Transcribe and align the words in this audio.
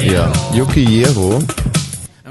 Ja, 0.00 0.32
Yuki 0.54 0.84
Yero. 0.84 1.42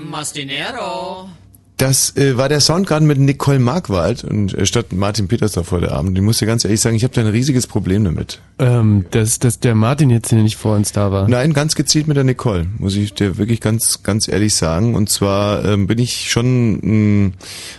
Mastinero. 0.10 1.30
Das 1.78 2.16
äh, 2.18 2.36
war 2.38 2.50
der 2.50 2.60
Sound 2.60 2.88
gerade 2.88 3.06
mit 3.06 3.20
Nicole 3.20 3.60
Markwald 3.60 4.24
und 4.24 4.54
äh, 4.56 4.66
statt 4.66 4.94
Martin 4.94 5.28
Petersdorf 5.28 5.72
heute 5.72 5.92
Abend. 5.92 6.18
Ich 6.18 6.24
muss 6.24 6.40
dir 6.40 6.48
ganz 6.48 6.66
ehrlich 6.66 6.82
sagen, 6.82 6.96
ich 6.96 7.04
habe 7.04 7.14
da 7.14 7.22
ein 7.22 7.28
riesiges 7.28 7.68
Problem 7.68 8.04
damit. 8.04 8.42
Ähm, 8.58 9.06
dass, 9.12 9.38
dass 9.38 9.60
der 9.60 9.76
Martin 9.76 10.10
jetzt 10.10 10.30
hier 10.32 10.42
nicht 10.42 10.56
vor 10.56 10.76
uns 10.76 10.92
da 10.92 11.12
war. 11.12 11.28
Nein, 11.30 11.54
ganz 11.54 11.76
gezielt 11.76 12.08
mit 12.08 12.18
der 12.18 12.24
Nicole, 12.24 12.66
muss 12.80 12.96
ich 12.96 13.14
dir 13.14 13.38
wirklich 13.38 13.62
ganz, 13.62 14.02
ganz 14.02 14.28
ehrlich 14.28 14.56
sagen. 14.56 14.96
Und 14.96 15.10
zwar 15.10 15.64
ähm, 15.66 15.86
bin 15.86 16.00
ich 16.00 16.32
schon, 16.32 17.34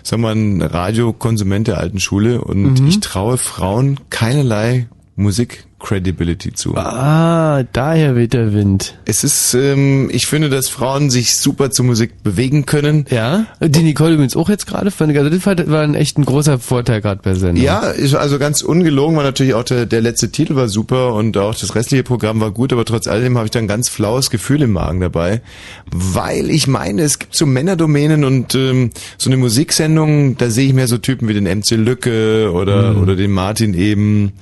sagen 0.05 0.23
wir 0.23 0.29
mal, 0.29 0.35
ein 0.37 0.63
Radiokonsument 0.63 1.67
der 1.67 1.79
alten 1.79 1.99
Schule 1.99 2.41
und 2.41 2.81
Mhm. 2.81 2.87
ich 2.87 3.01
traue 3.01 3.37
Frauen 3.37 3.99
keinerlei 4.11 4.87
Musik 5.19 5.65
Credibility 5.81 6.53
zu. 6.53 6.77
Ah, 6.77 7.63
daher 7.73 8.17
weht 8.17 8.33
der 8.33 8.53
Wind. 8.53 8.99
Es 9.05 9.23
ist, 9.25 9.55
ähm, 9.55 10.11
ich 10.13 10.27
finde, 10.27 10.49
dass 10.49 10.69
Frauen 10.69 11.11
sich 11.11 11.37
super 11.37 11.71
zur 11.71 11.85
Musik 11.85 12.23
bewegen 12.23 12.67
können. 12.67 13.05
Ja? 13.11 13.47
Die 13.61 13.83
Nicole 13.83 14.15
übrigens 14.15 14.37
auch 14.37 14.49
jetzt 14.49 14.67
gerade. 14.67 14.93
Also 14.99 15.29
das 15.31 15.47
war, 15.69 15.83
ein 15.83 15.95
echt 15.95 16.19
ein 16.19 16.25
großer 16.25 16.59
Vorteil 16.59 17.01
gerade 17.01 17.21
bei 17.23 17.35
Sendung. 17.35 17.65
Ja, 17.65 17.81
also 17.81 18.39
ganz 18.39 18.63
ungelogen 18.63 19.17
war 19.17 19.23
natürlich 19.25 19.55
auch 19.55 19.63
der, 19.65 19.87
der 19.87 20.01
letzte 20.01 20.31
Titel 20.31 20.55
war 20.57 20.69
super 20.69 21.15
und 21.15 21.37
auch 21.37 21.55
das 21.55 21.75
restliche 21.75 22.03
Programm 22.05 22.41
war 22.41 22.51
gut, 22.51 22.73
aber 22.73 22.85
trotz 22.85 23.07
alledem 23.07 23.37
habe 23.37 23.47
ich 23.47 23.51
da 23.53 23.59
ein 23.59 23.69
ganz 23.69 23.89
flaues 23.89 24.31
Gefühl 24.31 24.63
im 24.63 24.73
Magen 24.73 25.01
dabei, 25.01 25.43
weil 25.93 26.51
ich 26.51 26.67
meine, 26.67 27.03
es 27.03 27.19
gibt 27.19 27.35
so 27.37 27.45
Männerdomänen 27.47 28.25
und 28.25 28.55
ähm, 28.55 28.91
so 29.17 29.31
eine 29.31 29.37
Musiksendung, 29.37 30.37
da 30.37 30.51
sehe 30.51 30.67
ich 30.69 30.75
mehr 30.75 30.89
so 30.89 30.99
Typen 30.99 31.29
wie 31.29 31.35
den 31.35 31.45
MC 31.45 31.71
Lücke 31.73 32.51
oder 32.53 32.95
Mhm. 32.95 33.03
oder 33.03 33.17
den 33.17 33.31
Martin 33.33 33.75
eben 33.75 34.33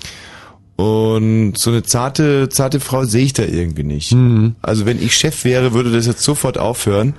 und 0.77 1.55
so 1.57 1.71
eine 1.71 1.83
zarte 1.83 2.49
zarte 2.51 2.81
Frau 2.81 3.05
sehe 3.05 3.25
ich 3.25 3.33
da 3.33 3.43
irgendwie 3.43 3.83
nicht. 3.83 4.13
Mhm. 4.13 4.57
Also 4.61 4.85
wenn 4.87 5.03
ich 5.03 5.15
Chef 5.15 5.45
wäre, 5.45 5.73
würde 5.73 5.91
das 5.91 6.07
jetzt 6.07 6.23
sofort 6.23 6.59
aufhören. 6.59 7.15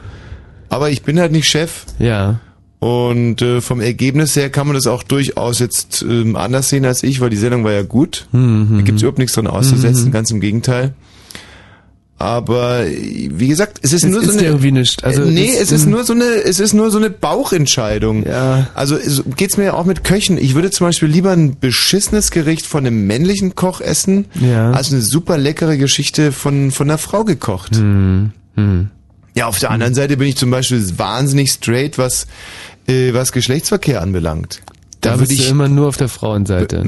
Aber 0.70 0.90
ich 0.90 1.02
bin 1.02 1.20
halt 1.20 1.32
nicht 1.32 1.48
Chef. 1.48 1.86
Ja. 1.98 2.40
Und 2.80 3.42
äh, 3.42 3.60
vom 3.62 3.82
Ergebnis 3.82 4.36
her 4.36 4.52
kann 4.52 4.68
man 4.68 4.76
das 4.76 4.86
auch 4.86 5.02
durchaus 5.02 5.58
jetzt 5.58 6.04
ähm, 6.08 6.36
anders 6.36 6.70
sehen 6.70 6.86
als 6.86 7.02
ich, 7.02 7.20
weil 7.20 7.32
die 7.32 7.38
Sendung 7.38 7.64
war 7.64 7.72
ja 7.72 7.82
gut. 7.82 8.28
Mhm. 8.32 8.76
Da 8.76 8.82
gibt's 8.84 9.02
überhaupt 9.02 9.18
nichts 9.18 9.34
dran 9.34 9.48
auszusetzen, 9.48 10.12
ganz 10.12 10.30
im 10.30 10.40
Gegenteil. 10.40 10.94
Aber 12.20 12.86
äh, 12.88 13.30
wie 13.32 13.48
gesagt, 13.48 13.80
es 13.84 13.94
ist 13.94 14.04
Es 14.04 14.10
nur 14.10 14.22
ist 14.24 14.32
so 14.32 14.38
eine 14.40 14.48
irgendwie 14.48 14.72
nicht. 14.72 15.04
Also 15.04 15.22
äh, 15.24 15.26
nee, 15.32 15.50
es- 15.54 15.62
es 15.64 15.72
ist 15.72 15.86
nur 15.86 16.04
so 16.04 16.14
eine 16.14 16.24
es 16.24 16.60
ist 16.60 16.74
nur 16.74 16.90
so 16.90 16.98
eine 16.98 17.12
Bauchentscheidung. 17.12 18.26
Ja. 18.26 18.68
Also 18.74 18.96
es- 18.98 19.24
geht's 19.36 19.58
mir 19.58 19.76
auch 19.76 19.86
mit 19.86 20.04
Köchen. 20.04 20.38
Ich 20.40 20.56
würde 20.56 20.72
zum 20.72 20.88
Beispiel 20.88 21.10
lieber 21.10 21.32
ein 21.32 21.60
beschissenes 21.60 22.32
Gericht 22.32 22.66
von 22.66 22.86
einem 22.88 23.06
männlichen 23.06 23.54
Koch 23.56 23.82
essen, 23.82 24.26
Ja. 24.42 24.72
als 24.72 24.92
eine 24.92 25.02
super 25.02 25.38
leckere 25.38 25.78
Geschichte 25.78 26.32
von 26.32 26.72
von 26.72 26.90
einer 26.90 26.98
Frau 26.98 27.24
gekocht. 27.24 27.76
Hm. 27.76 28.32
Hm. 28.56 28.90
Ja, 29.36 29.46
auf 29.46 29.60
der 29.60 29.70
anderen 29.70 29.94
Seite 29.94 30.18
bin 30.18 30.28
ich 30.28 30.36
zum 30.38 30.50
Beispiel 30.50 30.84
wahnsinnig 30.98 31.52
straight, 31.52 32.00
was, 32.00 32.26
äh, 32.88 33.14
was 33.14 33.32
Geschlechtsverkehr 33.32 34.02
anbelangt. 34.02 34.62
Da 35.02 35.20
würde 35.20 35.28
bist 35.28 35.46
du 35.46 35.52
immer 35.52 35.68
nur 35.68 35.88
auf 35.90 35.98
der 35.98 36.10
Frauenseite. 36.10 36.82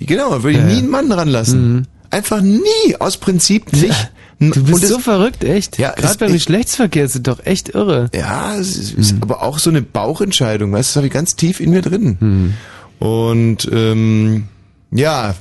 genau, 0.00 0.30
da 0.30 0.42
würde 0.42 0.50
ich 0.50 0.56
Ja, 0.56 0.64
nie 0.64 0.72
ja. 0.72 0.78
einen 0.80 0.90
Mann 0.90 1.12
ranlassen. 1.12 1.86
Einfach 2.10 2.40
nie, 2.40 2.60
aus 2.98 3.16
Prinzip 3.16 3.72
nicht. 3.72 4.10
Du 4.40 4.64
bist 4.64 4.86
so 4.88 4.98
verrückt, 4.98 5.44
echt. 5.44 5.78
Ja, 5.78 5.92
Gerade 5.92 6.18
beim 6.18 6.32
Geschlechtsverkehr 6.32 7.04
es 7.04 7.20
doch 7.22 7.44
echt 7.46 7.70
irre. 7.70 8.10
Ja, 8.14 8.56
es 8.56 8.76
ist, 8.76 8.94
ist 8.94 9.14
aber 9.20 9.42
auch 9.42 9.58
so 9.58 9.70
eine 9.70 9.82
Bauchentscheidung, 9.82 10.72
weißt 10.72 10.90
du, 10.90 10.90
das 10.90 10.96
habe 10.96 11.06
ich 11.06 11.12
ganz 11.12 11.36
tief 11.36 11.60
in 11.60 11.70
mir 11.70 11.82
drin. 11.82 12.54
Und 12.98 13.68
ähm, 13.72 14.48
ja, 14.90 15.34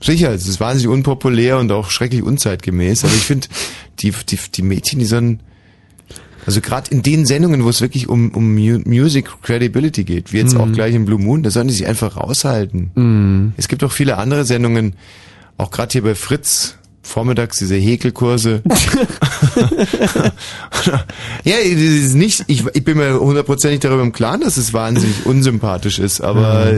sicher, 0.00 0.32
es 0.32 0.46
ist 0.46 0.60
wahnsinnig 0.60 0.88
unpopulär 0.88 1.58
und 1.58 1.72
auch 1.72 1.90
schrecklich 1.90 2.22
unzeitgemäß, 2.22 3.04
aber 3.04 3.14
ich 3.14 3.24
finde, 3.24 3.48
die, 4.00 4.12
die, 4.28 4.38
die 4.54 4.62
Mädchen, 4.62 4.98
die 4.98 5.04
sollen, 5.04 5.40
also 6.46 6.60
gerade 6.60 6.90
in 6.90 7.02
den 7.02 7.26
Sendungen, 7.26 7.64
wo 7.64 7.68
es 7.68 7.80
wirklich 7.80 8.08
um, 8.08 8.30
um 8.30 8.54
Mu 8.54 8.78
Music 8.84 9.30
Credibility 9.42 10.04
geht, 10.04 10.32
wie 10.32 10.38
jetzt 10.38 10.56
auch 10.56 10.70
gleich 10.72 10.94
in 10.94 11.04
Blue 11.04 11.18
Moon, 11.18 11.42
da 11.42 11.50
sollen 11.50 11.68
die 11.68 11.74
sich 11.74 11.86
einfach 11.86 12.16
raushalten. 12.16 12.90
Mhm. 12.94 13.52
Es 13.56 13.68
gibt 13.68 13.82
auch 13.84 13.92
viele 13.92 14.18
andere 14.18 14.44
Sendungen, 14.44 14.94
auch 15.56 15.70
gerade 15.70 15.92
hier 15.92 16.02
bei 16.02 16.14
Fritz, 16.14 16.76
vormittags 17.08 17.58
diese 17.58 17.74
Häkelkurse. 17.76 18.62
ja, 21.44 21.56
das 21.56 21.64
ist 21.64 22.14
nicht, 22.14 22.44
ich, 22.46 22.64
ich 22.74 22.84
bin 22.84 22.98
mir 22.98 23.18
hundertprozentig 23.18 23.80
darüber 23.80 24.02
im 24.02 24.12
Klaren, 24.12 24.42
dass 24.42 24.56
es 24.56 24.72
wahnsinnig 24.72 25.26
unsympathisch 25.26 25.98
ist, 25.98 26.20
aber 26.20 26.72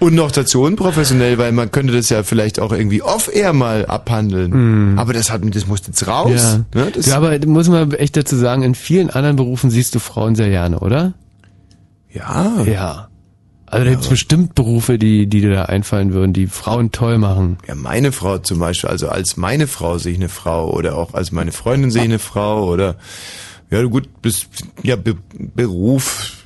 und 0.00 0.14
noch 0.14 0.32
dazu 0.32 0.62
unprofessionell, 0.62 1.36
weil 1.36 1.52
man 1.52 1.70
könnte 1.70 1.92
das 1.92 2.08
ja 2.08 2.22
vielleicht 2.22 2.58
auch 2.58 2.72
irgendwie 2.72 3.02
off-air 3.02 3.52
mal 3.52 3.84
abhandeln. 3.84 4.98
Aber 4.98 5.12
das 5.12 5.30
hat, 5.30 5.42
das 5.54 5.66
muss 5.66 5.82
jetzt 5.86 6.06
raus. 6.06 6.32
Ja. 6.34 6.64
Ne? 6.74 6.92
Ja, 7.02 7.18
aber 7.18 7.38
muss 7.46 7.68
man 7.68 7.92
echt 7.92 8.16
dazu 8.16 8.36
sagen, 8.36 8.62
in 8.62 8.74
vielen 8.74 9.10
anderen 9.10 9.36
Berufen 9.36 9.70
siehst 9.70 9.94
du 9.94 9.98
Frauen 9.98 10.34
sehr 10.34 10.48
gerne, 10.48 10.78
oder? 10.80 11.12
ja. 12.12 12.62
Ja. 12.64 13.09
Also 13.70 13.84
da 13.84 13.90
gibt's 13.92 14.08
bestimmt 14.08 14.56
Berufe, 14.56 14.98
die, 14.98 15.28
die 15.28 15.42
dir 15.42 15.54
da 15.54 15.64
einfallen 15.66 16.12
würden, 16.12 16.32
die 16.32 16.48
Frauen 16.48 16.90
toll 16.90 17.18
machen. 17.18 17.56
Ja, 17.68 17.76
meine 17.76 18.10
Frau 18.10 18.38
zum 18.38 18.58
Beispiel, 18.58 18.90
also 18.90 19.08
als 19.08 19.36
meine 19.36 19.68
Frau 19.68 19.96
sehe 19.98 20.12
ich 20.12 20.18
eine 20.18 20.28
Frau 20.28 20.72
oder 20.72 20.96
auch 20.96 21.14
als 21.14 21.30
meine 21.30 21.52
Freundin 21.52 21.92
sehe 21.92 22.02
ich 22.02 22.08
eine 22.08 22.18
Frau 22.18 22.68
oder 22.68 22.96
ja 23.70 23.80
gut, 23.84 24.08
bis 24.22 24.48
ja 24.82 24.96
Be 24.96 25.16
Beruf, 25.32 26.44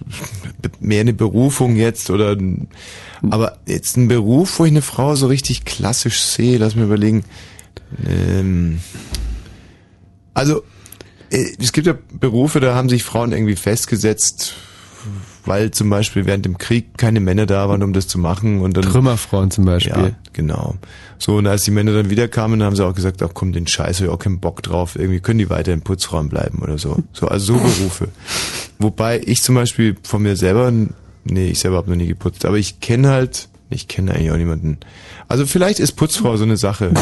be 0.60 0.70
mehr 0.80 1.00
eine 1.00 1.14
Berufung 1.14 1.76
jetzt 1.76 2.10
oder 2.10 2.36
aber 3.30 3.56
jetzt 3.66 3.96
ein 3.96 4.08
Beruf, 4.08 4.58
wo 4.58 4.66
ich 4.66 4.70
eine 4.70 4.82
Frau 4.82 5.14
so 5.14 5.26
richtig 5.26 5.64
klassisch 5.64 6.20
sehe, 6.20 6.58
lass 6.58 6.74
mir 6.74 6.84
überlegen. 6.84 7.24
Ähm, 8.06 8.80
also 10.34 10.62
äh, 11.30 11.46
es 11.58 11.72
gibt 11.72 11.86
ja 11.86 11.96
Berufe, 12.12 12.60
da 12.60 12.74
haben 12.74 12.90
sich 12.90 13.02
Frauen 13.02 13.32
irgendwie 13.32 13.56
festgesetzt, 13.56 14.56
weil 15.46 15.70
zum 15.70 15.90
Beispiel 15.90 16.26
während 16.26 16.44
dem 16.44 16.58
Krieg 16.58 16.96
keine 16.96 17.20
Männer 17.20 17.46
da 17.46 17.68
waren, 17.68 17.82
um 17.82 17.92
das 17.92 18.08
zu 18.08 18.18
machen 18.18 18.60
und 18.60 18.76
dann 18.76 18.84
Trümmerfrauen 18.84 19.50
zum 19.50 19.64
Beispiel. 19.64 19.92
ja, 19.92 20.10
genau. 20.32 20.76
So, 21.18 21.36
und 21.36 21.46
als 21.46 21.64
die 21.64 21.70
Männer 21.70 21.92
dann 21.92 22.10
wiederkamen, 22.10 22.62
haben 22.62 22.76
sie 22.76 22.84
auch 22.84 22.94
gesagt, 22.94 23.22
ach 23.22 23.30
komm, 23.34 23.52
den 23.52 23.66
Scheiß 23.66 23.98
hab 23.98 24.06
ich 24.06 24.12
auch 24.12 24.18
keinen 24.18 24.40
Bock 24.40 24.62
drauf. 24.62 24.96
Irgendwie 24.96 25.20
können 25.20 25.38
die 25.38 25.50
weiter 25.50 25.72
im 25.72 25.82
Putzraum 25.82 26.28
bleiben 26.28 26.60
oder 26.62 26.78
so. 26.78 26.98
So, 27.12 27.28
also 27.28 27.54
so 27.54 27.60
Berufe. 27.60 28.08
Wobei 28.78 29.20
ich 29.24 29.42
zum 29.42 29.54
Beispiel 29.54 29.96
von 30.02 30.22
mir 30.22 30.36
selber, 30.36 30.72
nee, 31.24 31.48
ich 31.48 31.60
selber 31.60 31.76
habe 31.78 31.90
noch 31.90 31.96
nie 31.96 32.08
geputzt, 32.08 32.44
aber 32.44 32.58
ich 32.58 32.80
kenne 32.80 33.08
halt, 33.10 33.48
ich 33.70 33.88
kenne 33.88 34.12
eigentlich 34.12 34.30
auch 34.30 34.36
niemanden. 34.36 34.78
Also 35.28 35.46
vielleicht 35.46 35.80
ist 35.80 35.92
Putzfrau 35.92 36.36
so 36.36 36.44
eine 36.44 36.56
Sache. 36.56 36.92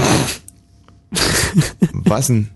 Was 1.92 2.28
denn? 2.28 2.48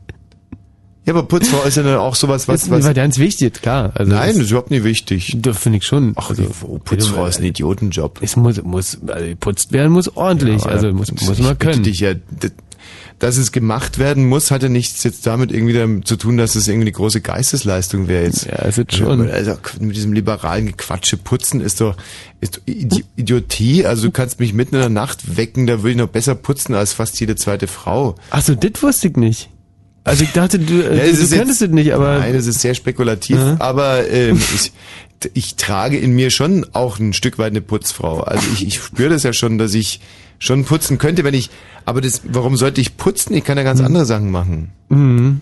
Ja, 1.06 1.14
aber 1.14 1.22
Putzfrau 1.22 1.62
ist 1.62 1.76
ja 1.76 1.84
dann 1.84 1.98
auch 1.98 2.16
sowas, 2.16 2.48
was, 2.48 2.62
Das 2.62 2.70
was, 2.70 2.84
war 2.84 2.92
ganz 2.92 3.18
wichtig, 3.18 3.62
klar. 3.62 3.92
Also 3.94 4.12
nein, 4.12 4.34
das 4.34 4.44
ist 4.44 4.50
überhaupt 4.50 4.72
nicht 4.72 4.82
wichtig. 4.82 5.36
das 5.40 5.56
finde 5.56 5.78
ich 5.78 5.84
schon. 5.84 6.14
Ach, 6.16 6.30
also, 6.30 6.42
Putzfrau 6.84 7.26
ist 7.26 7.38
ein 7.38 7.44
Idiotenjob. 7.44 8.18
Es 8.22 8.34
muss, 8.34 8.60
muss, 8.62 8.98
also 9.06 9.26
geputzt 9.26 9.70
werden 9.70 9.92
muss 9.92 10.16
ordentlich, 10.16 10.64
Ja, 10.64 10.70
also 10.70 10.92
muss, 10.92 11.12
muss 11.12 11.38
man 11.38 11.56
können. 11.58 11.84
Dich 11.84 12.00
ja, 12.00 12.14
dass 13.20 13.36
es 13.36 13.52
gemacht 13.52 13.98
werden 13.98 14.28
muss, 14.28 14.50
hat 14.50 14.64
ja 14.64 14.68
nichts 14.68 15.02
jetzt 15.04 15.26
damit 15.26 15.52
irgendwie 15.52 16.02
zu 16.02 16.16
tun, 16.16 16.36
dass 16.36 16.54
es 16.54 16.66
irgendwie 16.68 16.86
eine 16.86 16.92
große 16.92 17.20
Geistesleistung 17.20 18.08
wäre 18.08 18.24
jetzt. 18.24 18.46
Ja, 18.46 18.64
es 18.64 18.76
ist 18.76 18.94
schon. 18.94 19.30
Also 19.30 19.56
mit 19.80 19.94
diesem 19.94 20.12
liberalen 20.12 20.66
Gequatsche 20.66 21.16
putzen 21.16 21.60
ist 21.60 21.80
doch, 21.80 21.96
ist 22.40 22.60
Idi 22.66 23.04
Idiotie. 23.14 23.86
Also 23.86 24.06
du 24.06 24.10
kannst 24.10 24.40
mich 24.40 24.52
mitten 24.52 24.74
in 24.74 24.80
der 24.80 24.90
Nacht 24.90 25.36
wecken, 25.36 25.68
da 25.68 25.78
würde 25.78 25.90
ich 25.90 25.96
noch 25.96 26.08
besser 26.08 26.34
putzen 26.34 26.74
als 26.74 26.92
fast 26.92 27.18
jede 27.20 27.36
zweite 27.36 27.68
Frau. 27.68 28.16
Ach 28.30 28.42
so, 28.42 28.56
das 28.56 28.82
wusste 28.82 29.08
ich 29.08 29.16
nicht. 29.16 29.50
Also 30.06 30.24
ich 30.24 30.32
dachte, 30.32 30.58
du, 30.58 30.74
Ja, 30.82 30.88
du, 30.90 30.96
es 31.00 31.28
du 31.30 31.36
könntest 31.36 31.60
es 31.62 31.68
nicht, 31.70 31.92
aber 31.92 32.18
Nein, 32.20 32.32
das 32.32 32.46
ist 32.46 32.60
sehr 32.60 32.74
spekulativ, 32.74 33.36
Mhm. 33.36 33.56
aber 33.58 34.08
ähm, 34.08 34.36
ich, 34.54 34.72
ich 35.34 35.56
trage 35.56 35.98
in 35.98 36.14
mir 36.14 36.30
schon 36.30 36.64
auch 36.72 36.98
ein 36.98 37.12
Stück 37.12 37.38
weit 37.38 37.50
eine 37.50 37.60
Putzfrau. 37.60 38.20
Also 38.20 38.46
ich, 38.54 38.66
ich 38.66 38.74
spüre 38.80 39.10
das 39.10 39.22
ja 39.24 39.32
schon, 39.32 39.58
dass 39.58 39.74
ich 39.74 40.00
schon 40.38 40.64
putzen 40.64 40.98
könnte, 40.98 41.24
wenn 41.24 41.34
ich, 41.34 41.50
aber 41.86 42.00
das, 42.00 42.20
warum 42.24 42.56
sollte 42.56 42.80
ich 42.80 42.96
putzen? 42.96 43.34
Ich 43.34 43.44
kann 43.44 43.56
ja 43.58 43.64
ganz 43.64 43.80
andere 43.80 44.04
Sachen 44.06 44.30
machen. 44.30 44.70
Mhm. 44.90 45.40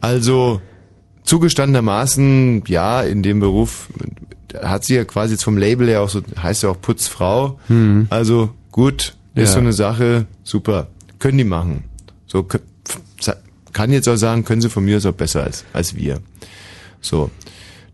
Also 0.00 0.60
zugestandenermaßen, 1.24 2.62
ja, 2.68 3.02
in 3.02 3.22
dem 3.22 3.40
Beruf 3.40 3.88
hat 4.62 4.84
sie 4.84 4.94
ja 4.94 5.04
quasi 5.04 5.34
jetzt 5.34 5.44
vom 5.44 5.56
Label 5.58 5.88
her 5.88 6.02
auch 6.02 6.08
so, 6.08 6.22
heißt 6.42 6.62
ja 6.62 6.70
auch 6.70 6.80
Putzfrau. 6.80 7.58
Also 8.10 8.50
gut, 8.72 9.14
ist 9.34 9.40
Mhm. 9.40 9.40
Ja. 9.42 9.46
so 9.46 9.58
eine 9.58 9.72
Sache, 9.72 10.26
super, 10.44 10.88
können 11.18 11.38
die 11.38 11.44
machen. 11.44 11.84
So 12.26 12.46
kann 13.78 13.92
jetzt 13.92 14.08
auch 14.08 14.16
sagen, 14.16 14.44
können 14.44 14.60
sie 14.60 14.70
von 14.70 14.84
mir 14.84 14.98
auch 14.98 15.12
besser 15.12 15.44
als 15.44 15.64
als 15.72 15.94
wir. 15.94 16.20
So, 17.00 17.30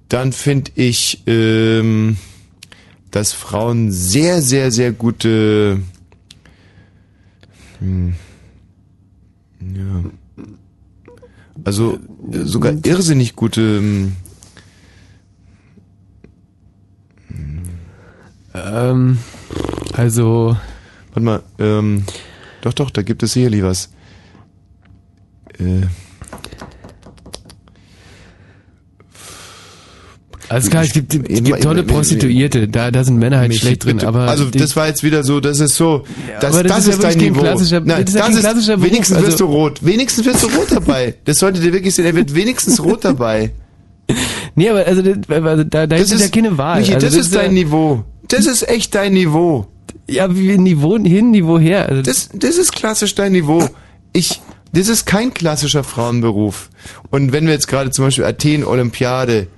dann 0.08 0.32
finde 0.32 0.70
ich, 0.76 1.22
ähm, 1.26 2.16
dass 3.10 3.34
Frauen 3.34 3.92
sehr, 3.92 4.40
sehr, 4.40 4.70
sehr 4.70 4.92
gute, 4.92 5.82
hm, 7.80 8.14
ja, 9.60 10.04
also 11.64 11.98
sogar 12.30 12.72
irrsinnig 12.82 13.36
gute. 13.36 13.60
ähm, 13.60 14.12
ähm, 18.54 19.18
also 19.92 20.56
Warte 21.10 21.24
mal, 21.24 21.42
ähm, 21.58 22.04
doch, 22.62 22.72
doch, 22.72 22.90
da 22.90 23.02
gibt 23.02 23.22
es 23.22 23.34
sicherlich 23.34 23.62
was. 23.62 23.93
Äh, 25.58 25.86
also 30.48 30.70
klar, 30.70 30.82
es 30.84 30.92
gibt, 30.92 31.14
es 31.14 31.42
gibt 31.42 31.62
tolle 31.62 31.82
Prostituierte, 31.82 32.68
da, 32.68 32.90
da 32.90 33.02
sind 33.02 33.18
Männer 33.18 33.38
halt 33.38 33.54
schlecht 33.54 33.84
drin, 33.84 34.00
aber. 34.00 34.28
Also 34.28 34.50
das 34.50 34.76
war 34.76 34.86
jetzt 34.86 35.02
wieder 35.02 35.24
so, 35.24 35.40
das 35.40 35.58
ist 35.58 35.74
so, 35.74 36.04
das, 36.40 36.54
ja, 36.54 36.62
das, 36.62 36.84
das, 36.84 36.86
ist, 36.88 37.02
ja 37.02 37.08
dein 37.08 37.18
Niveau. 37.18 37.42
Nein, 37.42 38.04
das, 38.04 38.14
das 38.14 38.56
ist, 38.56 38.68
ist 38.68 38.82
wenigstens 38.82 39.18
wirst 39.18 39.32
also 39.32 39.46
du 39.46 39.52
rot. 39.52 39.78
Wenigstens 39.82 40.26
wirst 40.26 40.42
du 40.42 40.48
rot 40.48 40.70
dabei. 40.70 41.14
Das 41.24 41.38
sollte 41.38 41.60
dir 41.60 41.72
wirklich 41.72 41.94
sehen, 41.94 42.04
er 42.04 42.14
wird 42.14 42.34
wenigstens 42.34 42.82
rot 42.82 43.04
dabei. 43.04 43.52
Nee, 44.56 44.68
aber 44.68 44.86
also, 44.86 45.02
also 45.02 45.64
da, 45.64 45.88
da 45.88 45.96
ist 45.96 46.12
ja 46.12 46.28
keine 46.28 46.56
Wahl. 46.56 46.78
Michi, 46.78 46.94
also, 46.94 47.06
das, 47.06 47.16
das, 47.16 47.26
ist 47.26 47.34
dein 47.34 47.56
ja, 47.56 47.64
Niveau. 47.64 48.04
Das 48.28 48.46
ist 48.46 48.68
echt 48.68 48.94
dein 48.94 49.12
Niveau. 49.12 49.66
Ja, 50.08 50.36
wie 50.36 50.56
Niveau 50.56 50.96
hin, 50.96 51.32
Niveau 51.32 51.58
her. 51.58 51.88
Also, 51.88 52.02
das, 52.02 52.28
das 52.32 52.56
ist 52.56 52.72
klassisch 52.72 53.16
dein 53.16 53.32
Niveau. 53.32 53.68
Ich 54.12 54.40
das 54.74 54.88
ist 54.88 55.06
kein 55.06 55.32
klassischer 55.32 55.84
Frauenberuf. 55.84 56.70
Und 57.10 57.32
wenn 57.32 57.46
wir 57.46 57.52
jetzt 57.52 57.68
gerade 57.68 57.90
zum 57.90 58.06
Beispiel 58.06 58.24
Athen 58.24 58.64
Olympiade, 58.64 59.48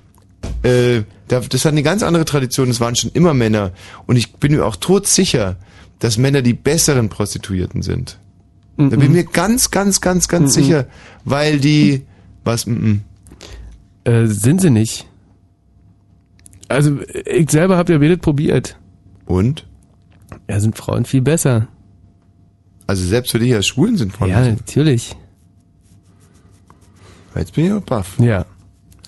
äh, 0.63 1.03
da, 1.29 1.41
das 1.41 1.65
hat 1.65 1.73
eine 1.73 1.83
ganz 1.83 2.03
andere 2.03 2.25
Tradition. 2.25 2.69
Das 2.69 2.81
waren 2.81 2.97
schon 2.97 3.11
immer 3.13 3.35
Männer. 3.35 3.73
Und 4.07 4.17
ich 4.17 4.35
bin 4.35 4.53
mir 4.53 4.65
auch 4.65 4.77
todsicher, 4.77 5.57
dass 5.99 6.19
Männer 6.19 6.43
die 6.43 6.55
besseren 6.55 7.09
Prostituierten 7.09 7.83
sind. 7.83 8.19
Da 8.77 8.85
bin 8.85 9.01
ich 9.01 9.09
mir 9.09 9.25
ganz, 9.25 9.71
ganz, 9.71 10.03
ganz, 10.03 10.29
ganz 10.29 10.53
sicher, 10.53 10.87
weil 11.25 11.59
die, 11.61 12.03
was, 12.45 12.67
mm, 12.67 12.73
mm. 12.73 13.01
äh, 14.05 14.27
sind 14.27 14.61
sie 14.61 14.69
nicht. 14.69 15.07
Also 16.69 16.99
ich 17.25 17.51
selber 17.51 17.79
habe 17.79 17.95
ja 17.95 18.01
wenig 18.03 18.21
probiert. 18.21 18.77
und? 19.25 19.67
Ja, 20.49 20.61
sind 20.61 20.77
Frauen 20.77 21.07
viel 21.07 21.23
besser. 21.23 21.69
Also 22.87 23.05
selbst 23.05 23.33
für 23.33 23.39
dich 23.39 23.55
als 23.55 23.67
Schwulen 23.67 23.97
sind 23.97 24.13
Frauen. 24.13 24.31
Ja, 24.31 24.41
natürlich. 24.49 25.17
Jetzt 27.35 27.55
bin 27.55 27.67
ich 27.67 27.73
auch 27.73 27.81
baff. 27.83 28.15
Ja. 28.19 28.47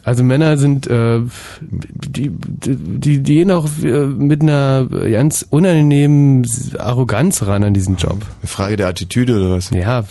Also 0.04 0.24
Männer 0.24 0.56
sind, 0.56 0.86
äh, 0.86 1.20
die, 1.60 2.30
die, 2.30 2.76
die 3.00 3.22
gehen 3.22 3.50
auch 3.50 3.66
äh, 3.82 4.06
mit 4.06 4.40
einer 4.42 4.86
ganz 4.86 5.44
unangenehmen 5.50 6.46
Arroganz 6.78 7.42
ran 7.42 7.62
an 7.62 7.74
diesen 7.74 7.96
Job. 7.96 8.22
Eine 8.40 8.48
Frage 8.48 8.76
der 8.76 8.88
Attitüde 8.88 9.36
oder 9.36 9.50
was? 9.50 9.70
Ja, 9.70 10.04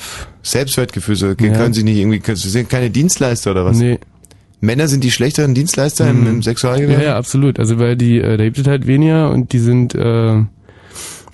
Selbstwertgefühl, 0.44 1.16
so, 1.16 1.28
Ja. 1.28 1.34
können 1.36 1.74
sie 1.74 1.84
nicht 1.84 1.98
irgendwie, 1.98 2.22
sie 2.36 2.50
sind 2.50 2.70
keine 2.70 2.90
Dienstleister 2.92 3.52
oder 3.52 3.66
was? 3.66 3.78
nee. 3.78 4.00
Männer 4.60 4.88
sind 4.88 5.04
die 5.04 5.12
schlechteren 5.12 5.54
Dienstleister 5.54 6.10
im, 6.10 6.26
im 6.28 6.36
Ja, 6.38 6.42
Sexualgewerbe? 6.42 7.04
ja, 7.04 7.16
absolut. 7.18 7.60
Also 7.60 7.78
weil 7.78 7.96
die, 7.96 8.18
äh, 8.20 8.38
da 8.38 8.44
gibt 8.44 8.58
es 8.58 8.66
halt 8.68 8.88
weniger 8.88 9.30
und 9.30 9.54
die 9.54 9.60
sind, 9.60 9.94
äh, 9.94 10.44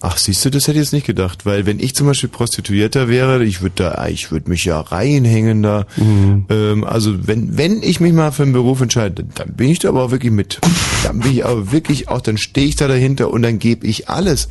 Ach, 0.06 0.18
siehst 0.18 0.44
du, 0.44 0.50
das 0.50 0.64
hätte 0.68 0.80
ich 0.80 0.84
jetzt 0.84 0.92
nicht 0.92 1.08
gedacht, 1.08 1.46
weil 1.46 1.66
wenn 1.66 1.80
ich 1.80 1.96
zum 1.96 2.08
Beispiel 2.08 2.28
Prostituierter 2.28 3.08
wäre, 3.08 3.42
ich 3.46 3.62
würde 3.62 3.76
da, 3.78 4.08
ich 4.10 4.34
würde 4.34 4.50
mich 4.50 4.66
ja 4.66 4.82
reinhängen 4.82 5.64
da. 5.64 5.86
Mhm. 5.96 6.46
Ähm, 6.50 6.84
also 6.84 7.26
wenn, 7.26 7.58
wenn 7.58 7.82
ich 7.82 8.02
mich 8.02 8.12
mal 8.12 8.34
für 8.34 8.44
einen 8.44 8.52
Beruf 8.52 8.82
entscheide, 8.82 9.24
dann 9.36 9.54
bin 9.54 9.70
ich 9.70 9.80
da 9.80 9.88
aber 9.88 10.04
auch 10.04 10.12
wirklich 10.12 10.34
mit. 10.34 10.60
Dann 11.06 11.20
bin 11.20 11.32
ich 11.32 11.46
aber 11.46 11.72
wirklich 11.72 12.10
auch, 12.10 12.20
dann 12.20 12.38
stehe 12.38 12.68
ich 12.68 12.76
da 12.76 12.90
dahinter 12.90 13.32
und 13.32 13.44
dann 13.44 13.60
gebe 13.60 13.88
ich 13.88 14.10
alles. 14.10 14.50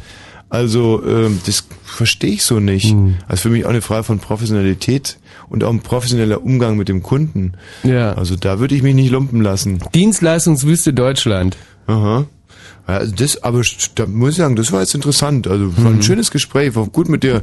Also 0.49 1.03
ähm, 1.07 1.39
das 1.45 1.65
verstehe 1.85 2.33
ich 2.33 2.45
so 2.45 2.59
nicht. 2.59 2.95
Mhm. 2.95 3.17
Also 3.29 3.43
für 3.43 3.51
mich 3.51 3.67
auch 3.67 3.71
eine 3.71 3.83
Frage 3.83 4.05
von 4.05 4.21
Professionalität 4.21 5.19
und 5.51 5.65
auch 5.65 5.71
ein 5.71 5.81
professioneller 5.81 6.43
Umgang 6.43 6.79
mit 6.79 6.89
dem 6.89 7.03
Kunden. 7.03 7.53
ja. 7.83 8.15
Also 8.15 8.37
da 8.37 8.59
würde 8.59 8.75
ich 8.75 8.83
mich 8.83 8.95
nicht 8.95 9.11
lumpen 9.11 9.43
lassen. 9.43 9.81
Dienstleistungswüste 9.95 10.95
Deutschland. 10.95 11.59
Aha. 11.87 12.25
Ja, 12.93 12.99
Also 12.99 13.15
das, 13.15 13.43
aber 13.43 13.63
da 13.95 14.07
muss 14.07 14.33
ich 14.33 14.37
sagen, 14.37 14.55
das 14.55 14.71
war 14.71 14.81
jetzt 14.81 14.95
interessant. 14.95 15.47
Also 15.47 15.75
war 15.79 15.91
ein 15.91 16.03
schönes 16.03 16.31
Gespräch, 16.31 16.75
war 16.75 16.87
gut 16.87 17.09
mit 17.09 17.23
dir. 17.23 17.41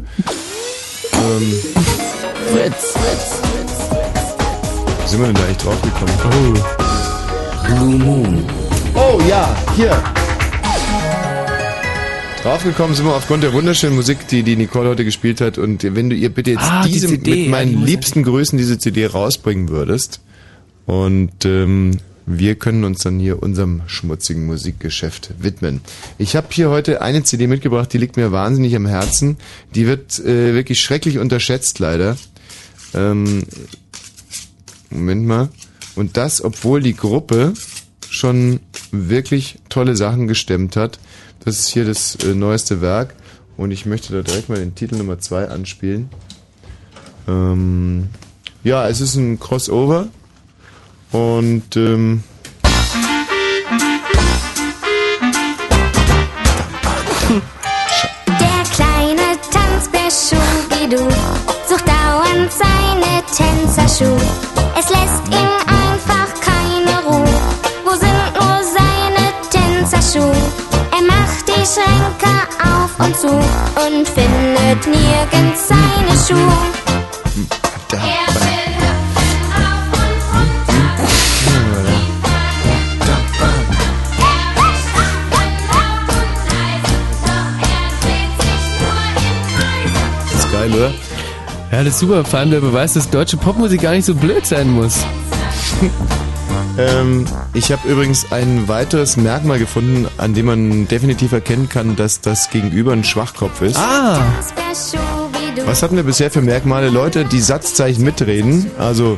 Ähm, 1.13 1.53
Fritz. 2.51 2.91
Fritz. 2.93 3.41
wie 5.03 5.09
sind 5.09 5.19
wir 5.19 5.25
denn 5.27 5.35
da 5.35 5.43
eigentlich 5.43 5.57
draufgekommen? 5.57 6.15
Oh. 6.23 7.65
Blue 7.65 7.97
Moon. 7.97 8.43
Oh 8.93 9.19
ja, 9.27 9.55
hier. 9.75 10.01
Draufgekommen 12.43 12.95
sind 12.95 13.05
wir 13.05 13.15
aufgrund 13.15 13.41
der 13.43 13.51
wunderschönen 13.51 13.95
Musik, 13.95 14.27
die 14.27 14.43
die 14.43 14.55
Nicole 14.55 14.89
heute 14.89 15.03
gespielt 15.03 15.41
hat. 15.41 15.57
Und 15.57 15.83
wenn 15.83 16.11
du 16.11 16.15
ihr 16.15 16.29
bitte 16.29 16.51
jetzt 16.51 16.63
Ah, 16.63 16.83
die 16.85 16.91
diese 16.91 17.07
CD, 17.07 17.17
mit 17.17 17.27
ja, 17.27 17.35
die 17.35 17.49
meinen 17.49 17.85
liebsten 17.85 18.21
Grüßen 18.23 18.57
diese 18.57 18.77
CD 18.77 19.07
rausbringen 19.07 19.69
würdest. 19.69 20.21
Und 20.85 21.43
ähm, 21.45 21.97
wir 22.31 22.53
können 22.53 22.83
uns 22.83 22.99
dann 22.99 23.17
hier 23.17 23.41
unserem 23.41 23.81
schmutzigen 23.87 24.45
Musikgeschäft 24.45 25.31
widmen. 25.39 25.81
Ich 26.19 26.35
habe 26.35 26.47
hier 26.51 26.69
heute 26.69 27.01
eine 27.01 27.23
CD 27.23 27.47
mitgebracht, 27.47 27.91
die 27.91 27.97
liegt 27.97 28.17
mir 28.17 28.31
wahnsinnig 28.31 28.75
am 28.75 28.85
Herzen. 28.85 29.37
Die 29.73 29.87
wird 29.87 30.19
äh, 30.19 30.53
wirklich 30.53 30.79
schrecklich 30.79 31.17
unterschätzt 31.17 31.79
leider. 31.79 32.17
Ähm, 32.93 33.45
Moment 34.91 35.25
mal. 35.25 35.49
Und 35.95 36.17
das, 36.17 36.43
obwohl 36.43 36.83
die 36.83 36.95
Gruppe 36.95 37.53
schon 38.11 38.59
wirklich 38.91 39.57
tolle 39.69 39.95
Sachen 39.95 40.27
gestemmt 40.27 40.75
hat. 40.75 40.99
Das 41.43 41.57
ist 41.57 41.69
hier 41.69 41.85
das 41.85 42.13
äh, 42.15 42.35
neueste 42.35 42.79
Werk. 42.79 43.15
Und 43.57 43.71
ich 43.71 43.87
möchte 43.87 44.13
da 44.13 44.21
direkt 44.21 44.49
mal 44.49 44.59
den 44.59 44.75
Titel 44.75 44.97
Nummer 44.97 45.17
2 45.17 45.47
anspielen. 45.47 46.09
Ähm, 47.27 48.09
ja, 48.63 48.87
es 48.87 49.01
ist 49.01 49.15
ein 49.15 49.39
Crossover. 49.39 50.09
Und 51.11 51.75
ähm, 51.75 52.23
Der 58.27 58.63
kleine 58.75 59.37
Tanzbär 59.51 60.09
Schubidu 60.09 61.07
sucht 61.67 61.85
dauernd 61.87 62.51
seine 62.51 63.23
Tänzerschuh. 63.35 64.17
Es 64.77 64.89
lässt 64.89 65.27
ihn 65.29 65.49
einfach 65.67 66.29
keine 66.41 67.03
Ruhe. 67.05 67.27
Wo 67.85 67.91
sind 67.91 68.33
nur 68.33 68.59
seine 68.63 69.33
Tänzerschuh? 69.51 70.33
Er 70.91 71.03
macht 71.05 71.47
die 71.47 71.65
Schränke 71.65 72.33
auf 72.63 72.91
und 72.99 73.15
zu 73.17 73.27
und 73.29 74.07
findet 74.07 74.85
nirgends 74.87 75.67
seine 75.67 76.17
Schuhe. 76.27 76.57
da, 77.89 77.97
Er 77.97 78.33
will 78.33 78.58
oder? 90.79 90.93
Ja, 91.71 91.83
das 91.83 91.93
ist 91.93 91.99
super. 91.99 92.25
Vor 92.25 92.39
allem 92.39 92.51
der 92.51 92.61
Beweis, 92.61 92.93
dass 92.93 93.09
deutsche 93.09 93.37
Popmusik 93.37 93.81
gar 93.81 93.91
nicht 93.91 94.05
so 94.05 94.15
blöd 94.15 94.45
sein 94.45 94.71
muss. 94.71 95.05
Ähm, 96.77 97.25
ich 97.53 97.71
habe 97.73 97.87
übrigens 97.89 98.31
ein 98.31 98.67
weiteres 98.69 99.17
Merkmal 99.17 99.59
gefunden, 99.59 100.07
an 100.17 100.33
dem 100.33 100.45
man 100.45 100.87
definitiv 100.87 101.33
erkennen 101.33 101.67
kann, 101.67 101.97
dass 101.97 102.21
das 102.21 102.49
Gegenüber 102.49 102.93
ein 102.93 103.03
Schwachkopf 103.03 103.61
ist. 103.61 103.77
Ah. 103.77 104.21
Was 105.65 105.83
hatten 105.83 105.97
wir 105.97 106.03
bisher 106.03 106.31
für 106.31 106.41
Merkmale? 106.41 106.89
Leute, 106.89 107.25
die 107.25 107.41
Satzzeichen 107.41 108.03
mitreden. 108.03 108.71
Also 108.77 109.17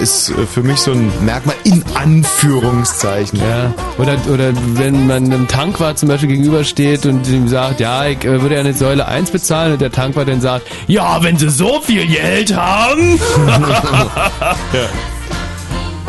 ist 0.00 0.30
äh, 0.30 0.46
für 0.46 0.62
mich 0.62 0.78
so 0.80 0.92
ein 0.92 1.12
Merkmal 1.24 1.56
in 1.64 1.84
Anführungszeichen. 1.94 3.38
ja. 3.38 3.72
Oder, 3.98 4.16
oder 4.32 4.52
wenn 4.74 5.06
man 5.06 5.24
einem 5.24 5.46
Tankwart 5.48 5.98
zum 5.98 6.08
Beispiel 6.08 6.30
gegenübersteht 6.30 7.06
und 7.06 7.28
ihm 7.28 7.48
sagt, 7.48 7.80
ja, 7.80 8.06
ich 8.06 8.24
äh, 8.24 8.40
würde 8.42 8.54
ja 8.54 8.60
eine 8.60 8.74
Säule 8.74 9.06
1 9.06 9.30
bezahlen 9.30 9.74
und 9.74 9.80
der 9.80 9.92
Tankwart 9.92 10.28
dann 10.28 10.40
sagt, 10.40 10.66
ja, 10.86 11.22
wenn 11.22 11.36
sie 11.36 11.50
so 11.50 11.80
viel 11.80 12.06
Geld 12.06 12.54
haben. 12.56 13.20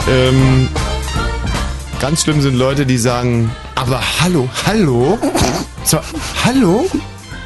Ähm, 0.09 0.67
ganz 1.99 2.23
schlimm 2.23 2.41
sind 2.41 2.55
Leute, 2.55 2.85
die 2.85 2.97
sagen, 2.97 3.51
aber 3.75 4.01
hallo, 4.19 4.49
hallo? 4.65 5.17
So, 5.83 5.99
hallo? 6.43 6.89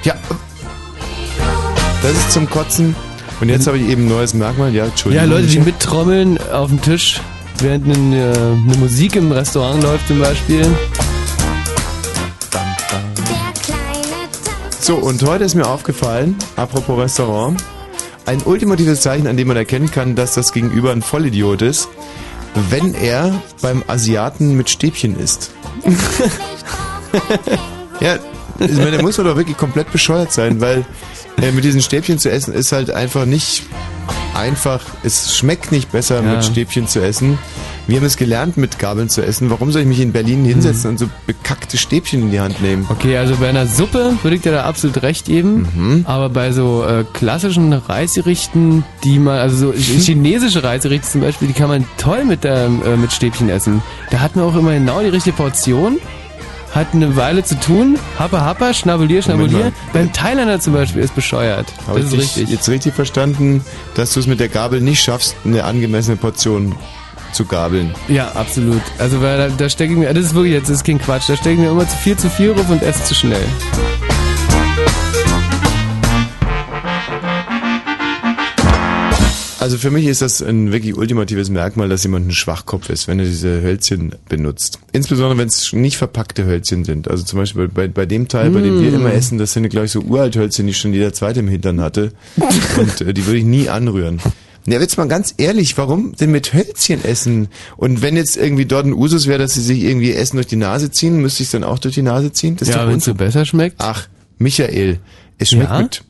Ja. 0.04 0.16
Das 2.02 2.12
ist 2.12 2.32
zum 2.32 2.50
Kotzen. 2.50 2.96
Und 3.42 3.50
jetzt 3.50 3.68
habe 3.68 3.78
ich 3.78 3.90
eben 3.90 4.04
ein 4.04 4.10
neues 4.10 4.34
Merkmal. 4.34 4.74
Ja, 4.74 4.86
Ja, 4.86 4.90
Entschuldigung. 4.90 5.30
Leute, 5.30 5.48
die 5.48 5.60
mittrommeln 5.60 6.40
auf 6.52 6.70
dem 6.70 6.82
Tisch, 6.82 7.20
während 7.60 7.86
eine, 7.86 8.16
äh, 8.16 8.38
eine 8.38 8.78
Musik 8.78 9.16
im 9.16 9.32
Restaurant 9.32 9.84
läuft 9.84 10.08
zum 10.08 10.20
Beispiel. 10.20 10.66
So, 14.80 14.96
und 14.96 15.22
heute 15.24 15.44
ist 15.44 15.56
mir 15.56 15.68
aufgefallen, 15.68 16.36
apropos 16.56 17.00
Restaurant, 17.00 17.62
ein 18.26 18.42
ultimatives 18.44 19.02
Zeichen, 19.02 19.28
an 19.28 19.36
dem 19.36 19.48
man 19.48 19.58
erkennen 19.58 19.90
kann, 19.92 20.16
dass 20.16 20.36
das 20.36 20.54
Gegenüber 20.54 20.92
ein 20.92 21.02
Vollidiot 21.02 21.62
ist, 21.62 21.90
wenn 22.70 22.94
er 22.94 23.42
beim 23.62 23.84
Asiaten 23.88 24.56
mit 24.56 24.70
Stäbchen 24.70 25.20
isst. 25.20 25.52
ja, 28.00 28.18
ich 28.60 28.72
meine, 28.74 28.92
der 28.92 29.02
muss 29.02 29.18
doch 29.18 29.26
wirklich 29.36 29.58
komplett 29.58 29.92
bescheuert 29.92 30.32
sein, 30.32 30.62
weil 30.62 30.86
äh, 31.42 31.52
mit 31.52 31.64
diesen 31.64 31.82
Stäbchen 31.82 32.18
zu 32.20 32.30
essen 32.32 32.54
ist 32.54 32.72
halt 32.72 32.92
einfach 32.92 33.26
nicht 33.26 33.64
einfach, 34.34 34.82
es 35.04 35.36
schmeckt 35.36 35.72
nicht 35.72 35.92
besser 35.92 36.22
Ja. 36.22 36.34
mit 36.34 36.44
Stäbchen 36.46 36.88
zu 36.88 37.00
essen. 37.02 37.38
Wir 37.88 37.98
haben 37.98 38.06
es 38.06 38.18
gelernt, 38.18 38.58
mit 38.58 38.80
Gabeln 38.80 39.10
zu 39.10 39.22
essen. 39.24 39.50
Warum 39.50 39.72
soll 39.72 39.84
ich 39.84 39.88
mich 39.88 40.00
in 40.00 40.12
Berlin 40.12 40.44
hinsetzen 40.44 40.90
und 40.92 40.98
so 41.00 41.08
bekackte 41.28 41.78
Stäbchen 41.78 42.22
in 42.24 42.32
die 42.32 42.40
Hand 42.40 42.62
nehmen? 42.62 42.86
Okay, 42.90 43.16
also 43.18 43.36
bei 43.38 43.48
einer 43.48 43.66
Suppe 43.68 44.18
würde 44.24 44.36
ich 44.36 44.42
dir 44.42 44.52
da 44.52 44.64
absolut 44.66 45.02
recht 45.04 45.26
geben, 45.26 45.68
Mhm. 45.76 46.02
aber 46.06 46.30
bei 46.30 46.52
so 46.52 46.84
äh, 46.84 47.06
klassischen 47.14 47.72
Reisgerichten, 47.74 48.84
die 49.04 49.20
man, 49.20 49.38
also 49.40 49.72
so 49.72 49.74
chinesische 49.78 50.64
Reisgerichte 50.64 51.08
zum 51.08 51.22
Beispiel, 51.22 51.48
die 51.48 51.54
kann 51.54 51.70
man 51.70 51.86
toll 51.98 52.26
mit, 52.26 52.40
ähm, 52.44 52.82
äh, 52.86 52.98
mit 52.98 53.12
Stäbchen 53.14 53.50
essen. 53.50 53.82
Da 54.12 54.20
hat 54.20 54.36
man 54.36 54.46
auch 54.46 54.56
immer 54.56 54.74
genau 54.74 55.00
die 55.02 55.10
richtige 55.10 55.36
Portion, 55.36 55.98
hat 56.76 56.94
eine 56.94 57.16
Weile 57.16 57.44
zu 57.44 57.58
tun, 57.60 57.98
happa 58.20 58.42
happa, 58.42 58.74
schnabulier, 58.74 59.22
schnabulier. 59.22 59.72
Beim 59.94 60.12
Thailänder 60.12 60.60
zum 60.60 60.74
Beispiel 60.74 61.02
ist 61.02 61.16
bescheuert. 61.16 61.66
Habe 61.88 62.02
das 62.02 62.12
ich 62.12 62.20
ist 62.20 62.38
richtig. 62.38 62.50
jetzt 62.50 62.70
richtig 62.70 62.94
verstanden, 62.94 63.64
dass 63.96 64.14
du 64.14 64.20
es 64.20 64.28
mit 64.28 64.42
der 64.42 64.50
Gabel 64.50 64.82
nicht 64.82 65.02
schaffst, 65.02 65.36
eine 65.46 65.64
angemessene 65.64 66.18
Portion 66.18 66.76
zu 67.32 67.46
gabeln? 67.46 67.96
Ja, 68.10 68.32
absolut. 68.34 68.82
Also 69.00 69.22
weil 69.22 69.38
da, 69.38 69.48
da 69.50 69.70
stecke 69.70 69.94
ich 69.94 70.00
mir, 70.00 70.14
das 70.14 70.26
ist 70.26 70.36
wirklich 70.36 70.54
jetzt, 70.54 70.70
das 70.70 70.78
ist 70.78 70.84
kein 70.84 71.00
Quatsch, 71.00 71.30
da 71.30 71.36
stecke 71.38 71.54
ich 71.54 71.60
mir 71.60 71.72
immer 71.72 71.88
zu 71.88 71.96
viel 71.98 72.18
zu 72.18 72.30
viel 72.30 72.54
drauf 72.54 72.70
und 72.70 72.84
esse 72.84 73.04
zu 73.06 73.16
schnell. 73.16 73.46
Also 79.66 79.80
für 79.80 79.90
mich 79.90 80.06
ist 80.06 80.22
das 80.22 80.44
ein 80.44 80.72
wirklich 80.72 80.96
ultimatives 80.96 81.50
Merkmal, 81.50 81.90
dass 81.90 82.04
jemand 82.04 82.28
ein 82.28 82.32
Schwachkopf 82.34 82.92
ist, 82.92 83.08
wenn 83.08 83.18
er 83.18 83.26
diese 83.26 83.64
Hölzchen 83.64 84.14
benutzt. 84.30 84.78
Insbesondere 84.92 85.40
wenn 85.40 85.48
es 85.48 85.74
nicht 85.74 85.98
verpackte 85.98 86.46
Hölzchen 86.46 86.86
sind. 86.86 87.08
Also 87.10 87.24
zum 87.24 87.40
Beispiel 87.40 87.68
bei, 87.68 87.88
bei 87.88 88.06
dem 88.06 88.28
Teil, 88.28 88.52
bei 88.52 88.62
dem 88.62 88.80
wir 88.80 88.92
Mm. 88.92 88.94
immer 88.94 89.12
essen, 89.12 89.40
das 89.40 89.54
sind 89.54 89.68
glaube 89.70 89.88
ich 89.88 89.92
so 89.92 90.02
Uralthölzchen, 90.02 90.68
die 90.68 90.76
schon 90.76 90.94
jeder 90.94 91.14
zweite 91.14 91.40
im 91.40 91.48
Hintern 91.48 91.82
hatte. 91.82 92.12
Und 92.78 93.02
äh, 93.02 93.12
die 93.12 93.26
würde 93.26 93.40
ich 93.40 93.44
nie 93.46 93.68
anrühren. 93.68 94.22
Ja, 94.68 94.80
jetzt 94.80 95.00
mal 95.00 95.08
ganz 95.08 95.34
ehrlich, 95.38 95.76
warum 95.80 96.16
denn 96.16 96.30
mit 96.30 96.54
Hölzchen 96.54 97.04
essen? 97.04 97.48
Und 97.76 98.04
wenn 98.04 98.16
jetzt 98.18 98.38
irgendwie 98.38 98.66
dort 98.68 98.86
ein 98.86 98.94
Usus 98.94 99.26
wäre, 99.26 99.40
dass 99.40 99.56
sie 99.56 99.62
sich 99.64 99.82
irgendwie 99.82 100.12
Essen 100.14 100.36
durch 100.36 100.46
die 100.48 100.58
Nase 100.58 100.92
ziehen, 100.92 101.18
müsste 101.24 101.42
ich 101.42 101.48
es 101.48 101.52
dann 101.54 101.64
auch 101.64 101.80
durch 101.80 101.96
die 101.96 102.04
Nase 102.04 102.32
ziehen? 102.32 102.56
Das 102.58 102.68
ja, 102.70 102.88
wenn 102.88 102.98
es 103.00 103.06
so 103.06 103.16
besser 103.16 103.48
schmeckt. 103.48 103.78
Ach, 103.80 104.08
Michael. 104.38 105.00
Es 105.40 105.50
schmeckt 105.50 105.72
Ja? 105.72 105.82
mit 105.82 106.04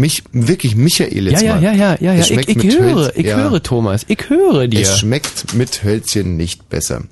mich, 0.00 0.24
wirklich 0.32 0.74
Michael 0.76 1.28
jetzt 1.28 1.42
Ja, 1.42 1.48
ja, 1.48 1.54
mal. 1.54 1.62
ja, 1.62 1.72
ja, 1.72 1.96
ja, 2.00 2.12
ja. 2.12 2.14
Es 2.14 2.20
Ich, 2.30 2.34
schmeckt 2.34 2.48
ich 2.48 2.56
mit 2.56 2.78
höre, 2.80 2.94
Hölz- 3.06 3.12
ich 3.16 3.26
ja. 3.26 3.36
höre, 3.36 3.62
Thomas. 3.62 4.04
Ich 4.08 4.28
höre 4.28 4.66
dir. 4.66 4.80
Es 4.80 4.98
schmeckt 4.98 5.54
mit 5.54 5.84
Hölzchen 5.84 6.36
nicht 6.36 6.68
besser. 6.68 7.02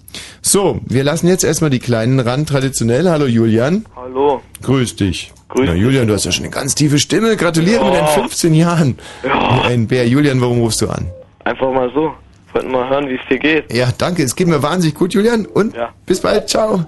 So, 0.42 0.80
wir 0.86 1.04
lassen 1.04 1.28
jetzt 1.28 1.44
erstmal 1.44 1.70
die 1.70 1.78
Kleinen 1.78 2.18
ran, 2.20 2.46
traditionell. 2.46 3.08
Hallo 3.08 3.26
Julian. 3.26 3.84
Hallo. 3.94 4.40
Grüß 4.62 4.96
dich. 4.96 5.32
Grüß 5.50 5.66
Na, 5.66 5.72
dich. 5.74 5.82
Julian, 5.82 6.06
du 6.08 6.14
hast 6.14 6.24
ja 6.24 6.32
schon 6.32 6.44
eine 6.44 6.52
ganz 6.52 6.74
tiefe 6.74 6.98
Stimme. 6.98 7.36
Gratuliere 7.36 7.84
mit 7.84 7.94
deinen 7.94 8.08
15 8.08 8.54
Jahren. 8.54 8.98
Ja. 9.24 9.62
Ein 9.62 9.86
Bär. 9.86 10.06
Julian, 10.08 10.40
warum 10.40 10.60
rufst 10.60 10.80
du 10.82 10.88
an? 10.88 11.06
Einfach 11.44 11.72
mal 11.72 11.90
so. 11.94 12.12
Wollten 12.54 12.70
mal 12.70 12.88
hören, 12.88 13.08
wie 13.08 13.14
es 13.14 13.20
dir 13.30 13.38
geht. 13.38 13.72
Ja, 13.72 13.88
danke. 13.96 14.22
Es 14.22 14.34
geht 14.34 14.48
mir 14.48 14.62
wahnsinnig 14.62 14.94
gut, 14.96 15.12
Julian. 15.14 15.44
Und 15.46 15.74
Ja. 15.76 15.90
bis 16.06 16.20
bald. 16.20 16.48
Ciao. 16.48 16.84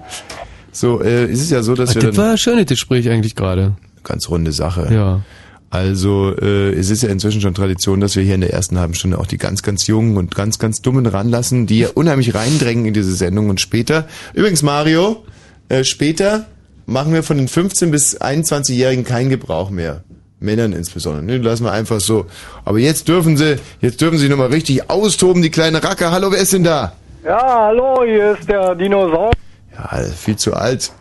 So, 0.71 1.01
äh, 1.01 1.25
es 1.25 1.41
ist 1.41 1.51
ja 1.51 1.61
so, 1.63 1.75
dass 1.75 1.91
Ach, 1.91 1.95
wir 1.95 2.01
das 2.03 2.15
dann... 2.15 2.25
war 2.25 2.31
ein 2.31 2.37
schönes 2.37 2.65
Gespräch 2.65 3.09
eigentlich 3.09 3.35
gerade. 3.35 3.73
Ganz 4.03 4.29
runde 4.29 4.51
Sache. 4.51 4.87
Ja. 4.91 5.21
Also 5.71 6.35
äh, 6.35 6.73
es 6.73 6.89
ist 6.89 7.01
ja 7.01 7.09
inzwischen 7.09 7.39
schon 7.39 7.53
Tradition, 7.53 8.01
dass 8.01 8.17
wir 8.17 8.23
hier 8.23 8.35
in 8.35 8.41
der 8.41 8.51
ersten 8.51 8.77
halben 8.77 8.93
Stunde 8.93 9.17
auch 9.17 9.25
die 9.25 9.37
ganz, 9.37 9.63
ganz 9.63 9.87
Jungen 9.87 10.17
und 10.17 10.35
ganz, 10.35 10.59
ganz 10.59 10.81
Dummen 10.81 11.05
ranlassen, 11.05 11.65
die 11.65 11.79
ja 11.79 11.89
unheimlich 11.95 12.35
reindrängen 12.35 12.85
in 12.85 12.93
diese 12.93 13.15
Sendung. 13.15 13.49
Und 13.49 13.61
später, 13.61 14.05
übrigens 14.33 14.63
Mario, 14.63 15.23
äh, 15.69 15.85
später 15.85 16.45
machen 16.85 17.13
wir 17.13 17.23
von 17.23 17.37
den 17.37 17.47
15 17.47 17.89
bis 17.89 18.19
21-Jährigen 18.19 19.05
keinen 19.05 19.29
Gebrauch 19.29 19.69
mehr. 19.69 20.03
Männern 20.41 20.73
insbesondere. 20.73 21.23
Ne, 21.23 21.37
lassen 21.37 21.63
wir 21.63 21.71
einfach 21.71 22.01
so. 22.01 22.25
Aber 22.65 22.79
jetzt 22.79 23.07
dürfen 23.07 23.37
sie, 23.37 23.55
jetzt 23.79 24.01
dürfen 24.01 24.17
sie 24.17 24.27
nochmal 24.27 24.49
richtig 24.49 24.89
austoben, 24.89 25.41
die 25.41 25.51
kleine 25.51 25.81
Racke. 25.81 26.11
Hallo, 26.11 26.33
wer 26.33 26.39
ist 26.39 26.51
denn 26.51 26.65
da? 26.65 26.93
Ja, 27.23 27.67
hallo, 27.67 28.03
hier 28.03 28.37
ist 28.37 28.49
der 28.49 28.75
Dinosaurier. 28.75 29.31
Ja, 29.73 29.99
viel 30.17 30.35
zu 30.35 30.53
alt. 30.53 30.91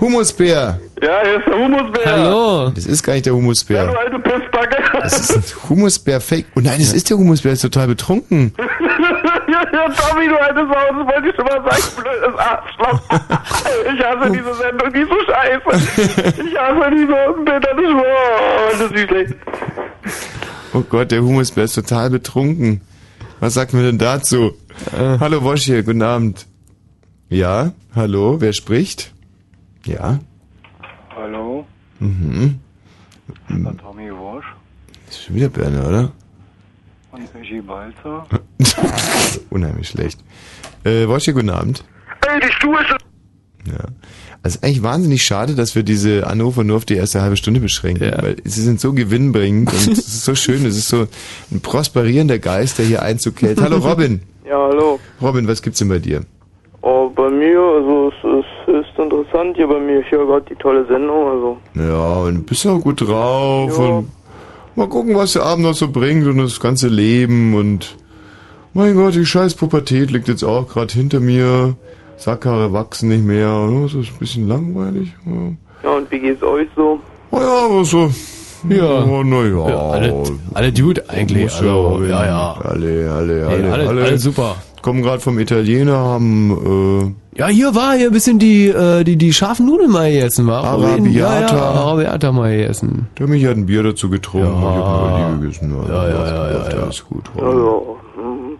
Humusbär. 0.00 0.80
Ja, 1.02 1.20
hier 1.24 1.38
ist 1.38 1.46
der 1.46 1.58
Humusbär. 1.58 2.06
Hallo. 2.06 2.70
Das 2.70 2.86
ist 2.86 3.02
gar 3.02 3.12
nicht 3.14 3.26
der 3.26 3.32
Du 3.32 3.38
Humusbär. 3.38 3.88
alte 3.96 4.18
Pissbacke. 4.18 4.76
Das 5.00 5.18
ist 5.30 5.36
ein 5.36 5.68
Humusbär-Fake. 5.68 6.46
Oh 6.56 6.60
nein, 6.60 6.78
das 6.80 6.92
ist 6.92 7.08
der 7.10 7.18
Humusbär, 7.18 7.52
ist 7.52 7.62
total 7.62 7.86
betrunken. 7.88 8.52
ja, 8.58 9.62
ja, 9.72 9.88
Tommy, 9.90 10.28
du 10.28 10.36
alte 10.40 10.60
Sau, 10.66 11.04
das 11.04 11.14
wollte 11.14 11.28
ich 11.28 11.36
schon 11.36 11.44
mal 11.44 11.70
sagen, 11.70 11.82
blödes 12.02 12.38
Arschloch. 12.38 13.00
Ich 13.94 14.04
hasse 14.04 14.30
diese 14.32 14.54
Sendung, 14.54 14.92
die 14.92 15.00
ist 15.00 15.08
so 15.08 15.32
scheiße. 15.32 16.42
Ich 16.48 16.58
hasse 16.58 16.90
die 16.90 17.06
so, 17.06 17.44
bitte 17.44 17.76
nicht 17.76 17.94
wahr. 17.94 18.70
Das 18.72 18.80
ist 18.90 19.08
schlecht. 19.08 19.34
Oh 20.74 20.80
Gott, 20.88 21.10
der 21.10 21.22
Humusbär 21.22 21.64
ist 21.64 21.74
total 21.74 22.10
betrunken. 22.10 22.80
Was 23.40 23.54
sagt 23.54 23.72
man 23.72 23.82
denn 23.84 23.98
dazu? 23.98 24.52
Hallo 25.20 25.42
Wosch 25.42 25.62
hier, 25.62 25.82
guten 25.82 26.02
Abend. 26.02 26.46
Ja, 27.28 27.72
hallo, 27.94 28.36
wer 28.40 28.52
spricht? 28.52 29.12
Ja, 29.84 30.18
Hallo, 31.16 31.64
mhm. 31.98 32.60
der 33.48 33.76
Tommy 33.76 34.10
Walsh 34.10 34.44
Ist 35.08 35.24
schon 35.24 35.34
wieder 35.36 35.48
Berner, 35.48 35.88
oder? 35.88 36.12
und 37.10 37.34
Michi 37.34 37.60
Balzer. 37.60 38.24
Unheimlich 39.50 39.88
schlecht. 39.88 40.18
Äh, 40.84 41.06
hier, 41.24 41.34
guten 41.34 41.50
Abend. 41.50 41.84
Ey, 42.26 42.40
die 42.40 42.50
Stuhl 42.52 42.76
ist 42.80 43.70
Ja. 43.70 43.84
Also 44.42 44.56
ist 44.56 44.64
eigentlich 44.64 44.82
wahnsinnig 44.82 45.22
schade, 45.22 45.54
dass 45.54 45.74
wir 45.74 45.82
diese 45.82 46.26
Anrufe 46.26 46.64
nur 46.64 46.76
auf 46.78 46.84
die 46.86 46.94
erste 46.96 47.20
halbe 47.20 47.36
Stunde 47.36 47.60
beschränken, 47.60 48.04
Ja. 48.08 48.22
weil 48.22 48.36
sie 48.44 48.62
sind 48.62 48.80
so 48.80 48.92
gewinnbringend 48.94 49.68
und 49.72 49.78
es 49.92 49.98
ist 49.98 50.24
so 50.24 50.34
schön, 50.34 50.64
es 50.64 50.76
ist 50.76 50.88
so 50.88 51.06
ein 51.50 51.60
prosperierender 51.60 52.38
Geist, 52.38 52.78
der 52.78 52.86
hier 52.86 53.02
Einzug 53.02 53.42
hält. 53.42 53.60
Hallo 53.60 53.76
Robin. 53.78 54.22
Ja, 54.46 54.56
hallo. 54.68 54.98
Robin, 55.20 55.46
was 55.46 55.60
gibt's 55.60 55.80
denn 55.80 55.88
bei 55.88 55.98
dir? 55.98 56.22
Oh, 56.80 57.10
bei 57.10 57.30
mir, 57.30 57.58
also 57.60 58.08
es 58.10 58.24
interessant 59.32 59.56
hier 59.56 59.66
bei 59.66 59.78
mir. 59.80 60.00
Ich 60.00 60.10
höre 60.10 60.26
gerade 60.26 60.44
die 60.48 60.54
tolle 60.56 60.86
Sendung, 60.86 61.28
also. 61.28 61.56
Ja, 61.74 62.22
und 62.22 62.34
du 62.36 62.42
bist 62.42 62.66
auch 62.66 62.80
gut 62.80 63.00
drauf 63.00 63.78
Ja. 63.78 63.84
und 63.84 64.08
mal 64.76 64.88
gucken, 64.88 65.14
was 65.16 65.32
der 65.34 65.42
Abend 65.44 65.64
noch 65.64 65.74
so 65.74 65.88
bringt 65.90 66.26
und 66.26 66.38
das 66.38 66.60
ganze 66.60 66.88
Leben 66.88 67.54
und 67.54 67.96
mein 68.74 68.94
Gott, 68.94 69.14
die 69.14 69.26
scheiß 69.26 69.54
Pubertät 69.54 70.10
liegt 70.10 70.28
jetzt 70.28 70.44
auch 70.44 70.68
gerade 70.68 70.92
hinter 70.92 71.20
mir. 71.20 71.74
Sackhaare 72.16 72.72
wachsen 72.72 73.08
nicht 73.08 73.24
mehr. 73.24 73.48
Ja, 73.48 73.82
Das 73.82 73.94
ist 73.94 74.12
ein 74.12 74.18
bisschen 74.18 74.48
langweilig. 74.48 75.12
Ja, 75.26 75.32
Ja, 75.90 75.96
und 75.96 76.10
wie 76.10 76.18
geht's 76.20 76.42
euch 76.42 76.68
so? 76.76 76.98
oh 77.32 77.38
ja 77.38 77.66
aber 77.66 77.84
so. 77.84 78.10
Ja. 78.68 79.04
Oh, 79.04 79.22
na 79.24 79.42
ja. 79.44 79.68
Ja, 79.68 79.90
alle, 79.90 80.24
alle 80.54 80.72
Dude 80.72 81.02
eigentlich. 81.10 81.52
Also, 81.52 81.88
Robin. 81.88 82.10
ja, 82.10 82.24
ja. 82.24 82.52
Alle, 82.62 83.10
alle, 83.10 83.46
alle, 83.46 83.46
alle, 83.72 83.88
alle. 83.88 84.04
alle 84.04 84.18
super. 84.18 84.54
Kommen 84.82 85.02
gerade 85.02 85.20
vom 85.20 85.38
Italiener, 85.38 85.96
haben 85.96 87.16
Ja, 87.36 87.46
hier 87.46 87.74
war 87.74 87.94
hier 87.94 88.08
ein 88.08 88.12
bisschen 88.12 88.38
die, 88.38 88.66
äh, 88.68 89.04
die, 89.04 89.16
die 89.16 89.32
scharfen 89.32 89.66
Nudeln 89.66 89.90
mal 89.90 90.10
gegessen, 90.12 90.46
war. 90.46 90.64
Arabiata. 90.64 91.10
Ja, 91.10 91.40
ja, 91.40 91.62
Arabiata 91.62 92.32
mal 92.32 92.54
gegessen. 92.56 93.06
äh, 93.14 93.18
der 93.18 93.28
mich 93.28 93.46
hat 93.46 93.56
ein 93.56 93.66
Bier 93.66 93.82
dazu 93.84 94.10
getrunken. 94.10 94.48
Ja. 94.48 94.70
Ich 94.70 94.76
hab 94.76 95.02
mal 95.02 95.34
die 95.34 95.40
gegessen. 95.40 95.74
Also, 95.80 95.92
Ja, 95.92 96.08
ja, 96.08 96.26
ja, 96.26 96.50
ja, 96.50 96.68
ja. 96.70 96.82
Alles 96.82 97.04
gut. 97.04 97.24
Ja, 97.36 97.42
ja. 97.48 97.80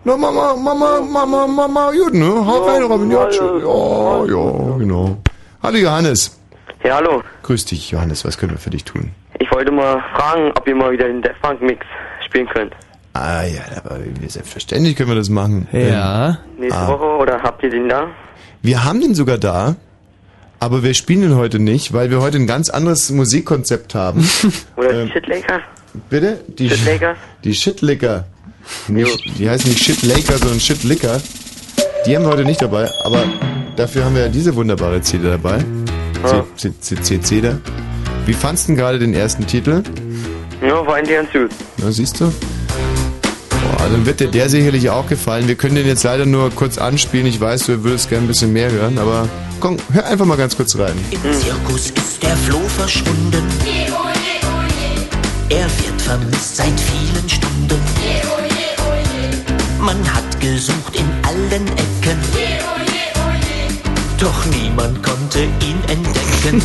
Na, 0.04 0.16
Mama, 0.16 0.56
Mama, 0.56 1.00
Mama, 1.00 1.46
Mama, 1.46 1.90
gut, 1.92 2.14
ne? 2.14 2.24
Hau 2.26 2.62
rein, 2.66 2.82
Robin, 2.82 3.10
ja. 3.10 3.28
Ja, 3.30 4.24
ja, 4.24 4.76
genau. 4.78 5.16
Hallo, 5.62 5.76
Johannes. 5.76 6.38
Ja, 6.82 6.96
hallo. 6.96 7.22
Grüß 7.44 7.64
dich, 7.66 7.90
Johannes. 7.92 8.24
Was 8.24 8.38
können 8.38 8.52
wir 8.52 8.58
für 8.58 8.70
dich 8.70 8.84
tun? 8.84 9.10
Ich 9.38 9.50
wollte 9.52 9.70
mal 9.70 10.02
fragen, 10.16 10.50
ob 10.56 10.66
ihr 10.66 10.74
mal 10.74 10.90
wieder 10.92 11.06
den 11.06 11.22
Death 11.22 11.36
Funk 11.40 11.62
Mix 11.62 11.84
spielen 12.26 12.48
könnt. 12.48 12.72
Ah, 13.14 13.42
ja, 13.44 13.60
aber 13.84 13.98
selbstverständlich 14.26 14.96
können 14.96 15.10
wir 15.10 15.16
das 15.16 15.28
machen. 15.28 15.68
Ja. 15.72 16.38
Nächste 16.58 16.78
Ah. 16.80 16.88
Woche 16.88 17.04
oder 17.22 17.42
habt 17.42 17.62
ihr 17.62 17.70
den 17.70 17.88
da? 17.88 18.06
Wir 18.62 18.84
haben 18.84 19.00
den 19.00 19.14
sogar 19.14 19.36
da, 19.38 19.76
aber 20.60 20.82
wir 20.82 20.94
spielen 20.94 21.22
ihn 21.24 21.36
heute 21.36 21.58
nicht, 21.58 21.92
weil 21.92 22.10
wir 22.10 22.20
heute 22.22 22.38
ein 22.38 22.46
ganz 22.46 22.70
anderes 22.70 23.10
Musikkonzept 23.10 23.94
haben. 23.94 24.26
Oder 24.76 24.92
Ähm, 24.92 25.06
die 25.08 25.12
Shitlakers? 25.12 25.62
Bitte? 26.08 26.40
Die, 26.58 26.70
Shitlakers? 26.70 27.16
die 27.44 27.54
Shitlicker. 27.54 28.24
Nicht, 28.88 29.38
die 29.38 29.50
heißen 29.50 29.68
nicht 29.68 29.82
Shitlaker, 29.84 30.38
sondern 30.38 30.60
Shitlicker. 30.60 31.20
Die 32.06 32.16
haben 32.16 32.22
wir 32.24 32.30
heute 32.30 32.44
nicht 32.44 32.62
dabei, 32.62 32.88
aber 33.04 33.24
dafür 33.76 34.04
haben 34.04 34.14
wir 34.14 34.22
ja 34.22 34.28
diese 34.28 34.54
wunderbare 34.54 35.00
CD 35.02 35.28
dabei. 35.28 35.58
Ah. 36.22 36.44
C- 36.56 36.72
C- 36.80 36.96
C- 37.00 37.20
CD. 37.20 37.56
Wie 38.24 38.32
fandst 38.32 38.64
du 38.64 38.68
denn 38.68 38.76
gerade 38.76 38.98
den 39.00 39.12
ersten 39.14 39.44
Titel? 39.46 39.82
Ja, 40.64 40.86
war 40.86 40.94
eigentlich 40.94 41.16
ganz 41.16 41.32
gut. 41.32 41.50
Na, 41.78 41.90
siehst 41.90 42.20
du? 42.20 42.32
Dann 43.90 44.06
wird 44.06 44.20
dir 44.20 44.28
der 44.28 44.48
sicherlich 44.48 44.90
auch 44.90 45.06
gefallen. 45.06 45.48
Wir 45.48 45.54
können 45.54 45.74
den 45.74 45.86
jetzt 45.86 46.02
leider 46.02 46.24
nur 46.24 46.50
kurz 46.50 46.78
anspielen. 46.78 47.26
Ich 47.26 47.40
weiß, 47.40 47.66
du 47.66 47.84
würdest 47.84 48.08
gerne 48.08 48.24
ein 48.24 48.28
bisschen 48.28 48.52
mehr 48.52 48.70
hören, 48.70 48.98
aber 48.98 49.28
komm, 49.60 49.76
hör 49.92 50.06
einfach 50.06 50.24
mal 50.24 50.36
ganz 50.36 50.56
kurz 50.56 50.76
rein. 50.78 50.94
Im 51.10 51.20
Zirkus 51.32 51.90
ist 51.90 52.22
der 52.22 52.36
Floh 52.36 52.66
verschwunden. 52.76 53.44
Er 55.50 55.64
wird 55.64 56.00
vermisst 56.00 56.56
seit 56.56 56.80
vielen 56.80 57.28
Stunden. 57.28 57.80
Man 59.78 60.14
hat 60.14 60.40
gesucht 60.40 60.96
in 60.96 61.04
allen 61.26 61.66
Ecken. 61.68 62.18
Doch 64.18 64.46
niemand 64.46 65.02
konnte 65.02 65.40
ihn 65.40 65.78
entdecken. 65.88 66.62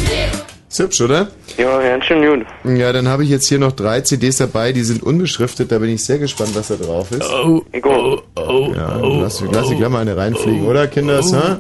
Ist 0.69 0.79
hübsch, 0.79 0.99
oder? 0.99 1.27
Ja, 1.57 1.79
ganz 1.81 2.03
schön 2.05 2.21
gut. 2.25 2.45
Ja, 2.77 2.91
dann 2.91 3.07
habe 3.07 3.23
ich 3.23 3.29
jetzt 3.29 3.47
hier 3.47 3.57
noch 3.57 3.71
drei 3.71 4.01
CDs 4.01 4.37
dabei, 4.37 4.73
die 4.73 4.83
sind 4.83 5.01
unbeschriftet, 5.01 5.71
da 5.71 5.79
bin 5.79 5.89
ich 5.89 6.03
sehr 6.03 6.19
gespannt, 6.19 6.51
was 6.55 6.67
da 6.67 6.75
drauf 6.75 7.09
ist. 7.11 7.23
Oh, 7.23 7.61
Ich 7.71 7.83
auch. 7.85 8.21
oh, 8.35 8.73
Ja, 8.75 8.97
lass, 9.01 9.41
lass 9.49 9.69
die 9.69 9.75
gleich 9.77 9.89
mal 9.89 9.99
eine 10.01 10.17
reinfliegen, 10.17 10.65
oder 10.67 10.87
Kinders, 10.87 11.31
hä? 11.33 11.55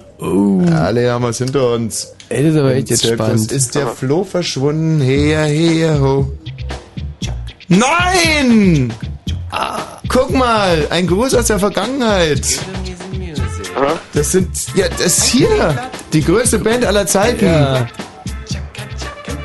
Ja, 0.69 0.81
alle 0.83 1.09
haben 1.09 1.23
was 1.23 1.37
hinter 1.37 1.71
uns. 1.71 2.13
Ey, 2.27 2.43
das 2.43 2.53
ist 2.53 2.59
aber 2.59 2.71
Im 2.73 2.77
echt 2.79 2.89
jetzt 2.89 3.01
Zirkus 3.03 3.25
spannend. 3.25 3.51
ist 3.53 3.75
der 3.75 3.87
Floh 3.87 4.23
verschwunden, 4.25 4.99
her, 4.99 5.45
her, 5.45 6.01
ho. 6.01 6.29
Nein! 7.69 8.93
Guck 10.09 10.31
mal, 10.33 10.85
ein 10.89 11.07
Gruß 11.07 11.33
aus 11.35 11.45
der 11.47 11.59
Vergangenheit. 11.59 12.41
Das 14.13 14.31
sind, 14.31 14.49
ja, 14.75 14.87
das 14.89 14.99
ist 15.19 15.23
hier, 15.25 15.77
die 16.11 16.23
größte 16.23 16.59
Band 16.59 16.85
aller 16.85 17.05
Zeiten. 17.05 17.45
Ja. 17.45 17.87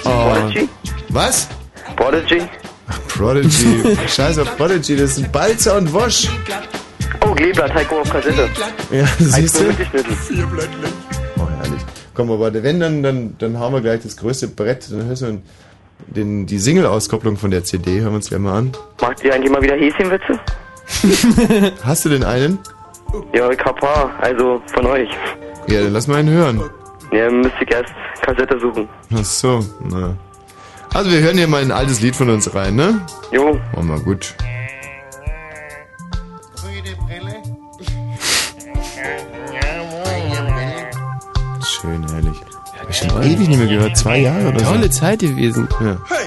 Prodigy? 0.03 0.69
was? 1.09 1.49
Prodigy? 1.97 2.43
Prodigy. 3.09 3.97
Scheiß 4.09 4.39
auf 4.39 4.57
Prodigy, 4.57 4.97
das 4.97 5.17
sind 5.17 5.33
Balzer 5.33 5.77
und 5.77 5.93
Wosch. 5.93 6.29
Oh, 7.25 7.35
Kleeblatt, 7.35 7.75
Heiko 7.75 8.01
auf 8.01 8.11
Kassette. 8.11 8.49
Ja, 8.91 9.07
siehst 9.19 9.61
du? 9.61 9.65
Oh, 11.39 11.49
herrlich. 11.49 11.83
Komm, 12.15 12.31
aber 12.31 12.53
wenn, 12.53 12.81
dann, 12.81 13.03
dann, 13.03 13.37
dann 13.39 13.59
hauen 13.59 13.73
wir 13.73 13.81
gleich 13.81 14.03
das 14.03 14.17
größte 14.17 14.49
Brett. 14.49 14.91
Dann 14.91 15.07
hörst 15.07 15.23
du 15.23 15.41
den, 16.09 16.47
die 16.47 16.59
Single-Auskopplung 16.59 17.37
von 17.37 17.51
der 17.51 17.65
CD. 17.65 18.01
Hören 18.01 18.11
wir 18.11 18.17
uns 18.17 18.29
gleich 18.29 18.41
mal 18.41 18.59
an. 18.59 18.73
Macht 19.01 19.23
ihr 19.25 19.35
eigentlich 19.35 19.53
mal 19.53 19.63
wieder 19.63 19.77
Häschenwitze? 19.77 20.39
Hast 21.85 22.05
du 22.05 22.09
den 22.09 22.25
einen? 22.25 22.59
Ja, 23.33 23.51
ich 23.51 23.61
hab 23.61 23.79
paar, 23.79 24.11
also 24.21 24.61
von 24.67 24.87
euch. 24.87 25.09
Ja, 25.69 25.83
dann 25.83 25.93
lass 25.93 26.07
mal 26.07 26.17
einen 26.17 26.31
hören. 26.31 26.63
Ja, 27.13 27.31
müsste 27.31 27.59
ich 27.65 27.71
erst 27.71 27.93
Kassette 28.23 28.59
suchen. 28.59 28.89
Ach 29.15 29.25
so, 29.25 29.61
na. 29.89 30.17
Also 30.95 31.11
wir 31.11 31.21
hören 31.21 31.37
hier 31.39 31.49
mal 31.49 31.63
ein 31.63 31.73
altes 31.73 32.01
Lied 32.01 32.17
von 32.17 32.29
uns 32.31 32.55
rein, 32.55 32.75
ne? 32.75 33.01
Jo, 33.31 33.59
Oh, 33.77 33.83
mal 33.83 34.01
gut. 34.01 34.35
Schön, 41.65 42.07
herrlich. 42.09 42.41
Hab 42.79 42.91
ich 42.91 42.97
schon 42.97 43.23
ewig 43.23 43.49
nicht 43.49 43.59
mehr 43.59 43.67
gehört. 43.69 43.97
Zwei 43.97 44.19
Jahre 44.21 44.49
oder 44.49 44.61
so. 44.61 44.65
Tolle 44.67 44.91
Zeit 44.91 45.21
gewesen. 45.21 45.69
Ja. 45.81 45.97
Hey, 46.09 46.27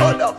und 0.00 0.22
auch 0.22 0.38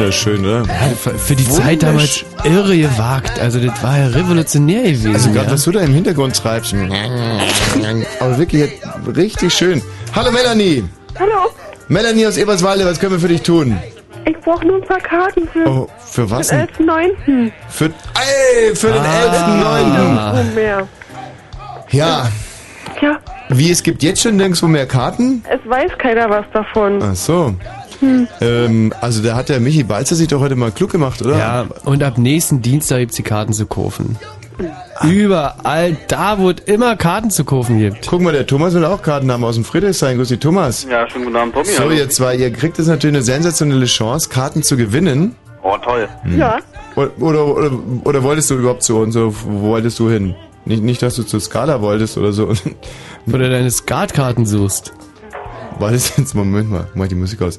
wunderschön, 0.00 0.40
oder? 0.44 0.62
Ja, 0.62 0.94
für, 0.96 1.10
für 1.10 1.36
die 1.36 1.46
Zeit 1.46 1.82
damals 1.82 2.24
irre 2.44 2.76
gewagt. 2.76 3.38
Also 3.38 3.60
das 3.60 3.82
war 3.82 3.98
ja 3.98 4.06
revolutionär 4.06 4.82
gewesen. 4.82 5.12
Also 5.12 5.30
gerade 5.30 5.46
ja. 5.48 5.52
was 5.52 5.64
du 5.64 5.72
da 5.72 5.80
im 5.80 5.92
Hintergrund 5.92 6.34
treibst. 6.36 6.74
Aber 8.20 8.38
wirklich 8.38 8.70
richtig 9.14 9.52
schön. 9.52 9.82
Hallo 10.14 10.30
Melanie. 10.32 10.84
Hallo, 11.18 11.50
Melanie 11.88 12.26
aus 12.26 12.38
Eberswalde, 12.38 12.86
was 12.86 12.98
können 12.98 13.12
wir 13.12 13.20
für 13.20 13.28
dich 13.28 13.42
tun? 13.42 13.78
ich 14.24 14.38
brauche 14.40 14.66
nur 14.66 14.76
ein 14.76 14.82
paar 14.82 15.00
Karten 15.00 15.48
für 15.52 15.66
Oh, 15.66 15.88
für 15.98 16.30
was 16.30 16.48
den 16.48 16.66
denn? 16.78 16.88
11.9. 16.88 17.52
Für, 17.68 17.84
ey, 17.86 18.74
für 18.76 18.88
den 18.88 19.02
Ah. 19.02 20.34
11.9. 20.34 20.40
Oh, 20.40 20.54
mehr. 20.54 20.88
Ja, 21.90 22.28
Tja, 22.98 23.18
wie, 23.48 23.70
es 23.70 23.82
gibt 23.82 24.02
jetzt 24.02 24.22
schon 24.22 24.36
nirgendwo 24.36 24.66
mehr 24.66 24.86
Karten? 24.86 25.42
es 25.50 25.68
weiß 25.68 25.90
keiner 25.98 26.30
was 26.30 26.44
davon. 26.52 27.02
Ach 27.02 27.14
so. 27.14 27.54
Ähm, 28.40 28.92
also 29.00 29.22
da 29.22 29.34
hat 29.36 29.48
der 29.48 29.60
Michi 29.60 29.82
Balzer 29.84 30.14
sich 30.16 30.28
doch 30.28 30.40
heute 30.40 30.56
mal 30.56 30.70
klug 30.72 30.90
gemacht, 30.90 31.20
oder? 31.22 31.36
Ja, 31.38 31.66
und 31.84 32.02
ab 32.02 32.18
nächsten 32.18 32.62
Dienstag 32.62 32.98
gibt's 33.00 33.16
die 33.16 33.22
Karten 33.22 33.52
zu 33.52 33.66
kaufen. 33.66 34.16
Überall, 35.02 35.96
da 36.08 36.38
wo 36.38 36.50
es 36.50 36.56
immer 36.66 36.94
Karten 36.96 37.30
zu 37.30 37.44
kaufen 37.44 37.78
gibt. 37.78 38.06
Guck 38.06 38.20
mal, 38.20 38.32
der 38.32 38.46
Thomas 38.46 38.74
will 38.74 38.84
auch 38.84 39.00
Karten 39.02 39.32
haben 39.32 39.42
aus 39.44 39.54
dem 39.54 39.64
Friedrichshain. 39.64 40.16
Grüß 40.18 40.28
dich, 40.28 40.38
Thomas. 40.40 40.86
ja, 40.90 41.08
schönen 41.08 41.24
guten 41.24 41.36
Abend, 41.36 41.54
Tommy. 41.54 41.66
So, 41.66 41.80
Hallo. 41.82 41.92
ihr 41.92 42.10
zwei, 42.10 42.36
ihr 42.36 42.52
kriegt 42.52 42.76
jetzt 42.76 42.88
natürlich 42.88 43.16
eine 43.16 43.22
sensationelle 43.24 43.86
Chance, 43.86 44.28
Karten 44.28 44.62
zu 44.62 44.76
gewinnen. 44.76 45.34
Oh, 45.62 45.76
toll. 45.78 46.08
Ja, 46.36 46.58
Oder, 46.96 47.10
oder, 47.20 47.46
oder, 47.46 47.70
oder 48.04 48.22
wolltest 48.22 48.50
du 48.50 48.54
überhaupt 48.56 48.82
zu 48.82 48.98
uns? 48.98 49.16
Oder 49.16 49.32
wo 49.44 49.60
wolltest 49.70 49.98
du 49.98 50.10
hin? 50.10 50.34
Nicht, 50.66 50.82
nicht, 50.82 51.02
dass 51.02 51.16
du 51.16 51.22
zur 51.22 51.40
Skala 51.40 51.80
wolltest 51.80 52.18
oder 52.18 52.32
so. 52.32 52.52
Oder 53.32 53.48
deine 53.48 53.70
Skatkarten 53.70 54.44
suchst. 54.44 54.92
War 55.78 55.92
das 55.92 56.16
jetzt, 56.18 56.34
Moment 56.34 56.70
mal, 56.70 56.86
mach 56.94 57.08
die 57.08 57.14
Musik 57.14 57.40
aus. 57.40 57.58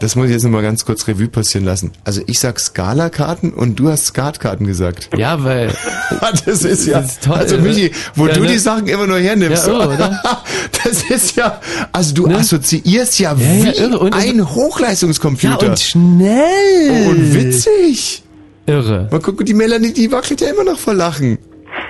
Das 0.00 0.16
muss 0.16 0.26
ich 0.26 0.32
jetzt 0.32 0.42
nochmal 0.44 0.62
ganz 0.62 0.84
kurz 0.84 1.06
Revue 1.06 1.28
passieren 1.28 1.64
lassen. 1.66 1.92
Also 2.04 2.22
ich 2.26 2.40
sag 2.40 2.58
Skala-Karten 2.58 3.50
und 3.52 3.76
du 3.78 3.90
hast 3.90 4.06
Skatkarten 4.06 4.66
gesagt. 4.66 5.10
Ja, 5.16 5.42
weil. 5.44 5.70
Das 6.46 6.64
ist 6.64 6.86
ja, 6.86 7.00
Das 7.00 7.12
ist 7.12 7.24
toll, 7.24 7.36
also? 7.36 7.58
Michi, 7.58 7.92
wo 8.14 8.26
Ja, 8.26 8.32
du 8.34 8.40
ne? 8.42 8.48
die 8.48 8.58
Sachen 8.58 8.86
immer 8.88 9.06
nur 9.06 9.18
hernimmst. 9.18 9.66
Ja, 9.66 9.72
irre, 9.72 9.88
oder? 9.94 10.22
Das 10.84 11.02
ist 11.10 11.36
ja, 11.36 11.60
also 11.92 12.14
du 12.14 12.26
Ne? 12.26 12.36
assoziierst 12.38 13.18
ja, 13.18 13.32
Ja, 13.32 13.38
wie 13.38 13.68
ja. 13.78 13.96
Und- 13.96 14.14
ein 14.14 14.38
Ja, 14.38 14.44
Hochleistungscomputer. 14.50 15.68
und 15.70 15.78
schnell. 15.78 17.08
und 17.08 17.34
witzig. 17.34 18.22
Irre. 18.66 19.08
Mal 19.10 19.20
gucken, 19.20 19.44
die 19.46 19.54
Melanie, 19.54 19.92
die 19.92 20.10
wackelt 20.12 20.40
ja 20.40 20.48
immer 20.48 20.64
noch 20.64 20.78
vor 20.78 20.94
Lachen. 20.94 21.38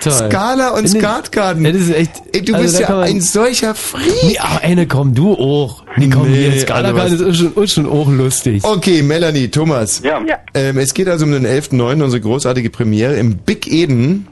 Toll. 0.01 0.13
Skala 0.13 0.71
und. 0.71 0.93
Ja, 0.95 1.23
das 1.55 1.75
ist 1.75 1.95
echt. 1.95 2.13
Ey, 2.33 2.43
du 2.43 2.55
also 2.55 2.79
bist 2.79 2.81
ja 2.81 3.01
ein 3.01 3.21
solcher 3.21 3.75
Freak. 3.75 4.07
Nee, 4.25 4.39
aber 4.39 4.63
eine, 4.63 4.87
komm, 4.87 5.15
du 5.15 5.35
auch. 5.35 5.85
Nee, 5.97 6.09
komm, 6.09 6.31
Nee, 6.31 6.51
hier, 6.51 6.61
Skalarkarten 6.61 7.13
also 7.13 7.27
ist 7.27 7.37
schon, 7.39 7.63
ist 7.63 7.75
schon 7.75 7.87
auch 7.87 8.09
lustig. 8.11 8.65
Okay, 8.65 9.03
Melanie, 9.03 9.49
Thomas. 9.49 10.01
Ja. 10.03 10.21
ja. 10.27 10.39
Ähm, 10.55 10.79
es 10.79 10.95
geht 10.95 11.09
also 11.09 11.25
um 11.25 11.33
den 11.33 11.47
11.9., 11.47 12.03
unsere 12.03 12.21
großartige 12.21 12.71
Premiere 12.71 13.17
im 13.17 13.37
Big 13.37 13.71
Eden. 13.71 14.27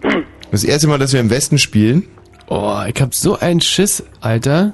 Das 0.51 0.65
erste 0.65 0.89
Mal, 0.89 0.99
dass 0.99 1.13
wir 1.13 1.21
im 1.21 1.31
Westen 1.31 1.59
spielen. 1.59 2.05
Oh, 2.49 2.79
ich 2.89 3.01
hab 3.01 3.15
so 3.15 3.39
einen 3.39 3.61
Schiss, 3.61 4.03
Alter. 4.21 4.73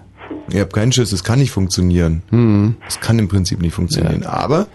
Ihr 0.53 0.61
habt 0.61 0.73
keinen 0.73 0.93
Schiss, 0.93 1.11
das 1.11 1.25
kann 1.25 1.41
nicht 1.41 1.51
funktionieren. 1.51 2.23
Hm. 2.31 2.77
Das 2.85 3.01
kann 3.01 3.19
im 3.19 3.29
Prinzip 3.29 3.61
nicht 3.61 3.75
funktionieren. 3.75 4.25
Aber 4.25 4.67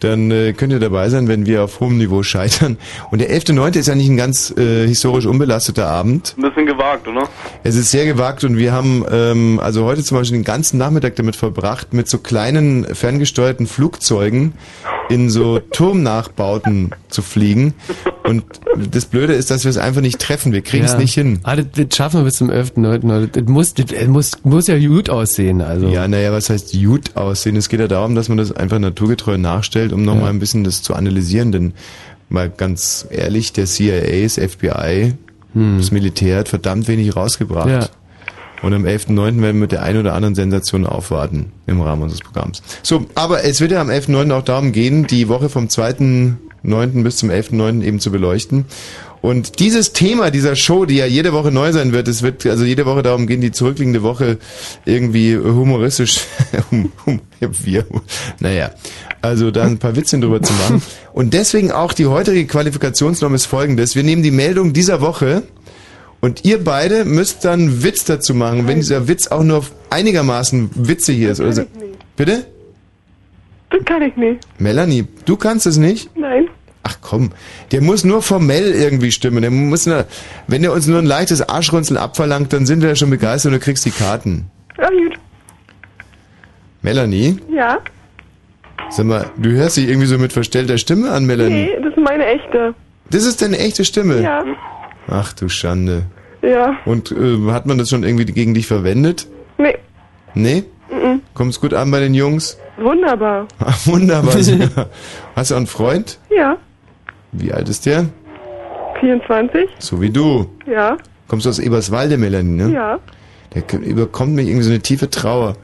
dann 0.00 0.30
äh, 0.30 0.52
könnt 0.52 0.72
ihr 0.72 0.80
dabei 0.80 1.08
sein, 1.08 1.28
wenn 1.28 1.46
wir 1.46 1.64
auf 1.64 1.80
hohem 1.80 1.98
Niveau 1.98 2.22
scheitern. 2.22 2.78
Und 3.10 3.20
der 3.20 3.30
11.9. 3.30 3.78
ist 3.78 3.88
ja 3.88 3.94
nicht 3.94 4.08
ein 4.08 4.16
ganz 4.16 4.52
äh, 4.56 4.86
historisch 4.86 5.26
unbelasteter 5.26 5.88
Abend. 5.88 6.34
Ein 6.36 6.42
bisschen 6.42 6.66
gewagt, 6.66 7.06
oder? 7.06 7.28
Es 7.62 7.76
ist 7.76 7.90
sehr 7.90 8.06
gewagt 8.06 8.44
und 8.44 8.56
wir 8.56 8.72
haben 8.72 9.04
ähm, 9.10 9.60
also 9.62 9.84
heute 9.84 10.02
zum 10.02 10.18
Beispiel 10.18 10.38
den 10.38 10.44
ganzen 10.44 10.78
Nachmittag 10.78 11.16
damit 11.16 11.36
verbracht, 11.36 11.92
mit 11.92 12.08
so 12.08 12.18
kleinen 12.18 12.86
ferngesteuerten 12.94 13.66
Flugzeugen 13.66 14.54
in 15.08 15.28
so 15.28 15.58
Turmnachbauten 15.58 16.90
zu 17.08 17.22
fliegen. 17.22 17.74
Und 18.24 18.44
das 18.76 19.06
Blöde 19.06 19.32
ist, 19.34 19.50
dass 19.50 19.64
wir 19.64 19.70
es 19.70 19.78
einfach 19.78 20.00
nicht 20.00 20.20
treffen. 20.20 20.52
Wir 20.52 20.62
kriegen 20.62 20.84
es 20.84 20.96
nicht 20.96 21.14
hin. 21.14 21.40
Ah, 21.42 21.56
das, 21.56 21.66
das 21.74 21.96
schaffen 21.96 22.20
wir 22.20 22.24
bis 22.24 22.34
zum 22.34 22.50
11.9. 22.50 23.26
Das, 23.26 23.30
das, 23.32 23.44
muss, 23.48 23.74
das, 23.74 23.86
das 23.86 24.06
muss, 24.06 24.32
muss 24.44 24.66
ja 24.68 24.78
gut 24.78 25.10
aussehen, 25.10 25.60
also. 25.60 25.88
Ja, 25.88 26.06
naja, 26.06 26.32
was 26.32 26.50
heißt 26.50 26.72
gut 26.80 27.16
aussehen? 27.16 27.56
Es 27.56 27.68
geht 27.68 27.80
ja 27.80 27.88
darum, 27.88 28.14
dass 28.14 28.28
man 28.28 28.38
das 28.38 28.52
einfach 28.52 28.78
naturgetreu 28.78 29.36
nachstellt, 29.36 29.89
um 29.92 30.04
nochmal 30.04 30.24
Ja. 30.24 30.30
ein 30.30 30.38
bisschen 30.38 30.64
das 30.64 30.82
zu 30.82 30.94
analysieren. 30.94 31.52
Denn 31.52 31.72
mal 32.28 32.50
ganz 32.50 33.06
ehrlich, 33.10 33.52
der 33.52 33.66
CIA, 33.66 34.22
das 34.22 34.34
FBI, 34.38 35.14
das 35.54 35.90
Militär 35.90 36.38
hat 36.38 36.48
verdammt 36.48 36.86
wenig 36.88 37.16
rausgebracht. 37.16 37.66
Hm. 37.66 37.80
Ja. 37.80 37.88
Und 38.62 38.74
am 38.74 38.84
11.9. 38.84 39.16
werden 39.16 39.42
wir 39.42 39.52
mit 39.54 39.72
der 39.72 39.82
einen 39.82 40.00
oder 40.00 40.14
anderen 40.14 40.34
Sensation 40.34 40.84
aufwarten 40.86 41.50
im 41.66 41.80
Rahmen 41.80 42.02
unseres 42.02 42.20
Programms. 42.20 42.62
So, 42.82 43.06
aber 43.14 43.42
es 43.44 43.60
wird 43.60 43.72
ja 43.72 43.80
am 43.80 43.88
11.9. 43.88 44.30
auch 44.32 44.44
darum 44.44 44.72
gehen, 44.72 45.06
die 45.06 45.28
Woche 45.28 45.48
vom 45.48 45.68
2.9. 45.68 47.02
bis 47.02 47.16
zum 47.16 47.30
11.9. 47.30 47.82
eben 47.82 48.00
zu 48.00 48.10
beleuchten. 48.12 48.66
Und 49.22 49.58
dieses 49.58 49.92
Thema 49.92 50.30
dieser 50.30 50.56
Show, 50.56 50.86
die 50.86 50.96
ja 50.96 51.06
jede 51.06 51.32
Woche 51.32 51.50
neu 51.50 51.72
sein 51.72 51.92
wird, 51.92 52.08
es 52.08 52.22
wird 52.22 52.46
also 52.46 52.64
jede 52.64 52.86
Woche 52.86 53.02
darum 53.02 53.26
gehen, 53.26 53.40
die 53.40 53.52
zurückliegende 53.52 54.02
Woche 54.02 54.38
irgendwie 54.86 55.36
humoristisch, 55.36 56.20
wir, 57.40 57.84
naja, 58.38 58.70
also 59.20 59.50
da 59.50 59.64
ein 59.64 59.78
paar 59.78 59.94
Witzchen 59.96 60.22
drüber 60.22 60.40
zu 60.40 60.52
machen. 60.54 60.82
Und 61.12 61.34
deswegen 61.34 61.70
auch 61.70 61.92
die 61.92 62.06
heutige 62.06 62.46
Qualifikationsnorm 62.46 63.34
ist 63.34 63.46
folgendes. 63.46 63.94
Wir 63.94 64.04
nehmen 64.04 64.22
die 64.22 64.30
Meldung 64.30 64.72
dieser 64.72 65.02
Woche 65.02 65.42
und 66.20 66.44
ihr 66.44 66.62
beide 66.64 67.04
müsst 67.04 67.44
dann 67.44 67.60
einen 67.60 67.82
Witz 67.82 68.04
dazu 68.04 68.34
machen, 68.34 68.66
wenn 68.68 68.76
dieser 68.76 69.06
Witz 69.08 69.28
auch 69.28 69.42
nur 69.42 69.64
einigermaßen 69.90 70.70
witzig 70.74 71.20
ist. 71.20 71.40
Oder 71.40 71.52
so. 71.52 71.62
Bitte? 72.16 72.46
Das 73.70 73.84
kann 73.84 74.02
ich 74.02 74.16
nicht. 74.16 74.40
Melanie, 74.58 75.06
du 75.24 75.36
kannst 75.36 75.66
es 75.66 75.76
nicht? 75.76 76.10
Ach 76.82 76.96
komm, 77.02 77.32
der 77.72 77.82
muss 77.82 78.04
nur 78.04 78.22
formell 78.22 78.72
irgendwie 78.72 79.12
stimmen. 79.12 79.42
Der 79.42 79.50
muss 79.50 79.86
nur, 79.86 80.06
wenn 80.46 80.64
er 80.64 80.72
uns 80.72 80.86
nur 80.86 80.98
ein 80.98 81.04
leichtes 81.06 81.46
Arschrunzeln 81.46 81.98
abverlangt, 81.98 82.52
dann 82.52 82.64
sind 82.66 82.80
wir 82.80 82.88
ja 82.88 82.96
schon 82.96 83.10
begeistert 83.10 83.52
und 83.52 83.58
du 83.60 83.64
kriegst 83.64 83.84
die 83.84 83.90
Karten. 83.90 84.50
Ja, 84.78 84.88
gut. 84.88 85.18
Melanie, 86.82 87.38
Ja? 87.54 87.78
sag 88.88 89.04
mal, 89.06 89.30
du 89.36 89.50
hörst 89.50 89.76
dich 89.76 89.88
irgendwie 89.88 90.06
so 90.06 90.18
mit 90.18 90.32
verstellter 90.32 90.78
Stimme 90.78 91.10
an, 91.10 91.26
Melanie. 91.26 91.66
Nee, 91.66 91.80
das 91.82 91.92
ist 91.92 91.98
meine 92.02 92.24
echte. 92.26 92.74
Das 93.10 93.24
ist 93.24 93.42
deine 93.42 93.58
echte 93.58 93.84
Stimme? 93.84 94.22
Ja. 94.22 94.42
Ach 95.08 95.32
du 95.34 95.48
Schande. 95.48 96.04
Ja. 96.42 96.76
Und 96.86 97.12
äh, 97.12 97.50
hat 97.52 97.66
man 97.66 97.76
das 97.76 97.90
schon 97.90 98.02
irgendwie 98.02 98.24
gegen 98.24 98.54
dich 98.54 98.66
verwendet? 98.66 99.26
Nee. 99.58 99.76
Nee? 100.34 100.64
Mhm. 100.90 101.20
Kommt's 101.34 101.60
gut 101.60 101.74
an 101.74 101.90
bei 101.90 102.00
den 102.00 102.14
Jungs? 102.14 102.56
Wunderbar. 102.78 103.46
Ach, 103.58 103.78
wunderbar. 103.86 104.34
Hast 105.36 105.50
du 105.50 105.54
einen 105.54 105.66
Freund? 105.66 106.18
Ja. 106.34 106.56
Wie 107.32 107.52
alt 107.52 107.68
ist 107.68 107.86
der? 107.86 108.06
24? 109.00 109.68
So 109.78 110.00
wie 110.00 110.10
du. 110.10 110.46
Ja. 110.66 110.96
Kommst 111.28 111.46
du 111.46 111.50
aus 111.50 111.58
Eberswalde, 111.58 112.18
Melanie, 112.18 112.64
ne? 112.64 112.72
Ja. 112.72 112.98
Der 113.54 113.80
überkommt 113.80 114.34
mich 114.34 114.48
irgendwie 114.48 114.64
so 114.64 114.70
eine 114.70 114.80
tiefe 114.80 115.10
Trauer. 115.10 115.56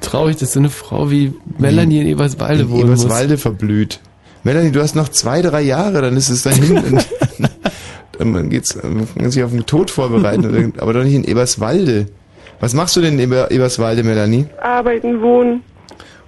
Traurig, 0.00 0.36
dass 0.36 0.52
so 0.52 0.60
eine 0.60 0.70
Frau 0.70 1.10
wie 1.10 1.34
Melanie 1.58 2.00
in 2.00 2.06
Eberswalde 2.06 2.62
in 2.62 2.70
wohnen 2.70 2.82
Eberswalde 2.82 3.38
verblüht. 3.38 4.00
Melanie, 4.42 4.72
du 4.72 4.80
hast 4.80 4.96
noch 4.96 5.08
zwei, 5.08 5.42
drei 5.42 5.60
Jahre, 5.60 6.00
dann 6.00 6.16
ist 6.16 6.30
es 6.30 6.42
dahin. 6.42 6.80
dann 8.18 8.50
geht's, 8.50 8.78
man 8.82 9.06
kann 9.16 9.30
sich 9.30 9.42
auf 9.42 9.50
den 9.50 9.66
Tod 9.66 9.90
vorbereiten, 9.90 10.74
aber 10.78 10.92
doch 10.92 11.04
nicht 11.04 11.14
in 11.14 11.24
Eberswalde. 11.24 12.06
Was 12.60 12.74
machst 12.74 12.96
du 12.96 13.00
denn 13.00 13.14
in 13.14 13.20
Eber, 13.20 13.50
Eberswalde, 13.50 14.02
Melanie? 14.02 14.46
Arbeiten, 14.60 15.20
wohnen. 15.20 15.62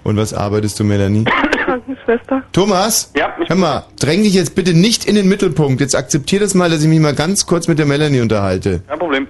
Und 0.02 0.16
was 0.16 0.34
arbeitest 0.34 0.80
du, 0.80 0.84
Melanie? 0.84 1.24
Krankenschwester. 1.64 2.42
Thomas? 2.52 3.12
Ja, 3.16 3.34
Hör 3.46 3.56
mal, 3.56 3.84
dräng 4.00 4.22
dich 4.22 4.34
jetzt 4.34 4.54
bitte 4.54 4.74
nicht 4.74 5.04
in 5.04 5.14
den 5.14 5.28
Mittelpunkt. 5.28 5.80
Jetzt 5.80 5.94
akzeptier 5.96 6.40
das 6.40 6.54
mal, 6.54 6.70
dass 6.70 6.82
ich 6.82 6.88
mich 6.88 7.00
mal 7.00 7.14
ganz 7.14 7.46
kurz 7.46 7.68
mit 7.68 7.78
der 7.78 7.86
Melanie 7.86 8.20
unterhalte. 8.20 8.82
Kein 8.88 8.98
Problem. 8.98 9.26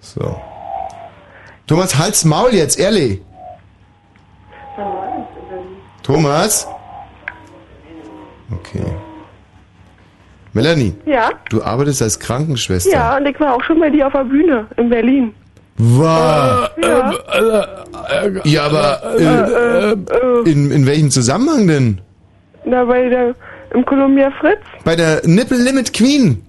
So. 0.00 0.40
Thomas, 1.66 1.98
halt's 1.98 2.24
Maul 2.24 2.54
jetzt, 2.54 2.78
ehrlich. 2.78 3.20
Thomas? 6.02 6.66
Okay. 8.52 8.84
Melanie, 10.52 10.94
Ja? 11.04 11.30
du 11.50 11.62
arbeitest 11.62 12.00
als 12.00 12.18
Krankenschwester. 12.18 12.90
Ja, 12.92 13.16
und 13.16 13.26
ich 13.26 13.38
war 13.40 13.54
auch 13.54 13.62
schon 13.64 13.78
bei 13.78 13.90
dir 13.90 14.06
auf 14.06 14.12
der 14.14 14.24
Bühne 14.24 14.66
in 14.76 14.88
Berlin. 14.88 15.34
Wow. 15.78 16.68
Ja. 16.82 17.12
Ja, 18.44 18.62
aber 18.64 19.02
äh, 19.18 19.92
Äh, 19.92 20.50
in, 20.50 20.70
in 20.70 20.86
welchem 20.86 21.10
Zusammenhang 21.10 21.66
denn? 21.66 22.00
da 22.64 22.84
bei 22.84 23.08
der, 23.08 23.34
im 23.74 23.84
Columbia 23.84 24.30
Fritz, 24.40 24.58
Bei 24.84 24.96
der 24.96 25.22
Nipple 25.26 25.58
Limit 25.58 25.92
Queen. 25.92 26.42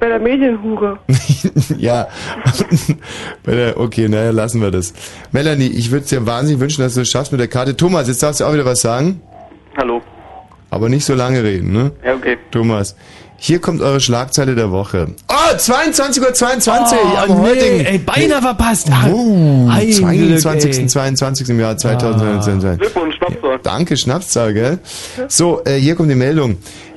bei 0.00 0.08
der 0.08 0.18
Medienhure. 0.18 0.98
ja. 1.78 2.08
Bei 3.44 3.54
der, 3.54 3.80
okay, 3.80 4.08
naja, 4.08 4.30
lassen 4.30 4.60
wir 4.60 4.70
das. 4.70 4.92
Melanie, 5.32 5.68
ich 5.68 5.90
würde 5.90 6.04
es 6.04 6.10
dir 6.10 6.26
wahnsinnig 6.26 6.60
wünschen, 6.60 6.82
dass 6.82 6.94
du 6.94 7.00
es 7.02 7.08
schaffst 7.08 7.32
mit 7.32 7.40
der 7.40 7.48
Karte. 7.48 7.76
Thomas, 7.76 8.08
jetzt 8.08 8.22
darfst 8.22 8.40
du 8.40 8.44
auch 8.44 8.52
wieder 8.52 8.66
was 8.66 8.80
sagen. 8.80 9.20
Hallo. 9.78 10.02
Aber 10.70 10.88
nicht 10.90 11.04
so 11.06 11.14
lange 11.14 11.42
reden, 11.42 11.72
ne? 11.72 11.92
Ja, 12.04 12.14
okay. 12.14 12.36
Thomas, 12.50 12.96
hier 13.46 13.58
kommt 13.58 13.82
eure 13.82 14.00
Schlagzeile 14.00 14.54
der 14.54 14.70
Woche. 14.70 15.08
Oh, 15.28 15.54
22.22 15.54 16.20
Uhr 16.22 16.32
22 16.32 16.98
Oh, 16.98 17.16
am 17.18 17.28
nee, 17.42 17.48
heutigen. 17.50 17.80
ey, 17.84 17.98
beinahe 17.98 18.40
verpasst. 18.40 18.88
Ah, 18.90 19.06
Oh, 19.12 19.68
Ein 19.70 19.86
Glück, 19.86 19.96
22. 20.40 20.78
ey. 20.78 20.86
22. 20.86 21.48
im 21.50 21.60
Jahr 21.60 21.76
2019. 21.76 22.78
Glückwunsch, 22.78 23.16
Schnapszahl. 23.16 23.60
Danke, 23.62 23.96
Schnapszahl, 23.98 24.54
gell? 24.54 24.78
So, 25.28 25.62
äh, 25.66 25.74
hier 25.76 25.94
kommt 25.94 26.10
die 26.10 26.14
Meldung. 26.14 26.56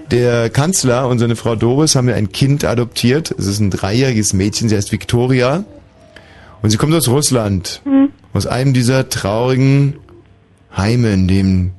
Der 0.09 0.49
Kanzler 0.49 1.09
und 1.09 1.19
seine 1.19 1.35
Frau 1.35 1.57
Doris 1.57 1.97
haben 1.97 2.07
ja 2.07 2.15
ein 2.15 2.31
Kind 2.31 2.63
adoptiert. 2.63 3.35
Es 3.37 3.45
ist 3.45 3.59
ein 3.59 3.69
dreijähriges 3.69 4.31
Mädchen, 4.31 4.69
sie 4.69 4.77
heißt 4.77 4.93
Victoria. 4.93 5.65
Und 6.61 6.69
sie 6.69 6.77
kommt 6.77 6.93
aus 6.93 7.09
Russland. 7.09 7.81
Aus 8.31 8.47
einem 8.47 8.71
dieser 8.73 9.09
traurigen 9.09 9.97
Heime, 10.77 11.11
in 11.11 11.27
dem 11.27 11.71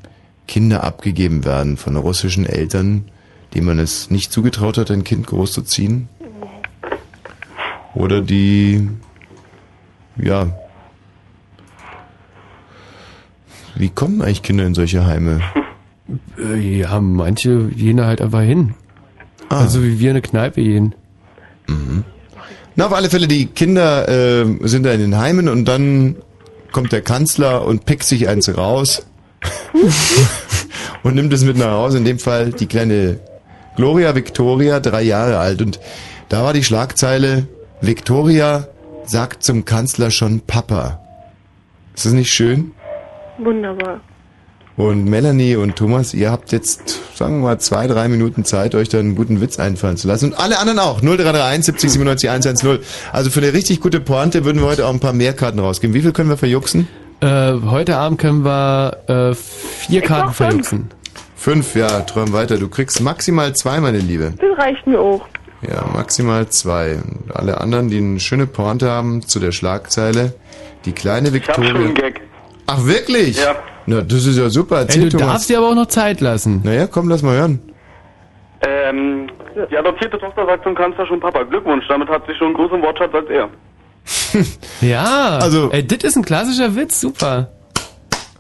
Kinder 0.47 0.85
abgegeben 0.85 1.47
werden 1.47 1.79
von 1.79 1.97
russischen 1.97 2.45
Eltern, 2.45 3.07
denen 3.55 3.67
man 3.67 3.79
es 3.79 4.11
nicht 4.11 4.33
zugetraut 4.33 4.79
hat, 4.79 4.91
ein 4.91 5.05
Kind 5.05 5.27
großzuziehen. 5.27 6.09
Oder 7.95 8.21
die, 8.21 8.89
ja, 10.17 10.49
wie 13.75 13.89
kommen 13.91 14.21
eigentlich 14.23 14.43
Kinder 14.43 14.67
in 14.67 14.75
solche 14.75 15.07
Heime? 15.07 15.41
Äh, 16.39 16.81
Ja, 16.81 17.01
manche 17.01 17.69
gehen 17.69 17.97
da 17.99 18.07
halt 18.07 18.21
einfach 18.21 18.43
hin. 18.43 18.75
Ah. 19.49 19.61
Also 19.61 19.83
wie 19.83 19.99
wir 19.99 20.11
in 20.11 20.17
eine 20.17 20.23
Kneipe 20.23 20.63
gehen. 20.63 20.95
Na, 22.75 22.87
auf 22.87 22.93
alle 22.93 23.11
Fälle, 23.11 23.29
die 23.29 23.47
Kinder 23.47 24.09
äh, 24.09 24.47
sind 24.63 24.85
da 24.85 24.93
in 24.93 25.01
den 25.01 25.17
Heimen 25.19 25.49
und 25.49 25.65
dann 25.67 26.17
kommt 26.73 26.93
der 26.93 27.03
Kanzler 27.03 27.65
und 27.65 27.87
pickt 27.87 28.05
sich 28.05 28.29
eins 28.29 28.57
raus 28.57 29.07
und 31.03 31.15
nimmt 31.15 31.33
es 31.33 31.45
mit 31.45 31.57
nach 31.57 31.73
Hause. 31.73 31.99
In 31.99 32.05
dem 32.05 32.19
Fall 32.19 32.53
die 32.53 32.67
kleine 32.67 33.21
Gloria 33.79 34.17
Victoria, 34.17 34.81
drei 34.81 35.03
Jahre 35.03 35.39
alt. 35.39 35.63
Und 35.63 35.79
da 36.29 36.43
war 36.43 36.53
die 36.53 36.65
Schlagzeile, 36.65 37.47
Victoria 37.81 38.67
sagt 39.05 39.45
zum 39.45 39.65
Kanzler 39.65 40.11
schon 40.11 40.41
Papa. 40.41 40.99
Ist 41.95 42.05
das 42.05 42.13
nicht 42.13 42.33
schön? 42.33 42.73
Wunderbar. 43.39 44.01
Und 44.77 45.05
Melanie 45.05 45.55
und 45.55 45.77
Thomas, 45.77 46.13
ihr 46.13 46.33
habt 46.33 46.51
jetzt, 46.51 47.01
sagen 47.17 47.39
wir 47.39 47.51
mal, 47.51 47.61
zwei, 47.61 47.87
drei 47.87 48.09
Minuten 48.09 48.45
Zeit, 48.45 48.75
euch 48.75 48.89
da 48.89 48.99
einen 48.99 49.15
guten 49.15 49.41
Witz 49.41 49.61
einfallen 49.61 49.97
zu 49.97 50.09
lassen. 50.09 50.33
Und 50.33 50.41
alle 50.41 50.59
anderen 50.59 50.81
auch. 50.81 51.01
0331 51.01 51.67
70 51.67 51.93
97 51.93 52.31
110. 52.31 52.79
Also 53.13 53.31
für 53.31 53.39
eine 53.41 53.53
richtig 53.53 53.81
gute 53.81 54.01
Pointe 54.01 54.45
würden 54.45 54.61
wir 54.61 54.67
heute 54.67 54.87
auch 54.89 54.93
ein 54.93 54.99
paar 54.99 55.13
mehr 55.13 55.35
Karten 55.35 55.61
rausgeben. 55.61 55.95
Wie 55.95 56.03
viel 56.03 56.11
können 56.11 56.31
wir 56.31 56.37
verjuxen? 56.37 56.89
Äh, 57.21 57.53
heute 57.65 57.97
Abend 57.97 58.19
können 58.19 58.45
wir 58.45 58.97
äh, 59.07 59.35
vier 59.37 60.01
Karten 60.01 60.33
verjuxen. 60.33 60.89
Fünf, 61.39 61.75
ja, 61.77 62.01
träum 62.01 62.33
weiter. 62.33 62.59
Du 62.59 62.69
kriegst 62.69 63.01
maximal 63.01 63.53
zwei, 63.55 63.81
meine 63.81 63.99
Liebe. 63.99 64.35
Das 64.39 64.59
reicht 64.59 64.87
mir 64.87 65.01
auch. 65.01 65.27
Ja, 65.63 65.85
maximal 65.95 66.49
zwei. 66.49 66.95
Und 66.97 67.35
alle 67.35 67.61
anderen, 67.61 67.89
die 67.89 67.99
eine 67.99 68.21
schöne 68.21 68.47
Pointe 68.47 68.91
haben 68.91 69.23
zu 69.23 69.39
der 69.39 69.53
Schlagzeile, 69.53 70.35
die 70.85 70.93
kleine 70.93 71.29
Ich 71.29 71.49
hab 71.49 71.55
schon 71.55 71.65
Victoria. 71.65 71.87
einen 71.87 71.95
Gag. 71.95 72.21
Ach, 72.67 72.85
wirklich? 72.85 73.39
Ja. 73.41 73.55
Na, 73.87 74.01
das 74.03 74.27
ist 74.27 74.37
ja 74.37 74.51
super. 74.51 74.81
Erzähl, 74.81 75.09
du 75.09 75.17
Thomas. 75.17 75.35
darfst 75.35 75.49
dir 75.51 75.59
aber 75.59 75.69
auch 75.71 75.75
noch 75.75 75.87
Zeit 75.87 76.21
lassen. 76.21 76.61
Naja, 76.65 76.87
komm, 76.89 77.09
lass 77.09 77.23
mal 77.23 77.37
hören. 77.37 77.61
Ähm, 78.67 79.31
die 79.71 79.77
adoptierte 79.77 80.19
Tochter 80.19 80.45
sagt 80.45 80.65
zum 80.65 80.75
Kanzler 80.75 81.07
schon 81.07 81.21
Papa. 81.21 81.45
Glückwunsch, 81.45 81.85
damit 81.89 82.09
hat 82.09 82.23
sie 82.27 82.35
schon 82.35 82.49
einen 82.49 82.57
größeren 82.57 82.83
Wortschatz 82.83 83.15
als 83.15 83.29
er. 83.31 83.49
Ja, 84.81 85.39
Also- 85.41 85.71
ey, 85.71 85.87
das 85.87 85.99
ist 86.05 86.17
ein 86.17 86.25
klassischer 86.25 86.75
Witz, 86.77 87.01
super. 87.01 87.51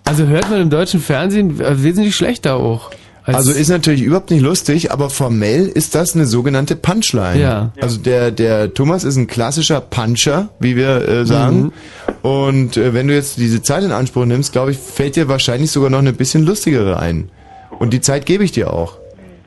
Also 0.08 0.26
hört 0.26 0.48
man 0.50 0.60
im 0.60 0.70
deutschen 0.70 1.00
Fernsehen 1.00 1.60
äh, 1.60 1.82
wesentlich 1.82 2.16
schlechter 2.16 2.54
auch. 2.56 2.90
als- 3.24 3.36
Also 3.36 3.52
ist 3.52 3.68
natürlich 3.68 4.02
überhaupt 4.02 4.30
nicht 4.30 4.40
lustig, 4.42 4.90
aber 4.90 5.10
formell 5.10 5.66
ist 5.68 5.94
das 5.94 6.14
eine 6.14 6.24
sogenannte 6.26 6.76
Punchline. 6.76 7.38
Ja. 7.40 7.72
Also 7.80 7.98
der 7.98 8.30
der 8.30 8.72
Thomas 8.72 9.04
ist 9.04 9.16
ein 9.16 9.26
klassischer 9.26 9.80
Puncher, 9.82 10.48
wie 10.60 10.76
wir 10.76 11.06
äh, 11.06 11.26
sagen. 11.26 11.60
Mhm. 11.62 11.72
Und 12.30 12.76
äh, 12.78 12.94
wenn 12.94 13.06
du 13.08 13.14
jetzt 13.14 13.36
diese 13.36 13.60
Zeit 13.62 13.84
in 13.84 13.92
Anspruch 13.92 14.24
nimmst, 14.24 14.52
glaube 14.52 14.70
ich, 14.70 14.78
fällt 14.78 15.16
dir 15.16 15.28
wahrscheinlich 15.28 15.70
sogar 15.70 15.90
noch 15.90 15.98
eine 15.98 16.12
bisschen 16.14 16.44
lustigere 16.44 16.98
ein. 16.98 17.30
Und 17.78 17.92
die 17.92 18.00
Zeit 18.00 18.24
gebe 18.24 18.44
ich 18.44 18.52
dir 18.52 18.72
auch. 18.72 18.96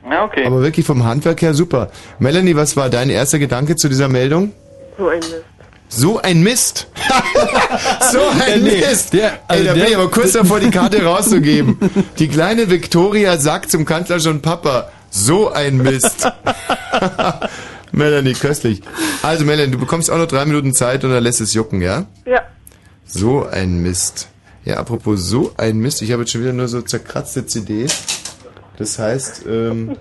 Ja, 0.08 0.24
okay. 0.24 0.44
Aber 0.46 0.62
wirklich 0.62 0.86
vom 0.86 1.04
Handwerk 1.04 1.42
her 1.42 1.54
super. 1.54 1.90
Melanie, 2.20 2.54
was 2.56 2.76
war 2.76 2.88
dein 2.88 3.10
erster 3.10 3.38
Gedanke 3.40 3.74
zu 3.76 3.88
dieser 3.88 4.08
Meldung? 4.08 4.52
So 4.98 5.08
ein 5.08 5.18
Mist. 5.18 5.34
So 5.94 6.20
ein 6.22 6.42
Mist. 6.42 6.86
so 8.12 8.20
ein 8.44 8.62
Nee, 8.62 8.80
Mist. 8.80 9.12
der- 9.12 9.40
also 9.46 9.60
Ey, 9.62 9.66
da 9.66 9.74
der- 9.74 9.80
bin 9.82 9.90
ich 9.92 9.96
aber 9.96 10.10
kurz 10.10 10.32
davor, 10.32 10.58
die 10.58 10.70
Karte 10.70 11.04
rauszugeben. 11.04 11.76
Die 12.18 12.28
kleine 12.28 12.70
Victoria 12.70 13.36
sagt 13.38 13.70
zum 13.70 13.84
Kanzler 13.84 14.18
schon 14.18 14.40
Papa. 14.40 14.90
So 15.10 15.50
ein 15.52 15.76
Mist. 15.76 16.26
Melanie, 17.92 18.32
köstlich. 18.32 18.80
Also 19.22 19.44
Melanie, 19.44 19.72
du 19.72 19.78
bekommst 19.78 20.10
auch 20.10 20.16
noch 20.16 20.26
drei 20.26 20.46
Minuten 20.46 20.72
Zeit 20.74 21.04
und 21.04 21.10
dann 21.10 21.22
lässt 21.22 21.42
es 21.42 21.52
jucken, 21.52 21.82
ja? 21.82 22.06
Ja. 22.24 22.40
So 23.06 23.46
ein 23.46 23.82
Mist. 23.82 24.28
Ja, 24.64 24.76
apropos 24.78 25.20
so 25.28 25.52
ein 25.58 25.76
Mist. 25.78 26.00
Ich 26.00 26.12
habe 26.12 26.22
jetzt 26.22 26.32
schon 26.32 26.40
wieder 26.40 26.54
nur 26.54 26.68
so 26.68 26.80
zerkratzte 26.80 27.44
CDs. 27.46 27.94
Das 28.82 28.98
heißt, 28.98 29.44
ähm, 29.48 29.96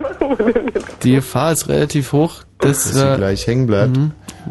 die 1.04 1.12
Gefahr 1.12 1.52
ist 1.52 1.70
relativ 1.70 2.14
hoch, 2.14 2.38
dass, 2.58 2.86
dass 2.86 2.94
sie 2.94 3.14
äh, 3.14 3.16
gleich 3.16 3.46
hängen 3.46 3.68
bleibt. 3.68 3.96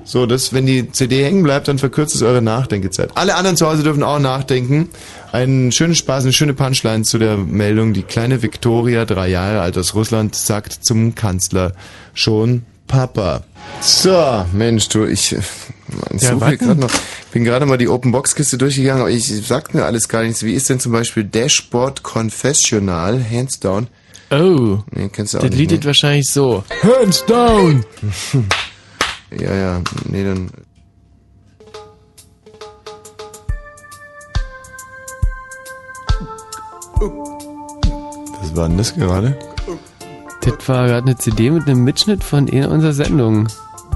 So, 0.05 0.25
das, 0.25 0.53
wenn 0.53 0.67
die 0.67 0.93
CD 0.93 1.25
hängen 1.25 1.43
bleibt, 1.43 1.67
dann 1.67 1.81
verkürzt 1.81 2.15
es 2.15 2.23
eure 2.23 2.41
Nachdenkezeit. 2.41 3.11
Alle 3.17 3.35
anderen 3.35 3.57
zu 3.57 3.67
Hause 3.67 3.83
dürfen 3.83 4.05
auch 4.05 4.21
nachdenken. 4.21 4.89
Einen 5.33 5.73
schönen 5.73 5.97
Spaß, 5.97 6.23
eine 6.23 6.33
schöne 6.33 6.55
Punchline 6.55 7.03
zu 7.03 7.19
der 7.19 7.39
Meldung. 7.39 7.93
Die 7.93 8.05
kleine 8.05 8.41
Victoria, 8.41 9.05
drei 9.05 9.27
Jahre 9.27 9.63
alt 9.63 9.77
aus 9.77 9.97
Russland, 9.97 10.37
sagt 10.37 10.75
zum 10.85 11.17
Kanzler 11.17 11.73
schon 12.15 12.63
Papa. 12.87 13.43
So, 13.81 14.47
Mensch, 14.53 14.91
du, 14.91 15.07
ich 15.07 15.35
man, 15.89 16.21
Ja, 16.21 16.31
suche 16.35 16.57
gerade 16.57 16.79
noch. 16.79 16.91
Ich 16.93 17.33
bin 17.33 17.43
gerade 17.43 17.67
mal 17.67 17.79
die 17.79 17.89
Open 17.89 18.13
Box 18.13 18.37
Kiste 18.37 18.59
durchgegangen, 18.59 19.01
aber 19.03 19.11
ich 19.11 19.27
sag 19.45 19.75
mir 19.75 19.87
alles 19.87 20.09
gar 20.09 20.23
nichts. 20.23 20.45
Wie 20.45 20.55
ist 20.55 20.71
denn 20.71 20.79
zum 20.79 20.93
Beispiel 20.93 21.25
Dashboard 21.25 22.05
Confessional, 22.05 23.25
hands 23.29 23.59
down? 23.59 23.89
Oh. 24.33 24.79
Nee, 24.93 25.09
kennst 25.09 25.35
du 25.35 25.39
auch 25.39 25.43
Das 25.43 25.51
nicht, 25.51 25.59
Lied 25.59 25.71
ne? 25.73 25.77
ist 25.79 25.85
wahrscheinlich 25.87 26.31
so. 26.31 26.65
Hands 26.83 27.25
down! 27.27 27.85
Ja, 29.39 29.55
ja, 29.55 29.81
nee, 30.09 30.25
dann. 30.25 30.51
Was 38.41 38.57
war 38.57 38.69
denn 38.69 38.79
das 38.79 38.95
gerade? 38.95 39.37
Das 40.43 40.69
war 40.69 40.87
gerade 40.87 41.03
eine 41.07 41.17
CD 41.17 41.51
mit 41.51 41.67
einem 41.69 41.85
Mitschnitt 41.85 42.25
von 42.25 42.49
einer 42.51 42.71
unserer 42.71 42.93
Sendungen. 42.93 43.49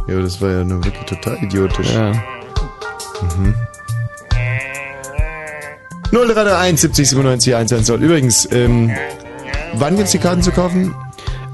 Ja, 0.07 0.15
aber 0.15 0.23
das 0.25 0.41
war 0.41 0.51
ja 0.51 0.65
nur 0.65 0.85
wirklich 0.85 1.05
total 1.07 1.39
idiotisch. 1.43 1.93
Ja. 1.93 2.13
Mhm. 3.39 3.55
0331 6.13 6.81
70 6.81 7.09
97 7.11 7.55
110. 7.55 8.03
Übrigens, 8.03 8.49
ähm, 8.53 8.91
wann 9.79 9.97
gibt's 9.97 10.13
die 10.13 10.19
Karten 10.19 10.43
zu 10.43 10.51
kaufen? 10.51 10.95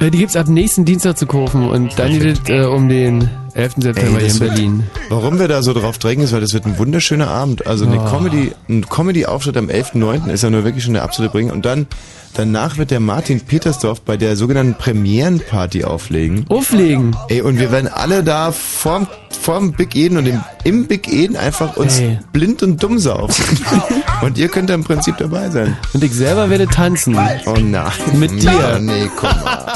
Äh, 0.01 0.11
Die 0.11 0.19
gibt's 0.19 0.37
ab 0.37 0.49
nächsten 0.49 0.85
Dienstag 0.85 1.19
zu 1.19 1.27
kaufen 1.27 1.69
und 1.69 1.99
dann 1.99 2.19
geht 2.19 2.41
es 2.45 2.49
äh, 2.49 2.65
um 2.65 2.89
den 2.89 3.29
11. 3.55 3.75
September 3.83 4.01
hier 4.11 4.19
in 4.21 4.27
das 4.27 4.41
wird- 4.41 4.55
Berlin. 4.55 4.83
Warum 5.09 5.39
wir 5.39 5.49
da 5.49 5.63
so 5.63 5.73
drauf 5.73 5.99
drängen, 5.99 6.25
ist, 6.25 6.33
weil 6.33 6.41
das 6.41 6.53
wird 6.55 6.67
ein 6.67 6.79
wunderschöner 6.79 7.29
Abend. 7.29 7.67
Also 7.67 7.85
eine 7.87 8.01
Oh. 8.01 8.05
Comedy, 8.11 8.53
ein 8.69 8.87
Comedy-Auftritt 8.89 9.57
am 9.57 9.69
11.9. 9.69 10.29
ist 10.31 10.43
ja 10.43 10.51
nur 10.51 10.65
wirklich 10.65 10.85
schon 10.85 10.95
der 10.95 11.03
absolute 11.03 11.33
Bringer. 11.33 11.53
Und 11.53 11.65
dann, 11.67 11.87
danach 12.35 12.77
wird 12.79 12.91
der 12.91 13.01
Martin 13.01 13.41
Petersdorf 13.41 14.01
bei 14.03 14.17
der 14.17 14.37
sogenannten 14.37 14.75
Premierenparty 14.75 15.85
auflegen. 15.85 16.45
Auflegen? 16.49 17.17
Ey, 17.29 17.41
und 17.43 17.59
wir 17.59 17.71
werden 17.73 17.89
alle 17.89 18.23
da 18.23 18.53
vorm, 18.53 19.07
vorm 19.41 19.73
Big 19.73 19.97
Eden 19.97 20.17
und 20.19 20.27
im, 20.27 20.41
im 20.65 20.87
Big 20.87 21.09
Eden 21.13 21.37
einfach 21.37 21.77
uns 21.77 21.99
Ey. 22.01 22.19
blind 22.33 22.63
und 22.63 22.83
dumm 22.83 22.99
saufen. 22.99 23.45
und 24.23 24.39
ihr 24.39 24.49
könnt 24.49 24.71
da 24.71 24.75
im 24.75 24.85
Prinzip 24.85 25.17
dabei 25.19 25.51
sein. 25.51 25.77
Und 25.93 26.05
ich 26.05 26.13
selber 26.13 26.51
werde 26.51 26.67
tanzen. 26.67 27.17
Oh 27.47 27.55
nein. 27.61 27.91
Mit 28.15 28.43
dir. 28.43 28.51
Mann, 28.53 28.85
Nee, 28.87 29.11
komm 29.17 29.31
mal. 29.43 29.73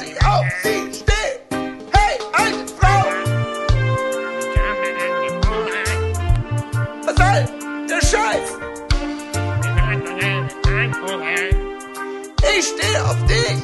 Ich 12.67 12.73
stehe 12.73 13.05
auf 13.05 13.25
dich. 13.27 13.63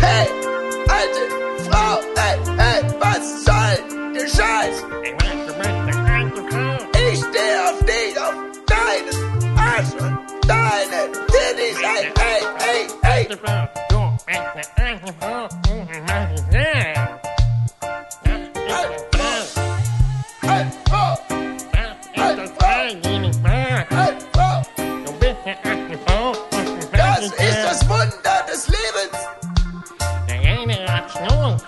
Hey, 0.00 0.26
alte 0.88 1.22
Frau! 1.68 1.98
Hey, 2.16 2.38
hey, 2.56 2.80
was 3.00 3.44
soll 3.44 3.76
der 4.14 4.28
Scheiß? 4.28 4.76
Ich 6.96 7.18
stehe 7.18 7.56
auf 7.68 7.78
dich, 7.84 8.18
auf 8.18 8.34
deinen 8.66 9.58
Arsch 9.58 9.92
und 10.00 10.18
deine 10.48 11.12
Titties. 11.26 11.78
Hey, 11.82 12.10
hey, 12.16 12.40
hey, 12.58 12.82
hey. 13.02 13.28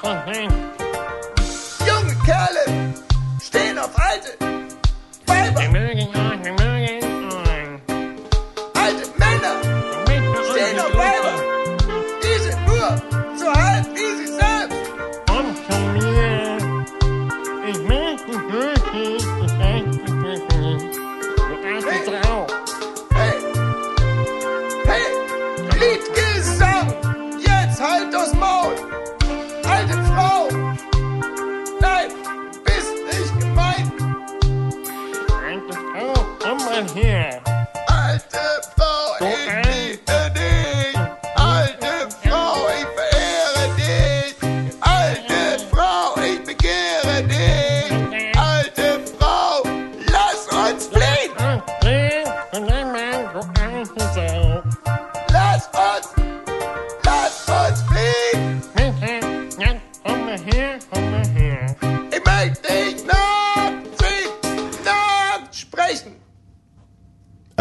Junge 0.06 0.85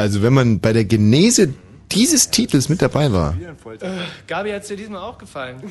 Also 0.06 0.22
wenn 0.22 0.34
man 0.34 0.60
bei 0.60 0.72
der 0.72 0.86
Genese 0.86 1.52
dieses 1.92 2.30
Titels 2.30 2.70
mit 2.70 2.80
dabei 2.80 3.12
war, 3.12 3.36
Gabi, 4.28 4.52
hat's 4.52 4.68
dir 4.68 4.78
diesmal 4.78 5.02
auch 5.02 5.18
gefallen? 5.18 5.56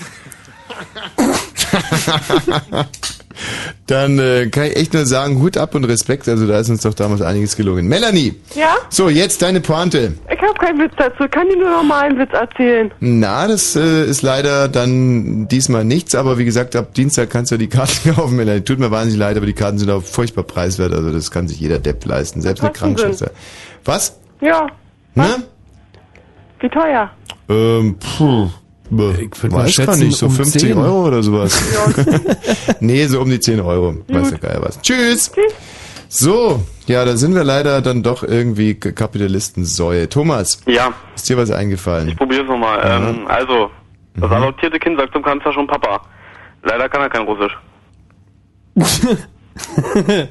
dann 3.87 4.19
äh, 4.19 4.49
kann 4.49 4.65
ich 4.65 4.75
echt 4.77 4.93
nur 4.93 5.07
sagen, 5.07 5.41
Hut 5.41 5.57
ab 5.57 5.77
und 5.77 5.85
Respekt. 5.85 6.29
Also 6.29 6.49
da 6.49 6.59
ist 6.59 6.69
uns 6.69 6.83
doch 6.83 6.95
damals 6.95 7.23
einiges 7.23 7.55
gelungen. 7.57 7.87
Melanie, 7.87 8.35
Ja? 8.57 8.75
so 8.89 9.09
jetzt 9.09 9.41
deine 9.43 9.61
Pointe. 9.61 10.15
Ich 10.33 10.43
habe 10.43 10.55
keinen 10.59 10.81
Witz 10.81 10.95
dazu. 10.97 11.29
Kann 11.31 11.49
dir 11.49 11.59
nur 11.59 11.71
normal 11.71 12.07
einen 12.07 12.19
Witz 12.19 12.33
erzählen. 12.33 12.91
Na, 12.99 13.47
das 13.47 13.77
äh, 13.77 14.05
ist 14.05 14.23
leider 14.23 14.67
dann 14.67 15.47
diesmal 15.47 15.85
nichts, 15.85 16.17
aber 16.17 16.39
wie 16.39 16.45
gesagt, 16.45 16.75
ab 16.75 16.93
Dienstag 16.95 17.31
kannst 17.31 17.53
du 17.53 17.57
die 17.57 17.69
Karten 17.69 18.13
kaufen, 18.17 18.35
Melanie. 18.35 18.63
Tut 18.63 18.81
mir 18.81 18.91
wahnsinnig 18.91 19.21
leid, 19.21 19.37
aber 19.37 19.47
die 19.47 19.53
Karten 19.53 19.79
sind 19.79 19.91
auch 19.91 20.03
furchtbar 20.03 20.43
preiswert, 20.43 20.93
also 20.93 21.13
das 21.13 21.31
kann 21.31 21.47
sich 21.47 21.61
jeder 21.61 21.79
Depp 21.79 22.05
leisten, 22.05 22.43
selbst 22.43 22.65
eine 22.65 22.73
Krankenschwester. 22.73 23.31
Was? 23.85 24.17
Ja. 24.45 24.67
Ne? 25.15 25.43
Wie 26.61 26.69
teuer? 26.69 27.11
Ähm, 27.49 27.97
puh. 27.99 28.49
Ich 28.91 29.43
würd 29.43 29.53
mal 29.53 29.65
weiß 29.65 29.77
gar 29.77 29.87
schätzen, 29.87 30.01
nicht, 30.07 30.17
so 30.19 30.27
um 30.27 30.33
50 30.33 30.61
10. 30.63 30.77
Euro 30.79 31.07
oder 31.09 31.23
sowas. 31.23 31.59
nee, 32.81 33.07
so 33.07 33.21
um 33.21 33.31
die 33.31 33.41
10 33.41 33.61
Euro. 33.61 33.97
Weiß 34.09 34.31
der 34.31 34.39
Geier 34.39 34.63
was. 34.63 34.81
Tschüss! 34.83 35.33
So, 36.09 36.63
ja, 36.87 37.05
da 37.05 37.17
sind 37.17 37.35
wir 37.35 37.43
leider 37.45 37.81
dann 37.81 38.03
doch 38.03 38.23
irgendwie 38.23 38.75
Kapitalistensäue. 38.75 40.09
Thomas, 40.09 40.61
Ja, 40.67 40.93
ist 41.17 41.29
dir 41.29 41.37
was 41.39 41.51
eingefallen? 41.51 42.09
ich 42.09 42.17
probier's 42.17 42.47
nochmal. 42.47 42.81
Ähm, 42.85 43.27
also, 43.27 43.71
das 44.17 44.29
Mhm. 44.31 44.37
adoptierte 44.37 44.79
Kind 44.79 44.99
sagt 45.01 45.13
zum 45.15 45.23
Kanzler 45.23 45.53
schon 45.53 45.67
Papa. 45.67 46.03
Leider 46.63 46.89
kann 46.89 47.01
er 47.03 47.09
kein 47.11 47.23
Russisch. 47.27 47.57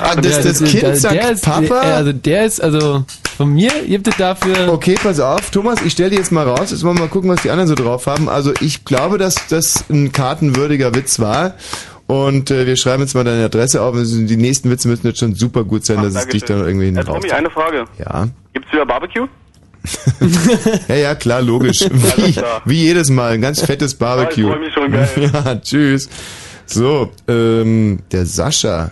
Ah, 0.00 0.14
das, 0.16 0.42
das 0.42 0.60
Ja, 0.60 0.66
Kind 0.66 0.82
der- 0.82 0.96
sagt 0.96 1.14
der 1.14 1.30
ist, 1.32 1.44
Papa? 1.44 1.82
äh, 1.82 1.92
Also 1.92 2.12
der 2.12 2.44
ist, 2.44 2.62
also 2.62 3.04
von 3.36 3.52
mir 3.52 3.70
gibt 3.86 4.06
es 4.06 4.16
dafür... 4.16 4.72
Okay, 4.72 4.96
pass 5.02 5.18
auf, 5.20 5.50
Thomas, 5.50 5.80
ich 5.84 5.92
stelle 5.92 6.10
dir 6.10 6.18
jetzt 6.18 6.30
mal 6.32 6.46
raus, 6.48 6.70
jetzt 6.70 6.84
wollen 6.84 6.96
wir 6.96 7.02
mal 7.04 7.08
gucken, 7.08 7.30
was 7.30 7.42
die 7.42 7.50
anderen 7.50 7.68
so 7.68 7.74
drauf 7.74 8.06
haben. 8.06 8.28
Also 8.28 8.52
ich 8.60 8.84
glaube, 8.84 9.18
dass 9.18 9.34
das 9.48 9.84
ein 9.90 10.12
kartenwürdiger 10.12 10.94
Witz 10.94 11.18
war. 11.18 11.54
Und 12.06 12.50
äh, 12.50 12.66
wir 12.66 12.76
schreiben 12.76 13.02
jetzt 13.02 13.14
mal 13.14 13.24
deine 13.24 13.44
Adresse 13.46 13.80
auf. 13.82 13.94
Also 13.94 14.20
Die 14.22 14.36
nächsten 14.36 14.70
Witze 14.70 14.88
müssen 14.88 15.06
jetzt 15.06 15.18
schon 15.20 15.34
super 15.34 15.64
gut 15.64 15.86
sein, 15.86 16.02
dass 16.02 16.14
es 16.14 16.26
dich 16.28 16.44
dann 16.44 16.58
irgendwie 16.64 16.86
hinten 16.86 17.04
Tommy, 17.04 17.30
eine 17.32 17.50
Frage. 17.50 17.84
Ja. 17.98 18.28
Gibt's 18.52 18.70
wieder 18.72 18.84
Barbecue? 18.86 19.26
Ja, 20.88 20.94
ja, 20.94 21.14
klar, 21.14 21.42
logisch. 21.42 21.80
Wie, 22.16 22.32
klar. 22.32 22.62
wie 22.64 22.82
jedes 22.84 23.10
Mal, 23.10 23.32
ein 23.32 23.40
ganz 23.42 23.60
fettes 23.60 23.94
Barbecue. 23.94 24.48
Ah, 24.50 24.54
ich 24.54 24.54
freu 24.54 24.58
mich 24.58 24.72
schon, 24.74 24.92
geil. 24.92 25.30
Ja, 25.44 25.56
tschüss. 25.60 26.08
So, 26.66 27.10
ähm, 27.28 27.98
der 28.10 28.24
Sascha. 28.26 28.90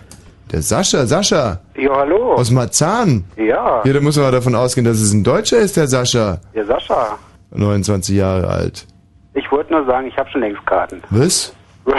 Der 0.53 0.61
Sascha, 0.61 1.07
Sascha. 1.07 1.59
Ja, 1.75 1.95
hallo. 1.95 2.33
Aus 2.35 2.51
Marzahn. 2.51 3.23
Ja. 3.37 3.81
Ja, 3.83 3.91
da 3.93 3.99
muss 3.99 4.17
man 4.17 4.31
davon 4.31 4.53
ausgehen, 4.53 4.85
dass 4.85 4.97
es 5.01 5.11
ein 5.11 5.23
Deutscher 5.23 5.57
ist, 5.57 5.75
der 5.77 5.87
Sascha. 5.87 6.39
Ja, 6.53 6.63
Sascha. 6.63 7.17
29 7.49 8.15
Jahre 8.15 8.47
alt. 8.47 8.85
Ich 9.33 9.51
wollte 9.51 9.73
nur 9.73 9.83
sagen, 9.87 10.05
ich 10.07 10.15
habe 10.15 10.29
schon 10.29 10.41
längst 10.41 10.63
Karten. 10.67 11.01
Was? 11.09 11.53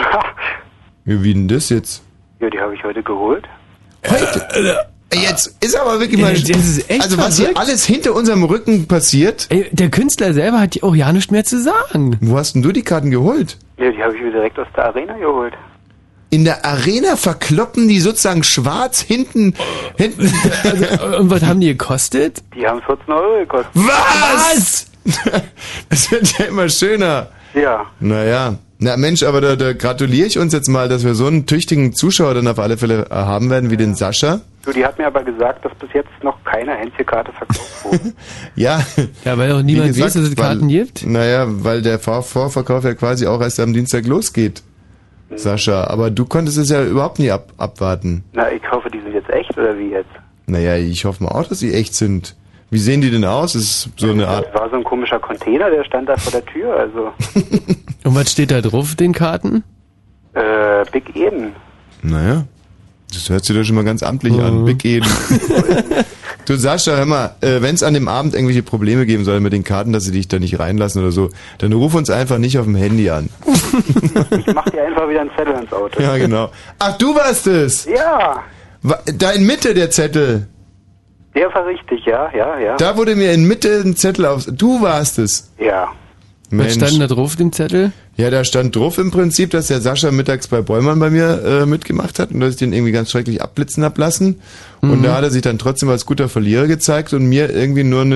Ja, 1.07 1.21
Wie 1.21 1.35
denn 1.35 1.47
das 1.47 1.69
jetzt? 1.69 2.01
ja, 2.39 2.49
die 2.49 2.59
habe 2.59 2.73
ich 2.73 2.83
heute 2.83 3.03
geholt. 3.03 3.45
Heute? 4.09 4.79
Jetzt 5.13 5.55
ist 5.63 5.79
aber 5.79 5.99
wirklich 5.99 6.19
mal. 6.19 6.29
Ey, 6.31 6.41
das 6.41 6.65
ist 6.65 6.89
echt 6.89 7.03
also, 7.03 7.17
was 7.19 7.35
hier 7.37 7.45
verrückt. 7.45 7.59
alles 7.59 7.85
hinter 7.85 8.15
unserem 8.15 8.43
Rücken 8.43 8.87
passiert. 8.87 9.45
Ey, 9.51 9.69
der 9.71 9.91
Künstler 9.91 10.33
selber 10.33 10.59
hat 10.59 10.81
auch 10.81 10.95
ja 10.95 11.13
nichts 11.13 11.29
mehr 11.29 11.43
zu 11.43 11.61
sagen. 11.61 12.17
Wo 12.21 12.37
hast 12.37 12.55
denn 12.55 12.63
du 12.63 12.71
die 12.71 12.81
Karten 12.81 13.11
geholt? 13.11 13.59
Ja, 13.77 13.91
die 13.91 14.01
habe 14.01 14.15
ich 14.15 14.21
mir 14.23 14.31
direkt 14.31 14.57
aus 14.57 14.65
der 14.75 14.85
Arena 14.85 15.15
geholt. 15.15 15.53
In 16.35 16.43
der 16.43 16.65
Arena 16.65 17.15
verkloppen 17.15 17.87
die 17.87 18.01
sozusagen 18.01 18.43
schwarz 18.43 18.99
hinten, 18.99 19.53
hinten. 19.95 20.29
Also, 20.65 21.17
und 21.19 21.29
was 21.29 21.43
haben 21.43 21.61
die 21.61 21.67
gekostet? 21.67 22.43
Die 22.53 22.67
haben 22.67 22.81
14 22.81 23.13
Euro 23.13 23.39
gekostet. 23.39 23.71
Was? 23.73 24.87
Das 25.89 26.11
wird 26.11 26.37
ja 26.37 26.45
immer 26.45 26.67
schöner. 26.67 27.29
Ja. 27.53 27.85
Naja. 28.01 28.55
Na 28.79 28.97
Mensch, 28.97 29.23
aber 29.23 29.39
da, 29.39 29.55
da 29.55 29.71
gratuliere 29.71 30.27
ich 30.27 30.37
uns 30.37 30.51
jetzt 30.51 30.67
mal, 30.67 30.89
dass 30.89 31.05
wir 31.05 31.15
so 31.15 31.27
einen 31.27 31.45
tüchtigen 31.45 31.93
Zuschauer 31.93 32.33
dann 32.33 32.49
auf 32.49 32.59
alle 32.59 32.75
Fälle 32.75 33.05
äh, 33.09 33.13
haben 33.13 33.49
werden 33.49 33.69
wie 33.69 33.77
den 33.77 33.95
Sascha. 33.95 34.41
Du, 34.65 34.73
die 34.73 34.83
hat 34.83 34.97
mir 34.97 35.07
aber 35.07 35.23
gesagt, 35.23 35.63
dass 35.63 35.73
bis 35.75 35.93
jetzt 35.93 36.09
noch 36.21 36.43
keine 36.43 36.73
einzige 36.73 37.05
Karte 37.05 37.31
verkauft 37.31 37.85
wurde. 37.85 38.13
Ja. 38.57 38.81
Ja, 39.23 39.37
weil 39.37 39.53
auch 39.53 39.61
niemand 39.61 39.95
Wie 39.95 40.01
weiß, 40.01 40.15
dass 40.15 40.23
es 40.23 40.35
Karten 40.35 40.63
weil, 40.63 40.67
gibt. 40.67 41.05
Naja, 41.05 41.45
weil 41.47 41.81
der 41.81 41.97
Vor 41.97 42.23
Vorverkauf 42.23 42.83
ja 42.83 42.93
quasi 42.93 43.25
auch 43.25 43.39
erst 43.39 43.61
am 43.61 43.71
Dienstag 43.71 44.05
losgeht. 44.05 44.63
Sascha, 45.37 45.85
aber 45.87 46.09
du 46.11 46.25
konntest 46.25 46.57
es 46.57 46.69
ja 46.69 46.83
überhaupt 46.83 47.19
nie 47.19 47.31
ab 47.31 47.51
abwarten. 47.57 48.23
Na, 48.33 48.51
ich 48.51 48.61
hoffe, 48.71 48.89
die 48.89 48.99
sind 49.01 49.13
jetzt 49.13 49.29
echt 49.29 49.57
oder 49.57 49.77
wie 49.77 49.89
jetzt? 49.91 50.09
Naja, 50.47 50.75
ich 50.77 51.05
hoffe 51.05 51.23
mal 51.23 51.31
auch, 51.31 51.47
dass 51.47 51.59
sie 51.59 51.73
echt 51.73 51.95
sind. 51.95 52.35
Wie 52.69 52.79
sehen 52.79 53.01
die 53.01 53.11
denn 53.11 53.25
aus? 53.25 53.53
Das 53.53 53.61
ist 53.61 53.89
so 53.97 54.09
eine 54.11 54.27
Art. 54.27 54.47
Das 54.51 54.61
war 54.61 54.69
so 54.69 54.75
ein 54.75 54.83
komischer 54.83 55.19
Container, 55.19 55.69
der 55.69 55.83
stand 55.83 56.09
da 56.09 56.17
vor 56.17 56.31
der 56.31 56.45
Tür, 56.45 56.75
also 56.75 57.11
Und 58.03 58.15
was 58.15 58.31
steht 58.31 58.51
da 58.51 58.61
drauf, 58.61 58.95
den 58.95 59.13
Karten? 59.13 59.63
äh, 60.33 60.83
Big 60.91 61.15
Eden. 61.15 61.53
Naja, 62.01 62.43
das 63.13 63.29
hört 63.29 63.45
sich 63.45 63.55
doch 63.55 63.63
schon 63.63 63.75
mal 63.75 63.85
ganz 63.85 64.03
amtlich 64.03 64.33
Mhm. 64.33 64.39
an. 64.41 64.65
Big 64.65 64.83
Eden. 64.85 65.07
du 66.45 66.55
Sascha, 66.57 66.91
hör 66.95 67.05
mal, 67.05 67.35
äh, 67.41 67.61
wenn 67.61 67.75
es 67.75 67.83
an 67.83 67.93
dem 67.93 68.07
Abend 68.07 68.33
irgendwelche 68.33 68.63
Probleme 68.63 69.05
geben 69.05 69.23
soll 69.25 69.39
mit 69.39 69.53
den 69.53 69.63
Karten, 69.63 69.91
dass 69.93 70.03
sie 70.03 70.11
dich 70.11 70.27
da 70.27 70.39
nicht 70.39 70.59
reinlassen 70.59 71.01
oder 71.01 71.11
so, 71.11 71.29
dann 71.57 71.73
ruf 71.73 71.93
uns 71.95 72.09
einfach 72.09 72.37
nicht 72.37 72.57
auf 72.59 72.65
dem 72.65 72.75
Handy 72.75 73.09
an. 73.09 73.29
Ich 74.31 74.53
mach 74.53 74.65
dir 74.69 74.83
einfach 74.85 75.09
wieder 75.09 75.21
einen 75.21 75.31
Zettel 75.37 75.55
ins 75.61 75.71
Auto. 75.73 76.01
Ja, 76.01 76.17
genau. 76.17 76.51
Ach, 76.79 76.97
du 76.97 77.15
warst 77.15 77.47
es! 77.47 77.85
Ja, 77.85 78.43
Wa- 78.81 78.99
Da 79.17 79.31
in 79.31 79.45
Mitte 79.45 79.73
der 79.73 79.89
Zettel. 79.89 80.47
der 81.35 81.53
war 81.53 81.65
richtig, 81.65 82.05
ja, 82.05 82.29
ja, 82.35 82.59
ja. 82.59 82.75
Da 82.77 82.95
wurde 82.97 83.15
mir 83.15 83.31
in 83.33 83.47
Mitte 83.47 83.81
ein 83.83 83.95
Zettel 83.95 84.25
auf. 84.25 84.45
Du 84.45 84.81
warst 84.81 85.19
es. 85.19 85.51
Ja. 85.59 85.89
Was 86.51 86.75
stand 86.75 87.01
da 87.01 87.07
drauf, 87.07 87.35
dem 87.35 87.51
Zettel? 87.51 87.91
Ja, 88.17 88.29
da 88.29 88.43
stand 88.43 88.75
drauf 88.75 88.97
im 88.97 89.09
Prinzip, 89.11 89.49
dass 89.49 89.67
der 89.67 89.81
Sascha 89.81 90.11
mittags 90.11 90.47
bei 90.47 90.61
Bäumann 90.61 90.99
bei 90.99 91.09
mir 91.09 91.43
äh, 91.43 91.65
mitgemacht 91.65 92.19
hat 92.19 92.31
und 92.31 92.39
dass 92.39 92.51
ich 92.51 92.55
den 92.57 92.71
irgendwie 92.71 92.91
ganz 92.91 93.09
schrecklich 93.11 93.41
abblitzen 93.41 93.83
hab 93.83 93.97
lassen. 93.97 94.39
Und 94.81 94.99
Mhm. 94.99 95.03
da 95.03 95.15
hat 95.17 95.23
er 95.23 95.31
sich 95.31 95.41
dann 95.41 95.57
trotzdem 95.57 95.89
als 95.89 96.05
guter 96.05 96.29
Verlierer 96.29 96.67
gezeigt 96.67 97.13
und 97.13 97.25
mir 97.25 97.49
irgendwie 97.49 97.83
nur 97.83 98.01
eine, 98.01 98.15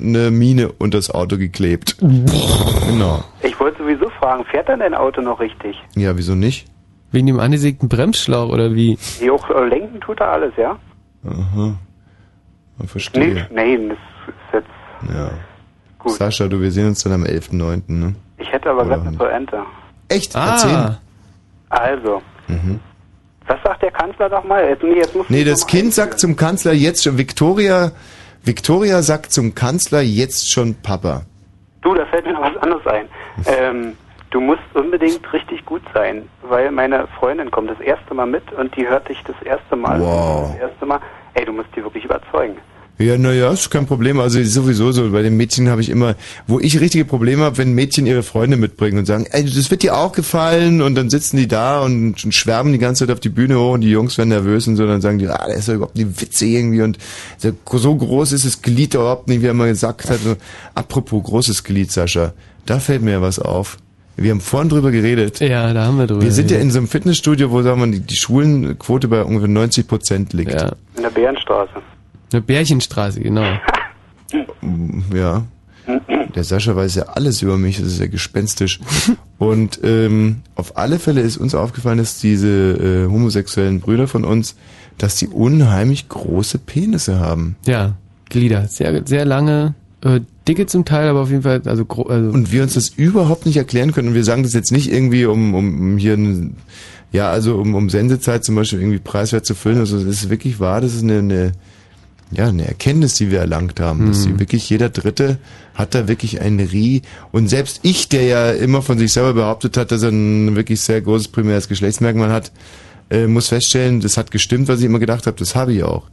äh, 0.00 0.04
eine 0.04 0.30
Mine 0.30 0.70
unter 0.78 0.98
das 0.98 1.10
Auto 1.10 1.36
geklebt. 1.38 1.96
genau. 1.98 3.24
Ich 3.42 3.58
wollte 3.58 3.78
sowieso 3.82 4.08
fragen, 4.18 4.44
fährt 4.44 4.68
dann 4.68 4.78
dein 4.80 4.94
Auto 4.94 5.20
noch 5.20 5.40
richtig? 5.40 5.76
Ja, 5.96 6.16
wieso 6.16 6.34
nicht? 6.34 6.66
Wegen 7.12 7.26
dem 7.26 7.40
angesägten 7.40 7.88
Bremsschlauch 7.88 8.48
oder 8.50 8.74
wie? 8.74 8.96
Die 9.20 9.30
auch 9.30 9.50
äh, 9.50 9.64
lenken 9.68 10.00
tut 10.00 10.20
er 10.20 10.30
alles, 10.30 10.52
ja? 10.56 10.78
Aha. 11.26 11.74
Ich 12.84 12.90
verstehe. 12.90 13.34
Nee, 13.34 13.44
nein, 13.52 13.88
das 13.90 13.98
ist 14.28 14.54
jetzt. 14.54 15.12
Ja. 15.14 15.30
Sascha, 16.06 16.48
du, 16.48 16.60
wir 16.60 16.70
sehen 16.70 16.86
uns 16.88 17.02
dann 17.02 17.12
am 17.12 17.24
11.9., 17.24 17.82
ne? 17.88 18.14
Ich 18.38 18.50
hätte 18.52 18.70
aber 18.70 18.84
gerade 18.84 19.02
eine 19.08 19.16
Pointe. 19.16 19.62
Echt? 20.08 20.34
Ah. 20.34 20.50
Erzähl. 20.52 20.98
Also, 21.68 22.22
Mhm. 22.48 22.80
was 23.46 23.58
sagt 23.62 23.82
der 23.82 23.90
Kanzler 23.92 24.28
nochmal? 24.28 24.68
Jetzt, 24.68 24.82
nee, 24.82 24.94
jetzt 24.96 25.14
muss 25.14 25.26
Nee, 25.28 25.44
das 25.44 25.66
Kind 25.66 25.94
sagt 25.94 26.18
zum 26.18 26.36
Kanzler 26.36 26.72
jetzt 26.72 27.04
schon, 27.04 27.16
Victoria, 27.18 27.92
Victoria 28.42 29.02
sagt 29.02 29.32
zum 29.32 29.54
Kanzler 29.54 30.00
jetzt 30.00 30.50
schon 30.50 30.74
Papa. 30.82 31.22
Du, 31.82 31.94
da 31.94 32.04
fällt 32.06 32.26
mir 32.26 32.32
noch 32.32 32.42
was 32.42 32.56
anderes 32.62 32.86
ein. 32.86 33.06
Ähm, 33.46 33.92
du 34.30 34.40
musst 34.40 34.60
unbedingt 34.74 35.32
richtig 35.32 35.64
gut 35.64 35.82
sein, 35.94 36.22
weil 36.42 36.70
meine 36.72 37.06
Freundin 37.18 37.50
kommt 37.50 37.70
das 37.70 37.80
erste 37.80 38.14
Mal 38.14 38.26
mit 38.26 38.50
und 38.52 38.74
die 38.76 38.86
hört 38.88 39.08
dich 39.08 39.22
das 39.24 39.40
erste 39.42 39.76
Mal. 39.76 40.00
Wow. 40.00 40.50
Das 40.52 40.70
erste 40.70 40.86
Mal. 40.86 41.00
Ey, 41.34 41.44
du 41.44 41.52
musst 41.52 41.68
die 41.76 41.82
wirklich 41.84 42.04
überzeugen. 42.04 42.56
Ja, 43.00 43.16
naja, 43.16 43.50
ist 43.50 43.70
kein 43.70 43.86
Problem. 43.86 44.20
Also 44.20 44.42
sowieso 44.44 44.92
so, 44.92 45.10
bei 45.10 45.22
den 45.22 45.34
Mädchen 45.34 45.70
habe 45.70 45.80
ich 45.80 45.88
immer, 45.88 46.16
wo 46.46 46.60
ich 46.60 46.80
richtige 46.80 47.06
Probleme 47.06 47.44
habe, 47.44 47.56
wenn 47.56 47.72
Mädchen 47.72 48.04
ihre 48.04 48.22
Freunde 48.22 48.58
mitbringen 48.58 48.98
und 48.98 49.06
sagen, 49.06 49.24
ey, 49.30 49.42
das 49.42 49.70
wird 49.70 49.82
dir 49.82 49.96
auch 49.96 50.12
gefallen 50.12 50.82
und 50.82 50.96
dann 50.96 51.08
sitzen 51.08 51.38
die 51.38 51.48
da 51.48 51.80
und, 51.80 52.22
und 52.22 52.34
schwärmen 52.34 52.74
die 52.74 52.78
ganze 52.78 53.06
Zeit 53.06 53.14
auf 53.14 53.20
die 53.20 53.30
Bühne 53.30 53.58
hoch 53.58 53.72
und 53.72 53.80
die 53.80 53.90
Jungs 53.90 54.18
werden 54.18 54.28
nervös 54.28 54.68
und 54.68 54.76
so, 54.76 54.86
dann 54.86 55.00
sagen 55.00 55.18
die, 55.18 55.28
ah, 55.28 55.46
das 55.46 55.60
ist 55.60 55.68
ja 55.68 55.74
überhaupt 55.74 55.96
nicht 55.96 56.20
witzig 56.20 56.52
irgendwie 56.52 56.82
und 56.82 56.98
so 57.38 57.52
so 57.72 57.96
groß 57.96 58.32
ist 58.32 58.44
das 58.44 58.60
Glied 58.60 58.92
überhaupt 58.92 59.28
nicht, 59.28 59.40
wie 59.40 59.46
er 59.46 59.54
mal 59.54 59.68
gesagt 59.68 60.10
hat. 60.10 60.18
So, 60.18 60.36
apropos 60.74 61.22
großes 61.22 61.64
Glied, 61.64 61.90
Sascha, 61.90 62.34
da 62.66 62.80
fällt 62.80 63.00
mir 63.00 63.12
ja 63.12 63.22
was 63.22 63.38
auf. 63.38 63.78
Wir 64.16 64.32
haben 64.32 64.40
vorhin 64.42 64.68
drüber 64.68 64.90
geredet. 64.90 65.40
Ja, 65.40 65.72
da 65.72 65.86
haben 65.86 65.96
wir 65.96 66.06
drüber 66.06 66.20
Wir 66.20 66.32
sind 66.32 66.50
ja 66.50 66.58
in 66.58 66.70
so 66.70 66.78
einem 66.78 66.88
Fitnessstudio, 66.88 67.50
wo 67.50 67.62
sagen 67.62 67.80
wir, 67.80 67.86
die, 67.86 68.00
die 68.00 68.16
Schwulenquote 68.16 69.08
bei 69.08 69.24
ungefähr 69.24 69.48
90 69.48 69.88
Prozent 69.88 70.32
liegt. 70.34 70.52
Ja. 70.52 70.72
In 70.96 71.02
der 71.04 71.10
Bärenstraße. 71.10 71.80
Eine 72.32 72.42
Bärchenstraße, 72.42 73.20
genau. 73.20 73.58
Ja. 75.14 75.44
Der 76.34 76.44
Sascha 76.44 76.76
weiß 76.76 76.94
ja 76.94 77.02
alles 77.04 77.42
über 77.42 77.58
mich, 77.58 77.78
das 77.78 77.88
ist 77.88 78.00
ja 78.00 78.06
gespenstisch. 78.06 78.80
Und 79.38 79.80
ähm, 79.82 80.42
auf 80.54 80.76
alle 80.76 80.98
Fälle 80.98 81.20
ist 81.22 81.36
uns 81.36 81.54
aufgefallen, 81.54 81.98
dass 81.98 82.20
diese 82.20 82.48
äh, 82.48 83.10
homosexuellen 83.10 83.80
Brüder 83.80 84.06
von 84.06 84.24
uns, 84.24 84.54
dass 84.98 85.16
die 85.16 85.28
unheimlich 85.28 86.08
große 86.08 86.58
Penisse 86.58 87.18
haben. 87.18 87.56
Ja, 87.66 87.96
Glieder. 88.28 88.68
Sehr, 88.68 89.02
sehr 89.06 89.24
lange, 89.24 89.74
äh, 90.02 90.20
dicke 90.48 90.66
zum 90.66 90.84
Teil, 90.84 91.08
aber 91.08 91.20
auf 91.20 91.30
jeden 91.30 91.42
Fall, 91.42 91.62
also, 91.64 91.84
gro 91.84 92.04
also 92.04 92.30
Und 92.30 92.52
wir 92.52 92.62
uns 92.62 92.74
das 92.74 92.90
überhaupt 92.90 93.44
nicht 93.44 93.56
erklären 93.56 93.92
können. 93.92 94.08
Und 94.08 94.14
wir 94.14 94.24
sagen 94.24 94.42
das 94.42 94.52
jetzt 94.52 94.72
nicht 94.72 94.90
irgendwie, 94.90 95.26
um, 95.26 95.54
um 95.54 95.98
hier, 95.98 96.14
ein, 96.14 96.56
ja, 97.12 97.30
also 97.30 97.56
um, 97.56 97.74
um 97.74 97.90
Sendezeit 97.90 98.44
zum 98.44 98.54
Beispiel 98.54 98.80
irgendwie 98.80 98.98
preiswert 98.98 99.44
zu 99.44 99.54
füllen. 99.54 99.78
Also 99.78 99.98
das 99.98 100.06
ist 100.06 100.30
wirklich 100.30 100.60
wahr, 100.60 100.80
das 100.80 100.94
ist 100.94 101.02
eine, 101.02 101.18
eine 101.18 101.52
ja, 102.32 102.48
eine 102.48 102.66
Erkenntnis, 102.66 103.14
die 103.14 103.30
wir 103.30 103.40
erlangt 103.40 103.80
haben, 103.80 104.06
dass 104.08 104.18
Mhm. 104.18 104.22
sie 104.22 104.38
wirklich 104.40 104.68
jeder 104.70 104.88
Dritte 104.88 105.38
hat 105.74 105.94
da 105.94 106.06
wirklich 106.08 106.40
ein 106.40 106.60
Rie. 106.60 107.02
Und 107.32 107.48
selbst 107.48 107.80
ich, 107.82 108.08
der 108.08 108.24
ja 108.24 108.50
immer 108.52 108.82
von 108.82 108.98
sich 108.98 109.12
selber 109.12 109.32
behauptet 109.34 109.76
hat, 109.76 109.90
dass 109.90 110.02
er 110.02 110.10
ein 110.10 110.54
wirklich 110.56 110.80
sehr 110.80 111.00
großes 111.00 111.28
primäres 111.28 111.68
Geschlechtsmerkmal 111.68 112.30
hat, 112.30 112.52
äh, 113.10 113.26
muss 113.26 113.48
feststellen, 113.48 114.00
das 114.00 114.16
hat 114.16 114.30
gestimmt, 114.30 114.68
was 114.68 114.80
ich 114.80 114.86
immer 114.86 114.98
gedacht 115.00 115.26
habe, 115.26 115.36
das 115.36 115.54
habe 115.56 115.72
ich 115.72 115.82
auch. 115.82 116.04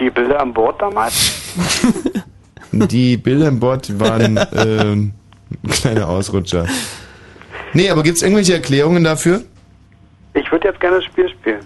Die 0.00 0.10
Bilder 0.10 0.40
an 0.40 0.52
Bord 0.54 0.80
damals? 0.80 1.32
Die 2.72 3.16
Bilder 3.16 3.48
im 3.48 3.58
Bord 3.60 3.98
waren 3.98 4.38
ähm, 4.54 5.12
ein 5.64 5.70
kleiner 5.70 6.08
Ausrutscher. 6.08 6.66
Nee, 7.72 7.90
aber 7.90 8.02
gibt's 8.02 8.22
irgendwelche 8.22 8.54
Erklärungen 8.54 9.02
dafür? 9.04 9.42
Ich 10.34 10.50
würde 10.52 10.68
jetzt 10.68 10.80
gerne 10.80 10.96
das 10.96 11.04
Spiel 11.06 11.28
spielen. 11.30 11.60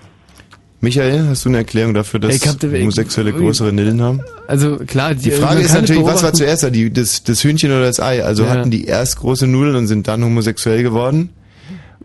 Michael, 0.85 1.29
hast 1.29 1.45
du 1.45 1.49
eine 1.49 1.59
Erklärung 1.59 1.95
dafür, 1.95 2.19
dass 2.19 2.45
hab- 2.45 2.61
Homosexuelle 2.63 3.33
größere 3.33 3.73
Nillen 3.73 4.03
haben? 4.03 4.21
Also 4.49 4.79
klar, 4.79 5.15
Die 5.15 5.31
Frage 5.31 5.55
man 5.55 5.65
ist 5.65 5.73
natürlich, 5.75 6.03
was 6.05 6.25
war 6.25 6.33
zuerst 6.33 6.65
da, 6.65 6.71
die, 6.71 6.93
das, 6.93 7.23
das 7.23 7.43
Hühnchen 7.45 7.71
oder 7.71 7.83
das 7.83 8.01
Ei? 8.01 8.25
Also 8.25 8.43
Ja. 8.43 8.51
hatten 8.51 8.71
die 8.73 8.85
erst 8.87 9.19
große 9.21 9.47
Nudeln 9.47 9.77
und 9.77 9.87
sind 9.87 10.09
dann 10.09 10.25
homosexuell 10.25 10.83
geworden? 10.83 11.31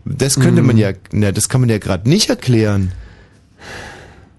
Das 0.06 0.40
könnte 0.40 0.62
man 0.62 0.76
Mhm. 0.76 0.82
ja, 0.82 0.92
na, 1.12 1.32
das 1.32 1.50
kann 1.50 1.60
man 1.62 1.70
ja 1.72 1.80
gerade 1.80 2.08
nicht 2.08 2.30
erklären. 2.30 2.92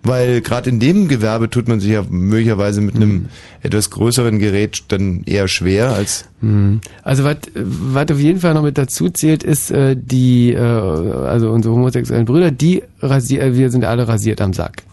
Weil 0.04 0.40
gerade 0.40 0.70
in 0.70 0.78
dem 0.80 1.08
Gewerbe 1.08 1.50
tut 1.50 1.68
man 1.68 1.80
sich 1.80 1.90
ja 1.90 2.04
möglicherweise 2.08 2.80
mit 2.80 2.94
einem 2.96 3.26
etwas 3.62 3.90
größeren 3.90 4.38
Gerät 4.38 4.84
dann 4.88 5.22
eher 5.26 5.48
schwer 5.48 5.90
als 5.92 6.24
Mhm. 6.40 6.80
Also 7.02 7.24
was 7.24 8.10
auf 8.12 8.20
jeden 8.20 8.38
Fall 8.38 8.54
noch 8.54 8.62
mit 8.62 8.78
dazu 8.78 9.10
zählt, 9.10 9.42
ist 9.42 9.72
äh, 9.72 9.96
die, 10.00 10.52
äh, 10.52 10.58
also 10.60 11.50
unsere 11.50 11.74
homosexuellen 11.74 12.26
Brüder, 12.26 12.52
die 12.52 12.84
rasier, 13.00 13.56
wir 13.56 13.70
sind 13.72 13.84
alle 13.84 14.06
rasiert 14.06 14.40
am 14.40 14.52
Sack. 14.52 14.84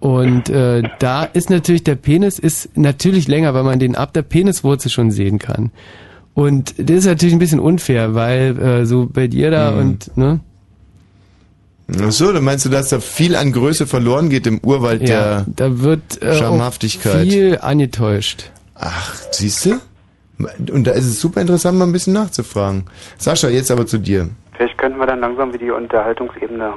Und 0.00 0.48
äh, 0.48 0.82
da 0.98 1.22
ist 1.24 1.48
natürlich 1.48 1.84
der 1.84 1.94
Penis 1.94 2.38
ist 2.40 2.76
natürlich 2.76 3.28
länger, 3.28 3.54
weil 3.54 3.62
man 3.62 3.78
den 3.78 3.94
ab 3.94 4.12
der 4.14 4.22
Peniswurzel 4.22 4.90
schon 4.90 5.10
sehen 5.12 5.38
kann. 5.38 5.70
Und 6.34 6.74
das 6.78 6.96
ist 6.98 7.06
natürlich 7.06 7.34
ein 7.34 7.38
bisschen 7.38 7.60
unfair, 7.60 8.14
weil 8.14 8.58
äh, 8.58 8.86
so 8.86 9.08
bei 9.12 9.28
dir 9.28 9.50
da 9.50 9.70
Mhm. 9.72 9.78
und 9.78 10.16
ne, 10.16 10.40
Ach 11.98 12.12
so, 12.12 12.32
dann 12.32 12.44
meinst 12.44 12.64
du, 12.64 12.68
dass 12.68 12.88
da 12.88 13.00
viel 13.00 13.34
an 13.34 13.52
Größe 13.52 13.86
verloren 13.86 14.28
geht 14.28 14.46
im 14.46 14.60
Urwald 14.60 15.02
ja, 15.02 15.42
der 15.42 15.46
da 15.56 15.80
wird 15.80 16.22
äh, 16.22 16.34
Schamhaftigkeit? 16.34 17.26
viel 17.26 17.58
angetäuscht. 17.60 18.50
Ach, 18.74 19.14
siehst 19.30 19.66
du? 19.66 19.80
Und 20.72 20.86
da 20.86 20.92
ist 20.92 21.06
es 21.06 21.20
super 21.20 21.40
interessant, 21.40 21.78
mal 21.78 21.84
ein 21.84 21.92
bisschen 21.92 22.14
nachzufragen. 22.14 22.84
Sascha, 23.18 23.48
jetzt 23.48 23.70
aber 23.70 23.86
zu 23.86 23.98
dir. 23.98 24.30
Vielleicht 24.52 24.78
könnten 24.78 24.98
wir 24.98 25.06
dann 25.06 25.20
langsam 25.20 25.52
wie 25.52 25.58
die 25.58 25.70
Unterhaltungsebene. 25.70 26.72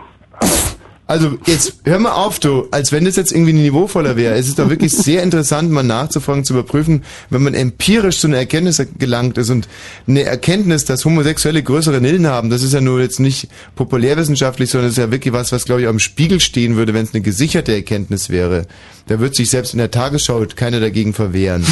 Also 1.14 1.38
jetzt 1.46 1.76
hör 1.84 2.00
mal 2.00 2.14
auf, 2.14 2.40
du, 2.40 2.68
als 2.72 2.92
wenn 2.92 3.06
das 3.06 3.18
jetzt 3.18 3.32
irgendwie 3.32 3.54
niveauvoller 3.54 4.16
wäre. 4.16 4.34
Es 4.34 4.48
ist 4.48 4.58
doch 4.58 4.72
wirklich 4.72 4.94
sehr 4.94 5.22
interessant, 5.22 5.70
mal 5.70 5.84
nachzufragen, 5.84 6.44
zu 6.44 6.54
überprüfen, 6.54 7.04
wenn 7.30 7.44
man 7.44 7.54
empirisch 7.54 8.18
zu 8.18 8.26
einer 8.26 8.38
Erkenntnis 8.38 8.82
gelangt 8.98 9.38
ist 9.38 9.52
und 9.52 9.68
eine 10.08 10.24
Erkenntnis, 10.24 10.86
dass 10.86 11.06
Homosexuelle 11.06 11.62
größere 11.62 12.02
Nillen 12.02 12.26
haben, 12.26 12.50
das 12.50 12.64
ist 12.64 12.74
ja 12.74 12.82
nur 12.82 13.00
jetzt 13.00 13.20
nicht 13.20 13.48
populärwissenschaftlich, 13.76 14.72
sondern 14.72 14.88
das 14.88 14.98
ist 14.98 15.04
ja 15.04 15.12
wirklich 15.12 15.36
was, 15.36 15.52
was 15.52 15.66
glaube 15.66 15.82
ich 15.82 15.88
am 15.88 16.00
Spiegel 16.00 16.40
stehen 16.40 16.78
würde, 16.78 16.96
wenn 16.96 17.04
es 17.04 17.14
eine 17.14 17.22
gesicherte 17.22 17.76
Erkenntnis 17.76 18.32
wäre. 18.32 18.66
Da 19.06 19.20
wird 19.20 19.36
sich 19.36 19.52
selbst 19.52 19.74
in 19.74 19.78
der 19.78 19.92
Tagesschau 19.92 20.44
keiner 20.56 20.80
dagegen 20.80 21.14
verwehren. 21.14 21.64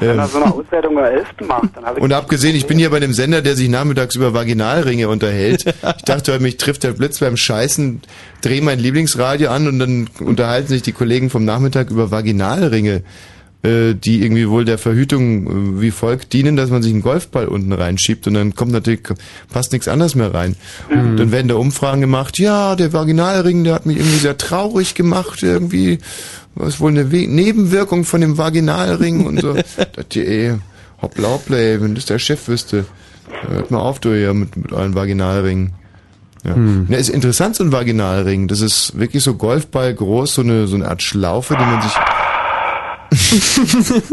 Wenn 0.00 0.18
er 0.18 0.28
so 0.28 0.36
eine 0.36 0.52
Auswertung 0.52 0.94
bei 0.94 1.10
11. 1.10 1.26
macht, 1.46 1.76
dann 1.76 1.84
habe 1.84 1.98
ich... 1.98 2.04
Und 2.04 2.12
abgesehen, 2.12 2.54
ich 2.54 2.66
bin 2.66 2.78
hier 2.78 2.90
bei 2.90 3.00
dem 3.00 3.12
Sender, 3.12 3.40
der 3.40 3.56
sich 3.56 3.68
nachmittags 3.68 4.14
über 4.14 4.34
Vaginalringe 4.34 5.08
unterhält. 5.08 5.64
Ich 5.64 6.02
dachte, 6.04 6.38
mich 6.40 6.56
trifft 6.58 6.82
der 6.82 6.92
Blitz 6.92 7.20
beim 7.20 7.36
Scheißen, 7.36 8.02
drehe 8.62 8.64
mein 8.64 8.78
Lieblingsradio 8.78 9.50
an 9.50 9.68
und 9.68 9.78
dann 9.78 10.08
unterhalten 10.20 10.68
sich 10.68 10.82
die 10.82 10.92
Kollegen 10.92 11.30
vom 11.30 11.44
Nachmittag 11.44 11.90
über 11.90 12.10
Vaginalringe, 12.10 13.02
äh, 13.62 13.94
die 13.94 14.22
irgendwie 14.22 14.48
wohl 14.48 14.64
der 14.64 14.78
Verhütung 14.78 15.78
äh, 15.78 15.80
wie 15.80 15.90
folgt 15.90 16.32
dienen, 16.32 16.56
dass 16.56 16.70
man 16.70 16.82
sich 16.82 16.92
einen 16.92 17.02
Golfball 17.02 17.48
unten 17.48 17.72
reinschiebt 17.72 18.26
und 18.26 18.34
dann 18.34 18.54
kommt 18.54 18.72
natürlich, 18.72 19.02
passt 19.52 19.72
nichts 19.72 19.88
anderes 19.88 20.14
mehr 20.14 20.32
rein. 20.32 20.56
Und 20.90 21.16
dann 21.16 21.32
werden 21.32 21.48
da 21.48 21.56
Umfragen 21.56 22.00
gemacht, 22.00 22.38
ja, 22.38 22.76
der 22.76 22.92
Vaginalring, 22.92 23.64
der 23.64 23.74
hat 23.74 23.86
mich 23.86 23.98
irgendwie 23.98 24.18
sehr 24.18 24.38
traurig 24.38 24.94
gemacht, 24.94 25.42
irgendwie, 25.42 25.98
was 26.54 26.80
wohl 26.80 26.90
eine 26.90 27.10
We 27.12 27.26
Nebenwirkung 27.28 28.04
von 28.04 28.20
dem 28.20 28.38
Vaginalring 28.38 29.26
und 29.26 29.40
so. 29.40 29.54
dachte 29.76 30.20
ich, 30.20 30.28
ey, 30.28 30.54
hoppla 31.00 31.28
hoppla, 31.28 31.56
ey, 31.56 31.82
wenn 31.82 31.94
das 31.94 32.06
der 32.06 32.18
Chef 32.18 32.48
wüsste. 32.48 32.84
Hört 33.48 33.70
mal 33.70 33.80
auf, 33.80 33.98
du 33.98 34.14
hier 34.14 34.34
mit, 34.34 34.56
mit 34.56 34.72
euren 34.72 34.94
Vaginalringen. 34.94 35.72
Ja. 36.44 36.54
Hm. 36.54 36.86
Na, 36.88 36.96
ist 36.96 37.08
interessant, 37.08 37.56
so 37.56 37.64
ein 37.64 37.72
Vaginalring. 37.72 38.48
Das 38.48 38.60
ist 38.60 38.98
wirklich 38.98 39.22
so 39.22 39.34
Golfball 39.34 39.94
groß, 39.94 40.34
so 40.34 40.42
eine, 40.42 40.66
so 40.66 40.76
eine 40.76 40.88
Art 40.88 41.02
Schlaufe, 41.02 41.56
die 41.56 41.64
man 41.64 41.82
sich, 41.82 41.92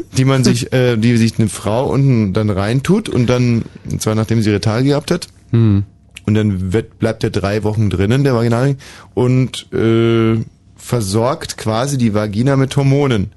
die 0.17 0.25
man 0.25 0.43
sich, 0.43 0.73
äh, 0.73 0.97
die 0.97 1.17
sich 1.17 1.39
eine 1.39 1.49
Frau 1.49 1.87
unten 1.87 2.33
dann 2.33 2.49
reintut 2.49 3.09
und 3.09 3.27
dann, 3.27 3.63
und 3.89 4.01
zwar 4.01 4.15
nachdem 4.15 4.41
sie 4.41 4.49
ihre 4.49 4.61
Tage 4.61 4.89
gehabt 4.89 5.11
hat. 5.11 5.27
Hm. 5.51 5.83
Und 6.25 6.33
dann 6.35 6.73
wird, 6.73 6.99
bleibt 6.99 7.23
der 7.23 7.31
drei 7.31 7.63
Wochen 7.63 7.89
drinnen, 7.89 8.23
der 8.23 8.35
Vaginalring, 8.35 8.77
und 9.15 9.73
äh, 9.73 10.37
versorgt 10.75 11.57
quasi 11.57 11.97
die 11.97 12.13
Vagina 12.13 12.55
mit 12.55 12.77
Hormonen. 12.77 13.31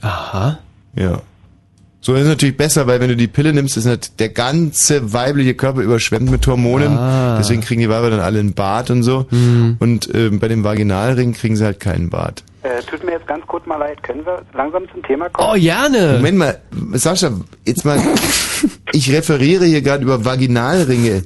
Aha. 0.00 0.60
Ja. 0.94 1.22
So 2.06 2.14
ist 2.14 2.28
natürlich 2.28 2.56
besser, 2.56 2.86
weil 2.86 3.00
wenn 3.00 3.08
du 3.08 3.16
die 3.16 3.26
Pille 3.26 3.52
nimmst, 3.52 3.76
ist 3.76 4.20
der 4.20 4.28
ganze 4.28 5.12
weibliche 5.12 5.54
Körper 5.54 5.80
überschwemmt 5.80 6.30
mit 6.30 6.46
Hormonen. 6.46 6.96
Ah. 6.96 7.36
Deswegen 7.36 7.62
kriegen 7.62 7.80
die 7.80 7.88
Weiber 7.88 8.10
dann 8.10 8.20
alle 8.20 8.38
einen 8.38 8.54
Bart 8.54 8.92
und 8.92 9.02
so. 9.02 9.26
Mhm. 9.32 9.76
Und 9.80 10.14
ähm, 10.14 10.38
bei 10.38 10.46
dem 10.46 10.62
Vaginalring 10.62 11.32
kriegen 11.32 11.56
sie 11.56 11.64
halt 11.64 11.80
keinen 11.80 12.08
Bart. 12.08 12.44
Äh, 12.62 12.80
tut 12.88 13.02
mir 13.02 13.10
jetzt 13.10 13.26
ganz 13.26 13.44
kurz 13.48 13.66
mal 13.66 13.78
leid. 13.78 14.00
Können 14.04 14.24
wir 14.24 14.40
langsam 14.54 14.84
zum 14.92 15.02
Thema 15.02 15.28
kommen? 15.30 15.50
Oh, 15.52 15.58
gerne. 15.60 16.12
Moment 16.18 16.38
mal, 16.38 16.60
Sascha, 16.92 17.32
jetzt 17.66 17.84
mal, 17.84 17.98
ich 18.92 19.10
referiere 19.12 19.64
hier 19.64 19.82
gerade 19.82 20.04
über 20.04 20.24
Vaginalringe. 20.24 21.24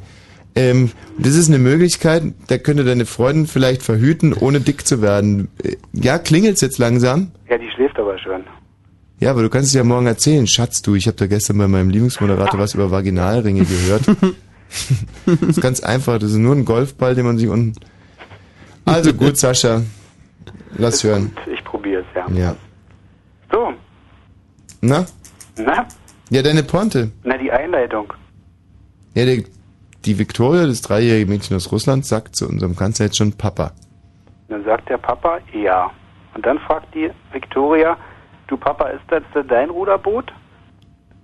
Ähm, 0.55 0.93
das 1.19 1.35
ist 1.35 1.49
eine 1.51 1.59
Möglichkeit, 1.59 2.23
da 2.49 2.57
könnte 2.57 2.85
deine 2.85 3.05
Freundin 3.05 3.47
vielleicht 3.47 3.83
verhüten, 3.83 4.33
ohne 4.33 4.61
dick 4.61 4.87
zu 4.87 5.03
werden. 5.03 5.49
Äh, 5.63 5.77
Ja, 5.93 6.17
klingelt's 6.17 6.63
jetzt 6.63 6.79
langsam? 6.79 7.33
Ja, 7.51 7.59
die 7.59 7.69
schläft 7.71 7.99
aber 7.99 8.19
schon. 8.19 8.45
Ja, 9.21 9.31
aber 9.31 9.43
du 9.43 9.51
kannst 9.51 9.69
es 9.69 9.75
ja 9.75 9.85
morgen 9.85 10.07
erzählen. 10.07 10.47
Schatz, 10.47 10.81
du, 10.81 10.95
ich 10.95 11.07
habe 11.07 11.17
da 11.19 11.27
gestern 11.27 11.59
bei 11.59 11.69
meinem 11.69 11.91
Lieblingsmoderator 11.91 12.59
was 12.59 12.75
über 12.75 12.91
Vaginalringe 12.91 13.65
gehört. 13.65 14.03
das 15.27 15.43
ist 15.43 15.61
ganz 15.61 15.81
einfach, 15.81 16.19
das 16.19 16.31
ist 16.31 16.39
nur 16.39 16.55
ein 16.55 16.65
Golfball, 16.65 17.15
den 17.15 17.27
man 17.27 17.37
sich 17.37 17.49
unten... 17.49 17.75
Also 18.87 19.13
gut, 19.13 19.37
Sascha, 19.37 19.83
lass 20.79 21.05
hören. 21.05 21.33
Ich 21.53 21.63
probiere 21.65 22.01
es, 22.01 22.07
ja. 22.15 22.35
Ja. 22.35 22.57
So, 23.53 23.75
Na? 24.81 25.05
na? 25.59 25.87
Ja, 26.31 26.43
deine 26.43 26.63
Ponte. 26.63 27.11
Na, 27.23 27.37
die 27.37 27.53
Einleitung. 27.53 28.13
Ja, 29.15 29.27
die, 29.27 29.45
die 30.07 30.19
Victoria, 30.19 30.67
das 30.67 30.81
dreijährige 30.81 31.31
Mädchen 31.31 31.57
aus 31.57 31.71
Russland, 31.71 32.07
sagt 32.07 32.37
zu 32.37 32.49
unserem 32.49 32.75
Kanzler 32.75 33.07
jetzt 33.07 33.19
schon 33.19 33.35
Papa. 33.35 33.73
Dann 34.49 34.65
sagt 34.65 34.89
der 34.89 34.99
Papa, 34.99 35.41
ja. 35.53 35.91
Und 36.35 36.47
dann 36.47 36.59
fragt 36.61 36.95
die 36.95 37.11
Victoria, 37.33 37.99
du 38.51 38.57
Papa, 38.57 38.89
ist 38.89 39.05
das 39.09 39.23
dein 39.49 39.71
Ruderboot? 39.71 40.33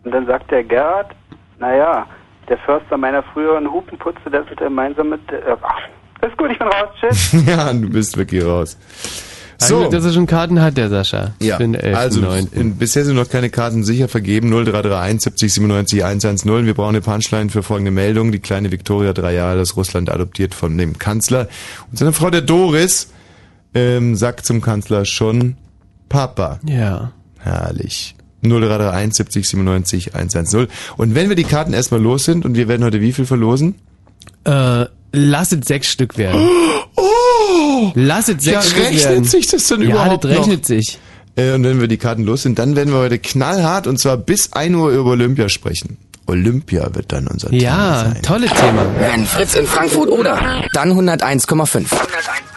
Und 0.04 0.12
dann 0.12 0.26
sagt 0.26 0.50
der 0.50 0.64
Gerhard, 0.64 1.14
naja, 1.58 2.06
der 2.48 2.58
Förster 2.58 2.96
meiner 2.96 3.22
früheren 3.22 3.70
Hupenputze, 3.70 4.30
der 4.30 4.42
ist 4.42 4.56
gemeinsam 4.56 5.10
mit... 5.10 5.20
Äh, 5.32 5.56
ach, 5.62 5.80
ist 6.26 6.36
gut, 6.36 6.50
ich 6.50 6.58
bin 6.58 6.68
raus, 6.68 6.88
tschüss. 7.00 7.32
ja, 7.46 7.72
du 7.72 7.90
bist 7.90 8.16
wirklich 8.16 8.44
raus. 8.44 8.78
So. 9.58 9.84
So. 9.84 9.90
Dass 9.90 10.04
er 10.04 10.12
schon 10.12 10.26
Karten 10.26 10.60
hat, 10.60 10.76
der 10.76 10.88
Sascha. 10.88 11.32
Ja, 11.40 11.56
den 11.56 11.74
11. 11.74 11.96
also 11.96 12.20
9.. 12.20 12.48
und 12.56 12.78
bisher 12.78 13.04
sind 13.04 13.16
noch 13.16 13.28
keine 13.28 13.48
Karten 13.48 13.84
sicher 13.84 14.06
vergeben. 14.06 14.50
0331 14.50 15.22
70 15.22 15.54
97 15.54 16.04
110. 16.04 16.66
Wir 16.66 16.74
brauchen 16.74 16.90
eine 16.90 17.00
Punchline 17.00 17.48
für 17.48 17.62
folgende 17.62 17.90
Meldung. 17.90 18.32
Die 18.32 18.38
kleine 18.38 18.70
Viktoria, 18.70 19.14
drei 19.14 19.32
Jahre 19.32 19.60
aus 19.60 19.76
Russland, 19.76 20.10
adoptiert 20.10 20.54
von 20.54 20.76
dem 20.76 20.98
Kanzler. 20.98 21.48
Und 21.90 21.98
seine 21.98 22.12
Frau, 22.12 22.28
der 22.28 22.42
Doris, 22.42 23.10
ähm, 23.74 24.14
sagt 24.14 24.44
zum 24.44 24.60
Kanzler 24.60 25.06
schon 25.06 25.56
Papa. 26.08 26.60
Ja. 26.66 27.12
Herrlich. 27.38 28.14
0331 28.42 29.14
70 29.14 29.48
97 29.48 30.14
110. 30.14 30.68
Und 30.96 31.14
wenn 31.14 31.28
wir 31.28 31.36
die 31.36 31.44
Karten 31.44 31.72
erstmal 31.72 32.00
los 32.00 32.24
sind 32.24 32.44
und 32.44 32.56
wir 32.56 32.68
werden 32.68 32.84
heute 32.84 33.00
wie 33.00 33.12
viel 33.12 33.26
verlosen? 33.26 33.76
Äh, 34.44 34.86
lass 35.12 35.52
es 35.52 35.66
sechs 35.66 35.88
Stück 35.88 36.18
werden. 36.18 36.48
Oh! 36.98 37.92
Lass 37.94 38.28
es 38.28 38.42
sechs 38.42 38.46
ja, 38.46 38.62
Stück 38.62 38.84
rechnet 38.84 39.04
werden. 39.04 39.24
sich 39.24 39.48
das 39.48 39.66
dann 39.66 39.82
ja, 39.82 39.88
überhaupt 39.90 40.24
das 40.24 40.30
rechnet 40.30 40.60
noch? 40.60 40.66
sich. 40.66 40.98
Äh, 41.36 41.52
und 41.52 41.64
wenn 41.64 41.78
wir 41.78 41.88
die 41.88 41.98
Karten 41.98 42.24
los 42.24 42.42
sind, 42.42 42.58
dann 42.58 42.74
werden 42.74 42.92
wir 42.92 43.00
heute 43.00 43.18
knallhart 43.18 43.86
und 43.86 44.00
zwar 44.00 44.16
bis 44.16 44.54
1 44.54 44.74
Uhr 44.74 44.90
über 44.90 45.10
Olympia 45.10 45.50
sprechen. 45.50 45.98
Olympia 46.26 46.88
wird 46.94 47.12
dann 47.12 47.26
unser 47.28 47.50
Thema 47.50 47.62
Ja, 47.62 48.04
sein. 48.12 48.22
tolles 48.22 48.50
Thema. 48.52 48.82
Wenn 48.98 49.24
Fritz 49.26 49.54
in 49.54 49.66
Frankfurt 49.66 50.08
oder, 50.08 50.64
dann 50.72 50.92
101,5. 50.92 51.86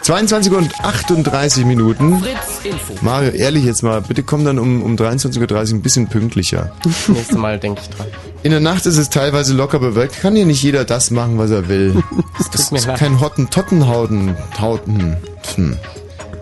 22 0.02 0.52
und 0.52 0.80
38 0.84 1.64
Minuten. 1.64 2.20
Fritz 2.20 2.64
Info. 2.64 2.94
Mario, 3.02 3.30
ehrlich 3.30 3.64
jetzt 3.64 3.82
mal, 3.82 4.00
bitte 4.00 4.22
komm 4.22 4.44
dann 4.44 4.58
um, 4.58 4.82
um 4.82 4.96
23.30 4.96 5.40
Uhr 5.52 5.58
ein 5.78 5.82
bisschen 5.82 6.08
pünktlicher. 6.08 6.72
Nächstes 7.08 7.36
Mal 7.36 7.58
denke 7.58 7.82
ich 7.82 7.90
dran. 7.96 8.06
In 8.42 8.50
der 8.52 8.60
Nacht 8.60 8.86
ist 8.86 8.96
es 8.96 9.10
teilweise 9.10 9.52
locker 9.54 9.78
bewölkt. 9.78 10.20
Kann 10.20 10.34
ja 10.34 10.44
nicht 10.46 10.62
jeder 10.62 10.84
das 10.84 11.10
machen, 11.10 11.38
was 11.38 11.50
er 11.50 11.68
will. 11.68 12.02
Das 12.52 12.72
ist 12.72 12.86
leid. 12.86 12.98
kein 12.98 13.20
Hottentottenhauten. 13.20 14.34
Tauten. 14.56 15.16
Hm. 15.54 15.76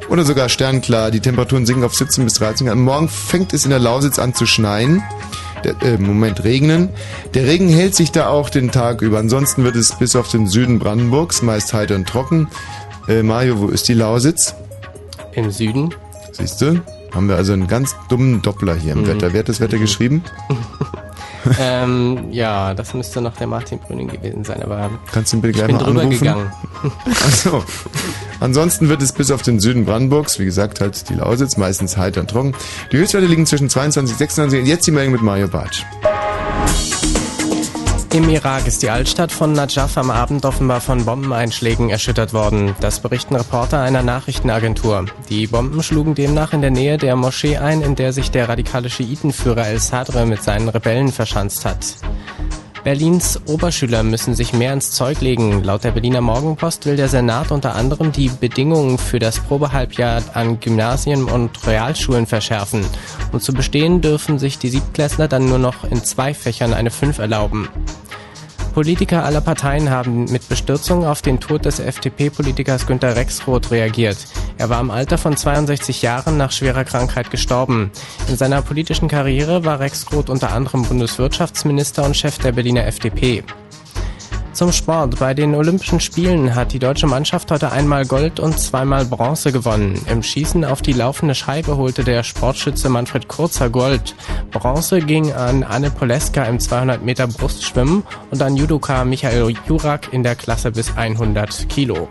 Oder 0.08 0.24
sogar 0.24 0.48
sternklar. 0.48 1.10
Die 1.10 1.20
Temperaturen 1.20 1.66
sinken 1.66 1.84
auf 1.84 1.94
17 1.94 2.24
bis 2.24 2.34
13 2.34 2.66
Grad. 2.68 2.76
Morgen 2.76 3.08
fängt 3.08 3.52
es 3.52 3.64
in 3.64 3.70
der 3.70 3.78
Lausitz 3.80 4.18
an 4.18 4.32
zu 4.34 4.46
schneien. 4.46 5.02
Der, 5.64 5.74
äh, 5.82 5.98
Moment, 5.98 6.44
regnen. 6.44 6.88
Der 7.34 7.46
Regen 7.46 7.68
hält 7.68 7.94
sich 7.94 8.12
da 8.12 8.28
auch 8.28 8.50
den 8.50 8.70
Tag 8.70 9.02
über. 9.02 9.18
Ansonsten 9.18 9.64
wird 9.64 9.76
es 9.76 9.96
bis 9.98 10.14
auf 10.16 10.28
den 10.30 10.46
Süden 10.46 10.78
Brandenburgs 10.78 11.42
meist 11.42 11.72
heiter 11.72 11.94
und 11.96 12.08
trocken. 12.08 12.48
Äh, 13.08 13.22
Mario, 13.22 13.58
wo 13.60 13.68
ist 13.68 13.88
die 13.88 13.94
Lausitz? 13.94 14.54
Im 15.32 15.50
Süden. 15.50 15.94
Siehst 16.32 16.60
du? 16.60 16.80
Haben 17.14 17.28
wir 17.28 17.36
also 17.36 17.52
einen 17.54 17.66
ganz 17.66 17.96
dummen 18.08 18.42
Doppler 18.42 18.74
hier 18.74 18.92
im 18.92 19.02
Mhm. 19.02 19.06
Wetter. 19.08 19.32
Wer 19.32 19.40
hat 19.40 19.48
das 19.48 19.60
Wetter 19.60 19.78
geschrieben? 19.78 20.22
ähm, 21.60 22.26
ja, 22.30 22.74
das 22.74 22.94
müsste 22.94 23.20
noch 23.20 23.36
der 23.36 23.46
Martin 23.46 23.78
Brüning 23.78 24.08
gewesen 24.08 24.44
sein, 24.44 24.62
aber 24.62 24.90
Kannst 25.12 25.32
du 25.32 25.36
ihn 25.36 25.40
bitte 25.42 25.50
ich 25.50 25.56
gleich 25.56 25.66
bin 25.68 25.76
mal 25.76 25.84
drüber 25.84 26.00
anrufen? 26.02 26.18
gegangen. 26.18 26.52
Achso. 27.26 27.64
Ansonsten 28.40 28.88
wird 28.88 29.02
es 29.02 29.12
bis 29.12 29.30
auf 29.30 29.42
den 29.42 29.60
Süden 29.60 29.84
Brandenburgs, 29.84 30.38
wie 30.38 30.44
gesagt, 30.44 30.80
halt 30.80 31.08
die 31.08 31.14
Lausitz, 31.14 31.56
meistens 31.56 31.96
heiter 31.96 32.20
und 32.20 32.30
trocken. 32.30 32.54
Die 32.92 32.98
Höchstwerte 32.98 33.26
liegen 33.26 33.46
zwischen 33.46 33.68
22 33.68 34.14
und 34.14 34.18
26. 34.18 34.60
Und 34.60 34.66
jetzt 34.66 34.86
die 34.86 34.90
Meldung 34.92 35.12
mit 35.12 35.22
Mario 35.22 35.48
Bartsch. 35.48 35.84
Im 38.18 38.28
Irak 38.30 38.66
ist 38.66 38.82
die 38.82 38.90
Altstadt 38.90 39.30
von 39.30 39.52
Najaf 39.52 39.96
am 39.96 40.10
Abend 40.10 40.44
offenbar 40.44 40.80
von 40.80 41.04
Bombeneinschlägen 41.04 41.88
erschüttert 41.88 42.34
worden. 42.34 42.74
Das 42.80 42.98
berichten 42.98 43.36
Reporter 43.36 43.80
einer 43.80 44.02
Nachrichtenagentur. 44.02 45.06
Die 45.28 45.46
Bomben 45.46 45.84
schlugen 45.84 46.16
demnach 46.16 46.52
in 46.52 46.60
der 46.60 46.72
Nähe 46.72 46.98
der 46.98 47.14
Moschee 47.14 47.58
ein, 47.58 47.80
in 47.80 47.94
der 47.94 48.12
sich 48.12 48.32
der 48.32 48.48
radikale 48.48 48.90
Schiitenführer 48.90 49.68
El 49.68 49.78
Sadr 49.78 50.26
mit 50.26 50.42
seinen 50.42 50.68
Rebellen 50.68 51.12
verschanzt 51.12 51.64
hat. 51.64 51.94
Berlins 52.82 53.40
Oberschüler 53.46 54.02
müssen 54.02 54.34
sich 54.34 54.52
mehr 54.52 54.72
ins 54.72 54.92
Zeug 54.92 55.20
legen. 55.20 55.62
Laut 55.62 55.84
der 55.84 55.90
Berliner 55.90 56.20
Morgenpost 56.20 56.86
will 56.86 56.96
der 56.96 57.08
Senat 57.08 57.50
unter 57.50 57.74
anderem 57.74 58.12
die 58.12 58.30
Bedingungen 58.30 58.98
für 58.98 59.18
das 59.18 59.40
Probehalbjahr 59.40 60.22
an 60.34 60.58
Gymnasien 60.58 61.24
und 61.24 61.66
Realschulen 61.66 62.26
verschärfen. 62.26 62.84
Und 63.30 63.42
zu 63.42 63.52
bestehen 63.52 64.00
dürfen 64.00 64.38
sich 64.38 64.58
die 64.58 64.70
Siebtklässler 64.70 65.28
dann 65.28 65.48
nur 65.48 65.58
noch 65.58 65.84
in 65.84 66.02
zwei 66.02 66.34
Fächern 66.34 66.72
eine 66.72 66.90
5 66.90 67.18
erlauben. 67.18 67.68
Politiker 68.78 69.24
aller 69.24 69.40
Parteien 69.40 69.90
haben 69.90 70.26
mit 70.26 70.48
Bestürzung 70.48 71.04
auf 71.04 71.20
den 71.20 71.40
Tod 71.40 71.64
des 71.64 71.80
FDP-Politikers 71.80 72.86
Günter 72.86 73.16
Rexroth 73.16 73.72
reagiert. 73.72 74.18
Er 74.56 74.68
war 74.68 74.80
im 74.80 74.92
Alter 74.92 75.18
von 75.18 75.36
62 75.36 76.00
Jahren 76.02 76.36
nach 76.36 76.52
schwerer 76.52 76.84
Krankheit 76.84 77.32
gestorben. 77.32 77.90
In 78.28 78.36
seiner 78.36 78.62
politischen 78.62 79.08
Karriere 79.08 79.64
war 79.64 79.80
Rexroth 79.80 80.30
unter 80.30 80.52
anderem 80.52 80.84
Bundeswirtschaftsminister 80.84 82.04
und 82.04 82.16
Chef 82.16 82.38
der 82.38 82.52
Berliner 82.52 82.86
FDP. 82.86 83.42
Zum 84.58 84.72
Sport. 84.72 85.20
Bei 85.20 85.34
den 85.34 85.54
Olympischen 85.54 86.00
Spielen 86.00 86.56
hat 86.56 86.72
die 86.72 86.80
deutsche 86.80 87.06
Mannschaft 87.06 87.48
heute 87.52 87.70
einmal 87.70 88.04
Gold 88.04 88.40
und 88.40 88.58
zweimal 88.58 89.04
Bronze 89.04 89.52
gewonnen. 89.52 90.04
Im 90.10 90.20
Schießen 90.20 90.64
auf 90.64 90.82
die 90.82 90.94
laufende 90.94 91.36
Scheibe 91.36 91.76
holte 91.76 92.02
der 92.02 92.24
Sportschütze 92.24 92.88
Manfred 92.88 93.28
Kurzer 93.28 93.70
Gold. 93.70 94.16
Bronze 94.50 94.98
ging 94.98 95.32
an 95.32 95.62
Anne 95.62 95.92
Poleska 95.92 96.42
im 96.42 96.58
200 96.58 97.04
Meter 97.04 97.28
Brustschwimmen 97.28 98.02
und 98.32 98.42
an 98.42 98.56
Judoka 98.56 99.04
Michael 99.04 99.54
Jurak 99.68 100.12
in 100.12 100.24
der 100.24 100.34
Klasse 100.34 100.72
bis 100.72 100.96
100 100.96 101.68
Kilo. 101.68 102.08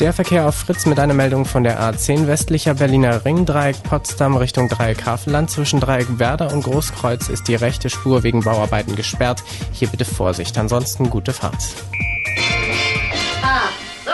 Der 0.00 0.14
Verkehr 0.14 0.48
auf 0.48 0.54
Fritz 0.54 0.86
mit 0.86 0.98
einer 0.98 1.12
Meldung 1.12 1.44
von 1.44 1.62
der 1.62 1.78
A10 1.78 2.26
westlicher 2.26 2.72
Berliner 2.72 3.22
Ring, 3.26 3.44
Dreieck 3.44 3.82
Potsdam 3.82 4.34
Richtung 4.34 4.66
Dreieck 4.66 5.04
Havelland. 5.04 5.50
Zwischen 5.50 5.78
Dreieck 5.78 6.18
Werder 6.18 6.54
und 6.54 6.62
Großkreuz 6.62 7.28
ist 7.28 7.48
die 7.48 7.54
rechte 7.54 7.90
Spur 7.90 8.22
wegen 8.22 8.40
Bauarbeiten 8.42 8.96
gesperrt. 8.96 9.44
Hier 9.72 9.88
bitte 9.88 10.06
Vorsicht, 10.06 10.56
ansonsten 10.56 11.10
gute 11.10 11.34
Fahrt. 11.34 11.62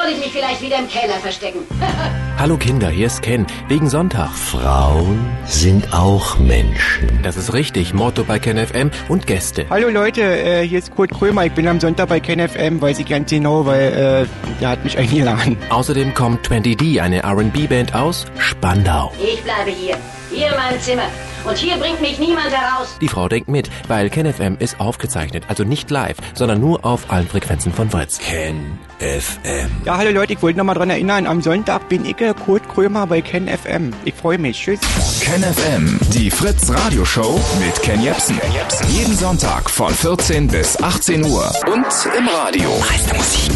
Soll 0.07 0.15
ich 0.15 0.21
mich 0.21 0.33
vielleicht 0.33 0.63
wieder 0.63 0.79
im 0.79 0.89
Keller 0.89 1.15
verstecken? 1.15 1.67
Hallo 2.39 2.57
Kinder, 2.57 2.91
hier 2.91 3.09
ist 3.09 3.23
Ken. 3.23 3.45
Wegen 3.67 3.91
Sonntag. 3.91 4.31
Frauen 4.31 5.19
sind 5.47 5.93
auch 5.93 6.39
Menschen. 6.39 7.09
Das 7.25 7.37
ist 7.37 7.53
richtig. 7.53 7.93
Motto 7.93 8.23
bei 8.23 8.39
Ken 8.39 8.57
FM 8.57 8.93
und 9.09 9.27
Gäste. 9.27 9.67
Hallo 9.69 9.89
Leute, 9.89 10.23
äh, 10.23 10.65
hier 10.65 10.79
ist 10.79 10.95
Kurt 10.95 11.11
Krömer. 11.11 11.47
Ich 11.47 11.53
bin 11.55 11.67
am 11.67 11.81
Sonntag 11.81 12.09
bei 12.09 12.21
KenFM, 12.21 12.81
weiß 12.81 13.01
ich 13.01 13.07
ganz 13.07 13.31
genau, 13.31 13.67
weil 13.67 14.29
äh, 14.29 14.61
der 14.61 14.69
hat 14.69 14.85
mich 14.85 14.97
eingeladen. 14.99 15.57
Außerdem 15.71 16.15
kommt 16.15 16.47
20D, 16.47 17.01
eine 17.01 17.25
R&B-Band 17.25 17.97
aus 17.97 18.27
Spandau. 18.39 19.13
Ich 19.21 19.43
bleibe 19.43 19.73
hier. 19.73 19.97
Hier 20.31 20.53
mein 20.57 20.81
Zimmer. 20.81 21.09
Und 21.47 21.57
hier 21.57 21.77
bringt 21.77 22.01
mich 22.01 22.19
niemand 22.19 22.51
heraus. 22.51 22.97
Die 23.01 23.09
Frau 23.09 23.29
denkt 23.29 23.49
mit, 23.49 23.71
weil 23.89 24.11
Ken 24.11 24.33
FM 24.33 24.57
ist 24.59 24.81
aufgezeichnet, 24.81 25.45
also 25.49 25.63
nicht 25.65 25.91
live, 25.91 26.17
sondern 26.35 26.61
nur 26.61 26.85
auf 26.85 27.11
allen 27.11 27.29
Frequenzen 27.29 27.73
von 27.73 27.89
Fritz. 27.89 28.19
Ken 28.19 28.79
FM. 28.99 29.71
Ja, 29.85 29.97
hallo 29.97 30.11
Leute, 30.11 30.33
ich 30.33 30.43
wollte 30.43 30.59
nochmal 30.59 30.75
dran 30.75 30.91
erinnern, 30.91 31.27
am 31.27 31.43
Sonntag 31.43 31.89
bin 31.89 32.05
ich 32.05 32.21
äh, 32.21 32.35
Kurt 32.35 32.69
Krömer 32.69 33.07
bei 33.07 33.21
KenFM. 33.21 33.93
Ich 34.05 34.15
freue 34.15 34.39
mich. 34.39 34.59
Tschüss. 34.59 34.81
KenFM, 35.21 36.01
die 36.13 36.31
Fritz 36.31 36.71
Radioshow 36.71 37.41
mit 37.61 37.81
Ken 37.83 38.03
Jepsen. 38.03 38.41
Jeden 38.89 39.17
Sonntag 39.17 39.71
von 39.71 39.93
14 39.93 40.49
bis 40.49 40.83
18 40.83 41.25
Uhr 41.25 41.53
und 41.73 41.87
im 42.19 42.29
Radio. 42.29 42.71
Meiste 42.81 43.15
Musik. 43.15 43.53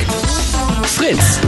Fritz. 0.84 1.41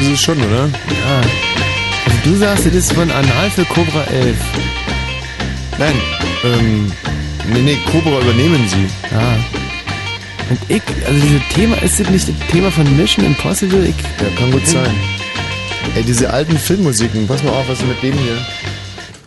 Cool 0.00 0.12
ist 0.12 0.22
schon, 0.22 0.38
oder? 0.38 0.66
Ja. 0.66 1.20
Also 2.06 2.18
du 2.24 2.36
sagst, 2.36 2.66
das 2.66 2.74
ist 2.74 2.92
von 2.92 3.10
Anal 3.10 3.50
für 3.50 3.64
Cobra 3.66 4.04
11. 4.04 4.36
Nein, 5.78 5.94
ähm, 6.44 6.92
nee, 7.52 7.60
nee, 7.60 7.76
Cobra 7.90 8.20
übernehmen 8.20 8.66
sie. 8.68 8.86
Ja. 9.14 9.36
Und 10.48 10.58
ich, 10.68 10.82
also 11.06 11.20
dieses 11.20 11.42
Thema, 11.52 11.76
ist 11.82 12.00
das 12.00 12.08
nicht 12.08 12.28
das 12.28 12.48
Thema 12.50 12.70
von 12.70 12.96
Mission 12.96 13.26
Impossible? 13.26 13.84
Ich, 13.84 13.94
Ja, 14.22 14.36
kann 14.38 14.50
gut 14.50 14.66
sein. 14.66 14.94
Ey, 15.94 16.02
diese 16.02 16.30
alten 16.32 16.56
Filmmusiken, 16.56 17.26
pass 17.26 17.42
mal 17.42 17.50
auf, 17.50 17.68
was 17.68 17.80
ist 17.80 17.86
mit 17.86 18.02
dem 18.02 18.14
hier? 18.14 18.38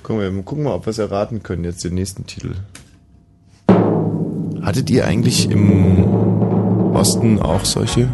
Gucken 0.02 0.22
wir, 0.22 0.44
gucken 0.44 0.64
mal, 0.64 0.74
ob 0.74 0.88
wir 0.88 0.92
es 0.92 0.98
erraten 0.98 1.44
können, 1.44 1.64
jetzt 1.66 1.84
den 1.84 1.94
nächsten 1.94 2.26
Titel. 2.26 2.56
Hattet 4.62 4.90
ihr 4.90 5.06
eigentlich 5.06 5.50
im 5.52 6.04
Osten 6.96 7.40
auch 7.40 7.64
solche? 7.64 8.10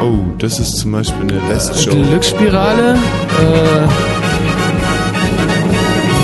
Oh, 0.00 0.18
das 0.38 0.58
ist 0.58 0.78
zum 0.78 0.92
Beispiel 0.92 1.22
eine 1.22 1.52
Last-Show. 1.52 1.90
Glücksspirale, 1.90 2.92
äh, 2.94 3.86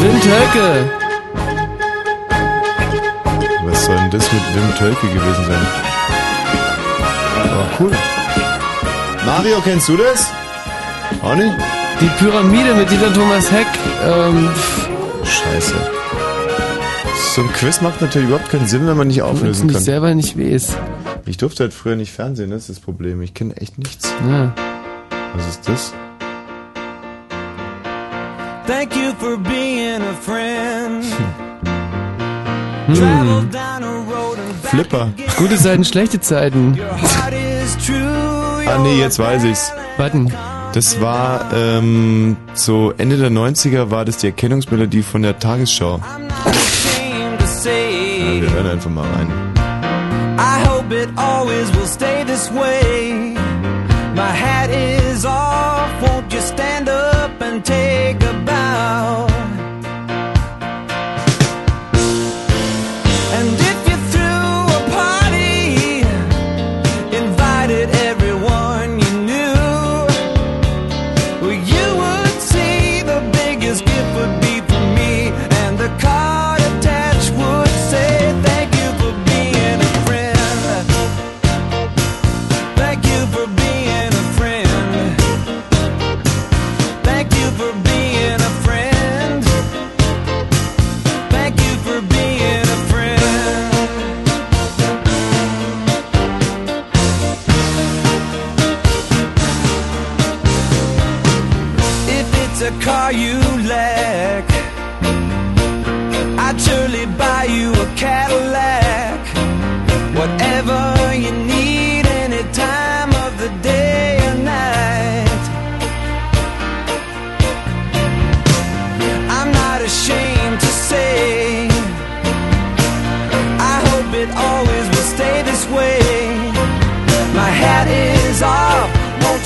Wim 0.02 0.20
Tölke. 0.22 0.90
Was 3.66 3.84
soll 3.84 3.96
denn 3.96 4.10
das 4.10 4.32
mit 4.32 4.42
Wim 4.54 4.74
Tölke 4.78 5.06
gewesen 5.08 5.44
sein? 5.46 5.66
Aber 7.44 7.66
cool. 7.80 7.92
Mario, 9.26 9.60
kennst 9.62 9.88
du 9.88 9.96
das? 9.96 10.30
Auch 11.22 11.34
nicht? 11.34 11.52
Die 12.00 12.08
Pyramide 12.18 12.74
mit 12.74 12.90
Dieter 12.90 13.12
Thomas 13.12 13.50
Heck, 13.50 13.66
ähm, 14.06 14.48
Scheiße. 15.24 15.74
So 17.34 17.42
ein 17.42 17.52
Quiz 17.52 17.80
macht 17.82 18.00
natürlich 18.00 18.28
überhaupt 18.28 18.50
keinen 18.50 18.66
Sinn, 18.66 18.86
wenn 18.86 18.96
man 18.96 19.08
nicht 19.08 19.22
auflösen 19.22 19.62
wenn 19.62 19.68
ich 19.70 19.74
kann. 19.74 19.82
selber 19.82 20.14
nicht 20.14 20.38
weiß. 20.38 20.76
Ich 21.28 21.36
durfte 21.36 21.64
halt 21.64 21.74
früher 21.74 21.96
nicht 21.96 22.12
Fernsehen, 22.12 22.50
das 22.50 22.62
ist 22.62 22.70
das 22.70 22.80
Problem. 22.80 23.20
Ich 23.20 23.34
kenne 23.34 23.56
echt 23.56 23.78
nichts. 23.78 24.14
Ja. 24.28 24.54
Was 25.34 25.48
ist 25.48 25.68
das? 25.68 25.92
Thank 28.66 28.94
you 28.96 29.12
for 29.18 29.36
being 29.36 30.02
a 30.02 30.14
friend. 30.22 31.04
Hm. 32.86 33.50
Flipper. 34.62 35.12
Gute 35.36 35.56
Zeiten, 35.56 35.84
schlechte 35.84 36.20
Zeiten. 36.20 36.78
Ah 38.66 38.78
nee, 38.82 38.98
jetzt 39.00 39.18
weiß 39.18 39.42
ich's. 39.44 39.72
Warten. 39.96 40.32
Das 40.72 41.00
war 41.00 41.52
ähm, 41.54 42.36
so 42.54 42.92
Ende 42.98 43.16
der 43.16 43.30
90er 43.30 43.90
war 43.90 44.04
das 44.04 44.18
die 44.18 44.26
Erkennungsmelodie 44.26 45.02
von 45.02 45.22
der 45.22 45.38
Tagesschau. 45.38 46.00
Ja, 47.64 48.40
wir 48.40 48.50
hören 48.52 48.66
einfach 48.66 48.90
mal 48.90 49.08
rein. 49.10 49.45
It 50.93 51.11
always 51.18 51.70
will 51.76 51.87
stay 51.87 52.22
this 52.24 52.49
way. 52.51 53.34
My 54.14 54.32
hat 54.45 54.70
is 54.70 55.24
off, 55.24 56.03
won't 56.03 56.32
you 56.32 56.41
stand 56.41 56.89
up 56.89 57.43
and 57.43 57.64
take 57.64 58.25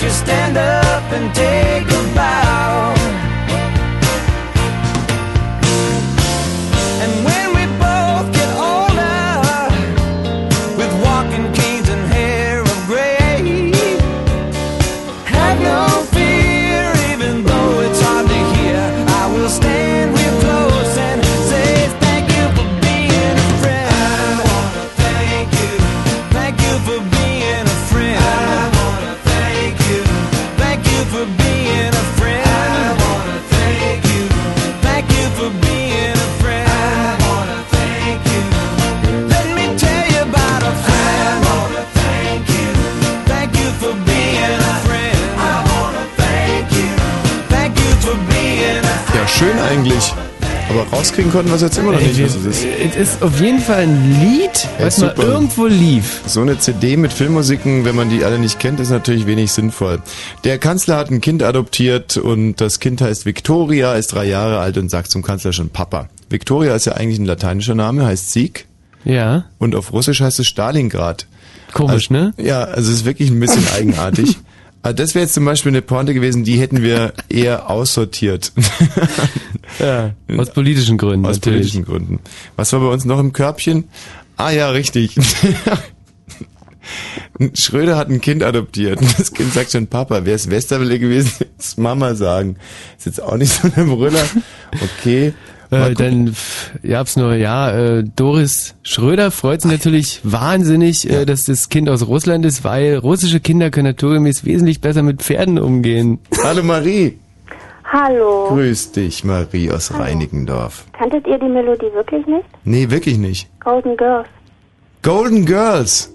won't 0.01 0.13
you 0.13 0.19
stand 0.19 0.57
up 0.57 1.13
and 1.13 1.35
take 1.35 1.90
rauskriegen 51.01 51.33
konnten 51.33 51.51
es 51.55 51.63
jetzt 51.63 51.79
immer 51.79 51.93
noch 51.93 52.01
nicht, 52.01 52.23
was 52.23 52.35
es 52.35 52.45
ist. 52.45 52.67
Es 52.67 52.97
ist 52.97 53.23
auf 53.23 53.41
jeden 53.41 53.61
Fall 53.61 53.85
ein 53.85 54.21
Lied, 54.21 54.69
Ja, 54.79 54.87
was 54.87 54.99
mal 54.99 55.15
irgendwo 55.17 55.65
lief. 55.65 56.21
So 56.27 56.43
eine 56.43 56.59
CD 56.59 56.99
mit 56.99 57.11
Filmmusiken, 57.11 57.87
wenn 57.87 57.97
man 57.97 58.11
die 58.11 58.23
alle 58.23 58.39
nicht 58.39 58.59
kennt, 58.59 58.81
ist 58.81 58.91
natürlich 58.91 59.27
wenig 59.27 59.51
sinnvoll. 59.51 60.03
Der 60.45 60.59
Kanzler 60.59 60.99
hat 60.99 61.11
ein 61.11 61.23
Kind 61.23 61.43
adoptiert 61.43 62.19
und 62.19 62.61
das 62.61 62.81
Kind 62.81 63.01
heißt 63.01 63.25
Victoria, 63.25 63.95
ist 63.95 64.09
drei 64.09 64.27
Jahre 64.27 64.59
alt 64.59 64.77
und 64.77 64.91
sagt 64.91 65.11
zum 65.11 65.23
Kanzler 65.23 65.55
schon 65.55 65.71
Papa. 65.71 66.11
Victoria 66.29 66.75
ist 66.75 66.85
ja 66.85 66.93
eigentlich 66.93 67.19
ein 67.19 67.25
lateinischer 67.25 67.75
Name, 67.75 68.05
heißt 68.05 68.31
Sieg. 68.31 68.67
Ja. 69.05 69.47
Und 69.59 69.75
auf 69.75 69.95
Russisch 69.95 70.21
heißt 70.21 70.39
es 70.39 70.49
Stalingrad. 70.49 71.27
Komisch, 71.73 72.11
also, 72.11 72.25
ne? 72.27 72.35
Ja, 72.37 72.65
also 72.65 72.91
es 72.91 72.99
ist 72.99 73.05
wirklich 73.07 73.31
ein 73.31 73.41
bisschen 73.41 73.67
eigenartig. 73.75 74.37
Aber 74.83 74.95
das 74.95 75.15
wäre 75.15 75.25
jetzt 75.25 75.35
zum 75.35 75.45
Beispiel 75.45 75.71
eine 75.71 75.83
Pointe 75.83 76.15
gewesen, 76.15 76.45
die 76.45 76.59
hätten 76.59 76.83
wir 76.83 77.13
eher 77.29 77.69
aussortiert. 77.69 78.53
ja, 79.79 80.15
aus 80.37 80.51
politischen 80.51 80.97
Gründen. 80.97 81.27
Aus 81.27 81.37
natürlich. 81.37 81.59
politischen 81.59 81.85
Gründen. 81.85 82.21
Was 82.57 82.73
war 82.73 82.81
bei 82.81 82.87
uns 82.87 83.05
noch 83.05 83.19
im 83.19 83.33
Körbchen? 83.33 83.85
Ah 84.37 84.51
ja, 84.51 84.71
richtig. 84.71 85.17
Schröder 87.55 87.97
hat 87.97 88.09
ein 88.09 88.21
Kind 88.21 88.43
adoptiert. 88.43 89.01
Das 89.19 89.33
Kind 89.33 89.53
sagt 89.53 89.73
schon 89.73 89.87
Papa. 89.87 90.25
Wäre 90.25 90.37
es 90.37 90.51
Westerwelle 90.51 90.99
gewesen, 90.99 91.33
jetzt 91.41 91.79
Mama 91.79 92.15
sagen. 92.15 92.57
Ist 92.99 93.07
jetzt 93.07 93.23
auch 93.23 93.37
nicht 93.37 93.53
so 93.53 93.69
ein 93.75 93.87
Brüller. 93.87 94.25
Okay. 94.73 95.35
Äh, 95.71 95.95
dann 95.95 96.29
pff, 96.29 96.73
gab's 96.83 97.17
nur, 97.17 97.35
ja, 97.35 97.71
äh, 97.71 98.05
Doris 98.05 98.75
Schröder 98.83 99.31
freut 99.31 99.63
sich 99.63 99.71
natürlich 99.71 100.21
wahnsinnig, 100.25 101.09
äh, 101.09 101.25
dass 101.25 101.45
das 101.45 101.69
Kind 101.69 101.89
aus 101.89 102.07
Russland 102.07 102.45
ist, 102.45 102.65
weil 102.65 102.97
russische 102.97 103.41
Kinder 103.41 103.71
können 103.71 103.89
naturgemäß 103.89 104.45
wesentlich 104.45 104.81
besser 104.81 105.03
mit 105.03 105.23
Pferden 105.23 105.59
umgehen. 105.59 106.19
Hallo 106.43 106.63
Marie. 106.63 107.19
Hallo. 107.93 108.49
Grüß 108.51 108.93
dich, 108.93 109.25
Marie 109.25 109.71
aus 109.71 109.93
Reinickendorf. 109.93 110.85
Kanntet 110.93 111.27
ihr 111.27 111.39
die 111.39 111.49
Melodie 111.49 111.93
wirklich 111.93 112.25
nicht? 112.27 112.47
Nee, 112.65 112.91
wirklich 112.91 113.19
nicht. 113.19 113.49
Golden 113.61 113.97
Girls. 113.97 114.29
Golden 115.03 115.45
Girls. 115.45 116.13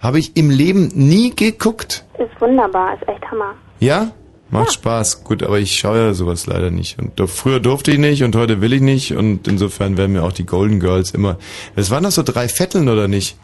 Habe 0.00 0.18
ich 0.18 0.36
im 0.36 0.50
Leben 0.50 0.90
nie 0.94 1.30
geguckt. 1.34 2.04
Ist 2.18 2.40
wunderbar, 2.40 2.94
ist 2.94 3.08
echt 3.08 3.24
Hammer. 3.30 3.54
Ja? 3.78 4.10
Macht 4.52 4.72
Spaß. 4.74 5.24
Gut, 5.24 5.42
aber 5.42 5.58
ich 5.58 5.74
schaue 5.78 5.98
ja 5.98 6.14
sowas 6.14 6.46
leider 6.46 6.70
nicht. 6.70 6.98
Und 6.98 7.18
do- 7.18 7.26
früher 7.26 7.58
durfte 7.58 7.90
ich 7.90 7.98
nicht 7.98 8.22
und 8.22 8.36
heute 8.36 8.60
will 8.60 8.72
ich 8.72 8.82
nicht. 8.82 9.12
Und 9.16 9.48
insofern 9.48 9.96
werden 9.96 10.12
mir 10.12 10.22
auch 10.22 10.32
die 10.32 10.44
Golden 10.46 10.78
Girls 10.78 11.10
immer. 11.12 11.38
Das 11.74 11.90
waren 11.90 12.04
doch 12.04 12.10
so 12.10 12.22
drei 12.22 12.48
Vetteln, 12.48 12.88
oder 12.88 13.08
nicht? 13.08 13.36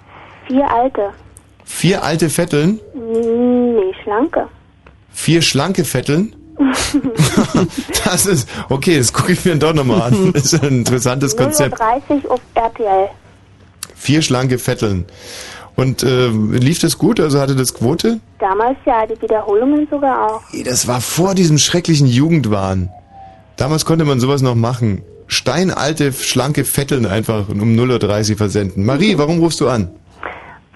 Vier 0.46 0.70
alte. 0.70 1.10
Vier 1.64 2.02
alte 2.04 2.28
Vetteln? 2.30 2.78
Nee, 2.94 3.94
schlanke. 4.02 4.48
Vier 5.10 5.42
schlanke 5.42 5.84
Vetteln? 5.84 6.34
Das 8.04 8.26
ist, 8.26 8.48
okay, 8.68 8.98
das 8.98 9.12
gucke 9.12 9.32
ich 9.32 9.44
mir 9.44 9.56
doch 9.56 9.74
nochmal 9.74 10.02
an. 10.02 10.32
Das 10.34 10.52
ist 10.52 10.62
ein 10.62 10.78
interessantes 10.78 11.36
Konzept. 11.36 11.80
0.30 11.80 12.24
Uhr 12.24 12.32
auf 12.32 12.40
RTL. 12.54 13.08
Vier 13.94 14.22
schlanke 14.22 14.58
Vetteln. 14.58 15.04
Und 15.78 16.02
äh, 16.02 16.26
lief 16.26 16.80
das 16.80 16.98
gut? 16.98 17.20
Also 17.20 17.38
hatte 17.38 17.54
das 17.54 17.72
Quote? 17.72 18.18
Damals 18.40 18.76
ja, 18.84 19.06
die 19.06 19.22
Wiederholungen 19.22 19.86
sogar 19.88 20.26
auch. 20.28 20.42
Ey, 20.52 20.64
Das 20.64 20.88
war 20.88 21.00
vor 21.00 21.36
diesem 21.36 21.56
schrecklichen 21.56 22.08
Jugendwahn. 22.08 22.90
Damals 23.56 23.84
konnte 23.84 24.04
man 24.04 24.18
sowas 24.18 24.42
noch 24.42 24.56
machen. 24.56 25.02
Steinalte, 25.28 26.12
schlanke 26.12 26.64
Vetteln 26.64 27.06
einfach 27.06 27.48
um 27.48 27.76
0.30 27.76 28.32
Uhr 28.32 28.36
versenden. 28.38 28.84
Marie, 28.84 29.18
warum 29.18 29.38
rufst 29.38 29.60
du 29.60 29.68
an? 29.68 29.92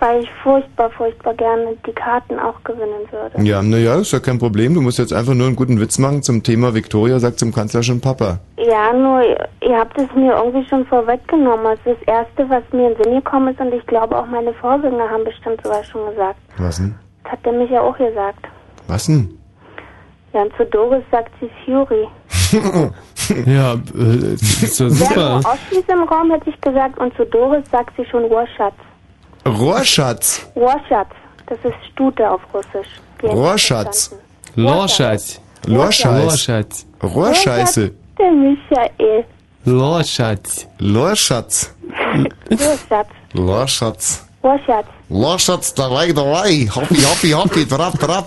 Weil 0.02 0.24
ich 0.24 0.30
furchtbar, 0.42 0.90
furchtbar 0.90 1.32
gerne 1.34 1.76
die 1.86 1.92
Karten 1.92 2.36
auch 2.40 2.60
gewinnen 2.64 3.06
würde. 3.12 3.40
Ja, 3.48 3.62
naja, 3.62 4.00
ist 4.00 4.12
ja 4.12 4.18
kein 4.18 4.36
Problem. 4.36 4.74
Du 4.74 4.80
musst 4.80 4.98
jetzt 4.98 5.12
einfach 5.12 5.32
nur 5.32 5.46
einen 5.46 5.54
guten 5.54 5.78
Witz 5.78 5.96
machen 5.98 6.24
zum 6.24 6.42
Thema 6.42 6.74
Victoria 6.74 7.20
sagt 7.20 7.38
zum 7.38 7.54
Kanzler 7.54 7.84
schon 7.84 8.00
Papa. 8.00 8.40
Ja, 8.56 8.92
nur 8.92 9.22
ihr 9.22 9.78
habt 9.78 9.96
es 9.96 10.12
mir 10.16 10.34
irgendwie 10.34 10.68
schon 10.68 10.84
vorweggenommen. 10.86 11.64
Das 11.64 11.78
ist 11.94 12.00
das 12.00 12.08
Erste, 12.08 12.50
was 12.50 12.64
mir 12.72 12.90
in 12.90 12.96
den 12.96 13.04
Sinn 13.04 13.14
gekommen 13.14 13.54
ist 13.54 13.60
und 13.60 13.72
ich 13.72 13.86
glaube 13.86 14.18
auch 14.18 14.26
meine 14.26 14.52
Vorgänger 14.54 15.08
haben 15.08 15.22
bestimmt 15.22 15.60
sowas 15.62 15.86
schon 15.86 16.10
gesagt. 16.10 16.40
Was 16.58 16.78
denn? 16.78 16.96
Das 17.22 17.34
hat 17.34 17.46
der 17.46 17.52
mich 17.52 17.70
ja 17.70 17.80
auch 17.82 17.96
gesagt. 17.96 18.44
Was 18.88 19.06
denn? 19.06 19.38
Ja, 20.34 20.42
und 20.42 20.52
zu 20.56 20.64
Doris 20.66 21.04
sagt 21.12 21.30
sie 21.40 21.48
Fury. 21.64 22.08
ja, 23.46 23.74
äh, 23.74 24.32
das 24.32 24.62
ist 24.64 24.74
so 24.74 24.86
Wäre 24.86 24.94
super. 24.94 25.28
nur 25.28 25.38
Ossis 25.38 25.84
im 25.86 26.02
Raum, 26.02 26.32
hätte 26.32 26.50
ich 26.50 26.60
gesagt, 26.60 26.98
und 26.98 27.14
zu 27.14 27.24
Doris 27.24 27.62
sagt 27.70 27.94
sie 27.96 28.04
schon 28.06 28.24
Rohrschatz. 28.24 28.74
Rohrschatz. 29.46 30.46
Rohrschatz, 30.54 31.10
das 31.46 31.58
ist 31.64 31.74
Stute 31.92 32.30
auf 32.30 32.40
Russisch. 32.54 32.88
Die 33.20 33.26
hätte 33.26 33.36
ich 33.36 33.42
Rohrschatz. 33.42 34.14
Lorschatz. 34.54 35.40
Lorscheiß. 35.66 36.22
Lorschatz. 36.24 36.86
Rohrscheiße. 37.02 37.90
Der 38.18 38.30
Michael. 38.32 39.24
Lorschatz. 39.64 40.66
Lorschatz. 40.78 41.74
Rohrschatz. 42.50 43.08
Lorschatz. 43.32 44.26
Rohrschatz. 44.42 44.86
Lorschatz, 45.08 45.74
dabei, 45.74 46.12
dabei. 46.12 46.68
Hoppi, 46.74 46.96
hoppi, 46.96 47.30
hoppi, 47.30 47.66
trap, 47.66 47.98
trap. 47.98 48.26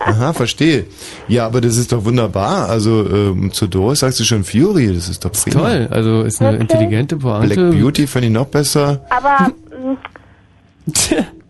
Aha, 0.00 0.32
verstehe. 0.32 0.86
Ja, 1.28 1.46
aber 1.46 1.60
das 1.60 1.76
ist 1.76 1.92
doch 1.92 2.04
wunderbar. 2.04 2.68
Also 2.68 3.04
ähm, 3.08 3.52
zu 3.52 3.66
Doris 3.66 4.00
sagst 4.00 4.20
du 4.20 4.24
schon 4.24 4.44
Fury, 4.44 4.92
das 4.94 5.08
ist 5.08 5.24
doch 5.24 5.32
prima. 5.32 5.60
Toll, 5.60 5.88
also 5.90 6.22
ist 6.22 6.40
eine 6.40 6.56
intelligente 6.58 7.16
Pointe. 7.16 7.54
Black 7.54 7.70
Beauty 7.72 8.06
fand 8.06 8.24
ich 8.26 8.30
noch 8.30 8.46
besser. 8.46 9.04
Aber 9.10 9.48
mh, 9.70 9.96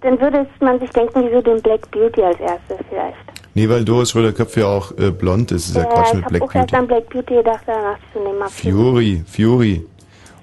dann 0.00 0.20
würde 0.20 0.46
man 0.60 0.78
sich 0.80 0.90
denken, 0.90 1.22
wieso 1.28 1.40
den 1.42 1.60
Black 1.62 1.90
Beauty 1.90 2.22
als 2.22 2.38
erstes 2.40 2.78
vielleicht. 2.88 3.16
Nee, 3.54 3.68
weil 3.68 3.84
Doris 3.84 4.10
Schröder-Köpf 4.10 4.56
ja 4.56 4.66
auch 4.66 4.96
äh, 4.98 5.10
blond 5.10 5.52
ist. 5.52 5.74
Das 5.76 5.76
ist 5.76 5.76
ja, 5.76 5.84
Quatsch 5.84 6.08
ich 6.08 6.14
mit 6.14 6.24
habe 6.24 6.30
Black 6.38 6.42
auch 6.42 6.54
erst 6.54 6.70
Beauty. 6.70 6.76
an 6.76 6.86
Black 6.86 7.08
Beauty 7.10 7.34
gedacht, 7.34 7.62
danach 7.66 7.98
zu 8.12 8.18
nehmen. 8.18 8.48
Fury, 8.48 9.22
Fury. 9.26 9.86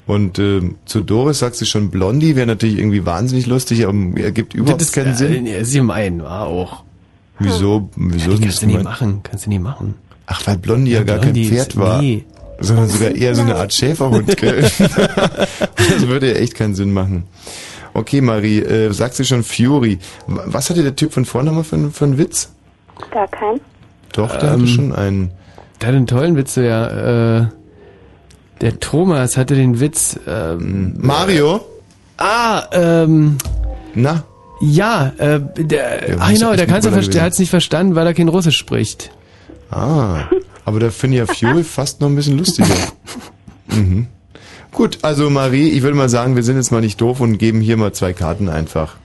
Und 0.05 0.39
ähm, 0.39 0.75
zu 0.85 1.01
Doris 1.01 1.39
sagst 1.39 1.61
du 1.61 1.65
schon 1.65 1.89
Blondie, 1.91 2.35
wäre 2.35 2.47
natürlich 2.47 2.77
irgendwie 2.79 3.05
wahnsinnig 3.05 3.45
lustig, 3.47 3.85
aber 3.85 3.95
ergibt 4.19 4.53
überhaupt 4.55 4.81
Das 4.81 4.91
keinen 4.91 5.11
ist, 5.11 5.19
Sinn. 5.19 5.45
Äh, 5.45 5.63
sie 5.65 5.81
meinen, 5.81 6.23
war 6.23 6.47
auch. 6.47 6.83
Wieso? 7.39 7.89
Wieso 7.95 8.31
Die 8.31 8.35
ist 8.35 8.41
kannst 8.41 8.61
du 8.63 8.67
nie 8.67 8.77
machen, 8.83 9.21
kannst 9.23 9.45
du 9.45 9.49
nie 9.49 9.59
machen. 9.59 9.95
Ach, 10.25 10.41
weil 10.45 10.57
Blondie 10.57 10.91
ja, 10.91 10.99
Ja, 10.99 11.03
gar 11.05 11.17
Blondie 11.19 11.47
kein 11.47 11.55
Pferd 11.57 11.67
ist- 11.69 11.77
war. 11.77 12.01
nee. 12.01 12.25
Sondern 12.61 12.89
sogar 12.89 13.15
eher 13.15 13.33
so 13.35 13.41
eine 13.43 13.55
Art 13.55 13.71
Schäferhund, 13.73 14.35
gell? 14.35 14.61
das 14.79 16.07
würde 16.07 16.33
ja 16.33 16.35
echt 16.39 16.55
keinen 16.55 16.75
Sinn 16.75 16.91
machen. 16.91 17.23
Okay, 17.93 18.21
Marie, 18.21 18.59
äh, 18.59 18.91
sagst 18.93 19.19
du 19.19 19.23
schon 19.25 19.43
Fury. 19.43 19.99
Was 20.27 20.69
hatte 20.69 20.83
der 20.83 20.95
Typ 20.95 21.13
von 21.13 21.25
vorne 21.25 21.51
mal 21.51 21.63
für, 21.63 21.75
einen- 21.75 21.91
für 21.91 22.05
einen 22.05 22.17
Witz? 22.17 22.51
Gar 23.11 23.27
kein. 23.27 23.59
Doch, 24.13 24.35
der 24.35 24.43
Ähm, 24.53 24.61
hatte 24.61 24.67
schon 24.67 24.93
einen. 24.93 25.31
Der 25.81 25.87
hat 25.89 25.95
einen 25.95 26.07
tollen 26.07 26.35
Witz, 26.35 26.55
ja. 26.55 27.39
Äh, 27.39 27.47
der 28.61 28.79
Thomas 28.79 29.37
hatte 29.37 29.55
den 29.55 29.79
Witz. 29.79 30.19
Ähm, 30.27 30.93
Mario? 30.97 31.61
Ah, 32.17 32.63
ähm. 32.73 33.37
Na? 33.95 34.23
Ja, 34.61 35.13
äh, 35.17 35.39
der, 35.57 36.17
ah, 36.19 36.29
muss 36.29 36.39
genau, 36.39 36.53
der, 36.55 36.67
kann's 36.67 36.83
ja 36.83 36.91
der 36.91 36.99
gewesen. 37.01 37.21
hat 37.21 37.31
es 37.31 37.39
nicht 37.39 37.49
verstanden, 37.49 37.95
weil 37.95 38.05
er 38.05 38.13
kein 38.13 38.27
Russisch 38.27 38.57
spricht. 38.57 39.09
Ah, 39.71 40.23
aber 40.65 40.79
da 40.81 40.89
finde 40.89 41.15
ich 41.21 41.27
ja 41.27 41.33
Fury 41.33 41.63
fast 41.63 42.01
noch 42.01 42.09
ein 42.09 42.15
bisschen 42.15 42.37
lustiger. 42.37 42.67
Mhm. 43.71 44.07
Gut, 44.71 44.99
also 45.01 45.29
Marie, 45.29 45.69
ich 45.69 45.81
würde 45.81 45.97
mal 45.97 46.09
sagen, 46.09 46.35
wir 46.35 46.43
sind 46.43 46.57
jetzt 46.57 46.71
mal 46.71 46.81
nicht 46.81 47.01
doof 47.01 47.21
und 47.21 47.37
geben 47.37 47.59
hier 47.61 47.77
mal 47.77 47.91
zwei 47.91 48.13
Karten 48.13 48.49
einfach. 48.49 48.95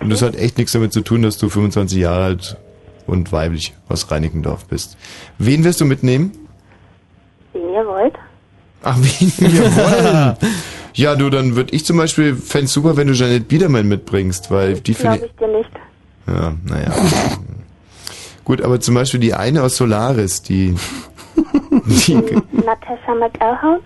Und 0.00 0.10
das 0.10 0.22
hat 0.22 0.36
echt 0.36 0.58
nichts 0.58 0.72
damit 0.72 0.92
zu 0.92 1.00
tun, 1.02 1.22
dass 1.22 1.38
du 1.38 1.48
25 1.48 1.98
Jahre 1.98 2.24
alt 2.24 2.56
und 3.06 3.32
weiblich 3.32 3.74
aus 3.88 4.10
Reinickendorf 4.10 4.66
bist. 4.66 4.96
Wen 5.38 5.64
wirst 5.64 5.80
du 5.80 5.84
mitnehmen? 5.84 6.32
Wen 7.52 7.68
ihr 7.68 7.86
wollt. 7.86 8.14
Ach, 8.82 8.96
wen 8.98 9.32
wir 9.52 9.76
wollen. 9.76 10.36
Ja, 10.94 11.16
du, 11.16 11.30
dann 11.30 11.56
würde 11.56 11.74
ich 11.74 11.84
zum 11.84 11.96
Beispiel, 11.96 12.36
fände 12.36 12.68
super, 12.68 12.96
wenn 12.96 13.08
du 13.08 13.14
Janet 13.14 13.48
Biedermann 13.48 13.88
mitbringst, 13.88 14.50
weil 14.50 14.80
die 14.80 14.94
finde 14.94 15.26
ich 15.26 15.32
dir 15.36 15.48
nicht. 15.48 15.70
Ja, 16.26 16.54
naja. 16.64 16.92
Gut, 18.44 18.60
aber 18.62 18.80
zum 18.80 18.94
Beispiel 18.94 19.20
die 19.20 19.34
eine 19.34 19.62
aus 19.62 19.76
Solaris, 19.76 20.42
die, 20.42 20.74
die 21.36 22.14
Natascha 22.52 23.14
McElhone? 23.18 23.80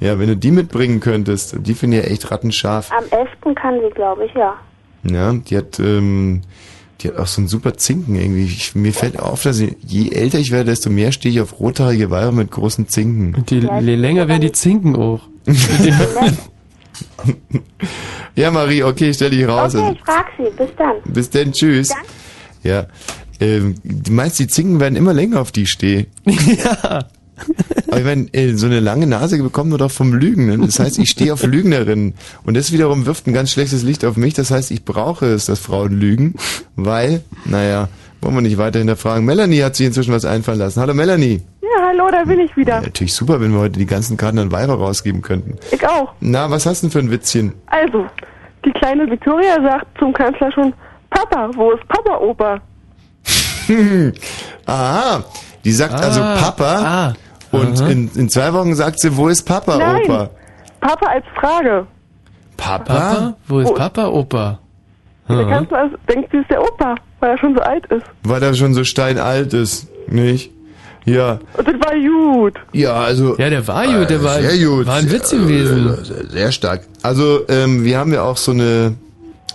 Ja, 0.00 0.18
wenn 0.18 0.28
du 0.28 0.36
die 0.36 0.50
mitbringen 0.50 1.00
könntest, 1.00 1.56
die 1.58 1.74
finde 1.74 1.98
ich 1.98 2.04
ja 2.04 2.10
echt 2.10 2.30
rattenscharf. 2.30 2.90
Am 2.90 3.04
11. 3.10 3.54
kann 3.54 3.80
sie, 3.80 3.90
glaube 3.90 4.24
ich, 4.24 4.32
ja. 4.34 4.54
Ja, 5.04 5.32
die 5.32 5.56
hat, 5.56 5.78
ähm, 5.78 6.40
die 7.00 7.08
hat 7.08 7.16
auch 7.16 7.26
so 7.26 7.40
einen 7.40 7.48
super 7.48 7.74
Zinken 7.74 8.16
irgendwie. 8.16 8.44
Ich, 8.44 8.74
mir 8.74 8.92
fällt 8.92 9.18
auf, 9.18 9.42
dass 9.42 9.60
ich, 9.60 9.76
je 9.86 10.10
älter 10.10 10.38
ich 10.38 10.52
werde, 10.52 10.70
desto 10.70 10.88
mehr 10.90 11.12
stehe 11.12 11.34
ich 11.34 11.40
auf 11.40 11.60
rothaarige 11.60 12.10
Weiber 12.10 12.32
mit 12.32 12.50
großen 12.50 12.88
Zinken. 12.88 13.34
Und 13.34 13.50
die, 13.50 13.60
je 13.60 13.94
länger 13.94 14.26
werden 14.26 14.40
die 14.40 14.52
Zinken 14.52 14.96
auch. 14.96 15.20
ja, 18.34 18.50
Marie, 18.50 18.82
okay, 18.82 19.10
ich 19.10 19.16
stell 19.16 19.30
dich 19.30 19.46
raus. 19.46 19.74
Okay, 19.74 19.92
ich 19.94 20.00
frag 20.04 20.26
sie. 20.36 20.50
Bis 20.56 20.70
dann. 20.76 20.96
Bis 21.04 21.30
denn, 21.30 21.52
tschüss. 21.52 21.94
Ja. 22.62 22.86
Ähm, 23.38 23.74
du 23.84 24.12
meinst, 24.12 24.38
die 24.38 24.46
Zinken 24.46 24.80
werden 24.80 24.96
immer 24.96 25.14
länger, 25.14 25.40
auf 25.40 25.52
die 25.52 25.62
ich 25.62 25.70
stehe? 25.70 26.06
ja. 26.26 27.06
Aber 27.88 27.98
ich 27.98 28.04
meine, 28.04 28.26
äh, 28.32 28.54
so 28.54 28.66
eine 28.66 28.80
lange 28.80 29.06
Nase 29.06 29.42
bekommt 29.42 29.70
man 29.70 29.78
doch 29.78 29.90
vom 29.90 30.12
Lügen. 30.12 30.46
Ne? 30.46 30.58
Das 30.58 30.78
heißt, 30.78 30.98
ich 30.98 31.10
stehe 31.10 31.32
auf 31.32 31.42
Lügnerinnen. 31.42 32.14
Und 32.44 32.56
das 32.56 32.72
wiederum 32.72 33.06
wirft 33.06 33.26
ein 33.26 33.32
ganz 33.32 33.50
schlechtes 33.50 33.82
Licht 33.82 34.04
auf 34.04 34.16
mich. 34.16 34.34
Das 34.34 34.50
heißt, 34.50 34.70
ich 34.70 34.84
brauche 34.84 35.26
es, 35.26 35.46
dass 35.46 35.58
Frauen 35.58 35.92
lügen. 35.98 36.34
Weil, 36.76 37.22
naja, 37.44 37.88
wollen 38.20 38.34
wir 38.34 38.42
nicht 38.42 38.58
weiter 38.58 38.78
hinterfragen. 38.78 39.24
Melanie 39.24 39.62
hat 39.62 39.76
sich 39.76 39.86
inzwischen 39.86 40.12
was 40.12 40.24
einfallen 40.24 40.58
lassen. 40.58 40.80
Hallo 40.80 40.94
Melanie. 40.94 41.42
Ja, 41.62 41.86
hallo. 41.88 42.08
Da 42.10 42.24
bin 42.24 42.40
ich 42.40 42.56
wieder. 42.56 42.80
Natürlich 42.80 43.14
super, 43.14 43.40
wenn 43.40 43.52
wir 43.52 43.60
heute 43.60 43.78
die 43.78 43.86
ganzen 43.86 44.16
Karten 44.16 44.38
an 44.38 44.52
Weiber 44.52 44.74
rausgeben 44.74 45.22
könnten. 45.22 45.56
Ich 45.70 45.86
auch. 45.88 46.12
Na, 46.20 46.50
was 46.50 46.66
hast 46.66 46.82
du 46.82 46.86
denn 46.88 46.92
für 46.92 46.98
ein 46.98 47.10
Witzchen? 47.10 47.54
Also, 47.66 48.06
die 48.64 48.72
kleine 48.72 49.10
Victoria 49.10 49.60
sagt 49.62 49.86
zum 49.98 50.12
Kanzler 50.12 50.52
schon, 50.52 50.72
Papa, 51.10 51.50
wo 51.54 51.72
ist 51.72 51.86
Papa, 51.88 52.18
Opa? 52.18 52.60
Aha, 54.66 55.24
die 55.64 55.72
sagt 55.72 55.94
Ah, 55.94 55.98
also 55.98 56.20
Papa 56.20 57.14
und 57.52 57.80
in, 57.80 58.10
in 58.14 58.28
zwei 58.28 58.52
Wochen 58.52 58.74
sagt 58.74 59.00
sie, 59.00 59.16
wo 59.16 59.28
ist 59.28 59.42
Papa, 59.42 59.76
Nein. 59.76 60.02
Opa? 60.04 60.30
Papa 60.80 61.06
als 61.06 61.24
Frage. 61.38 61.86
Papa? 62.56 62.84
Papa? 62.84 63.36
Wo 63.48 63.60
ist 63.60 63.74
Papa, 63.74 64.06
Opa? 64.06 64.58
Der. 65.28 65.44
Kanzler 65.46 65.84
ist- 65.86 65.96
denkt, 66.08 66.30
sie 66.32 66.38
ist 66.38 66.50
der 66.50 66.60
Opa, 66.62 66.94
weil 67.20 67.30
er 67.30 67.38
schon 67.38 67.54
so 67.54 67.60
alt 67.62 67.86
ist. 67.86 68.04
Weil 68.24 68.42
er 68.42 68.54
schon 68.54 68.74
so 68.74 68.82
steinalt 68.84 69.52
ist, 69.54 69.86
nicht? 70.08 70.50
Ja. 71.04 71.38
Und 71.56 71.66
das 71.66 71.74
war 71.74 71.94
gut. 71.94 72.54
Ja, 72.72 72.94
also. 72.94 73.36
Ja, 73.38 73.48
der 73.48 73.66
war 73.66 73.86
gut, 73.86 74.10
der 74.10 74.22
war, 74.22 74.40
sehr 74.42 74.66
gut. 74.68 74.86
war 74.86 74.96
ein 74.96 75.10
Witz 75.10 75.30
gewesen. 75.30 76.04
Sehr, 76.04 76.26
sehr 76.26 76.52
stark. 76.52 76.82
Also, 77.02 77.40
ähm, 77.48 77.84
wir 77.84 77.98
haben 77.98 78.12
ja 78.12 78.22
auch 78.22 78.36
so 78.36 78.50
eine, 78.52 78.94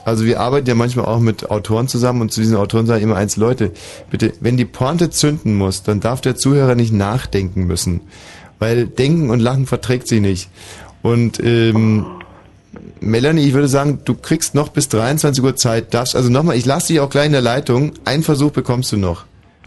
also 0.06 0.24
wir 0.24 0.40
arbeiten 0.40 0.68
ja 0.68 0.76
manchmal 0.76 1.06
auch 1.06 1.20
mit 1.20 1.50
Autoren 1.50 1.88
zusammen 1.88 2.22
und 2.22 2.32
zu 2.32 2.40
diesen 2.40 2.56
Autoren 2.56 2.86
sagen 2.86 3.04
immer 3.04 3.18
eins, 3.18 3.38
Leute, 3.38 3.72
bitte, 4.12 4.34
wenn 4.40 4.56
die 4.56 4.66
Pointe 4.66 5.10
zünden 5.10 5.56
muss, 5.56 5.82
dann 5.82 6.00
darf 6.00 6.22
der 6.22 6.36
Zuhörer 6.36 6.76
nicht 6.76 6.94
nachdenken 6.94 7.66
müssen. 7.66 8.02
Weil 8.60 8.86
Denken 8.86 9.32
und 9.32 9.40
Lachen 9.40 9.66
verträgt 9.66 10.08
sie 10.08 10.20
nicht. 10.20 10.50
Und, 11.02 11.44
ähm, 11.44 12.06
Melanie, 13.00 13.48
ich 13.48 13.54
würde 13.54 13.68
sagen, 13.68 14.02
du 14.06 14.14
kriegst 14.14 14.54
noch 14.54 14.70
bis 14.70 14.90
23 14.90 15.44
Uhr 15.44 15.56
Zeit, 15.56 15.94
darfst, 15.94 16.16
also 16.16 16.30
nochmal, 16.30 16.56
ich 16.56 16.66
lasse 16.66 16.94
dich 16.94 17.00
auch 17.00 17.10
gleich 17.10 17.26
in 17.26 17.32
der 17.32 17.42
Leitung, 17.42 17.94
einen 18.06 18.22
Versuch 18.22 18.52
bekommst 18.52 18.92
du 18.92 18.98
noch. 18.98 19.26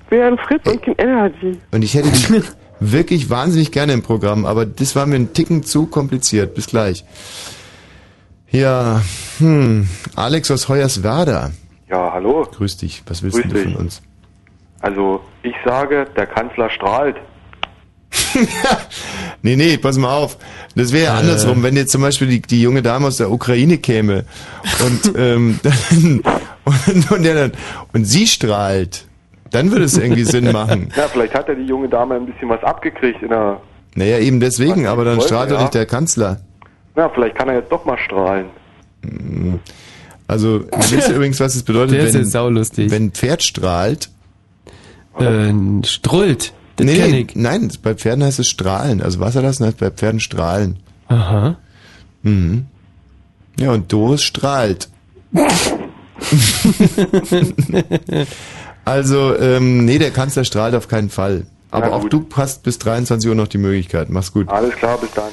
Wir 0.09 0.25
haben 0.25 0.39
Fritz 0.39 0.67
und 0.67 0.83
King 0.83 0.95
Energy. 0.99 1.59
Und 1.73 1.83
ich 1.83 1.95
hätte 1.95 2.11
dich 2.11 2.31
wirklich 2.81 3.29
wahnsinnig 3.29 3.73
gerne 3.73 3.93
im 3.93 4.03
Programm, 4.03 4.47
aber 4.47 4.67
das 4.67 4.95
war 4.95 5.05
mir 5.05 5.17
ein 5.17 5.33
Ticken 5.33 5.65
zu 5.65 5.87
kompliziert. 5.87 6.55
Bis 6.55 6.69
gleich. 6.69 7.05
Ja, 8.51 9.03
hm, 9.39 9.89
Alex 10.17 10.51
aus 10.51 10.69
Hoyerswerda. 10.69 11.51
Ja, 11.91 12.13
hallo. 12.13 12.47
Grüß 12.51 12.79
dich. 12.79 13.03
Was 13.07 13.23
willst 13.23 13.37
Grüß 13.43 13.53
du 13.53 13.59
von 13.59 13.69
dich. 13.69 13.79
uns? 13.79 14.03
Also, 14.81 15.21
ich 15.43 15.55
sage, 15.65 16.07
der 16.17 16.27
Kanzler 16.27 16.71
strahlt. 16.71 17.17
Nee, 19.41 19.55
nee, 19.55 19.77
pass 19.77 19.97
mal 19.99 20.13
auf. 20.17 20.37
Das 20.75 20.93
wäre 20.93 21.05
ja 21.05 21.15
Äh. 21.15 21.21
andersrum, 21.21 21.63
wenn 21.63 21.77
jetzt 21.77 21.93
zum 21.93 22.03
Beispiel 22.03 22.27
die, 22.27 22.43
die 22.43 22.61
junge 22.61 22.83
Dame 22.83 23.07
aus 23.07 23.19
der 23.19 23.31
Ukraine 23.31 23.79
käme 23.79 24.25
und, 24.85 25.13
ähm, 25.17 25.61
dann, 25.63 26.23
und, 26.65 27.11
und, 27.13 27.23
der 27.23 27.35
dann, 27.35 27.53
und 27.93 28.05
sie 28.05 28.27
strahlt, 28.27 29.07
dann 29.53 29.71
würde 29.71 29.85
es 29.85 29.97
irgendwie 29.97 30.25
Sinn 30.25 30.51
machen. 30.53 30.93
Ja, 30.97 31.07
vielleicht 31.07 31.35
hat 31.35 31.47
ja 31.49 31.55
die 31.55 31.67
junge 31.67 31.89
Dame 31.89 32.17
ein 32.17 32.27
bisschen 32.27 32.49
was 32.49 32.63
abgekriegt 32.65 33.23
in 33.23 33.29
der... 33.29 33.61
Naja, 33.95 34.19
eben 34.19 34.41
deswegen, 34.41 34.89
aber 34.89 35.05
dann 35.05 35.19
wollte, 35.19 35.29
strahlt 35.29 35.51
doch 35.53 35.57
ja. 35.57 35.63
nicht 35.63 35.75
der 35.75 35.87
Kanzler. 35.87 36.41
Na, 36.99 37.09
vielleicht 37.09 37.37
kann 37.37 37.49
er 37.49 37.55
jetzt 37.55 37.71
doch 37.71 37.85
mal 37.85 37.97
strahlen. 37.97 38.47
Also, 40.27 40.65
wisst 40.91 41.09
ihr 41.09 41.15
übrigens, 41.15 41.39
was 41.39 41.55
es 41.55 41.63
bedeutet, 41.63 41.95
Der 41.97 42.09
ist 42.09 42.15
wenn, 42.15 42.25
saulustig. 42.25 42.91
wenn 42.91 43.05
ein 43.05 43.13
Pferd 43.13 43.45
strahlt? 43.45 44.11
Äh, 45.17 45.53
strullt. 45.85 46.53
Das 46.75 46.87
nee, 46.87 46.97
kenn 46.97 47.11
nee, 47.13 47.21
ich. 47.21 47.37
nein, 47.37 47.71
bei 47.85 47.95
Pferden 47.95 48.25
heißt 48.25 48.41
es 48.41 48.49
strahlen. 48.49 49.01
Also 49.01 49.21
Wasser 49.21 49.43
lassen 49.43 49.65
heißt 49.65 49.79
bei 49.79 49.93
Pferden 49.93 50.19
strahlen. 50.19 50.79
Aha. 51.07 51.57
Mhm. 52.23 52.67
Ja, 53.61 53.71
und 53.71 53.93
Doris 53.93 54.25
strahlt. 54.25 54.89
also, 58.85 59.37
ähm, 59.39 59.85
nee, 59.85 59.99
der 59.99 60.11
Kanzler 60.11 60.43
strahlt 60.43 60.75
auf 60.75 60.89
keinen 60.89 61.11
Fall. 61.11 61.47
Aber 61.71 61.93
auch 61.93 62.09
du 62.09 62.27
hast 62.35 62.65
bis 62.65 62.79
23 62.79 63.29
Uhr 63.29 63.37
noch 63.37 63.47
die 63.47 63.59
Möglichkeit. 63.59 64.09
Mach's 64.11 64.33
gut. 64.33 64.49
Alles 64.49 64.75
klar, 64.75 64.99
bis 64.99 65.13
dann. 65.13 65.31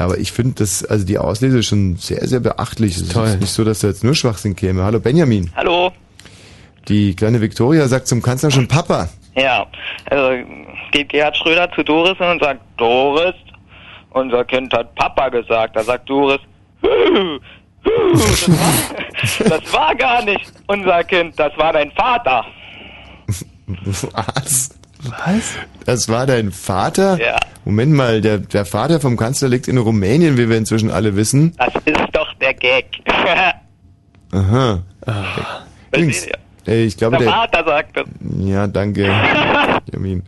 Aber 0.00 0.18
ich 0.18 0.32
finde 0.32 0.54
das, 0.56 0.84
also 0.84 1.04
die 1.04 1.18
Auslese 1.18 1.58
ist 1.58 1.66
schon 1.66 1.96
sehr, 1.96 2.26
sehr 2.26 2.40
beachtlich. 2.40 2.96
Es 2.96 3.02
ist 3.02 3.40
nicht 3.40 3.52
so, 3.52 3.64
dass 3.64 3.80
da 3.80 3.88
jetzt 3.88 4.02
nur 4.02 4.14
Schwachsinn 4.14 4.56
käme. 4.56 4.82
Hallo 4.82 4.98
Benjamin. 4.98 5.50
Hallo. 5.54 5.92
Die 6.88 7.14
kleine 7.14 7.40
Viktoria 7.40 7.86
sagt 7.86 8.08
zum 8.08 8.22
Kanzler 8.22 8.50
schon 8.50 8.66
Papa. 8.66 9.10
Ja, 9.36 9.66
also 10.10 10.42
geht 10.90 11.10
Gerhard 11.10 11.36
Schröder 11.36 11.70
zu 11.72 11.82
Doris 11.82 12.16
hin 12.16 12.28
und 12.28 12.42
sagt, 12.42 12.60
Doris, 12.78 13.34
unser 14.10 14.44
Kind 14.44 14.72
hat 14.72 14.94
Papa 14.94 15.28
gesagt. 15.28 15.76
Da 15.76 15.84
sagt 15.84 16.08
Doris, 16.08 16.40
"Hü, 16.80 16.88
hü, 16.88 17.38
das 18.14 18.48
war, 18.48 19.48
das 19.58 19.72
war 19.72 19.94
gar 19.94 20.24
nicht 20.24 20.50
unser 20.66 21.04
Kind, 21.04 21.38
das 21.38 21.56
war 21.58 21.72
dein 21.74 21.90
Vater. 21.92 22.44
Was? 24.12 24.79
Was? 25.04 25.54
Das 25.86 26.08
war 26.08 26.26
dein 26.26 26.50
Vater? 26.52 27.18
Ja. 27.20 27.36
Moment 27.64 27.92
mal, 27.92 28.20
der, 28.20 28.38
der 28.38 28.64
Vater 28.64 29.00
vom 29.00 29.16
Kanzler 29.16 29.48
liegt 29.48 29.68
in 29.68 29.78
Rumänien, 29.78 30.36
wie 30.36 30.48
wir 30.48 30.56
inzwischen 30.56 30.90
alle 30.90 31.16
wissen. 31.16 31.54
Das 31.58 31.74
ist 31.84 31.98
doch 32.12 32.32
der 32.34 32.54
Gag. 32.54 32.86
Aha. 34.32 34.82
Übrigens, 35.92 36.26
äh, 36.66 36.84
ich 36.84 36.96
glaube, 36.96 37.16
der 37.18 37.26
der, 37.26 37.34
Vater 37.34 37.64
sagt 37.64 37.96
das. 37.96 38.04
Ja, 38.40 38.66
danke, 38.66 39.04
Jamin. 39.92 40.22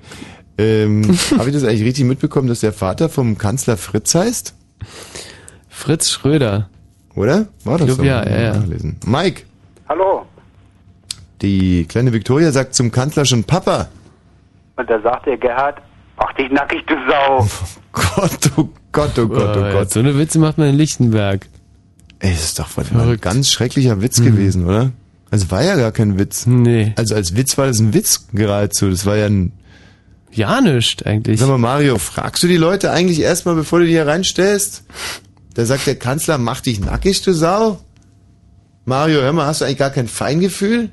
Ähm, 0.59 1.03
Habe 1.39 1.49
ich 1.49 1.55
das 1.55 1.65
eigentlich 1.65 1.85
richtig 1.85 2.05
mitbekommen, 2.05 2.49
dass 2.49 2.61
der 2.61 2.73
Vater 2.73 3.09
vom 3.09 3.39
Kanzler 3.39 3.77
Fritz 3.77 4.15
heißt? 4.15 4.55
Fritz 5.69 6.11
Schröder. 6.11 6.69
Oder? 7.15 7.47
War 7.65 7.75
Ich 7.81 7.87
das 7.87 7.87
glaub, 7.87 7.99
so? 7.99 8.05
ja, 8.05 8.29
ja, 8.29 8.41
ja. 8.41 8.57
Nachlesen. 8.57 8.97
Mike, 9.07 9.43
Hallo. 9.89 10.27
die 11.43 11.85
kleine 11.87 12.13
Viktoria 12.13 12.53
sagt 12.53 12.75
zum 12.75 12.91
Kanzler 12.91 13.25
schon 13.25 13.45
Papa. 13.45 13.89
Und 14.77 14.89
da 14.89 15.01
sagt 15.01 15.27
der 15.27 15.37
Gerhard, 15.37 15.81
ach 16.17 16.33
dich 16.35 16.51
nackig, 16.51 16.83
du 16.87 16.95
Sau. 17.09 17.47
Gott, 17.93 18.51
oh 18.57 18.69
Gott, 18.93 19.19
oh 19.19 19.29
Gott, 19.29 19.57
oh 19.57 19.73
Gott. 19.73 19.91
So 19.91 20.01
eine 20.01 20.17
Witze 20.19 20.39
macht 20.39 20.59
man 20.59 20.69
in 20.69 20.77
Lichtenberg. 20.77 21.49
Ey, 22.21 22.31
das 22.31 22.45
ist 22.45 22.59
doch 22.59 22.69
voll 22.69 22.85
ein 22.93 23.21
ganz 23.21 23.51
schrecklicher 23.51 24.01
Witz 24.01 24.23
gewesen, 24.23 24.67
oder? 24.67 24.93
Also 25.31 25.51
war 25.51 25.63
ja 25.63 25.77
gar 25.77 25.93
kein 25.93 26.19
Witz. 26.19 26.47
Nee. 26.47 26.93
Also 26.97 27.15
als 27.15 27.35
Witz 27.37 27.59
war 27.59 27.67
das 27.67 27.81
ein 27.81 27.95
Witz 27.95 28.29
geradezu. 28.33 28.91
Das 28.91 29.07
war 29.07 29.17
ja 29.17 29.27
ein... 29.27 29.53
Ja, 30.31 30.61
nicht 30.61 31.05
eigentlich. 31.05 31.41
Sag 31.41 31.49
mal, 31.49 31.59
Mario, 31.59 31.99
fragst 31.99 32.43
du 32.43 32.47
die 32.47 32.57
Leute 32.57 32.91
eigentlich 32.91 33.21
erstmal, 33.21 33.55
bevor 33.55 33.81
du 33.81 33.87
die 33.87 33.93
hier 33.93 34.07
reinstellst? 34.07 34.85
Da 35.55 35.65
sagt 35.65 35.87
der 35.87 35.97
Kanzler, 35.97 36.39
mach 36.39 36.61
dich 36.61 36.81
nackig, 36.81 37.23
du 37.23 37.33
Sau. 37.33 37.81
Mario, 38.85 39.21
hör 39.21 39.33
mal, 39.33 39.47
hast 39.47 39.61
du 39.61 39.65
eigentlich 39.65 39.79
gar 39.79 39.91
kein 39.91 40.09
Feingefühl? 40.09 40.91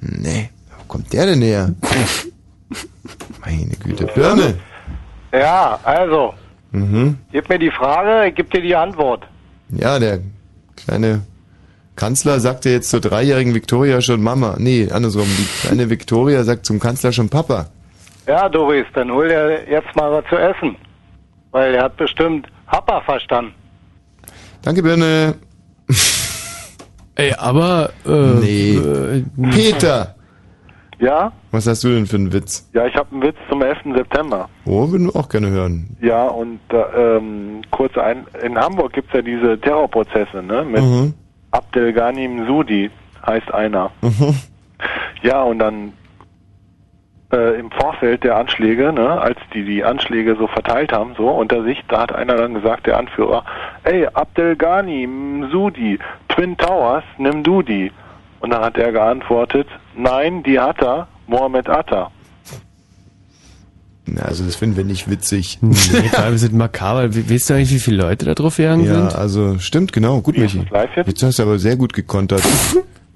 Nee. 0.00 0.50
Wo 0.86 0.92
kommt 0.92 1.12
der 1.12 1.26
denn 1.26 1.42
her? 1.42 1.74
Meine 3.44 3.74
Güte. 3.82 4.06
Birne. 4.14 4.54
Ja, 5.32 5.78
also, 5.82 6.32
Mhm. 6.70 7.18
gib 7.32 7.48
mir 7.48 7.58
die 7.58 7.70
Frage, 7.70 8.28
ich 8.28 8.34
geb 8.36 8.50
dir 8.52 8.60
die 8.60 8.74
Antwort. 8.76 9.24
Ja, 9.70 9.98
der 9.98 10.20
kleine 10.76 11.22
Kanzler 11.96 12.38
sagte 12.40 12.70
jetzt 12.70 12.90
zur 12.90 13.00
dreijährigen 13.00 13.54
Viktoria 13.54 14.00
schon 14.00 14.22
Mama. 14.22 14.54
Nee, 14.58 14.88
andersrum. 14.90 15.24
Die 15.26 15.66
kleine 15.66 15.90
Viktoria 15.90 16.44
sagt 16.44 16.66
zum 16.66 16.78
Kanzler 16.78 17.12
schon 17.12 17.28
Papa. 17.28 17.66
Ja, 18.28 18.48
Doris, 18.48 18.86
dann 18.94 19.10
hol 19.10 19.28
dir 19.28 19.68
jetzt 19.70 19.94
mal 19.96 20.10
was 20.12 20.24
zu 20.28 20.36
essen. 20.36 20.76
Weil 21.52 21.74
er 21.74 21.84
hat 21.84 21.96
bestimmt 21.96 22.46
Happa 22.68 23.00
verstanden. 23.00 23.52
Danke, 24.62 24.82
Birne. 24.82 25.34
Ey, 27.14 27.32
aber... 27.32 27.90
Äh, 28.04 28.10
Nee. 28.10 28.76
Äh, 28.76 29.24
Peter! 29.50 30.15
Ja? 30.98 31.32
Was 31.50 31.66
hast 31.66 31.84
du 31.84 31.88
denn 31.88 32.06
für 32.06 32.16
einen 32.16 32.32
Witz? 32.32 32.68
Ja, 32.72 32.86
ich 32.86 32.94
habe 32.96 33.08
einen 33.12 33.22
Witz 33.22 33.36
zum 33.50 33.60
11. 33.62 33.78
September. 33.94 34.48
Oh, 34.64 34.90
würden 34.90 35.08
wir 35.08 35.16
auch 35.16 35.28
gerne 35.28 35.50
hören. 35.50 35.96
Ja, 36.00 36.24
und 36.24 36.58
äh, 36.72 37.16
ähm, 37.16 37.60
kurz 37.70 37.96
ein, 37.98 38.26
in 38.42 38.56
Hamburg 38.58 38.92
gibt's 38.94 39.12
ja 39.12 39.20
diese 39.22 39.60
Terrorprozesse, 39.60 40.42
ne? 40.42 40.64
Mit 40.64 40.82
Mhm. 40.82 41.14
Abdelghanim 41.50 42.46
Sudi 42.46 42.90
heißt 43.26 43.52
einer. 43.52 43.90
Mhm. 44.02 44.34
Ja, 45.22 45.42
und 45.42 45.58
dann 45.58 45.92
äh, 47.32 47.58
im 47.58 47.70
Vorfeld 47.70 48.24
der 48.24 48.36
Anschläge, 48.36 48.92
ne, 48.92 49.20
als 49.20 49.38
die 49.54 49.64
die 49.64 49.82
Anschläge 49.84 50.36
so 50.36 50.46
verteilt 50.46 50.92
haben, 50.92 51.14
so 51.16 51.28
unter 51.30 51.62
sich, 51.64 51.82
da 51.88 52.02
hat 52.02 52.14
einer 52.14 52.36
dann 52.36 52.54
gesagt, 52.54 52.86
der 52.86 52.98
Anführer, 52.98 53.44
ey, 53.84 54.06
Abdelghani, 54.06 55.08
Sudi, 55.50 55.98
Twin 56.28 56.56
Towers, 56.56 57.04
nimm 57.18 57.42
du 57.42 57.62
die. 57.62 57.90
Und 58.40 58.50
dann 58.50 58.62
hat 58.62 58.76
er 58.76 58.92
geantwortet, 58.92 59.66
nein, 59.96 60.42
die 60.42 60.58
hat 60.60 60.80
er, 60.82 61.08
Mohammed 61.26 61.68
Atta. 61.68 62.10
Na, 64.08 64.22
also 64.22 64.44
das 64.44 64.54
finden 64.54 64.76
wir 64.76 64.84
nicht 64.84 65.10
witzig. 65.10 65.58
Nee, 65.62 65.74
vor 66.10 66.20
allem 66.20 66.38
sind 66.38 66.54
makaber. 66.54 67.12
We- 67.14 67.28
Weißt 67.28 67.50
du 67.50 67.54
eigentlich, 67.54 67.72
wie 67.72 67.80
viele 67.80 67.96
Leute 68.02 68.24
da 68.24 68.34
drauf 68.34 68.56
gegangen 68.56 68.84
Ja, 68.84 68.94
sind? 68.94 69.16
also 69.16 69.58
stimmt, 69.58 69.92
genau. 69.92 70.20
Gut, 70.20 70.38
Michi. 70.38 70.60
Jetzt 71.06 71.22
hast 71.24 71.38
du 71.40 71.42
aber 71.42 71.58
sehr 71.58 71.74
gut 71.76 71.92
gekontert. 71.92 72.42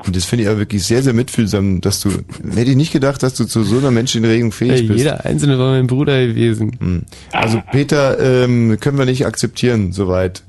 Und 0.05 0.17
das 0.17 0.25
finde 0.25 0.45
ich 0.45 0.49
aber 0.49 0.59
wirklich 0.59 0.83
sehr, 0.85 1.03
sehr 1.03 1.13
mitfühlsam, 1.13 1.81
dass 1.83 2.01
du, 2.01 2.09
hätte 2.55 2.71
ich 2.71 2.77
nicht 2.77 2.93
gedacht, 2.93 3.23
dass 3.23 3.35
du 3.35 3.45
zu 3.45 3.63
so 3.63 3.79
einer 3.79 3.91
Menschenregung 3.93 4.51
fähig 4.51 4.81
Ey, 4.81 4.83
bist. 4.85 4.99
jeder 4.99 5.25
Einzelne 5.27 5.59
war 5.59 5.73
mein 5.73 5.87
Bruder 5.87 6.27
gewesen. 6.27 6.73
Hm. 6.81 7.03
Also 7.33 7.63
Peter, 7.71 8.19
ähm, 8.45 8.79
können 8.81 8.99
wir 8.99 9.05
nicht 9.05 9.27
akzeptieren, 9.27 9.93
soweit. 9.93 10.43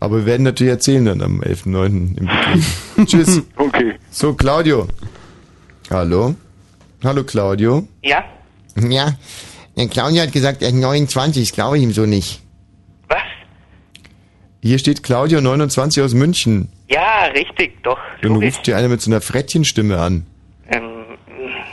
Aber 0.00 0.18
wir 0.18 0.26
werden 0.26 0.42
natürlich 0.42 0.72
erzählen 0.72 1.04
dann 1.06 1.22
am 1.22 1.40
11.9. 1.40 1.86
im 1.86 2.14
Betrieb. 2.26 2.64
Tschüss. 3.06 3.42
Okay. 3.56 3.94
So, 4.10 4.34
Claudio. 4.34 4.88
Hallo. 5.90 6.34
Hallo, 7.02 7.24
Claudio. 7.24 7.86
Ja? 8.02 8.24
Ja. 8.76 9.16
Ja, 9.74 9.86
Claudio 9.86 10.22
hat 10.22 10.32
gesagt, 10.32 10.62
er 10.62 10.68
ist 10.68 10.74
29, 10.74 11.48
das 11.48 11.54
glaube 11.54 11.76
ich 11.78 11.82
ihm 11.82 11.92
so 11.92 12.06
nicht. 12.06 12.40
Was? 13.08 13.18
Hier 14.62 14.78
steht 14.78 15.02
Claudio 15.02 15.40
29 15.40 16.02
aus 16.02 16.14
München. 16.14 16.68
Ja, 16.88 17.26
richtig, 17.34 17.82
doch. 17.82 17.98
Dann 18.22 18.34
logisch. 18.34 18.54
ruft 18.54 18.66
dir 18.66 18.76
einer 18.76 18.88
mit 18.88 19.00
so 19.00 19.10
einer 19.10 19.20
Frettchenstimme 19.20 19.98
an. 19.98 20.26
Ähm, 20.68 20.82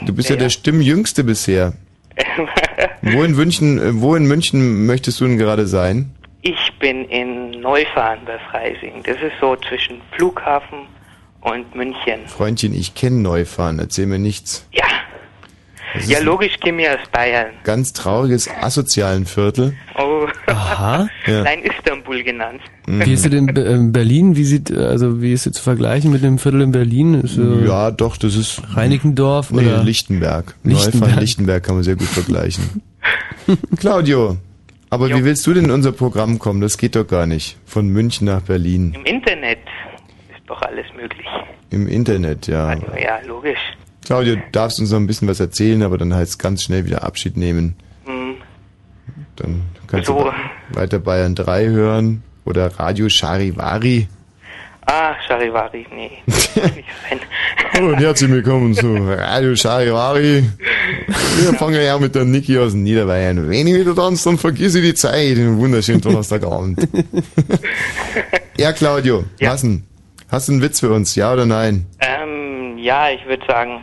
Du 0.06 0.12
bist 0.14 0.28
ja, 0.28 0.34
Ja, 0.36 0.40
der. 0.42 0.50
Stimmjüngste 0.50 1.24
bisher. 1.24 1.72
wo 3.02 3.22
in 3.22 3.34
München, 3.34 3.78
äh, 3.78 4.00
wo 4.00 4.14
in 4.16 4.26
München 4.26 4.86
möchtest 4.86 5.20
du 5.20 5.24
denn 5.26 5.38
gerade 5.38 5.66
sein? 5.66 6.14
Ich 6.44 6.78
bin 6.78 7.06
in 7.06 7.50
Neufahren 7.60 8.18
bei 8.26 8.38
Freising. 8.50 9.02
Das 9.04 9.16
ist 9.16 9.32
so 9.40 9.56
zwischen 9.56 10.00
Flughafen 10.12 10.80
und 11.40 11.74
München. 11.74 12.26
Freundchen, 12.26 12.74
ich 12.74 12.94
kenne 12.94 13.16
Neufahren, 13.20 13.78
erzähl 13.78 14.06
mir 14.06 14.18
nichts. 14.18 14.66
Ja. 14.72 14.84
Das 15.94 16.08
Ja, 16.08 16.18
logisch, 16.18 16.56
ich 16.62 16.88
aus 16.88 16.98
Bayern. 17.12 17.46
ganz 17.62 17.92
trauriges 17.92 18.48
asozialen 18.60 19.26
Viertel. 19.26 19.74
Oh. 19.96 20.26
Aha. 20.46 21.08
Ja. 21.26 21.40
Klein 21.42 21.62
Istanbul 21.62 22.22
genannt. 22.22 22.60
Mhm. 22.86 23.06
Wie 23.06 23.12
ist 23.14 23.24
es 23.24 23.32
in 23.32 23.46
Be- 23.46 23.78
Berlin? 23.92 24.36
Wie 24.36 24.44
sieht, 24.44 24.70
also 24.76 25.22
wie 25.22 25.32
ist 25.32 25.46
es 25.46 25.54
zu 25.54 25.62
vergleichen 25.62 26.10
mit 26.12 26.22
dem 26.22 26.38
Viertel 26.38 26.60
in 26.62 26.72
Berlin? 26.72 27.14
Ist, 27.14 27.38
äh, 27.38 27.66
Ja, 27.66 27.90
doch, 27.90 28.16
das 28.18 28.34
ist 28.36 28.60
Reinickendorf 28.76 29.50
nee, 29.52 29.60
oder? 29.62 29.82
Lichtenberg. 29.82 30.54
Lichtenberg. 30.64 31.00
Neufahren, 31.00 31.20
Lichtenberg 31.20 31.62
kann 31.64 31.76
man 31.76 31.84
sehr 31.84 31.96
gut 31.96 32.08
vergleichen. 32.08 32.82
Claudio, 33.78 34.36
aber 34.94 35.08
wie 35.10 35.24
willst 35.24 35.46
du 35.46 35.52
denn 35.54 35.64
in 35.66 35.70
unser 35.70 35.92
Programm 35.92 36.38
kommen? 36.38 36.60
Das 36.60 36.78
geht 36.78 36.96
doch 36.96 37.06
gar 37.06 37.26
nicht. 37.26 37.56
Von 37.66 37.88
München 37.88 38.26
nach 38.26 38.42
Berlin. 38.42 38.94
Im 38.94 39.04
Internet 39.04 39.58
ist 40.30 40.42
doch 40.48 40.60
alles 40.62 40.86
möglich. 40.96 41.26
Im 41.70 41.86
Internet, 41.86 42.46
ja. 42.46 42.72
Ja, 42.74 43.18
logisch. 43.26 43.58
Claudio, 44.04 44.36
du 44.36 44.42
darfst 44.52 44.78
uns 44.80 44.90
noch 44.90 44.98
ein 44.98 45.06
bisschen 45.06 45.28
was 45.28 45.40
erzählen, 45.40 45.82
aber 45.82 45.98
dann 45.98 46.14
heißt 46.14 46.32
es 46.32 46.38
ganz 46.38 46.62
schnell 46.62 46.84
wieder 46.84 47.04
Abschied 47.04 47.36
nehmen. 47.36 47.76
Hm. 48.04 48.34
Dann 49.36 49.62
kannst 49.86 50.06
So. 50.06 50.24
du 50.70 50.76
weiter 50.78 50.98
Bayern 50.98 51.34
3 51.34 51.66
hören 51.68 52.22
oder 52.44 52.66
Radio 52.78 53.08
Charivari. 53.08 54.08
Ah, 54.86 55.14
Charivari, 55.26 55.86
nee. 55.94 56.10
Nicht. 56.26 56.84
Hallo 57.72 57.88
und 57.88 58.00
herzlich 58.00 58.30
willkommen 58.30 58.74
zu 58.74 58.94
Radio 58.94 59.56
Charivari. 59.56 60.44
Wir 61.06 61.54
fangen 61.54 61.82
ja 61.82 61.98
mit 61.98 62.14
der 62.14 62.24
Niki 62.24 62.58
aus 62.58 62.74
Niederbayern. 62.74 63.48
Wenn 63.48 63.66
ich 63.66 63.74
wieder 63.74 63.94
tanze, 63.94 64.28
dann 64.28 64.38
vergiss 64.38 64.74
ich 64.74 64.82
die 64.82 64.94
Zeit. 64.94 65.38
Einen 65.38 65.58
wunderschönen 65.58 66.02
Donnerstagabend. 66.02 66.86
ja, 68.58 68.72
Claudio, 68.72 69.24
denn? 69.40 69.84
Hast 70.30 70.48
du 70.48 70.52
einen 70.52 70.62
Witz 70.62 70.80
für 70.80 70.92
uns, 70.92 71.14
ja 71.14 71.32
oder 71.32 71.46
nein? 71.46 71.86
Ähm, 72.00 72.76
ja, 72.76 73.08
ich 73.08 73.24
würde 73.26 73.44
sagen, 73.46 73.82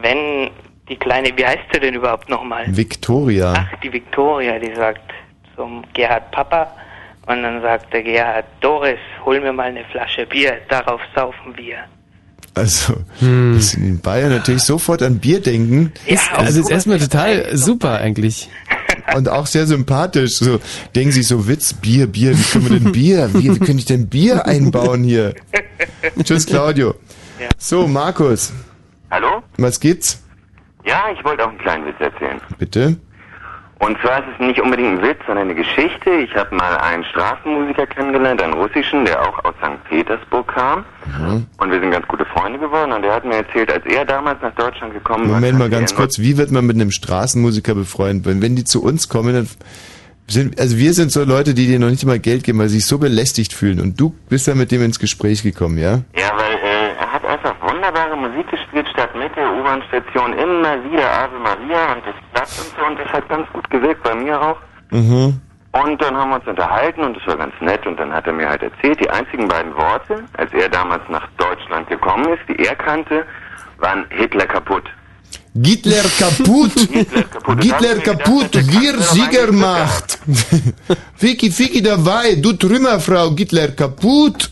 wenn 0.00 0.50
die 0.88 0.96
kleine, 0.96 1.36
wie 1.36 1.44
heißt 1.44 1.68
sie 1.72 1.80
denn 1.80 1.94
überhaupt 1.94 2.30
nochmal? 2.30 2.64
Victoria. 2.68 3.54
Ach, 3.56 3.80
die 3.80 3.92
Victoria, 3.92 4.58
die 4.58 4.74
sagt 4.74 5.12
zum 5.54 5.84
Gerhard 5.92 6.30
Papa 6.30 6.72
und 7.26 7.42
dann 7.42 7.60
sagt 7.60 7.92
der 7.92 8.02
Gerhard, 8.02 8.46
Doris, 8.60 8.98
hol 9.24 9.40
mir 9.40 9.52
mal 9.52 9.68
eine 9.68 9.84
Flasche 9.86 10.26
Bier, 10.26 10.58
darauf 10.68 11.00
saufen 11.14 11.56
wir. 11.56 11.78
Also, 12.54 12.94
dass 13.20 13.74
in 13.74 14.00
Bayern 14.00 14.30
natürlich 14.30 14.62
sofort 14.62 15.02
an 15.02 15.18
Bier 15.18 15.40
denken. 15.40 15.92
Ist, 16.06 16.32
also 16.32 16.60
ist 16.60 16.70
erstmal 16.70 16.98
total 16.98 17.56
super 17.56 17.98
eigentlich. 17.98 18.50
Und 19.16 19.28
auch 19.28 19.46
sehr 19.46 19.66
sympathisch. 19.66 20.36
So, 20.36 20.60
denken 20.94 21.12
sich 21.12 21.28
so, 21.28 21.46
Witz, 21.46 21.72
Bier, 21.72 22.06
Bier, 22.06 22.36
wie 22.36 22.42
können 22.42 22.70
wir 22.70 22.78
denn 22.80 22.92
Bier? 22.92 23.30
Wie, 23.34 23.54
wie 23.54 23.58
könnte 23.58 23.78
ich 23.78 23.84
denn 23.84 24.08
Bier 24.08 24.46
einbauen 24.46 25.04
hier? 25.04 25.34
Tschüss, 26.24 26.46
Claudio. 26.46 26.94
So, 27.56 27.86
Markus. 27.86 28.52
Hallo? 29.10 29.42
Was 29.56 29.80
gibt's? 29.80 30.22
Ja, 30.84 31.04
ich 31.16 31.24
wollte 31.24 31.44
auch 31.44 31.50
einen 31.50 31.58
kleinen 31.58 31.86
Witz 31.86 31.96
erzählen. 32.00 32.40
Bitte? 32.58 32.96
Und 33.80 33.98
zwar 34.02 34.18
ist 34.18 34.26
es 34.34 34.46
nicht 34.46 34.60
unbedingt 34.60 34.98
ein 34.98 35.02
Witz, 35.02 35.18
sondern 35.26 35.48
eine 35.48 35.54
Geschichte. 35.54 36.10
Ich 36.10 36.34
habe 36.36 36.54
mal 36.54 36.76
einen 36.76 37.02
Straßenmusiker 37.02 37.86
kennengelernt, 37.86 38.42
einen 38.42 38.52
russischen, 38.52 39.06
der 39.06 39.22
auch 39.22 39.42
aus 39.42 39.54
St. 39.56 39.82
Petersburg 39.88 40.48
kam. 40.48 40.84
Mhm. 41.06 41.46
Und 41.56 41.72
wir 41.72 41.80
sind 41.80 41.90
ganz 41.90 42.06
gute 42.06 42.26
Freunde 42.26 42.58
geworden. 42.58 42.92
Und 42.92 43.00
der 43.00 43.14
hat 43.14 43.24
mir 43.24 43.36
erzählt, 43.36 43.72
als 43.72 43.86
er 43.86 44.04
damals 44.04 44.42
nach 44.42 44.54
Deutschland 44.54 44.92
gekommen 44.92 45.30
war. 45.30 45.36
Moment 45.36 45.58
mal 45.58 45.70
ganz 45.70 45.94
kurz, 45.94 46.18
wie 46.18 46.36
wird 46.36 46.50
man 46.50 46.66
mit 46.66 46.76
einem 46.76 46.90
Straßenmusiker 46.90 47.74
befreundet? 47.74 48.26
Wenn, 48.26 48.42
wenn 48.42 48.54
die 48.54 48.64
zu 48.64 48.84
uns 48.84 49.08
kommen, 49.08 49.32
dann 49.32 49.48
sind, 50.26 50.60
also 50.60 50.76
wir 50.76 50.92
sind 50.92 51.10
so 51.10 51.24
Leute, 51.24 51.54
die 51.54 51.66
dir 51.66 51.78
noch 51.78 51.88
nicht 51.88 52.04
mal 52.04 52.18
Geld 52.18 52.44
geben, 52.44 52.58
weil 52.58 52.68
sie 52.68 52.76
sich 52.76 52.86
so 52.86 52.98
belästigt 52.98 53.54
fühlen. 53.54 53.80
Und 53.80 53.98
du 53.98 54.14
bist 54.28 54.46
dann 54.46 54.58
mit 54.58 54.70
dem 54.72 54.82
ins 54.82 54.98
Gespräch 54.98 55.42
gekommen, 55.42 55.78
ja? 55.78 56.02
Ja, 56.14 56.32
weil 56.36 56.52
äh, 56.62 57.00
er 57.00 57.12
hat 57.12 57.24
einfach 57.24 57.54
wunderbare 57.62 58.14
Musik 58.14 58.46
gespielt, 58.50 58.86
Stadtmitte, 59.10 59.40
U-Bahn-Station, 59.40 60.32
immer 60.34 60.84
wieder 60.84 61.10
Ave 61.10 61.38
Maria 61.38 61.92
und 61.94 62.02
das 62.06 62.14
klappt 62.32 62.58
und 62.58 62.74
so. 62.78 62.86
Und 62.86 62.98
das 62.98 63.12
hat 63.12 63.28
ganz 63.28 63.48
gut 63.52 63.68
gewirkt, 63.70 64.02
bei 64.02 64.14
mir 64.14 64.40
auch. 64.40 64.56
Mhm. 64.90 65.40
Und 65.72 66.02
dann 66.02 66.16
haben 66.16 66.30
wir 66.30 66.36
uns 66.36 66.46
unterhalten 66.46 67.02
und 67.02 67.16
das 67.16 67.26
war 67.26 67.36
ganz 67.36 67.54
nett. 67.60 67.86
Und 67.86 67.98
dann 67.98 68.12
hat 68.12 68.26
er 68.26 68.32
mir 68.32 68.48
halt 68.48 68.62
erzählt, 68.62 69.00
die 69.00 69.10
einzigen 69.10 69.48
beiden 69.48 69.74
Worte, 69.74 70.24
als 70.36 70.52
er 70.52 70.68
damals 70.68 71.02
nach 71.08 71.28
Deutschland 71.38 71.88
gekommen 71.88 72.26
ist, 72.32 72.42
die 72.48 72.64
er 72.64 72.74
kannte, 72.74 73.24
waren 73.78 74.04
Hitler 74.10 74.46
kaputt. 74.46 74.84
Hitler 75.54 76.04
kaputt! 76.18 76.72
Hitler 77.60 77.96
kaputt! 78.04 78.54
Wir 78.54 78.98
Siegermacht! 79.00 80.18
Ficky, 81.16 81.50
Ficky 81.50 81.82
dabei! 81.82 82.36
Du 82.36 82.52
Trümmerfrau! 82.52 83.34
Hitler 83.36 83.68
kaputt! 83.68 84.50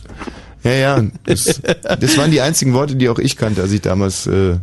Ja, 0.64 0.72
ja, 0.72 1.02
das, 1.24 1.60
das 1.62 2.18
waren 2.18 2.30
die 2.30 2.40
einzigen 2.40 2.74
Worte, 2.74 2.96
die 2.96 3.08
auch 3.08 3.18
ich 3.18 3.36
kannte, 3.36 3.62
als 3.62 3.72
ich 3.72 3.80
damals... 3.80 4.26
Äh 4.26 4.58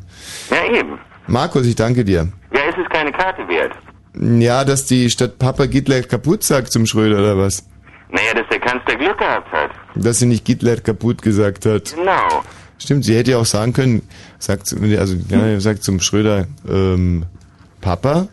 Ja, 0.49 0.77
eben. 0.77 0.99
Markus, 1.27 1.65
ich 1.65 1.75
danke 1.75 2.03
dir. 2.03 2.27
Ja, 2.53 2.59
ist 2.69 2.77
es 2.77 2.89
keine 2.89 3.11
Karte 3.11 3.47
wert? 3.47 3.71
Ja, 4.19 4.63
dass 4.63 4.85
die 4.85 5.09
Stadt 5.09 5.39
Papa 5.39 5.63
Hitler 5.63 6.01
kaputt 6.03 6.43
sagt 6.43 6.71
zum 6.71 6.85
Schröder, 6.85 7.19
oder 7.19 7.37
was? 7.37 7.65
Naja, 8.11 8.33
dass 8.33 8.47
der 8.49 8.59
Kanzler 8.59 8.95
Glück 8.95 9.17
gehabt 9.17 9.51
hat. 9.51 9.71
Dass 9.95 10.19
sie 10.19 10.25
nicht 10.25 10.45
Hitler 10.47 10.77
kaputt 10.77 11.21
gesagt 11.21 11.65
hat. 11.65 11.95
Genau. 11.95 12.43
Stimmt, 12.77 13.05
sie 13.05 13.15
hätte 13.15 13.31
ja 13.31 13.37
auch 13.37 13.45
sagen 13.45 13.73
können, 13.73 14.01
sagt, 14.37 14.73
also, 14.97 15.15
ja, 15.29 15.59
sagt 15.59 15.83
zum 15.83 15.99
Schröder, 15.99 16.45
ähm, 16.69 17.25
Papa, 17.81 18.27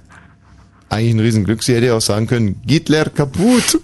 eigentlich 0.88 1.14
ein 1.14 1.20
Riesenglück, 1.20 1.62
sie 1.62 1.74
hätte 1.74 1.86
ja 1.86 1.94
auch 1.94 2.00
sagen 2.00 2.26
können, 2.26 2.60
Hitler 2.66 3.06
kaputt. 3.06 3.80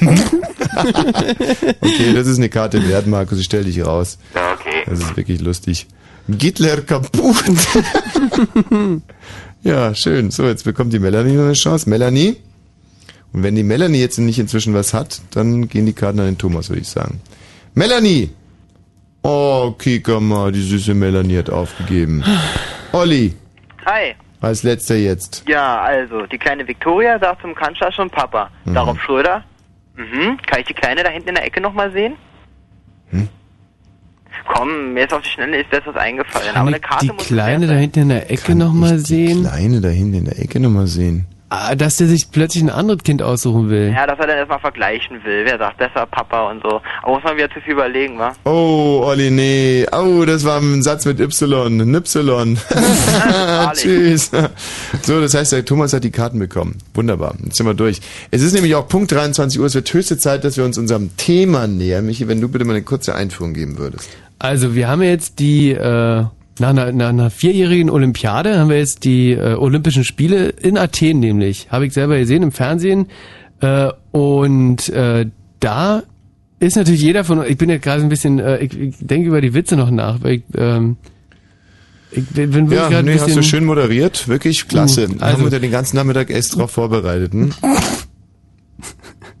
okay, 1.80 2.12
das 2.14 2.26
ist 2.26 2.38
eine 2.38 2.48
Karte 2.48 2.86
wert, 2.88 3.06
Markus, 3.06 3.38
ich 3.38 3.44
stell 3.44 3.64
dich 3.64 3.84
raus. 3.84 4.18
Okay. 4.32 4.84
Das 4.86 5.00
ist 5.00 5.16
wirklich 5.16 5.40
lustig. 5.40 5.86
Hitler 6.28 6.82
kaputt. 6.82 7.44
ja, 9.62 9.94
schön. 9.94 10.30
So, 10.30 10.46
jetzt 10.46 10.64
bekommt 10.64 10.92
die 10.92 10.98
Melanie 10.98 11.32
noch 11.32 11.44
eine 11.44 11.54
Chance. 11.54 11.88
Melanie? 11.88 12.36
Und 13.32 13.42
wenn 13.42 13.54
die 13.54 13.62
Melanie 13.62 14.00
jetzt 14.00 14.18
nicht 14.18 14.38
inzwischen 14.38 14.74
was 14.74 14.94
hat, 14.94 15.20
dann 15.30 15.68
gehen 15.68 15.86
die 15.86 15.92
Karten 15.92 16.20
an 16.20 16.26
den 16.26 16.38
Thomas, 16.38 16.68
würde 16.68 16.82
ich 16.82 16.88
sagen. 16.88 17.20
Melanie! 17.74 18.30
Oh, 19.22 19.74
Kika 19.78 20.20
mal, 20.20 20.52
die 20.52 20.62
süße 20.62 20.94
Melanie 20.94 21.38
hat 21.38 21.50
aufgegeben. 21.50 22.22
Olli, 22.92 23.34
Hi. 23.84 24.14
als 24.40 24.62
letzter 24.62 24.96
jetzt. 24.96 25.44
Ja, 25.46 25.80
also, 25.82 26.26
die 26.26 26.38
kleine 26.38 26.66
Victoria 26.66 27.18
sagt 27.18 27.42
zum 27.42 27.54
Kanzler 27.54 27.92
schon 27.92 28.08
Papa. 28.08 28.50
Mhm. 28.64 28.74
Darauf 28.74 29.00
Schröder. 29.02 29.44
Mhm. 29.98 30.38
Kann 30.46 30.60
ich 30.60 30.66
die 30.66 30.74
Kleine 30.74 31.02
da 31.02 31.10
hinten 31.10 31.30
in 31.30 31.34
der 31.34 31.44
Ecke 31.44 31.60
nochmal 31.60 31.90
sehen? 31.90 32.14
Hm? 33.10 33.28
Komm, 34.46 34.94
mir 34.94 35.04
ist 35.04 35.12
auf 35.12 35.22
die 35.22 35.28
Schnelle 35.28 35.60
ist 35.60 35.72
das 35.72 35.84
was 35.84 35.96
eingefallen. 35.96 36.50
Aber 36.50 36.54
Kann 36.54 36.66
eine 36.68 36.76
ich 36.76 36.82
Karte 36.82 37.06
die 37.06 37.12
muss 37.12 37.26
Kleine 37.26 37.66
da 37.66 37.74
hinten 37.74 38.00
in 38.02 38.08
der 38.10 38.30
Ecke 38.30 38.54
nochmal 38.54 38.98
sehen? 38.98 39.42
Kleine 39.42 39.80
da 39.80 39.88
hinten 39.88 40.14
in 40.14 40.24
der 40.26 40.38
Ecke 40.38 40.60
nochmal 40.60 40.86
sehen. 40.86 41.26
Ah, 41.50 41.74
dass 41.74 41.96
der 41.96 42.08
sich 42.08 42.30
plötzlich 42.30 42.62
ein 42.62 42.68
anderes 42.68 43.02
Kind 43.02 43.22
aussuchen 43.22 43.70
will. 43.70 43.90
Ja, 43.94 44.06
dass 44.06 44.18
er 44.18 44.26
dann 44.26 44.36
erstmal 44.36 44.58
vergleichen 44.60 45.24
will. 45.24 45.46
Wer 45.46 45.56
sagt 45.56 45.78
besser 45.78 46.04
Papa 46.04 46.50
und 46.50 46.62
so. 46.62 46.82
Aber 47.02 47.14
muss 47.14 47.24
man 47.24 47.38
wieder 47.38 47.48
zu 47.50 47.60
viel 47.62 47.72
überlegen, 47.72 48.18
wa? 48.18 48.34
Oh, 48.44 49.02
Olli, 49.06 49.30
nee. 49.30 49.86
Oh, 49.92 50.26
das 50.26 50.44
war 50.44 50.60
ein 50.60 50.82
Satz 50.82 51.06
mit 51.06 51.20
Y. 51.20 51.80
Ein 51.80 51.94
Y. 51.94 52.58
Tschüss. 53.72 54.30
So, 55.02 55.20
das 55.22 55.32
heißt, 55.32 55.52
der 55.52 55.64
Thomas 55.64 55.94
hat 55.94 56.04
die 56.04 56.10
Karten 56.10 56.38
bekommen. 56.38 56.76
Wunderbar. 56.92 57.34
Jetzt 57.42 57.56
sind 57.56 57.66
wir 57.66 57.72
durch. 57.72 58.00
Es 58.30 58.42
ist 58.42 58.52
nämlich 58.52 58.74
auch 58.74 58.86
Punkt 58.86 59.10
23 59.12 59.58
Uhr. 59.58 59.66
Es 59.66 59.74
wird 59.74 59.92
höchste 59.92 60.18
Zeit, 60.18 60.44
dass 60.44 60.58
wir 60.58 60.66
uns 60.66 60.76
unserem 60.76 61.16
Thema 61.16 61.66
nähern. 61.66 62.04
Michi, 62.04 62.28
wenn 62.28 62.42
du 62.42 62.48
bitte 62.48 62.66
mal 62.66 62.74
eine 62.74 62.82
kurze 62.82 63.14
Einführung 63.14 63.54
geben 63.54 63.78
würdest. 63.78 64.10
Also 64.38 64.74
wir 64.74 64.88
haben 64.88 65.02
jetzt 65.02 65.38
die, 65.38 65.72
äh, 65.72 66.24
nach, 66.60 66.70
einer, 66.70 66.92
nach 66.92 67.08
einer 67.08 67.30
vierjährigen 67.30 67.90
Olympiade 67.90 68.58
haben 68.58 68.70
wir 68.70 68.78
jetzt 68.78 69.04
die 69.04 69.32
äh, 69.32 69.54
Olympischen 69.54 70.04
Spiele 70.04 70.48
in 70.48 70.76
Athen 70.78 71.20
nämlich. 71.20 71.68
Habe 71.70 71.86
ich 71.86 71.92
selber 71.92 72.18
gesehen 72.18 72.42
im 72.42 72.52
Fernsehen. 72.52 73.06
Äh, 73.60 73.90
und 74.12 74.88
äh, 74.88 75.26
da 75.60 76.02
ist 76.60 76.76
natürlich 76.76 77.02
jeder 77.02 77.24
von 77.24 77.44
ich 77.44 77.56
bin 77.58 77.70
jetzt 77.70 77.82
gerade 77.82 78.02
ein 78.02 78.08
bisschen, 78.08 78.38
äh, 78.38 78.58
ich, 78.58 78.78
ich 78.78 78.94
denke 79.00 79.28
über 79.28 79.40
die 79.40 79.54
Witze 79.54 79.76
noch 79.76 79.90
nach, 79.90 80.22
weil 80.22 80.34
ich, 80.36 80.42
ähm, 80.56 80.96
ich 82.10 82.24
bin 82.24 82.70
Ja, 82.70 82.88
nee, 82.88 82.96
ein 82.96 83.08
hast 83.14 83.26
bisschen... 83.26 83.42
du 83.42 83.42
schön 83.42 83.64
moderiert. 83.64 84.28
Wirklich 84.28 84.66
klasse. 84.66 85.08
Uh, 85.08 85.16
Also, 85.20 85.42
haben 85.42 85.50
wir 85.50 85.60
den 85.60 85.70
ganzen 85.70 85.96
Nachmittag 85.96 86.30
erst 86.30 86.56
drauf 86.56 86.70
vorbereitet. 86.70 87.32
Hm? 87.32 87.52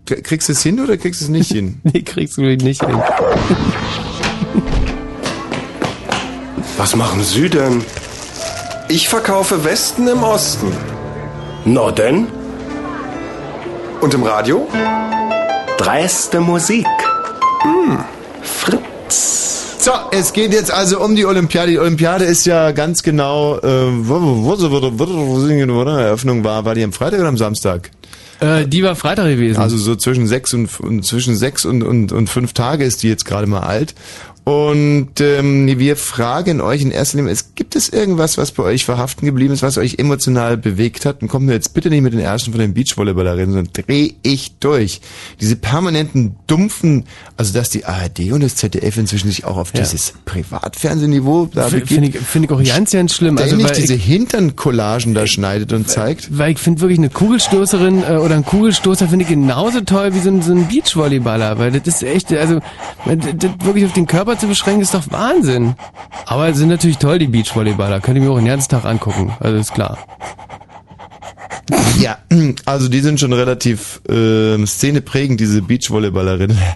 Kriegst 0.04 0.48
du 0.48 0.52
es 0.52 0.62
hin 0.62 0.80
oder 0.80 0.96
kriegst 0.96 1.20
du 1.20 1.26
es 1.26 1.30
nicht 1.30 1.52
hin? 1.52 1.80
nee, 1.82 2.00
kriegst 2.00 2.38
du 2.38 2.42
nicht 2.42 2.82
hin. 2.82 2.96
Was 6.88 6.96
machen 6.96 7.22
Sie 7.22 7.50
denn? 7.50 7.84
Ich 8.88 9.10
verkaufe 9.10 9.62
Westen 9.62 10.08
im 10.08 10.22
Osten. 10.22 10.72
Na 11.66 11.90
denn? 11.90 12.28
Und 14.00 14.14
im 14.14 14.22
Radio? 14.22 14.66
Dreiste 15.76 16.40
Musik. 16.40 16.86
Hm. 17.60 17.98
Fritz. 18.40 19.76
So, 19.80 19.90
es 20.12 20.32
geht 20.32 20.54
jetzt 20.54 20.70
also 20.70 21.00
um 21.00 21.14
die 21.14 21.26
Olympiade. 21.26 21.72
Die 21.72 21.78
Olympiade 21.78 22.24
ist 22.24 22.46
ja 22.46 22.70
ganz 22.70 23.02
genau, 23.02 23.58
äh, 23.58 23.62
wo, 23.62 24.22
wo, 24.22 24.58
wo, 24.58 24.70
wo, 24.70 24.98
wo, 24.98 24.98
wo, 24.98 25.40
wo 25.40 25.46
die 25.46 25.60
Eröffnung 25.60 26.42
war. 26.42 26.64
War 26.64 26.74
die 26.74 26.84
am 26.84 26.94
Freitag 26.94 27.20
oder 27.20 27.28
am 27.28 27.36
Samstag? 27.36 27.90
Äh, 28.40 28.66
die 28.66 28.82
war 28.82 28.96
Freitag 28.96 29.26
gewesen. 29.26 29.60
Also 29.60 29.76
so 29.76 29.94
zwischen 29.94 30.26
sechs 30.26 30.54
und, 30.54 30.80
und 30.80 31.04
zwischen 31.04 31.36
sechs 31.36 31.66
und, 31.66 31.82
und, 31.82 32.12
und 32.12 32.30
fünf 32.30 32.54
Tage 32.54 32.84
ist 32.84 33.02
die 33.02 33.08
jetzt 33.08 33.26
gerade 33.26 33.46
mal 33.46 33.60
alt. 33.60 33.94
Und 34.48 35.20
ähm, 35.20 35.66
wir 35.78 35.94
fragen 35.94 36.62
euch 36.62 36.80
in 36.80 36.90
erster 36.90 37.18
Linie, 37.18 37.32
es 37.32 37.54
gibt 37.54 37.76
es 37.76 37.90
irgendwas, 37.90 38.38
was 38.38 38.50
bei 38.52 38.62
euch 38.62 38.86
verhaften 38.86 39.26
geblieben 39.26 39.52
ist, 39.52 39.62
was 39.62 39.76
euch 39.76 39.98
emotional 39.98 40.56
bewegt 40.56 41.04
hat? 41.04 41.20
Und 41.20 41.28
kommt 41.28 41.44
mir 41.44 41.52
jetzt 41.52 41.74
bitte 41.74 41.90
nicht 41.90 42.00
mit 42.00 42.14
den 42.14 42.20
ersten 42.20 42.52
von 42.52 42.60
den 42.60 42.72
Beachvolleyballerinnen, 42.72 43.52
sondern 43.52 43.72
dreh 43.74 44.12
ich 44.22 44.56
durch. 44.58 45.02
Diese 45.38 45.54
permanenten 45.54 46.36
dumpfen, 46.46 47.04
also 47.36 47.52
dass 47.52 47.68
die 47.68 47.84
ARD 47.84 48.32
und 48.32 48.42
das 48.42 48.56
ZDF 48.56 48.96
inzwischen 48.96 49.28
sich 49.28 49.44
auch 49.44 49.58
auf 49.58 49.72
Ja. 49.74 49.80
dieses 49.82 50.14
Privatfernsehniveau 50.24 51.50
da. 51.52 51.68
Finde 51.68 52.08
ich, 52.08 52.18
find 52.18 52.46
ich 52.46 52.50
auch 52.50 52.64
ganz, 52.64 52.92
ganz 52.92 53.14
schlimm. 53.14 53.36
Also, 53.36 53.62
weil 53.62 53.74
diese 53.74 53.96
Hintern-Collagen 53.96 55.12
da 55.12 55.26
schneidet 55.26 55.74
und 55.74 55.90
zeigt. 55.90 56.38
weil 56.38 56.52
ich 56.52 56.58
finde 56.58 56.80
wirklich 56.80 56.98
eine 56.98 57.10
Kugelstoßerin 57.10 58.02
äh, 58.02 58.12
oder 58.16 58.36
ein 58.36 58.46
Kugelstoßer 58.46 59.08
finde 59.08 59.24
ich 59.24 59.28
genauso 59.28 59.82
toll 59.82 60.14
wie 60.14 60.20
so 60.20 60.30
ein, 60.30 60.40
so 60.40 60.52
ein 60.52 60.68
Beachvolleyballer, 60.68 61.58
weil 61.58 61.70
das 61.70 61.86
ist 61.86 62.02
echt, 62.02 62.32
also 62.32 62.60
das, 63.04 63.16
das 63.36 63.50
wirklich 63.62 63.84
auf 63.84 63.92
den 63.92 64.06
Körper 64.06 64.37
zu 64.38 64.46
beschränken, 64.46 64.82
ist 64.82 64.94
doch 64.94 65.10
Wahnsinn. 65.10 65.74
Aber 66.26 66.52
sind 66.54 66.68
natürlich 66.68 66.98
toll, 66.98 67.18
die 67.18 67.26
Beachvolleyballer. 67.26 68.00
Könnt 68.00 68.16
ihr 68.16 68.22
mir 68.22 68.30
auch 68.30 68.38
den 68.38 68.46
ganzen 68.46 68.70
Tag 68.70 68.84
angucken, 68.84 69.32
also 69.40 69.56
ist 69.56 69.74
klar. 69.74 69.98
Ja, 71.98 72.18
also 72.64 72.88
die 72.88 73.00
sind 73.00 73.20
schon 73.20 73.32
relativ 73.32 74.00
ähm, 74.08 74.66
szeneprägend, 74.66 75.40
diese 75.40 75.62
Beachvolleyballerinnen. 75.62 76.58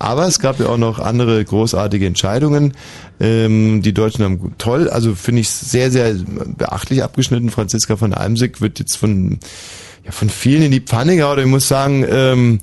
Aber 0.00 0.26
es 0.26 0.38
gab 0.38 0.60
ja 0.60 0.66
auch 0.66 0.76
noch 0.76 1.00
andere 1.00 1.44
großartige 1.44 2.06
Entscheidungen. 2.06 2.74
Ähm, 3.18 3.82
die 3.82 3.92
Deutschen 3.92 4.24
haben 4.24 4.54
toll, 4.56 4.88
also 4.88 5.14
finde 5.16 5.40
ich 5.40 5.48
sehr, 5.48 5.90
sehr 5.90 6.14
beachtlich 6.56 7.02
abgeschnitten. 7.02 7.50
Franziska 7.50 7.96
von 7.96 8.14
Almsick 8.14 8.60
wird 8.60 8.78
jetzt 8.78 8.96
von, 8.96 9.40
ja, 10.04 10.12
von 10.12 10.30
vielen 10.30 10.62
in 10.62 10.70
die 10.70 10.80
Pfanne 10.80 11.16
gehauen. 11.16 11.40
Ich 11.40 11.46
muss 11.46 11.66
sagen, 11.66 12.06
ähm, 12.08 12.60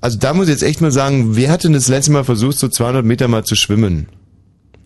also 0.00 0.18
da 0.18 0.34
muss 0.34 0.46
ich 0.46 0.52
jetzt 0.52 0.62
echt 0.62 0.80
mal 0.80 0.90
sagen, 0.90 1.36
wer 1.36 1.50
hat 1.50 1.64
denn 1.64 1.72
das 1.72 1.88
letzte 1.88 2.12
Mal 2.12 2.24
versucht, 2.24 2.58
so 2.58 2.68
200 2.68 3.04
Meter 3.04 3.28
mal 3.28 3.44
zu 3.44 3.54
schwimmen? 3.54 4.08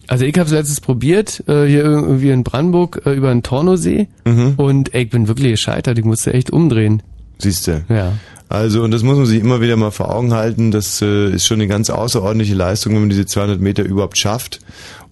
Also 0.06 0.24
ich 0.24 0.34
habe 0.38 0.46
es 0.46 0.52
letztens 0.52 0.80
probiert, 0.80 1.42
äh, 1.48 1.66
hier 1.66 1.84
irgendwie 1.84 2.30
in 2.30 2.44
Brandenburg 2.44 3.02
äh, 3.06 3.14
über 3.14 3.30
den 3.30 3.42
Tornosee 3.42 4.08
und 4.56 4.94
ey, 4.94 5.04
ich 5.04 5.10
bin 5.10 5.28
wirklich 5.28 5.52
gescheitert, 5.52 5.98
ich 5.98 6.04
musste 6.04 6.34
echt 6.34 6.50
umdrehen. 6.50 7.02
Siehst 7.38 7.66
du? 7.66 7.84
Ja. 7.88 8.12
Also, 8.48 8.82
und 8.82 8.90
das 8.90 9.02
muss 9.02 9.16
man 9.16 9.26
sich 9.26 9.40
immer 9.40 9.60
wieder 9.60 9.76
mal 9.76 9.90
vor 9.90 10.14
Augen 10.14 10.32
halten. 10.34 10.70
Das 10.70 11.00
äh, 11.02 11.30
ist 11.30 11.46
schon 11.46 11.60
eine 11.60 11.66
ganz 11.66 11.90
außerordentliche 11.90 12.54
Leistung, 12.54 12.92
wenn 12.92 13.00
man 13.00 13.10
diese 13.10 13.26
200 13.26 13.60
Meter 13.60 13.82
überhaupt 13.82 14.18
schafft. 14.18 14.60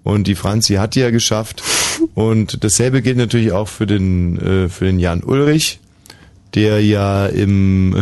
Und 0.04 0.26
die 0.26 0.34
Franzi 0.34 0.74
hat 0.74 0.94
die 0.94 1.00
ja 1.00 1.10
geschafft. 1.10 1.62
Und 2.14 2.62
dasselbe 2.62 3.02
gilt 3.02 3.16
natürlich 3.16 3.52
auch 3.52 3.68
für 3.68 3.86
den, 3.86 4.38
äh, 4.38 4.68
für 4.68 4.84
den 4.84 4.98
Jan 4.98 5.22
Ulrich, 5.22 5.80
der 6.54 6.84
ja 6.84 7.26
im, 7.26 7.96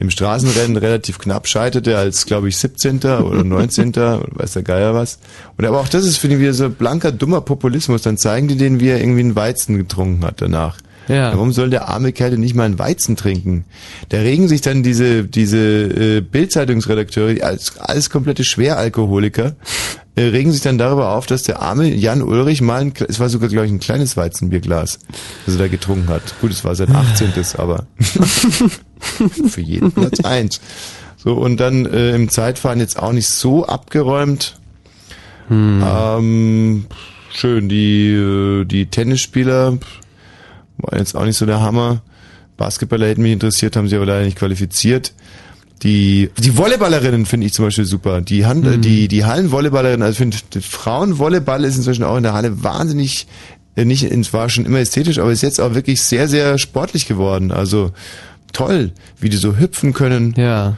im 0.00 0.10
Straßenrennen 0.10 0.78
relativ 0.78 1.18
knapp 1.18 1.46
scheiterte, 1.46 1.96
als, 1.98 2.24
glaube 2.24 2.48
ich, 2.48 2.56
17. 2.56 2.98
oder 2.98 3.44
19. 3.44 3.90
oder 3.90 4.22
weiß 4.30 4.54
der 4.54 4.62
Geier 4.62 4.94
was. 4.94 5.18
Und 5.58 5.66
aber 5.66 5.78
auch 5.78 5.88
das 5.88 6.04
ist, 6.04 6.16
finde 6.16 6.36
ich, 6.36 6.42
wieder 6.42 6.54
so 6.54 6.70
blanker, 6.70 7.12
dummer 7.12 7.42
Populismus. 7.42 8.02
Dann 8.02 8.16
zeigen 8.16 8.48
die 8.48 8.56
denen, 8.56 8.80
wie 8.80 8.88
er 8.88 8.98
irgendwie 8.98 9.20
einen 9.20 9.36
Weizen 9.36 9.76
getrunken 9.76 10.24
hat 10.24 10.40
danach. 10.40 10.78
Ja. 11.08 11.32
Warum 11.32 11.52
soll 11.52 11.70
der 11.70 11.88
arme 11.88 12.12
Kerl 12.12 12.30
denn 12.30 12.40
nicht 12.40 12.54
mal 12.54 12.64
einen 12.64 12.78
Weizen 12.78 13.16
trinken? 13.16 13.64
Da 14.10 14.18
regen 14.18 14.48
sich 14.48 14.60
dann 14.60 14.82
diese, 14.82 15.24
diese 15.24 15.58
äh, 15.58 16.20
Bildzeitungsredakteure, 16.20 17.44
als 17.44 17.78
alles 17.78 18.10
komplette 18.10 18.44
Schweralkoholiker, 18.44 19.56
regen 20.28 20.52
sich 20.52 20.62
dann 20.62 20.78
darüber 20.78 21.10
auf, 21.12 21.26
dass 21.26 21.42
der 21.42 21.60
arme 21.60 21.88
Jan 21.88 22.22
Ulrich 22.22 22.60
mal, 22.60 22.80
ein, 22.80 22.92
es 23.08 23.20
war 23.20 23.28
sogar, 23.28 23.48
glaube 23.48 23.66
ich, 23.66 23.72
ein 23.72 23.80
kleines 23.80 24.16
Weizenbierglas, 24.16 24.98
das 25.46 25.54
er 25.54 25.58
da 25.58 25.68
getrunken 25.68 26.08
hat. 26.08 26.22
Gut, 26.40 26.50
es 26.50 26.64
war 26.64 26.74
sein 26.74 26.94
18. 26.94 27.32
aber 27.56 27.86
für 29.48 29.60
jeden 29.60 29.92
Platz 29.92 30.20
eins. 30.20 30.60
So, 31.16 31.34
und 31.34 31.58
dann 31.58 31.86
äh, 31.86 32.14
im 32.14 32.28
Zeitfahren 32.28 32.80
jetzt 32.80 32.98
auch 32.98 33.12
nicht 33.12 33.28
so 33.28 33.66
abgeräumt. 33.66 34.58
Ähm, 35.50 36.86
schön, 37.32 37.68
die, 37.68 38.12
äh, 38.12 38.64
die 38.64 38.86
Tennisspieler 38.86 39.78
war 40.78 40.98
jetzt 40.98 41.16
auch 41.16 41.24
nicht 41.24 41.36
so 41.36 41.44
der 41.44 41.60
Hammer. 41.60 42.02
Basketballer 42.56 43.08
hätten 43.08 43.22
mich 43.22 43.32
interessiert, 43.32 43.76
haben 43.76 43.88
sie 43.88 43.96
aber 43.96 44.06
leider 44.06 44.24
nicht 44.24 44.38
qualifiziert. 44.38 45.12
Die, 45.82 46.28
die 46.38 46.56
Volleyballerinnen 46.58 47.24
finde 47.24 47.46
ich 47.46 47.54
zum 47.54 47.64
Beispiel 47.64 47.86
super. 47.86 48.20
Die 48.20 48.44
Hand, 48.44 48.64
Mhm. 48.64 48.80
die, 48.82 49.08
die 49.08 49.24
Hallenvolleyballerinnen, 49.24 50.02
also 50.02 50.12
ich 50.12 50.18
finde, 50.18 50.36
Frauenvolleyball 50.60 51.64
ist 51.64 51.76
inzwischen 51.76 52.04
auch 52.04 52.16
in 52.16 52.22
der 52.22 52.34
Halle 52.34 52.62
wahnsinnig, 52.62 53.26
äh, 53.76 53.84
nicht, 53.86 54.02
es 54.04 54.32
war 54.34 54.48
schon 54.50 54.66
immer 54.66 54.78
ästhetisch, 54.80 55.18
aber 55.18 55.32
ist 55.32 55.42
jetzt 55.42 55.60
auch 55.60 55.74
wirklich 55.74 56.02
sehr, 56.02 56.28
sehr 56.28 56.58
sportlich 56.58 57.06
geworden. 57.08 57.50
Also 57.50 57.92
toll, 58.52 58.92
wie 59.20 59.30
die 59.30 59.36
so 59.38 59.56
hüpfen 59.56 59.92
können. 59.94 60.34
Ja. 60.36 60.76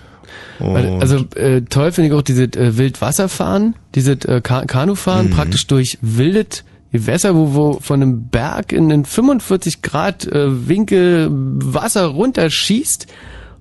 Und- 0.61 0.77
Also 1.03 1.25
äh, 1.35 1.63
toll 1.63 1.91
finde 1.91 2.09
ich 2.11 2.15
auch 2.15 2.23
diese 2.23 2.45
äh, 2.45 2.77
Wildwasserfahren, 2.79 3.75
diese 3.97 4.13
äh, 4.13 4.41
Ka 4.41 4.65
Kanufahren, 4.67 5.27
Mhm. 5.27 5.31
praktisch 5.31 5.67
durch 5.67 5.99
wildet 6.01 6.65
Gewässer, 6.93 7.35
wo, 7.35 7.55
wo 7.55 7.81
von 7.81 8.03
einem 8.03 8.29
Berg 8.29 8.71
in 8.73 8.89
den 8.91 9.05
45 9.05 9.83
Grad 9.83 10.27
äh, 10.27 10.69
Winkel 10.69 11.29
Wasser 11.33 12.05
runterschießt, 12.05 13.07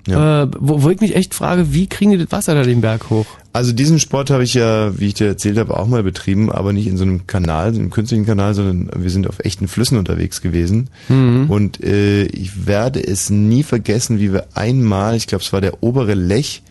äh, 0.08 0.48
wo, 0.60 0.84
wo 0.84 0.90
ich 0.90 1.00
mich 1.00 1.16
echt 1.16 1.34
frage, 1.34 1.74
wie 1.74 1.88
kriegen 1.88 2.12
die 2.12 2.18
das 2.18 2.32
Wasser 2.32 2.56
da 2.56 2.64
den 2.64 2.82
Berg 2.82 3.10
hoch? 3.10 3.26
Also 3.54 3.74
diesen 3.74 4.00
Sport 4.00 4.30
habe 4.30 4.44
ich 4.44 4.54
ja, 4.54 4.98
wie 4.98 5.08
ich 5.08 5.14
dir 5.14 5.28
erzählt 5.28 5.58
habe, 5.58 5.78
auch 5.78 5.88
mal 5.88 6.04
betrieben, 6.04 6.52
aber 6.52 6.74
nicht 6.74 6.88
in 6.88 6.98
so 6.98 7.04
einem 7.04 7.28
Kanal, 7.28 7.74
so 7.74 7.80
einem 7.80 7.90
künstlichen 7.90 8.26
Kanal, 8.26 8.54
sondern 8.54 8.90
wir 8.96 9.10
sind 9.10 9.28
auf 9.28 9.40
echten 9.40 9.68
Flüssen 9.68 9.98
unterwegs 9.98 10.42
gewesen. 10.42 10.90
Mhm. 11.10 11.50
Und 11.50 11.84
äh, 11.84 12.24
ich 12.24 12.66
werde 12.66 13.06
es 13.06 13.30
nie 13.30 13.64
vergessen, 13.64 14.20
wie 14.20 14.32
wir 14.32 14.48
einmal, 14.56 15.16
ich 15.16 15.28
glaube, 15.28 15.44
es 15.44 15.52
war 15.52 15.62
der 15.62 15.84
obere 15.84 16.14
Lech, 16.14 16.64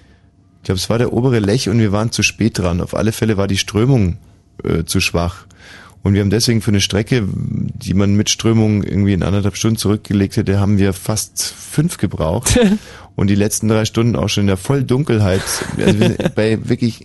ich 0.63 0.65
glaube, 0.65 0.79
es 0.79 0.91
war 0.91 0.99
der 0.99 1.13
obere 1.13 1.39
Lech 1.39 1.69
und 1.69 1.79
wir 1.79 1.93
waren 1.93 2.13
zu 2.13 2.23
spät 2.23 2.59
dran. 2.59 2.81
Auf 2.81 2.95
alle 2.95 3.13
Fälle 3.13 3.37
war 3.37 3.47
die 3.47 3.57
Strömung 3.57 4.19
äh, 4.63 4.85
zu 4.85 5.01
schwach. 5.01 5.47
Und 6.03 6.15
wir 6.15 6.23
haben 6.23 6.31
deswegen 6.31 6.63
für 6.63 6.71
eine 6.71 6.81
Strecke, 6.81 7.27
die 7.27 7.93
man 7.93 8.15
mit 8.15 8.31
Strömung 8.31 8.83
irgendwie 8.83 9.13
in 9.13 9.23
anderthalb 9.23 9.57
Stunden 9.57 9.77
zurückgelegt 9.77 10.37
hätte, 10.37 10.59
haben 10.59 10.79
wir 10.79 10.93
fast 10.93 11.43
fünf 11.43 11.99
gebraucht. 11.99 12.59
und 13.21 13.27
die 13.27 13.35
letzten 13.35 13.69
drei 13.69 13.85
Stunden 13.85 14.17
auch 14.17 14.29
schon 14.31 14.45
in 14.45 14.47
der 14.47 14.57
Volldunkelheit, 14.57 15.43
also 15.77 16.15
bei 16.35 16.59
wirklich 16.67 17.05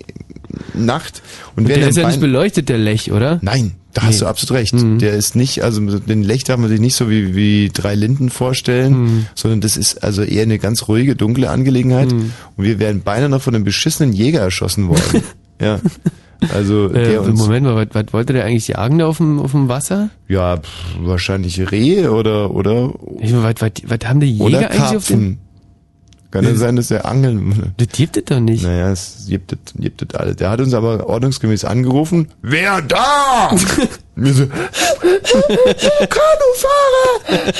Nacht. 0.74 1.22
Und, 1.58 1.64
Und 1.64 1.70
der 1.70 1.90
ist 1.90 1.98
ja 1.98 2.08
nicht 2.08 2.22
beleuchtet, 2.22 2.70
der 2.70 2.78
Lech, 2.78 3.12
oder? 3.12 3.40
Nein, 3.42 3.74
da 3.94 4.04
hast 4.04 4.22
du 4.22 4.26
absolut 4.26 4.62
recht. 4.62 4.74
Der 5.02 5.12
ist 5.12 5.36
nicht, 5.36 5.62
also 5.62 5.82
den 6.00 6.24
Lech 6.24 6.46
darf 6.46 6.58
man 6.58 6.70
sich 6.70 6.80
nicht 6.80 6.96
so 6.96 7.10
wie, 7.10 7.36
wie 7.36 7.70
drei 7.74 7.96
Linden 7.96 8.30
vorstellen, 8.30 9.28
sondern 9.36 9.60
das 9.60 9.76
ist 9.76 10.06
also 10.06 10.22
eher 10.22 10.44
eine 10.44 10.58
ganz 10.58 10.88
ruhige, 10.88 11.18
dunkle 11.18 11.50
Angelegenheit. 11.50 12.14
Und 12.14 12.32
wir 12.56 12.80
wären 12.80 13.02
beinahe 13.02 13.28
noch 13.28 13.42
von 13.42 13.54
einem 13.54 13.66
beschissenen 13.66 14.14
Jäger 14.14 14.40
erschossen 14.40 14.88
worden. 14.88 15.22
ja. 15.62 15.82
Also 16.54 16.88
der 16.88 17.14
Äh, 17.14 17.18
uns, 17.18 17.40
Moment 17.40 17.66
mal, 17.66 17.76
was, 17.76 17.88
was 17.92 18.14
wollte 18.14 18.32
der 18.32 18.46
eigentlich 18.46 18.70
jagen 18.70 19.00
da 19.00 19.08
auf 19.08 19.18
dem, 19.18 19.40
auf 19.40 19.52
dem 19.52 19.68
Wasser? 19.68 20.12
ja, 20.30 20.58
pff, 20.58 20.70
wahrscheinlich 21.00 21.72
Rehe 21.72 22.12
oder 22.12 22.52
oder 22.52 22.94
Ich 23.20 23.32
meine, 23.32 23.44
was, 23.44 23.56
was, 23.60 23.72
was 23.86 24.00
haben 24.06 24.22
die 24.22 24.32
Jäger 24.32 24.46
oder 24.46 24.72
eigentlich 24.72 24.98
auf 24.98 25.08
dem... 25.08 25.40
Kann 26.36 26.44
ja 26.44 26.52
Das- 26.52 26.60
sein, 26.60 26.76
dass 26.76 26.92
er 26.92 27.06
angeln. 27.06 27.74
Das 27.78 27.88
gibt 27.90 28.18
es 28.18 28.26
doch 28.26 28.42
nicht. 28.42 28.64
Naja, 28.64 28.92
es 28.92 29.26
gibt 29.30 29.54
es, 29.54 29.58
gibt 29.80 30.02
es 30.02 30.20
alles. 30.20 30.36
Der 30.36 30.50
hat 30.50 30.60
uns 30.60 30.74
aber 30.74 31.08
ordnungsgemäß 31.08 31.64
angerufen. 31.64 32.28
Wer 32.42 32.82
da? 32.82 33.56
So, 34.18 34.48
Kanufahrer! 36.08 37.54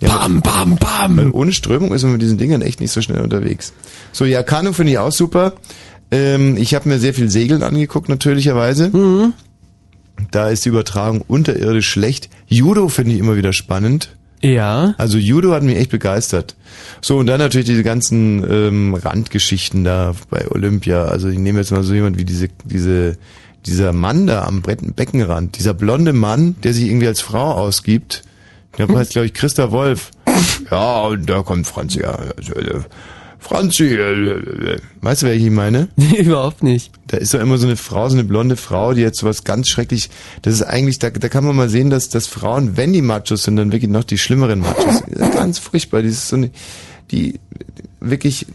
bam, 0.00 0.40
bam, 0.40 0.76
bam. 0.76 1.16
Weil 1.18 1.30
ohne 1.32 1.52
Strömung 1.52 1.92
ist 1.92 2.02
man 2.02 2.12
mit 2.12 2.22
diesen 2.22 2.38
Dingern 2.38 2.62
echt 2.62 2.80
nicht 2.80 2.92
so 2.92 3.02
schnell 3.02 3.20
unterwegs. 3.20 3.74
So, 4.12 4.24
ja, 4.24 4.42
Kanu 4.42 4.72
finde 4.72 4.92
ich 4.92 4.98
auch 4.98 5.12
super. 5.12 5.52
Ähm, 6.10 6.56
ich 6.56 6.74
habe 6.74 6.88
mir 6.88 6.98
sehr 6.98 7.12
viel 7.12 7.30
Segeln 7.30 7.62
angeguckt, 7.62 8.08
natürlicherweise. 8.08 8.90
Da 10.30 10.48
ist 10.48 10.64
die 10.64 10.70
Übertragung 10.70 11.20
unterirdisch 11.20 11.90
schlecht. 11.90 12.30
Judo 12.46 12.88
finde 12.88 13.12
ich 13.12 13.18
immer 13.18 13.36
wieder 13.36 13.52
spannend. 13.52 14.16
Ja. 14.42 14.94
Also 14.98 15.18
Judo 15.18 15.52
hat 15.52 15.62
mich 15.62 15.76
echt 15.76 15.90
begeistert. 15.90 16.56
So, 17.00 17.18
und 17.18 17.26
dann 17.26 17.38
natürlich 17.38 17.66
diese 17.66 17.84
ganzen 17.84 18.44
ähm, 18.50 18.94
Randgeschichten 18.94 19.84
da 19.84 20.14
bei 20.30 20.50
Olympia. 20.50 21.04
Also 21.04 21.28
ich 21.28 21.38
nehme 21.38 21.60
jetzt 21.60 21.70
mal 21.70 21.82
so 21.84 21.94
jemand 21.94 22.18
wie 22.18 22.24
diese, 22.24 22.48
diese, 22.64 23.16
dieser 23.66 23.92
Mann 23.92 24.26
da 24.26 24.44
am 24.44 24.60
Brett- 24.62 24.96
Beckenrand, 24.96 25.58
dieser 25.58 25.74
blonde 25.74 26.12
Mann, 26.12 26.56
der 26.64 26.74
sich 26.74 26.86
irgendwie 26.86 27.06
als 27.06 27.20
Frau 27.20 27.52
ausgibt. 27.52 28.22
Der 28.78 28.88
heißt, 28.88 29.12
glaube 29.12 29.26
ich, 29.26 29.34
Christa 29.34 29.70
Wolf. 29.70 30.10
Ja, 30.70 31.02
und 31.02 31.28
da 31.28 31.42
kommt 31.42 31.66
Franz, 31.66 31.94
ja. 31.94 32.18
Franzi, 33.42 33.88
äh, 33.88 34.12
äh, 34.12 34.74
äh. 34.74 34.78
weißt 35.00 35.22
du, 35.22 35.26
wer 35.26 35.34
ich 35.34 35.50
meine? 35.50 35.88
Überhaupt 36.18 36.62
nicht. 36.62 36.92
Da 37.08 37.16
ist 37.16 37.34
doch 37.34 37.40
immer 37.40 37.58
so 37.58 37.66
eine 37.66 37.76
Frau, 37.76 38.08
so 38.08 38.16
eine 38.16 38.24
blonde 38.24 38.56
Frau, 38.56 38.94
die 38.94 39.02
jetzt 39.02 39.18
sowas 39.18 39.44
ganz 39.44 39.68
schrecklich, 39.68 40.10
das 40.42 40.54
ist 40.54 40.62
eigentlich, 40.62 41.00
da, 41.00 41.10
da 41.10 41.28
kann 41.28 41.44
man 41.44 41.56
mal 41.56 41.68
sehen, 41.68 41.90
dass, 41.90 42.08
dass 42.08 42.26
Frauen, 42.26 42.76
wenn 42.76 42.92
die 42.92 43.02
Machos 43.02 43.42
sind, 43.42 43.56
dann 43.56 43.72
wirklich 43.72 43.90
noch 43.90 44.04
die 44.04 44.16
schlimmeren 44.16 44.60
Machos. 44.60 45.02
ganz 45.34 45.58
furchtbar, 45.58 46.02
die 46.02 46.08
ist 46.08 46.28
so 46.28 46.36
eine, 46.36 46.50
die 47.10 47.40
wirklich 48.04 48.46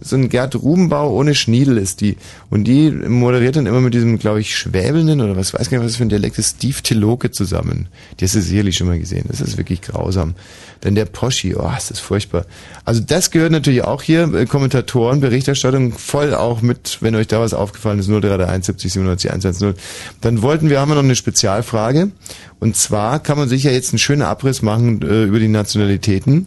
so 0.00 0.16
ein 0.16 0.28
Gerd 0.28 0.54
Rubenbau 0.54 1.12
ohne 1.12 1.34
Schniedel 1.34 1.76
ist 1.76 2.00
die. 2.00 2.16
Und 2.50 2.64
die 2.64 2.90
moderiert 2.90 3.56
dann 3.56 3.66
immer 3.66 3.80
mit 3.80 3.94
diesem, 3.94 4.18
glaube 4.18 4.40
ich, 4.40 4.56
schwäbelnden 4.56 5.20
oder 5.20 5.36
was 5.36 5.54
weiß 5.54 5.70
gar 5.70 5.78
nicht, 5.78 5.86
was 5.86 5.96
für 5.96 6.04
ein 6.04 6.08
Dialekt 6.08 6.38
ist, 6.38 6.56
Steve 6.56 6.80
Teloke 6.82 7.30
zusammen. 7.30 7.88
Die 8.18 8.24
hast 8.24 8.34
du 8.34 8.40
sicherlich 8.40 8.76
schon 8.76 8.86
mal 8.86 8.98
gesehen. 8.98 9.24
Das 9.28 9.40
ist 9.40 9.56
wirklich 9.56 9.82
grausam. 9.82 10.34
Dann 10.80 10.94
der 10.94 11.04
Poschi, 11.04 11.54
oh, 11.54 11.70
ist 11.76 11.90
das 11.90 12.00
furchtbar. 12.00 12.46
Also 12.84 13.00
das 13.00 13.30
gehört 13.30 13.52
natürlich 13.52 13.82
auch 13.82 14.02
hier, 14.02 14.32
äh, 14.34 14.46
Kommentatoren, 14.46 15.20
Berichterstattung, 15.20 15.92
voll 15.92 16.34
auch 16.34 16.62
mit, 16.62 16.98
wenn 17.00 17.14
euch 17.14 17.28
da 17.28 17.40
was 17.40 17.54
aufgefallen 17.54 17.98
ist, 17.98 18.06
0331 18.08 18.66
70 18.66 18.92
97 18.92 19.30
110. 19.30 19.74
Dann 20.20 20.42
wollten 20.42 20.70
wir, 20.70 20.80
haben 20.80 20.90
wir 20.90 20.96
noch 20.96 21.02
eine 21.02 21.16
Spezialfrage. 21.16 22.10
Und 22.58 22.76
zwar 22.76 23.20
kann 23.20 23.38
man 23.38 23.48
sich 23.48 23.64
ja 23.64 23.72
jetzt 23.72 23.92
einen 23.92 23.98
schönen 23.98 24.22
Abriss 24.22 24.62
machen 24.62 25.02
äh, 25.02 25.24
über 25.24 25.40
die 25.40 25.48
Nationalitäten. 25.48 26.46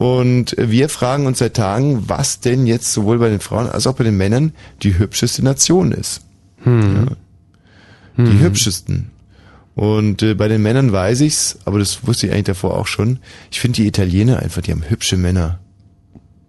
Und 0.00 0.56
wir 0.56 0.88
fragen 0.88 1.26
uns 1.26 1.40
seit 1.40 1.52
Tagen, 1.52 2.04
was 2.08 2.40
denn 2.40 2.66
jetzt 2.66 2.90
sowohl 2.90 3.18
bei 3.18 3.28
den 3.28 3.38
Frauen 3.38 3.68
als 3.68 3.86
auch 3.86 3.92
bei 3.92 4.04
den 4.04 4.16
Männern 4.16 4.54
die 4.82 4.98
hübscheste 4.98 5.44
Nation 5.44 5.92
ist. 5.92 6.22
Hm. 6.62 7.08
Ja. 8.16 8.24
Die 8.24 8.38
hübschesten. 8.38 9.10
Und 9.74 10.22
äh, 10.22 10.32
bei 10.32 10.48
den 10.48 10.62
Männern 10.62 10.90
weiß 10.90 11.20
ich's, 11.20 11.58
aber 11.66 11.78
das 11.80 12.06
wusste 12.06 12.26
ich 12.26 12.32
eigentlich 12.32 12.46
davor 12.46 12.78
auch 12.78 12.86
schon. 12.86 13.18
Ich 13.50 13.60
finde 13.60 13.76
die 13.76 13.86
Italiener 13.86 14.38
einfach, 14.38 14.62
die 14.62 14.72
haben 14.72 14.88
hübsche 14.88 15.18
Männer. 15.18 15.58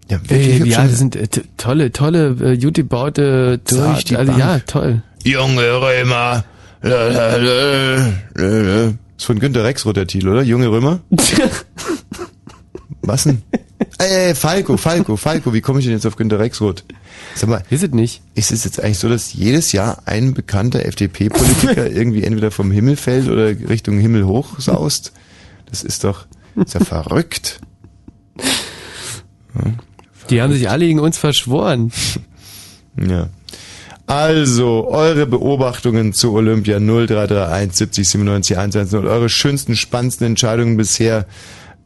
Ja, 0.10 0.22
wirklich 0.30 0.62
Ey, 0.62 0.70
ja, 0.70 0.84
das 0.84 0.97
sind 0.97 1.18
äh, 1.18 1.28
tolle, 1.58 1.91
tolle, 1.91 2.54
äh, 2.54 2.58
gut 2.58 2.76
gebaute, 2.76 3.58
Durch 3.66 4.06
die 4.06 4.16
also, 4.16 4.32
Bank. 4.32 4.39
ja, 4.39 4.60
toll. 4.60 5.04
Junge 5.26 5.62
Römer. 5.62 6.45
Ist 9.18 9.26
von 9.26 9.39
Günter 9.39 9.66
Rexroth 9.66 9.97
der 9.97 10.08
Titel, 10.08 10.30
oder? 10.30 10.41
Junge 10.41 10.72
Römer? 10.72 11.02
Was 13.02 13.24
denn? 13.24 13.41
Ey, 13.97 14.36
Falco, 14.36 14.78
Falco, 14.78 15.18
Falco, 15.18 15.54
wie 15.54 15.62
komme 15.62 15.80
ich 15.80 15.86
denn 15.86 15.93
jetzt 15.93 16.06
auf 16.06 16.16
Günter 16.16 16.39
Rexroth? 16.39 16.84
Sag 17.36 17.49
mal, 17.49 17.64
ist 17.70 17.84
es 17.84 17.91
nicht? 17.91 18.22
Ist 18.36 18.52
es 18.52 18.64
jetzt 18.64 18.82
eigentlich 18.82 18.99
so, 18.99 19.10
dass 19.10 19.34
jedes 19.34 19.72
Jahr 19.72 20.04
ein 20.06 20.34
bekannter 20.34 20.86
FDP-Politiker 20.86 21.89
irgendwie 21.91 22.24
entweder 22.24 22.52
vom 22.52 22.72
Himmel 22.72 22.95
fällt 22.95 23.28
oder 23.28 23.47
Richtung 23.47 23.99
Himmel 23.99 24.26
hoch 24.26 24.60
saust? 24.60 25.14
Das 25.70 25.84
ist 25.84 26.04
doch, 26.04 26.26
ist 26.56 26.74
ja 26.74 26.80
verrückt. 26.86 27.60
Die 30.30 30.41
haben 30.41 30.54
sich 30.54 30.70
alle 30.70 30.86
gegen 30.86 30.99
uns 30.99 31.18
verschworen. 31.18 31.91
Ja. 32.97 33.30
Also, 34.08 34.88
eure 34.89 35.26
Beobachtungen 35.26 36.14
zu 36.14 36.34
Olympia 36.34 36.80
0331 36.80 37.78
70 37.78 38.10
97 38.10 38.58
110, 38.58 39.08
eure 39.08 39.30
schönsten, 39.30 39.76
spannendsten 39.76 40.28
Entscheidungen 40.28 40.76
bisher, 40.76 41.26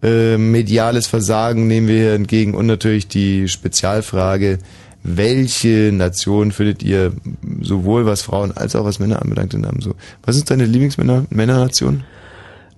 äh, 0.05 0.37
mediales 0.37 1.07
Versagen 1.07 1.67
nehmen 1.67 1.87
wir 1.87 1.95
hier 1.95 2.13
entgegen 2.13 2.53
und 2.53 2.65
natürlich 2.67 3.07
die 3.07 3.47
Spezialfrage, 3.47 4.59
welche 5.03 5.91
Nation 5.93 6.51
findet 6.51 6.83
ihr 6.83 7.11
sowohl 7.61 8.05
was 8.05 8.21
Frauen 8.21 8.51
als 8.55 8.75
auch 8.75 8.85
was 8.85 8.99
Männer 8.99 9.21
anbelangt 9.21 9.53
in 9.53 9.65
einem 9.65 9.81
so? 9.81 9.93
Was 10.23 10.35
ist 10.35 10.49
deine 10.49 10.65
Lieblingsmänner 10.65 11.25
Männernation? 11.29 12.03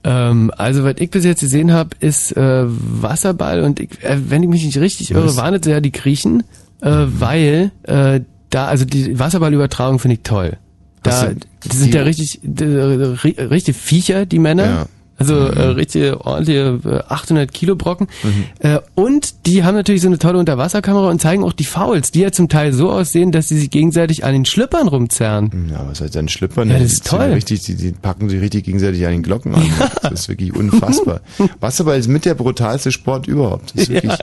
Ähm, 0.03 0.51
also, 0.57 0.84
was 0.84 0.95
ich 0.99 1.09
bis 1.09 1.25
jetzt 1.25 1.39
gesehen 1.41 1.71
habe, 1.71 1.89
ist 1.99 2.36
äh, 2.36 2.63
Wasserball 2.65 3.61
und 3.63 3.80
ich, 3.80 3.89
äh, 4.03 4.17
wenn 4.30 4.43
ich 4.43 4.49
mich 4.49 4.65
nicht 4.65 4.78
richtig 4.78 5.11
irre, 5.11 5.36
waren 5.38 5.53
es 5.55 5.65
ja 5.65 5.80
die 5.80 5.91
Griechen, 5.91 6.43
äh, 6.82 6.89
weil 7.07 7.71
äh, 7.84 8.21
da, 8.49 8.67
also 8.67 8.86
die 8.86 9.17
Wasserballübertragung 9.19 9.99
finde 9.99 10.15
ich 10.15 10.21
toll. 10.23 10.57
Da, 11.03 11.32
das 11.65 11.80
sind 11.80 11.93
ja 11.93 12.03
richtig, 12.03 12.41
ri- 12.43 13.49
richtig 13.49 13.75
Viecher, 13.78 14.25
die 14.25 14.39
Männer. 14.39 14.65
Ja. 14.65 14.86
Also 15.20 15.34
Mhm. 15.34 15.47
äh, 15.57 15.61
richtige 15.70 16.26
ordentliche 16.26 16.80
äh, 16.86 17.11
800 17.11 17.51
Kilo 17.51 17.76
Brocken. 17.76 18.07
Mhm. 18.24 18.43
Äh, 18.59 18.80
und 18.95 19.47
die 19.47 19.63
haben 19.63 19.74
natürlich 19.76 20.01
so 20.01 20.07
eine 20.07 20.20
tolle 20.20 20.38
Unterwasserkamera 20.38 21.09
und 21.09 21.20
zeigen 21.20 21.43
auch 21.43 21.53
die 21.53 21.63
Fouls, 21.65 22.11
die 22.11 22.20
ja 22.20 22.32
zum 22.32 22.49
Teil 22.49 22.72
so 22.72 22.91
aussehen, 22.91 23.32
dass 23.32 23.47
sie 23.47 23.57
sich 23.59 23.72
gegenseitig 23.72 24.24
an 24.24 24.34
den 24.34 24.45
Schlüppern 24.45 24.88
rumzerren. 24.88 25.70
Ja, 25.72 25.86
was 25.89 26.01
heißt 26.01 26.13
denn 26.15 26.28
Schlippern? 26.30 26.70
Ja, 26.70 26.78
das 26.80 26.93
ist 26.93 27.07
toll. 27.07 27.32
Richtig, 27.34 27.61
die, 27.63 27.76
die 27.76 27.91
packen 27.93 28.30
sich 28.30 28.39
richtig 28.41 28.65
gegenseitig 28.65 29.05
an 29.05 29.11
den 29.13 29.24
Glocken 29.24 29.55
an. 29.55 29.63
Das 30.03 30.11
ist 30.13 30.30
wirklich 30.30 30.55
unfassbar. 30.55 31.22
Wasserball 31.59 31.97
ist 31.97 32.07
mit 32.07 32.26
der 32.26 32.36
brutalste 32.36 32.91
Sport 32.91 33.28
überhaupt. 33.28 33.72
Das 33.74 33.84
ist 33.84 33.89
wirklich, 33.89 34.11
Ja. 34.11 34.18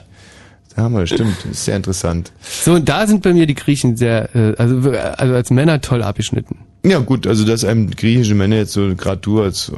da 0.77 0.81
haben 0.83 0.95
wir, 0.95 1.05
stimmt, 1.07 1.35
das 1.43 1.51
ist 1.51 1.65
sehr 1.65 1.75
interessant. 1.75 2.31
So, 2.41 2.73
und 2.73 2.87
da 2.87 3.05
sind 3.05 3.21
bei 3.21 3.33
mir 3.33 3.47
die 3.47 3.55
Griechen 3.55 3.97
sehr, 3.97 4.33
äh, 4.35 4.53
also, 4.57 4.91
also 4.91 5.33
als 5.33 5.49
Männer 5.49 5.81
toll 5.81 6.03
abgeschnitten. 6.03 6.57
Ja 6.87 6.99
gut, 6.99 7.25
also 7.25 7.45
dass 7.45 7.65
einem 7.65 7.89
griechische 7.89 8.35
Männer 8.35 8.57
jetzt 8.57 8.73
so, 8.73 8.93
gerade 8.95 9.19
du 9.21 9.41
als 9.41 9.69
äh, 9.69 9.73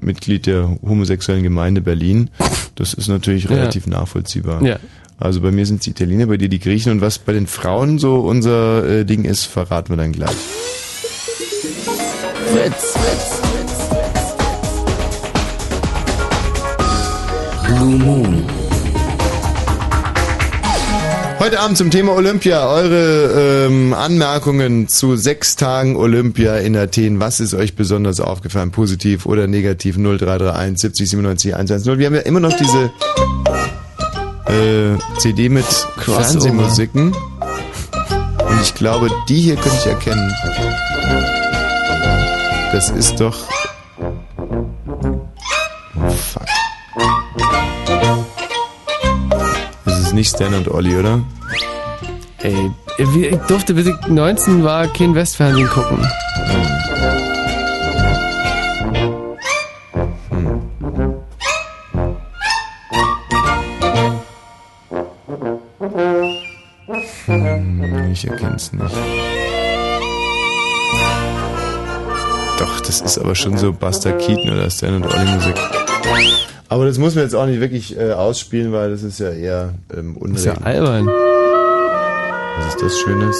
Mitglied 0.00 0.46
der 0.46 0.78
homosexuellen 0.86 1.42
Gemeinde 1.42 1.80
Berlin, 1.80 2.30
das 2.76 2.94
ist 2.94 3.08
natürlich 3.08 3.44
Ja. 3.44 3.50
relativ 3.50 3.86
nachvollziehbar. 3.88 4.62
Ja. 4.62 4.78
Also 5.18 5.40
bei 5.40 5.50
mir 5.50 5.66
sind 5.66 5.78
es 5.80 5.84
die 5.84 5.90
Italiener, 5.90 6.26
bei 6.26 6.36
dir 6.36 6.48
die 6.48 6.60
Griechen 6.60 6.92
und 6.92 7.00
was 7.00 7.18
bei 7.18 7.32
den 7.32 7.48
Frauen 7.48 7.98
so 7.98 8.20
unser 8.20 8.86
äh, 8.88 9.04
Ding 9.04 9.24
ist, 9.24 9.46
verraten 9.46 9.90
wir 9.90 9.96
dann 9.96 10.12
gleich. 10.12 10.36
Fritz. 12.46 12.94
Blue 17.66 17.98
Moon. 17.98 18.44
Heute 21.48 21.60
Abend 21.60 21.78
zum 21.78 21.90
Thema 21.90 22.12
Olympia. 22.12 22.68
Eure 22.68 23.68
ähm, 23.68 23.94
Anmerkungen 23.94 24.86
zu 24.86 25.16
sechs 25.16 25.56
Tagen 25.56 25.96
Olympia 25.96 26.58
in 26.58 26.76
Athen. 26.76 27.20
Was 27.20 27.40
ist 27.40 27.54
euch 27.54 27.74
besonders 27.74 28.20
aufgefallen? 28.20 28.70
Positiv 28.70 29.24
oder 29.24 29.46
negativ? 29.46 29.96
0331 29.96 30.78
70 30.78 31.08
97 31.08 31.54
110. 31.54 31.98
Wir 31.98 32.04
haben 32.04 32.14
ja 32.16 32.20
immer 32.20 32.40
noch 32.40 32.52
diese 32.52 32.90
äh, 34.44 34.98
CD 35.20 35.48
mit. 35.48 35.64
Fernsehmusiken. 35.96 37.14
Und 37.14 38.60
ich 38.62 38.74
glaube, 38.74 39.08
die 39.30 39.40
hier 39.40 39.56
könnte 39.56 39.78
ich 39.78 39.86
erkennen. 39.86 40.30
Das 42.72 42.90
ist 42.90 43.20
doch... 43.20 43.48
Oh, 45.96 46.10
fuck. 46.10 46.57
Nicht 50.18 50.34
Stan 50.34 50.52
und 50.52 50.68
Olli, 50.68 50.96
oder? 50.96 51.20
Ey, 52.42 52.70
ich 52.98 53.36
durfte 53.46 53.72
bis 53.74 53.86
ich 53.86 53.94
19 54.08 54.64
war 54.64 54.88
kein 54.88 55.14
Westfernsehen 55.14 55.68
gucken. 55.68 56.04
Hm, 67.26 68.10
Ich 68.12 68.26
erkenn's 68.26 68.72
nicht. 68.72 68.94
Doch, 72.58 72.80
das 72.80 73.00
ist 73.00 73.18
aber 73.18 73.34
schon 73.34 73.56
so 73.56 73.72
Buster 73.72 74.12
Keaton 74.12 74.50
oder 74.50 74.70
Stan 74.70 74.94
und 74.94 75.06
Olli 75.06 75.24
Musik. 75.32 75.54
Aber 76.70 76.84
das 76.84 76.98
muss 76.98 77.14
man 77.14 77.24
jetzt 77.24 77.34
auch 77.34 77.46
nicht 77.46 77.60
wirklich 77.60 77.96
äh, 77.98 78.12
ausspielen, 78.12 78.72
weil 78.72 78.90
das 78.90 79.02
ist 79.02 79.18
ja 79.20 79.30
eher 79.30 79.74
ähm, 79.96 80.16
ist 80.34 80.44
ja 80.44 80.54
albern. 80.54 81.06
Was 81.06 82.74
ist 82.74 82.82
das 82.82 82.98
Schönes? 82.98 83.36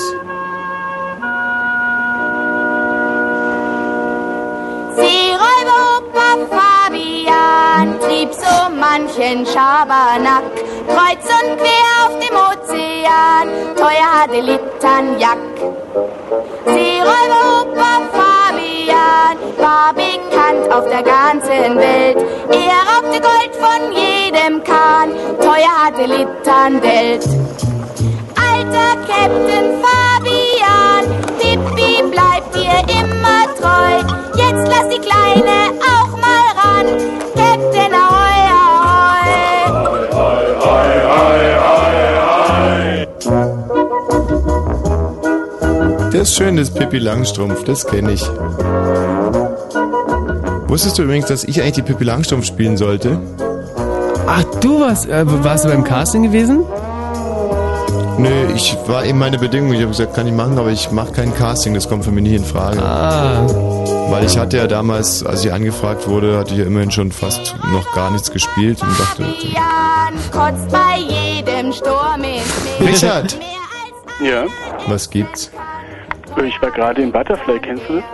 Seeräuberoper 4.96 6.48
Fabian 6.48 8.00
trieb 8.00 8.32
so 8.32 8.70
manchen 8.74 9.44
Schabernack. 9.44 10.44
Kreuz 10.86 11.26
und 11.28 11.58
quer 11.58 12.06
auf 12.06 12.18
dem 12.18 12.34
Ozean, 12.34 13.76
teuer 13.76 14.10
hatte 14.22 14.40
Liternjack. 14.40 15.38
Seeräuberoper 16.64 18.17
Fabian 19.18 19.38
war 19.58 19.92
bekannt 19.94 20.72
auf 20.72 20.84
der 20.88 21.02
ganzen 21.02 21.76
Welt. 21.76 22.18
Er 22.50 22.86
raubte 22.88 23.20
Gold 23.20 23.54
von 23.54 23.92
jedem 23.92 24.62
Kahn, 24.62 25.10
teuer 25.40 25.74
hatte 25.84 26.06
Litternwelt. 26.06 27.24
Alter 28.36 28.96
Captain 29.08 29.82
Fabian, 29.82 31.04
Pippi 31.38 32.02
bleibt 32.10 32.54
dir 32.54 32.78
immer 33.00 33.42
treu. 33.58 33.92
Jetzt 34.36 34.68
lass 34.68 34.88
die 34.88 35.00
Kleine 35.00 35.72
auch 35.82 36.12
mal 36.16 36.46
ran, 36.56 36.86
Captain 37.34 37.92
Ahoi, 37.94 38.40
Ahoi. 38.52 38.88
Das 46.12 46.22
ist 46.30 46.36
schön, 46.36 46.56
das 46.56 46.70
Pippi 46.72 46.98
Langstrumpf, 46.98 47.64
das 47.64 47.86
kenne 47.86 48.12
ich. 48.12 48.24
Wusstest 50.68 50.98
du 50.98 51.02
übrigens, 51.02 51.26
dass 51.26 51.44
ich 51.44 51.60
eigentlich 51.62 51.74
die 51.74 51.82
Pippi 51.82 52.04
Langstrumpf 52.04 52.44
spielen 52.46 52.76
sollte? 52.76 53.18
Ach, 54.26 54.44
du 54.60 54.80
warst, 54.80 55.08
äh, 55.08 55.24
warst 55.42 55.64
du 55.64 55.68
beim 55.70 55.82
Casting 55.82 56.22
gewesen? 56.24 56.64
Nö, 58.18 58.52
ich 58.54 58.76
war 58.86 59.04
eben 59.04 59.18
meine 59.18 59.38
Bedingung. 59.38 59.72
Ich 59.72 59.78
habe 59.80 59.88
gesagt, 59.90 60.14
kann 60.14 60.26
ich 60.26 60.32
machen, 60.34 60.58
aber 60.58 60.70
ich 60.70 60.90
mache 60.90 61.12
kein 61.12 61.34
Casting, 61.34 61.72
das 61.72 61.88
kommt 61.88 62.04
für 62.04 62.10
mich 62.10 62.24
nicht 62.24 62.34
in 62.36 62.44
Frage. 62.44 62.82
Ah. 62.82 63.46
Weil 64.10 64.24
ich 64.24 64.36
hatte 64.36 64.56
ja 64.58 64.66
damals, 64.66 65.24
als 65.24 65.44
ich 65.44 65.52
angefragt 65.52 66.06
wurde, 66.08 66.38
hatte 66.38 66.52
ich 66.52 66.58
ja 66.60 66.66
immerhin 66.66 66.90
schon 66.90 67.12
fast 67.12 67.54
noch 67.72 67.94
gar 67.94 68.10
nichts 68.10 68.30
gespielt 68.30 68.82
und 68.82 68.98
dachte, 68.98 69.22
Jan 69.22 70.14
kotzt 70.32 70.68
bei 70.70 70.98
jedem 70.98 71.72
Sturm 71.72 72.22
ins 72.24 72.80
Meer. 72.80 72.88
Richard, 72.92 73.38
Ja, 74.22 74.44
was 74.88 75.08
gibt's? 75.08 75.50
ich 76.44 76.60
war 76.62 76.70
gerade 76.72 77.02
in 77.02 77.10
Butterfly, 77.12 77.58
kennst 77.60 77.84
du 77.88 77.94
das? 77.96 78.04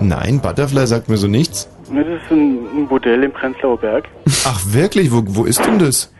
Nein, 0.00 0.40
Butterfly 0.40 0.86
sagt 0.86 1.08
mir 1.08 1.16
so 1.16 1.28
nichts. 1.28 1.68
Das 1.94 2.06
ist 2.06 2.30
ein, 2.30 2.86
Bordell 2.88 3.22
im 3.24 3.32
Prenzlauer 3.32 3.78
Berg. 3.78 4.08
Ach 4.46 4.60
wirklich, 4.66 5.12
wo, 5.12 5.22
wo 5.26 5.44
ist 5.44 5.64
denn 5.64 5.78
das? 5.78 6.12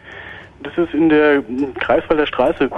Das 0.62 0.72
ist 0.76 0.94
in 0.94 1.08
der 1.08 1.42
Greifswalder 1.80 2.26
Straße. 2.26 2.68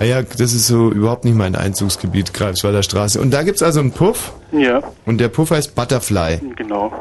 Ah 0.00 0.04
ja, 0.04 0.22
das 0.22 0.40
ist 0.54 0.66
so 0.66 0.90
überhaupt 0.90 1.24
nicht 1.24 1.36
mein 1.36 1.54
Einzugsgebiet, 1.54 2.32
Greifswalder 2.32 2.82
Straße. 2.82 3.20
Und 3.20 3.32
da 3.32 3.42
gibt's 3.42 3.62
also 3.62 3.80
einen 3.80 3.92
Puff 3.92 4.32
Ja, 4.52 4.80
und 5.06 5.20
der 5.20 5.28
Puff 5.28 5.50
heißt 5.50 5.74
Butterfly. 5.74 6.40
genau. 6.56 6.92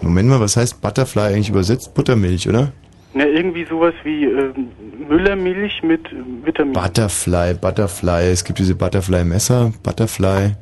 Moment 0.00 0.28
mal, 0.28 0.40
was 0.40 0.56
heißt 0.56 0.80
Butterfly 0.80 1.34
eigentlich 1.34 1.48
übersetzt? 1.50 1.94
Buttermilch, 1.94 2.48
oder? 2.48 2.72
Ja, 3.14 3.24
irgendwie 3.26 3.64
sowas 3.64 3.94
wie 4.04 4.24
ähm, 4.24 4.68
Müllermilch 5.08 5.82
mit 5.82 6.06
äh, 6.06 6.46
Vitamin. 6.46 6.72
Butterfly, 6.72 7.54
Butterfly. 7.54 8.30
Es 8.30 8.42
gibt 8.44 8.58
diese 8.58 8.74
Butterfly-Messer, 8.74 9.72
Butterfly. 9.82 10.56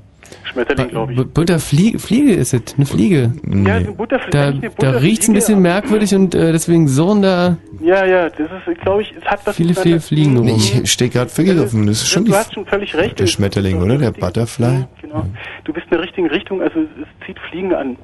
Schmetterling, 0.44 0.89
glaube 0.89 1.12
ich. 1.12 1.19
Bu- 1.19 1.24
Butterfliege 1.24 1.98
Fliege 1.98 2.32
ist 2.35 2.52
es, 2.55 2.74
eine 2.77 2.86
Fliege. 2.86 3.32
Ja, 3.47 3.77
eine 3.77 3.93
Butterfliege. 3.93 4.70
Da, 4.78 4.90
da 4.93 4.98
riecht's 4.98 5.28
ein 5.28 5.35
bisschen 5.35 5.61
merkwürdig 5.62 6.15
und 6.15 6.35
äh, 6.35 6.52
deswegen 6.52 6.89
surren 6.89 7.23
da 7.23 7.57
Ja, 7.81 8.05
ja, 8.05 8.28
das 8.28 8.48
ist, 8.66 8.81
glaube 8.81 9.02
ich, 9.02 9.12
es 9.16 9.24
hat 9.24 9.40
was 9.47 9.57
viele, 9.57 9.74
viele 9.74 10.01
Fliegen 10.01 10.36
rum. 10.36 10.47
Nee, 10.47 10.57
ich 10.82 10.90
stehe 10.90 11.11
gerade 11.11 11.31
völlig 11.31 11.59
offen. 11.59 11.86
Das 11.86 11.98
ist 12.02 12.09
schon 12.09 12.24
du 12.24 12.32
die, 12.32 12.36
hast 12.36 12.52
schon 12.55 12.66
völlig 12.66 12.94
recht. 12.97 13.19
der 13.20 13.27
Schmetterling, 13.27 13.81
oder? 13.82 13.98
Der 13.98 14.11
Butterfly. 14.12 14.85
Genau. 15.01 15.24
Du 15.65 15.73
bist 15.73 15.86
in 15.86 15.90
der 15.93 16.02
richtigen 16.02 16.27
Richtung, 16.28 16.61
also 16.62 16.81
es, 16.81 16.86
es 17.02 17.27
zieht 17.27 17.39
Fliegen 17.51 17.73
an. 17.74 17.97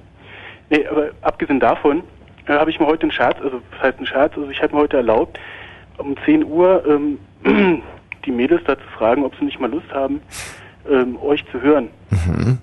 Nee, 0.70 0.84
aber 0.90 1.10
abgesehen 1.22 1.60
davon 1.60 2.02
äh, 2.46 2.52
habe 2.52 2.70
ich 2.70 2.80
mir 2.80 2.86
heute 2.86 3.02
einen 3.02 3.12
Scherz, 3.12 3.36
also 3.42 3.60
was 3.72 3.82
heißt 3.82 4.00
ein 4.00 4.06
Scherz, 4.06 4.32
also 4.36 4.50
ich 4.50 4.60
habe 4.62 4.74
mir 4.74 4.80
heute 4.82 4.96
erlaubt, 4.96 5.38
um 5.98 6.14
10 6.24 6.44
Uhr 6.44 6.82
ähm, 6.88 7.18
die 8.26 8.30
Mädels 8.32 8.62
da 8.66 8.76
zu 8.76 8.84
fragen, 8.98 9.24
ob 9.24 9.34
sie 9.38 9.44
nicht 9.44 9.60
mal 9.60 9.70
Lust 9.70 9.90
haben, 9.92 10.20
ähm, 10.90 11.18
euch 11.22 11.44
zu 11.52 11.60
hören. 11.60 11.88
Mhm. 12.10 12.58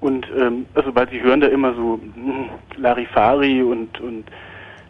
Und 0.00 0.26
ähm, 0.38 0.66
also 0.74 0.94
weil 0.94 1.08
sie 1.10 1.20
hören 1.22 1.40
da 1.40 1.46
immer 1.48 1.74
so 1.74 1.98
hm, 2.14 2.50
Larifari 2.76 3.62
und 3.62 3.98
und 4.00 4.24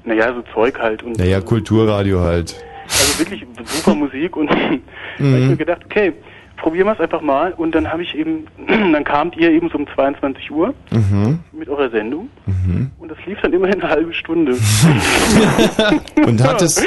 naja, 0.05 0.35
so 0.35 0.43
Zeug 0.53 0.79
halt 0.79 1.03
und 1.03 1.19
Naja, 1.19 1.41
Kulturradio 1.41 2.21
halt. 2.21 2.57
also 2.85 3.19
wirklich 3.21 3.47
super 3.65 3.95
Musik 4.05 4.37
und 4.37 4.51
da 4.51 4.55
hab 4.57 4.73
ich 4.73 5.21
Mhm. 5.21 5.49
mir 5.49 5.57
gedacht, 5.57 5.83
okay, 5.85 6.13
probieren 6.57 6.87
wir 6.89 6.93
es 6.93 7.01
einfach 7.01 7.21
mal 7.23 7.53
und 7.53 7.75
dann 7.75 7.91
habe 7.91 8.03
ich 8.03 8.15
eben, 8.17 8.47
dann 8.69 9.05
kamt 9.05 9.37
ihr 9.37 9.51
eben 9.51 9.69
so 9.71 9.79
um 9.79 9.87
22 9.95 10.51
Uhr 10.51 10.75
Mhm. 10.91 11.39
mit 11.53 11.69
eurer 11.69 11.89
Sendung 11.91 12.29
Mhm. 12.47 12.91
und 12.99 13.11
das 13.11 13.19
lief 13.27 13.39
dann 13.43 13.53
immerhin 13.53 13.81
eine 13.81 13.91
halbe 13.91 14.13
Stunde. 14.13 14.53
Und 16.27 16.43
hat 16.43 16.61
es, 16.63 16.85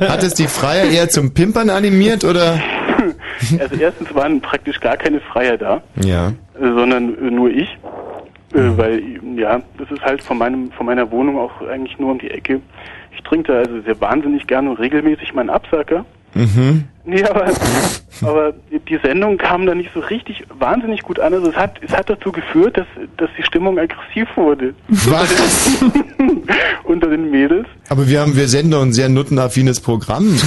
hat 0.00 0.22
es 0.22 0.34
die 0.34 0.46
Freier 0.46 0.84
eher 0.84 1.08
zum 1.08 1.34
Pimpern 1.34 1.68
animiert 1.70 2.24
oder? 2.24 2.58
Also 3.60 3.76
erstens 3.76 4.14
waren 4.14 4.40
praktisch 4.40 4.80
gar 4.80 4.96
keine 4.96 5.20
Freier 5.20 5.56
da, 5.56 5.82
Ja. 6.04 6.32
sondern 6.58 7.16
äh, 7.18 7.30
nur 7.30 7.50
ich. 7.50 7.68
Äh, 8.54 8.76
weil, 8.76 9.02
ja, 9.36 9.60
das 9.76 9.90
ist 9.90 10.02
halt 10.02 10.22
von 10.22 10.38
meinem, 10.38 10.72
von 10.72 10.86
meiner 10.86 11.10
Wohnung 11.10 11.38
auch 11.38 11.60
eigentlich 11.68 11.98
nur 11.98 12.12
um 12.12 12.18
die 12.18 12.30
Ecke. 12.30 12.60
Ich 13.14 13.22
trinke 13.22 13.52
da 13.52 13.58
also 13.58 13.80
sehr 13.82 14.00
wahnsinnig 14.00 14.46
gerne 14.46 14.70
und 14.70 14.78
regelmäßig 14.78 15.34
meinen 15.34 15.50
Absacker. 15.50 16.06
Mhm. 16.34 16.84
Nee, 17.04 17.24
aber, 17.24 17.46
aber 18.22 18.52
die 18.70 18.98
Sendung 19.02 19.38
kam 19.38 19.66
da 19.66 19.74
nicht 19.74 19.90
so 19.94 20.00
richtig 20.00 20.44
wahnsinnig 20.58 21.02
gut 21.02 21.18
an. 21.20 21.32
Also 21.34 21.50
es 21.50 21.56
hat, 21.56 21.78
es 21.82 21.92
hat 21.96 22.08
dazu 22.10 22.32
geführt, 22.32 22.76
dass, 22.76 22.86
dass 23.16 23.30
die 23.38 23.42
Stimmung 23.42 23.78
aggressiv 23.78 24.28
wurde. 24.36 24.74
Was? 24.88 25.82
Unter 26.84 27.08
den 27.08 27.30
Mädels. 27.30 27.66
Aber 27.88 28.06
wir 28.08 28.20
haben, 28.20 28.36
wir 28.36 28.46
senden 28.48 28.74
ein 28.80 28.92
sehr 28.92 29.08
nuttenaffines 29.08 29.80
Programm. 29.80 30.26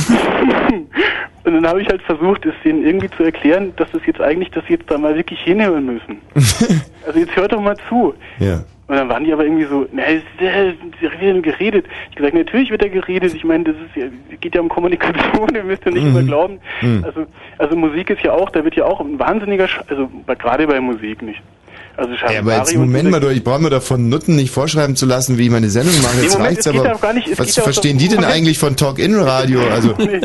Und 1.43 1.53
dann 1.55 1.65
habe 1.67 1.81
ich 1.81 1.87
halt 1.89 2.01
versucht, 2.03 2.45
es 2.45 2.53
denen 2.63 2.85
irgendwie 2.85 3.09
zu 3.09 3.23
erklären, 3.23 3.73
dass 3.77 3.89
das 3.91 4.01
jetzt 4.05 4.21
eigentlich, 4.21 4.51
dass 4.51 4.63
sie 4.67 4.73
jetzt 4.73 4.89
da 4.91 4.97
mal 4.97 5.15
wirklich 5.15 5.39
hinhören 5.41 5.85
müssen. 5.85 6.19
also 7.05 7.19
jetzt 7.19 7.35
hört 7.35 7.51
doch 7.51 7.61
mal 7.61 7.75
zu. 7.89 8.13
Ja. 8.39 8.63
Und 8.87 8.97
dann 8.97 9.07
waren 9.09 9.23
die 9.23 9.31
aber 9.31 9.45
irgendwie 9.45 9.65
so, 9.65 9.87
na, 9.93 10.03
es- 10.03 10.21
sie 10.39 10.45
wird 11.01 11.33
nur 11.33 11.41
geredet. 11.41 11.85
Ich 12.09 12.15
gesagt, 12.17 12.33
natürlich 12.35 12.69
wird 12.69 12.81
da 12.81 12.89
geredet. 12.89 13.33
Ich 13.33 13.43
meine, 13.45 13.63
das 13.63 13.75
ist 13.75 13.95
ja, 13.95 14.05
es 14.31 14.39
geht 14.41 14.53
ja 14.53 14.61
um 14.61 14.67
Kommunikation, 14.69 15.49
ihr 15.55 15.63
müsst 15.63 15.85
ja 15.85 15.91
nicht 15.91 16.03
Mhm. 16.03 16.09
immer 16.09 16.23
glauben. 16.23 16.59
Mhm. 16.81 17.03
Also, 17.05 17.25
also 17.57 17.75
Musik 17.75 18.09
ist 18.09 18.21
ja 18.21 18.33
auch, 18.33 18.49
da 18.49 18.63
wird 18.63 18.75
ja 18.75 18.83
auch 18.85 18.99
ein 18.99 19.17
wahnsinniger, 19.17 19.67
Sch 19.67 19.79
also 19.87 20.09
bei- 20.25 20.35
gerade 20.35 20.67
bei 20.67 20.79
Musik 20.81 21.21
nicht. 21.21 21.41
Also 21.97 22.13
Ja, 22.13 22.39
aber 22.39 22.57
jetzt 22.57 22.75
Moment 22.75 23.11
mal, 23.11 23.19
du, 23.19 23.29
ich 23.29 23.43
brauche 23.43 23.61
mir 23.61 23.69
doch 23.69 23.81
von 23.83 24.09
Nutten 24.09 24.35
nicht 24.35 24.51
vorschreiben 24.51 24.95
zu 24.95 25.05
lassen, 25.05 25.37
wie 25.37 25.43
ich 25.45 25.51
meine 25.51 25.69
Sendung 25.69 25.93
mache. 26.01 26.17
Nee, 26.17 26.23
Jetzt 26.23 26.33
Moment, 26.33 26.49
reicht's 26.51 26.65
es 26.65 26.73
aber. 27.01 27.13
nicht- 27.13 27.27
es 27.27 27.39
was 27.39 27.55
verstehen 27.59 27.97
die 27.97 28.07
denn 28.07 28.17
Moment. 28.17 28.33
eigentlich 28.33 28.59
von 28.59 28.75
Talk-In-Radio? 28.75 29.59
Also, 29.71 29.93
nee. 29.99 30.21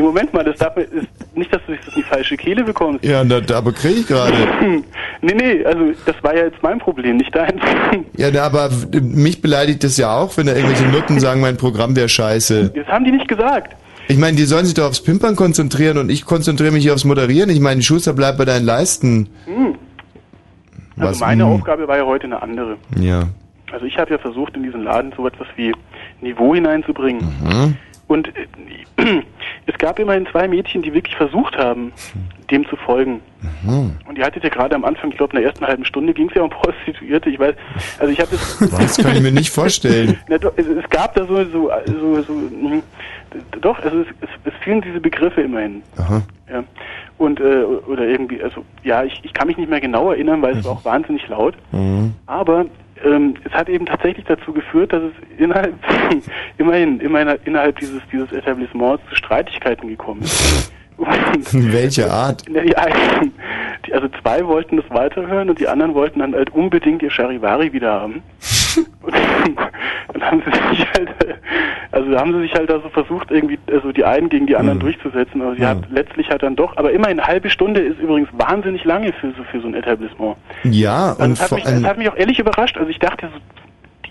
Nee, 0.00 0.06
Moment 0.06 0.32
mal, 0.32 0.44
das 0.44 0.58
darf 0.58 0.76
man, 0.76 0.84
ist 0.86 1.08
nicht, 1.34 1.52
dass 1.52 1.60
du 1.66 1.72
dich 1.72 1.80
das 1.84 1.94
in 1.94 2.02
die 2.02 2.08
falsche 2.08 2.36
Kehle 2.36 2.64
bekommst. 2.64 3.04
ja, 3.04 3.22
da, 3.24 3.40
da 3.40 3.60
kriege 3.60 4.00
ich 4.00 4.06
gerade. 4.06 4.34
nee, 5.22 5.34
nee, 5.34 5.64
also 5.64 5.92
das 6.06 6.16
war 6.22 6.34
ja 6.34 6.44
jetzt 6.44 6.62
mein 6.62 6.78
Problem, 6.78 7.18
nicht 7.18 7.34
dein. 7.34 7.60
Ja, 8.16 8.28
na, 8.32 8.42
aber 8.42 8.70
mich 9.00 9.40
beleidigt 9.40 9.82
das 9.84 9.96
ja 9.96 10.16
auch, 10.16 10.36
wenn 10.36 10.46
da 10.46 10.54
irgendwelche 10.54 10.86
Nutten 10.88 11.20
sagen, 11.20 11.40
mein 11.40 11.56
Programm 11.56 11.96
wäre 11.96 12.08
scheiße. 12.08 12.72
Das 12.74 12.86
haben 12.86 13.04
die 13.04 13.12
nicht 13.12 13.28
gesagt. 13.28 13.74
Ich 14.08 14.18
meine, 14.18 14.36
die 14.36 14.44
sollen 14.44 14.64
sich 14.64 14.74
doch 14.74 14.86
aufs 14.86 15.02
Pimpern 15.02 15.36
konzentrieren 15.36 15.96
und 15.98 16.10
ich 16.10 16.24
konzentriere 16.24 16.72
mich 16.72 16.82
hier 16.82 16.94
aufs 16.94 17.04
Moderieren. 17.04 17.48
Ich 17.50 17.60
meine, 17.60 17.82
Schuster 17.82 18.12
bleibt 18.12 18.38
bei 18.38 18.44
deinen 18.44 18.64
Leisten. 18.64 19.28
Hm. 19.46 19.76
Also 20.96 21.12
Was, 21.12 21.20
meine 21.20 21.44
hm. 21.44 21.52
Aufgabe 21.52 21.88
war 21.88 21.96
ja 21.96 22.04
heute 22.04 22.24
eine 22.24 22.42
andere. 22.42 22.76
Ja. 22.98 23.28
Also 23.72 23.86
ich 23.86 23.96
habe 23.98 24.10
ja 24.10 24.18
versucht, 24.18 24.56
in 24.56 24.62
diesen 24.62 24.82
Laden 24.84 25.12
so 25.16 25.26
etwas 25.26 25.46
wie 25.56 25.72
Niveau 26.20 26.54
hineinzubringen. 26.54 27.22
Mhm. 27.42 27.76
Und 28.08 28.28
äh, 28.28 28.46
es 29.70 29.78
gab 29.78 29.98
immerhin 29.98 30.26
zwei 30.26 30.48
Mädchen, 30.48 30.82
die 30.82 30.92
wirklich 30.92 31.16
versucht 31.16 31.56
haben, 31.56 31.92
dem 32.50 32.66
zu 32.68 32.76
folgen. 32.76 33.20
Mhm. 33.62 33.92
Und 34.06 34.18
ihr 34.18 34.24
hattet 34.24 34.42
ja 34.44 34.50
gerade 34.50 34.74
am 34.74 34.84
Anfang, 34.84 35.10
ich 35.10 35.16
glaube 35.16 35.36
in 35.36 35.42
der 35.42 35.50
ersten 35.50 35.66
halben 35.66 35.84
Stunde 35.84 36.12
ging 36.12 36.28
es 36.28 36.34
ja 36.34 36.42
um 36.42 36.50
Prostituierte. 36.50 37.30
Ich 37.30 37.38
weiß, 37.38 37.54
also 37.98 38.12
ich 38.12 38.20
habe 38.20 38.30
das... 38.32 38.58
Das 38.70 38.98
kann 38.98 39.16
ich 39.16 39.22
mir 39.22 39.32
nicht 39.32 39.50
vorstellen. 39.50 40.18
Es, 40.28 40.90
gab 40.90 41.14
da 41.14 41.26
so, 41.26 41.44
so, 41.44 41.70
so, 41.86 42.22
so 42.22 42.32
mh, 42.32 42.82
doch, 43.60 43.78
also 43.80 44.00
es, 44.00 44.06
es, 44.20 44.28
es 44.44 44.52
fielen 44.62 44.80
diese 44.80 45.00
Begriffe 45.00 45.42
immerhin. 45.42 45.82
Aha. 45.96 46.22
Ja. 46.50 46.64
Und, 47.18 47.38
äh, 47.40 47.62
oder 47.64 48.04
irgendwie, 48.04 48.42
also, 48.42 48.64
ja, 48.82 49.04
ich, 49.04 49.20
ich 49.22 49.32
kann 49.32 49.46
mich 49.46 49.56
nicht 49.56 49.68
mehr 49.68 49.80
genau 49.80 50.10
erinnern, 50.10 50.42
weil 50.42 50.56
es 50.56 50.64
war 50.64 50.72
auch 50.72 50.84
wahnsinnig 50.84 51.28
laut. 51.28 51.54
Mhm. 51.70 52.14
Aber 52.26 52.66
ähm, 53.04 53.34
es 53.44 53.52
hat 53.52 53.68
eben 53.68 53.86
tatsächlich 53.86 54.24
dazu 54.26 54.52
geführt, 54.52 54.92
dass 54.92 55.02
es 55.02 55.38
innerhalb, 55.38 55.74
immerhin, 56.58 57.00
immerhin 57.00 57.38
innerhalb 57.44 57.78
dieses, 57.78 58.00
dieses 58.12 58.32
Etablissements 58.32 59.02
zu 59.08 59.16
Streitigkeiten 59.16 59.88
gekommen 59.88 60.22
ist. 60.22 60.72
Und 60.96 61.72
Welche 61.72 62.10
Art? 62.10 62.46
die 62.46 62.76
einen, 62.76 63.32
die, 63.86 63.94
also 63.94 64.08
zwei 64.20 64.46
wollten 64.46 64.76
das 64.76 64.90
weiterhören 64.90 65.48
und 65.48 65.58
die 65.58 65.66
anderen 65.66 65.94
wollten 65.94 66.18
dann 66.18 66.34
halt 66.34 66.50
unbedingt 66.50 67.02
ihr 67.02 67.10
Charivari 67.10 67.72
wieder 67.72 67.92
haben. 67.92 68.22
Und 68.76 69.14
dann 70.14 70.22
haben 70.22 70.42
sie 70.44 70.76
sich 70.76 70.86
halt, 70.92 71.08
also 71.92 72.16
haben 72.16 72.32
sie 72.34 72.40
sich 72.42 72.54
halt 72.54 72.70
also 72.70 72.88
versucht, 72.90 73.30
irgendwie, 73.30 73.58
also 73.72 73.92
die 73.92 74.04
einen 74.04 74.28
gegen 74.28 74.46
die 74.46 74.56
anderen 74.56 74.78
durchzusetzen, 74.80 75.42
aber 75.42 75.56
sie 75.56 75.64
hat 75.66 75.78
letztlich 75.90 76.28
halt 76.30 76.42
dann 76.42 76.56
doch, 76.56 76.76
aber 76.76 76.92
immerhin 76.92 77.18
eine 77.18 77.26
halbe 77.26 77.50
Stunde 77.50 77.80
ist 77.80 77.98
übrigens 78.00 78.28
wahnsinnig 78.32 78.84
lange 78.84 79.12
für 79.12 79.28
so, 79.36 79.42
für 79.50 79.60
so 79.60 79.68
ein 79.68 79.74
Etablissement. 79.74 80.36
Ja, 80.64 81.10
Also 81.10 81.24
und 81.24 81.32
es 81.32 81.40
hat, 81.42 81.52
mich, 81.52 81.66
allem, 81.66 81.86
hat 81.86 81.98
mich 81.98 82.08
auch 82.08 82.16
ehrlich 82.16 82.38
überrascht, 82.38 82.76
also 82.76 82.88
ich 82.90 82.98
dachte 82.98 83.28
so, 83.32 83.40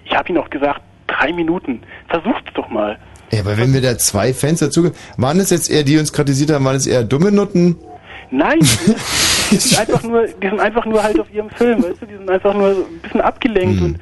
ich 0.05 0.15
habe 0.15 0.29
ihnen 0.29 0.37
auch 0.39 0.49
gesagt, 0.49 0.81
drei 1.07 1.31
Minuten, 1.33 1.81
versucht's 2.07 2.51
doch 2.53 2.69
mal. 2.69 2.97
ja, 3.31 3.41
aber 3.41 3.57
wenn 3.57 3.73
wir 3.73 3.81
da 3.81 3.97
zwei 3.97 4.33
Fans 4.33 4.59
dazu, 4.59 4.91
waren 5.17 5.39
es 5.39 5.49
jetzt 5.49 5.69
eher, 5.69 5.83
die 5.83 5.97
uns 5.97 6.11
kritisiert 6.13 6.51
haben, 6.51 6.65
waren 6.65 6.75
es 6.75 6.87
eher 6.87 7.03
dumme 7.03 7.31
Nutten? 7.31 7.77
Nein, 8.31 8.59
die 9.51 9.55
sind 9.55 9.79
einfach 9.79 10.03
nur, 10.03 10.27
die 10.27 10.47
sind 10.47 10.59
einfach 10.59 10.85
nur 10.85 11.01
halt 11.01 11.19
auf 11.19 11.33
ihrem 11.33 11.49
Film, 11.49 11.83
weißt 11.83 12.01
du, 12.01 12.05
die 12.05 12.15
sind 12.17 12.29
einfach 12.29 12.53
nur 12.53 12.75
so 12.75 12.81
ein 12.81 12.99
bisschen 13.01 13.21
abgelenkt 13.21 13.81
und, 13.81 13.99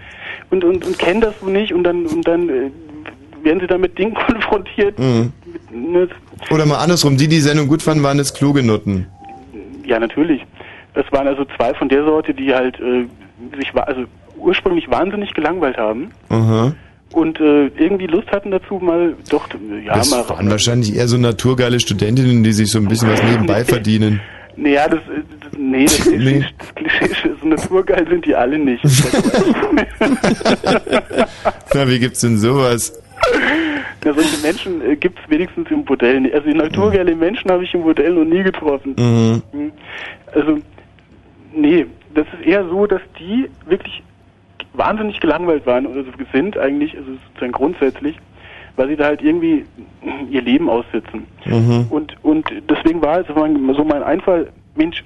und, 0.49 0.63
und, 0.63 0.85
und 0.85 0.99
kennen 0.99 1.21
das 1.21 1.33
so 1.39 1.47
nicht 1.47 1.73
und 1.73 1.83
dann 1.83 2.05
und 2.05 2.27
dann 2.27 2.49
äh, 2.49 2.71
werden 3.43 3.59
sie 3.59 3.67
dann 3.67 3.81
mit 3.81 3.97
Dingen 3.97 4.13
konfrontiert. 4.27 4.97
Mhm. 4.99 5.31
Ne, 5.71 6.07
Oder 6.51 6.65
mal 6.65 6.77
andersrum, 6.77 7.17
die, 7.17 7.27
die 7.27 7.39
Sendung 7.39 7.67
gut 7.67 7.81
fanden, 7.81 8.03
waren 8.03 8.19
es 8.19 8.33
kluge 8.33 8.63
Nutten. 8.63 9.07
ja, 9.85 9.99
natürlich. 9.99 10.41
Das 10.93 11.05
waren 11.11 11.27
also 11.27 11.45
zwei 11.55 11.73
von 11.75 11.89
der 11.89 12.03
Sorte, 12.03 12.33
die 12.33 12.53
halt 12.53 12.79
äh, 12.79 13.05
sich 13.57 13.73
also 13.75 14.05
ursprünglich 14.37 14.89
wahnsinnig 14.89 15.33
gelangweilt 15.33 15.77
haben 15.77 16.09
Aha. 16.29 16.73
und 17.13 17.39
äh, 17.39 17.67
irgendwie 17.67 18.07
Lust 18.07 18.31
hatten 18.31 18.51
dazu 18.51 18.75
mal 18.75 19.15
doch 19.29 19.47
äh, 19.49 19.85
ja 19.85 19.95
das 19.95 20.09
mal 20.11 20.27
waren 20.29 20.49
wahrscheinlich 20.49 20.95
eher 20.95 21.07
so 21.07 21.17
naturgeile 21.17 21.79
Studentinnen, 21.79 22.43
die 22.43 22.51
sich 22.51 22.71
so 22.71 22.79
ein 22.79 22.87
bisschen 22.87 23.09
was 23.11 23.21
nebenbei 23.31 23.63
verdienen. 23.63 24.21
Naja, 24.55 24.87
das, 24.87 24.99
äh, 24.99 25.21
das 25.29 25.36
nee, 25.57 25.85
das 25.85 26.01
Klischee, 26.03 26.45
das 26.57 26.75
Klischee 26.75 27.29
so 27.41 27.47
naturgeil 27.47 28.07
sind 28.07 28.25
die 28.25 28.35
alle 28.35 28.57
nicht. 28.57 28.83
Na, 31.73 31.87
wie 31.87 31.99
gibt's 31.99 32.21
denn 32.21 32.37
sowas? 32.37 33.01
Na, 34.03 34.13
solche 34.13 34.37
Menschen 34.45 34.81
äh, 34.81 34.95
gibt 34.95 35.19
es 35.19 35.29
wenigstens 35.29 35.69
im 35.69 35.83
Bordell 35.85 36.21
nicht. 36.21 36.33
Also 36.33 36.49
die 36.49 36.55
naturgeile 36.55 37.15
Menschen 37.15 37.51
habe 37.51 37.63
ich 37.63 37.73
im 37.73 37.83
Bordell 37.83 38.13
noch 38.13 38.25
nie 38.25 38.43
getroffen. 38.43 38.95
Mhm. 38.97 39.41
Mhm. 39.51 39.71
Also, 40.33 40.59
nee, 41.53 41.85
das 42.13 42.25
ist 42.33 42.45
eher 42.45 42.67
so, 42.67 42.85
dass 42.85 43.01
die 43.19 43.49
wirklich 43.65 44.03
wahnsinnig 44.73 45.19
gelangweilt 45.19 45.65
waren 45.65 45.87
oder 45.87 46.03
so 46.03 46.11
sind 46.31 46.57
eigentlich, 46.57 46.95
also 46.95 47.11
sozusagen 47.27 47.51
grundsätzlich, 47.51 48.15
weil 48.75 48.89
sie 48.89 48.95
da 48.95 49.05
halt 49.05 49.21
irgendwie 49.21 49.65
ihr 50.29 50.41
Leben 50.41 50.69
aussitzen. 50.69 51.25
Mhm. 51.45 51.87
Und, 51.89 52.15
und 52.23 52.47
deswegen 52.69 53.01
war 53.01 53.23
mein, 53.35 53.73
so 53.73 53.83
mein 53.83 54.03
Einfall, 54.03 54.49
Mensch, 54.75 55.03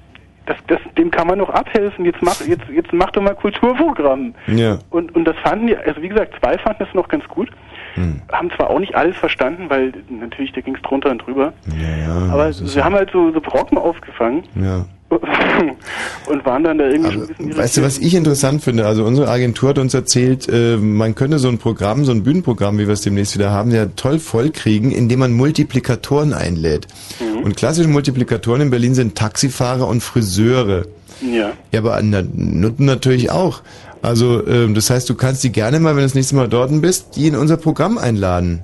das, 0.51 0.57
das, 0.67 0.93
dem 0.97 1.11
kann 1.11 1.27
man 1.27 1.37
noch 1.39 1.49
abhelfen, 1.49 2.05
jetzt 2.05 2.21
mach, 2.21 2.39
jetzt, 2.41 2.63
jetzt 2.73 2.91
mach 2.93 3.11
doch 3.11 3.21
mal 3.21 3.35
Kulturprogramm. 3.35 4.33
Ja. 4.47 4.79
Und, 4.89 5.13
und 5.15 5.25
das 5.25 5.35
fanden 5.43 5.67
die, 5.67 5.77
also 5.77 6.01
wie 6.01 6.09
gesagt, 6.09 6.33
zwei 6.39 6.57
fanden 6.57 6.83
das 6.83 6.93
noch 6.93 7.07
ganz 7.07 7.27
gut, 7.27 7.49
Hm. 7.95 8.21
haben 8.31 8.49
zwar 8.51 8.69
auch 8.69 8.79
nicht 8.79 8.95
alles 8.95 9.17
verstanden, 9.17 9.69
weil 9.69 9.91
natürlich 10.09 10.53
da 10.53 10.61
ging 10.61 10.75
es 10.75 10.81
drunter 10.81 11.09
und 11.11 11.17
drüber, 11.25 11.51
Ja, 11.77 12.05
ja. 12.07 12.33
aber 12.33 12.53
sie 12.53 12.81
haben 12.81 12.95
halt 12.95 13.11
so, 13.11 13.33
so 13.33 13.41
Brocken 13.41 13.77
aufgefangen 13.77 14.43
ja. 14.55 14.85
und 16.27 16.45
waren 16.45 16.63
dann 16.63 16.77
da 16.77 16.87
irgendwie 16.87 17.11
schon 17.11 17.21
ein 17.21 17.27
bisschen 17.27 17.57
Weißt 17.57 17.77
du, 17.77 17.81
was 17.81 17.97
ich 17.97 18.15
interessant 18.15 18.63
finde? 18.63 18.85
Also 18.85 19.03
unsere 19.03 19.29
Agentur 19.29 19.69
hat 19.69 19.77
uns 19.77 19.93
erzählt, 19.93 20.47
äh, 20.49 20.77
man 20.77 21.15
könnte 21.15 21.39
so 21.39 21.49
ein 21.49 21.57
Programm, 21.57 22.05
so 22.05 22.11
ein 22.11 22.23
Bühnenprogramm, 22.23 22.77
wie 22.77 22.87
wir 22.87 22.93
es 22.93 23.01
demnächst 23.01 23.35
wieder 23.35 23.51
haben, 23.51 23.71
ja 23.71 23.87
toll 23.95 24.19
vollkriegen, 24.19 24.91
indem 24.91 25.19
man 25.19 25.33
Multiplikatoren 25.33 26.33
einlädt. 26.33 26.87
Mhm. 27.19 27.43
Und 27.43 27.57
klassische 27.57 27.89
Multiplikatoren 27.89 28.61
in 28.61 28.69
Berlin 28.69 28.93
sind 28.93 29.15
Taxifahrer 29.15 29.87
und 29.87 30.01
Friseure. 30.01 30.85
Ja. 31.21 31.51
Ja, 31.71 31.79
aber 31.79 31.95
an 31.95 32.11
der 32.11 32.23
Nutten 32.33 32.85
natürlich 32.85 33.31
auch. 33.31 33.61
Also 34.01 34.45
ähm, 34.47 34.73
das 34.73 34.89
heißt, 34.89 35.09
du 35.09 35.15
kannst 35.15 35.43
die 35.43 35.51
gerne 35.51 35.79
mal, 35.79 35.91
wenn 35.91 36.01
du 36.01 36.05
das 36.05 36.15
nächste 36.15 36.35
Mal 36.35 36.47
dort 36.47 36.71
bist, 36.81 37.15
die 37.15 37.27
in 37.27 37.35
unser 37.35 37.57
Programm 37.57 37.97
einladen. 37.97 38.63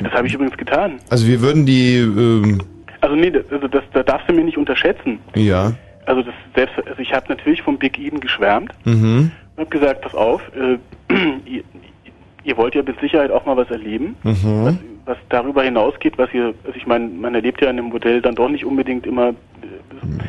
Das 0.00 0.12
habe 0.12 0.26
ich 0.26 0.34
übrigens 0.34 0.56
getan. 0.56 0.98
Also 1.08 1.26
wir 1.26 1.40
würden 1.40 1.66
die, 1.66 1.96
ähm, 1.96 2.60
Also 3.00 3.14
nee, 3.16 3.30
das, 3.30 3.44
also 3.50 3.68
das, 3.68 3.82
da 3.92 4.02
darfst 4.02 4.28
du 4.28 4.32
mir 4.32 4.44
nicht 4.44 4.58
unterschätzen. 4.58 5.18
ja, 5.34 5.72
Also 6.06 6.22
das 6.22 6.34
selbst, 6.54 6.74
also 6.86 7.00
ich 7.00 7.12
habe 7.12 7.26
natürlich 7.28 7.62
vom 7.62 7.78
Big 7.78 7.98
Eden 7.98 8.20
geschwärmt 8.20 8.72
mhm, 8.84 9.30
und 9.56 9.60
habe 9.66 9.70
gesagt, 9.70 10.00
pass 10.02 10.14
auf, 10.14 10.40
äh, 10.56 10.78
ihr, 11.44 11.62
ihr 12.44 12.56
wollt 12.56 12.74
ja 12.74 12.82
mit 12.82 12.98
Sicherheit 13.00 13.30
auch 13.30 13.44
mal 13.46 13.56
was 13.56 13.70
erleben, 13.70 14.16
mhm, 14.22 14.78
was 15.04 15.16
darüber 15.28 15.62
hinausgeht, 15.62 16.16
was 16.18 16.32
ihr, 16.34 16.54
also 16.64 16.76
ich 16.76 16.86
meine, 16.86 17.06
man 17.08 17.34
erlebt 17.34 17.60
ja 17.60 17.70
in 17.70 17.78
einem 17.78 17.88
Modell 17.88 18.20
dann 18.20 18.34
doch 18.34 18.48
nicht 18.48 18.64
unbedingt 18.64 19.06
immer 19.06 19.28
äh, 19.30 19.34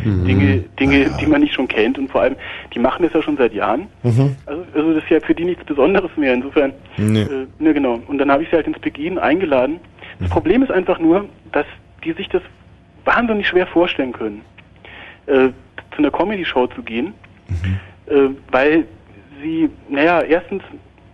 Dinge, 0.05 0.63
Dinge, 0.79 1.09
die 1.19 1.25
man 1.25 1.41
nicht 1.41 1.53
schon 1.53 1.67
kennt 1.67 1.97
und 1.97 2.09
vor 2.11 2.21
allem, 2.21 2.35
die 2.73 2.79
machen 2.79 3.03
das 3.03 3.13
ja 3.13 3.21
schon 3.21 3.37
seit 3.37 3.53
Jahren. 3.53 3.87
mhm, 4.03 4.35
Also, 4.45 4.63
also 4.73 4.93
das 4.93 5.03
ist 5.03 5.09
ja 5.09 5.19
für 5.19 5.35
die 5.35 5.45
nichts 5.45 5.63
Besonderes 5.65 6.11
mehr. 6.15 6.33
Insofern, 6.33 6.73
Nee. 6.97 7.21
äh, 7.23 7.47
ne 7.59 7.73
genau. 7.73 7.99
Und 8.07 8.17
dann 8.19 8.31
habe 8.31 8.43
ich 8.43 8.49
sie 8.49 8.55
halt 8.55 8.67
ins 8.67 8.79
Beginn 8.79 9.17
eingeladen. 9.19 9.79
Das 10.19 10.29
Problem 10.29 10.63
ist 10.63 10.71
einfach 10.71 10.99
nur, 10.99 11.25
dass 11.51 11.65
die 12.07 12.13
sich 12.13 12.29
das 12.29 12.41
wahnsinnig 13.03 13.47
schwer 13.47 13.67
vorstellen 13.67 14.13
können, 14.13 14.41
äh, 15.25 15.49
zu 15.91 15.99
einer 15.99 16.11
Comedy-Show 16.11 16.67
zu 16.67 16.81
gehen, 16.81 17.13
äh, 18.07 18.29
weil 18.51 18.85
sie, 19.41 19.69
naja, 19.89 20.21
erstens, 20.21 20.63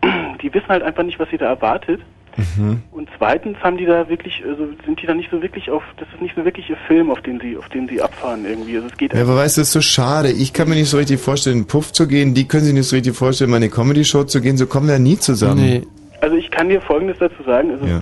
die 0.41 0.53
wissen 0.53 0.67
halt 0.67 0.83
einfach 0.83 1.03
nicht, 1.03 1.19
was 1.19 1.29
sie 1.29 1.37
da 1.37 1.47
erwartet. 1.47 2.01
mhm. 2.37 2.81
Und 2.91 3.09
zweitens 3.17 3.57
haben 3.61 3.77
die 3.77 3.85
da 3.85 4.07
wirklich, 4.07 4.43
also 4.47 4.67
sind 4.85 5.01
die 5.01 5.07
da 5.07 5.13
nicht 5.13 5.29
so 5.31 5.41
wirklich 5.41 5.69
auf, 5.69 5.83
das 5.97 6.07
ist 6.13 6.21
nicht 6.21 6.35
so 6.35 6.45
wirklich 6.45 6.69
ihr 6.69 6.77
Film, 6.87 7.09
auf 7.09 7.21
den 7.21 7.39
sie, 7.39 7.57
auf 7.57 7.69
den 7.69 7.87
sie 7.87 8.01
abfahren 8.01 8.45
irgendwie. 8.45 8.75
Also 8.75 8.87
es 8.87 8.97
geht 8.97 9.13
Ja, 9.13 9.21
aber 9.21 9.35
weißt 9.35 9.57
du, 9.57 9.61
das 9.61 9.69
ist 9.69 9.73
so 9.73 9.81
schade. 9.81 10.31
Ich 10.31 10.53
kann 10.53 10.69
mir 10.69 10.75
nicht 10.75 10.89
so 10.89 10.97
richtig 10.97 11.19
vorstellen, 11.19 11.59
in 11.59 11.67
Puff 11.67 11.91
zu 11.91 12.07
gehen. 12.07 12.33
Die 12.33 12.47
können 12.47 12.65
sich 12.65 12.73
nicht 12.73 12.87
so 12.87 12.95
richtig 12.95 13.15
vorstellen, 13.15 13.49
mal 13.49 13.57
in 13.57 13.63
eine 13.63 13.71
Comedy-Show 13.71 14.25
zu 14.25 14.41
gehen. 14.41 14.57
So 14.57 14.67
kommen 14.67 14.87
wir 14.87 14.93
ja 14.93 14.99
nie 14.99 15.17
zusammen. 15.17 15.85
Also 16.21 16.37
ich 16.37 16.49
kann 16.51 16.69
dir 16.69 16.81
Folgendes 16.81 17.17
dazu 17.19 17.43
sagen. 17.43 17.71
Also 17.71 17.85
Ja. 17.85 18.01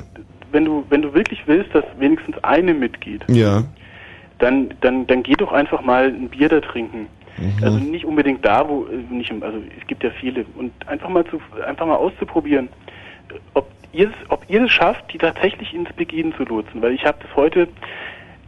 Wenn 0.51 0.65
du 0.65 0.83
wenn 0.89 1.01
du 1.01 1.13
wirklich 1.13 1.41
willst, 1.47 1.73
dass 1.73 1.83
wenigstens 1.97 2.35
eine 2.43 2.73
mitgeht, 2.73 3.23
Ja. 3.27 3.63
dann 4.39 4.73
dann 4.81 5.07
dann 5.07 5.23
geh 5.23 5.33
doch 5.33 5.51
einfach 5.51 5.81
mal 5.81 6.05
ein 6.07 6.29
Bier 6.29 6.49
da 6.49 6.59
trinken. 6.61 7.07
Mhm. 7.37 7.63
Also 7.63 7.77
nicht 7.79 8.05
unbedingt 8.05 8.45
da, 8.45 8.67
wo 8.67 8.87
nicht 9.09 9.31
also 9.41 9.57
es 9.79 9.87
gibt 9.87 10.03
ja 10.03 10.09
viele 10.19 10.45
und 10.55 10.71
einfach 10.87 11.09
mal 11.09 11.25
zu 11.25 11.39
einfach 11.65 11.85
mal 11.85 11.95
auszuprobieren, 11.95 12.69
ob 13.53 13.69
ihr 13.93 14.07
es 14.09 14.13
ob 14.29 14.43
ihr 14.49 14.63
es 14.63 14.71
schafft, 14.71 15.13
die 15.13 15.17
tatsächlich 15.17 15.73
ins 15.73 15.91
Begehen 15.93 16.33
zu 16.35 16.43
lotsen, 16.43 16.81
weil 16.81 16.93
ich 16.93 17.05
habe 17.05 17.17
das 17.21 17.35
heute 17.35 17.67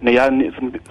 naja, 0.02 0.30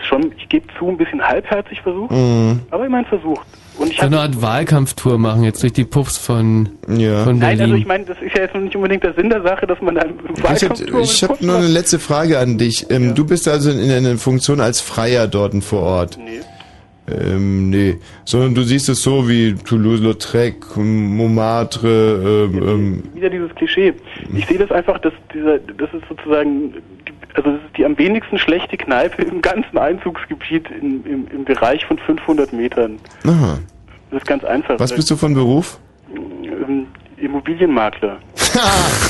schon, 0.08 0.32
ich 0.38 0.48
gebe 0.48 0.66
zu, 0.78 0.88
ein 0.88 0.96
bisschen 0.96 1.20
halbherzig 1.26 1.82
versucht, 1.82 2.12
Mhm. 2.12 2.60
aber 2.70 2.86
immerhin 2.86 3.04
versucht. 3.06 3.46
Und 3.78 3.90
ich 3.90 3.98
So 3.98 4.06
eine 4.06 4.20
Art 4.20 4.40
Wahlkampftour 4.42 5.18
machen 5.18 5.44
jetzt 5.44 5.62
durch 5.62 5.72
die 5.72 5.84
Puffs 5.84 6.18
von, 6.18 6.68
ja. 6.88 7.24
von 7.24 7.38
Nein, 7.38 7.58
Berlin. 7.58 7.60
also 7.62 7.74
ich 7.76 7.86
meine, 7.86 8.04
das 8.04 8.16
ist 8.20 8.34
ja 8.36 8.42
jetzt 8.42 8.54
noch 8.54 8.62
nicht 8.62 8.76
unbedingt 8.76 9.02
der 9.02 9.14
Sinn 9.14 9.30
der 9.30 9.42
Sache, 9.42 9.66
dass 9.66 9.80
man 9.80 9.94
da 9.94 10.04
Wahlkampftour 10.42 11.00
ich 11.00 11.22
habe 11.24 11.44
nur 11.44 11.56
eine 11.56 11.68
letzte 11.68 11.98
Frage 11.98 12.38
an 12.38 12.58
dich. 12.58 12.86
Ähm, 12.90 13.14
Du 13.14 13.26
bist 13.26 13.48
also 13.48 13.70
in 13.70 13.90
einer 13.90 14.16
Funktion 14.16 14.60
als 14.60 14.80
Freier 14.80 15.26
dort 15.28 15.52
vor 15.64 15.82
Ort. 15.82 16.18
Nee. 16.18 16.40
Ähm, 17.10 17.70
nee. 17.70 17.98
Sondern 18.24 18.54
du 18.54 18.62
siehst 18.62 18.88
es 18.88 19.02
so 19.02 19.28
wie 19.28 19.54
Toulouse-Lautrec, 19.54 20.76
Montmartre, 20.76 22.48
ähm, 22.52 22.68
ähm, 22.68 23.02
wieder 23.14 23.28
dieses 23.28 23.52
Klischee. 23.56 23.92
Ich 24.34 24.46
sehe 24.46 24.58
das 24.58 24.70
einfach, 24.70 24.98
dass 25.00 25.12
dieser, 25.34 25.58
das 25.58 25.92
ist 25.92 26.04
sozusagen, 26.08 26.74
also 27.34 27.50
das 27.52 27.60
ist 27.66 27.76
die 27.76 27.84
am 27.84 27.96
wenigsten 27.98 28.38
schlechte 28.38 28.76
Kneipe 28.76 29.22
im 29.22 29.40
ganzen 29.42 29.78
Einzugsgebiet 29.78 30.66
im, 30.70 31.04
im, 31.06 31.28
im 31.28 31.44
Bereich 31.44 31.84
von 31.86 31.98
500 31.98 32.52
Metern. 32.52 32.98
aha. 33.24 33.58
Das 34.10 34.20
ist 34.22 34.26
ganz 34.28 34.44
einfach. 34.44 34.78
Was 34.78 34.94
bist 34.94 35.10
du 35.10 35.16
von 35.16 35.32
Beruf? 35.32 35.78
Ähm, 36.14 36.86
Immobilienmakler. 37.16 38.18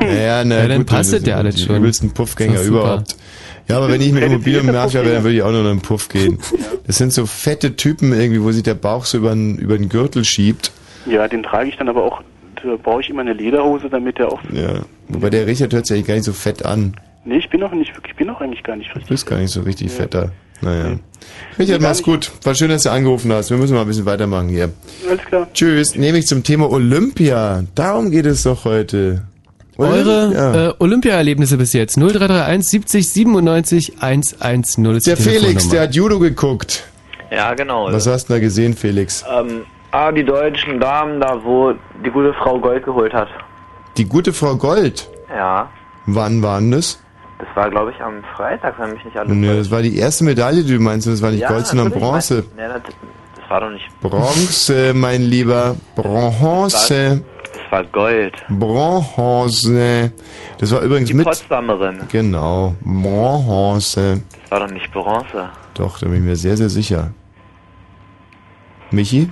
Naja, 0.00 0.44
na, 0.44 0.58
Ja, 0.58 0.68
dann 0.68 0.78
gut, 0.78 0.86
passt 0.88 1.12
das 1.12 1.20
es 1.22 1.26
ja 1.26 1.36
alles 1.36 1.60
schon. 1.62 1.76
übelsten 1.76 2.12
Puffgänger 2.12 2.54
Ist 2.54 2.60
doch 2.60 2.64
super. 2.66 2.80
überhaupt. 2.80 3.16
Ja, 3.68 3.76
aber 3.78 3.88
wenn 3.90 4.00
ich 4.00 4.12
mit 4.12 4.22
Immobilienmakler 4.26 5.02
wäre, 5.04 5.14
dann 5.14 5.24
würde 5.24 5.36
ich 5.36 5.42
auch 5.42 5.50
nur 5.50 5.62
noch 5.62 5.70
in 5.70 5.78
den 5.78 5.82
Puff 5.82 6.08
gehen. 6.08 6.38
Das 6.86 6.98
sind 6.98 7.12
so 7.14 7.24
fette 7.24 7.76
Typen 7.76 8.12
irgendwie, 8.12 8.42
wo 8.42 8.52
sich 8.52 8.62
der 8.62 8.74
Bauch 8.74 9.06
so 9.06 9.16
über 9.18 9.30
den, 9.30 9.56
über 9.56 9.78
den 9.78 9.88
Gürtel 9.88 10.22
schiebt. 10.24 10.70
Ja, 11.06 11.26
den 11.28 11.42
trage 11.42 11.70
ich 11.70 11.76
dann 11.78 11.88
aber 11.88 12.04
auch, 12.04 12.20
da 12.62 12.76
brauche 12.82 13.00
ich 13.00 13.08
immer 13.08 13.22
eine 13.22 13.32
Lederhose, 13.32 13.88
damit 13.88 14.18
der 14.18 14.30
auch, 14.30 14.40
Ja. 14.52 14.80
Wobei 15.08 15.30
der 15.30 15.46
Richard 15.46 15.72
hört 15.72 15.86
sich 15.86 15.96
eigentlich 15.96 16.06
gar 16.08 16.14
nicht 16.14 16.24
so 16.24 16.34
fett 16.34 16.64
an. 16.64 16.94
Nee, 17.24 17.36
ich 17.38 17.48
bin 17.50 17.62
auch 17.62 17.72
nicht 17.72 17.94
wirklich, 17.94 18.12
ich 18.12 18.16
bin 18.18 18.30
auch 18.30 18.40
eigentlich 18.40 18.62
gar 18.62 18.76
nicht 18.76 18.90
Du 18.90 18.94
richtig. 18.94 19.08
bist 19.08 19.26
gar 19.26 19.38
nicht 19.38 19.50
so 19.50 19.62
richtig 19.62 19.90
fetter. 19.92 20.30
Naja. 20.60 20.84
Nee, 20.90 20.98
Richard, 21.58 21.82
mach's 21.82 22.02
gut. 22.02 22.30
War 22.44 22.54
schön, 22.54 22.68
dass 22.70 22.84
du 22.84 22.90
angerufen 22.90 23.32
hast. 23.32 23.50
Wir 23.50 23.56
müssen 23.58 23.74
mal 23.74 23.82
ein 23.82 23.86
bisschen 23.86 24.06
weitermachen 24.06 24.48
hier. 24.48 24.70
Alles 25.08 25.24
klar. 25.24 25.46
Tschüss. 25.52 25.94
Nämlich 25.96 26.26
zum 26.26 26.42
Thema 26.42 26.70
Olympia. 26.70 27.64
Darum 27.74 28.10
geht 28.10 28.24
es 28.26 28.44
doch 28.44 28.64
heute. 28.64 29.22
Eure 29.76 30.32
Ja. 30.32 30.68
äh, 30.68 30.74
Olympia-Erlebnisse 30.78 31.56
bis 31.58 31.72
jetzt. 31.72 31.96
0331 31.96 32.68
70 32.70 33.08
97 33.10 33.92
110 34.00 34.84
ist 34.94 35.06
Der 35.06 35.16
Felix, 35.16 35.68
der 35.68 35.82
hat 35.82 35.94
Judo 35.94 36.18
geguckt. 36.20 36.84
Ja, 37.32 37.54
genau. 37.54 37.92
Was 37.92 38.06
hast 38.06 38.28
du 38.28 38.34
da 38.34 38.38
gesehen, 38.38 38.74
Felix? 38.74 39.24
Ähm, 39.28 39.62
ah, 39.90 40.12
die 40.12 40.24
deutschen 40.24 40.78
Damen 40.78 41.20
da, 41.20 41.40
wo 41.42 41.74
die 42.04 42.10
gute 42.10 42.32
Frau 42.34 42.60
Gold 42.60 42.84
geholt 42.84 43.12
hat. 43.12 43.28
Die 43.96 44.04
gute 44.04 44.32
Frau 44.32 44.56
Gold. 44.56 45.10
Ja, 45.28 45.68
Wann 46.06 46.42
war 46.42 46.60
denn 46.60 46.70
das? 46.70 47.00
Das 47.46 47.56
war, 47.56 47.70
glaube 47.70 47.92
ich, 47.92 48.00
am 48.00 48.22
Freitag, 48.36 48.74
wenn 48.78 48.92
mich 48.92 49.04
nicht 49.04 49.16
alles 49.16 49.32
Nee, 49.32 49.46
täuscht. 49.46 49.60
das 49.60 49.70
war 49.70 49.82
die 49.82 49.96
erste 49.96 50.24
Medaille, 50.24 50.62
die 50.64 50.74
du 50.74 50.80
meinst. 50.80 51.06
Das 51.06 51.20
war 51.22 51.30
nicht 51.30 51.40
Ja, 51.40 51.48
Gold, 51.48 51.66
sondern 51.66 51.90
Bronze. 51.90 52.44
mein- 52.56 52.66
Nee, 52.68 52.72
das, 52.74 52.82
das 53.40 53.50
war 53.50 53.60
doch 53.60 53.70
nicht. 53.70 53.88
Bronze, 54.00 54.92
mein 54.94 55.22
Lieber. 55.22 55.76
Bronze. 55.96 57.22
Das 57.42 57.72
war 57.72 57.84
Gold. 57.84 58.34
Bronze. 58.48 60.12
Das 60.58 60.70
war 60.72 60.80
übrigens 60.82 61.08
Die 61.08 61.14
mit. 61.14 61.24
Potsdamerin. 61.26 62.00
Genau. 62.10 62.74
Bronze. 62.82 64.22
Das 64.42 64.50
war 64.50 64.60
doch 64.66 64.72
nicht 64.72 64.92
Bronze. 64.92 65.48
Doch, 65.74 65.98
da 65.98 66.06
bin 66.06 66.16
ich 66.16 66.22
mir 66.22 66.36
sehr, 66.36 66.56
sehr 66.56 66.68
sicher. 66.68 67.10
Michi? 68.90 69.30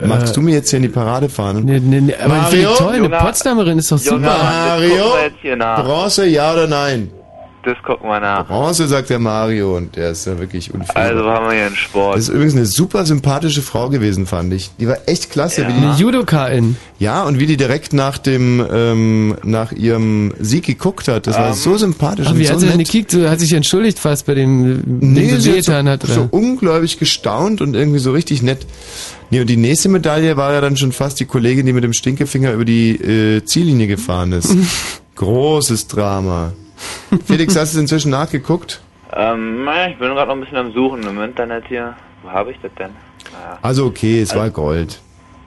Äh, 0.00 0.06
Magst 0.06 0.36
du 0.36 0.40
mir 0.40 0.54
jetzt 0.54 0.70
hier 0.70 0.78
in 0.78 0.82
die 0.84 0.88
Parade 0.88 1.28
fahren? 1.28 1.62
Nee, 1.64 1.78
nee, 1.78 2.00
nee, 2.00 2.14
aber 2.16 2.36
ich 2.38 2.42
finde 2.46 2.64
Mario? 2.66 2.76
toll, 2.76 2.94
eine 2.94 3.08
Potsdamerin 3.10 3.78
ist 3.78 3.92
doch 3.92 3.98
super. 3.98 4.18
Mario? 4.18 5.04
Bronze, 5.84 6.26
ja 6.26 6.52
oder 6.52 6.66
nein? 6.66 7.10
Das 7.64 7.78
gucken 7.82 8.08
wir 8.10 8.20
nach. 8.20 8.46
Bronze, 8.46 8.86
sagt 8.88 9.08
der 9.08 9.18
Mario, 9.18 9.76
und 9.76 9.96
der 9.96 10.10
ist 10.10 10.26
ja 10.26 10.38
wirklich 10.38 10.74
unfair. 10.74 10.96
Also 11.02 11.24
haben 11.24 11.46
wir 11.46 11.54
hier 11.54 11.66
einen 11.66 11.76
Sport. 11.76 12.16
Das 12.16 12.24
ist 12.24 12.28
übrigens 12.34 12.54
eine 12.56 12.66
super 12.66 13.06
sympathische 13.06 13.62
Frau 13.62 13.88
gewesen, 13.88 14.26
fand 14.26 14.52
ich. 14.52 14.70
Die 14.78 14.86
war 14.86 14.98
echt 15.06 15.30
klasse. 15.30 15.62
Ja. 15.62 15.68
Wie 15.68 15.72
Eine 15.72 15.94
die, 15.94 16.02
Judoka-In. 16.02 16.76
ja, 16.98 17.22
und 17.24 17.38
wie 17.40 17.46
die 17.46 17.56
direkt 17.56 17.94
nach 17.94 18.18
dem, 18.18 18.62
ähm, 18.70 19.36
nach 19.44 19.72
ihrem 19.72 20.34
Sieg 20.38 20.66
geguckt 20.66 21.08
hat. 21.08 21.26
Das 21.26 21.38
war 21.38 21.48
Ähm, 21.48 21.54
so 21.54 21.76
sympathisch 21.78 22.26
Ach, 22.28 22.32
und 22.32 22.38
wie 22.38 22.44
so 22.44 22.52
hat 22.52 22.60
sie 22.60 22.66
denn 22.68 22.78
gekickt? 22.78 23.10
So, 23.12 23.28
hat 23.30 23.40
sich 23.40 23.52
entschuldigt 23.54 23.98
fast 23.98 24.26
bei 24.26 24.34
dem, 24.34 24.82
Nee, 25.00 25.20
dem 25.28 25.40
sie 25.40 25.40
so, 25.40 25.52
wehgetan 25.52 25.88
hat. 25.88 26.02
so 26.02 26.20
Oder? 26.22 26.28
unglaublich 26.34 26.98
gestaunt 26.98 27.62
und 27.62 27.74
irgendwie 27.74 27.98
so 28.00 28.12
richtig 28.12 28.42
nett. 28.42 28.66
Nee, 29.30 29.40
und 29.40 29.48
die 29.48 29.56
nächste 29.56 29.88
Medaille 29.88 30.36
war 30.36 30.52
ja 30.52 30.60
dann 30.60 30.76
schon 30.76 30.92
fast 30.92 31.18
die 31.18 31.24
Kollegin, 31.24 31.64
die 31.64 31.72
mit 31.72 31.82
dem 31.82 31.94
Stinkefinger 31.94 32.52
über 32.52 32.66
die 32.66 32.90
äh, 32.90 33.42
Ziellinie 33.44 33.86
gefahren 33.86 34.32
ist. 34.32 34.54
Großes 35.16 35.86
Drama. 35.88 36.52
Felix, 37.26 37.56
hast 37.56 37.74
du 37.74 37.78
es 37.78 37.82
inzwischen 37.82 38.10
nachgeguckt? 38.10 38.80
Ähm, 39.12 39.68
ich 39.90 39.98
bin 39.98 40.08
gerade 40.08 40.28
noch 40.28 40.34
ein 40.34 40.40
bisschen 40.40 40.56
am 40.56 40.72
Suchen 40.72 41.02
im 41.02 41.22
Internet 41.22 41.64
hier. 41.68 41.94
Wo 42.22 42.30
habe 42.30 42.50
ich 42.50 42.58
das 42.62 42.72
denn? 42.78 42.90
Naja. 43.32 43.58
Also 43.62 43.86
okay, 43.86 44.20
es 44.20 44.34
war 44.34 44.50
Gold. 44.50 45.00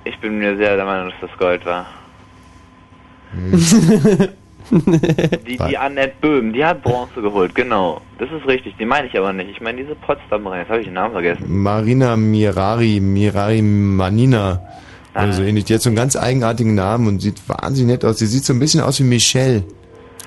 Ich 0.05 0.17
bin 0.19 0.39
mir 0.39 0.55
sehr 0.55 0.75
der 0.75 0.85
Meinung, 0.85 1.11
dass 1.11 1.29
das 1.29 1.37
Gold 1.37 1.65
war. 1.65 1.85
Die, 5.47 5.57
die 5.57 5.77
Annette 5.77 6.13
Böhm, 6.19 6.51
die 6.51 6.65
hat 6.65 6.83
Bronze 6.83 7.21
geholt, 7.21 7.55
genau. 7.55 8.01
Das 8.19 8.29
ist 8.31 8.45
richtig, 8.45 8.75
die 8.77 8.85
meine 8.85 9.07
ich 9.07 9.17
aber 9.17 9.31
nicht. 9.31 9.49
Ich 9.49 9.61
meine 9.61 9.81
diese 9.81 9.95
Potsdamerin, 9.95 10.59
jetzt 10.59 10.69
habe 10.69 10.79
ich 10.81 10.87
den 10.87 10.93
Namen 10.93 11.13
vergessen. 11.13 11.45
Marina 11.47 12.17
Mirari, 12.17 12.99
Mirari 12.99 13.61
Manina. 13.61 14.61
Also 15.13 15.41
ähnlich. 15.41 15.65
Die 15.65 15.73
hat 15.73 15.81
so 15.81 15.89
einen 15.89 15.95
ganz 15.95 16.15
eigenartigen 16.15 16.75
Namen 16.75 17.07
und 17.07 17.21
sieht 17.21 17.41
wahnsinnig 17.47 17.93
nett 17.93 18.05
aus. 18.05 18.19
Sie 18.19 18.27
sieht 18.27 18.45
so 18.45 18.53
ein 18.53 18.59
bisschen 18.59 18.81
aus 18.81 18.99
wie 18.99 19.03
Michelle. 19.03 19.63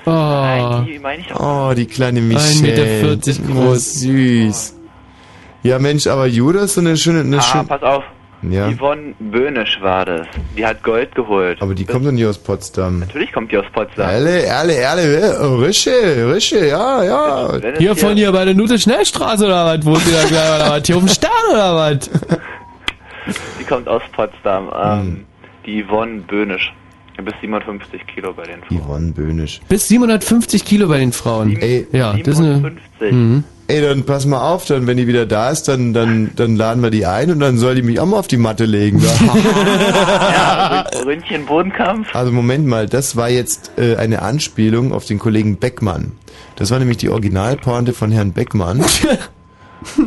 Oh. 0.05 0.83
Die 0.87 0.99
meine 0.99 1.21
ich 1.21 1.27
doch. 1.27 1.69
Oh, 1.69 1.73
die 1.73 1.85
kleine 1.85 2.19
1,40 2.21 2.23
Michelle. 2.23 3.15
Meter 3.15 3.41
Oh, 3.49 3.53
groß. 3.53 3.93
süß. 3.95 4.75
Ja, 5.63 5.77
Mensch, 5.79 6.07
aber 6.07 6.25
Judas 6.25 6.63
ist 6.65 6.73
so 6.75 6.81
eine 6.81 6.97
schöne, 6.97 7.19
eine 7.21 7.37
Ah, 7.37 7.41
schöne. 7.41 7.63
pass 7.65 7.83
auf. 7.83 8.03
Ja. 8.49 8.71
Yvonne 8.71 9.13
Böhnisch 9.19 9.77
war 9.81 10.03
das. 10.03 10.25
Die 10.57 10.65
hat 10.65 10.81
Gold 10.81 11.13
geholt. 11.13 11.61
Aber 11.61 11.75
die 11.75 11.85
kommt 11.85 12.07
doch 12.07 12.11
nicht 12.11 12.25
aus 12.25 12.39
Potsdam. 12.39 12.97
Natürlich 13.01 13.31
kommt 13.31 13.51
die 13.51 13.57
aus 13.59 13.65
Potsdam. 13.71 14.09
Ehrle, 14.09 14.39
ehrle, 14.39 14.73
ehrle, 14.73 15.37
oh, 15.43 15.57
Rische, 15.57 15.91
Rische, 16.33 16.65
ja, 16.65 17.03
ja. 17.03 17.51
Hier 17.77 17.95
von 17.95 18.15
hier 18.15 18.31
bei 18.31 18.43
der 18.43 18.55
Nute 18.55 18.79
Schnellstraße 18.79 19.45
oder 19.45 19.65
was? 19.67 19.85
Wohnt 19.85 20.01
ihr 20.07 20.13
da 20.19 20.27
gleich 20.27 20.55
oder 20.55 20.71
was? 20.71 20.87
Hier 20.87 20.95
auf 20.97 21.03
dem 21.03 21.09
Stern 21.09 21.31
oder 21.51 21.75
was? 21.75 22.09
Die 23.59 23.63
kommt 23.65 23.87
aus 23.87 24.01
Potsdam. 24.13 24.71
Ähm, 24.75 24.99
Hm. 25.01 25.25
Die 25.67 25.83
Yvonne 25.85 26.21
Böhnisch. 26.21 26.73
Bis 27.17 27.33
57 27.41 28.07
Kilo 28.07 28.33
bei 28.33 28.43
den 28.43 28.63
Frauen. 28.63 28.81
Yvonne 28.81 29.11
Böhnisch. 29.11 29.61
Bis 29.69 29.87
750 29.87 30.65
Kilo 30.65 30.87
bei 30.87 30.99
den 30.99 31.11
Frauen. 31.11 31.55
Ey, 31.57 31.87
ja, 31.91 32.13
das 32.13 32.35
ist 32.35 32.39
eine. 32.39 32.55
57. 32.55 33.11
Mhm. 33.11 33.43
Ey, 33.67 33.81
dann 33.81 34.03
pass 34.03 34.25
mal 34.25 34.41
auf, 34.41 34.65
dann, 34.65 34.85
wenn 34.85 34.97
die 34.97 35.07
wieder 35.07 35.25
da 35.25 35.49
ist, 35.49 35.69
dann, 35.69 35.93
dann, 35.93 36.31
dann 36.35 36.57
laden 36.57 36.83
wir 36.83 36.89
die 36.89 37.05
ein 37.05 37.31
und 37.31 37.39
dann 37.39 37.57
soll 37.57 37.75
die 37.75 37.81
mich 37.83 38.01
auch 38.01 38.05
mal 38.05 38.17
auf 38.19 38.27
die 38.27 38.35
Matte 38.35 38.65
legen. 38.65 39.01
ja, 39.01 40.85
Ründchen 41.05 41.45
Bodenkampf. 41.45 42.13
Also 42.13 42.33
Moment 42.33 42.67
mal, 42.67 42.87
das 42.87 43.15
war 43.15 43.29
jetzt 43.29 43.71
äh, 43.77 43.95
eine 43.95 44.23
Anspielung 44.23 44.91
auf 44.91 45.05
den 45.05 45.19
Kollegen 45.19 45.55
Beckmann. 45.55 46.11
Das 46.57 46.69
war 46.69 46.79
nämlich 46.79 46.97
die 46.97 47.07
Originalpointe 47.07 47.93
von 47.93 48.11
Herrn 48.11 48.33
Beckmann. 48.33 48.83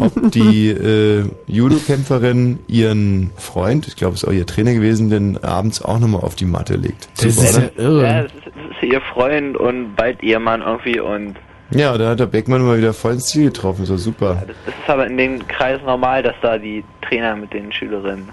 ob 0.00 0.30
die 0.32 0.68
äh, 0.68 1.24
Judo-Kämpferin 1.46 2.58
ihren 2.68 3.30
Freund, 3.36 3.86
ich 3.88 3.96
glaube 3.96 4.14
es 4.14 4.22
ist 4.22 4.28
auch 4.28 4.32
ihr 4.32 4.46
Trainer 4.46 4.74
gewesen, 4.74 5.10
denn 5.10 5.38
abends 5.42 5.82
auch 5.82 5.98
nochmal 5.98 6.22
auf 6.22 6.34
die 6.34 6.44
Matte 6.44 6.76
legt. 6.76 7.08
Das 7.16 7.34
Super, 7.34 7.48
ist 7.48 7.56
ja 7.56 7.82
irre. 7.82 8.02
Ja, 8.02 8.22
das 8.22 8.32
ist, 8.32 8.46
das 8.46 8.88
ihr 8.88 9.00
Freund 9.00 9.56
und 9.56 9.94
bald 9.96 10.22
Ehemann 10.22 10.62
irgendwie 10.62 11.00
und 11.00 11.34
Ja, 11.70 11.96
da 11.98 12.10
hat 12.10 12.20
der 12.20 12.26
Beckmann 12.26 12.62
mal 12.62 12.78
wieder 12.78 12.92
voll 12.92 13.14
ins 13.14 13.26
Ziel 13.26 13.46
getroffen, 13.46 13.84
so 13.86 13.96
super. 13.96 14.42
das 14.46 14.74
ist 14.74 14.88
aber 14.88 15.06
in 15.06 15.16
dem 15.16 15.46
Kreis 15.48 15.80
normal, 15.84 16.22
dass 16.22 16.34
da 16.42 16.58
die 16.58 16.84
Trainer 17.02 17.36
mit 17.36 17.52
den 17.52 17.72
Schülerinnen. 17.72 18.28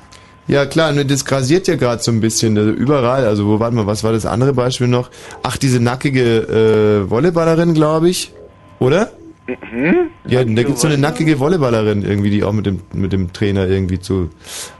Ja 0.48 0.66
klar, 0.66 0.92
nur 0.92 1.06
das 1.06 1.24
grasiert 1.24 1.68
ja 1.68 1.76
gerade 1.76 2.02
so 2.02 2.12
ein 2.12 2.20
bisschen, 2.20 2.58
also 2.58 2.72
überall. 2.72 3.26
Also 3.26 3.48
wo, 3.48 3.60
warte 3.60 3.76
mal, 3.76 3.88
was 3.88 4.04
war 4.04 4.12
das 4.12 4.26
andere 4.26 4.54
Beispiel 4.54 4.88
noch? 4.88 5.10
Ach, 5.44 5.56
diese 5.56 5.82
nackige 5.82 7.04
äh, 7.06 7.10
Volleyballerin, 7.10 7.74
glaube 7.74 8.10
ich, 8.10 8.34
oder? 8.80 9.12
Mhm. 9.48 10.12
Ja, 10.26 10.44
da 10.44 10.64
gibt's 10.64 10.82
so 10.82 10.88
eine 10.88 10.98
nackige 10.98 11.40
Volleyballerin 11.40 12.04
irgendwie, 12.04 12.30
die 12.30 12.44
auch 12.44 12.52
mit 12.52 12.68
dem 12.68 12.82
mit 12.94 13.12
dem 13.12 13.34
Trainer 13.34 13.68
irgendwie 13.68 14.00
zu 14.00 14.30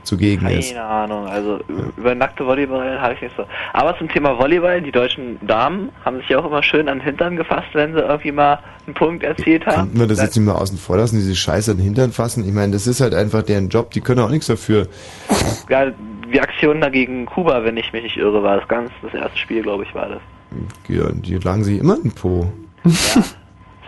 zugegen 0.04 0.46
ist. 0.46 0.72
Keine 0.72 0.84
Ahnung, 0.84 1.26
also 1.26 1.60
über 1.96 2.14
nackte 2.14 2.46
Volleyball 2.46 3.00
habe 3.00 3.14
ich 3.14 3.22
nicht 3.22 3.36
so. 3.36 3.44
Aber 3.72 3.98
zum 3.98 4.08
Thema 4.08 4.38
Volleyball, 4.38 4.80
die 4.80 4.92
deutschen 4.92 5.44
Damen 5.46 5.90
haben 6.04 6.18
sich 6.18 6.28
ja 6.28 6.38
auch 6.38 6.46
immer 6.46 6.62
schön 6.62 6.88
an 6.88 6.98
den 6.98 7.04
Hintern 7.04 7.36
gefasst, 7.36 7.68
wenn 7.72 7.92
sie 7.92 8.00
irgendwie 8.00 8.32
mal 8.32 8.60
einen 8.86 8.94
Punkt 8.94 9.24
erzielt 9.24 9.66
haben. 9.66 9.74
Könnten 9.74 10.00
wir 10.00 10.06
das 10.06 10.22
jetzt 10.22 10.36
nicht 10.36 10.46
mal 10.46 10.54
außen 10.54 10.78
vor 10.78 10.96
lassen, 10.96 11.16
diese 11.16 11.34
Scheiße 11.34 11.72
an 11.72 11.78
den 11.78 11.84
Hintern 11.84 12.12
fassen? 12.12 12.46
Ich 12.46 12.54
meine, 12.54 12.72
das 12.72 12.86
ist 12.86 13.00
halt 13.00 13.14
einfach 13.14 13.42
deren 13.42 13.68
Job, 13.68 13.90
die 13.90 14.00
können 14.00 14.20
auch 14.20 14.30
nichts 14.30 14.46
dafür. 14.46 14.86
Ja, 15.68 15.90
die 16.32 16.40
Aktion 16.40 16.80
dagegen 16.80 17.26
Kuba, 17.26 17.64
wenn 17.64 17.76
ich 17.76 17.92
mich 17.92 18.04
nicht 18.04 18.16
irre, 18.16 18.42
war 18.42 18.58
das 18.58 18.68
ganz, 18.68 18.90
das 19.02 19.12
erste 19.12 19.38
Spiel, 19.38 19.62
glaube 19.62 19.84
ich, 19.84 19.94
war 19.94 20.08
das. 20.08 20.20
Ja, 20.88 21.10
die 21.12 21.34
lagen 21.36 21.64
sich 21.64 21.80
immer 21.80 21.96
in 21.96 22.02
den 22.02 22.12
Po. 22.12 22.52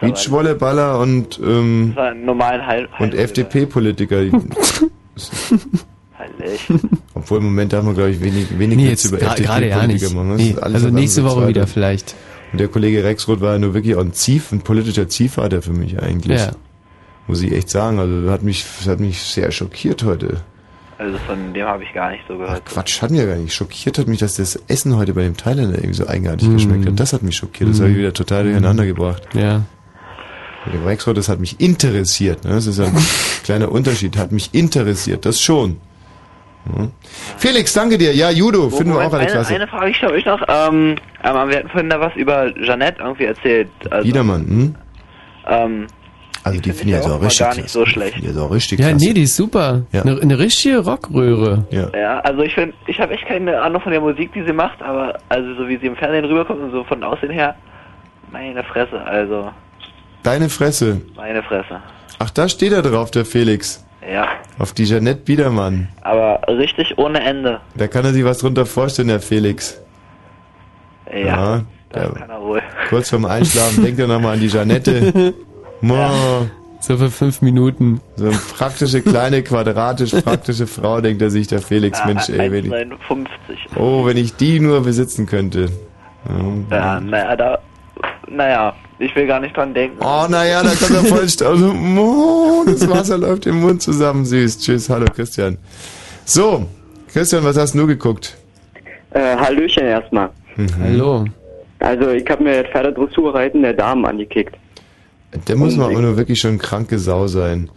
Beachvolleyballer 0.06 0.98
und, 0.98 1.38
ähm, 1.44 1.92
Das 1.94 1.96
war 2.04 2.10
ein 2.12 2.24
normalen 2.24 2.66
Heil. 2.66 2.88
und 2.98 3.14
FDP-Politiker. 3.14 4.22
Obwohl 7.14 7.38
im 7.38 7.44
Moment 7.44 7.72
darf 7.72 7.84
man, 7.84 7.94
glaube 7.94 8.10
ich, 8.10 8.20
wenig, 8.20 8.58
wenig 8.58 8.76
Nee, 8.76 8.88
jetzt 8.88 9.04
über 9.04 9.20
ja 9.20 9.28
FDP-Politiker 9.32 9.86
nicht. 9.86 10.14
machen. 10.14 10.36
Nee, 10.36 10.56
also 10.60 10.88
nächste 10.90 11.24
Woche 11.24 11.48
wieder 11.48 11.66
vielleicht. 11.66 12.14
Und 12.52 12.60
der 12.60 12.68
Kollege 12.68 13.02
Rexroth 13.04 13.40
war 13.40 13.52
ja 13.54 13.58
nur 13.58 13.74
wirklich 13.74 13.96
auch 13.96 14.00
ein 14.00 14.12
Zief, 14.12 14.52
ein 14.52 14.60
politischer 14.60 15.08
Ziehvater 15.08 15.60
für 15.62 15.72
mich 15.72 16.00
eigentlich. 16.00 16.40
Ja. 16.40 16.52
Muss 17.26 17.42
ich 17.42 17.52
echt 17.52 17.68
sagen. 17.70 17.98
Also 17.98 18.30
hat 18.30 18.42
mich, 18.42 18.64
hat 18.86 19.00
mich 19.00 19.20
sehr 19.20 19.50
schockiert 19.50 20.04
heute. 20.04 20.42
Also 20.98 21.18
von 21.26 21.52
dem 21.52 21.66
habe 21.66 21.82
ich 21.82 21.92
gar 21.92 22.10
nicht 22.12 22.22
so 22.28 22.38
gehört. 22.38 22.64
Quatsch, 22.66 23.02
hat 23.02 23.10
mir 23.10 23.26
gar 23.26 23.34
nicht. 23.36 23.52
Schockiert 23.52 23.98
hat 23.98 24.06
mich, 24.06 24.20
dass 24.20 24.36
das 24.36 24.56
Essen 24.68 24.96
heute 24.96 25.14
bei 25.14 25.22
dem 25.22 25.36
Thailänder 25.36 25.76
irgendwie 25.76 25.94
so 25.94 26.06
eigenartig 26.06 26.48
Mhm. 26.48 26.52
geschmeckt 26.54 26.86
hat. 26.86 27.00
Das 27.00 27.12
hat 27.12 27.22
mich 27.22 27.36
schockiert. 27.36 27.70
Das 27.70 27.78
Mhm. 27.78 27.82
habe 27.82 27.92
ich 27.92 27.98
wieder 27.98 28.12
total 28.12 28.44
durcheinander 28.44 28.86
gebracht. 28.86 29.22
Ja. 29.34 29.62
Mit 30.66 30.74
dem 30.74 31.14
das 31.14 31.28
hat 31.28 31.40
mich 31.40 31.60
interessiert. 31.60 32.44
Ne? 32.44 32.50
Das 32.52 32.66
ist 32.66 32.80
ein 32.80 32.92
kleiner 33.44 33.70
Unterschied. 33.70 34.16
Hat 34.16 34.32
mich 34.32 34.54
interessiert. 34.54 35.24
Das 35.26 35.40
schon. 35.40 35.78
Ja. 36.66 36.88
Felix, 37.36 37.74
danke 37.74 37.98
dir. 37.98 38.14
Ja, 38.14 38.30
Judo, 38.30 38.70
finden 38.70 38.94
wir 38.94 39.00
auch 39.00 39.12
alle 39.12 39.18
eine, 39.22 39.30
klasse. 39.30 39.54
eine 39.54 39.66
Frage, 39.66 39.90
ich 39.90 39.98
glaube 39.98 40.18
ich 40.18 40.24
noch. 40.24 40.40
Ähm, 40.48 40.96
wir 41.22 41.30
hatten 41.58 41.68
vorhin 41.68 41.90
da 41.90 42.00
was 42.00 42.14
über 42.16 42.56
Jeannette 42.58 43.02
irgendwie 43.02 43.24
erzählt. 43.24 43.68
Also, 43.90 44.06
Biedermann, 44.06 44.46
hm? 44.46 44.74
Ähm, 45.46 45.86
Also 46.42 46.60
die 46.62 46.72
finde 46.72 46.96
ich 46.98 47.04
ja 47.04 47.10
auch 47.12 47.20
richtig 47.20 47.38
gar 47.40 47.54
nicht 47.54 47.68
so 47.68 47.84
schlecht. 47.84 48.16
Die 48.22 48.26
ist 48.26 48.38
auch 48.38 48.50
richtig 48.50 48.78
Ja, 48.80 48.88
klasse. 48.90 49.04
nee, 49.04 49.12
die 49.12 49.24
ist 49.24 49.36
super. 49.36 49.82
Ja. 49.92 50.02
Eine, 50.02 50.18
eine 50.22 50.38
richtige 50.38 50.78
Rockröhre. 50.78 51.66
Ja. 51.70 51.90
Ja, 51.94 52.20
also 52.20 52.40
ich 52.42 52.54
finde, 52.54 52.74
ich 52.86 52.98
habe 52.98 53.12
echt 53.12 53.26
keine 53.26 53.60
Ahnung 53.60 53.82
von 53.82 53.92
der 53.92 54.00
Musik, 54.00 54.32
die 54.32 54.42
sie 54.42 54.52
macht, 54.54 54.80
aber 54.80 55.18
also 55.28 55.54
so 55.56 55.68
wie 55.68 55.76
sie 55.76 55.86
im 55.86 55.96
Fernsehen 55.96 56.24
rüberkommt 56.24 56.62
und 56.62 56.70
so 56.72 56.82
von 56.84 57.02
Aussehen 57.04 57.30
her, 57.30 57.54
meine 58.32 58.64
Fresse, 58.64 59.02
also 59.04 59.50
Deine 60.24 60.48
Fresse. 60.48 61.00
meine 61.16 61.42
Fresse. 61.42 61.80
Ach, 62.18 62.30
da 62.30 62.48
steht 62.48 62.72
er 62.72 62.82
drauf, 62.82 63.10
der 63.10 63.24
Felix. 63.24 63.84
Ja, 64.10 64.26
Auf 64.58 64.72
die 64.72 64.84
Jeanette 64.84 65.20
Biedermann. 65.22 65.88
aber 66.02 66.40
richtig 66.48 66.98
ohne 66.98 67.20
Ende. 67.22 67.60
Da 67.74 67.86
kann 67.86 68.04
er 68.04 68.12
sich 68.12 68.24
was 68.24 68.38
drunter 68.38 68.66
vorstellen, 68.66 69.08
der 69.08 69.20
Felix. 69.20 69.80
Ja, 71.12 71.62
der, 71.94 72.08
kann 72.10 72.30
er 72.30 72.40
wohl. 72.42 72.62
kurz 72.88 73.10
vorm 73.10 73.24
Einschlafen 73.24 73.84
denkt 73.84 74.00
er 74.00 74.06
nochmal 74.08 74.34
an 74.34 74.40
die 74.40 74.48
Jeanette. 74.48 75.32
Mo. 75.80 75.96
So 76.80 76.98
für 76.98 77.10
fünf 77.10 77.40
Minuten. 77.40 78.00
So 78.16 78.26
eine 78.26 78.36
praktische, 78.36 79.00
kleine, 79.00 79.42
quadratisch 79.42 80.10
praktische 80.22 80.66
Frau, 80.66 81.00
denkt 81.00 81.22
er 81.22 81.30
sich, 81.30 81.46
der 81.46 81.60
Felix. 81.62 81.98
Ja, 82.00 82.06
Mensch, 82.06 82.28
ey, 82.28 82.52
wenn 82.52 82.66
ich, 82.66 82.72
1,59. 82.72 83.26
oh, 83.76 84.04
wenn 84.04 84.18
ich 84.18 84.36
die 84.36 84.60
nur 84.60 84.82
besitzen 84.82 85.24
könnte. 85.26 85.70
Ja, 86.70 87.00
naja, 87.00 87.36
da, 87.36 87.58
naja, 88.28 88.74
ich 88.98 89.14
will 89.16 89.26
gar 89.26 89.40
nicht 89.40 89.56
dran 89.56 89.74
denken. 89.74 89.98
Oh, 90.00 90.26
naja, 90.28 90.62
da 90.62 90.70
kommt 90.70 90.90
er 90.90 91.04
voll. 91.04 91.20
Also, 91.20 91.74
Mo, 91.74 92.64
das 92.66 92.88
Wasser 92.88 93.18
läuft 93.18 93.46
im 93.46 93.60
Mund 93.60 93.82
zusammen, 93.82 94.24
süß. 94.24 94.58
Tschüss, 94.60 94.88
hallo 94.88 95.06
Christian. 95.14 95.58
So, 96.24 96.66
Christian, 97.12 97.44
was 97.44 97.56
hast 97.56 97.74
du 97.74 97.86
geguckt? 97.86 98.36
Äh, 99.10 99.36
Hallöchen 99.36 99.86
erstmal. 99.86 100.30
Mhm. 100.56 100.68
Hallo. 100.82 101.24
Also 101.80 102.10
ich 102.10 102.28
habe 102.30 102.42
mir 102.42 102.64
Pferdedressurreiten 102.64 103.62
der 103.62 103.74
Damen 103.74 104.06
angekickt. 104.06 104.56
Der 105.48 105.56
muss 105.56 105.76
mal 105.76 105.90
aber 105.90 106.00
nur 106.00 106.16
wirklich 106.16 106.38
schon 106.38 106.58
kranke 106.58 106.98
Sau 106.98 107.26
sein. 107.26 107.68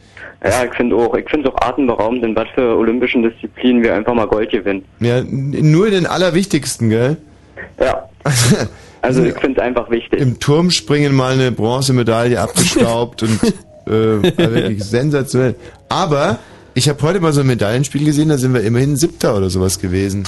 Ja, 0.43 0.63
ich 0.63 0.73
finde 0.75 0.95
auch, 0.95 1.15
ich 1.15 1.27
finde 1.29 1.51
auch 1.51 1.57
atemberaubend, 1.61 2.23
in 2.23 2.35
was 2.35 2.47
für 2.53 2.77
olympischen 2.77 3.23
Disziplinen 3.23 3.81
wir 3.81 3.95
einfach 3.95 4.13
mal 4.13 4.27
Gold 4.27 4.51
gewinnen. 4.51 4.85
Ja, 4.99 5.23
nur 5.23 5.87
in 5.87 5.93
den 5.93 6.05
allerwichtigsten, 6.05 6.89
gell? 6.89 7.17
Ja. 7.79 8.07
Also 9.07 9.23
ich 9.23 9.39
finde 9.39 9.61
es 9.61 9.65
einfach 9.65 9.89
wichtig. 9.89 10.19
Im 10.19 10.39
Turmspringen 10.39 11.15
mal 11.15 11.33
eine 11.33 11.51
Bronzemedaille 11.51 12.39
abgestaubt 12.39 13.23
und 13.23 13.41
äh, 13.87 13.91
war 14.37 14.51
wirklich 14.51 14.83
sensationell. 14.83 15.55
Aber 15.89 16.39
ich 16.73 16.89
habe 16.89 17.01
heute 17.01 17.19
mal 17.19 17.31
so 17.33 17.41
ein 17.41 17.47
Medaillenspiel 17.47 18.03
gesehen, 18.03 18.29
da 18.29 18.37
sind 18.37 18.53
wir 18.53 18.61
immerhin 18.61 18.95
Siebter 18.97 19.37
oder 19.37 19.49
sowas 19.49 19.79
gewesen. 19.79 20.27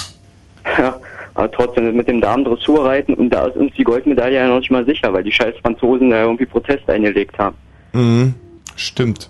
Ja, 0.78 0.96
aber 1.34 1.52
trotzdem 1.52 1.96
mit 1.96 2.08
dem 2.08 2.22
Damen-Dressurreiten 2.22 3.14
und 3.14 3.30
da 3.32 3.48
ist 3.48 3.58
uns 3.58 3.74
die 3.76 3.84
Goldmedaille 3.84 4.38
ja 4.38 4.48
noch 4.48 4.60
nicht 4.60 4.72
mal 4.72 4.86
sicher, 4.86 5.12
weil 5.14 5.24
die 5.24 5.32
scheiß 5.32 5.56
Franzosen 5.62 6.10
da 6.10 6.24
irgendwie 6.24 6.46
Protest 6.46 6.90
eingelegt 6.90 7.38
haben. 7.38 7.56
Mhm, 7.94 8.34
stimmt. 8.76 9.30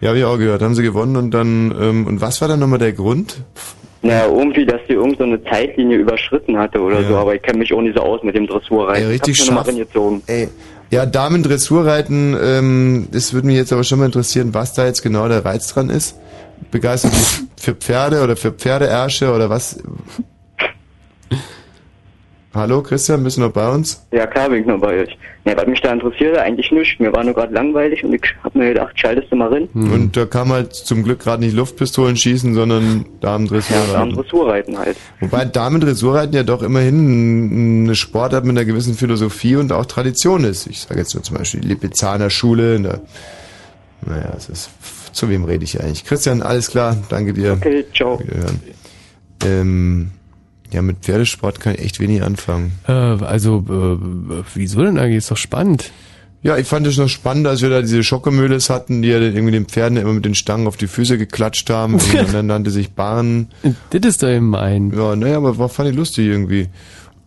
Ja, 0.00 0.08
habe 0.08 0.18
ich 0.18 0.24
auch 0.24 0.38
gehört. 0.38 0.62
Haben 0.62 0.74
sie 0.74 0.82
gewonnen 0.82 1.16
und 1.16 1.30
dann, 1.32 1.74
ähm, 1.80 2.06
und 2.06 2.20
was 2.20 2.40
war 2.40 2.48
dann 2.48 2.60
nochmal 2.60 2.78
der 2.78 2.92
Grund? 2.92 3.42
Naja, 4.04 4.26
irgendwie, 4.26 4.66
dass 4.66 4.80
die 4.86 4.92
irgend 4.92 5.16
so 5.16 5.24
eine 5.24 5.42
Zeitlinie 5.44 5.96
überschritten 5.96 6.58
hatte 6.58 6.78
oder 6.80 7.00
Ja. 7.00 7.08
so, 7.08 7.16
aber 7.16 7.34
ich 7.34 7.42
kenne 7.42 7.58
mich 7.58 7.72
auch 7.72 7.80
nicht 7.80 7.96
so 7.96 8.02
aus 8.02 8.22
mit 8.22 8.36
dem 8.36 8.46
Dressurreiten. 8.46 9.02
Ey, 9.02 9.08
richtig 9.12 9.40
ich 9.40 9.50
hab's. 9.50 9.70
Ey, 10.26 10.48
ja, 10.90 11.06
Damen-Dressurreiten, 11.06 12.36
ähm, 12.40 13.08
das 13.10 13.32
würde 13.32 13.46
mich 13.46 13.56
jetzt 13.56 13.72
aber 13.72 13.82
schon 13.82 13.98
mal 13.98 14.04
interessieren, 14.06 14.52
was 14.52 14.74
da 14.74 14.84
jetzt 14.84 15.02
genau 15.02 15.26
der 15.28 15.44
Reiz 15.44 15.72
dran 15.72 15.88
ist. 15.88 16.18
Begeistert 16.70 17.12
für 17.56 17.74
Pferde 17.74 18.22
oder 18.22 18.36
für 18.36 18.52
Pferdeärsche 18.52 19.32
oder 19.32 19.48
was? 19.48 19.82
Hallo 22.54 22.82
Christian, 22.82 23.24
bist 23.24 23.36
du 23.36 23.40
noch 23.40 23.50
bei 23.50 23.68
uns? 23.68 24.06
Ja, 24.12 24.28
klar 24.28 24.48
bin 24.48 24.60
ich 24.60 24.66
noch 24.66 24.78
bei 24.78 25.02
euch. 25.02 25.18
Ja, 25.44 25.56
was 25.56 25.66
mich 25.66 25.80
da 25.80 25.92
interessiert, 25.92 26.38
eigentlich 26.38 26.70
nicht. 26.70 27.00
Mir 27.00 27.12
war 27.12 27.24
nur 27.24 27.34
gerade 27.34 27.52
langweilig 27.52 28.04
und 28.04 28.14
ich 28.14 28.22
hab 28.44 28.54
mir 28.54 28.68
gedacht, 28.68 28.98
schaltest 28.98 29.32
du 29.32 29.36
mal 29.36 29.52
rein. 29.52 29.68
Und 29.74 30.16
da 30.16 30.24
kam 30.24 30.52
halt 30.52 30.72
zum 30.72 31.02
Glück 31.02 31.18
gerade 31.18 31.42
nicht 31.42 31.52
Luftpistolen 31.56 32.16
schießen, 32.16 32.54
sondern 32.54 33.06
Damen-Dressurreiten. 33.20 33.90
Ja, 33.90 33.98
Damen-Dressurreiten 33.98 34.78
halt. 34.78 34.96
Wobei 35.18 35.44
Damen-Dressurreiten 35.46 36.36
ja 36.36 36.44
doch 36.44 36.62
immerhin 36.62 37.82
eine 37.86 37.96
Sportart 37.96 38.44
mit 38.44 38.56
einer 38.56 38.64
gewissen 38.64 38.94
Philosophie 38.94 39.56
und 39.56 39.72
auch 39.72 39.86
Tradition 39.86 40.44
ist. 40.44 40.68
Ich 40.68 40.82
sage 40.82 41.00
jetzt 41.00 41.14
nur 41.14 41.24
zum 41.24 41.36
Beispiel 41.36 41.60
die 41.60 41.68
Lipizzaner 41.68 42.30
Schule. 42.30 42.78
Der, 42.78 43.00
naja, 44.06 44.32
es 44.36 44.48
ist, 44.48 44.70
zu 45.12 45.28
wem 45.28 45.44
rede 45.44 45.64
ich 45.64 45.82
eigentlich? 45.82 46.04
Christian, 46.04 46.40
alles 46.40 46.70
klar, 46.70 46.96
danke 47.08 47.32
dir. 47.32 47.54
Okay, 47.54 47.84
ciao. 47.92 48.20
Ähm, 49.44 50.12
ja, 50.74 50.82
mit 50.82 50.98
Pferdesport 50.98 51.60
kann 51.60 51.74
ich 51.74 51.80
echt 51.82 52.00
wenig 52.00 52.22
anfangen. 52.22 52.72
Äh, 52.86 52.92
also, 52.92 53.64
äh, 53.68 54.42
wieso 54.54 54.82
denn 54.82 54.98
eigentlich? 54.98 55.18
Ist 55.18 55.30
doch 55.30 55.36
spannend. 55.36 55.90
Ja, 56.42 56.58
ich 56.58 56.66
fand 56.66 56.86
es 56.86 56.98
noch 56.98 57.08
spannend, 57.08 57.46
als 57.46 57.62
wir 57.62 57.70
da 57.70 57.80
diese 57.80 58.04
Schockemöhles 58.04 58.68
hatten, 58.68 59.00
die 59.00 59.08
ja 59.08 59.18
dann 59.18 59.34
irgendwie 59.34 59.52
den 59.52 59.64
Pferden 59.64 59.96
immer 59.96 60.12
mit 60.12 60.26
den 60.26 60.34
Stangen 60.34 60.66
auf 60.66 60.76
die 60.76 60.88
Füße 60.88 61.16
geklatscht 61.16 61.70
haben 61.70 61.94
und 62.18 62.34
dann 62.34 62.46
nannte 62.46 62.70
sich 62.70 62.92
Bahn. 62.92 63.48
Das 63.90 64.02
ist 64.04 64.22
doch 64.22 64.28
eben 64.28 64.50
mein. 64.50 64.90
Ja, 64.90 65.16
naja, 65.16 65.38
aber 65.38 65.56
war 65.56 65.70
fand 65.70 65.88
ich 65.88 65.96
lustig 65.96 66.26
irgendwie. 66.26 66.68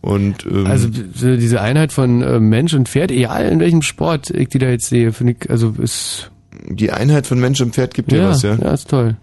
Und 0.00 0.46
ähm, 0.46 0.66
Also 0.66 0.88
so 1.14 1.36
diese 1.36 1.60
Einheit 1.60 1.92
von 1.92 2.22
äh, 2.22 2.38
Mensch 2.38 2.74
und 2.74 2.88
Pferd, 2.88 3.10
egal 3.10 3.46
in 3.46 3.58
welchem 3.58 3.82
Sport 3.82 4.30
ich 4.30 4.50
die 4.50 4.58
da 4.58 4.68
jetzt 4.68 4.88
sehe, 4.88 5.12
finde 5.12 5.34
ich, 5.40 5.50
also 5.50 5.74
ist 5.82 6.30
die 6.68 6.92
Einheit 6.92 7.26
von 7.26 7.40
Mensch 7.40 7.60
und 7.60 7.74
Pferd 7.74 7.94
gibt 7.94 8.12
dir 8.12 8.18
ja, 8.18 8.28
was, 8.28 8.42
ja? 8.42 8.54
Ja, 8.54 8.72
ist 8.72 8.88
toll. 8.88 9.16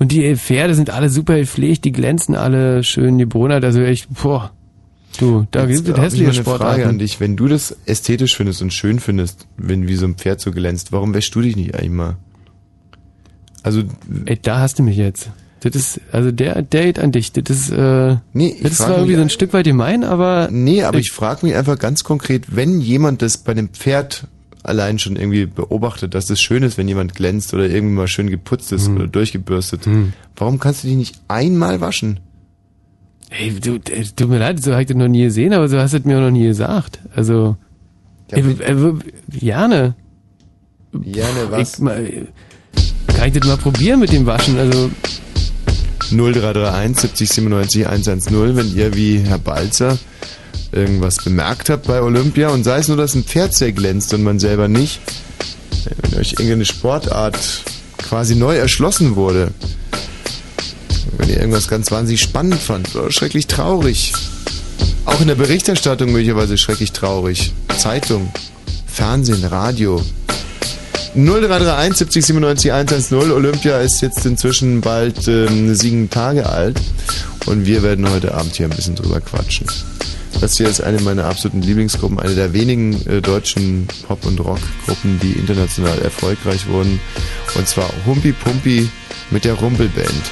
Und 0.00 0.12
die 0.12 0.34
Pferde 0.34 0.74
sind 0.74 0.88
alle 0.88 1.10
super 1.10 1.36
gepflegt, 1.36 1.84
die 1.84 1.92
glänzen 1.92 2.34
alle 2.34 2.82
schön, 2.82 3.18
die 3.18 3.26
Brunner, 3.26 3.62
also 3.62 3.82
echt, 3.82 4.08
boah. 4.22 4.50
Du, 5.18 5.46
da 5.50 5.66
gibt 5.66 5.86
es 5.86 5.94
ich 5.94 6.02
hässliche 6.02 6.42
Frage 6.42 6.86
an 6.86 6.98
dich. 6.98 7.20
Wenn 7.20 7.36
du 7.36 7.48
das 7.48 7.76
ästhetisch 7.84 8.34
findest 8.34 8.62
und 8.62 8.72
schön 8.72 8.98
findest, 8.98 9.46
wenn 9.58 9.88
wie 9.88 9.96
so 9.96 10.06
ein 10.06 10.14
Pferd 10.14 10.40
so 10.40 10.52
glänzt, 10.52 10.92
warum 10.92 11.12
wäschst 11.12 11.34
du 11.34 11.42
dich 11.42 11.54
nicht 11.54 11.74
eigentlich 11.74 11.90
mal? 11.90 12.16
Also 13.62 13.82
Ey, 14.24 14.38
da 14.40 14.60
hast 14.60 14.78
du 14.78 14.82
mich 14.82 14.96
jetzt. 14.96 15.30
Das 15.60 15.74
ist, 15.74 16.00
also 16.10 16.30
der 16.32 16.62
Date 16.62 16.98
an 16.98 17.12
dich, 17.12 17.32
das 17.32 17.50
ist, 17.50 17.70
äh, 17.70 18.16
nee, 18.32 18.54
ich 18.56 18.62
das 18.62 18.72
ist 18.72 18.78
zwar 18.78 18.96
irgendwie 18.96 19.16
so 19.16 19.20
ein 19.20 19.28
Stück 19.28 19.52
weit 19.52 19.66
gemein, 19.66 20.04
aber. 20.04 20.48
Nee, 20.50 20.82
aber 20.84 20.98
ich 20.98 21.12
frage 21.12 21.44
mich 21.44 21.54
einfach 21.54 21.78
ganz 21.78 22.04
konkret, 22.04 22.56
wenn 22.56 22.80
jemand 22.80 23.20
das 23.20 23.36
bei 23.36 23.52
dem 23.52 23.68
Pferd 23.68 24.26
allein 24.62 24.98
schon 24.98 25.16
irgendwie 25.16 25.46
beobachtet, 25.46 26.14
dass 26.14 26.26
das 26.26 26.40
schön 26.40 26.62
ist, 26.62 26.76
wenn 26.78 26.88
jemand 26.88 27.14
glänzt 27.14 27.54
oder 27.54 27.68
irgendwie 27.68 27.94
mal 27.94 28.08
schön 28.08 28.28
geputzt 28.30 28.70
Hm. 28.70 28.76
ist 28.76 28.88
oder 28.88 29.06
durchgebürstet, 29.06 29.82
warum 30.36 30.58
kannst 30.58 30.84
du 30.84 30.88
dich 30.88 30.96
nicht 30.96 31.20
einmal 31.28 31.80
waschen? 31.80 32.20
Ey, 33.30 33.52
du, 33.60 33.76
äh, 33.76 34.04
tut 34.16 34.28
mir 34.28 34.38
leid, 34.38 34.62
so 34.62 34.72
habe 34.72 34.82
ich 34.82 34.88
das 34.88 34.96
noch 34.96 35.06
nie 35.08 35.22
gesehen, 35.22 35.52
aber 35.52 35.68
so 35.68 35.78
hast 35.78 35.92
du 35.94 35.98
es 35.98 36.04
mir 36.04 36.16
auch 36.18 36.22
noch 36.22 36.30
nie 36.32 36.46
gesagt. 36.46 36.98
Also, 37.14 37.56
ey, 38.30 38.40
äh, 38.40 38.76
w- 38.76 38.94
gerne. 39.38 39.94
Gerne 40.92 41.50
was? 41.50 41.74
Ich, 41.74 41.78
mal, 41.78 42.26
kann 43.06 43.28
ich 43.28 43.34
das 43.38 43.46
mal 43.46 43.56
probieren 43.56 44.00
mit 44.00 44.12
dem 44.12 44.26
Waschen? 44.26 44.58
Also, 44.58 44.90
0331 46.10 46.96
70 47.00 47.28
97 47.30 47.86
110, 47.86 48.56
wenn 48.56 48.74
ihr 48.76 48.94
wie 48.96 49.18
Herr 49.20 49.38
Balzer 49.38 49.96
irgendwas 50.72 51.16
bemerkt 51.16 51.70
habt 51.70 51.86
bei 51.86 52.00
Olympia 52.00 52.48
und 52.50 52.64
sei 52.64 52.78
es 52.78 52.88
nur, 52.88 52.96
dass 52.96 53.14
ein 53.14 53.24
Pferd 53.24 53.54
sehr 53.54 53.72
glänzt 53.72 54.14
und 54.14 54.22
man 54.22 54.38
selber 54.38 54.68
nicht, 54.68 55.00
wenn 56.02 56.20
euch 56.20 56.32
irgendeine 56.32 56.64
Sportart 56.64 57.38
quasi 57.98 58.34
neu 58.34 58.56
erschlossen 58.56 59.16
wurde, 59.16 59.50
wenn 61.18 61.28
ihr 61.28 61.38
irgendwas 61.38 61.68
ganz 61.68 61.90
wahnsinnig 61.90 62.20
spannend 62.20 62.60
fand 62.60 62.94
oder 62.94 63.10
schrecklich 63.10 63.46
traurig, 63.46 64.12
auch 65.04 65.20
in 65.20 65.28
der 65.28 65.34
Berichterstattung 65.34 66.12
möglicherweise 66.12 66.56
schrecklich 66.56 66.92
traurig, 66.92 67.52
Zeitung, 67.76 68.32
Fernsehen, 68.86 69.44
Radio, 69.44 70.02
0331 71.14 71.96
70 71.98 72.26
97 72.26 72.72
110. 72.72 73.32
Olympia 73.32 73.78
ist 73.80 74.00
jetzt 74.00 74.24
inzwischen 74.26 74.80
bald 74.80 75.26
ähm, 75.26 75.74
sieben 75.74 76.08
Tage 76.08 76.48
alt 76.48 76.80
und 77.46 77.66
wir 77.66 77.82
werden 77.82 78.08
heute 78.08 78.34
Abend 78.34 78.54
hier 78.54 78.66
ein 78.66 78.76
bisschen 78.76 78.94
drüber 78.94 79.20
quatschen. 79.20 79.66
Das 80.40 80.56
hier 80.56 80.68
ist 80.68 80.80
eine 80.80 81.00
meiner 81.00 81.26
absoluten 81.26 81.62
Lieblingsgruppen, 81.62 82.18
eine 82.18 82.34
der 82.34 82.52
wenigen 82.52 83.06
äh, 83.06 83.20
deutschen 83.20 83.86
Pop- 84.06 84.24
und 84.26 84.40
Rockgruppen, 84.40 85.20
die 85.20 85.32
international 85.32 85.98
erfolgreich 86.00 86.66
wurden. 86.68 87.00
Und 87.56 87.68
zwar 87.68 87.90
Humpi 88.06 88.32
Pumpi 88.32 88.88
mit 89.30 89.44
der 89.44 89.54
Rumpelband. 89.54 90.22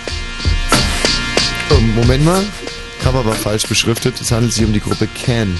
Oh, 1.70 1.80
Moment 1.96 2.24
mal, 2.24 2.42
Cover 3.02 3.24
war 3.24 3.34
falsch 3.34 3.66
beschriftet. 3.66 4.20
Es 4.20 4.32
handelt 4.32 4.52
sich 4.52 4.64
um 4.64 4.72
die 4.72 4.80
Gruppe 4.80 5.08
Can. 5.24 5.54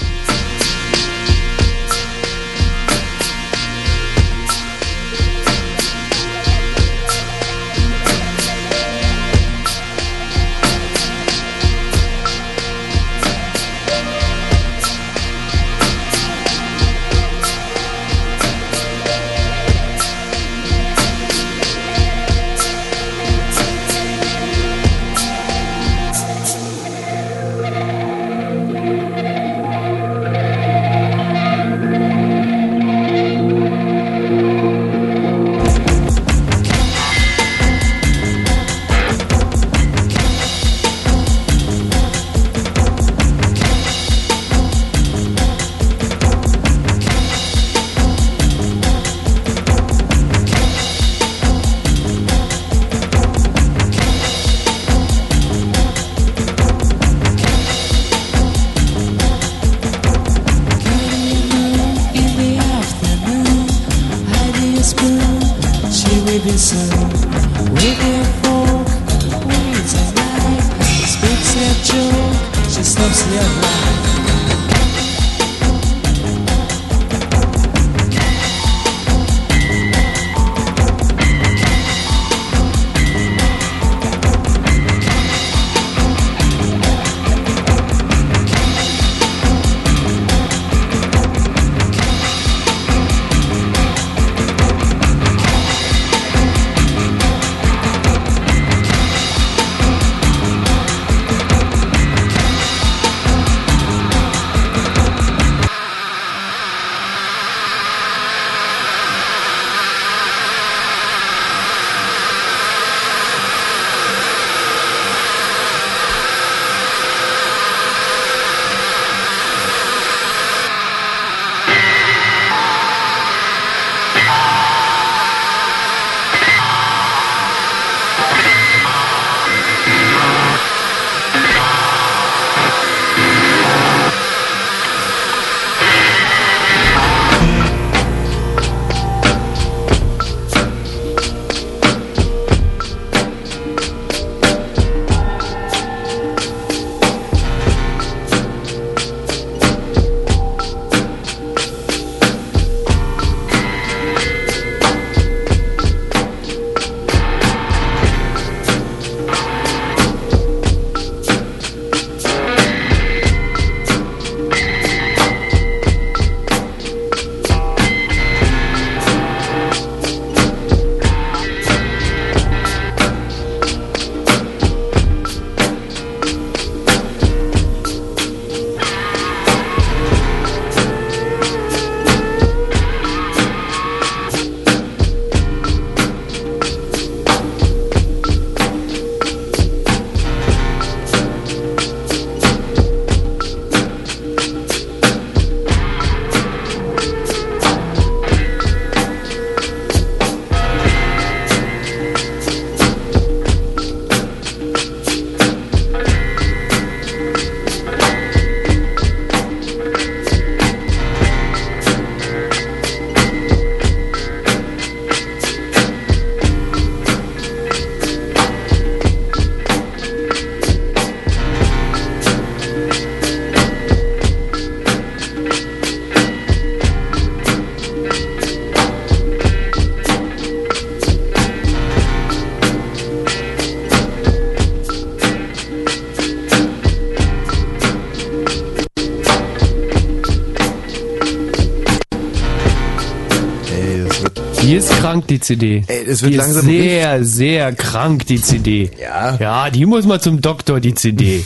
Die 244.69 244.75
ist 244.75 244.91
krank, 244.91 245.27
die 245.29 245.41
CD. 245.41 245.83
Ey, 245.87 246.05
das 246.05 246.21
wird 246.21 246.35
die 246.35 246.37
langsam 246.37 246.61
ist 246.61 246.67
sehr, 246.67 247.25
sehr 247.25 247.75
krank, 247.75 248.27
die 248.27 248.39
CD. 248.39 248.91
Ja. 249.01 249.35
Ja, 249.37 249.71
die 249.71 249.87
muss 249.87 250.05
mal 250.05 250.21
zum 250.21 250.43
Doktor, 250.43 250.79
die 250.79 250.93
CD. 250.95 251.43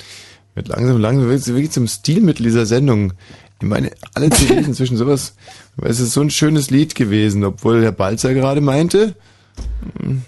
Wird 0.54 0.68
langsam, 0.68 0.98
langsam 0.98 1.28
wirklich, 1.28 1.46
wirklich 1.48 1.70
zum 1.70 1.86
Stilmittel 1.86 2.44
dieser 2.44 2.64
Sendung. 2.64 3.12
Ich 3.60 3.68
meine, 3.68 3.90
alle 4.14 4.30
CDs 4.30 4.66
inzwischen 4.66 4.96
sowas, 4.96 5.34
weil 5.76 5.90
es 5.90 6.00
ist 6.00 6.12
so 6.12 6.22
ein 6.22 6.30
schönes 6.30 6.70
Lied 6.70 6.94
gewesen, 6.94 7.44
obwohl 7.44 7.82
Herr 7.82 7.92
Balzer 7.92 8.32
gerade 8.32 8.62
meinte, 8.62 9.16
hm, 10.00 10.22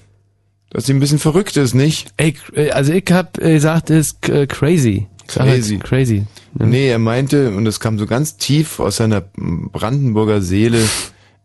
dass 0.69 0.85
sie 0.85 0.93
ein 0.93 1.01
bisschen 1.01 1.19
verrückt 1.19 1.57
ist, 1.57 1.73
nicht? 1.73 2.13
Ey, 2.19 2.35
äh, 2.55 2.73
also 2.73 2.93
ich 2.93 3.11
hab 3.11 3.39
äh, 3.39 3.55
gesagt, 3.55 3.89
es 3.89 4.09
ist 4.09 4.29
äh, 4.29 4.47
crazy. 4.47 5.07
Halt 5.39 5.49
Crazy. 5.49 5.79
Crazy. 5.79 6.27
Nee, 6.53 6.89
er 6.89 6.99
meinte, 6.99 7.51
und 7.57 7.65
das 7.65 7.81
kam 7.81 7.99
so 7.99 8.05
ganz 8.05 8.37
tief 8.37 8.81
aus 8.81 8.97
seiner 8.97 9.23
Brandenburger 9.23 10.43
Seele, 10.43 10.83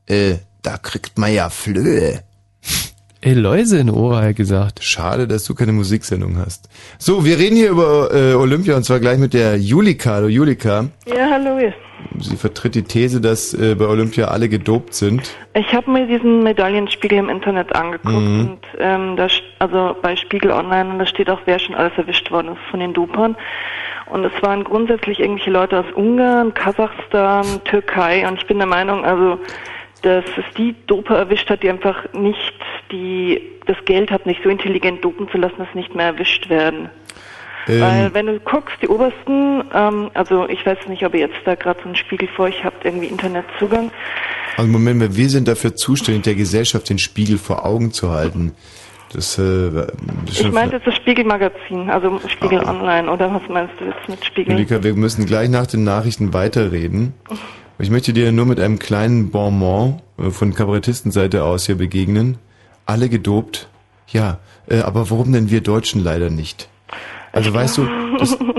äh, 0.08 0.36
da 0.62 0.78
kriegt 0.78 1.18
man 1.18 1.34
ja 1.34 1.50
Flöhe. 1.50 2.20
Ey, 3.22 3.34
Läuse 3.34 3.80
in 3.80 3.90
Ohr, 3.90 4.16
hat 4.18 4.24
er 4.24 4.34
gesagt. 4.34 4.82
Schade, 4.82 5.28
dass 5.28 5.44
du 5.44 5.54
keine 5.54 5.74
Musiksendung 5.74 6.38
hast. 6.38 6.70
So, 6.98 7.26
wir 7.26 7.38
reden 7.38 7.58
hier 7.58 7.70
über 7.72 8.10
äh, 8.14 8.34
Olympia 8.34 8.78
und 8.78 8.84
zwar 8.84 9.02
gleich 9.02 9.18
mit 9.18 9.34
der 9.34 9.58
Julika. 9.58 10.12
Hallo 10.12 10.28
Julika. 10.30 10.86
Ja, 11.06 11.30
hallo. 11.32 11.60
Sie 12.22 12.38
vertritt 12.38 12.76
die 12.76 12.84
These, 12.84 13.20
dass 13.20 13.54
äh, 13.54 13.76
bei 13.76 13.88
Olympia 13.88 14.30
alle 14.30 14.48
gedopt 14.48 14.94
sind. 14.94 15.32
Ich 15.54 15.74
habe 15.74 15.92
mir 15.92 16.08
diesen 16.08 16.44
Medaillenspiegel 16.44 17.18
im 17.18 17.28
Internet 17.28 17.76
angeguckt 17.76 18.14
Mhm. 18.16 18.40
und 18.40 18.60
ähm, 18.80 19.18
da, 19.18 19.28
also 19.60 19.98
bei 20.02 20.16
Spiegel 20.16 20.52
Online 20.52 20.90
und 20.90 21.00
da 21.00 21.06
steht 21.06 21.30
auch, 21.30 21.42
wer 21.44 21.60
schon 21.60 21.76
alles 21.76 21.92
erwischt 21.98 22.32
worden 22.32 22.54
ist 22.54 22.62
von 22.72 22.80
den 22.80 22.94
Dopern. 22.94 23.36
Und 24.10 24.24
es 24.24 24.32
waren 24.42 24.64
grundsätzlich 24.64 25.20
irgendwelche 25.20 25.52
Leute 25.52 25.78
aus 25.82 25.86
Ungarn, 25.94 26.54
Kasachstan, 26.54 27.46
Türkei 27.66 28.26
und 28.26 28.40
ich 28.40 28.48
bin 28.48 28.58
der 28.60 28.66
Meinung, 28.68 29.04
also 29.04 29.38
dass 30.02 30.26
es 30.38 30.46
die 30.58 30.76
Doper 30.88 31.18
erwischt 31.18 31.50
hat, 31.50 31.64
die 31.64 31.70
einfach 31.70 32.12
nicht 32.14 32.54
die 32.92 33.42
das 33.66 33.78
Geld 33.86 34.10
hatten, 34.12 34.30
sich 34.30 34.40
so 34.44 34.50
intelligent 34.50 35.04
dopen 35.04 35.30
zu 35.30 35.38
lassen, 35.38 35.56
dass 35.60 35.68
sie 35.74 35.80
nicht 35.80 35.94
mehr 35.94 36.08
erwischt 36.08 36.50
werden. 36.50 36.90
Ähm, 37.68 37.82
Weil 37.82 38.14
wenn 38.14 38.26
du 38.26 38.40
guckst, 38.40 38.76
die 38.82 38.88
obersten, 38.88 39.64
ähm, 39.74 40.10
also 40.14 40.48
ich 40.50 40.66
weiß 40.66 40.88
nicht, 40.88 41.06
ob 41.06 41.14
ihr 41.14 41.22
jetzt 41.22 41.38
da 41.46 41.56
gerade 41.56 41.80
so 41.82 41.86
einen 41.86 41.96
Spiegel 41.96 42.28
vor 42.36 42.46
euch 42.46 42.64
habt, 42.64 42.84
irgendwie 42.84 43.08
Internetzugang. 43.08 43.92
Also 44.58 44.72
Moment 44.72 45.00
mal, 45.00 45.16
wir 45.16 45.30
sind 45.30 45.48
dafür 45.48 45.76
zuständig, 45.76 46.24
der 46.24 46.36
Gesellschaft 46.36 46.90
den 46.90 47.00
Spiegel 47.00 47.38
vor 47.38 47.66
Augen 47.66 47.92
zu 47.92 48.10
halten. 48.10 48.54
Das, 49.14 49.38
äh, 49.38 49.72
das 49.72 49.88
ist 50.30 50.42
Ich 50.42 50.52
meinte 50.52 50.76
jetzt 50.78 50.88
das 50.88 50.96
Spiegelmagazin, 50.96 51.90
also 51.90 52.20
Spiegel 52.28 52.60
Ah. 52.60 52.72
Online, 52.72 53.12
oder 53.12 53.34
was 53.34 53.42
meinst 53.50 53.74
du 53.80 53.86
jetzt 53.86 54.08
mit 54.08 54.24
Spiegel? 54.26 54.54
Julika, 54.54 54.84
wir 54.84 54.94
müssen 54.94 55.26
gleich 55.26 55.50
nach 55.50 55.68
den 55.68 55.84
Nachrichten 55.84 56.34
weiterreden. 56.34 57.14
Ich 57.82 57.90
möchte 57.90 58.12
dir 58.12 58.32
nur 58.34 58.46
mit 58.46 58.60
einem 58.60 58.78
kleinen 58.78 59.30
Bonbon 59.30 60.02
äh, 60.18 60.32
von 60.32 60.54
Kabarettistenseite 60.54 61.44
aus 61.44 61.66
hier 61.66 61.76
begegnen. 61.76 62.38
Alle 62.86 63.08
gedopt. 63.08 63.70
Ja, 64.10 64.40
äh, 64.68 64.80
aber 64.80 65.10
warum 65.10 65.32
denn 65.32 65.50
wir 65.50 65.62
Deutschen 65.62 66.04
leider 66.04 66.30
nicht? 66.30 66.68
Also 67.32 67.54
weißt 67.54 67.78
du, 67.78 67.88
das, 68.18 68.38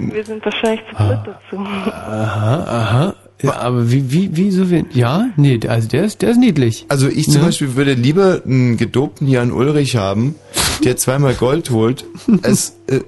Wir 0.00 0.24
sind 0.24 0.44
wahrscheinlich 0.44 0.80
zu 0.88 0.94
dritt 0.96 1.18
dazu. 1.26 1.56
Aha, 1.62 2.64
aha. 2.64 3.14
Ja, 3.42 3.56
aber 3.56 3.90
wie, 3.90 4.12
wie, 4.12 4.36
wie 4.36 4.50
so 4.50 4.66
viel? 4.66 4.86
Ja? 4.92 5.28
Nee, 5.36 5.58
also 5.66 5.88
der 5.88 6.04
ist, 6.04 6.22
der 6.22 6.30
ist 6.30 6.38
niedlich. 6.38 6.86
Also 6.88 7.08
ich 7.08 7.26
zum 7.26 7.40
Ne? 7.40 7.48
Beispiel 7.48 7.74
würde 7.74 7.94
lieber 7.94 8.42
einen 8.44 8.76
gedopten 8.76 9.26
Jan 9.26 9.50
Ulrich 9.50 9.96
haben, 9.96 10.36
der 10.84 10.96
zweimal 10.96 11.34
Gold 11.34 11.70
holt, 11.70 12.04
als 12.42 12.76
äh, 12.86 13.00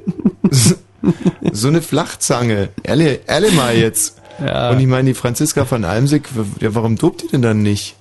so 1.53 1.69
eine 1.69 1.81
Flachzange. 1.81 2.70
Ehrlich, 2.82 3.20
ehrlich 3.27 3.55
mal 3.55 3.77
jetzt. 3.77 4.20
Ja. 4.44 4.70
Und 4.70 4.81
ich 4.81 4.86
meine, 4.86 5.09
die 5.09 5.15
Franziska 5.15 5.65
von 5.65 5.85
Almsick, 5.85 6.28
w- 6.35 6.65
ja, 6.65 6.74
warum 6.74 6.97
dopt 6.97 7.23
die 7.23 7.28
denn 7.28 7.43
dann 7.43 7.62
nicht? 7.62 7.97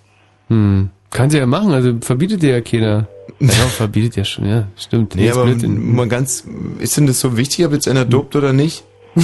Hm. 0.49 0.89
Kann 1.11 1.30
sie 1.30 1.38
ja 1.38 1.45
machen, 1.45 1.72
also 1.73 1.93
verbietet 2.01 2.41
dir 2.41 2.51
ja 2.51 2.61
keiner. 2.61 3.07
Ja, 3.39 3.49
verbietet 3.49 4.15
ja 4.15 4.23
schon, 4.26 4.45
ja, 4.47 4.68
stimmt. 4.77 5.15
Nee, 5.15 5.27
ist 5.27 5.38
aber 5.38 5.53
mal 5.68 6.07
ganz, 6.07 6.45
ist 6.80 6.95
denn 6.97 7.07
das 7.07 7.19
so 7.19 7.35
wichtig, 7.35 7.65
ob 7.65 7.73
jetzt 7.73 7.88
einer 7.88 8.05
dopt 8.05 8.35
oder 8.35 8.53
nicht? 8.53 8.84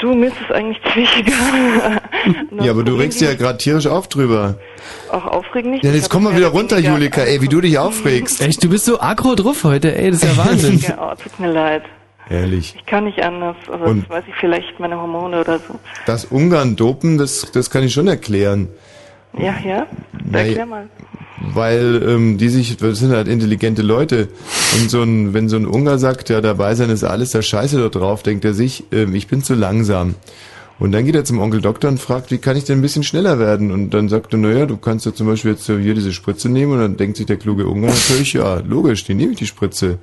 Du, 0.00 0.12
mir 0.12 0.26
ist 0.26 0.36
es 0.44 0.54
eigentlich 0.54 0.78
ziemlich 0.92 1.16
egal. 1.16 2.00
Ja, 2.64 2.72
aber 2.72 2.82
du 2.82 2.94
regst 2.96 3.20
dich 3.20 3.28
ja 3.28 3.34
gerade 3.34 3.58
tierisch 3.58 3.86
auf 3.86 4.08
drüber. 4.08 4.56
Auch 5.10 5.24
aufregend 5.24 5.72
nicht. 5.72 5.84
Ja, 5.84 5.92
jetzt 5.92 6.10
komm 6.10 6.24
mal 6.24 6.36
wieder 6.36 6.48
runter, 6.48 6.78
Julika, 6.78 7.22
ey, 7.22 7.40
wie 7.40 7.48
du 7.48 7.60
dich 7.60 7.78
aufregst. 7.78 8.40
Echt, 8.42 8.62
du 8.62 8.68
bist 8.68 8.84
so 8.86 9.00
aggro 9.00 9.34
drauf 9.34 9.62
heute, 9.64 9.96
ey, 9.96 10.10
das 10.10 10.22
ist 10.22 10.36
ja 10.36 10.44
Wahnsinn. 10.44 10.78
Ja, 10.80 10.98
oh, 11.12 11.14
tut 11.22 11.38
mir 11.38 11.52
leid. 11.52 11.82
Ehrlich. 12.30 12.74
Ich 12.78 12.86
kann 12.86 13.04
nicht 13.04 13.22
anders. 13.22 13.56
Also 13.70 13.84
Und- 13.84 14.02
das 14.04 14.10
weiß 14.10 14.24
ich 14.28 14.34
vielleicht 14.40 14.80
meine 14.80 14.96
Hormone 15.00 15.40
oder 15.40 15.58
so. 15.58 15.78
Das 16.06 16.24
Ungarn 16.24 16.76
dopen, 16.76 17.18
das, 17.18 17.50
das 17.52 17.70
kann 17.70 17.82
ich 17.84 17.92
schon 17.92 18.08
erklären. 18.08 18.68
Ja, 19.36 19.54
ja. 19.64 19.86
Erklär 20.32 20.66
mal. 20.66 20.88
Weil 21.40 22.02
ähm, 22.08 22.38
die 22.38 22.48
sich, 22.48 22.76
das 22.78 22.98
sind 23.00 23.10
halt 23.12 23.28
intelligente 23.28 23.82
Leute. 23.82 24.28
Und 24.80 24.90
so 24.90 25.02
ein, 25.02 25.34
wenn 25.34 25.48
so 25.48 25.56
ein 25.56 25.66
Ungar 25.66 25.98
sagt, 25.98 26.30
ja, 26.30 26.40
dabei 26.40 26.74
sein 26.74 26.88
ist 26.88 27.04
alles 27.04 27.32
der 27.32 27.42
Scheiße 27.42 27.78
da 27.78 27.88
drauf, 27.88 28.22
denkt 28.22 28.44
er 28.44 28.54
sich, 28.54 28.84
ähm, 28.92 29.14
ich 29.14 29.26
bin 29.26 29.42
zu 29.42 29.54
langsam. 29.54 30.14
Und 30.78 30.92
dann 30.92 31.04
geht 31.04 31.14
er 31.14 31.24
zum 31.24 31.38
Onkel 31.40 31.60
Doktor 31.60 31.88
und 31.88 32.00
fragt, 32.00 32.30
wie 32.30 32.38
kann 32.38 32.56
ich 32.56 32.64
denn 32.64 32.78
ein 32.78 32.82
bisschen 32.82 33.02
schneller 33.04 33.38
werden? 33.38 33.70
Und 33.70 33.90
dann 33.90 34.08
sagt 34.08 34.32
er, 34.32 34.38
naja, 34.38 34.66
du 34.66 34.76
kannst 34.76 35.04
ja 35.06 35.12
zum 35.12 35.26
Beispiel 35.26 35.52
jetzt 35.52 35.66
hier 35.66 35.94
diese 35.94 36.12
Spritze 36.12 36.48
nehmen. 36.48 36.72
Und 36.72 36.78
dann 36.80 36.96
denkt 36.96 37.16
sich 37.16 37.26
der 37.26 37.36
kluge 37.36 37.66
Ungar 37.66 37.90
natürlich, 37.90 38.32
ja, 38.32 38.56
logisch, 38.66 39.04
die 39.04 39.14
nehme 39.14 39.32
ich 39.32 39.38
die 39.38 39.46
Spritze. 39.46 39.98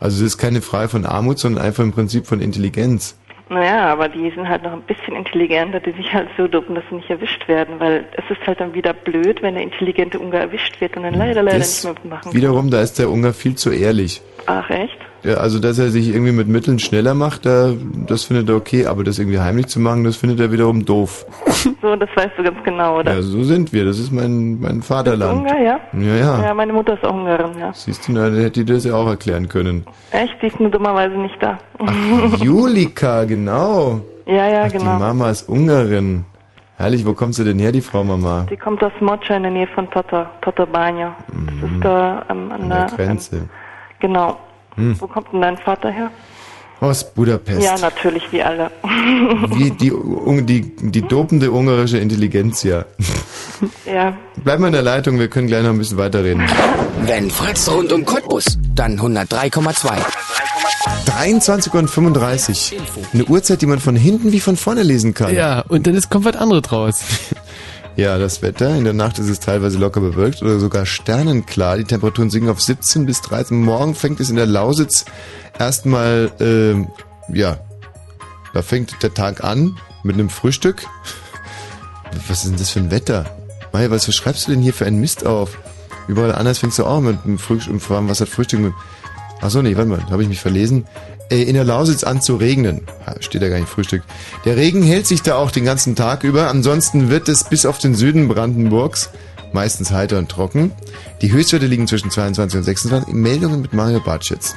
Also 0.00 0.24
es 0.24 0.32
ist 0.32 0.38
keine 0.38 0.62
Frage 0.62 0.88
von 0.88 1.06
Armut, 1.06 1.38
sondern 1.38 1.64
einfach 1.64 1.82
im 1.82 1.92
Prinzip 1.92 2.26
von 2.26 2.40
Intelligenz. 2.40 3.16
Naja, 3.50 3.86
aber 3.90 4.08
die 4.08 4.30
sind 4.30 4.46
halt 4.46 4.62
noch 4.62 4.72
ein 4.72 4.82
bisschen 4.82 5.16
intelligenter, 5.16 5.80
die 5.80 5.92
sich 5.92 6.12
halt 6.12 6.28
so 6.36 6.46
duppen, 6.48 6.74
dass 6.74 6.84
sie 6.90 6.96
nicht 6.96 7.08
erwischt 7.08 7.48
werden, 7.48 7.80
weil 7.80 8.04
es 8.12 8.36
ist 8.36 8.46
halt 8.46 8.60
dann 8.60 8.74
wieder 8.74 8.92
blöd, 8.92 9.40
wenn 9.40 9.54
der 9.54 9.62
intelligente 9.62 10.18
Ungar 10.18 10.42
erwischt 10.42 10.78
wird 10.82 10.96
und 10.96 11.04
dann 11.04 11.14
leider, 11.14 11.42
leider 11.42 11.58
Das 11.58 11.82
nicht 11.82 12.04
mehr 12.04 12.14
machen 12.14 12.34
wiederum, 12.34 12.70
da 12.70 12.82
ist 12.82 12.98
der 12.98 13.08
Ungar 13.08 13.32
viel 13.32 13.54
zu 13.54 13.70
ehrlich. 13.70 14.20
kann. 14.44 14.64
Ach, 14.64 14.70
echt? 14.70 14.98
Ja, 15.24 15.34
also, 15.34 15.58
dass 15.58 15.78
er 15.78 15.90
sich 15.90 16.08
irgendwie 16.08 16.32
mit 16.32 16.46
Mitteln 16.46 16.78
schneller 16.78 17.12
macht, 17.14 17.44
da, 17.44 17.72
das 18.06 18.24
findet 18.24 18.48
er 18.48 18.56
okay, 18.56 18.86
aber 18.86 19.02
das 19.02 19.18
irgendwie 19.18 19.40
heimlich 19.40 19.66
zu 19.66 19.80
machen, 19.80 20.04
das 20.04 20.16
findet 20.16 20.38
er 20.40 20.52
wiederum 20.52 20.84
doof. 20.84 21.26
So, 21.80 21.94
das 21.94 22.08
weißt 22.16 22.32
du 22.36 22.42
ganz 22.42 22.56
genau, 22.64 22.98
oder? 22.98 23.14
Ja, 23.14 23.22
so 23.22 23.42
sind 23.44 23.72
wir, 23.72 23.84
das 23.84 23.98
ist 23.98 24.10
mein, 24.12 24.58
mein 24.60 24.82
Vaterland. 24.82 25.40
Ungar, 25.40 25.60
ja? 25.60 25.78
Ja, 25.92 26.14
ja. 26.16 26.42
Ja, 26.46 26.54
meine 26.54 26.72
Mutter 26.72 26.94
ist 26.94 27.04
auch 27.04 27.14
Ungarin, 27.14 27.56
ja. 27.58 27.72
Siehst 27.72 28.08
du, 28.08 28.12
na, 28.12 28.24
dann 28.30 28.36
hätte 28.36 28.64
die 28.64 28.72
das 28.72 28.84
ja 28.84 28.94
auch 28.94 29.06
erklären 29.06 29.48
können. 29.48 29.84
Echt? 30.10 30.34
Die 30.42 30.46
ist 30.46 30.58
nur 30.58 30.70
dummerweise 30.70 31.14
nicht 31.16 31.36
da. 31.40 31.58
Julika, 32.40 33.24
genau. 33.24 34.00
ja, 34.26 34.48
ja, 34.48 34.62
Ach, 34.64 34.72
Die 34.72 34.78
genau. 34.78 34.98
Mama 34.98 35.30
ist 35.30 35.48
Ungarin. 35.48 36.24
Herrlich, 36.76 37.04
wo 37.06 37.12
kommt 37.12 37.34
sie 37.34 37.44
denn 37.44 37.58
her, 37.58 37.72
die 37.72 37.80
Frau 37.80 38.02
Mama? 38.04 38.46
Die 38.50 38.56
kommt 38.56 38.82
aus 38.82 38.92
Moccia 39.00 39.36
in 39.36 39.42
der 39.44 39.52
Nähe 39.52 39.66
von 39.68 39.90
Tota, 39.90 40.30
Tota 40.42 40.64
Bagno. 40.64 41.12
Das 41.28 41.70
ist 41.70 41.84
da 41.84 42.24
ähm, 42.30 42.50
an, 42.52 42.62
An 42.62 42.68
der, 42.68 42.86
der 42.86 42.96
Grenze. 42.96 43.48
Genau. 44.00 44.36
Hm. 44.78 45.00
Wo 45.00 45.06
kommt 45.06 45.32
denn 45.32 45.40
dein 45.40 45.56
Vater 45.56 45.90
her? 45.90 46.10
Aus 46.80 47.12
Budapest. 47.12 47.60
Ja, 47.60 47.76
natürlich, 47.76 48.22
wie 48.30 48.40
alle. 48.40 48.70
Wie 48.84 49.72
die, 49.72 49.92
die, 50.44 50.90
die 50.90 51.02
dopende 51.02 51.50
ungarische 51.50 51.98
Intelligenz, 51.98 52.62
ja. 52.62 52.84
ja. 53.84 54.16
Bleib 54.44 54.60
mal 54.60 54.68
in 54.68 54.74
der 54.74 54.82
Leitung, 54.82 55.18
wir 55.18 55.28
können 55.28 55.48
gleich 55.48 55.64
noch 55.64 55.70
ein 55.70 55.78
bisschen 55.78 55.98
weiterreden. 55.98 56.44
Wenn 57.02 57.30
Fritz 57.32 57.68
rund 57.68 57.92
um 57.92 58.04
Cottbus, 58.04 58.58
dann 58.76 59.00
103,2. 59.00 59.90
23 61.06 61.74
und 61.74 61.90
35. 61.90 62.78
Eine 63.12 63.24
Uhrzeit, 63.24 63.60
die 63.60 63.66
man 63.66 63.80
von 63.80 63.96
hinten 63.96 64.30
wie 64.30 64.38
von 64.38 64.56
vorne 64.56 64.84
lesen 64.84 65.14
kann. 65.14 65.34
Ja, 65.34 65.64
und 65.68 65.88
dann 65.88 65.94
ist, 65.94 66.10
kommt 66.10 66.26
was 66.26 66.36
anderes 66.36 66.70
raus. 66.70 67.00
Ja, 67.98 68.16
das 68.16 68.42
Wetter. 68.42 68.76
In 68.76 68.84
der 68.84 68.92
Nacht 68.92 69.18
ist 69.18 69.28
es 69.28 69.40
teilweise 69.40 69.76
locker 69.76 70.00
bewölkt 70.00 70.40
oder 70.40 70.60
sogar 70.60 70.86
sternenklar. 70.86 71.78
Die 71.78 71.84
Temperaturen 71.84 72.30
sinken 72.30 72.48
auf 72.48 72.62
17 72.62 73.06
bis 73.06 73.22
13. 73.22 73.60
Morgen 73.60 73.96
fängt 73.96 74.20
es 74.20 74.30
in 74.30 74.36
der 74.36 74.46
Lausitz 74.46 75.04
erstmal, 75.58 76.30
ähm, 76.38 76.86
ja, 77.28 77.58
da 78.54 78.62
fängt 78.62 79.02
der 79.02 79.14
Tag 79.14 79.42
an 79.42 79.76
mit 80.04 80.14
einem 80.14 80.30
Frühstück. 80.30 80.86
Was 82.28 82.44
ist 82.44 82.52
denn 82.52 82.58
das 82.58 82.70
für 82.70 82.78
ein 82.78 82.92
Wetter? 82.92 83.36
Maya, 83.72 83.90
was 83.90 84.14
schreibst 84.14 84.46
du 84.46 84.52
denn 84.52 84.62
hier 84.62 84.74
für 84.74 84.86
einen 84.86 85.00
Mist 85.00 85.26
auf? 85.26 85.58
Überall 86.06 86.36
anders 86.36 86.58
fängst 86.58 86.78
du 86.78 86.84
auch 86.84 87.00
mit 87.00 87.24
einem 87.24 87.40
Frühstück, 87.40 87.90
Warmen 87.90 88.08
Wasser 88.08 88.26
Frühstück 88.26 88.60
mit. 88.60 88.74
Ach 89.40 89.50
so, 89.50 89.60
nee, 89.60 89.76
warte 89.76 89.90
mal, 89.90 89.98
da 89.98 90.12
habe 90.12 90.22
ich 90.22 90.28
mich 90.28 90.40
verlesen. 90.40 90.86
Äh, 91.30 91.42
in 91.42 91.54
der 91.54 91.64
Lausitz 91.64 92.04
an 92.04 92.20
zu 92.20 92.36
regnen. 92.36 92.82
Steht 93.20 93.42
da 93.42 93.48
gar 93.48 93.58
nicht 93.58 93.68
Frühstück. 93.68 94.02
Der 94.44 94.56
Regen 94.56 94.82
hält 94.82 95.06
sich 95.06 95.22
da 95.22 95.36
auch 95.36 95.50
den 95.50 95.64
ganzen 95.64 95.94
Tag 95.94 96.24
über. 96.24 96.48
Ansonsten 96.48 97.10
wird 97.10 97.28
es 97.28 97.44
bis 97.44 97.66
auf 97.66 97.78
den 97.78 97.94
Süden 97.94 98.28
Brandenburgs 98.28 99.10
meistens 99.52 99.90
heiter 99.90 100.18
und 100.18 100.28
trocken. 100.28 100.72
Die 101.22 101.32
Höchstwerte 101.32 101.66
liegen 101.66 101.86
zwischen 101.86 102.10
22 102.10 102.58
und 102.58 102.64
26. 102.64 103.14
Meldungen 103.14 103.62
mit 103.62 103.72
Mario 103.72 104.00
Bartschitz. 104.00 104.54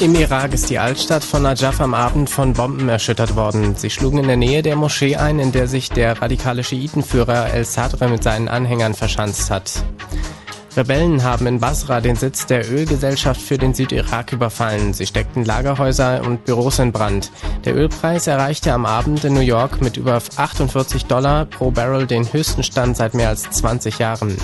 Im 0.00 0.16
Irak 0.16 0.52
ist 0.52 0.68
die 0.68 0.80
Altstadt 0.80 1.22
von 1.22 1.42
Najaf 1.42 1.80
am 1.80 1.94
Abend 1.94 2.28
von 2.28 2.54
Bomben 2.54 2.88
erschüttert 2.88 3.36
worden. 3.36 3.76
Sie 3.76 3.88
schlugen 3.88 4.18
in 4.18 4.26
der 4.26 4.36
Nähe 4.36 4.62
der 4.62 4.74
Moschee 4.74 5.14
ein, 5.14 5.38
in 5.38 5.52
der 5.52 5.68
sich 5.68 5.90
der 5.90 6.20
radikale 6.20 6.64
Schiitenführer 6.64 7.52
El 7.52 7.64
Sadr 7.64 8.08
mit 8.08 8.24
seinen 8.24 8.48
Anhängern 8.48 8.94
verschanzt 8.94 9.50
hat. 9.50 9.84
Rebellen 10.76 11.22
haben 11.22 11.46
in 11.46 11.60
Basra 11.60 12.00
den 12.00 12.16
Sitz 12.16 12.46
der 12.46 12.70
Ölgesellschaft 12.70 13.40
für 13.40 13.58
den 13.58 13.74
Südirak 13.74 14.32
überfallen. 14.32 14.94
Sie 14.94 15.06
steckten 15.06 15.44
Lagerhäuser 15.44 16.22
und 16.24 16.46
Büros 16.46 16.78
in 16.78 16.92
Brand. 16.92 17.30
Der 17.66 17.76
Ölpreis 17.76 18.26
erreichte 18.26 18.72
am 18.72 18.86
Abend 18.86 19.22
in 19.24 19.34
New 19.34 19.40
York 19.40 19.82
mit 19.82 19.98
über 19.98 20.20
48 20.36 21.04
Dollar 21.04 21.44
pro 21.44 21.70
Barrel 21.70 22.06
den 22.06 22.32
höchsten 22.32 22.62
Stand 22.62 22.96
seit 22.96 23.12
mehr 23.12 23.28
als 23.28 23.50
20 23.50 23.98
Jahren. 23.98 24.36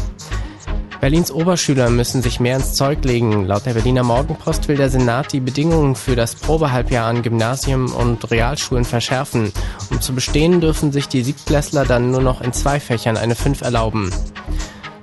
Berlins 1.01 1.31
Oberschüler 1.31 1.91
müssen 1.91 2.23
sich 2.23 2.41
mehr 2.41 2.57
ins 2.57 2.75
Zeug 2.75 3.05
legen. 3.05 3.47
Laut 3.47 3.65
der 3.65 3.75
Berliner 3.75 4.03
Morgenpost 4.03 4.69
will 4.69 4.77
der 4.77 4.91
Senat 4.91 5.33
die 5.33 5.41
Bedingungen 5.41 5.95
für 5.95 6.17
das 6.17 6.35
Probehalbjahr 6.35 7.07
an 7.07 7.23
Gymnasien 7.23 7.87
und 7.87 8.31
Realschulen 8.31 8.85
verschärfen. 8.85 9.53
Um 9.91 10.01
zu 10.01 10.13
bestehen, 10.13 10.61
dürfen 10.61 10.91
sich 10.93 11.09
die 11.09 11.23
Siebtklässler 11.23 11.85
dann 11.85 12.11
nur 12.11 12.21
noch 12.21 12.41
in 12.41 12.53
zwei 12.53 12.81
Fächern 12.81 13.17
eine 13.17 13.37
5 13.37 13.63
erlauben. 13.63 14.11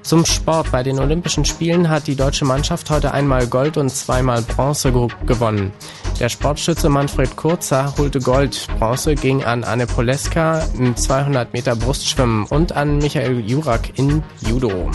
Zum 0.05 0.23
Sport. 0.23 0.71
Bei 0.71 0.83
den 0.83 0.99
Olympischen 0.99 1.45
Spielen 1.45 1.89
hat 1.89 2.05
die 2.05 2.15
deutsche 2.15 2.45
Mannschaft 2.45 2.91
heute 2.91 3.11
einmal 3.11 3.47
Gold 3.47 3.75
und 3.77 3.89
zweimal 3.89 4.43
Bronze 4.43 4.91
ge- 4.91 5.07
gewonnen. 5.25 5.73
Der 6.19 6.29
Sportschütze 6.29 6.89
Manfred 6.89 7.35
Kurzer 7.35 7.91
holte 7.97 8.19
Gold. 8.19 8.67
Bronze 8.77 9.15
ging 9.15 9.43
an 9.43 9.63
Anne 9.63 9.87
Poleska 9.87 10.59
im 10.77 10.95
200 10.95 11.53
Meter 11.53 11.75
Brustschwimmen 11.75 12.45
und 12.45 12.71
an 12.73 12.99
Michael 12.99 13.39
Jurak 13.39 13.97
in 13.97 14.21
Judo. 14.47 14.91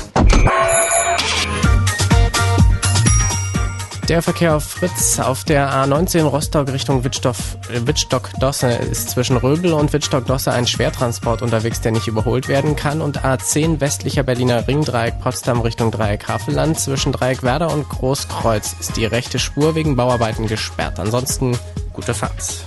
Der 4.11 4.23
Verkehr 4.23 4.57
auf 4.57 4.65
Fritz 4.65 5.21
auf 5.21 5.45
der 5.45 5.71
A19 5.73 6.25
Rostock 6.25 6.73
Richtung 6.73 7.05
äh, 7.05 7.87
Wittstock-Dosse 7.87 8.67
ist 8.73 9.11
zwischen 9.11 9.37
Röbel 9.37 9.73
und 9.73 9.93
Wittstock-Dosse 9.93 10.51
ein 10.51 10.67
Schwertransport 10.67 11.43
unterwegs, 11.43 11.81
der 11.81 11.93
nicht 11.93 12.09
überholt 12.09 12.49
werden 12.49 12.75
kann. 12.75 13.03
Und 13.03 13.21
A10 13.25 13.79
westlicher 13.79 14.25
Berliner 14.25 14.67
Ringdreieck 14.67 15.21
Potsdam 15.21 15.61
Richtung 15.61 15.93
Dreieck 15.93 16.27
Havelland 16.27 16.81
zwischen 16.81 17.13
Dreieck 17.13 17.45
Werder 17.45 17.73
und 17.73 17.89
Großkreuz 17.89 18.75
ist 18.81 18.97
die 18.97 19.05
rechte 19.05 19.39
Spur 19.39 19.77
wegen 19.77 19.95
Bauarbeiten 19.95 20.49
gesperrt. 20.49 20.99
Ansonsten 20.99 21.57
gute 21.93 22.13
Fahrt. 22.13 22.65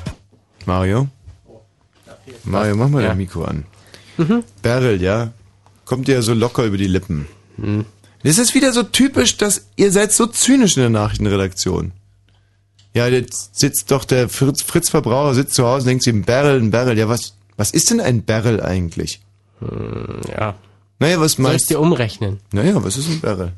Mario? 0.66 1.10
Mario, 2.46 2.78
mach 2.78 2.88
mal 2.88 3.02
Ja. 3.02 3.10
dein 3.10 3.18
Mikro 3.18 3.44
an. 3.44 3.66
Mhm. 4.16 4.46
Beryl, 4.62 5.02
ja? 5.02 5.34
Kommt 5.84 6.08
dir 6.08 6.16
ja 6.16 6.22
so 6.22 6.34
locker 6.34 6.64
über 6.64 6.78
die 6.78 6.88
Lippen. 6.88 7.28
Mhm. 7.58 7.84
Das 8.24 8.38
ist 8.38 8.56
wieder 8.56 8.72
so 8.74 8.84
typisch, 8.84 9.38
dass 9.38 9.68
ihr 9.76 9.92
seid 9.92 10.12
so 10.14 10.26
zynisch 10.28 10.78
in 10.78 10.82
der 10.82 10.90
Nachrichtenredaktion. 10.90 11.92
Ja, 12.94 13.08
jetzt 13.08 13.60
sitzt 13.60 13.92
doch 13.92 14.06
der 14.06 14.30
Fritz, 14.30 14.62
Fritz 14.62 14.90
Verbraucher 14.90 15.34
sitzt 15.34 15.56
zu 15.56 15.66
Hause 15.66 15.82
und 15.84 15.88
denkt 15.88 16.04
sich, 16.04 16.14
ein 16.14 16.24
Barrel, 16.24 16.62
ein 16.62 16.72
Barrel. 16.72 16.98
Ja, 16.98 17.10
was, 17.10 17.34
was 17.58 17.72
ist 17.72 17.90
denn 17.90 18.00
ein 18.00 18.24
Barrel 18.24 18.62
eigentlich? 18.62 19.20
Ja. 20.30 20.56
Naja, 21.00 21.20
was 21.20 21.34
Soll 21.34 21.46
ich 21.46 21.50
meinst 21.52 21.70
dir 21.70 21.80
umrechnen? 21.80 22.40
Naja, 22.52 22.84
was 22.84 22.98
ist 22.98 23.10
ein 23.10 23.20
Barrel? 23.20 23.52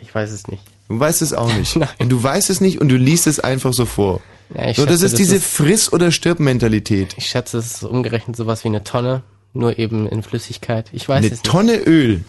Ich 0.00 0.14
weiß 0.14 0.30
es 0.32 0.46
nicht. 0.48 0.62
Du 0.88 1.00
weißt 1.00 1.22
es 1.22 1.32
auch 1.32 1.52
nicht. 1.54 1.76
Und 1.98 2.08
du 2.10 2.22
weißt 2.22 2.50
es 2.50 2.60
nicht 2.60 2.80
und 2.80 2.88
du 2.90 2.96
liest 2.96 3.26
es 3.26 3.40
einfach 3.40 3.72
so 3.72 3.86
vor. 3.86 4.20
Ja, 4.54 4.68
ich 4.68 4.76
so, 4.76 4.84
das 4.84 5.00
schätze, 5.00 5.06
ist 5.06 5.12
das 5.12 5.18
diese 5.18 5.36
ist- 5.36 5.46
Friss- 5.46 5.92
oder 5.92 6.10
Stirb-Mentalität. 6.12 7.14
Ich 7.16 7.26
schätze, 7.26 7.56
es 7.58 7.76
ist 7.76 7.82
umgerechnet 7.84 8.36
sowas 8.36 8.62
wie 8.64 8.68
eine 8.68 8.84
Tonne, 8.84 9.22
nur 9.54 9.78
eben 9.78 10.06
in 10.06 10.22
Flüssigkeit. 10.22 10.90
Ich 10.92 11.08
weiß 11.08 11.16
Eine 11.18 11.26
es 11.28 11.32
nicht. 11.32 11.46
Tonne 11.46 11.76
Öl. 11.78 12.22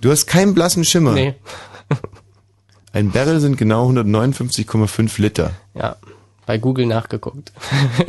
Du 0.00 0.10
hast 0.10 0.26
keinen 0.26 0.54
blassen 0.54 0.84
Schimmer. 0.84 1.12
Nee. 1.12 1.34
Ein 2.92 3.10
Barrel 3.10 3.40
sind 3.40 3.56
genau 3.56 3.90
159,5 3.90 5.20
Liter. 5.20 5.52
Ja, 5.74 5.96
bei 6.46 6.58
Google 6.58 6.86
nachgeguckt. 6.86 7.52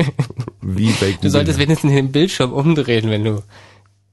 Wie 0.62 0.92
bei 0.92 1.12
Google. 1.12 1.18
Du 1.22 1.30
solltest 1.30 1.58
wenigstens 1.58 1.92
den 1.92 2.12
Bildschirm 2.12 2.54
umdrehen, 2.54 3.10
wenn 3.10 3.24
du 3.24 3.42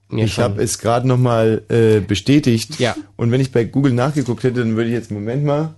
mir 0.08 0.26
ich 0.26 0.38
habe 0.38 0.62
es 0.62 0.78
gerade 0.78 1.08
nochmal 1.08 1.62
äh, 1.68 2.00
bestätigt. 2.00 2.78
Ja. 2.78 2.94
Und 3.16 3.30
wenn 3.30 3.40
ich 3.40 3.50
bei 3.50 3.64
Google 3.64 3.92
nachgeguckt 3.92 4.44
hätte, 4.44 4.60
dann 4.60 4.76
würde 4.76 4.90
ich 4.90 4.94
jetzt, 4.94 5.10
Moment 5.10 5.44
mal. 5.44 5.74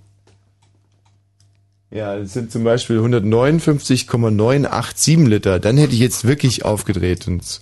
Ja, 1.91 2.19
das 2.19 2.33
sind 2.33 2.51
zum 2.51 2.65
Beispiel 2.65 2.99
159,987 2.99 5.29
Liter. 5.29 5.61
Dann 5.61 5.77
hätte 5.77 5.95
ich 5.95 6.01
jetzt 6.01 6.25
wirklich 6.25 6.65
aufgedreht. 6.65 7.29
Und 7.29 7.61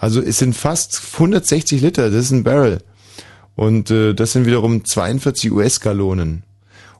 also 0.00 0.20
es 0.20 0.38
sind 0.38 0.54
fast 0.54 1.00
160 1.14 1.80
Liter. 1.80 2.10
Das 2.10 2.24
ist 2.24 2.32
ein 2.32 2.42
Barrel. 2.42 2.80
Und 3.56 3.90
äh, 3.90 4.14
das 4.14 4.32
sind 4.32 4.46
wiederum 4.46 4.84
42 4.84 5.50
US-Gallonen. 5.50 6.44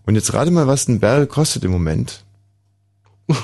Und 0.06 0.14
jetzt 0.14 0.32
rate 0.32 0.50
mal, 0.50 0.66
was 0.66 0.88
ein 0.88 1.00
Barrel 1.00 1.26
kostet 1.26 1.64
im 1.64 1.70
Moment. 1.70 2.24
Das 3.28 3.36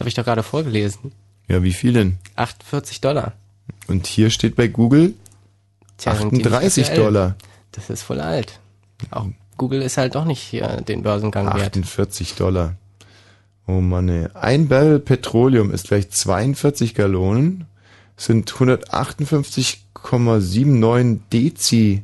habe 0.00 0.08
ich 0.08 0.14
doch 0.14 0.24
gerade 0.24 0.42
vorgelesen. 0.42 1.12
Ja, 1.48 1.62
wie 1.62 1.72
viel 1.72 1.92
denn? 1.92 2.18
48 2.36 3.00
Dollar. 3.00 3.34
Und 3.86 4.06
hier 4.06 4.30
steht 4.30 4.56
bei 4.56 4.68
Google 4.68 5.14
Tja, 5.98 6.14
sind 6.16 6.32
die 6.32 6.36
nicht 6.36 6.46
38 6.46 6.86
aktuell. 6.86 7.04
Dollar. 7.04 7.36
Das 7.72 7.90
ist 7.90 8.02
voll 8.02 8.20
alt. 8.20 8.58
Auch 9.10 9.26
Google 9.56 9.82
ist 9.82 9.96
halt 9.96 10.14
doch 10.14 10.24
nicht 10.24 10.40
hier 10.40 10.80
den 10.80 11.02
Börsengang 11.02 11.46
wert. 11.46 11.76
48 11.76 12.34
Dollar. 12.34 12.76
Oh 13.66 13.80
Mann, 13.80 14.08
ey. 14.08 14.28
Ein 14.34 14.68
Barrel 14.68 14.98
Petroleum 14.98 15.72
ist 15.72 15.88
gleich 15.88 16.10
42 16.10 16.94
Gallonen, 16.94 17.66
sind 18.16 18.48
158,79 20.02 22.02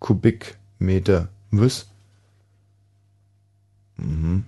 Dezikubikmeter. 0.00 1.28
Was? 1.50 1.86
Mhm. 3.96 4.44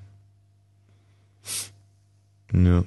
Ja. 2.53 2.85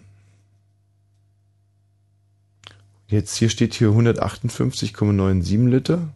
Jetzt 3.07 3.35
hier 3.35 3.49
steht 3.49 3.73
hier 3.73 3.89
158,97 3.89 5.69
Liter. 5.69 6.09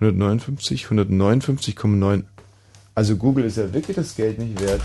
159, 0.00 0.86
159,9. 0.86 2.24
Also 2.94 3.16
Google 3.16 3.44
ist 3.44 3.56
ja 3.56 3.72
wirklich 3.72 3.96
das 3.96 4.14
Geld 4.14 4.38
nicht 4.38 4.60
wert. 4.60 4.82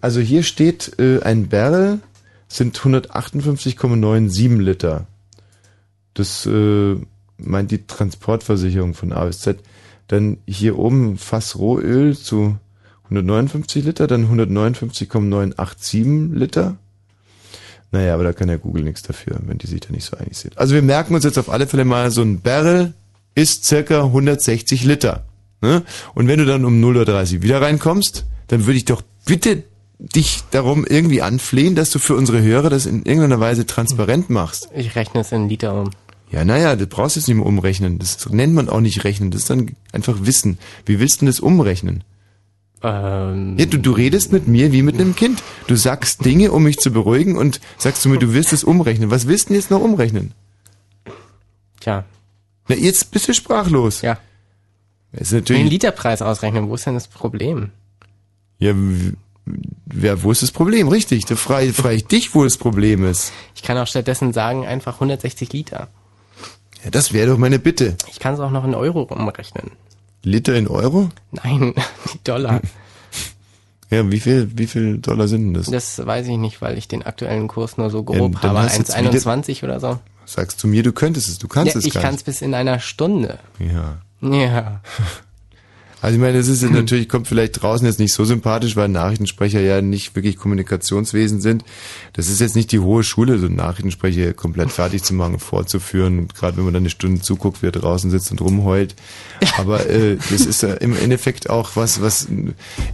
Also 0.00 0.20
hier 0.20 0.42
steht, 0.42 0.98
äh, 0.98 1.20
ein 1.22 1.48
Barrel 1.48 2.00
sind 2.46 2.78
158,97 2.78 4.58
Liter. 4.58 5.06
Das 6.14 6.46
äh, 6.46 6.96
meint 7.38 7.70
die 7.70 7.86
Transportversicherung 7.86 8.94
von 8.94 9.12
A 9.12 9.24
bis 9.24 9.40
Z. 9.40 9.58
Dann 10.08 10.38
hier 10.46 10.78
oben 10.78 11.16
Fass 11.18 11.56
Rohöl 11.56 12.16
zu 12.16 12.56
159 13.04 13.84
Liter, 13.84 14.06
dann 14.06 14.24
159,987 14.24 16.34
Liter. 16.34 16.76
Naja, 17.90 18.12
aber 18.14 18.24
da 18.24 18.34
kann 18.34 18.48
ja 18.48 18.56
Google 18.56 18.84
nichts 18.84 19.02
dafür, 19.02 19.38
wenn 19.46 19.58
die 19.58 19.66
sich 19.66 19.80
da 19.80 19.92
nicht 19.92 20.04
so 20.04 20.16
einig 20.16 20.36
sind. 20.36 20.56
Also 20.58 20.74
wir 20.74 20.82
merken 20.82 21.14
uns 21.14 21.24
jetzt 21.24 21.38
auf 21.38 21.48
alle 21.48 21.66
Fälle 21.66 21.86
mal, 21.86 22.10
so 22.10 22.20
ein 22.22 22.40
Barrel 22.40 22.92
ist 23.34 23.64
circa 23.64 24.04
160 24.04 24.84
Liter. 24.84 25.24
Ne? 25.62 25.82
Und 26.14 26.28
wenn 26.28 26.38
du 26.38 26.44
dann 26.44 26.64
um 26.64 26.82
0.30 26.82 27.36
Uhr 27.36 27.42
wieder 27.42 27.62
reinkommst, 27.62 28.26
dann 28.48 28.66
würde 28.66 28.76
ich 28.76 28.84
doch 28.84 29.02
bitte 29.24 29.64
dich 29.98 30.44
darum 30.50 30.84
irgendwie 30.86 31.22
anflehen, 31.22 31.74
dass 31.74 31.90
du 31.90 31.98
für 31.98 32.14
unsere 32.14 32.42
Hörer 32.42 32.70
das 32.70 32.86
in 32.86 33.04
irgendeiner 33.04 33.40
Weise 33.40 33.66
transparent 33.66 34.30
machst. 34.30 34.68
Ich 34.74 34.94
rechne 34.94 35.22
es 35.22 35.32
in 35.32 35.48
Liter 35.48 35.80
um. 35.80 35.90
Ja, 36.30 36.44
naja, 36.44 36.76
du 36.76 36.86
brauchst 36.86 37.16
jetzt 37.16 37.28
nicht 37.28 37.36
mehr 37.36 37.46
umrechnen. 37.46 37.98
Das 37.98 38.28
nennt 38.28 38.54
man 38.54 38.68
auch 38.68 38.80
nicht 38.80 39.04
rechnen. 39.04 39.30
Das 39.30 39.42
ist 39.42 39.50
dann 39.50 39.74
einfach 39.92 40.16
Wissen. 40.22 40.58
Wie 40.84 41.00
willst 41.00 41.16
du 41.16 41.18
denn 41.20 41.26
das 41.28 41.40
umrechnen? 41.40 42.04
Ähm, 42.82 43.56
Ja, 43.58 43.66
du, 43.66 43.78
du 43.78 43.92
redest 43.92 44.30
mit 44.32 44.46
mir 44.46 44.72
wie 44.72 44.82
mit 44.82 44.96
einem 44.96 45.16
Kind. 45.16 45.42
Du 45.66 45.76
sagst 45.76 46.24
Dinge, 46.24 46.52
um 46.52 46.64
mich 46.64 46.78
zu 46.78 46.92
beruhigen 46.92 47.36
und 47.36 47.60
sagst 47.78 48.04
du 48.04 48.08
mir, 48.08 48.18
du 48.18 48.34
wirst 48.34 48.52
es 48.52 48.62
umrechnen. 48.62 49.10
Was 49.10 49.26
willst 49.26 49.46
du 49.46 49.48
denn 49.48 49.56
jetzt 49.60 49.70
noch 49.70 49.80
umrechnen? 49.80 50.32
Tja. 51.80 52.04
Na, 52.68 52.76
jetzt 52.76 53.10
bist 53.10 53.28
du 53.28 53.34
sprachlos. 53.34 54.02
Ja. 54.02 54.18
ist 55.12 55.32
natürlich, 55.32 55.62
Den 55.62 55.70
Literpreis 55.70 56.20
ausrechnen, 56.20 56.68
wo 56.68 56.74
ist 56.74 56.86
denn 56.86 56.94
das 56.94 57.08
Problem? 57.08 57.70
Ja, 58.58 58.74
ja, 60.02 60.22
wo 60.22 60.30
ist 60.30 60.42
das 60.42 60.50
Problem? 60.50 60.88
Richtig, 60.88 61.24
da 61.24 61.36
frage 61.36 61.72
frage 61.72 61.94
ich 61.94 62.06
dich, 62.06 62.34
wo 62.34 62.44
das 62.44 62.58
Problem 62.58 63.04
ist. 63.04 63.32
Ich 63.54 63.62
kann 63.62 63.78
auch 63.78 63.86
stattdessen 63.86 64.34
sagen, 64.34 64.66
einfach 64.66 64.94
160 64.94 65.52
Liter. 65.52 65.88
Ja, 66.84 66.90
das 66.90 67.12
wäre 67.12 67.28
doch 67.30 67.38
meine 67.38 67.58
Bitte. 67.58 67.96
Ich 68.08 68.18
kann 68.20 68.34
es 68.34 68.40
auch 68.40 68.50
noch 68.50 68.64
in 68.64 68.74
Euro 68.74 69.02
umrechnen. 69.02 69.72
Liter 70.22 70.54
in 70.56 70.68
Euro? 70.68 71.08
Nein, 71.32 71.74
Dollar. 72.24 72.60
Ja, 73.90 74.10
wie 74.12 74.20
viel, 74.20 74.50
wie 74.54 74.66
viel 74.66 74.98
Dollar 74.98 75.28
sind 75.28 75.44
denn 75.46 75.54
das? 75.54 75.70
Das 75.70 76.06
weiß 76.06 76.26
ich 76.28 76.36
nicht, 76.36 76.60
weil 76.60 76.76
ich 76.76 76.88
den 76.88 77.04
aktuellen 77.06 77.48
Kurs 77.48 77.78
nur 77.78 77.88
so 77.88 78.00
Ja, 78.00 78.04
grob 78.18 78.32
dann 78.42 78.50
habe. 78.50 78.58
hast 78.64 78.74
du 78.76 78.80
jetzt 78.82 78.98
wieder- 78.98 79.10
1,21 79.10 79.64
oder 79.64 79.80
so. 79.80 79.98
Sagst 80.26 80.62
du 80.62 80.68
mir, 80.68 80.82
du 80.82 80.92
könntest 80.92 81.26
es, 81.26 81.38
du 81.38 81.48
kannst 81.48 81.72
ja, 81.74 81.78
es 81.78 81.86
ich 81.86 81.94
kann 81.94 82.14
es 82.14 82.22
bis 82.22 82.42
in 82.42 82.52
einer 82.52 82.80
Stunde. 82.80 83.38
Ja. 83.58 83.96
Ja. 84.20 84.82
Also 86.00 86.14
ich 86.14 86.20
meine, 86.20 86.38
das 86.38 86.48
ist 86.48 86.62
jetzt 86.62 86.72
natürlich, 86.74 87.08
kommt 87.08 87.26
vielleicht 87.26 87.62
draußen 87.62 87.86
jetzt 87.86 87.98
nicht 87.98 88.12
so 88.12 88.24
sympathisch, 88.24 88.76
weil 88.76 88.88
Nachrichtensprecher 88.88 89.60
ja 89.60 89.82
nicht 89.82 90.14
wirklich 90.14 90.36
Kommunikationswesen 90.36 91.40
sind. 91.40 91.64
Das 92.12 92.28
ist 92.28 92.40
jetzt 92.40 92.56
nicht 92.56 92.72
die 92.72 92.78
hohe 92.78 93.02
Schule, 93.02 93.38
so 93.38 93.46
einen 93.46 93.56
Nachrichtensprecher 93.56 94.32
komplett 94.32 94.70
fertig 94.70 95.02
zu 95.02 95.14
machen, 95.14 95.38
vorzuführen. 95.38 96.18
Und 96.18 96.34
gerade 96.34 96.56
wenn 96.56 96.64
man 96.64 96.74
dann 96.74 96.82
eine 96.82 96.90
Stunde 96.90 97.20
zuguckt, 97.20 97.62
wie 97.62 97.66
er 97.66 97.72
draußen 97.72 98.10
sitzt 98.10 98.30
und 98.30 98.40
rumheult. 98.40 98.94
Aber 99.58 99.88
äh, 99.88 100.16
das 100.30 100.46
ist 100.46 100.62
ja 100.62 100.74
im 100.74 100.96
Endeffekt 100.96 101.50
auch 101.50 101.70
was, 101.74 102.00
was 102.00 102.28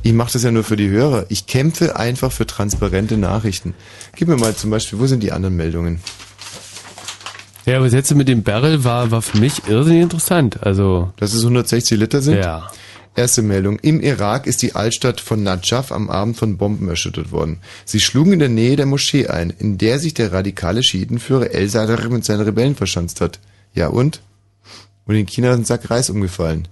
ich 0.02 0.12
mache 0.12 0.32
das 0.32 0.43
ja 0.43 0.51
nur 0.51 0.64
für 0.64 0.76
die 0.76 0.89
Hörer. 0.89 1.26
Ich 1.28 1.47
kämpfe 1.47 1.97
einfach 1.97 2.32
für 2.32 2.47
transparente 2.47 3.16
Nachrichten. 3.16 3.74
Gib 4.16 4.28
mir 4.28 4.36
mal 4.36 4.55
zum 4.55 4.70
Beispiel, 4.70 4.98
wo 4.98 5.06
sind 5.06 5.22
die 5.22 5.32
anderen 5.32 5.56
Meldungen? 5.56 6.01
Ja, 7.66 7.76
aber 7.76 7.86
das 7.86 7.94
letzte 7.94 8.14
mit 8.14 8.28
dem 8.28 8.43
Barrel 8.43 8.85
war, 8.85 9.10
war 9.10 9.22
für 9.22 9.39
mich 9.39 9.68
irrsinnig 9.68 10.02
interessant. 10.02 10.62
Also. 10.62 11.12
Dass 11.16 11.32
es 11.32 11.40
160 11.43 11.98
Liter 11.98 12.20
sind? 12.20 12.36
Ja. 12.36 12.68
Erste 13.16 13.42
Meldung. 13.42 13.78
Im 13.78 14.00
Irak 14.00 14.48
ist 14.48 14.62
die 14.62 14.74
Altstadt 14.74 15.20
von 15.20 15.42
Najaf 15.42 15.92
am 15.92 16.10
Abend 16.10 16.36
von 16.36 16.56
Bomben 16.56 16.88
erschüttert 16.88 17.30
worden. 17.30 17.58
Sie 17.84 18.00
schlugen 18.00 18.32
in 18.32 18.38
der 18.40 18.48
Nähe 18.48 18.74
der 18.74 18.86
Moschee 18.86 19.28
ein, 19.28 19.50
in 19.50 19.78
der 19.78 20.00
sich 20.00 20.14
der 20.14 20.32
radikale 20.32 20.82
Schiitenführer 20.82 21.52
El 21.52 21.68
Sadr 21.68 22.08
mit 22.08 22.24
seinen 22.24 22.40
Rebellen 22.40 22.74
verschanzt 22.74 23.20
hat. 23.20 23.38
Ja 23.72 23.86
und? 23.86 24.20
Und 25.06 25.14
in 25.14 25.26
China 25.26 25.52
ist 25.52 25.58
ein 25.58 25.64
Sack 25.64 25.90
Reis 25.90 26.10
umgefallen. 26.10 26.66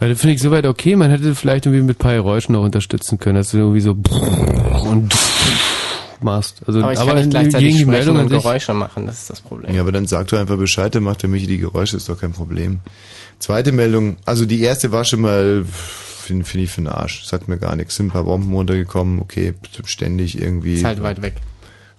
Also 0.00 0.14
finde 0.16 0.34
ich 0.34 0.42
soweit 0.42 0.66
okay. 0.66 0.96
Man 0.96 1.10
hätte 1.10 1.34
vielleicht 1.34 1.66
irgendwie 1.66 1.82
mit 1.82 1.96
ein 1.96 1.98
paar 1.98 2.14
Geräuschen 2.14 2.54
noch 2.54 2.64
unterstützen 2.64 3.18
können, 3.18 3.36
dass 3.36 3.50
du 3.50 3.58
irgendwie 3.58 3.80
so 3.80 3.92
und 4.84 5.14
machst. 6.22 6.60
Also, 6.66 6.80
aber 6.80 6.92
ich 6.92 6.98
kann 6.98 7.16
nicht 7.16 7.30
gleichzeitig 7.30 7.68
gegen 7.68 7.78
die 7.78 7.82
sprechen 7.84 8.14
Meldung 8.14 8.16
und. 8.18 8.28
Geräusche 8.28 8.74
machen, 8.74 9.06
das 9.06 9.20
ist 9.20 9.30
das 9.30 9.40
Problem. 9.40 9.74
Ja, 9.74 9.80
aber 9.80 9.92
dann 9.92 10.06
sag 10.06 10.28
doch 10.28 10.38
einfach 10.38 10.56
Bescheid, 10.56 10.94
dann 10.94 11.02
macht 11.02 11.22
der 11.22 11.30
Michi 11.30 11.46
die 11.46 11.58
Geräusche, 11.58 11.96
ist 11.96 12.08
doch 12.08 12.18
kein 12.18 12.32
Problem. 12.32 12.80
Zweite 13.40 13.72
Meldung, 13.72 14.18
also 14.26 14.44
die 14.44 14.60
erste 14.60 14.92
war 14.92 15.04
schon 15.04 15.22
mal, 15.22 15.64
finde 15.64 16.44
find 16.44 16.64
ich 16.64 16.70
für 16.70 16.82
den 16.82 16.88
Arsch. 16.88 17.24
Sagt 17.24 17.48
mir 17.48 17.58
gar 17.58 17.74
nichts. 17.74 17.96
Sind 17.96 18.06
ein 18.06 18.10
paar 18.10 18.24
Bomben 18.24 18.52
runtergekommen, 18.52 19.18
okay, 19.18 19.54
ständig 19.84 20.40
irgendwie. 20.40 20.74
Ist 20.74 20.84
halt 20.84 21.02
weit 21.02 21.22
weg. 21.22 21.34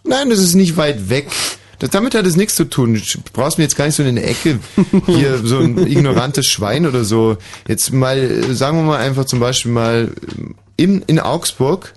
Nein, 0.03 0.29
das 0.29 0.39
ist 0.39 0.55
nicht 0.55 0.77
weit 0.77 1.09
weg. 1.09 1.27
Das, 1.79 1.89
damit 1.89 2.13
hat 2.13 2.27
es 2.27 2.35
nichts 2.35 2.55
zu 2.55 2.65
tun. 2.65 2.93
Du 2.93 3.19
brauchst 3.33 3.57
mir 3.57 3.63
jetzt 3.63 3.75
gar 3.75 3.87
nicht 3.87 3.95
so 3.95 4.03
in 4.03 4.09
eine 4.09 4.23
Ecke, 4.23 4.59
hier 5.07 5.39
so 5.43 5.59
ein 5.59 5.79
ignorantes 5.79 6.45
Schwein 6.45 6.85
oder 6.85 7.03
so. 7.03 7.37
Jetzt 7.67 7.91
mal, 7.91 8.19
äh, 8.19 8.53
sagen 8.53 8.77
wir 8.77 8.83
mal 8.83 8.99
einfach 8.99 9.25
zum 9.25 9.39
Beispiel 9.39 9.71
mal, 9.71 10.11
in, 10.77 11.01
in 11.07 11.19
Augsburg 11.19 11.93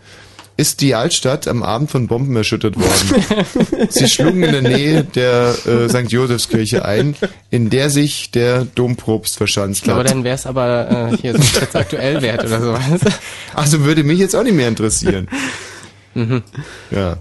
ist 0.57 0.81
die 0.81 0.95
Altstadt 0.95 1.49
am 1.49 1.63
Abend 1.63 1.91
von 1.91 2.07
Bomben 2.07 2.37
erschüttert 2.37 2.77
worden. 2.77 3.89
Sie 3.89 4.09
schlugen 4.09 4.43
in 4.43 4.53
der 4.53 4.63
Nähe 4.63 5.05
der 5.05 5.55
äh, 5.67 5.89
St. 5.89 6.11
Josefskirche 6.11 6.85
ein, 6.85 7.17
in 7.51 7.71
der 7.71 7.91
sich 7.91 8.31
der 8.31 8.65
Dompropst 8.65 9.37
verschanzt 9.37 9.89
hat. 9.89 10.09
dann 10.09 10.23
wäre 10.23 10.37
es 10.37 10.47
aber 10.47 11.11
äh, 11.13 11.17
hier 11.17 11.33
so 11.33 11.61
jetzt 11.61 11.75
aktuell 11.75 12.23
wert 12.23 12.45
oder 12.45 12.61
sowas. 12.61 13.01
Also 13.55 13.85
würde 13.85 14.05
mich 14.05 14.19
jetzt 14.19 14.35
auch 14.35 14.43
nicht 14.43 14.55
mehr 14.55 14.69
interessieren. 14.69 15.29
Mhm. 16.15 16.43
Ja. 16.91 17.19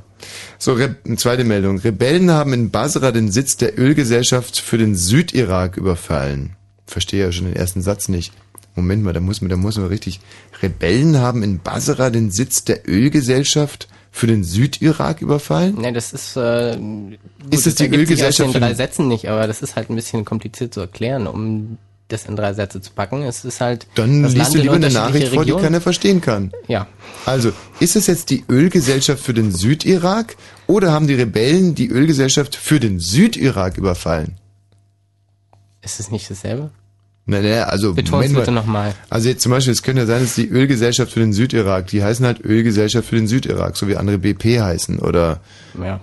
So, 0.57 0.73
Re 0.73 0.95
zweite 1.17 1.43
Meldung. 1.43 1.79
Rebellen 1.79 2.31
haben 2.31 2.53
in 2.53 2.71
Basra 2.71 3.11
den 3.11 3.31
Sitz 3.31 3.57
der 3.57 3.77
Ölgesellschaft 3.77 4.59
für 4.59 4.77
den 4.77 4.95
Südirak 4.95 5.77
überfallen. 5.77 6.55
Verstehe 6.85 7.25
ja 7.25 7.31
schon 7.31 7.45
den 7.45 7.55
ersten 7.55 7.81
Satz 7.81 8.07
nicht. 8.07 8.33
Moment 8.75 9.03
mal, 9.03 9.13
da 9.13 9.19
muss 9.19 9.41
man, 9.41 9.49
da 9.49 9.55
muss 9.57 9.77
man 9.77 9.87
richtig. 9.87 10.19
Rebellen 10.61 11.19
haben 11.19 11.43
in 11.43 11.59
Basra 11.59 12.09
den 12.09 12.31
Sitz 12.31 12.63
der 12.63 12.87
Ölgesellschaft 12.87 13.87
für 14.11 14.27
den 14.27 14.43
Südirak 14.43 15.21
überfallen? 15.21 15.75
Nee, 15.79 15.91
das 15.91 16.13
ist, 16.13 16.35
äh, 16.37 16.75
Ist 17.49 17.67
es 17.67 17.75
die 17.75 17.83
ergibt 17.83 18.07
sich 18.07 18.19
Ölgesellschaft 18.19 18.51
für 18.51 18.59
den 18.59 18.67
drei 18.67 18.73
Sätzen 18.75 19.07
nicht, 19.07 19.27
aber 19.27 19.47
das 19.47 19.61
ist 19.61 19.75
halt 19.75 19.89
ein 19.89 19.95
bisschen 19.95 20.23
kompliziert 20.23 20.73
zu 20.73 20.81
erklären, 20.81 21.27
um 21.27 21.77
das 22.09 22.25
in 22.25 22.35
drei 22.35 22.53
Sätze 22.53 22.79
zu 22.79 22.91
packen. 22.91 23.23
Es 23.23 23.43
ist 23.43 23.59
halt 23.59 23.87
Dann 23.95 24.21
das 24.23 24.33
liest 24.33 24.43
Land 24.43 24.53
du 24.53 24.57
in 24.57 24.63
lieber 24.63 24.75
eine 24.75 24.91
Nachricht 24.91 25.27
vor, 25.29 25.43
die 25.43 25.49
Regionen. 25.51 25.63
keiner 25.63 25.81
verstehen 25.81 26.21
kann. 26.21 26.51
Ja. 26.67 26.87
Also, 27.25 27.51
ist 27.79 27.95
es 27.95 28.07
jetzt 28.07 28.29
die 28.29 28.43
Ölgesellschaft 28.49 29.23
für 29.23 29.33
den 29.33 29.51
Südirak 29.51 30.35
oder 30.67 30.91
haben 30.91 31.07
die 31.07 31.15
Rebellen 31.15 31.73
die 31.73 31.87
Ölgesellschaft 31.87 32.55
für 32.55 32.79
den 32.79 32.99
Südirak 32.99 33.77
überfallen? 33.77 34.37
Ist 35.81 35.99
es 35.99 36.11
nicht 36.11 36.29
dasselbe? 36.29 36.71
Nein, 37.25 37.43
nein, 37.43 37.63
also 37.63 37.93
mal. 37.93 38.27
bitte 38.27 38.51
nochmal. 38.51 38.93
Also 39.09 39.29
jetzt 39.29 39.41
zum 39.41 39.51
Beispiel, 39.51 39.71
es 39.71 39.81
könnte 39.81 40.01
ja 40.01 40.07
sein, 40.07 40.21
dass 40.21 40.35
die 40.35 40.47
Ölgesellschaft 40.47 41.13
für 41.13 41.21
den 41.21 41.31
Südirak, 41.31 41.87
die 41.87 42.03
heißen 42.03 42.25
halt 42.25 42.43
Ölgesellschaft 42.43 43.07
für 43.07 43.15
den 43.15 43.27
Südirak, 43.27 43.77
so 43.77 43.87
wie 43.87 43.95
andere 43.95 44.17
BP 44.17 44.59
heißen, 44.59 44.99
oder? 44.99 45.39
Ja. 45.81 46.01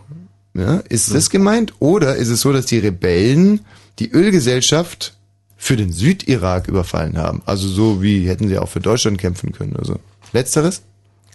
Ja, 0.55 0.78
ist 0.88 1.14
das 1.14 1.30
gemeint? 1.30 1.74
Oder 1.78 2.16
ist 2.16 2.28
es 2.28 2.40
so, 2.40 2.52
dass 2.52 2.66
die 2.66 2.78
Rebellen 2.78 3.60
die 3.98 4.10
Ölgesellschaft 4.10 5.14
für 5.56 5.76
den 5.76 5.92
Südirak 5.92 6.66
überfallen 6.66 7.18
haben? 7.18 7.42
Also 7.47 7.68
so 7.68 8.02
wie 8.02 8.26
hätten 8.26 8.48
sie 8.48 8.59
auch 8.59 8.68
für 8.68 8.80
Deutschland 8.80 9.18
kämpfen 9.18 9.52
können 9.52 9.74
oder 9.74 9.84
so. 9.84 10.01
Letzteres? 10.32 10.82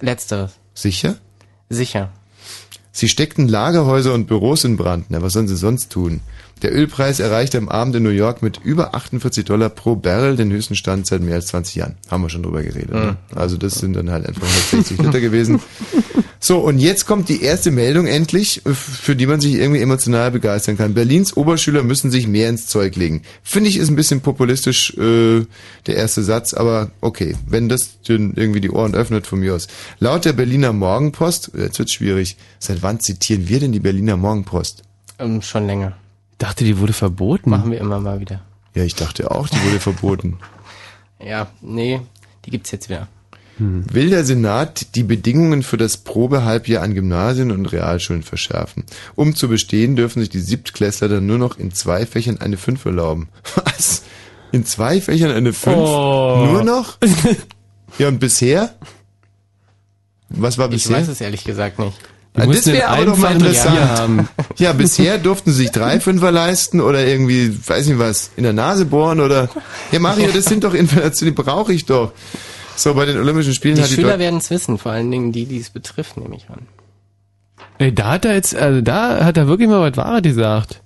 Letzteres. 0.02 0.53
Sicher? 0.74 1.16
Sicher. 1.70 2.12
Sie 2.98 3.10
steckten 3.10 3.50
Lagerhäuser 3.50 4.14
und 4.14 4.26
Büros 4.26 4.64
in 4.64 4.78
Brand. 4.78 5.08
Na, 5.10 5.22
was 5.22 5.34
sollen 5.34 5.50
sie 5.50 5.58
sonst 5.58 5.92
tun? 5.92 6.22
Der 6.62 6.74
Ölpreis 6.74 7.20
erreichte 7.20 7.58
am 7.58 7.68
Abend 7.68 7.94
in 7.98 8.04
New 8.04 8.10
York 8.10 8.42
mit 8.42 8.62
über 8.64 8.96
48 8.96 9.44
Dollar 9.44 9.68
pro 9.68 9.98
Barrel 9.98 10.38
den 10.38 10.50
höchsten 10.50 10.76
Stand 10.76 11.06
seit 11.06 11.20
mehr 11.20 11.36
als 11.36 11.48
20 11.48 11.76
Jahren. 11.76 11.96
Haben 12.10 12.24
wir 12.24 12.30
schon 12.30 12.44
drüber 12.44 12.64
geredet. 12.64 12.92
Ne? 12.92 13.18
Also 13.36 13.58
das 13.58 13.76
sind 13.76 13.98
dann 13.98 14.12
halt 14.12 14.26
einfach 14.26 14.48
160 14.48 14.98
Liter 15.00 15.20
gewesen. 15.20 15.60
So, 16.48 16.60
und 16.60 16.78
jetzt 16.78 17.08
kommt 17.08 17.28
die 17.28 17.42
erste 17.42 17.72
Meldung 17.72 18.06
endlich, 18.06 18.62
für 18.66 19.16
die 19.16 19.26
man 19.26 19.42
sich 19.42 19.56
irgendwie 19.56 19.82
emotional 19.82 20.30
begeistern 20.30 20.78
kann. 20.78 20.94
Berlins 20.94 21.36
Oberschüler 21.36 21.82
müssen 21.82 22.12
sich 22.12 22.28
mehr 22.28 22.50
ins 22.50 22.68
Zeug 22.68 22.96
legen. 22.96 23.24
Finde 23.42 23.68
ich, 23.68 23.78
ist 23.78 23.90
ein 23.90 23.96
bisschen 23.96 24.22
populistisch 24.22 24.96
äh, 24.96 25.44
der 25.88 25.96
erste 25.96 26.22
Satz, 26.22 26.54
aber 26.54 26.92
okay, 27.02 27.36
wenn 27.48 27.68
das 27.68 28.00
dann 28.08 28.34
irgendwie 28.36 28.62
die 28.62 28.70
Ohren 28.70 28.94
öffnet, 28.94 29.26
von 29.26 29.40
mir 29.40 29.56
aus. 29.56 29.68
Laut 29.98 30.24
der 30.24 30.34
Berliner 30.34 30.72
Morgenpost, 30.72 31.54
jetzt 31.58 31.80
wird's 31.80 31.94
schwierig, 31.94 32.38
seit 32.60 32.84
wann 32.84 33.00
zitieren 33.00 33.50
wir 33.50 33.60
denn 33.60 33.72
die 33.72 33.80
Berliner 33.80 34.16
Morgenpost? 34.16 34.84
Ähm, 35.18 35.42
schon 35.42 35.66
länger. 35.66 35.98
Dachte, 36.38 36.64
die 36.64 36.78
wurde 36.78 36.94
verboten. 36.94 37.50
Machen 37.50 37.72
wir 37.72 37.80
immer 37.80 38.00
mal 38.00 38.20
wieder. 38.20 38.42
Ja, 38.76 38.84
ich 38.84 38.94
dachte 38.94 39.32
auch, 39.32 39.50
die 39.50 39.64
wurde 39.66 39.80
verboten. 39.80 40.38
Ja, 41.18 41.48
nee, 41.62 42.02
die 42.46 42.52
gibt's 42.52 42.72
jetzt 42.72 42.90
wieder. 42.90 43.08
Will 43.57 44.10
der 44.10 44.26
Senat 44.26 44.95
die 44.95 45.03
Bedingungen 45.03 45.64
für 45.64 45.77
das 45.77 45.95
Probehalbjahr 45.98 46.84
an 46.84 46.94
Gymnasien 46.94 47.52
und 47.52 47.65
Realschulen 47.68 48.22
verschärfen? 48.23 48.84
Um 49.15 49.34
zu 49.36 49.48
bestehen, 49.48 49.95
dürfen 49.95 50.19
sich 50.19 50.30
die 50.30 50.41
Siebtklässler 50.41 51.07
dann 51.07 51.26
nur 51.26 51.38
noch 51.38 51.57
in 51.57 51.72
zwei 51.73 52.06
Fächern 52.06 52.40
eine 52.41 52.57
Fünf 52.57 52.84
erlauben. 52.86 53.30
Was? 53.64 54.03
In 54.52 54.65
zwei 54.65 54.99
Fächern 54.99 55.32
eine 55.32 55.53
Fünf? 55.53 55.77
Oh. 55.77 56.48
Nur 56.52 56.64
noch? 56.64 56.98
Ja, 57.98 58.10
und 58.10 58.19
bisher? 58.19 58.76
Was 60.27 60.57
war 60.57 60.65
Ich 60.65 60.84
bisher? 60.84 60.98
weiß 60.98 61.07
es 61.07 61.22
ehrlich 61.22 61.45
gesagt 61.45 61.80
nicht. 61.80 61.94
Ah, 62.34 62.45
das 62.45 62.65
wäre 62.65 62.90
aber 62.90 63.06
doch 63.06 63.18
mal 63.18 63.32
interessant. 63.34 64.27
Ja, 64.57 64.73
bisher 64.73 65.18
durften 65.18 65.52
sie 65.52 65.57
sich 65.64 65.72
drei 65.72 66.02
Fünfer 66.02 66.32
leisten 66.32 66.82
oder 66.82 67.06
irgendwie, 67.07 67.57
weiß 67.65 67.88
nicht 67.88 67.99
was, 67.99 68.32
in 68.36 68.44
der 68.44 68.52
Nase 68.52 68.84
bohren 68.86 69.22
oder. 69.22 69.48
Ja, 69.94 69.99
Mario, 69.99 70.27
das 70.34 70.44
sind 70.45 70.65
doch 70.65 70.73
Informationen, 70.73 71.34
die 71.34 71.41
brauche 71.41 71.72
ich 71.73 71.86
doch. 71.86 72.11
So, 72.76 72.93
bei 72.93 73.06
den 73.06 73.18
Olympischen 73.18 73.53
Spielen 73.53 73.76
Die 73.76 73.81
hat 73.84 73.89
die 73.89 73.95
Schüler 73.95 74.19
werden 74.19 74.38
es 74.38 74.49
wissen, 74.49 74.77
vor 74.77 74.91
allen 74.91 75.10
Dingen 75.11 75.31
die, 75.31 75.45
die 75.45 75.60
es 75.60 75.69
betrifft, 75.69 76.18
nehme 76.18 76.35
ich 76.35 76.49
an. 76.49 76.68
Ey, 77.77 77.93
da 77.93 78.11
hat 78.11 78.26
er 78.26 78.34
jetzt, 78.34 78.56
also 78.56 78.81
da 78.81 79.23
hat 79.23 79.38
er 79.38 79.47
wirklich 79.47 79.69
mal 79.69 79.81
was 79.81 79.97
Wahres 79.97 80.22
gesagt. 80.23 80.81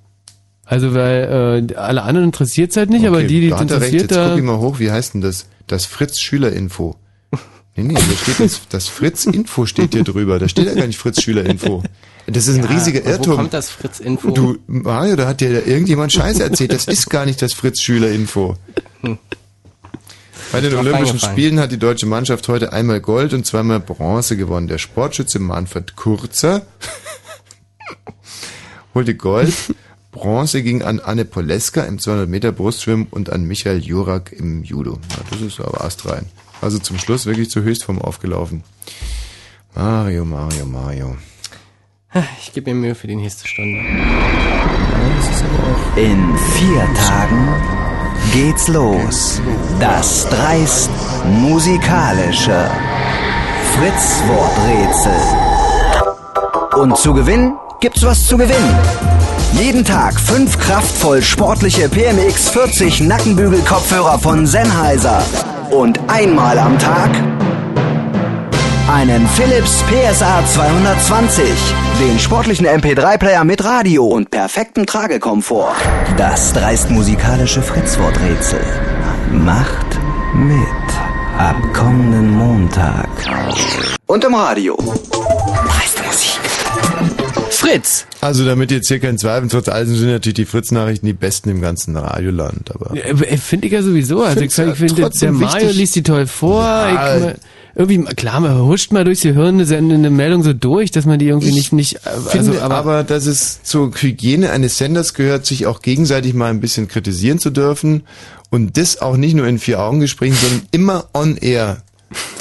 Also 0.65 0.93
weil 0.93 1.67
äh, 1.71 1.75
alle 1.75 2.03
anderen 2.03 2.25
interessiert 2.27 2.71
es 2.71 2.77
halt 2.77 2.91
nicht, 2.91 3.05
aber 3.07 3.17
Okay, 3.17 3.27
die, 3.27 3.41
die 3.41 3.49
da 3.49 3.55
er 3.55 3.61
recht. 3.61 3.71
interessiert, 3.71 4.01
Jetzt 4.03 4.15
da 4.15 4.29
guck 4.29 4.37
ich 4.37 4.43
mal 4.43 4.57
hoch, 4.59 4.79
wie 4.79 4.91
heißt 4.91 5.15
denn 5.15 5.21
das? 5.21 5.47
Das 5.67 5.85
Fritz 5.85 6.19
Schülerinfo. 6.19 6.95
Nee, 7.75 7.83
nee, 7.83 7.93
da 7.93 8.01
steht 8.01 8.39
das, 8.39 8.61
das 8.69 8.87
Fritz 8.87 9.25
Info 9.25 9.65
steht 9.65 9.93
hier 9.93 10.03
drüber. 10.03 10.37
Da 10.37 10.47
steht 10.49 10.65
ja 10.65 10.73
gar 10.75 10.85
nicht 10.85 10.97
Fritz 10.99 11.21
Schülerinfo. 11.23 11.81
Das 12.27 12.47
ist 12.47 12.57
ein 12.57 12.63
Ja, 12.65 12.69
riesiger 12.69 12.99
und 12.99 13.05
wo 13.05 13.09
Irrtum. 13.11 13.35
kommt 13.37 13.53
das 13.53 13.69
Fritz 13.71 13.99
Info? 13.99 14.31
Du, 14.31 14.57
Mario, 14.67 15.15
da 15.15 15.27
hat 15.27 15.39
dir 15.41 15.53
da 15.61 15.65
irgendjemand 15.65 16.11
Scheiße 16.11 16.43
erzählt. 16.43 16.73
Das 16.73 16.85
ist 16.87 17.09
gar 17.09 17.25
nicht 17.25 17.41
das 17.41 17.53
Fritz 17.53 17.81
Schülerinfo. 17.81 18.55
Bei 20.51 20.61
den 20.61 20.75
Olympischen. 20.75 21.19
Spielen 21.19 21.59
hat 21.59 21.71
die 21.71 21.77
deutsche 21.77 22.05
Mannschaft 22.05 22.47
heute 22.47 22.73
einmal 22.73 23.01
Gold 23.01 23.33
und 23.33 23.45
zweimal 23.45 23.79
Bronze 23.79 24.35
gewonnen. 24.35 24.67
Der 24.67 24.79
Sportschütze 24.79 25.39
Manfred 25.39 25.95
Kurzer 25.95 26.65
holte 28.93 29.15
Gold. 29.15 29.53
Bronze 30.11 30.63
ging 30.63 30.81
an 30.81 30.99
Anne 30.99 31.23
Poleska 31.23 31.83
im 31.83 31.99
200 31.99 32.27
Meter 32.27 32.51
Brustschwimmen 32.51 33.07
und 33.11 33.29
an 33.29 33.43
Michael 33.43 33.79
Jurak 33.79 34.31
im 34.31 34.63
Judo. 34.63 34.99
Na, 35.09 35.17
das 35.29 35.41
ist 35.41 35.59
aber 35.59 35.83
astrein. 35.85 36.25
Also 36.61 36.79
zum 36.79 36.97
Schluss 36.97 37.27
wirklich 37.27 37.51
zur 37.51 37.61
Höchstform 37.61 38.01
aufgelaufen. 38.01 38.63
Mario, 39.75 40.25
Mario, 40.25 40.65
Mario. 40.65 41.15
Ich 42.41 42.51
gebe 42.53 42.73
mir 42.73 42.79
Mühe 42.79 42.95
für 42.95 43.05
die 43.05 43.15
nächste 43.15 43.47
Stunde. 43.47 43.79
In 45.95 46.37
vier 46.37 46.93
Tagen 46.95 47.78
geht's 48.33 48.67
los. 48.67 49.41
Das 49.79 50.27
dreist 50.29 50.89
musikalische 51.41 52.69
Fritz 53.75 54.21
Worträtsel. 54.27 55.11
Und 56.81 56.97
zu 56.97 57.13
gewinnen 57.13 57.57
gibt's 57.79 58.03
was 58.03 58.25
zu 58.25 58.37
gewinnen. 58.37 58.77
Jeden 59.53 59.83
Tag 59.83 60.19
fünf 60.19 60.57
kraftvoll 60.59 61.21
sportliche 61.21 61.89
PMX 61.89 62.49
40 62.49 63.01
Nackenbügel 63.01 63.61
Kopfhörer 63.61 64.19
von 64.19 64.45
Sennheiser. 64.45 65.21
Und 65.71 65.99
einmal 66.07 66.57
am 66.59 66.77
Tag 66.77 67.09
einen 68.91 69.27
Philips 69.27 69.83
PSA 69.83 70.43
220, 70.45 71.45
den 71.99 72.17
sportlichen 72.17 72.65
MP3-Player 72.65 73.43
mit 73.43 73.63
Radio 73.63 74.05
und 74.05 74.31
perfektem 74.31 74.85
Tragekomfort. 74.87 75.75
Das 76.17 76.53
dreist 76.53 76.89
musikalische 76.89 77.61
Fritzworträtsel 77.61 78.61
macht 79.31 79.85
mit 80.33 80.59
ab 81.37 81.55
kommenden 81.73 82.31
Montag. 82.31 83.09
Und 84.07 84.23
im 84.23 84.33
Radio. 84.33 84.75
Dreiste 84.75 86.03
Musik. 86.07 86.39
Fritz 87.51 88.07
Also 88.21 88.43
damit 88.45 88.71
jetzt 88.71 88.87
hier 88.87 88.99
kein 88.99 89.17
Zweifel, 89.19 89.49
trotz 89.49 89.67
allem 89.69 89.95
sind 89.95 90.09
natürlich 90.09 90.35
die 90.35 90.45
Fritz-Nachrichten 90.45 91.05
die 91.05 91.13
besten 91.13 91.49
im 91.49 91.61
ganzen 91.61 91.95
Radioland. 91.95 92.71
Aber 92.73 92.95
Ja, 92.95 93.03
äh, 93.03 93.37
Finde 93.37 93.67
ich 93.67 93.73
ja 93.73 93.83
sowieso. 93.83 94.23
Also 94.23 94.39
ich, 94.39 94.47
ich 94.47 94.57
ja 94.57 94.73
finde, 94.73 94.95
der 94.95 95.05
trotzdem 95.05 95.39
Mario 95.39 95.67
wichtig. 95.67 95.77
liest 95.77 95.95
die 95.95 96.03
toll 96.03 96.25
vor. 96.25 96.63
Ja. 96.63 97.17
Ich, 97.17 97.35
irgendwie, 97.79 98.03
klar, 98.15 98.41
man 98.41 98.61
huscht 98.65 98.91
mal 98.91 99.05
durchs 99.05 99.21
Gehirn 99.21 99.55
eine, 99.55 99.65
Send- 99.65 99.91
eine 99.93 100.09
Meldung 100.09 100.43
so 100.43 100.51
durch, 100.51 100.91
dass 100.91 101.05
man 101.05 101.17
die 101.17 101.27
irgendwie 101.29 101.53
nicht, 101.53 101.71
nicht, 101.71 101.95
äh, 102.05 102.09
finde 102.29 102.51
also, 102.51 102.61
aber, 102.61 102.75
aber, 102.75 103.03
dass 103.05 103.25
es 103.25 103.63
zur 103.63 103.91
Hygiene 103.95 104.51
eines 104.51 104.77
Senders 104.77 105.13
gehört, 105.13 105.45
sich 105.45 105.65
auch 105.65 105.81
gegenseitig 105.81 106.33
mal 106.33 106.49
ein 106.49 106.59
bisschen 106.59 106.89
kritisieren 106.89 107.39
zu 107.39 107.51
dürfen 107.51 108.03
und 108.49 108.75
das 108.77 109.01
auch 109.01 109.15
nicht 109.15 109.33
nur 109.33 109.47
in 109.47 109.59
Vier-Augen-Gesprächen, 109.59 110.35
sondern 110.35 110.61
immer 110.71 111.05
on 111.13 111.37
air. 111.37 111.77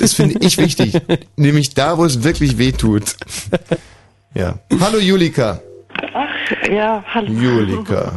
Das 0.00 0.14
finde 0.14 0.44
ich 0.44 0.58
wichtig. 0.58 0.94
Nämlich 1.36 1.70
da, 1.74 1.98
wo 1.98 2.04
es 2.04 2.24
wirklich 2.24 2.58
weh 2.58 2.72
tut. 2.72 3.14
Ja. 4.34 4.58
Hallo 4.80 4.98
Julika. 4.98 5.60
Ach, 6.14 6.68
ja, 6.68 7.04
hallo. 7.06 7.30
Julika. 7.30 8.12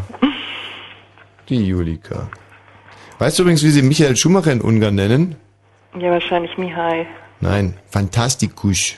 Die 1.49 1.65
Julika. 1.67 2.29
Weißt 3.19 3.37
du 3.37 3.43
übrigens, 3.43 3.61
wie 3.63 3.69
sie 3.69 3.83
Michael 3.83 4.17
Schumacher 4.17 4.51
in 4.51 4.61
Ungarn 4.61 4.95
nennen? 4.95 5.35
Ja, 5.99 6.11
wahrscheinlich 6.11 6.57
Mihai. 6.57 7.05
Nein, 7.41 7.75
Fantastikus. 7.89 8.95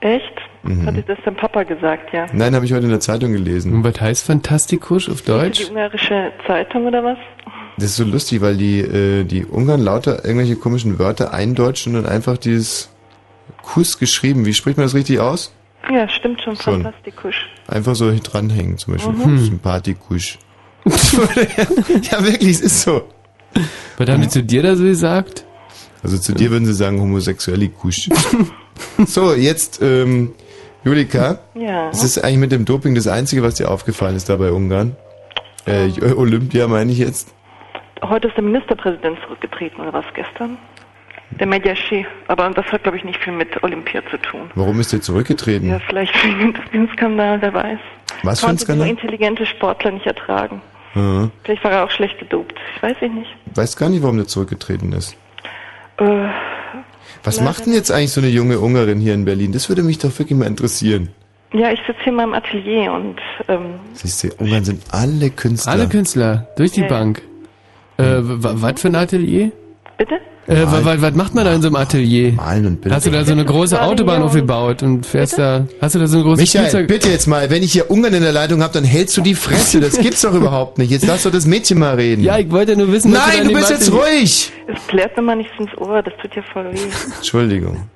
Echt? 0.00 0.34
Mhm. 0.62 0.86
Hatte 0.86 1.02
das 1.02 1.18
dein 1.24 1.36
Papa 1.36 1.62
gesagt, 1.62 2.12
ja? 2.12 2.26
Nein, 2.32 2.54
habe 2.54 2.64
ich 2.64 2.72
heute 2.72 2.84
in 2.84 2.90
der 2.90 3.00
Zeitung 3.00 3.32
gelesen. 3.32 3.72
Und 3.72 3.84
was 3.84 4.00
heißt 4.00 4.26
Fantastikus 4.26 5.08
auf 5.08 5.22
Die 5.22 5.28
Deutsch? 5.28 5.68
ungarische 5.68 6.32
Zeitung 6.46 6.86
oder 6.86 7.02
was? 7.02 7.18
Das 7.76 7.86
ist 7.86 7.96
so 7.96 8.04
lustig, 8.04 8.40
weil 8.40 8.56
die, 8.56 8.80
äh, 8.80 9.24
die 9.24 9.44
Ungarn 9.44 9.80
lauter 9.80 10.24
irgendwelche 10.24 10.56
komischen 10.56 10.98
Wörter 10.98 11.32
eindeutschen 11.32 11.94
und 11.94 12.04
dann 12.04 12.12
einfach 12.12 12.36
dieses 12.36 12.90
Kuss 13.62 13.98
geschrieben. 13.98 14.44
Wie 14.46 14.54
spricht 14.54 14.76
man 14.76 14.86
das 14.86 14.94
richtig 14.94 15.20
aus? 15.20 15.54
Ja, 15.90 16.08
stimmt 16.08 16.40
schon, 16.42 16.56
So 16.56 16.72
fantastisch. 16.72 17.48
Einfach 17.68 17.94
so 17.94 18.12
dranhängen, 18.12 18.78
zum 18.78 18.94
Beispiel. 18.94 19.12
Mhm. 19.12 19.24
Hm. 19.24 19.38
Sympathikusch. 19.38 20.38
ja, 20.84 22.24
wirklich, 22.24 22.50
es 22.50 22.60
ist 22.60 22.82
so. 22.82 23.08
Was 23.98 24.08
haben 24.08 24.22
die 24.22 24.28
zu 24.28 24.42
dir 24.42 24.62
da 24.62 24.74
so 24.74 24.84
gesagt? 24.84 25.44
Also 26.06 26.18
zu 26.18 26.34
dir 26.34 26.52
würden 26.52 26.66
sie 26.66 26.72
sagen 26.72 27.00
homosexuellikusch. 27.00 28.10
so, 29.06 29.34
jetzt, 29.34 29.82
ähm, 29.82 30.34
Julika. 30.84 31.40
Ja. 31.56 31.88
Das 31.90 32.04
ist 32.04 32.22
eigentlich 32.22 32.38
mit 32.38 32.52
dem 32.52 32.64
Doping 32.64 32.94
das 32.94 33.08
Einzige, 33.08 33.42
was 33.42 33.56
dir 33.56 33.68
aufgefallen 33.68 34.14
ist 34.14 34.28
da 34.28 34.36
bei 34.36 34.52
Ungarn. 34.52 34.94
Äh, 35.66 35.90
Olympia 36.14 36.68
meine 36.68 36.92
ich 36.92 36.98
jetzt. 36.98 37.34
Heute 38.02 38.28
ist 38.28 38.36
der 38.36 38.44
Ministerpräsident 38.44 39.18
zurückgetreten, 39.24 39.80
oder 39.80 39.92
was, 39.94 40.04
gestern? 40.14 40.56
Der 41.40 41.48
Mediachi. 41.48 42.06
Aber 42.28 42.48
das 42.50 42.66
hat, 42.66 42.84
glaube 42.84 42.98
ich, 42.98 43.02
nicht 43.02 43.18
viel 43.18 43.32
mit 43.32 43.60
Olympia 43.64 44.00
zu 44.08 44.16
tun. 44.18 44.42
Warum 44.54 44.78
ist 44.78 44.92
der 44.92 45.00
zurückgetreten? 45.00 45.68
Ja, 45.68 45.80
vielleicht 45.88 46.14
wegen 46.24 46.54
dem 46.72 46.88
Skandal, 46.92 47.42
wer 47.42 47.52
weiß. 47.52 47.80
Was 48.22 48.38
für 48.42 48.46
ein 48.46 48.58
Skandal? 48.58 48.88
intelligente 48.88 49.44
Sportler 49.44 49.90
nicht 49.90 50.06
ertragen. 50.06 50.62
Ja. 50.94 51.30
Vielleicht 51.42 51.64
war 51.64 51.72
er 51.72 51.84
auch 51.84 51.90
schlecht 51.90 52.20
gedopt. 52.20 52.54
Ich 52.76 52.82
weiß 52.84 52.96
ich 53.00 53.10
nicht. 53.10 53.30
Weiß 53.56 53.76
gar 53.76 53.88
nicht, 53.88 54.04
warum 54.04 54.18
der 54.18 54.28
zurückgetreten 54.28 54.92
ist. 54.92 55.16
Äh, 55.98 56.28
Was 57.24 57.40
macht 57.40 57.66
denn 57.66 57.72
jetzt 57.72 57.90
eigentlich 57.90 58.12
so 58.12 58.20
eine 58.20 58.30
junge 58.30 58.58
Ungarin 58.60 59.00
hier 59.00 59.14
in 59.14 59.24
Berlin? 59.24 59.52
Das 59.52 59.68
würde 59.68 59.82
mich 59.82 59.98
doch 59.98 60.16
wirklich 60.18 60.38
mal 60.38 60.46
interessieren. 60.46 61.08
ja, 61.52 61.70
ich 61.72 61.80
sitze 61.86 61.98
hier 62.02 62.08
in 62.12 62.16
meinem 62.16 62.34
Atelier 62.34 62.92
und 62.92 63.16
ähm, 63.48 63.74
Siehst 63.94 64.24
du, 64.24 64.28
Ungarn 64.38 64.64
sind 64.64 64.82
alle 64.92 65.30
Künstler. 65.30 65.72
Alle 65.72 65.88
Künstler, 65.88 66.48
durch 66.56 66.72
die 66.72 66.82
Ja. 66.82 66.88
Bank. 66.88 67.22
Äh, 67.98 68.16
was 68.20 68.80
für 68.80 68.88
ein 68.88 68.94
Atelier? 68.94 69.52
Bitte? 69.96 70.14
Äh, 70.48 70.64
was 70.64 71.14
macht 71.14 71.34
man 71.34 71.44
da 71.44 71.52
in 71.54 71.60
so 71.60 71.66
einem 71.68 71.74
Atelier? 71.76 72.32
Malen 72.34 72.66
und 72.66 72.80
Bilder. 72.80 72.94
Hast 72.96 73.06
du 73.06 73.10
da 73.10 73.24
so 73.24 73.32
eine 73.32 73.44
große 73.44 73.82
Autobahn 73.82 74.22
aufgebaut 74.22 74.82
und 74.84 75.04
fährst 75.04 75.38
da, 75.38 75.66
hast 75.80 75.96
du 75.96 75.98
da 75.98 76.06
so 76.06 76.18
ein 76.18 76.22
großes 76.22 76.40
Michael, 76.42 76.66
Spielzeug? 76.68 76.86
bitte 76.88 77.08
jetzt 77.10 77.26
mal, 77.26 77.50
wenn 77.50 77.64
ich 77.64 77.72
hier 77.72 77.90
Ungarn 77.90 78.14
in 78.14 78.22
der 78.22 78.30
Leitung 78.32 78.62
habe, 78.62 78.72
dann 78.72 78.84
hältst 78.84 79.16
du 79.16 79.22
die 79.22 79.34
Fresse. 79.34 79.80
Das 79.80 79.98
gibt's 79.98 80.20
doch 80.22 80.32
überhaupt 80.34 80.78
nicht. 80.78 80.90
Jetzt 80.92 81.04
lass 81.06 81.24
doch 81.24 81.32
das 81.32 81.46
Mädchen 81.46 81.80
mal 81.80 81.96
reden. 81.96 82.22
Ja, 82.22 82.38
ich 82.38 82.48
wollte 82.52 82.76
nur 82.76 82.92
wissen, 82.92 83.10
du 83.10 83.18
Nein, 83.18 83.38
in 83.38 83.42
du 83.44 83.48
dem 83.48 83.56
bist 83.58 83.70
jetzt 83.70 83.90
ruhig. 83.92 84.52
Es 84.68 84.80
plärt 84.86 85.16
mir 85.16 85.22
mal 85.24 85.34
nichts 85.36 85.52
ins 85.58 85.76
Ohr, 85.78 86.00
das 86.02 86.14
tut 86.22 86.36
ja 86.36 86.42
voll 86.52 86.72
weh. 86.72 86.78
Entschuldigung. 87.16 87.88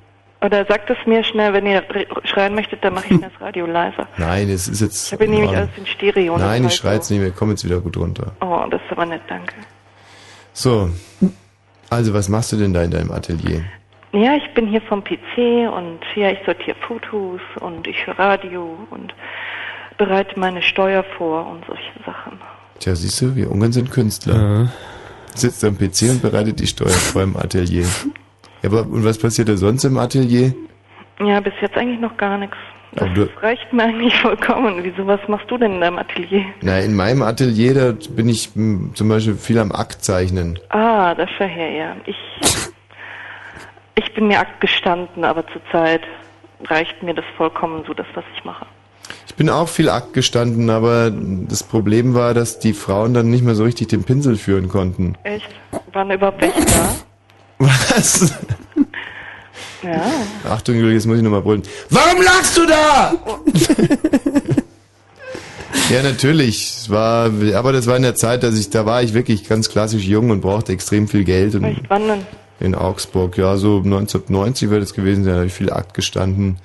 Oder 0.45 0.65
sagt 0.67 0.89
es 0.91 0.97
mir 1.07 1.23
schnell, 1.23 1.53
wenn 1.53 1.67
ihr 1.67 1.83
re- 1.91 2.07
schreien 2.25 2.55
möchtet, 2.57 2.83
dann 2.83 2.95
mache 2.95 3.05
ich 3.11 3.21
mir 3.21 3.29
das 3.31 3.41
Radio 3.43 3.67
leiser. 3.67 4.09
Nein, 4.17 4.49
es 4.49 4.67
ist 4.69 4.81
jetzt. 4.81 5.07
Ich 5.09 5.13
habe 5.13 5.25
in 5.27 5.33
nämlich 5.33 5.51
alles 5.55 5.69
in 5.77 5.87
Stereo. 5.87 6.35
und 6.35 6.41
Nein, 6.41 6.63
ich 6.63 6.69
halt 6.71 6.75
schrei 6.75 6.95
jetzt 6.95 7.11
nicht 7.11 7.21
mehr. 7.21 7.31
Komm 7.31 7.51
jetzt 7.51 7.63
wieder 7.65 7.79
gut 7.79 7.97
runter. 7.97 8.33
Oh, 8.41 8.65
das 8.71 8.81
ist 8.81 8.91
aber 8.91 9.05
nett, 9.07 9.21
danke. 9.29 9.55
So. 10.53 10.89
Also, 11.91 12.15
was 12.15 12.29
machst 12.29 12.53
du 12.53 12.57
denn 12.57 12.73
da 12.73 12.83
in 12.83 12.91
deinem 12.91 13.11
Atelier? 13.11 13.63
Ja, 14.13 14.35
ich 14.35 14.55
bin 14.55 14.67
hier 14.67 14.81
vom 14.83 15.05
PC 15.05 15.71
und 15.73 16.01
ja, 16.17 16.31
ich 16.31 16.39
sortiere 16.47 16.77
Fotos 16.87 17.41
und 17.61 17.87
ich 17.87 18.07
höre 18.07 18.19
Radio 18.19 18.79
und 18.91 19.15
bereite 19.99 20.39
meine 20.39 20.63
Steuer 20.63 21.05
vor 21.17 21.47
und 21.47 21.65
solche 21.67 21.93
Sachen. 22.05 22.41
Tja, 22.79 22.95
siehst 22.95 23.21
du, 23.21 23.37
wir 23.37 23.51
Ungarn 23.51 23.73
sind 23.73 23.91
Künstler. 23.91 24.71
Sitzt 25.35 25.65
am 25.65 25.77
PC 25.77 26.11
und 26.11 26.23
bereitet 26.23 26.59
die 26.59 26.67
Steuer 26.67 26.89
vor 26.89 27.23
im 27.23 27.37
Atelier. 27.37 27.87
Ja, 28.63 28.71
aber 28.71 28.81
und 28.83 29.05
was 29.05 29.19
passiert 29.19 29.49
da 29.49 29.57
sonst 29.57 29.85
im 29.85 29.97
Atelier? 29.99 30.55
Ja, 31.21 31.41
bis 31.41 31.53
jetzt 31.61 31.77
eigentlich 31.77 32.01
noch 32.01 32.17
gar 32.17 32.39
nichts. 32.39 32.57
Das 32.93 33.09
reicht 33.41 33.73
mir 33.73 33.85
eigentlich 33.85 34.17
vollkommen. 34.21 34.83
Wieso, 34.83 35.07
was 35.07 35.21
machst 35.29 35.51
du 35.51 35.57
denn 35.57 35.75
in 35.75 35.81
deinem 35.81 35.99
Atelier? 35.99 36.45
na, 36.61 36.81
in 36.81 36.95
meinem 36.95 37.23
Atelier, 37.23 37.75
da 37.75 37.95
bin 38.11 38.29
ich 38.29 38.51
m, 38.57 38.91
zum 38.95 39.09
Beispiel 39.09 39.35
viel 39.35 39.59
am 39.59 39.71
Akt 39.73 40.05
zeichnen. 40.05 40.59
Ah, 40.71 41.15
das 41.15 41.31
war 41.39 41.47
her, 41.47 41.71
ja. 41.71 41.97
Ich, 42.07 42.17
ich 43.95 44.15
bin 44.15 44.27
mir 44.27 44.41
akt 44.41 44.61
gestanden, 44.61 45.25
aber 45.25 45.45
zurzeit 45.49 46.03
reicht 46.65 47.03
mir 47.03 47.15
das 47.15 47.25
vollkommen 47.37 47.85
so, 47.87 47.95
das, 47.95 48.07
was 48.15 48.25
ich 48.37 48.45
mache. 48.45 48.67
Ich 49.27 49.35
bin 49.37 49.49
auch 49.49 49.69
viel 49.69 49.89
Akt 49.89 50.13
gestanden, 50.13 50.69
aber 50.71 51.11
das 51.13 51.63
Problem 51.63 52.15
war, 52.15 52.35
dass 52.35 52.59
die 52.59 52.73
Frauen 52.73 53.15
dann 53.15 53.31
nicht 53.31 53.45
mehr 53.45 53.55
so 53.55 53.65
richtig 53.65 53.89
den 53.89 54.05
Pinsel 54.05 54.37
führen 54.37 54.69
konnten. 54.69 55.17
Echt? 55.23 55.49
Waren 55.93 56.11
überhaupt 56.11 56.41
welche 56.43 56.65
da? 56.65 56.95
Was? 57.59 58.35
Ja. 59.83 60.03
Achtung, 60.49 60.75
Julia, 60.77 60.95
jetzt 60.95 61.07
muss 61.07 61.17
ich 61.17 61.23
nochmal 61.23 61.43
brüllen. 61.43 61.63
Warum 61.89 62.23
lachst 62.23 62.57
du 62.57 62.67
da? 62.67 63.13
ja, 65.91 66.03
natürlich. 66.03 66.63
Es 66.65 66.91
war, 66.91 67.31
aber 67.55 67.73
das 67.73 67.87
war 67.87 67.97
in 67.97 68.03
der 68.03 68.15
Zeit, 68.15 68.43
dass 68.43 68.59
ich, 68.59 68.71
da 68.71 68.87
war 68.87 69.03
ich 69.03 69.15
wirklich 69.15 69.49
ganz 69.49 69.69
klassisch 69.69 70.05
jung 70.05 70.31
und 70.31 70.41
brauchte 70.41 70.73
extrem 70.73 71.09
viel 71.09 71.25
Geld. 71.25 71.55
Und 71.55 71.65
Echt, 71.65 71.83
wann 71.89 72.07
denn? 72.07 72.27
in 72.61 72.75
Augsburg, 72.75 73.39
ja, 73.39 73.57
so 73.57 73.79
1990 73.79 74.69
wird 74.71 74.83
es 74.83 74.93
gewesen 74.95 75.25
sein, 75.25 75.33
da 75.33 75.39
habe 75.39 75.47
ich 75.47 75.53
viel 75.55 75.73
Akt 75.73 75.95
gestanden. 75.95 76.59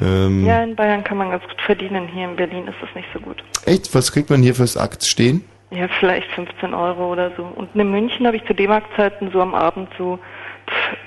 Ähm, 0.00 0.44
Ja, 0.46 0.62
in 0.62 0.76
Bayern 0.76 1.02
kann 1.04 1.16
man 1.18 1.30
ganz 1.30 1.42
gut 1.44 1.60
verdienen. 1.64 2.08
Hier 2.08 2.24
in 2.28 2.36
Berlin 2.36 2.66
ist 2.68 2.76
das 2.80 2.90
nicht 2.94 3.08
so 3.14 3.20
gut. 3.20 3.42
Echt? 3.66 3.94
Was 3.94 4.12
kriegt 4.12 4.30
man 4.30 4.42
hier 4.42 4.54
fürs 4.54 4.76
Akt 4.76 5.04
stehen? 5.04 5.44
Ja, 5.70 5.88
vielleicht 6.00 6.30
15 6.32 6.74
Euro 6.74 7.10
oder 7.12 7.30
so. 7.36 7.44
Und 7.44 7.74
in 7.74 7.90
München 7.90 8.26
habe 8.26 8.36
ich 8.36 8.44
zu 8.44 8.54
D-Mark-Zeiten 8.54 9.30
so 9.32 9.40
am 9.40 9.54
Abend 9.54 9.88
so 9.96 10.18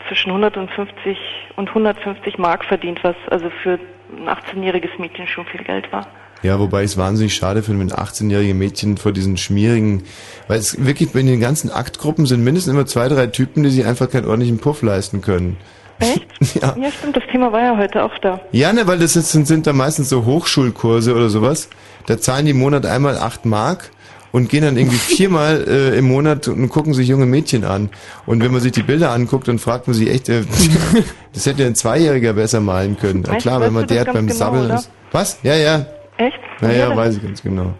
zwischen 0.07 0.29
150 0.31 1.17
und 1.55 1.69
150 1.69 2.37
Mark 2.37 2.65
verdient, 2.65 3.03
was 3.03 3.15
also 3.29 3.49
für 3.63 3.79
ein 4.11 4.27
18-jähriges 4.27 4.99
Mädchen 4.99 5.27
schon 5.27 5.45
viel 5.45 5.63
Geld 5.63 5.91
war. 5.91 6.07
Ja, 6.43 6.59
wobei 6.59 6.83
ich 6.83 6.91
es 6.91 6.97
wahnsinnig 6.97 7.33
schade 7.33 7.63
finde, 7.63 7.79
wenn 7.79 7.91
18-jährige 7.91 8.53
Mädchen 8.53 8.97
vor 8.97 9.11
diesen 9.11 9.37
schmierigen, 9.37 10.03
weil 10.47 10.59
es 10.59 10.85
wirklich 10.85 11.15
in 11.15 11.25
den 11.25 11.39
ganzen 11.39 11.71
Aktgruppen 11.71 12.25
sind 12.25 12.43
mindestens 12.43 12.73
immer 12.73 12.85
zwei, 12.85 13.07
drei 13.07 13.27
Typen, 13.27 13.63
die 13.63 13.69
sich 13.69 13.85
einfach 13.85 14.09
keinen 14.09 14.25
ordentlichen 14.25 14.59
Puff 14.59 14.81
leisten 14.81 15.21
können. 15.21 15.57
Echt? 15.99 16.25
Ja. 16.61 16.75
Ja, 16.77 16.91
stimmt, 16.91 17.15
das 17.15 17.23
Thema 17.31 17.51
war 17.51 17.61
ja 17.61 17.77
heute 17.77 18.03
auch 18.03 18.17
da. 18.19 18.39
Ja, 18.51 18.71
ne, 18.71 18.85
weil 18.85 18.99
das 18.99 19.13
sind, 19.13 19.47
sind 19.47 19.65
da 19.65 19.73
meistens 19.73 20.09
so 20.09 20.25
Hochschulkurse 20.25 21.15
oder 21.15 21.29
sowas. 21.29 21.69
Da 22.05 22.19
zahlen 22.19 22.45
die 22.45 22.51
im 22.51 22.59
Monat 22.59 22.85
einmal 22.85 23.17
acht 23.17 23.45
Mark 23.45 23.89
und 24.35 24.49
gehen 24.49 24.63
dann 24.63 24.75
irgendwie 24.75 24.97
viermal 24.97 25.63
äh, 25.67 25.97
im 25.97 26.09
Monat 26.09 26.49
und 26.49 26.67
gucken 26.67 26.93
sich 26.93 27.07
junge 27.07 27.25
Mädchen 27.25 27.63
an. 27.63 27.89
Und 28.25 28.43
wenn 28.43 28.51
man 28.51 28.59
sich 28.59 28.73
die 28.73 28.83
Bilder 28.83 29.11
anguckt, 29.11 29.47
dann 29.47 29.59
fragt 29.59 29.87
man 29.87 29.93
sich 29.93 30.09
echt, 30.09 30.27
äh, 30.27 30.43
das 31.33 31.45
hätte 31.45 31.65
ein 31.65 31.73
Zweijähriger 31.73 32.33
besser 32.33 32.59
malen 32.59 32.97
können. 32.97 33.23
Na 33.25 33.37
klar, 33.37 33.61
wenn 33.61 33.71
man 33.71 33.83
du 33.83 33.87
das 33.87 33.95
der 33.95 34.03
ganz 34.03 34.15
beim 34.17 34.27
genau, 34.27 34.37
Sabbeln 34.37 34.65
oder? 34.65 34.75
ist. 34.75 34.91
Was? 35.13 35.39
Ja, 35.43 35.55
ja. 35.55 35.85
Echt? 36.17 36.37
Ja, 36.59 36.69
Ja, 36.71 36.97
weiß 36.97 37.15
ich 37.15 37.23
ganz 37.23 37.41
genau. 37.43 37.75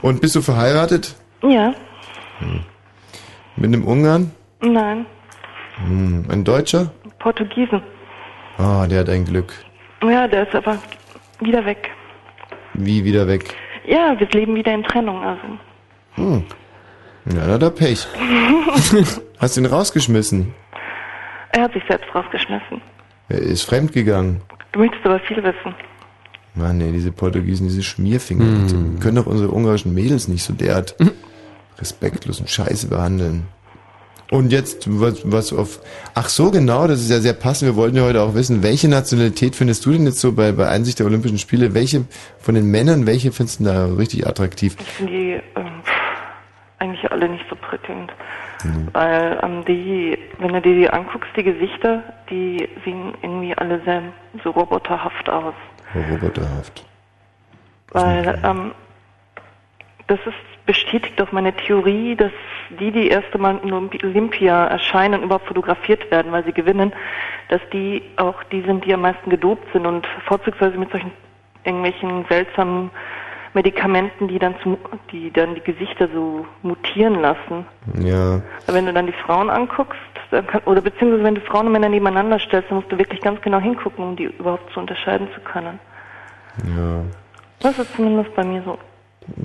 Und 0.00 0.22
bist 0.22 0.34
du 0.34 0.40
verheiratet? 0.40 1.14
Ja, 1.42 1.74
Mit 3.56 3.66
einem 3.66 3.84
Ungarn? 3.84 4.30
nein, 4.62 5.04
Hm, 5.86 6.24
ein 6.30 6.42
Deutscher? 6.42 6.90
Portugiesen. 7.18 7.82
Ah, 8.56 8.86
der 8.86 9.00
hat 9.00 9.10
ein 9.10 9.26
Glück. 9.26 9.52
Ja, 10.02 10.26
der 10.26 10.46
ist 10.48 10.54
aber 10.54 10.78
wieder 11.40 11.66
weg. 11.66 11.90
Wie 12.72 13.04
wieder 13.04 13.26
weg? 13.26 13.54
Ja, 13.86 14.18
wir 14.18 14.26
leben 14.30 14.54
wieder 14.54 14.72
in 14.72 14.84
Trennung, 14.84 15.22
also. 15.22 15.42
Hm. 16.14 16.44
Ja, 17.26 17.46
da 17.46 17.52
hat 17.54 17.62
er 17.62 17.70
Pech. 17.70 18.06
Hast 19.38 19.56
ihn 19.56 19.66
rausgeschmissen? 19.66 20.54
Er 21.52 21.62
hat 21.62 21.72
sich 21.72 21.82
selbst 21.88 22.12
rausgeschmissen. 22.14 22.80
Er 23.28 23.38
ist 23.38 23.62
fremdgegangen. 23.62 24.40
Du 24.72 24.80
möchtest 24.80 25.04
aber 25.04 25.20
viel 25.20 25.42
wissen. 25.42 25.74
Mann, 26.54 26.78
nee, 26.78 26.92
diese 26.92 27.12
Portugiesen, 27.12 27.68
diese 27.68 27.82
Schmierfinger, 27.82 28.66
die 28.66 29.00
können 29.00 29.16
doch 29.16 29.26
unsere 29.26 29.50
ungarischen 29.50 29.94
Mädels 29.94 30.28
nicht 30.28 30.42
so 30.42 30.52
derart 30.52 30.96
respektlos 31.78 32.40
und 32.40 32.50
scheiße 32.50 32.88
behandeln. 32.88 33.46
Und 34.30 34.50
jetzt, 34.50 34.86
was, 34.88 35.30
was 35.30 35.52
auf, 35.52 35.80
ach 36.14 36.28
so 36.30 36.50
genau, 36.50 36.86
das 36.86 37.00
ist 37.00 37.10
ja 37.10 37.20
sehr 37.20 37.34
passend. 37.34 37.70
Wir 37.70 37.76
wollten 37.76 37.96
ja 37.98 38.04
heute 38.04 38.22
auch 38.22 38.34
wissen, 38.34 38.62
welche 38.62 38.88
Nationalität 38.88 39.54
findest 39.54 39.84
du 39.84 39.92
denn 39.92 40.06
jetzt 40.06 40.20
so 40.20 40.32
bei, 40.32 40.52
bei 40.52 40.68
Einsicht 40.68 40.98
der 41.00 41.06
Olympischen 41.06 41.36
Spiele? 41.36 41.74
Welche 41.74 42.04
von 42.38 42.54
den 42.54 42.70
Männern, 42.70 43.06
welche 43.06 43.30
findest 43.30 43.60
du 43.60 43.64
da 43.64 43.86
richtig 43.86 44.26
attraktiv? 44.26 44.76
Ich 44.80 44.86
finde 44.86 45.12
die 45.12 45.32
ähm, 45.54 45.71
eigentlich 46.82 47.10
alle 47.10 47.28
nicht 47.28 47.44
so 47.48 47.56
prickelnd. 47.56 48.12
Weil 48.92 49.38
ähm, 49.42 49.64
die, 49.64 50.18
wenn 50.38 50.52
du 50.52 50.60
dir 50.60 50.74
die 50.74 50.90
anguckst, 50.90 51.30
die 51.36 51.44
Gesichter, 51.44 52.02
die 52.28 52.68
sehen 52.84 53.14
irgendwie 53.22 53.56
alle 53.56 53.80
sehr 53.84 54.02
so 54.42 54.50
roboterhaft 54.50 55.28
aus. 55.30 55.54
Roboterhaft. 55.94 56.84
Weil 57.92 58.40
ähm, 58.44 58.72
das 60.08 60.18
ist 60.26 60.66
bestätigt 60.66 61.20
auch 61.20 61.32
meine 61.32 61.52
Theorie, 61.52 62.16
dass 62.16 62.32
die, 62.78 62.90
die 62.90 63.08
erste 63.08 63.38
Mal 63.38 63.58
in 63.62 63.72
Olympi- 63.72 64.04
Olympia 64.04 64.66
erscheinen 64.66 65.14
und 65.14 65.24
überhaupt 65.24 65.46
fotografiert 65.46 66.10
werden, 66.10 66.32
weil 66.32 66.44
sie 66.44 66.52
gewinnen, 66.52 66.92
dass 67.48 67.60
die 67.72 68.02
auch 68.16 68.42
die 68.44 68.62
sind, 68.62 68.84
die 68.84 68.94
am 68.94 69.02
meisten 69.02 69.28
gedopt 69.30 69.66
sind 69.72 69.86
und 69.86 70.06
vorzugsweise 70.26 70.78
mit 70.78 70.90
solchen 70.90 71.12
irgendwelchen 71.64 72.24
seltsamen 72.28 72.90
Medikamenten, 73.54 74.28
die 74.28 74.38
dann 74.38 74.54
zu, 74.62 74.78
die 75.10 75.30
dann 75.30 75.54
die 75.54 75.60
Gesichter 75.60 76.08
so 76.14 76.46
mutieren 76.62 77.20
lassen. 77.20 77.66
Ja. 78.00 78.40
Wenn 78.66 78.86
du 78.86 78.92
dann 78.92 79.06
die 79.06 79.12
Frauen 79.12 79.50
anguckst, 79.50 79.98
dann 80.30 80.46
kann, 80.46 80.62
oder 80.64 80.80
beziehungsweise 80.80 81.24
wenn 81.24 81.34
du 81.34 81.40
Frauen 81.42 81.66
und 81.66 81.72
Männer 81.72 81.88
nebeneinander 81.90 82.38
stellst, 82.38 82.70
dann 82.70 82.78
musst 82.78 82.90
du 82.90 82.96
wirklich 82.98 83.20
ganz 83.20 83.40
genau 83.42 83.60
hingucken, 83.60 84.04
um 84.04 84.16
die 84.16 84.24
überhaupt 84.24 84.72
zu 84.72 84.80
unterscheiden 84.80 85.28
zu 85.34 85.40
können. 85.40 85.78
Ja. 86.76 87.02
Das 87.60 87.78
ist 87.78 87.94
zumindest 87.94 88.34
bei 88.34 88.44
mir 88.44 88.62
so. 88.64 88.78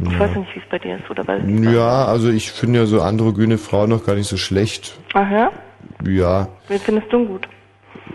Ich 0.06 0.12
Ja. 0.14 0.20
weiß 0.22 0.36
nicht, 0.38 0.56
wie 0.56 0.60
es 0.60 0.66
bei 0.70 0.80
dir 0.80 0.96
ist, 0.98 1.10
oder 1.10 1.28
weil. 1.28 1.48
Ja, 1.72 2.06
also 2.06 2.30
ich 2.30 2.52
finde 2.52 2.80
ja 2.80 2.86
so 2.86 3.02
androgyne 3.02 3.58
Frauen 3.58 3.90
noch 3.90 4.06
gar 4.06 4.16
nicht 4.16 4.28
so 4.28 4.38
schlecht. 4.38 4.98
Ach 5.14 5.30
ja? 5.30 5.52
Ja. 6.06 6.48
Wen 6.68 6.80
findest 6.80 7.12
du 7.14 7.26
gut? 7.28 7.48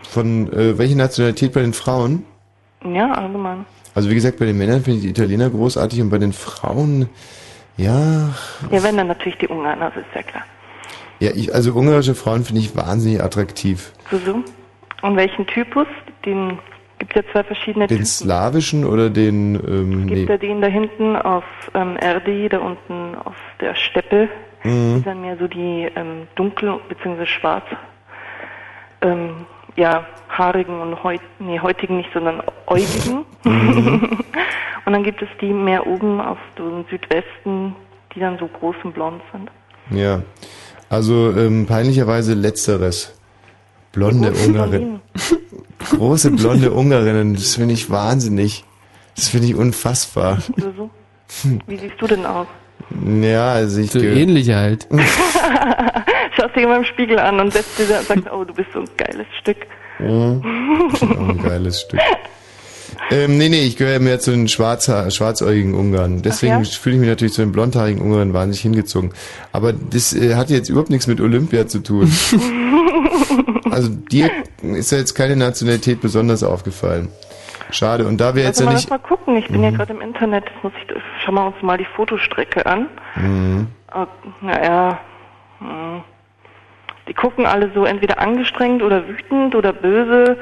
Von 0.09 0.53
äh, 0.53 0.77
welche 0.79 0.97
Nationalität 0.97 1.53
bei 1.53 1.61
den 1.61 1.73
Frauen? 1.73 2.25
Ja, 2.85 3.13
allgemein. 3.13 3.65
Also 3.95 4.11
wie 4.11 4.15
gesagt, 4.15 4.39
bei 4.39 4.47
den 4.47 4.57
Männern 4.59 4.83
finde 4.83 4.99
ich 4.99 5.05
die 5.05 5.11
Italiener 5.11 5.51
großartig 5.51 6.01
und 6.01 6.11
bei 6.11 6.19
den 6.19 6.33
Frauen, 6.33 7.09
ja, 7.77 8.31
Ja, 8.71 8.83
wenn 8.83 8.97
dann 8.97 9.09
natürlich 9.09 9.39
die 9.39 9.49
Ungarn, 9.49 9.81
das 9.81 9.97
ist 9.97 10.07
ja 10.15 10.23
klar. 10.23 10.45
ja, 11.21 11.31
ich, 11.35 11.55
also 11.55 11.73
ungarische 11.75 12.15
Frauen 12.15 12.45
finde 12.45 12.61
ich 12.63 12.75
wahnsinnig 12.77 13.23
attraktiv. 13.23 13.93
So, 14.11 14.19
so. 14.19 14.43
Und 15.03 15.17
welchen 15.17 15.47
Typus? 15.47 15.87
Den 16.25 16.59
gibt 16.99 17.17
ja 17.17 17.23
zwei 17.33 17.43
verschiedene 17.43 17.87
Den 17.89 17.97
Typen. 17.99 18.07
slawischen 18.07 18.85
oder 18.85 19.11
den, 19.11 19.57
ähm, 19.57 20.07
Gibt 20.07 20.21
nee. 20.21 20.25
ja 20.33 20.37
den 20.39 20.61
da 20.61 20.69
hinten 20.69 21.17
auf 21.17 21.45
ähm, 21.75 21.97
RD, 21.97 22.53
da 22.53 22.59
unten 22.59 23.17
auf 23.17 23.35
der 23.61 23.75
Steppe. 23.75 24.29
Mhm. 24.63 24.99
Die 24.99 25.03
dann 25.03 25.21
mehr 25.23 25.37
so 25.39 25.49
die 25.49 25.89
ähm, 25.97 26.29
dunkel 26.37 26.79
bzw. 26.89 27.27
schwarz, 27.27 27.65
ähm, 29.01 29.45
ja, 29.77 30.07
haarigen 30.29 30.81
und 30.81 31.03
heut, 31.03 31.21
nee, 31.39 31.59
heutigen 31.61 31.99
nicht, 31.99 32.11
sondern 32.13 32.43
äugigen. 32.67 33.25
Mhm. 33.45 34.19
und 34.85 34.93
dann 34.93 35.03
gibt 35.03 35.23
es 35.23 35.29
die 35.41 35.53
mehr 35.53 35.87
oben 35.87 36.21
auf 36.21 36.39
dem 36.59 36.85
Südwesten, 36.91 37.75
die 38.15 38.21
dann 38.21 38.39
so 38.39 38.47
groß 38.47 38.77
und 38.85 38.95
blond 38.95 39.23
sind. 39.33 39.51
Ja, 39.91 40.23
also 40.89 41.33
ähm, 41.37 41.67
peinlicherweise 41.67 42.35
letzteres. 42.35 43.19
Blonde 43.93 44.33
Ungarin. 44.33 45.01
Große 45.91 46.31
blonde 46.31 46.73
Ungarinnen, 46.73 47.35
das 47.35 47.57
finde 47.57 47.75
ich 47.75 47.91
wahnsinnig. 47.91 48.65
Das 49.17 49.29
finde 49.29 49.49
ich 49.49 49.55
unfassbar. 49.55 50.39
Wie 51.67 51.77
siehst 51.77 52.01
du 52.01 52.07
denn 52.07 52.25
aus? 52.25 52.47
Ja, 53.21 53.53
also 53.53 53.81
ich... 53.81 53.91
So 53.91 54.01
ähnlich 54.01 54.51
halt. 54.51 54.87
Schaust 56.37 56.57
dich 56.57 56.63
immer 56.63 56.77
im 56.77 56.85
Spiegel 56.85 57.19
an 57.19 57.41
und 57.41 57.53
setzt 57.53 57.79
dir 57.79 57.87
da 57.87 57.99
und 57.99 58.07
sagst, 58.07 58.25
oh, 58.33 58.45
du 58.45 58.55
bist 58.55 58.69
so 58.73 58.81
ein 58.81 58.89
geiles 58.97 59.27
Stück. 59.41 59.59
Mhm. 59.99 60.43
Auch 61.01 61.29
ein 61.29 61.43
geiles 61.43 61.83
Stück. 61.83 62.01
Ähm, 63.11 63.37
nee, 63.39 63.49
nee, 63.49 63.63
ich 63.65 63.77
gehöre 63.77 63.99
mehr 64.01 64.21
zu 64.21 64.31
den 64.31 64.49
Schwarzha 64.49 65.11
schwarzäugigen 65.11 65.75
Ungarn. 65.75 66.23
Deswegen 66.23 66.63
ja? 66.63 66.65
fühle 66.65 66.95
ich 66.97 67.01
mich 67.01 67.09
natürlich 67.09 67.35
zu 67.35 67.43
den 67.43 67.53
blondhaarigen 67.53 68.01
Ungarn 68.01 68.33
wahnsinnig 68.33 68.61
hingezogen. 68.61 69.13
Aber 69.53 69.73
das 69.73 70.15
äh, 70.15 70.35
hat 70.35 70.51
jetzt 70.51 70.69
überhaupt 70.69 70.91
nichts 70.91 71.07
mit 71.07 71.21
Olympia 71.21 71.67
zu 71.67 71.81
tun. 71.81 72.11
Also 73.71 73.89
dir 73.89 74.31
ist 74.63 74.93
ja 74.93 74.99
jetzt 74.99 75.15
keine 75.15 75.35
Nationalität 75.35 76.03
besonders 76.03 76.43
aufgefallen. 76.43 77.09
Schade. 77.71 78.07
Und 78.07 78.21
da 78.21 78.35
wir 78.35 78.43
jetzt 78.43 78.61
Also 78.61 78.65
ja 78.65 78.71
mal 78.71 78.75
nicht... 78.77 78.91
mal 78.91 78.99
gucken, 78.99 79.37
ich 79.37 79.49
bin 79.49 79.63
ja 79.63 79.71
Mhm. 79.71 79.77
gerade 79.77 79.93
im 79.95 80.01
Internet, 80.03 80.45
das 80.45 80.63
muss 80.63 80.73
ich, 80.83 80.95
schauen 81.23 81.35
wir 81.35 81.47
uns 81.47 81.63
mal 81.63 81.79
die 81.79 81.85
Fotostrecke 81.85 82.67
an. 82.67 82.89
Mhm. 83.17 83.69
Oh, 83.95 84.07
naja, 84.41 85.01
hm. 85.59 86.03
die 87.09 87.15
gucken 87.15 87.47
alle 87.47 87.71
so 87.75 87.85
entweder 87.85 88.19
angestrengt 88.19 88.83
oder 88.83 89.07
wütend 89.09 89.55
oder 89.55 89.73
böse 89.73 90.39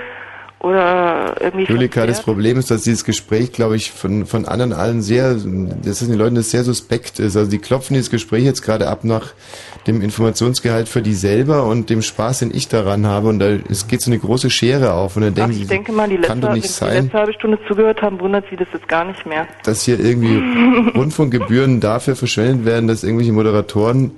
oder 0.61 1.37
irgendwie 1.41 1.65
Julika, 1.65 2.07
das. 2.07 2.21
Problem 2.23 2.59
ist, 2.59 2.71
dass 2.71 2.83
dieses 2.83 3.05
Gespräch, 3.05 3.51
glaube 3.53 3.77
ich, 3.77 3.91
von, 3.93 4.27
von 4.27 4.45
anderen 4.45 4.75
allen 4.75 5.01
sehr, 5.01 5.33
das 5.35 6.03
ist 6.03 6.11
den 6.11 6.19
Leuten 6.19 6.35
das 6.35 6.51
sehr 6.51 6.65
suspekt 6.65 7.19
ist. 7.19 7.35
Also 7.35 7.51
die 7.51 7.59
klopfen 7.59 7.95
dieses 7.95 8.11
Gespräch 8.11 8.45
jetzt 8.45 8.61
gerade 8.61 8.89
ab 8.89 9.03
nach 9.03 9.33
dem 9.87 10.03
Informationsgehalt 10.03 10.87
für 10.89 11.01
die 11.01 11.15
selber 11.15 11.65
und 11.65 11.89
dem 11.89 12.03
Spaß, 12.03 12.41
den 12.41 12.55
ich 12.55 12.69
daran 12.69 13.07
habe. 13.07 13.29
Und 13.29 13.39
da 13.39 13.57
es 13.71 13.89
geht 13.89 14.03
so 14.03 14.11
eine 14.11 14.19
große 14.19 14.51
Schere 14.51 14.93
auf. 14.93 15.17
Und 15.17 15.23
dann 15.23 15.33
Ach, 15.33 15.37
denken 15.37 15.63
ich 15.63 15.67
denke 15.67 15.93
mal, 15.93 16.09
die 16.09 16.17
letzte, 16.17 16.29
kann 16.29 16.41
doch 16.43 16.53
nicht 16.53 16.69
sie 16.69 16.85
die 16.85 16.91
sein, 16.91 17.03
letzte 17.05 17.19
halbe 17.19 17.33
Stunde 17.33 17.59
zugehört 17.67 18.03
haben, 18.03 18.21
wundert 18.21 18.45
sie 18.51 18.57
das 18.57 18.69
jetzt 18.75 18.87
gar 18.87 19.07
nicht 19.07 19.25
mehr. 19.25 19.47
dass 19.65 19.83
hier 19.83 19.99
irgendwie 19.99 20.43
Rundfunkgebühren 20.95 21.81
dafür 21.81 22.17
verschwendet 22.17 22.67
werden, 22.67 22.87
dass 22.87 23.03
irgendwelche 23.03 23.33
Moderatoren 23.33 24.13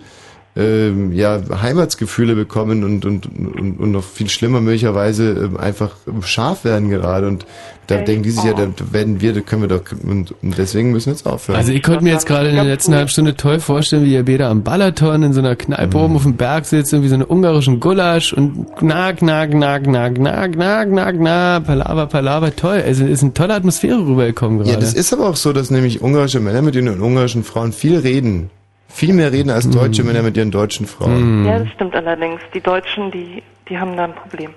ähm, 0.54 1.12
ja, 1.12 1.40
Heimatsgefühle 1.62 2.34
bekommen 2.34 2.84
und, 2.84 3.06
und, 3.06 3.24
und, 3.26 3.80
und 3.80 3.90
noch 3.90 4.04
viel 4.04 4.28
schlimmer 4.28 4.60
möglicherweise 4.60 5.30
ähm, 5.30 5.56
einfach 5.56 5.92
scharf 6.20 6.64
werden 6.64 6.90
gerade. 6.90 7.26
Und 7.26 7.46
da 7.86 7.96
Echt? 7.96 8.08
denken 8.08 8.22
die 8.22 8.30
sich 8.30 8.44
ja, 8.44 8.52
da 8.52 8.68
werden 8.92 9.22
wir, 9.22 9.32
da 9.32 9.40
können 9.40 9.62
wir 9.62 9.68
doch, 9.68 9.80
und, 10.04 10.34
und 10.42 10.58
deswegen 10.58 10.92
müssen 10.92 11.06
wir 11.06 11.12
jetzt 11.14 11.26
aufhören. 11.26 11.56
Also 11.58 11.72
ich 11.72 11.82
konnte 11.82 12.04
mir 12.04 12.10
jetzt 12.12 12.26
gerade 12.26 12.50
in 12.50 12.54
der 12.54 12.64
letzten 12.64 12.94
halben 12.94 13.08
Stunde 13.08 13.34
toll 13.34 13.60
vorstellen, 13.60 14.04
wie 14.04 14.12
ihr 14.12 14.22
Beda 14.24 14.50
am 14.50 14.62
Balaton 14.62 15.22
in 15.22 15.32
so 15.32 15.40
einer 15.40 15.56
Kneipe 15.56 15.96
Mhm. 15.96 16.04
oben 16.04 16.16
auf 16.16 16.22
dem 16.24 16.36
Berg 16.36 16.66
sitzt, 16.66 16.92
irgendwie 16.92 17.08
so 17.08 17.14
eine 17.14 17.26
ungarischen 17.26 17.80
Gulasch 17.80 18.34
und 18.34 18.76
gna, 18.76 19.12
gna, 19.12 19.46
gna, 19.46 19.78
gna, 19.78 20.08
gna, 20.10 20.46
gna, 20.48 20.84
gna, 20.84 21.10
gna, 21.12 21.60
Palaver, 21.60 22.06
Palaver, 22.06 22.54
toll. 22.54 22.82
Also 22.86 23.06
ist 23.06 23.22
eine 23.22 23.32
tolle 23.32 23.54
Atmosphäre 23.54 24.06
rübergekommen 24.06 24.58
gerade. 24.58 24.70
Ja, 24.70 24.76
das 24.76 24.92
ist 24.92 25.12
aber 25.14 25.28
auch 25.28 25.36
so, 25.36 25.54
dass 25.54 25.70
nämlich 25.70 26.02
ungarische 26.02 26.40
Männer 26.40 26.60
mit 26.60 26.74
ihren 26.74 27.00
ungarischen 27.00 27.42
Frauen 27.42 27.72
viel 27.72 27.96
reden. 27.98 28.50
Viel 28.92 29.14
mehr 29.14 29.32
reden 29.32 29.50
als 29.50 29.66
Mhm. 29.66 29.72
deutsche 29.72 30.04
Männer 30.04 30.22
mit 30.22 30.36
ihren 30.36 30.50
deutschen 30.50 30.86
Frauen. 30.86 31.44
Ja, 31.46 31.58
das 31.58 31.68
stimmt 31.74 31.94
allerdings. 31.94 32.40
Die 32.54 32.60
Deutschen, 32.60 33.10
die, 33.10 33.42
die 33.68 33.78
haben 33.78 33.96
da 33.96 34.04
ein 34.04 34.14
Problem. 34.14 34.50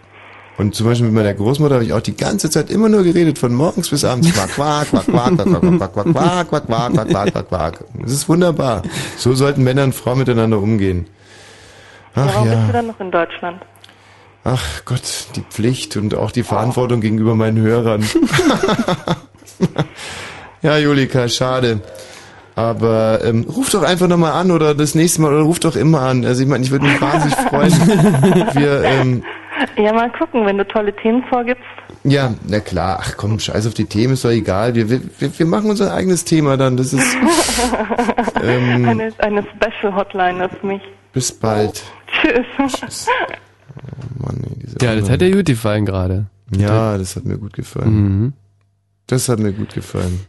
Und 0.58 0.74
zum 0.74 0.86
Beispiel 0.88 1.08
mit 1.08 1.16
meiner 1.16 1.34
Großmutter 1.34 1.76
habe 1.76 1.84
ich 1.86 1.92
auch 1.94 2.00
die 2.02 2.16
ganze 2.16 2.50
Zeit 2.50 2.70
immer 2.70 2.88
nur 2.88 3.04
geredet, 3.04 3.38
von 3.38 3.54
morgens 3.54 3.90
bis 3.90 4.06
abends. 4.06 4.32
Quack, 4.34 4.52
quack, 4.56 4.90
quack, 4.90 5.06
quack, 5.06 5.36
quack, 5.36 5.46
quack, 5.46 5.94
quack, 5.94 5.94
quack, 5.94 6.14
quack, 6.14 6.48
quack, 6.48 6.68
quack, 6.68 6.94
quack, 6.94 7.10
quack, 7.10 7.34
quack, 7.34 7.50
quack. 7.50 7.84
Das 8.02 8.12
ist 8.14 8.30
wunderbar. 8.30 8.84
So 9.18 9.34
sollten 9.34 9.64
Männer 9.64 9.84
und 9.84 9.94
Frauen 9.96 10.20
miteinander 10.20 10.60
umgehen. 10.60 11.08
ja, 12.16 12.24
Ach 12.26 12.36
warum 12.36 12.44
bist 12.50 12.62
du 12.62 12.66
ja. 12.68 12.72
dann 12.72 12.88
noch 12.88 13.00
in 13.02 13.12
Deutschland? 13.12 13.62
Ach 14.46 14.86
Gott, 14.86 15.02
die 15.36 15.42
Pflicht 15.42 15.98
und 15.98 16.14
auch 16.16 16.32
die 16.32 16.44
Verantwortung 16.44 17.02
gegenüber 17.02 17.36
meinen 17.36 17.58
Hörern. 17.60 18.06
ja, 20.62 20.78
Julika, 20.78 21.28
schade. 21.28 21.82
Aber 22.56 23.20
ähm, 23.24 23.46
ruf 23.54 23.70
doch 23.72 23.84
einfach 23.84 24.08
nochmal 24.08 24.32
an 24.32 24.50
oder 24.52 24.74
das 24.74 24.96
nächste 24.96 25.22
Mal 25.22 25.34
oder 25.34 25.44
ruf 25.44 25.60
doch 25.60 25.76
immer 25.76 26.02
an. 26.02 26.24
Also 26.26 26.42
ich 26.44 26.48
meine, 26.48 26.64
ich 26.64 26.72
würde 26.72 26.86
mich 26.86 27.02
wahnsinnig 27.02 27.36
freuen. 27.36 27.72
Wir, 28.56 28.84
ähm, 28.84 29.24
Ja, 29.78 29.92
mal 29.94 30.10
gucken, 30.12 30.46
wenn 30.46 30.58
du 30.58 30.66
tolle 30.66 30.96
Themen 30.96 31.24
vorgibst. 31.30 31.64
ja, 32.06 32.34
na 32.48 32.60
klar, 32.62 33.00
ach 33.02 33.18
komm, 33.18 33.40
scheiß 33.40 33.68
auf 33.68 33.74
die 33.74 33.86
Themen, 33.86 34.14
ist 34.14 34.24
doch 34.24 34.30
egal. 34.30 34.74
Wir, 34.76 34.90
wir, 34.90 35.02
wir 35.20 35.46
machen 35.46 35.70
unser 35.70 35.94
eigenes 35.94 36.24
Thema 36.24 36.56
dann. 36.56 36.78
Das 36.78 36.94
ist 36.94 37.04
ähm, 38.44 38.86
eine, 38.88 39.12
eine 39.18 39.44
Special 39.44 39.94
Hotline 39.96 40.48
für 40.50 40.66
mich. 40.66 40.82
bis 41.12 41.32
bald. 41.34 41.84
Tschüss. 42.08 43.08
ja, 44.82 44.96
das 44.96 45.10
hat 45.10 45.22
dir 45.22 45.32
gut 45.32 45.46
gefallen 45.46 45.86
gerade. 45.86 46.28
Ja, 46.56 46.98
das 46.98 47.16
hat 47.16 47.26
mir 47.26 47.38
gut 47.38 47.54
gefallen. 47.54 47.94
Mhm. 47.94 48.34
Das 49.08 49.30
hat 49.30 49.40
mir 49.40 49.52
gut 49.52 49.74
gefallen. 49.74 50.22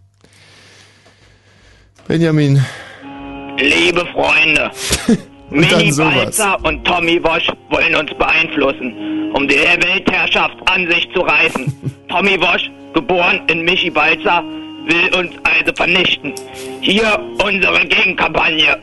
Benjamin. 2.08 2.64
Liebe 3.58 4.04
Freunde, 4.12 4.70
Mini. 5.50 5.92
Balzer 5.96 6.58
und 6.64 6.84
Tommy 6.86 7.22
Wosch 7.22 7.48
wollen 7.70 7.94
uns 7.94 8.12
beeinflussen, 8.14 9.32
um 9.32 9.48
die 9.48 9.56
Weltherrschaft 9.56 10.56
an 10.66 10.86
sich 10.90 11.08
zu 11.14 11.20
reißen. 11.20 12.04
Tommy 12.08 12.40
Wosch, 12.40 12.70
geboren 12.94 13.40
in 13.48 13.62
Michi 13.64 13.90
Balzer, 13.90 14.42
will 14.86 15.14
uns 15.16 15.32
also 15.42 15.72
vernichten. 15.74 16.34
Hier 16.80 17.18
unsere 17.42 17.80
Gegenkampagne. 17.86 18.76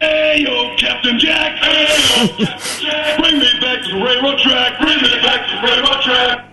Hey 0.00 0.44
yo, 0.44 0.70
Captain 0.78 1.18
Jack. 1.18 1.54
Hey 1.60 1.86
yo, 1.86 2.26
Captain 2.46 2.86
Jack. 2.86 3.18
Bring 3.18 3.38
me 3.38 3.46
back 3.60 3.82
to 3.82 3.90
the 3.90 4.04
railroad 4.04 4.38
track. 4.38 4.78
Bring 4.78 5.02
me 5.02 5.08
back 5.22 5.40
to 5.48 5.56
the 5.56 5.66
railroad 5.66 6.00
track. 6.02 6.44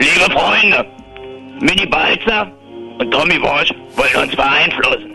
Liebe 0.00 0.30
Freunde, 0.32 0.86
Mini 1.62 1.86
Balzer 1.86 2.50
und 2.98 3.10
Tommy 3.12 3.40
Wosch 3.40 3.70
wollen 3.96 4.24
uns 4.28 4.34
beeinflussen, 4.36 5.12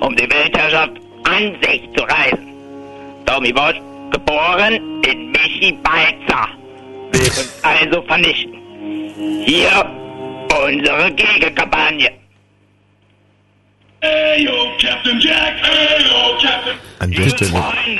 um 0.00 0.16
die 0.16 0.28
Weltherrschaft 0.30 0.92
an, 1.24 1.54
sich 1.62 1.82
zu 1.96 2.02
reißen. 2.04 2.46
Tommy 3.26 3.52
Bosch, 3.52 3.76
geboren 4.10 5.02
in 5.10 5.30
Michi 5.32 5.72
Balzer, 5.82 6.48
will 7.12 7.20
uns 7.22 7.60
also 7.62 8.00
vernichten. 8.02 8.54
Hier 9.44 9.84
unsere 10.66 11.12
Gegenkampagne. 11.12 12.10
Ayo, 14.00 14.52
Captain 14.80 15.18
Jack, 15.20 15.54
ayo, 15.64 16.36
Captain. 16.42 16.74
An 16.98 17.10
der 17.10 17.28
Stelle, 17.30 17.50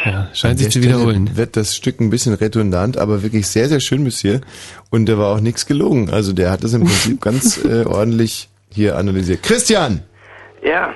Ja, 0.05 0.29
scheint 0.35 0.59
sich 0.59 0.71
zu 0.71 0.83
wiederholen. 0.83 1.37
wird 1.37 1.57
das 1.57 1.75
Stück 1.75 1.99
ein 2.01 2.11
bisschen 2.11 2.35
redundant, 2.35 2.97
aber 2.99 3.23
wirklich 3.23 3.47
sehr, 3.47 3.69
sehr 3.69 3.81
schön 3.81 4.05
bis 4.05 4.21
hier. 4.21 4.41
Und 4.95 5.09
da 5.09 5.19
war 5.19 5.35
auch 5.35 5.41
nichts 5.41 5.67
gelogen. 5.67 6.09
Also 6.13 6.33
der 6.33 6.53
hat 6.53 6.63
das 6.63 6.73
im 6.73 6.83
Prinzip 6.83 7.21
ganz 7.29 7.65
äh, 7.65 7.85
ordentlich 7.85 8.49
hier 8.71 8.97
analysiert. 8.97 9.43
Christian 9.43 10.05
Ja, 10.63 10.95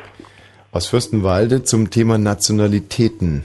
aus 0.70 0.86
Fürstenwalde 0.86 1.64
zum 1.64 1.90
Thema 1.90 2.16
Nationalitäten. 2.16 3.44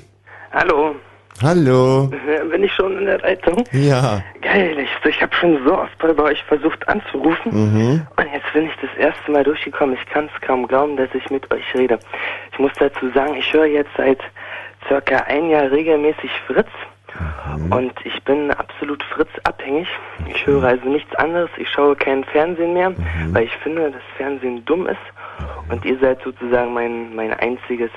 hallo. 0.51 0.93
Hallo. 1.41 2.11
Bin 2.51 2.63
ich 2.63 2.71
schon 2.71 2.95
in 2.99 3.05
der 3.05 3.17
Leitung? 3.17 3.63
Ja. 3.71 4.23
Geil, 4.43 4.77
ich, 4.77 5.09
ich 5.09 5.19
habe 5.23 5.35
schon 5.35 5.57
so 5.65 5.75
oft 5.75 5.97
bei 5.97 6.15
euch 6.23 6.43
versucht 6.43 6.87
anzurufen. 6.87 7.51
Mhm. 7.51 8.07
Und 8.15 8.27
jetzt 8.31 8.53
bin 8.53 8.67
ich 8.67 8.73
das 8.79 8.91
erste 8.99 9.31
Mal 9.31 9.43
durchgekommen. 9.43 9.97
Ich 9.99 10.05
kann 10.13 10.29
es 10.33 10.41
kaum 10.47 10.67
glauben, 10.67 10.95
dass 10.95 11.09
ich 11.15 11.27
mit 11.31 11.49
euch 11.51 11.63
rede. 11.73 11.97
Ich 12.51 12.59
muss 12.59 12.71
dazu 12.77 13.09
sagen, 13.15 13.33
ich 13.35 13.51
höre 13.51 13.65
jetzt 13.65 13.89
seit 13.97 14.19
circa 14.87 15.17
ein 15.25 15.49
Jahr 15.49 15.71
regelmäßig 15.71 16.29
Fritz. 16.45 16.69
Und 17.69 17.93
ich 18.03 18.23
bin 18.23 18.51
absolut 18.51 19.03
Fritz 19.03 19.29
abhängig. 19.43 19.87
Ich 20.27 20.45
höre 20.45 20.63
also 20.63 20.87
nichts 20.89 21.13
anderes. 21.15 21.49
Ich 21.57 21.69
schaue 21.69 21.95
kein 21.95 22.23
Fernsehen 22.25 22.73
mehr, 22.73 22.93
weil 23.31 23.43
ich 23.45 23.55
finde, 23.57 23.91
dass 23.91 24.01
Fernsehen 24.17 24.63
dumm 24.65 24.87
ist. 24.87 24.97
Und 25.69 25.83
ihr 25.85 25.97
seid 25.99 26.21
sozusagen 26.23 26.73
mein, 26.73 27.15
mein 27.15 27.33
einziges, 27.33 27.91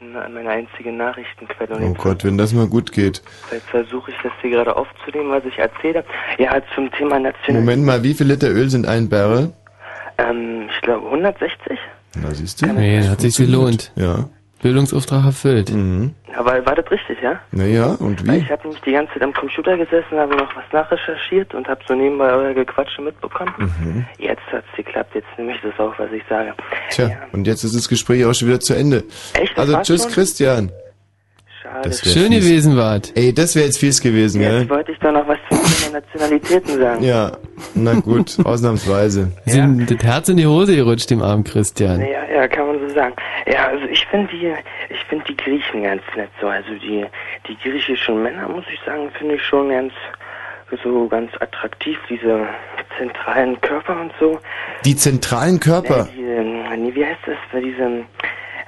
meine 0.00 0.48
einzige 0.50 0.92
Nachrichtenquelle. 0.92 1.76
Und 1.76 1.82
Oh 1.82 1.94
Gott, 1.94 2.24
wenn 2.24 2.36
das 2.38 2.52
mal 2.52 2.66
gut 2.66 2.90
geht. 2.92 3.22
Jetzt 3.52 3.68
versuche 3.70 4.10
ich 4.10 4.16
das 4.22 4.32
hier 4.40 4.50
gerade 4.50 4.76
aufzunehmen, 4.76 5.30
was 5.30 5.44
ich 5.44 5.58
erzähle. 5.58 6.04
Ja, 6.38 6.60
zum 6.74 6.90
Thema 6.92 7.18
National. 7.18 7.62
Moment 7.62 7.84
mal, 7.84 8.02
wie 8.02 8.14
viel 8.14 8.26
Liter 8.26 8.48
Öl 8.48 8.68
sind 8.70 8.86
ein 8.86 9.08
Barrel? 9.08 9.52
Ähm, 10.18 10.68
ich 10.74 10.80
glaube 10.82 11.06
160. 11.06 11.78
Na, 12.16 12.30
siehst 12.32 12.62
du? 12.62 12.66
Nee, 12.66 13.02
hat 13.06 13.20
sich 13.20 13.36
gelohnt. 13.36 13.92
Ja. 13.96 14.28
Bildungsauftrag 14.62 15.24
erfüllt. 15.24 15.70
Mhm. 15.70 16.14
Aber 16.36 16.64
war 16.64 16.74
das 16.74 16.90
richtig, 16.90 17.18
ja? 17.22 17.40
Naja, 17.50 17.96
und 17.98 18.26
Weil 18.26 18.36
wie? 18.36 18.38
Ich 18.42 18.50
habe 18.50 18.62
nämlich 18.62 18.80
die 18.82 18.92
ganze 18.92 19.12
Zeit 19.14 19.22
am 19.22 19.32
Computer 19.32 19.76
gesessen, 19.76 20.18
habe 20.18 20.36
noch 20.36 20.54
was 20.54 20.64
nachrecherchiert 20.72 21.54
und 21.54 21.66
habe 21.68 21.80
so 21.88 21.94
nebenbei 21.94 22.30
euer 22.32 22.54
Gequatsche 22.54 23.02
mitbekommen. 23.02 23.52
Mhm. 23.58 24.06
Jetzt 24.18 24.42
hat's 24.52 24.66
geklappt, 24.76 25.14
jetzt 25.14 25.26
nehme 25.36 25.52
ich 25.54 25.60
das 25.62 25.78
auf, 25.78 25.98
was 25.98 26.12
ich 26.12 26.22
sage. 26.28 26.54
Tja, 26.90 27.10
und 27.32 27.46
jetzt 27.46 27.64
ist 27.64 27.74
das 27.74 27.88
Gespräch 27.88 28.24
auch 28.24 28.34
schon 28.34 28.48
wieder 28.48 28.60
zu 28.60 28.74
Ende. 28.74 29.04
Echt, 29.34 29.56
das 29.56 29.68
Also 29.68 29.80
tschüss 29.82 30.02
schon? 30.02 30.12
Christian. 30.12 30.72
Schade. 31.70 31.88
Das 31.88 32.04
wär 32.04 32.12
Schön 32.12 32.32
fies. 32.32 32.44
gewesen 32.44 32.76
wart. 32.76 33.12
Ey, 33.14 33.32
das 33.32 33.54
wäre 33.54 33.66
jetzt 33.66 33.78
fies 33.78 34.00
gewesen, 34.00 34.40
Jetzt 34.40 34.50
gell? 34.50 34.70
wollte 34.70 34.92
ich 34.92 34.98
doch 34.98 35.12
noch 35.12 35.26
was 35.28 35.38
zum 35.48 35.58
Thema 35.58 36.00
Nationalitäten 36.00 36.78
sagen. 36.78 37.04
Ja, 37.04 37.32
na 37.74 37.94
gut, 37.94 38.36
ausnahmsweise. 38.44 39.32
Ist 39.46 39.56
ihm 39.56 39.86
das 39.86 39.98
Herz 40.04 40.28
in 40.28 40.36
die 40.36 40.46
Hose 40.46 40.74
gerutscht 40.74 41.10
dem 41.10 41.22
armen 41.22 41.44
Christian. 41.44 42.00
Ja, 42.00 42.06
ja, 42.34 42.48
kann 42.48 42.66
man 42.66 42.80
so 42.80 42.94
sagen. 42.94 43.14
Ja, 43.46 43.68
also 43.68 43.84
ich 43.86 44.04
finde 44.06 44.28
die, 44.32 44.52
ich 44.92 45.00
finde 45.08 45.24
die 45.28 45.36
Griechen 45.36 45.82
ganz 45.84 46.02
nett 46.16 46.30
so. 46.40 46.48
Also 46.48 46.70
die, 46.82 47.04
die 47.48 47.56
griechischen 47.62 48.22
Männer, 48.22 48.48
muss 48.48 48.64
ich 48.72 48.80
sagen, 48.84 49.10
finde 49.18 49.36
ich 49.36 49.42
schon 49.42 49.68
ganz, 49.68 49.92
so 50.82 51.06
ganz 51.08 51.30
attraktiv. 51.40 51.98
Diese 52.08 52.46
zentralen 52.98 53.60
Körper 53.60 54.00
und 54.00 54.12
so. 54.18 54.38
Die 54.84 54.96
zentralen 54.96 55.60
Körper. 55.60 56.08
Nee, 56.16 56.36
die, 56.76 56.80
nee, 56.82 56.94
wie 56.94 57.04
heißt 57.06 57.20
das? 57.26 57.36
Bei 57.52 57.60
diesem, 57.60 58.04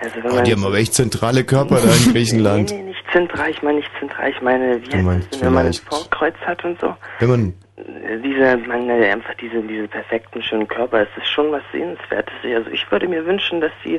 also 0.01 0.16
wenn 0.23 0.33
Oh, 0.39 0.43
die 0.43 0.53
haben 0.53 0.65
aber 0.65 0.77
echt 0.77 0.95
zentrale 0.95 1.45
Körper 1.45 1.77
da 1.77 1.89
in 2.07 2.12
Griechenland. 2.12 2.70
Nee, 2.70 2.77
nee, 2.79 2.83
nicht 2.85 2.91
zentral, 3.13 3.51
ich 3.51 3.63
meine 3.63 3.79
nicht 3.79 3.91
zentral, 3.99 4.31
ich 4.31 4.41
meine, 4.41 4.83
wie 4.83 4.93
heißt 4.93 5.05
meinst 5.05 5.33
das, 5.33 5.43
wenn 5.43 5.53
man 5.53 5.67
ein 5.67 5.73
Vorkreuz 5.73 6.35
hat 6.45 6.65
und 6.65 6.81
so? 6.81 6.95
Wenn 7.19 7.31
man, 7.31 7.55
Diese, 8.23 8.57
meine, 8.67 8.95
einfach 8.95 9.35
diese, 9.35 9.61
diese 9.63 9.89
perfekten, 9.89 10.43
schönen 10.43 10.69
Körper, 10.69 11.03
es 11.03 11.09
ist 11.17 11.29
schon 11.29 11.51
was 11.53 11.63
Sehenswertes. 11.73 12.35
Also 12.45 12.71
ich 12.71 12.91
würde 12.91 13.09
mir 13.09 13.25
wünschen, 13.27 13.61
dass 13.61 13.73
sie, 13.83 13.99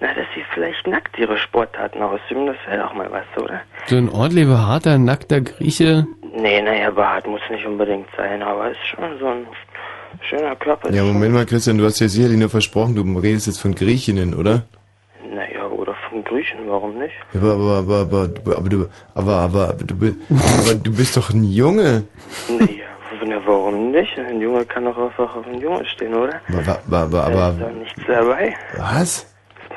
na, 0.00 0.08
dass 0.08 0.26
sie 0.34 0.42
vielleicht 0.52 0.86
nackt 0.86 1.18
ihre 1.18 1.36
Sportarten 1.38 2.02
ausüben, 2.02 2.46
das 2.46 2.56
wäre 2.66 2.82
doch 2.82 2.94
mal 2.94 3.10
was, 3.10 3.42
oder? 3.42 3.60
So 3.86 3.96
ein 3.96 4.08
ordentlich 4.08 4.46
behaarter, 4.46 4.98
nackter 4.98 5.40
Grieche. 5.40 6.06
Nee, 6.34 6.62
naja, 6.62 6.90
Bart 6.90 7.26
muss 7.26 7.42
nicht 7.50 7.66
unbedingt 7.66 8.08
sein, 8.16 8.42
aber 8.42 8.70
es 8.70 8.76
ist 8.78 8.86
schon 8.86 9.18
so 9.18 9.26
ein 9.26 9.46
schöner 10.22 10.56
Körper. 10.56 10.90
ja, 10.92 11.04
Moment 11.04 11.34
mal, 11.34 11.46
Christian, 11.46 11.78
du 11.78 11.84
hast 11.84 12.00
ja 12.00 12.08
sicherlich 12.08 12.38
nur 12.38 12.48
versprochen, 12.48 12.94
du 12.94 13.02
redest 13.18 13.46
jetzt 13.46 13.60
von 13.60 13.74
Griechinnen, 13.74 14.34
oder? 14.34 14.62
Naja, 15.34 15.66
oder 15.66 15.91
Griechen, 16.32 16.58
warum 16.66 16.98
nicht? 16.98 17.14
Aber, 17.34 17.52
aber, 17.52 17.76
aber, 17.78 18.00
aber, 18.00 18.28
du- 18.28 18.56
aber 18.56 18.68
du, 18.68 18.88
aber, 19.14 19.32
aber, 19.34 19.68
aber 19.70 19.84
du, 19.84 19.94
aber 19.94 20.74
du 20.74 20.92
bist 20.96 21.16
doch 21.16 21.30
ein 21.30 21.44
Junge. 21.44 22.04
Na, 22.48 23.36
warum 23.46 23.90
nicht? 23.92 24.18
Ein 24.18 24.40
Junge 24.40 24.64
kann 24.64 24.84
doch 24.84 24.96
einfach 24.98 25.36
auf 25.36 25.46
ein 25.46 25.60
Junge 25.60 25.84
stehen, 25.86 26.14
oder? 26.14 26.40
Aber, 26.48 26.78
aber, 26.86 26.98
aber, 26.98 27.10
Da 27.10 27.24
aber 27.24 27.48
ist 27.50 27.60
doch 27.60 27.70
nichts 27.70 28.02
dabei. 28.06 28.56
was? 28.76 29.26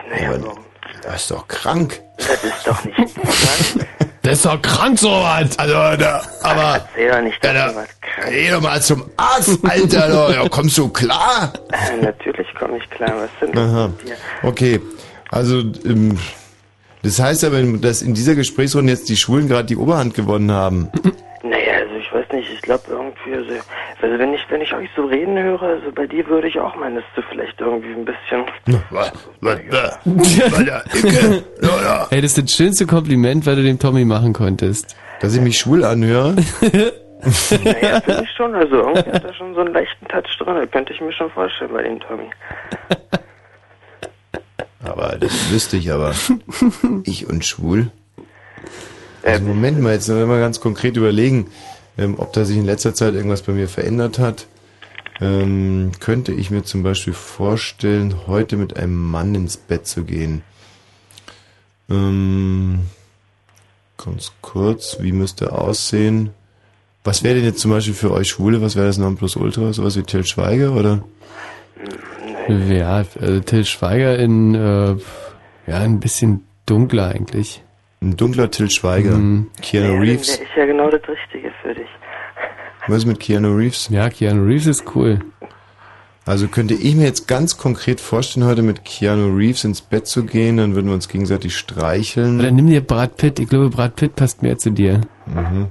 Naja, 0.10 0.30
Aber, 0.30 0.44
warum? 0.46 0.60
das 1.04 1.16
ist 1.22 1.32
doch 1.32 1.48
krank. 1.48 2.02
Das 2.18 2.44
ist 2.44 2.66
doch 2.68 2.84
nicht 2.86 2.96
krank. 3.16 3.88
Das 4.24 4.34
ist 4.34 4.46
doch 4.46 4.62
krank 4.62 4.98
sowas. 4.98 5.60
Also, 5.60 5.74
da, 5.74 6.22
aber, 6.42 6.82
Erzähl 6.96 7.12
doch 7.12 7.22
nicht, 7.22 7.44
dass 7.44 7.54
da, 7.54 7.68
du 7.70 7.76
was 7.76 7.88
krank 8.02 8.30
geh 8.32 8.50
doch 8.50 8.62
mal 8.62 8.82
zum 8.82 9.04
Arzt, 9.18 9.60
Alter, 9.64 10.08
da, 10.08 10.32
ja, 10.32 10.50
kommst 10.50 10.78
du 10.78 10.90
klar? 10.90 11.54
Äh, 11.72 12.02
Natürlich 12.02 12.48
komme 12.56 12.78
ich 12.78 12.90
klar, 12.90 13.12
was 13.18 13.30
denn 13.42 13.56
Aha. 13.58 13.88
mit 13.90 14.08
dir? 14.08 14.16
Okay, 14.42 14.80
also 15.30 15.60
ähm, 15.86 16.18
das 17.06 17.22
heißt 17.22 17.44
aber, 17.44 17.62
dass 17.62 18.02
in 18.02 18.16
dieser 18.16 18.34
Gesprächsrunde 18.34 18.92
jetzt 18.92 19.08
die 19.10 19.16
Schwulen 19.16 19.48
gerade 19.48 19.66
die 19.66 19.78
Oberhand 19.78 20.16
gewonnen 20.16 20.52
haben. 20.52 20.90
Naja, 21.44 21.74
also 21.84 21.96
ich 22.00 22.12
weiß 22.12 22.26
nicht, 22.34 22.52
ich 22.52 22.62
glaube 22.64 22.82
irgendwie, 22.90 23.36
also, 23.36 23.62
also 24.02 24.18
wenn 24.18 24.34
ich, 24.34 24.42
wenn 24.50 24.62
ich 24.62 24.74
euch 24.74 24.90
so 24.96 25.06
reden 25.06 25.38
höre, 25.38 25.62
also 25.62 25.92
bei 25.94 26.08
dir 26.08 26.26
würde 26.26 26.48
ich 26.48 26.60
auch 26.60 26.76
meinen, 26.76 26.96
dass 26.96 27.04
du 27.16 27.22
vielleicht 27.30 27.62
irgendwie 27.62 27.90
ein 27.90 28.06
bisschen... 28.06 28.46
Ey, 32.10 32.22
das 32.22 32.36
ist 32.36 32.42
das 32.42 32.52
schönste 32.52 32.88
Kompliment, 32.88 33.46
was 33.46 33.56
du 33.56 33.62
dem 33.62 33.78
Tommy 33.78 34.04
machen 34.04 34.34
konntest. 34.34 34.96
Dass 35.20 35.36
ich 35.36 35.42
mich 35.42 35.60
schwul 35.60 35.84
anhöre? 35.84 36.36
Naja, 37.64 38.02
finde 38.02 38.24
ich 38.24 38.32
schon, 38.38 38.54
also 38.54 38.76
irgendwie 38.76 39.12
hat 39.12 39.24
er 39.24 39.34
schon 39.34 39.56
so 39.56 39.62
einen 39.62 39.74
leichten 39.74 40.08
Touch 40.08 40.38
drin, 40.38 40.58
das 40.62 40.70
könnte 40.70 40.94
ich 40.94 41.02
mir 41.02 41.12
schon 41.12 41.32
vorstellen 41.32 41.72
bei 41.74 41.82
dem 41.82 42.00
Tommy. 42.00 42.30
Aber 44.86 45.18
das 45.18 45.52
wüsste 45.52 45.78
ich 45.78 45.92
aber. 45.92 46.14
Ich 47.04 47.28
und 47.28 47.46
schwul? 47.46 47.92
Also 49.24 49.44
Moment 49.44 49.82
mal, 49.82 49.94
jetzt 49.94 50.08
wollen 50.08 50.30
wir 50.30 50.40
ganz 50.40 50.60
konkret 50.60 50.98
überlegen, 50.98 51.48
ähm, 51.98 52.16
ob 52.18 52.34
da 52.34 52.46
sich 52.46 52.58
in 52.58 52.66
letzter 52.66 52.94
Zeit 52.94 53.16
irgendwas 53.16 53.42
bei 53.42 53.54
mir 53.54 53.68
verändert 53.68 54.20
hat. 54.20 54.48
Ähm, 55.20 55.92
könnte 56.00 56.34
ich 56.34 56.52
mir 56.52 56.64
zum 56.64 56.84
Beispiel 56.84 57.14
vorstellen, 57.14 58.28
heute 58.28 58.58
mit 58.58 58.78
einem 58.78 58.96
Mann 58.96 59.34
ins 59.34 59.58
Bett 59.58 59.88
zu 59.88 60.04
gehen. 60.04 60.44
Ähm, 61.90 62.82
ganz 63.98 64.34
kurz, 64.42 64.98
wie 65.00 65.12
müsste 65.14 65.46
er 65.46 65.62
aussehen? 65.62 66.32
Was 67.04 67.24
wäre 67.24 67.36
denn 67.36 67.46
jetzt 67.46 67.60
zum 67.60 67.72
Beispiel 67.72 67.94
für 67.94 68.12
euch 68.12 68.30
Schwule? 68.30 68.62
Was 68.62 68.76
wäre 68.76 68.88
das 68.88 68.98
Nonplusultra? 68.98 69.72
Sowas 69.74 69.96
wie 69.96 70.04
Till 70.04 70.26
Schweiger 70.26 70.74
oder? 70.74 71.04
Ja, 72.48 73.04
also 73.20 73.40
Till 73.42 73.66
Schweiger 73.66 74.18
in, 74.18 74.56
äh, 74.56 74.96
ja, 75.68 75.78
ein 75.80 76.00
bisschen 76.00 76.46
dunkler 76.66 77.08
eigentlich. 77.10 77.64
Ein 78.02 78.18
dunkler 78.18 78.52
Till 78.52 78.70
Schweiger. 78.70 79.18
Mhm. 79.18 79.50
Keanu 79.62 79.94
ja, 79.94 80.00
Reeves. 80.00 80.40
wäre 80.40 80.44
ich 80.44 80.56
ja 80.56 80.66
genau 80.66 80.90
das 80.90 81.02
Richtige 81.08 81.52
für 81.62 81.74
dich. 81.74 81.88
Was 82.88 83.00
ist 83.00 83.06
mit 83.06 83.20
Keanu 83.20 83.56
Reeves? 83.56 83.90
Ja, 83.90 84.10
Keanu 84.10 84.46
Reeves 84.46 84.68
ist 84.68 84.96
cool. 84.96 85.20
Also 86.28 86.48
könnte 86.48 86.74
ich 86.74 86.96
mir 86.96 87.06
jetzt 87.06 87.28
ganz 87.28 87.58
konkret 87.58 88.00
vorstellen, 88.00 88.48
heute 88.48 88.64
mit 88.64 88.84
Keanu 88.84 89.36
Reeves 89.36 89.64
ins 89.64 89.82
Bett 89.82 90.08
zu 90.08 90.26
gehen, 90.26 90.58
dann 90.58 90.74
würden 90.74 90.88
wir 90.88 90.96
uns 90.96 91.08
gegenseitig 91.08 91.56
streicheln. 91.56 92.40
Oder 92.40 92.52
nimm 92.52 92.68
dir 92.68 92.82
Brad 92.82 93.18
Pitt. 93.18 93.40
Ich 93.40 93.48
glaube, 93.48 93.70
Brad 93.70 93.96
Pitt 93.96 94.16
passt 94.16 94.42
mehr 94.42 94.58
zu 94.58 94.72
dir. 94.72 95.02
Mhm. 95.28 95.68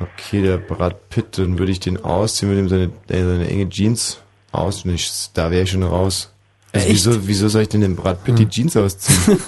Okay, 0.00 0.42
der 0.42 0.58
Brad 0.58 1.08
Pitt, 1.08 1.38
dann 1.38 1.58
würde 1.58 1.72
ich 1.72 1.80
den 1.80 2.02
ausziehen, 2.02 2.50
würde 2.50 2.62
ihm 2.62 2.68
seine, 2.68 2.84
äh, 3.08 3.22
seine 3.22 3.48
enge 3.48 3.68
Jeans 3.68 4.22
aus 4.58 4.84
und 4.84 4.94
ich, 4.94 5.10
da 5.34 5.50
wäre 5.50 5.62
ich 5.62 5.70
schon 5.70 5.82
raus. 5.82 6.32
Also 6.72 6.86
Echt? 6.86 6.96
wieso, 6.96 7.26
wieso 7.26 7.48
soll 7.48 7.62
ich 7.62 7.68
denn 7.68 7.80
dem 7.80 7.96
Brad 7.96 8.24
Pitt 8.24 8.38
die 8.38 8.48
Jeans 8.48 8.76
ausziehen? 8.76 9.38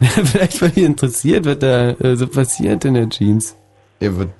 Vielleicht, 0.00 0.60
weil 0.60 0.70
dich 0.70 0.84
interessiert, 0.84 1.46
was 1.46 1.58
da 1.58 1.90
äh, 1.90 2.16
so 2.16 2.26
passiert 2.26 2.84
in 2.84 2.94
der 2.94 3.08
Jeans. 3.08 3.54
Er 4.00 4.18
wird, 4.18 4.30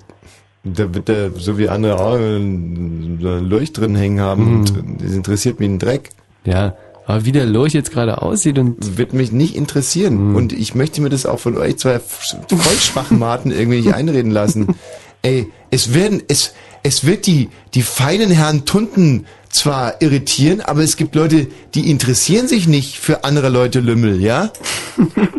da 0.63 0.93
wird 0.93 1.09
er, 1.09 1.31
so 1.31 1.57
wie 1.57 1.67
andere 1.69 1.99
auch, 1.99 2.15
äh, 2.15 2.37
ein 2.37 3.19
Lurch 3.19 3.73
drin 3.73 3.95
hängen 3.95 4.19
haben 4.19 4.59
und 4.59 4.73
das 5.01 5.13
interessiert 5.13 5.59
mich 5.59 5.69
ein 5.69 5.79
Dreck. 5.79 6.09
Ja, 6.45 6.75
aber 7.07 7.23
wie 7.23 7.31
der 7.31 7.45
Lurch 7.45 7.73
jetzt 7.73 7.91
gerade 7.91 8.21
aussieht 8.21 8.59
und... 8.59 8.97
Wird 8.97 9.13
mich 9.13 9.31
nicht 9.31 9.55
interessieren. 9.55 10.35
Und 10.35 10.51
ich 10.51 10.75
möchte 10.75 11.01
mir 11.01 11.09
das 11.09 11.25
auch 11.25 11.39
von 11.39 11.57
euch 11.57 11.77
zwei 11.77 11.99
Vollschwachmaten 11.99 13.51
irgendwie 13.51 13.77
nicht 13.77 13.93
einreden 13.93 14.31
lassen. 14.31 14.75
Ey, 15.21 15.47
es 15.71 15.93
werden, 15.93 16.21
es, 16.27 16.53
es 16.83 17.05
wird 17.05 17.25
die, 17.25 17.47
die 17.73 17.81
feinen 17.81 18.29
Herren 18.29 18.65
Tunden 18.65 19.25
zwar 19.49 20.01
irritieren, 20.01 20.61
aber 20.61 20.81
es 20.81 20.97
gibt 20.97 21.15
Leute, 21.15 21.47
die 21.73 21.89
interessieren 21.89 22.47
sich 22.47 22.67
nicht 22.67 22.97
für 22.97 23.23
andere 23.23 23.49
Leute 23.49 23.79
Lümmel, 23.79 24.21
ja? 24.21 24.49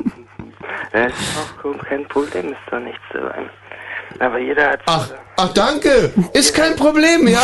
Das 0.91 1.13
ist 1.13 1.19
auch 1.63 1.85
kein 1.89 2.09
Problem, 2.09 2.49
ist 2.49 2.59
doch 2.71 2.81
nichts 2.81 3.01
dabei. 3.13 3.49
Aber 4.21 4.39
jeder 4.39 4.71
hat... 4.71 4.81
Ach, 4.87 5.09
ach 5.37 5.53
danke. 5.53 6.11
Ist 6.33 6.55
kein 6.55 6.75
Problem, 6.77 7.29
ja? 7.29 7.43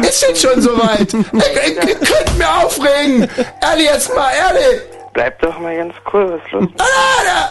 Ist 0.00 0.22
jetzt 0.22 0.40
schon 0.42 0.60
soweit. 0.62 1.12
Ich 1.14 1.76
könnte 1.76 2.32
mir 2.38 2.48
aufregen. 2.64 3.28
Ehrlich 3.60 3.86
jetzt 3.92 4.14
mal, 4.14 4.30
ehrlich. 4.32 4.80
Bleib 5.12 5.38
doch 5.40 5.58
mal 5.58 5.76
ganz 5.76 5.92
cool, 6.12 6.30
was 6.32 6.46
ist 6.46 6.52
los? 6.52 6.68
Ah, 6.78 7.50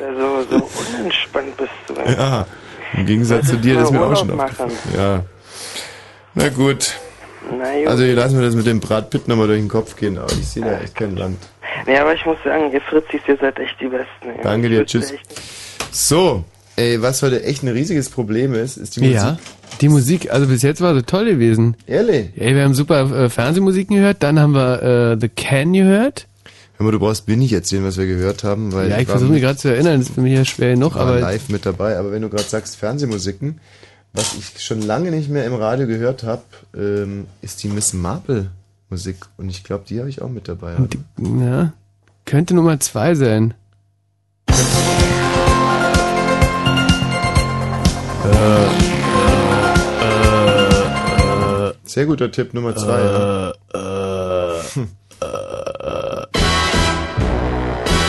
Ja, 0.00 0.14
so, 0.14 0.44
so 0.58 0.68
unentspannt 0.98 1.56
bist 1.56 1.70
du. 1.88 1.94
Ja, 1.94 2.46
im 2.96 3.06
Gegensatz 3.06 3.48
zu 3.48 3.56
dir, 3.56 3.74
das 3.76 3.84
ist 3.84 3.90
mir 3.92 4.04
auch 4.04 4.16
schon 4.16 4.36
machen. 4.36 4.70
Ja. 4.96 5.24
Na 6.34 6.48
gut. 6.50 6.94
Also 7.86 8.04
hier 8.04 8.14
lassen 8.14 8.38
wir 8.38 8.44
das 8.46 8.54
mit 8.54 8.66
dem 8.66 8.80
Brad 8.80 9.10
Pitt 9.10 9.28
nochmal 9.28 9.46
durch 9.46 9.60
den 9.60 9.68
Kopf 9.68 9.96
gehen, 9.96 10.18
aber 10.18 10.32
ich 10.32 10.46
sehe 10.46 10.62
da 10.64 10.80
echt 10.80 10.94
kein 10.94 11.16
Land. 11.16 11.38
Nee, 11.86 11.96
aber 11.98 12.14
ich 12.14 12.24
muss 12.24 12.36
sagen, 12.44 12.72
ihr 12.72 12.80
Fritzis, 12.80 13.20
ihr 13.28 13.36
seid 13.40 13.58
echt 13.58 13.76
die 13.80 13.86
Besten. 13.88 14.06
ey. 14.36 14.42
Danke 14.42 14.68
Ich 14.68 14.72
dir, 14.78 14.86
tschüss. 14.86 15.12
So, 15.90 16.44
ey, 16.76 17.00
was 17.02 17.22
heute 17.22 17.42
echt 17.44 17.62
ein 17.62 17.68
riesiges 17.68 18.08
Problem 18.10 18.54
ist, 18.54 18.76
ist 18.76 18.96
die 18.96 19.00
Musik. 19.00 19.14
Ja, 19.16 19.36
die 19.80 19.88
Musik, 19.88 20.32
also 20.32 20.46
bis 20.46 20.62
jetzt 20.62 20.80
war 20.80 20.94
sie 20.94 21.02
toll 21.02 21.26
gewesen. 21.26 21.76
Ehrlich? 21.86 22.30
Ey, 22.36 22.54
wir 22.54 22.64
haben 22.64 22.74
super 22.74 23.24
äh, 23.24 23.28
Fernsehmusiken 23.28 23.96
gehört, 23.96 24.22
dann 24.22 24.38
haben 24.40 24.52
wir 24.54 24.82
äh, 25.12 25.16
The 25.20 25.28
Can 25.28 25.72
gehört. 25.72 26.26
Hör 26.76 26.84
mal, 26.86 26.90
du 26.92 26.98
brauchst 26.98 27.28
mir 27.28 27.36
nicht 27.36 27.52
erzählen, 27.52 27.84
was 27.84 27.98
wir 27.98 28.06
gehört 28.06 28.42
haben, 28.42 28.72
weil 28.72 28.90
ja, 28.90 28.98
ich 28.98 29.06
war- 29.06 29.12
versuche 29.16 29.32
mich 29.32 29.42
gerade 29.42 29.58
zu 29.58 29.68
erinnern, 29.68 30.00
das 30.00 30.08
ist 30.08 30.14
für 30.16 30.20
mich 30.22 30.34
ja 30.34 30.44
schwer 30.44 30.72
genug, 30.74 30.94
war 30.96 31.02
aber 31.02 31.20
live 31.20 31.48
mit 31.48 31.64
dabei. 31.66 31.96
Aber 31.98 32.10
wenn 32.10 32.22
du 32.22 32.28
gerade 32.28 32.42
sagst 32.44 32.76
Fernsehmusiken, 32.76 33.60
was 34.14 34.34
ich 34.34 34.62
schon 34.64 34.80
lange 34.80 35.10
nicht 35.10 35.28
mehr 35.28 35.44
im 35.44 35.54
Radio 35.54 35.86
gehört 35.86 36.22
habe, 36.22 36.44
ähm, 36.74 37.26
ist 37.42 37.62
die 37.62 37.68
Miss 37.68 37.92
Marple 37.92 38.50
Musik. 38.88 39.16
Und 39.36 39.50
ich 39.50 39.64
glaube, 39.64 39.84
die 39.88 39.98
habe 39.98 40.08
ich 40.08 40.22
auch 40.22 40.30
mit 40.30 40.48
dabei. 40.48 40.76
die, 40.78 41.00
ja, 41.40 41.72
könnte 42.24 42.54
Nummer 42.54 42.78
zwei 42.80 43.14
sein. 43.16 43.54
Sehr 51.84 52.06
guter 52.06 52.30
Tipp 52.30 52.54
Nummer 52.54 52.74
zwei. 52.76 53.00
ja. 53.00 53.52
Hm. 54.74 54.88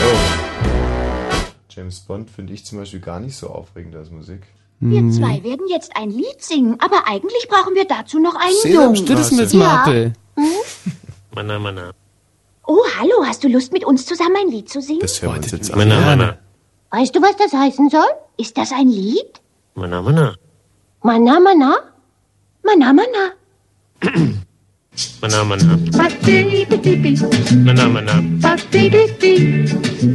oh. 0.04 0.16
James 1.70 2.00
Bond 2.02 2.30
finde 2.30 2.54
ich 2.54 2.66
zum 2.66 2.78
Beispiel 2.80 3.02
gar 3.02 3.20
nicht 3.20 3.36
so 3.36 3.50
aufregend 3.50 3.96
als 3.96 4.10
Musik. 4.10 4.44
Wir 4.80 5.10
zwei 5.12 5.44
werden 5.44 5.68
jetzt 5.70 5.96
ein 5.96 6.10
Lied 6.12 6.42
singen, 6.42 6.78
aber 6.80 7.08
eigentlich 7.08 7.48
brauchen 7.48 7.76
wir 7.76 7.86
dazu 7.86 8.20
noch 8.20 8.36
einen. 8.36 8.74
Jungen. 8.74 9.06
Das 9.06 9.32
ist 9.32 9.38
Miss 9.38 9.54
Ja. 9.54 9.60
Marple. 9.60 10.14
Hm? 10.36 10.46
Mana, 11.34 11.60
mana. 11.60 11.92
Oh, 12.68 12.84
hallo, 13.00 13.24
hast 13.26 13.44
du 13.44 13.48
Lust, 13.48 13.72
mit 13.72 13.86
uns 13.86 14.06
zusammen 14.06 14.36
ein 14.38 14.50
Lied 14.50 14.70
zu 14.70 14.82
singen? 14.82 15.00
Das 15.00 15.22
hören 15.22 15.34
wir 15.36 15.38
uns 15.44 15.52
jetzt 15.52 15.76
Mana, 15.76 15.98
an. 15.98 16.06
mana. 16.06 16.38
Weißt 16.92 17.16
du, 17.16 17.22
was 17.22 17.36
das 17.38 17.54
heißen 17.54 17.90
soll? 17.90 18.08
Ist 18.38 18.58
das 18.58 18.72
ein 18.72 18.90
Lied? 18.90 19.42
Mana, 19.76 20.02
mana. 20.02 20.36
Mana, 21.04 21.40
mana? 21.40 21.78
Mana, 22.64 22.94
mana. 22.94 23.32
Mana, 25.22 25.44
mana. 25.44 25.78
Mana, 27.66 27.88
mana. 27.90 28.16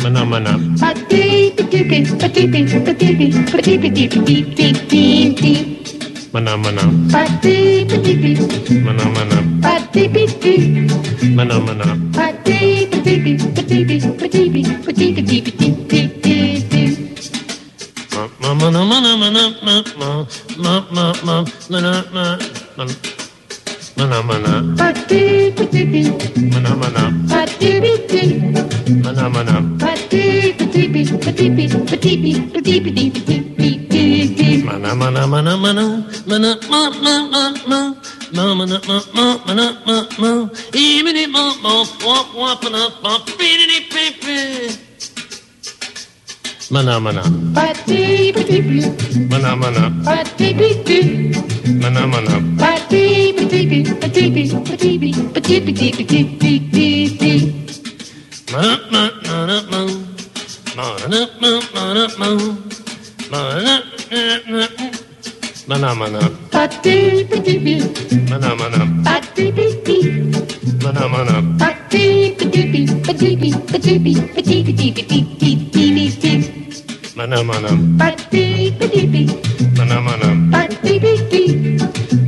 Mana, 0.01 0.25
mana. 0.25 0.53
Mana, 6.33 6.57
mana. 6.57 6.87
Mana, 22.77 22.93
Mana 24.01 24.23
mana. 24.23 24.53
Pati 24.81 25.53
piti 25.57 25.83
piti. 25.93 26.45
Mana 26.53 26.73
mana. 26.81 27.03
Pati 27.29 27.71
piti. 27.85 28.23
Mana 29.05 29.29
mana. 29.29 29.55
Pati 29.77 30.55
piti 30.57 30.83
piti 30.89 31.17
piti 31.21 31.47
piti 31.51 32.17
piti 32.49 32.81
piti 32.81 33.37
piti. 33.59 34.49
Mana 34.65 34.95
mana 34.97 35.27
mana 35.27 35.53
mana 35.57 35.85
mana 36.27 36.51
ma 36.71 36.81
ma 37.05 37.15
ma 37.33 37.43
ma. 37.69 37.81
Ma 38.33 38.55
ma 38.59 38.65
na 38.65 38.79
ma 38.89 38.97
ma 39.17 39.27
ma 39.47 39.53
na 39.59 39.67
ma 39.87 39.97
ma. 40.21 40.31
Imini 40.73 41.25
ma 41.35 41.43
ma 41.63 41.71
wop 42.05 42.29
wop 42.35 42.63
na 42.73 42.83
ma. 43.05 43.13
Piti 43.39 43.79
piti. 43.93 44.90
Bee. 46.71 46.75
Mana, 46.75 47.01
mana. 47.01 47.23
Mana, 49.31 49.57
mana. 49.57 49.91
Mana, 51.83 52.07
mana. 52.07 52.35
Mana, 58.53 58.71
ma, 58.91 59.03
mana, 59.27 59.57
ma. 59.71 59.81
Mana, 60.77 61.21
ma, 61.41 61.51
mana, 61.75 62.05
ma. 62.19 62.29
Mana, 63.31 63.75
na, 64.11 64.29
na, 64.51 64.69
Mana, 65.69 65.95
mana. 65.95 66.21
Mana, 66.53 66.75
mana. 66.95 67.11
Mana, 68.31 68.55
mana. 68.55 68.81
Mana, 70.81 71.01
mana. 71.07 71.09
Mana, 71.09 71.09
mana. 71.09 71.09
Mana, 71.09 71.09
mana. 71.09 71.37
Mana, 75.41 76.60
Manam 77.21 77.45
manam. 77.45 78.01
Pat 78.01 78.17
beep 78.33 78.81
beep 78.81 79.13
beep. 79.13 79.29
Manam 79.77 80.09
manam. 80.09 80.49
Pat 80.49 80.73
beep 80.81 81.05
beep 81.05 81.21
beep. 81.29 81.53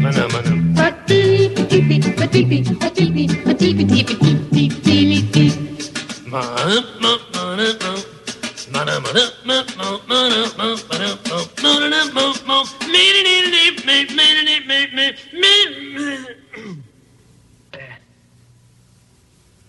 mana, 0.01 0.27
mana, 0.27 0.27
mana. 0.27 0.27
Mana, 0.27 0.27
mana. 0.29 0.51
Mana, 1.07 1.39
mana. 4.99 5.59
Ma, 6.27 6.41
ma, 7.01 7.11
mana, 7.33 7.67
ma. 7.81 7.91
Mana, 8.71 8.99
mana, 8.99 9.23
ma, 9.45 9.57
ma, 9.77 9.87
mana, 10.07 10.41
ma, 10.57 10.67
mana, 10.89 11.09
ma, 11.29 11.37
mana, 11.63 11.99
ma, 12.13 12.33
ma. 12.47 12.57
Me, 12.91 13.03
me, 13.23 13.35
me, 13.51 13.63
me, 13.85 13.97
me, 14.17 14.27
me, 14.45 14.55
me, 14.67 14.79
me, 14.93 15.55
me, 15.95 16.88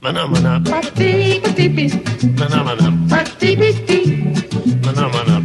Mana, 0.02 0.26
mana. 0.26 0.58
Mana, 0.60 2.64
mana. 2.64 2.90
Mana, 4.82 5.08
mana. 5.08 5.40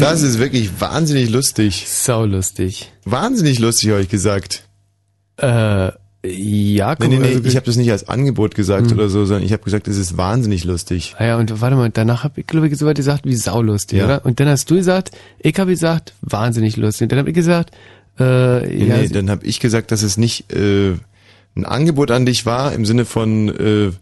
Das 0.00 0.22
ist 0.22 0.38
wirklich 0.38 0.70
wahnsinnig 0.80 1.30
lustig. 1.30 1.84
Sau 1.88 2.24
lustig. 2.24 2.92
Wahnsinnig 3.04 3.58
lustig, 3.58 3.90
habe 3.90 4.02
ich 4.02 4.08
gesagt. 4.08 4.64
Äh, 5.38 5.90
ja, 6.26 6.94
Nee, 6.98 7.08
nee, 7.08 7.18
nee, 7.18 7.26
also- 7.34 7.44
ich 7.44 7.56
habe 7.56 7.66
das 7.66 7.76
nicht 7.76 7.90
als 7.90 8.08
Angebot 8.08 8.54
gesagt 8.54 8.90
Hm. 8.90 8.98
oder 8.98 9.08
so, 9.08 9.24
sondern 9.24 9.44
ich 9.44 9.52
habe 9.52 9.62
gesagt, 9.62 9.88
es 9.88 9.98
ist 9.98 10.16
wahnsinnig 10.16 10.64
lustig. 10.64 11.14
Ah 11.18 11.24
ja, 11.26 11.36
und 11.36 11.60
warte 11.60 11.76
mal, 11.76 11.90
danach 11.90 12.24
habe 12.24 12.40
ich, 12.40 12.46
glaube 12.46 12.68
ich, 12.68 12.76
so 12.78 12.86
weit 12.86 12.96
gesagt, 12.96 13.26
wie 13.26 13.34
saulustig, 13.34 13.98
Ja. 13.98 14.04
oder? 14.04 14.24
Und 14.24 14.40
dann 14.40 14.48
hast 14.48 14.70
du 14.70 14.76
gesagt, 14.76 15.10
ich 15.40 15.58
habe 15.58 15.70
gesagt, 15.72 16.14
wahnsinnig 16.22 16.76
lustig. 16.76 17.06
Und 17.06 17.12
dann 17.12 17.18
habe 17.18 17.30
ich 17.30 17.34
gesagt, 17.34 17.72
äh, 18.18 18.60
Nee, 18.66 18.84
ja, 18.86 18.96
nee, 18.98 19.08
dann 19.08 19.30
habe 19.30 19.44
ich 19.46 19.60
gesagt, 19.60 19.90
dass 19.92 20.02
es 20.02 20.16
nicht 20.16 20.52
äh, 20.52 20.92
ein 21.56 21.64
Angebot 21.64 22.10
an 22.10 22.26
dich 22.26 22.46
war, 22.46 22.72
im 22.72 22.84
Sinne 22.86 23.04
von, 23.04 23.48
äh, 23.48 23.92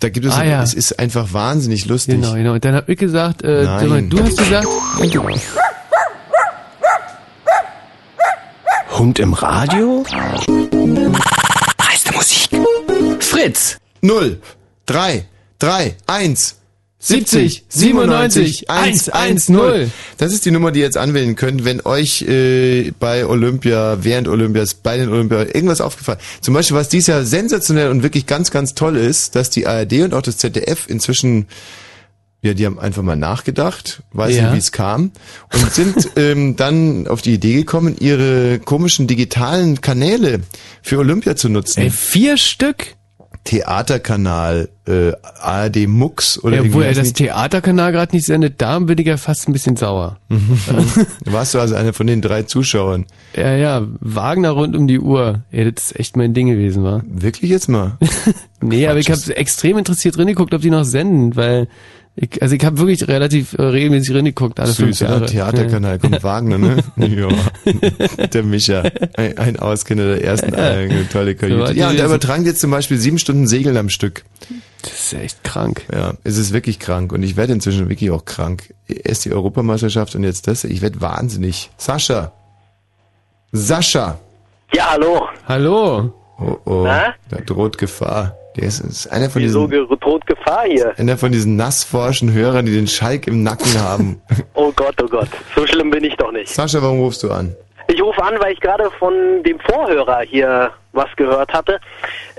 da 0.00 0.08
gibt 0.08 0.26
es, 0.26 0.34
Ah, 0.34 0.44
ja. 0.44 0.62
es 0.62 0.74
ist 0.74 0.98
einfach 0.98 1.32
wahnsinnig 1.32 1.86
lustig. 1.86 2.16
genau, 2.16 2.34
genau. 2.34 2.52
Und 2.54 2.64
dann 2.64 2.74
habe 2.74 2.92
ich 2.92 2.98
gesagt, 2.98 3.42
äh, 3.42 3.64
Nein. 3.64 4.10
du 4.10 4.22
hast 4.22 4.36
gesagt, 4.38 4.66
Hund 8.90 9.18
im 9.20 9.32
Radio? 9.34 10.04
Dreiste 11.76 12.12
Fritz! 13.20 13.78
0, 14.00 14.40
3, 14.86 15.26
3, 15.58 15.96
1. 16.06 16.57
70, 17.08 17.64
97, 17.68 18.70
110. 18.70 19.92
Das 20.18 20.32
ist 20.32 20.44
die 20.44 20.50
Nummer, 20.50 20.72
die 20.72 20.80
ihr 20.80 20.84
jetzt 20.86 20.96
anwählen 20.96 21.36
könnt, 21.36 21.64
wenn 21.64 21.80
euch 21.80 22.22
äh, 22.22 22.92
bei 23.00 23.26
Olympia, 23.26 23.98
während 24.02 24.28
Olympias, 24.28 24.74
bei 24.74 24.96
den 24.96 25.08
Olympia 25.08 25.40
irgendwas 25.42 25.80
aufgefallen 25.80 26.18
Zum 26.40 26.54
Beispiel, 26.54 26.76
was 26.76 26.88
dieses 26.88 27.06
Jahr 27.08 27.24
sensationell 27.24 27.90
und 27.90 28.02
wirklich 28.02 28.26
ganz, 28.26 28.50
ganz 28.50 28.74
toll 28.74 28.96
ist, 28.96 29.34
dass 29.34 29.50
die 29.50 29.66
ARD 29.66 30.02
und 30.02 30.14
auch 30.14 30.22
das 30.22 30.36
ZDF 30.36 30.86
inzwischen 30.88 31.46
ja, 32.40 32.54
die 32.54 32.66
haben 32.66 32.78
einfach 32.78 33.02
mal 33.02 33.16
nachgedacht, 33.16 34.02
weiß 34.12 34.36
Ja. 34.36 34.42
nicht, 34.44 34.54
wie 34.54 34.58
es 34.58 34.70
kam, 34.70 35.10
und 35.52 35.72
sind 35.74 36.10
ähm, 36.16 36.54
dann 36.54 37.08
auf 37.08 37.20
die 37.20 37.34
Idee 37.34 37.54
gekommen, 37.54 37.96
ihre 37.98 38.60
komischen 38.60 39.08
digitalen 39.08 39.80
Kanäle 39.80 40.42
für 40.80 40.98
Olympia 40.98 41.34
zu 41.34 41.48
nutzen. 41.48 41.80
Ey, 41.80 41.90
vier 41.90 42.36
Stück? 42.36 42.94
Theaterkanal, 43.48 44.68
äh, 44.86 45.12
ARD 45.40 45.86
Mux 45.86 46.38
oder 46.44 46.56
Ja, 46.56 46.62
obwohl 46.64 46.82
er 46.82 46.92
das? 46.92 47.14
Theaterkanal 47.14 47.92
gerade 47.92 48.14
nicht 48.14 48.26
sendet, 48.26 48.60
da 48.60 48.78
bin 48.78 48.98
ich 48.98 49.06
ja 49.06 49.16
fast 49.16 49.48
ein 49.48 49.54
bisschen 49.54 49.74
sauer. 49.74 50.18
Warst 51.24 51.54
du 51.54 51.58
also 51.58 51.74
einer 51.74 51.94
von 51.94 52.06
den 52.06 52.20
drei 52.20 52.42
Zuschauern? 52.42 53.06
Ja, 53.34 53.56
ja, 53.56 53.86
Wagner 54.00 54.50
rund 54.50 54.76
um 54.76 54.86
die 54.86 55.00
Uhr. 55.00 55.44
Ey, 55.50 55.72
das 55.72 55.84
ist 55.84 55.98
echt 55.98 56.14
mein 56.14 56.34
Ding 56.34 56.48
gewesen, 56.48 56.84
war. 56.84 57.00
Wirklich 57.08 57.50
jetzt 57.50 57.70
mal? 57.70 57.96
nee, 58.60 58.86
aber 58.86 58.98
ich 58.98 59.10
habe 59.10 59.34
extrem 59.34 59.78
interessiert 59.78 60.18
reingeguckt, 60.18 60.52
ob 60.52 60.60
die 60.60 60.68
noch 60.68 60.84
senden, 60.84 61.34
weil 61.34 61.68
ich, 62.20 62.42
also 62.42 62.54
ich 62.54 62.64
habe 62.64 62.78
wirklich 62.78 63.06
relativ 63.06 63.52
äh, 63.54 63.62
regelmäßig 63.62 64.14
reingeguckt, 64.14 64.58
alle 64.60 64.72
fünf 64.72 64.98
Süß, 64.98 65.02
oder? 65.02 65.10
Jahre. 65.18 65.26
Theaterkanal, 65.26 65.98
kommt 66.00 66.22
Wagner, 66.24 66.58
ne? 66.58 66.82
ja. 66.96 68.26
Der 68.26 68.42
Micha. 68.42 68.82
Ein, 69.16 69.38
ein 69.38 69.56
Auskenner 69.58 70.04
der 70.06 70.24
ersten, 70.24 70.54
eine 70.54 71.08
tolle 71.08 71.34
die 71.34 71.46
Ja, 71.78 71.90
und 71.90 71.98
der 71.98 72.06
übertragen 72.06 72.44
jetzt 72.44 72.60
zum 72.60 72.70
Beispiel 72.70 72.98
sieben 72.98 73.18
Stunden 73.18 73.46
Segeln 73.46 73.76
am 73.76 73.88
Stück. 73.88 74.24
Das 74.82 74.92
ist 74.92 75.12
ja 75.12 75.20
echt 75.20 75.42
krank. 75.44 75.84
Ja, 75.92 76.14
es 76.24 76.36
ist 76.38 76.52
wirklich 76.52 76.78
krank. 76.78 77.12
Und 77.12 77.22
ich 77.22 77.36
werde 77.36 77.52
inzwischen 77.52 77.88
wirklich 77.88 78.10
auch 78.10 78.24
krank. 78.24 78.74
Erst 78.86 79.24
die 79.24 79.32
Europameisterschaft 79.32 80.14
und 80.14 80.22
jetzt 80.24 80.46
das. 80.46 80.64
Ich 80.64 80.82
werde 80.82 81.00
wahnsinnig. 81.00 81.70
Sascha. 81.76 82.32
Sascha. 83.52 84.18
Ja, 84.72 84.90
hallo. 84.90 85.26
Hallo. 85.46 86.12
Oh, 86.38 86.56
oh. 86.64 86.82
Na? 86.84 87.14
Da 87.30 87.38
droht 87.38 87.78
Gefahr. 87.78 88.36
Der 88.56 88.64
ist, 88.64 88.80
ist 88.80 89.06
einer 89.08 89.30
von 89.30 89.42
Wieso 89.42 89.66
diesen, 89.66 89.88
ge- 89.88 89.98
droht 90.00 90.26
Gefahr 90.48 90.64
hier? 90.66 90.94
einer 90.98 91.16
von 91.18 91.32
diesen 91.32 91.56
nassforschen 91.56 92.32
Hörern, 92.32 92.66
die 92.66 92.72
den 92.72 92.86
Schalk 92.88 93.26
im 93.26 93.42
Nacken 93.42 93.80
haben. 93.80 94.20
Oh 94.54 94.72
Gott, 94.74 94.94
oh 95.02 95.06
Gott. 95.06 95.28
So 95.54 95.66
schlimm 95.66 95.90
bin 95.90 96.02
ich 96.04 96.16
doch 96.16 96.32
nicht. 96.32 96.48
Sascha, 96.52 96.82
warum 96.82 96.98
rufst 97.00 97.22
du 97.22 97.30
an? 97.30 97.54
Ich 97.86 98.02
rufe 98.02 98.22
an, 98.22 98.34
weil 98.40 98.52
ich 98.52 98.60
gerade 98.60 98.90
von 98.98 99.12
dem 99.44 99.58
Vorhörer 99.60 100.20
hier 100.22 100.70
was 100.92 101.06
gehört 101.16 101.52
hatte. 101.52 101.78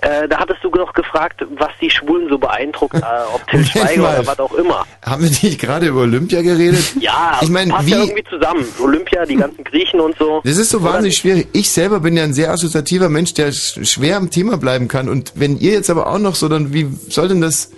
Äh, 0.02 0.28
da 0.28 0.38
hattest 0.40 0.64
du 0.64 0.70
noch 0.70 0.94
gefragt, 0.94 1.44
was 1.58 1.70
die 1.82 1.90
Schwulen 1.90 2.28
so 2.30 2.38
beeindruckt, 2.38 2.94
äh, 2.96 3.00
ob 3.34 3.48
Till 3.48 3.66
Schweiger 3.66 4.02
mal. 4.02 4.18
oder 4.20 4.28
was 4.28 4.40
auch 4.40 4.54
immer. 4.54 4.86
Haben 5.04 5.24
wir 5.24 5.30
nicht 5.30 5.60
gerade 5.60 5.88
über 5.88 6.02
Olympia 6.02 6.42
geredet? 6.42 6.84
Ja, 7.00 7.40
Ich 7.42 7.50
meine, 7.50 7.72
passt 7.72 7.88
wie- 7.88 7.92
ja 7.92 8.00
irgendwie 8.04 8.24
zusammen. 8.26 8.66
Olympia, 8.84 9.26
die 9.26 9.36
ganzen 9.38 9.64
Griechen 9.64 10.00
und 10.02 10.18
so. 10.18 10.42
Das 10.44 10.58
ist 10.58 10.70
so 10.70 10.84
wahnsinnig 10.84 11.18
schwierig. 11.18 11.48
Ich 11.54 11.72
selber 11.72 12.00
bin 12.02 12.16
ja 12.18 12.24
ein 12.24 12.34
sehr 12.34 12.52
assoziativer 12.52 13.10
Mensch, 13.10 13.34
der 13.34 13.52
sch- 13.54 13.84
schwer 13.90 14.18
am 14.18 14.30
Thema 14.30 14.58
bleiben 14.58 14.88
kann. 14.90 15.08
Und 15.10 15.32
wenn 15.36 15.58
ihr 15.58 15.72
jetzt 15.72 15.90
aber 15.90 16.08
auch 16.08 16.20
noch 16.20 16.36
so, 16.36 16.48
dann 16.50 16.74
wie 16.74 16.88
soll 17.08 17.30
denn 17.30 17.42
das 17.42 17.72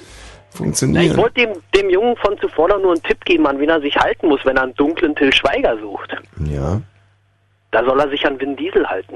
Na, 0.59 1.01
ich 1.01 1.15
wollte 1.15 1.41
dem, 1.41 1.53
dem 1.75 1.89
Jungen 1.89 2.15
von 2.17 2.37
zuvor 2.39 2.67
doch 2.69 2.81
nur 2.81 2.91
einen 2.91 3.03
Tipp 3.03 3.23
geben, 3.25 3.47
an 3.47 3.59
wen 3.59 3.69
er 3.69 3.79
sich 3.81 3.95
halten 3.95 4.27
muss, 4.27 4.41
wenn 4.45 4.57
er 4.57 4.63
einen 4.63 4.75
dunklen 4.75 5.15
Till 5.15 5.33
Schweiger 5.33 5.77
sucht. 5.79 6.15
Ja. 6.45 6.81
Da 7.71 7.85
soll 7.85 7.99
er 7.99 8.09
sich 8.09 8.25
an 8.25 8.39
Vin 8.39 8.55
Diesel 8.57 8.85
halten. 8.85 9.15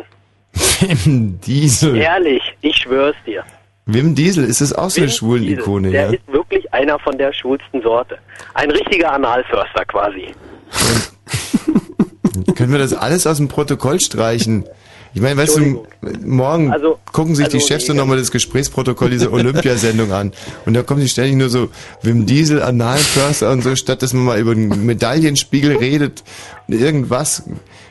Wim 1.03 1.39
Diesel. 1.41 1.97
Ehrlich, 1.97 2.41
ich 2.61 2.77
schwör's 2.77 3.15
dir. 3.25 3.43
Wim 3.85 4.15
Diesel, 4.15 4.45
ist 4.45 4.61
das 4.61 4.73
auch 4.73 4.89
so 4.89 5.01
eine 5.01 5.09
Vin 5.09 5.15
schwulen 5.15 5.43
Diesel, 5.43 5.59
Ikone, 5.59 5.91
Der 5.91 6.05
ja? 6.05 6.11
ist 6.11 6.27
wirklich 6.27 6.73
einer 6.73 6.97
von 6.99 7.17
der 7.17 7.33
schwulsten 7.33 7.81
Sorte. 7.81 8.17
Ein 8.53 8.71
richtiger 8.71 9.11
Analförster 9.11 9.85
quasi. 9.85 10.33
Können 12.55 12.71
wir 12.71 12.79
das 12.79 12.93
alles 12.93 13.27
aus 13.27 13.37
dem 13.37 13.47
Protokoll 13.47 13.99
streichen? 13.99 14.65
Ich 15.15 15.21
meine, 15.21 15.37
weißt 15.37 15.57
du, 15.57 15.87
morgen 16.25 16.71
Also- 16.71 16.99
gucken 17.13 17.35
sich 17.35 17.47
die 17.47 17.55
also, 17.55 17.67
Chefs 17.67 17.85
nee, 17.85 17.87
dann 17.87 17.97
nochmal 17.97 18.17
das 18.17 18.31
Gesprächsprotokoll 18.31 19.09
dieser 19.09 19.31
Olympiasendung 19.33 20.11
an. 20.11 20.33
Und 20.65 20.73
da 20.73 20.83
kommen 20.83 20.99
sie 21.01 21.07
ständig 21.07 21.37
nur 21.37 21.49
so, 21.49 21.69
Wim 22.01 22.25
Diesel, 22.25 22.61
Analförster 22.61 23.49
und 23.51 23.63
so, 23.63 23.75
statt 23.77 24.01
dass 24.01 24.11
man 24.13 24.25
mal 24.25 24.39
über 24.39 24.53
den 24.53 24.85
Medaillenspiegel 24.85 25.77
redet 25.79 26.23
und 26.67 26.73
irgendwas. 26.79 27.43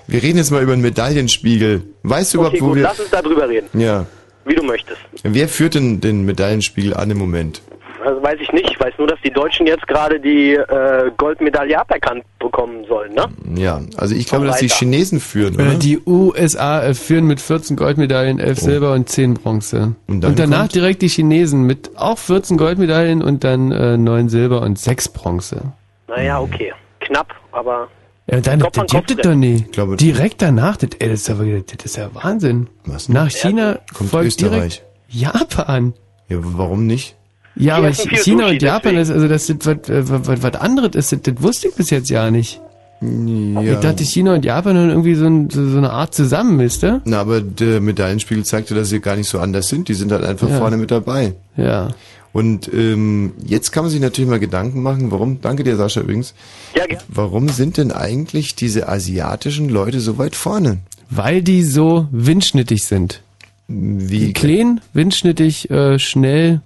Wir 0.07 0.23
reden 0.23 0.37
jetzt 0.37 0.51
mal 0.51 0.63
über 0.63 0.77
den 0.77 0.83
Medaillenspiegel. 0.83 1.83
Weißt 2.03 2.35
du 2.35 2.41
Okay, 2.41 2.59
überhaupt, 2.59 2.61
wo 2.61 2.67
gut, 2.69 2.77
wir... 2.77 2.83
lass 2.83 3.01
uns 3.01 3.09
darüber 3.11 3.49
reden, 3.49 3.69
Ja. 3.81 4.05
wie 4.45 4.55
du 4.55 4.63
möchtest. 4.63 4.99
Wer 5.23 5.49
führt 5.49 5.77
denn 5.77 6.03
den 6.03 6.27
Medaillenspiegel 6.27 6.93
an 6.93 7.11
im 7.11 7.17
Moment? 7.17 7.63
Also 8.05 8.23
weiß 8.23 8.39
ich 8.41 8.53
nicht. 8.53 8.71
Ich 8.71 8.79
weiß 8.79 8.95
nur, 8.99 9.07
dass 9.07 9.19
die 9.25 9.31
Deutschen 9.31 9.67
jetzt 9.67 9.87
gerade 9.89 10.21
die 10.21 10.53
äh, 10.55 11.11
Goldmedaille 11.17 11.79
aberkannt 11.81 12.23
bekommen 12.39 12.85
sollen, 12.87 13.15
ne? 13.15 13.27
Ja, 13.57 13.81
also 13.97 14.15
ich 14.15 14.27
glaube, 14.27 14.47
dass 14.47 14.59
die. 14.59 14.69
Chinesen 14.69 15.21
führen, 15.21 15.55
oder? 15.55 15.73
Äh, 15.73 15.77
die 15.79 15.99
USA 16.07 16.83
äh, 16.83 16.95
führen 16.95 17.27
mit 17.27 17.41
14 17.41 17.77
Goldmedaillen, 17.77 18.39
11 18.41 18.59
Silber 18.59 18.93
und 18.93 19.09
10 19.09 19.35
Bronze. 19.35 19.95
Und 20.07 20.25
Und, 20.25 20.39
danach 20.39 20.59
kommt- 20.61 20.75
direkt 20.75 21.03
die 21.03 21.09
Chinesen 21.09 21.63
mit 21.65 21.93
auch 21.97 22.19
14 22.19 22.57
Goldmedaillen 22.57 23.23
und 23.23 23.45
dann 23.45 23.73
äh, 23.73 23.97
9 23.97 24.29
Silber 24.29 24.61
und 24.63 24.79
6 24.79 25.09
Bronze. 25.09 25.73
Naja, 26.09 26.41
okay. 26.41 26.73
Knapp, 27.01 27.35
aber 27.53 27.89
Ja, 28.31 28.41
dann, 28.41 28.61
Kopf 28.61 28.73
das 28.73 28.87
gibt 28.91 29.11
es 29.13 29.17
doch 29.19 29.35
nicht. 29.35 29.73
glaube- 29.73 29.97
direkt 29.97 30.43
danach, 30.43 30.77
das, 30.77 30.91
ey, 30.99 31.09
das, 31.09 31.21
ist 31.21 31.31
aber, 31.31 31.45
das 31.45 31.85
ist 31.85 31.97
ja 31.97 32.09
Wahnsinn. 32.15 32.69
Was 32.85 33.09
Nach 33.09 33.31
China 33.31 33.79
Kommt 33.97 34.11
folgt 34.11 34.27
Österreich. 34.29 34.83
direkt 34.83 34.85
Japan. 35.09 35.95
Ja, 36.29 36.39
warum 36.41 36.87
nicht? 36.87 37.17
Ja, 37.57 37.77
aber 37.77 37.93
China 37.93 38.17
Sushi, 38.19 38.33
und 38.55 38.63
Japan 38.63 38.95
deswegen. 38.95 38.99
ist, 38.99 39.11
also 39.11 39.29
das 39.29 39.49
ist 39.49 39.67
was, 39.67 39.89
äh, 39.89 40.09
was, 40.09 40.27
was, 40.27 40.43
was 40.43 40.55
anderes 40.61 40.95
ist, 40.95 41.13
das, 41.13 41.23
das 41.23 41.43
wusste 41.43 41.69
ich 41.69 41.75
bis 41.75 41.91
jetzt 41.91 42.11
ja 42.11 42.31
nicht. 42.31 42.61
Ja. 43.01 43.61
Ich 43.75 43.79
dachte, 43.81 44.03
China 44.05 44.35
und 44.35 44.45
Japan 44.45 44.77
haben 44.79 44.89
irgendwie 44.89 45.15
so, 45.15 45.27
ein, 45.27 45.51
so, 45.51 45.69
so 45.69 45.77
eine 45.79 45.91
Art 45.91 46.15
zusammen, 46.15 46.59
wisst 46.59 46.83
ihr? 46.85 47.03
Na, 47.05 47.21
aber 47.21 47.41
der 47.43 47.81
Medaillenspiegel 47.81 48.45
zeigte, 48.45 48.75
dass 48.75 48.89
sie 48.89 49.01
gar 49.01 49.17
nicht 49.17 49.29
so 49.29 49.41
anders 49.41 49.69
sind. 49.69 49.89
Die 49.89 49.95
sind 49.95 50.11
halt 50.11 50.25
einfach 50.25 50.49
Ja. 50.49 50.59
vorne 50.59 50.79
mit 50.79 50.91
dabei. 50.91 51.35
Ja. 51.57 51.89
Und 52.33 52.73
ähm, 52.73 53.35
jetzt 53.47 53.73
kann 53.73 53.85
man 53.85 53.91
sich 53.91 54.01
natürlich 54.01 54.29
mal 54.31 54.41
Gedanken 54.41 54.83
machen, 54.83 55.11
warum, 55.11 55.41
danke 55.41 55.63
dir 55.65 55.77
Sascha 55.77 56.01
übrigens, 56.01 56.35
ja, 56.75 56.87
gern. 56.87 57.01
warum 57.09 57.49
sind 57.49 57.77
denn 57.77 57.93
eigentlich 57.93 58.57
diese 58.57 58.89
asiatischen 58.89 59.69
Leute 59.69 60.01
so 60.01 60.17
weit 60.19 60.35
vorne? 60.35 60.79
Weil 61.11 61.43
die 61.43 61.63
so 61.63 62.09
windschnittig 62.11 62.85
sind. 62.85 63.23
Wie 63.69 64.33
Klein, 64.33 64.81
windschnittig, 64.95 65.71
äh, 65.71 65.99
schnell. 65.99 66.61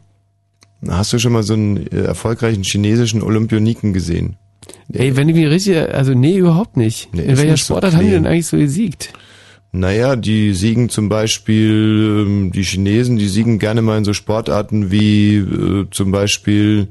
Hast 0.87 1.13
du 1.13 1.19
schon 1.19 1.33
mal 1.33 1.43
so 1.43 1.55
einen 1.55 1.87
äh, 1.89 2.03
erfolgreichen 2.03 2.63
chinesischen 2.63 3.23
Olympioniken 3.23 3.93
gesehen? 3.93 4.37
Ey, 4.93 5.17
wenn 5.17 5.29
ich 5.29 5.35
mich 5.35 5.49
richtig, 5.49 5.77
also 5.77 6.15
nee, 6.15 6.37
überhaupt 6.37 6.77
nicht. 6.77 7.09
Nee, 7.13 7.23
In 7.23 7.29
welcher 7.37 7.53
nicht 7.53 7.65
so 7.65 7.75
Sportart 7.75 7.95
haben 7.95 8.05
die 8.05 8.11
denn 8.11 8.27
eigentlich 8.27 8.47
so 8.47 8.57
gesiegt? 8.57 9.13
Naja, 9.73 10.17
die 10.17 10.55
siegen 10.55 10.89
zum 10.89 11.09
Beispiel, 11.09 12.25
ähm, 12.27 12.53
die 12.53 12.63
Chinesen, 12.63 13.17
die 13.19 13.29
siegen 13.29 13.59
gerne 13.59 13.83
mal 13.83 13.99
in 13.99 14.05
so 14.05 14.15
Sportarten 14.15 14.91
wie 14.91 15.37
äh, 15.37 15.87
zum 15.91 16.11
Beispiel, 16.11 16.89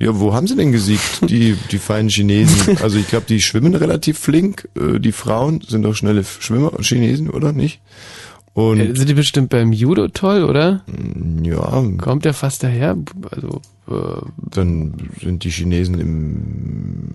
ja, 0.00 0.18
wo 0.18 0.34
haben 0.34 0.48
sie 0.48 0.56
denn 0.56 0.72
gesiegt, 0.72 1.20
die, 1.30 1.56
die 1.70 1.78
feinen 1.78 2.08
Chinesen? 2.08 2.78
Also 2.78 2.98
ich 2.98 3.08
glaube, 3.08 3.26
die 3.28 3.40
schwimmen 3.40 3.74
relativ 3.74 4.18
flink, 4.18 4.68
äh, 4.76 4.98
die 4.98 5.12
Frauen 5.12 5.60
sind 5.66 5.82
doch 5.82 5.94
schnelle 5.94 6.24
Schwimmer, 6.24 6.72
Chinesen, 6.80 7.30
oder 7.30 7.52
nicht? 7.52 7.80
Und 8.54 8.80
Äh, 8.80 8.94
sind 8.96 9.08
die 9.08 9.14
bestimmt 9.14 9.48
beim 9.50 9.72
Judo 9.72 10.08
toll, 10.08 10.44
oder? 10.44 10.82
ja, 11.42 11.84
Kommt 11.98 12.24
der 12.24 12.34
fast 12.34 12.62
daher? 12.62 12.96
Also, 13.30 13.60
äh, 13.88 14.22
dann 14.50 14.94
sind 15.20 15.44
die 15.44 15.50
Chinesen 15.50 16.00
im 16.00 17.10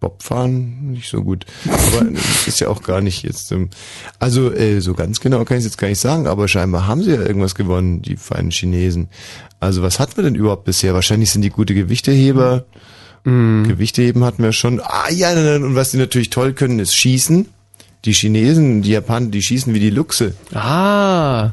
Bobfahren 0.00 0.92
nicht 0.92 1.08
so 1.08 1.22
gut. 1.22 1.46
Aber 1.66 2.04
das 2.10 2.46
ist 2.48 2.60
ja 2.60 2.68
auch 2.68 2.82
gar 2.82 3.00
nicht 3.00 3.22
jetzt. 3.22 3.54
Also 4.18 4.52
äh, 4.52 4.80
so 4.80 4.94
ganz 4.94 5.20
genau 5.20 5.44
kann 5.44 5.56
ich 5.58 5.64
es 5.64 5.70
jetzt 5.70 5.78
gar 5.78 5.88
nicht 5.88 6.00
sagen, 6.00 6.26
aber 6.26 6.48
scheinbar 6.48 6.86
haben 6.86 7.02
sie 7.02 7.12
ja 7.12 7.22
irgendwas 7.22 7.54
gewonnen, 7.54 8.02
die 8.02 8.16
feinen 8.16 8.50
Chinesen. 8.50 9.08
Also 9.58 9.82
was 9.82 9.98
hatten 9.98 10.16
wir 10.16 10.24
denn 10.24 10.34
überhaupt 10.34 10.64
bisher? 10.64 10.92
Wahrscheinlich 10.92 11.30
sind 11.30 11.42
die 11.42 11.50
gute 11.50 11.74
Gewichteheber. 11.74 12.64
Gewichteheben 13.24 14.22
hatten 14.22 14.44
wir 14.44 14.52
schon. 14.52 14.80
Ah 14.80 15.10
ja, 15.10 15.32
und 15.56 15.74
was 15.74 15.90
die 15.90 15.96
natürlich 15.96 16.30
toll 16.30 16.52
können, 16.52 16.78
ist 16.78 16.94
schießen. 16.94 17.48
Die 18.04 18.12
Chinesen, 18.12 18.82
die 18.82 18.90
Japaner, 18.90 19.28
die 19.28 19.42
schießen 19.42 19.74
wie 19.74 19.80
die 19.80 19.90
Luchse. 19.90 20.34
ah. 20.54 21.52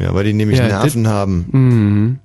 Ja, 0.00 0.14
weil 0.14 0.24
die 0.24 0.32
nämlich 0.32 0.60
Ja, 0.60 0.68
Nerven 0.68 1.08
haben. 1.08 1.46
Mhm. 1.50 2.18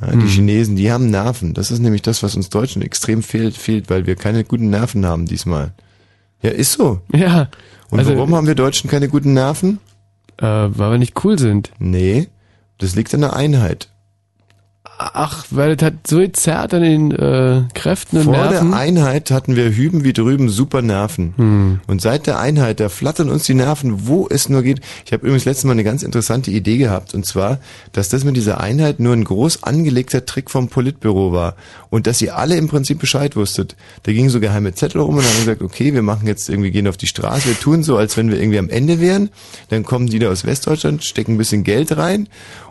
Ja, 0.00 0.16
die 0.16 0.26
Chinesen, 0.26 0.74
die 0.74 0.90
haben 0.90 1.08
Nerven. 1.10 1.54
Das 1.54 1.70
ist 1.70 1.78
nämlich 1.78 2.02
das, 2.02 2.22
was 2.24 2.34
uns 2.34 2.48
Deutschen 2.48 2.82
extrem 2.82 3.22
fehlt, 3.22 3.56
fehlt, 3.56 3.90
weil 3.90 4.06
wir 4.06 4.16
keine 4.16 4.42
guten 4.42 4.70
Nerven 4.70 5.06
haben 5.06 5.26
diesmal. 5.26 5.72
Ja, 6.42 6.50
ist 6.50 6.72
so. 6.72 7.00
Ja. 7.12 7.48
Und 7.90 7.98
also, 8.00 8.16
warum 8.16 8.34
haben 8.34 8.46
wir 8.48 8.54
Deutschen 8.56 8.90
keine 8.90 9.08
guten 9.08 9.34
Nerven? 9.34 9.78
Äh, 10.38 10.46
weil 10.46 10.92
wir 10.92 10.98
nicht 10.98 11.22
cool 11.24 11.38
sind. 11.38 11.70
Nee, 11.78 12.28
das 12.78 12.96
liegt 12.96 13.14
an 13.14 13.20
der 13.20 13.34
Einheit. 13.34 13.88
Ach, 15.02 15.46
weil 15.50 15.76
das 15.76 15.86
hat 15.86 16.06
so 16.06 16.18
gezerrt 16.18 16.74
an 16.74 16.82
den 16.82 17.10
äh, 17.10 17.62
Kräften 17.72 18.18
und 18.18 18.24
Vor 18.24 18.34
Nerven. 18.34 18.70
der 18.70 18.78
Einheit 18.78 19.30
hatten 19.30 19.56
wir 19.56 19.70
hüben 19.70 20.04
wie 20.04 20.12
drüben 20.12 20.50
super 20.50 20.82
Nerven. 20.82 21.32
Hm. 21.36 21.80
Und 21.86 22.02
seit 22.02 22.26
der 22.26 22.38
Einheit, 22.38 22.80
da 22.80 22.90
flattern 22.90 23.30
uns 23.30 23.44
die 23.44 23.54
Nerven, 23.54 24.06
wo 24.06 24.28
es 24.28 24.50
nur 24.50 24.62
geht. 24.62 24.80
Ich 25.06 25.12
habe 25.12 25.24
übrigens 25.24 25.46
letztes 25.46 25.64
Mal 25.64 25.72
eine 25.72 25.84
ganz 25.84 26.02
interessante 26.02 26.50
Idee 26.50 26.76
gehabt. 26.76 27.14
Und 27.14 27.24
zwar, 27.24 27.60
dass 27.92 28.10
das 28.10 28.24
mit 28.24 28.36
dieser 28.36 28.60
Einheit 28.60 29.00
nur 29.00 29.14
ein 29.14 29.24
groß 29.24 29.62
angelegter 29.62 30.26
Trick 30.26 30.50
vom 30.50 30.68
Politbüro 30.68 31.32
war. 31.32 31.56
Und 31.88 32.06
dass 32.06 32.20
ihr 32.20 32.36
alle 32.36 32.56
im 32.56 32.68
Prinzip 32.68 32.98
Bescheid 32.98 33.36
wusstet. 33.36 33.76
Da 34.02 34.12
gingen 34.12 34.28
so 34.28 34.38
geheime 34.38 34.74
Zettel 34.74 35.00
rum 35.00 35.16
und 35.16 35.24
haben 35.24 35.38
gesagt, 35.38 35.62
okay, 35.62 35.94
wir 35.94 36.02
machen 36.02 36.26
jetzt 36.26 36.50
irgendwie, 36.50 36.72
gehen 36.72 36.86
auf 36.86 36.98
die 36.98 37.06
Straße, 37.06 37.48
wir 37.48 37.58
tun 37.58 37.82
so, 37.82 37.96
als 37.96 38.18
wenn 38.18 38.30
wir 38.30 38.38
irgendwie 38.38 38.58
am 38.58 38.68
Ende 38.68 39.00
wären. 39.00 39.30
Dann 39.70 39.82
kommen 39.82 40.08
die 40.08 40.18
da 40.18 40.28
aus 40.30 40.44
Westdeutschland, 40.44 41.04
stecken 41.04 41.34
ein 41.34 41.38
bisschen 41.38 41.64
Geld 41.64 41.96
rein. 41.96 42.28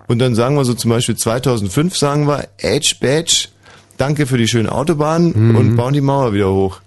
Und 0.10 0.18
dann 0.20 0.34
sagen 0.34 0.56
wir 0.56 0.66
so 0.66 0.74
zum 0.74 0.90
Beispiel 0.90 1.16
2005 1.16 1.96
sagen 1.96 2.28
wir, 2.28 2.48
Edge 2.58 2.96
Badge, 3.00 3.50
danke 3.98 4.26
für 4.26 4.40
die 4.40 4.48
schönen 4.48 4.68
Autobahnen 4.68 5.56
und 5.56 5.76
bauen 5.76 5.94
die 5.94 6.02
Mauer 6.02 6.34
wieder 6.34 6.52
hoch. 6.52 6.82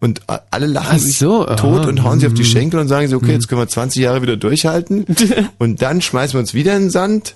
Und 0.00 0.20
alle 0.50 0.66
lachen 0.66 0.92
Ach 0.92 0.98
sich 0.98 1.18
so, 1.18 1.44
tot 1.44 1.80
aha, 1.80 1.88
und 1.88 2.04
hauen 2.04 2.20
sich 2.20 2.28
auf 2.28 2.34
die 2.34 2.42
mhm. 2.42 2.46
Schenkel 2.46 2.78
und 2.78 2.88
sagen 2.88 3.08
so, 3.08 3.16
okay, 3.16 3.32
jetzt 3.32 3.48
können 3.48 3.60
wir 3.60 3.66
20 3.66 4.00
Jahre 4.00 4.22
wieder 4.22 4.36
durchhalten. 4.36 5.04
und 5.58 5.82
dann 5.82 6.00
schmeißen 6.00 6.34
wir 6.34 6.40
uns 6.40 6.54
wieder 6.54 6.76
in 6.76 6.82
den 6.82 6.90
Sand 6.90 7.34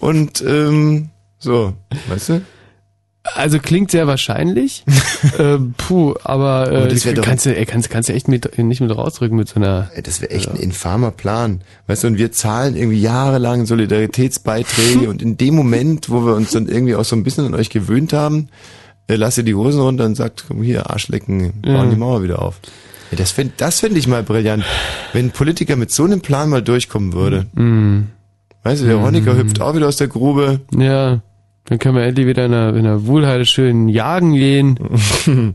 und 0.00 0.42
ähm, 0.44 1.10
so, 1.38 1.74
weißt 2.08 2.30
du? 2.30 2.42
Also 3.34 3.58
klingt 3.58 3.90
sehr 3.90 4.06
wahrscheinlich. 4.06 4.84
äh, 5.38 5.58
puh, 5.76 6.14
aber 6.24 6.70
äh, 6.70 6.88
das 6.88 7.04
wär 7.04 7.14
doch- 7.14 7.22
kannst, 7.24 7.46
du, 7.46 7.54
kannst, 7.66 7.90
kannst 7.90 8.08
du 8.08 8.12
echt 8.12 8.28
mit, 8.28 8.56
nicht 8.58 8.80
mit 8.80 8.90
rausrücken 8.96 9.36
mit 9.36 9.48
so 9.48 9.56
einer. 9.56 9.90
Das 10.02 10.20
wäre 10.20 10.30
echt 10.32 10.48
ein 10.50 10.56
infamer 10.56 11.10
Plan. 11.10 11.60
Weißt 11.86 12.04
du, 12.04 12.08
und 12.08 12.18
wir 12.18 12.32
zahlen 12.32 12.76
irgendwie 12.76 13.00
jahrelang 13.00 13.66
Solidaritätsbeiträge 13.66 15.08
und 15.10 15.22
in 15.22 15.36
dem 15.36 15.54
Moment, 15.54 16.08
wo 16.10 16.24
wir 16.24 16.34
uns 16.34 16.50
dann 16.52 16.68
irgendwie 16.68 16.94
auch 16.94 17.04
so 17.04 17.16
ein 17.16 17.24
bisschen 17.24 17.46
an 17.46 17.54
euch 17.54 17.70
gewöhnt 17.70 18.12
haben, 18.12 18.48
äh, 19.08 19.16
lasst 19.16 19.38
ihr 19.38 19.44
die 19.44 19.54
Hosen 19.54 19.80
runter 19.80 20.04
und 20.04 20.14
sagt, 20.14 20.44
komm 20.48 20.62
hier, 20.62 20.90
Arschlecken, 20.90 21.52
bauen 21.62 21.74
Ja. 21.74 21.86
die 21.86 21.96
Mauer 21.96 22.22
wieder 22.22 22.42
auf. 22.42 22.60
Ja, 23.10 23.18
das 23.18 23.30
fänd, 23.30 23.52
das 23.58 23.80
fänd 23.80 23.96
ich 23.96 24.08
mal 24.08 24.22
brillant. 24.22 24.64
Wenn 25.12 25.26
ein 25.26 25.30
Politiker 25.30 25.76
mit 25.76 25.92
so 25.92 26.04
einem 26.04 26.20
Plan 26.22 26.48
mal 26.48 26.62
durchkommen 26.62 27.12
würde. 27.12 27.46
Mhm. 27.54 28.08
Weißt 28.64 28.82
du, 28.82 28.86
der 28.86 29.00
Honecker 29.00 29.34
Mhm. 29.34 29.38
hüpft 29.38 29.60
auch 29.60 29.76
wieder 29.76 29.86
aus 29.86 29.96
der 29.96 30.08
Grube. 30.08 30.60
Ja, 30.76 31.20
dann 31.68 31.78
können 31.78 31.96
wir 31.96 32.04
endlich 32.04 32.26
wieder 32.26 32.46
in 32.46 32.52
der, 32.52 32.74
in 32.74 32.84
der 32.84 33.06
Wohlheide 33.06 33.44
schön 33.46 33.88
jagen 33.88 34.34
gehen. 34.34 34.78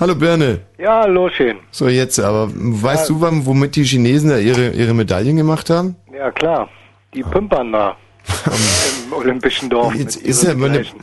Hallo 0.00 0.14
Birne. 0.14 0.60
Ja, 0.78 1.00
hallo 1.02 1.28
schön. 1.28 1.56
So, 1.72 1.88
jetzt 1.88 2.20
aber, 2.20 2.48
weißt 2.54 3.08
Ja. 3.08 3.14
du, 3.16 3.20
wann- 3.20 3.46
womit 3.46 3.74
die 3.74 3.82
Chinesen 3.84 4.30
da 4.30 4.38
ihre, 4.38 4.70
ihre 4.70 4.94
Medaillen 4.94 5.36
gemacht 5.36 5.70
haben? 5.70 5.96
Ja, 6.16 6.30
klar. 6.30 6.68
Die 7.14 7.22
pimpern 7.24 7.72
da 7.72 7.96
im 9.06 9.12
Olympischen 9.12 9.68
Dorf. 9.70 9.94
Jetzt 9.96 10.16
ist 10.16 10.44
ja 10.44 10.54
meine- 10.54 10.82
Gleichen. 10.82 11.00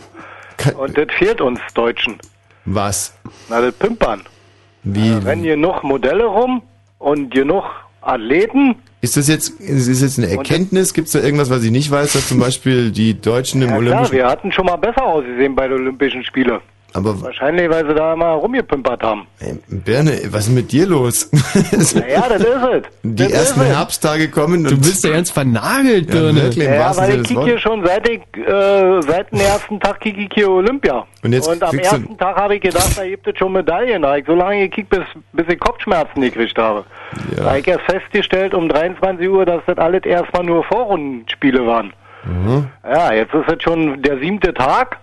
Und 0.77 0.97
das 0.97 1.07
fehlt 1.17 1.41
uns 1.41 1.59
Deutschen. 1.73 2.15
Was? 2.63 3.13
Na, 3.49 3.59
das 3.59 3.73
Pimpern. 3.73 4.21
Wie? 4.83 5.09
Da 5.09 5.17
rennen 5.19 5.43
genug 5.43 5.83
Modelle 5.83 6.23
rum 6.25 6.61
und 6.97 7.31
genug 7.33 7.65
Athleten. 8.01 8.75
Ist 9.05 9.17
das 9.17 9.27
jetzt, 9.27 9.61
ist 9.61 9.87
das 9.87 10.01
jetzt 10.01 10.17
eine 10.17 10.31
Erkenntnis? 10.31 10.91
Gibt 10.95 11.05
es 11.05 11.13
da 11.13 11.19
irgendwas, 11.19 11.51
was 11.51 11.63
ich 11.63 11.69
nicht 11.69 11.91
weiß, 11.91 12.13
dass 12.13 12.27
zum 12.27 12.39
Beispiel 12.39 12.89
die 12.89 13.13
Deutschen 13.13 13.61
im 13.61 13.69
Ja, 13.69 13.75
klar, 13.75 13.79
Olympischen... 13.85 14.15
wir 14.15 14.25
hatten 14.25 14.51
schon 14.51 14.65
mal 14.65 14.77
besser 14.77 15.05
ausgesehen 15.05 15.53
bei 15.53 15.67
den 15.67 15.77
Olympischen 15.79 16.23
Spielen. 16.23 16.59
Aber 16.95 17.21
Wahrscheinlich, 17.21 17.69
weil 17.69 17.85
sie 17.85 17.93
da 17.93 18.13
immer 18.13 18.27
rumgepimpert 18.31 19.03
haben. 19.03 19.27
Birne, 19.67 20.17
was 20.29 20.47
ist 20.47 20.53
mit 20.53 20.71
dir 20.71 20.87
los? 20.87 21.29
Naja, 21.93 22.23
das 22.29 22.39
ist 22.41 22.47
es. 22.47 22.83
Die 23.03 23.15
Das 23.23 23.31
ersten. 23.31 23.61
Herbsttage 23.65 24.29
kommen 24.29 24.63
Du 24.63 24.71
und... 24.75 24.79
bist 24.81 25.03
ja 25.03 25.11
ganz 25.11 25.29
vernagelt, 25.29 26.07
Ja, 26.07 26.15
Birne. 26.21 26.43
wirklich, 26.43 26.63
Ja, 26.65 26.79
wahrsten 26.79 27.03
weil 27.07 27.11
ich 27.15 27.17
des 27.23 27.27
kick 27.27 27.39
hier 27.43 27.59
schon 27.59 27.85
seit 27.85 28.07
ich, 28.07 28.21
äh, 28.37 29.01
seit 29.01 29.31
dem 29.33 29.39
ersten 29.41 29.79
Tag 29.81 29.99
kick 29.99 30.17
ich 30.17 30.29
hier 30.33 30.49
Olympia. 30.49 31.05
Und 31.21 31.33
jetzt 31.33 31.49
am 31.49 31.59
kriegst 31.59 31.91
du- 31.91 31.97
ersten 31.97 32.17
Tag 32.17 32.35
habe 32.37 32.55
ich 32.55 32.61
gedacht, 32.61 32.97
da 32.97 33.05
gibt 33.05 33.27
es 33.27 33.37
schon 33.37 33.51
Medaillen. 33.51 34.01
Da 34.01 34.07
habe 34.09 34.19
ich 34.21 34.25
so 34.25 34.33
lange 34.35 34.59
gekickt, 34.69 34.89
bis, 34.89 35.01
bis 35.33 35.45
ich 35.49 35.59
Kopfschmerzen 35.59 36.21
gekriegt 36.21 36.57
habe. 36.57 36.85
Da 37.35 37.43
habe 37.45 37.59
ich 37.59 37.67
erst 37.67 37.83
festgestellt 37.85 38.53
um 38.53 38.69
23 38.69 39.27
Uhr, 39.27 39.45
dass 39.45 39.61
das 39.67 39.77
alles 39.77 40.03
erstmal 40.05 40.43
nur 40.43 40.63
Vorrundenspiele 40.63 41.65
waren. 41.67 41.91
Mhm. 42.23 42.67
Ja, 42.89 43.11
jetzt 43.13 43.33
ist 43.33 43.49
es 43.53 43.61
schon 43.61 44.01
der 44.01 44.17
siebte 44.19 44.53
Tag. 44.53 44.97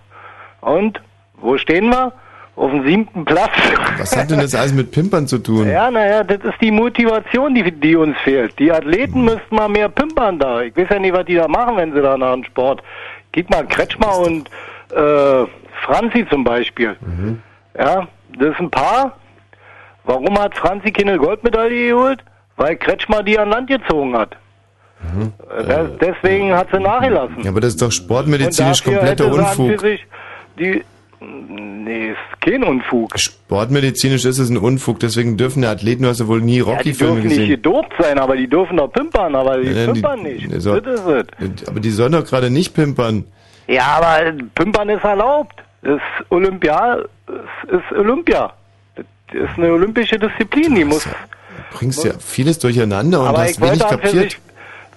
Und 0.61 0.99
wo 1.43 1.57
stehen 1.57 1.89
wir? 1.89 2.11
Auf 2.55 2.69
dem 2.69 2.85
siebten 2.85 3.25
Platz. 3.25 3.49
Was 3.97 4.15
hat 4.15 4.29
denn 4.29 4.39
das 4.39 4.53
alles 4.53 4.73
mit 4.73 4.91
Pimpern 4.91 5.25
zu 5.27 5.39
tun? 5.39 5.67
Ja, 5.67 5.89
naja, 5.89 6.23
das 6.23 6.37
ist 6.43 6.61
die 6.61 6.69
Motivation, 6.69 7.55
die, 7.55 7.71
die 7.71 7.95
uns 7.95 8.15
fehlt. 8.23 8.57
Die 8.59 8.71
Athleten 8.71 9.19
Mhm. 9.21 9.25
müssten 9.25 9.55
mal 9.55 9.67
mehr 9.69 9.89
pimpern 9.89 10.37
da. 10.37 10.61
Ich 10.61 10.77
weiß 10.77 10.87
ja 10.91 10.99
nicht, 10.99 11.13
was 11.15 11.25
die 11.25 11.33
da 11.35 11.47
machen, 11.47 11.77
wenn 11.77 11.93
sie 11.93 12.01
da 12.01 12.15
nach 12.15 12.33
dem 12.33 12.43
Sport. 12.43 12.83
Mal 13.49 13.65
Kretschmer 13.65 14.19
und 14.19 14.49
äh, 14.95 15.45
Franzi 15.83 16.27
zum 16.29 16.43
Beispiel. 16.43 16.95
Mhm. 17.01 17.41
Ja, 17.75 18.07
das 18.37 18.49
ist 18.49 18.59
ein 18.59 18.69
Paar. 18.69 19.17
Warum 20.03 20.37
hat 20.39 20.55
Franzi 20.55 20.91
keine 20.91 21.17
Goldmedaille 21.17 21.87
geholt? 21.89 22.23
Weil 22.57 22.75
Kretschmer 22.75 23.23
die 23.23 23.39
an 23.39 23.49
Land 23.49 23.67
gezogen 23.67 24.15
hat. 24.15 24.35
Äh, 25.57 25.63
das, 25.65 25.87
deswegen 25.99 26.53
hat 26.53 26.67
sie 26.71 26.79
nachgelassen. 26.79 27.41
Ja, 27.41 27.49
aber 27.49 27.61
das 27.61 27.69
ist 27.69 27.81
doch 27.81 27.91
sportmedizinisch 27.91 28.83
kompletter 28.83 29.25
Unfug. 29.31 29.81
sich 29.81 30.05
die, 30.59 30.83
nee, 31.49 32.09
ist 32.11 32.41
kein 32.41 32.63
Unfug. 32.63 33.17
Sportmedizinisch 33.19 34.25
ist 34.25 34.37
es 34.39 34.49
ein 34.49 34.57
Unfug, 34.57 34.99
deswegen 34.99 35.37
dürfen 35.37 35.61
die 35.61 35.67
Athleten, 35.67 36.03
du 36.03 36.09
hast 36.09 36.19
ja 36.19 36.27
wohl 36.27 36.41
nie 36.41 36.57
Ja, 36.57 36.63
die 36.65 36.69
Rocky-Filme 36.71 37.13
dürfen 37.15 37.27
nicht 37.27 37.37
gesehen. 37.37 37.49
gedopt 37.49 37.93
sein, 37.99 38.19
aber 38.19 38.35
die 38.35 38.47
dürfen 38.47 38.77
doch 38.77 38.87
pimpern, 38.91 39.35
aber 39.35 39.57
die 39.59 39.69
Ja, 39.69 39.85
die- 39.87 39.91
pimpern 40.01 40.23
nicht. 40.23 40.61
so- 40.61 40.79
Das 40.79 40.99
ist 41.01 41.05
es. 41.07 41.67
Aber 41.67 41.79
die 41.79 41.89
sollen 41.89 42.11
doch 42.13 42.25
gerade 42.25 42.49
nicht 42.49 42.73
pimpern. 42.73 43.25
Ja, 43.67 43.97
aber 44.01 44.33
pimpern 44.55 44.89
ist 44.89 45.03
erlaubt. 45.03 45.55
Das 45.81 45.95
ist 45.95 46.31
Olympia, 46.31 46.97
es 47.27 47.73
ist 47.73 47.97
Olympia. 47.97 48.53
Das 48.95 49.05
ist 49.49 49.57
eine 49.57 49.71
olympische 49.73 50.17
Disziplin, 50.19 50.75
die 50.75 50.85
muss. 50.85 51.03
Du 51.03 51.09
bringst 51.77 52.03
ja 52.05 52.11
vieles 52.19 52.59
durcheinander 52.59 53.21
und 53.21 53.27
aber 53.27 53.39
hast 53.39 53.51
ich 53.57 53.61
wenig 53.61 53.79
kapiert. 53.79 54.11
sich, 54.13 54.39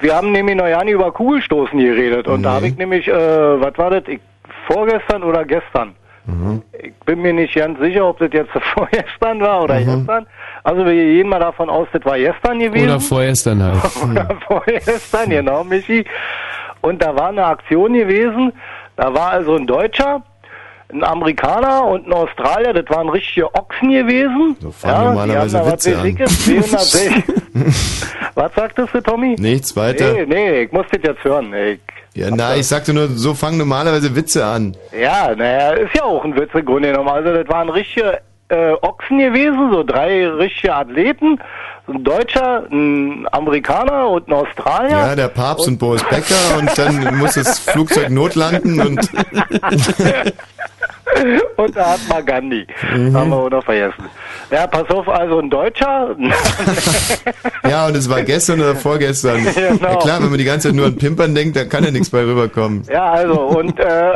wir 0.01 0.15
haben 0.15 0.31
nämlich 0.32 0.57
noch 0.57 0.66
ja 0.69 0.85
nie 0.85 0.93
über 0.93 1.11
Kugelstoßen 1.11 1.78
geredet 1.78 2.28
und 2.28 2.43
da 2.43 2.53
habe 2.53 2.69
ich 2.69 2.77
nämlich, 2.77 3.09
äh, 3.09 3.12
was 3.15 3.77
war 3.78 3.90
das, 3.90 4.03
ich, 4.09 4.20
vorgestern 4.66 5.23
oder 5.23 5.44
gestern? 5.44 5.94
Mhm. 6.27 6.62
Ich 6.82 6.93
bin 7.05 7.23
mir 7.23 7.32
nicht 7.32 7.55
ganz 7.55 7.78
sicher, 7.78 8.07
ob 8.07 8.19
das 8.19 8.31
jetzt 8.32 8.51
vorgestern 8.74 9.40
war 9.40 9.62
oder 9.62 9.81
Mhm. 9.81 9.85
gestern. 10.01 10.27
Also 10.65 10.85
wir 10.85 10.93
gehen 10.93 11.28
mal 11.28 11.39
davon 11.40 11.70
aus, 11.70 11.86
das 11.93 12.05
war 12.05 12.19
gestern 12.19 12.59
gewesen. 12.59 12.89
Oder 12.89 13.01
vorgestern 13.01 13.62
halt. 13.62 13.77
Oder 14.11 14.28
vorgestern, 14.47 15.31
genau, 15.31 15.62
Michi. 15.65 16.05
Und 16.81 17.03
da 17.03 17.15
war 17.16 17.28
eine 17.28 17.44
Aktion 17.44 17.93
gewesen, 17.94 18.53
da 18.97 19.12
war 19.15 19.31
also 19.31 19.57
ein 19.57 19.66
Deutscher, 19.66 20.23
ein 20.92 21.02
Amerikaner 21.04 21.84
und 21.84 22.06
ein 22.06 22.12
Australier, 22.12 22.72
das 22.72 22.88
waren 22.94 23.08
richtige 23.08 23.52
Ochsen 23.54 23.90
gewesen. 23.90 24.56
So 24.60 24.70
fangen 24.70 25.04
normalerweise 25.14 25.60
die 25.64 25.72
Witze 25.72 25.98
an. 25.98 26.16
jetzt, 26.16 26.44
260. 26.44 27.24
was 28.34 28.54
sagtest 28.54 28.94
du, 28.94 29.00
Tommy? 29.00 29.36
Nichts 29.38 29.74
weiter. 29.76 30.12
Nee, 30.12 30.26
nee, 30.26 30.60
ich 30.62 30.72
muss 30.72 30.86
das 30.92 31.00
jetzt 31.02 31.24
hören. 31.24 31.52
Ich, 31.54 31.80
Ja, 32.14 32.30
nein, 32.30 32.60
ich 32.60 32.66
sagte 32.66 32.92
nur, 32.94 33.08
so 33.08 33.34
fangen 33.34 33.58
normalerweise 33.58 34.14
Witze 34.14 34.44
an. 34.44 34.76
ja, 34.98 35.34
naja, 35.34 35.70
ist 35.72 35.94
ja 35.94 36.04
auch 36.04 36.24
ein 36.24 36.36
Witz 36.36 36.50
im 36.54 36.64
Grunde 36.64 36.90
genommen. 36.90 37.08
Also 37.08 37.32
das 37.32 37.48
waren 37.48 37.68
richtige 37.68 38.20
äh, 38.48 38.72
Ochsen 38.82 39.18
gewesen, 39.18 39.70
so 39.72 39.82
drei 39.82 40.26
richtige 40.28 40.74
Athleten. 40.74 41.40
Ein 41.88 42.02
Deutscher, 42.02 42.64
ein 42.70 43.28
Amerikaner 43.30 44.08
und 44.08 44.26
ein 44.28 44.32
Australier. 44.32 44.90
Ja, 44.90 45.14
der 45.14 45.28
Papst 45.28 45.68
und 45.68 45.78
Boris 45.78 46.02
Becker 46.04 46.58
und 46.58 46.76
dann 46.76 47.16
muss 47.18 47.34
das 47.34 47.60
Flugzeug 47.60 48.10
notlanden 48.10 48.80
und 48.80 48.98
Und 51.57 51.77
da 51.77 51.93
hat 51.93 52.01
man 52.09 52.24
Gandhi. 52.27 52.66
Mhm. 52.95 53.16
Haben 53.16 53.31
wir 53.31 53.37
auch 53.37 53.51
noch 53.51 53.65
vergessen. 53.65 54.05
Ja, 54.51 54.66
pass 54.66 54.89
auf, 54.91 55.09
also 55.09 55.39
ein 55.39 55.49
Deutscher. 55.51 56.15
ja, 57.69 57.87
und 57.87 57.97
es 57.97 58.09
war 58.11 58.23
gestern 58.23 58.61
oder 58.61 58.74
vorgestern. 58.77 59.47
Genau. 59.55 59.89
Ja 59.93 59.97
klar, 59.97 60.20
wenn 60.23 60.31
man 60.31 60.39
die 60.39 60.45
ganze 60.45 60.69
Zeit 60.69 60.77
nur 60.77 60.87
an 60.87 60.97
Pimpern 60.97 61.35
denkt, 61.35 61.57
dann 61.57 61.69
kann 61.69 61.85
ja 61.85 61.91
nichts 61.91 62.11
bei 62.11 62.23
rüberkommen. 62.24 62.83
ja, 62.91 63.11
also, 63.12 63.41
und 63.41 63.78
äh, 63.81 64.12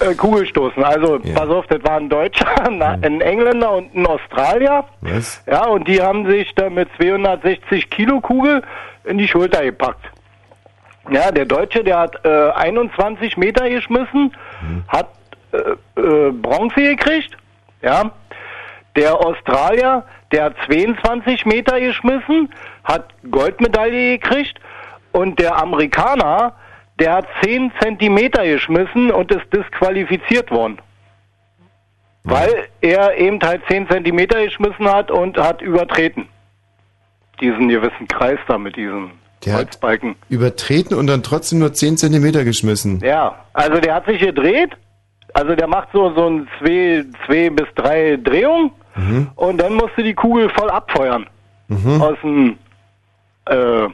äh, 0.00 0.14
Kugelstoßen. 0.16 0.82
Also, 0.84 1.18
pass 1.34 1.48
auf, 1.48 1.66
das 1.68 1.82
war 1.84 1.96
ein 1.98 2.08
Deutscher, 2.08 2.46
ein- 2.68 3.20
Engländer 3.20 3.72
und 3.72 3.94
ein 3.94 4.06
Australier. 4.06 4.84
Was? 5.02 5.42
Ja, 5.46 5.66
und 5.66 5.86
die 5.88 6.00
haben 6.00 6.28
sich 6.30 6.52
da 6.54 6.68
mit 6.70 6.88
260 6.98 7.90
Kilo 7.90 8.20
Kugel 8.20 8.62
in 9.04 9.18
die 9.18 9.28
Schulter 9.28 9.62
gepackt. 9.64 10.04
Ja, 11.10 11.30
der 11.30 11.44
Deutsche, 11.44 11.84
der 11.84 11.98
hat 12.00 12.24
äh, 12.24 12.50
21 12.50 13.36
Meter 13.36 13.68
geschmissen, 13.70 14.32
hat 14.88 15.08
äh, 15.56 16.00
äh, 16.00 16.30
Bronze 16.32 16.74
gekriegt. 16.80 17.36
Ja, 17.82 18.10
der 18.96 19.14
Australier, 19.14 20.04
der 20.32 20.44
hat 20.44 20.56
22 20.66 21.44
Meter 21.46 21.78
geschmissen, 21.80 22.48
hat 22.84 23.08
Goldmedaille 23.30 24.18
gekriegt. 24.18 24.58
Und 25.12 25.38
der 25.38 25.56
Amerikaner, 25.56 26.54
der 26.98 27.14
hat 27.14 27.26
10 27.42 27.72
Zentimeter 27.80 28.44
geschmissen 28.44 29.10
und 29.10 29.30
ist 29.30 29.46
disqualifiziert 29.52 30.50
worden. 30.50 30.78
Weil 32.24 32.68
er 32.80 33.16
eben 33.18 33.38
halt 33.40 33.62
10 33.68 33.88
Zentimeter 33.88 34.44
geschmissen 34.44 34.88
hat 34.90 35.10
und 35.10 35.38
hat 35.38 35.62
übertreten. 35.62 36.28
Diesen 37.40 37.68
gewissen 37.68 38.08
Kreis 38.08 38.38
da 38.48 38.58
mit 38.58 38.76
diesen 38.76 39.12
Der 39.44 39.52
hat 39.52 39.58
Holzbalken. 39.60 40.16
übertreten 40.28 40.94
und 40.96 41.06
dann 41.06 41.22
trotzdem 41.22 41.58
nur 41.60 41.72
10 41.72 41.98
Zentimeter 41.98 42.44
geschmissen. 42.44 43.00
Ja, 43.00 43.44
also 43.52 43.78
der 43.78 43.94
hat 43.94 44.06
sich 44.06 44.18
gedreht. 44.20 44.70
Also 45.36 45.54
der 45.54 45.66
macht 45.66 45.88
so, 45.92 46.12
so 46.14 46.28
ein 46.30 46.48
zwei, 46.58 47.04
zwei 47.26 47.50
bis 47.50 47.66
drei 47.74 48.16
Drehungen 48.22 48.70
Mhm. 48.98 49.28
und 49.36 49.58
dann 49.60 49.74
musste 49.74 50.02
die 50.02 50.14
Kugel 50.14 50.48
voll 50.48 50.70
abfeuern. 50.70 51.26
Mhm. 51.68 52.00
Aus 52.00 52.16
dem, 52.22 52.56
äh, 53.44 53.88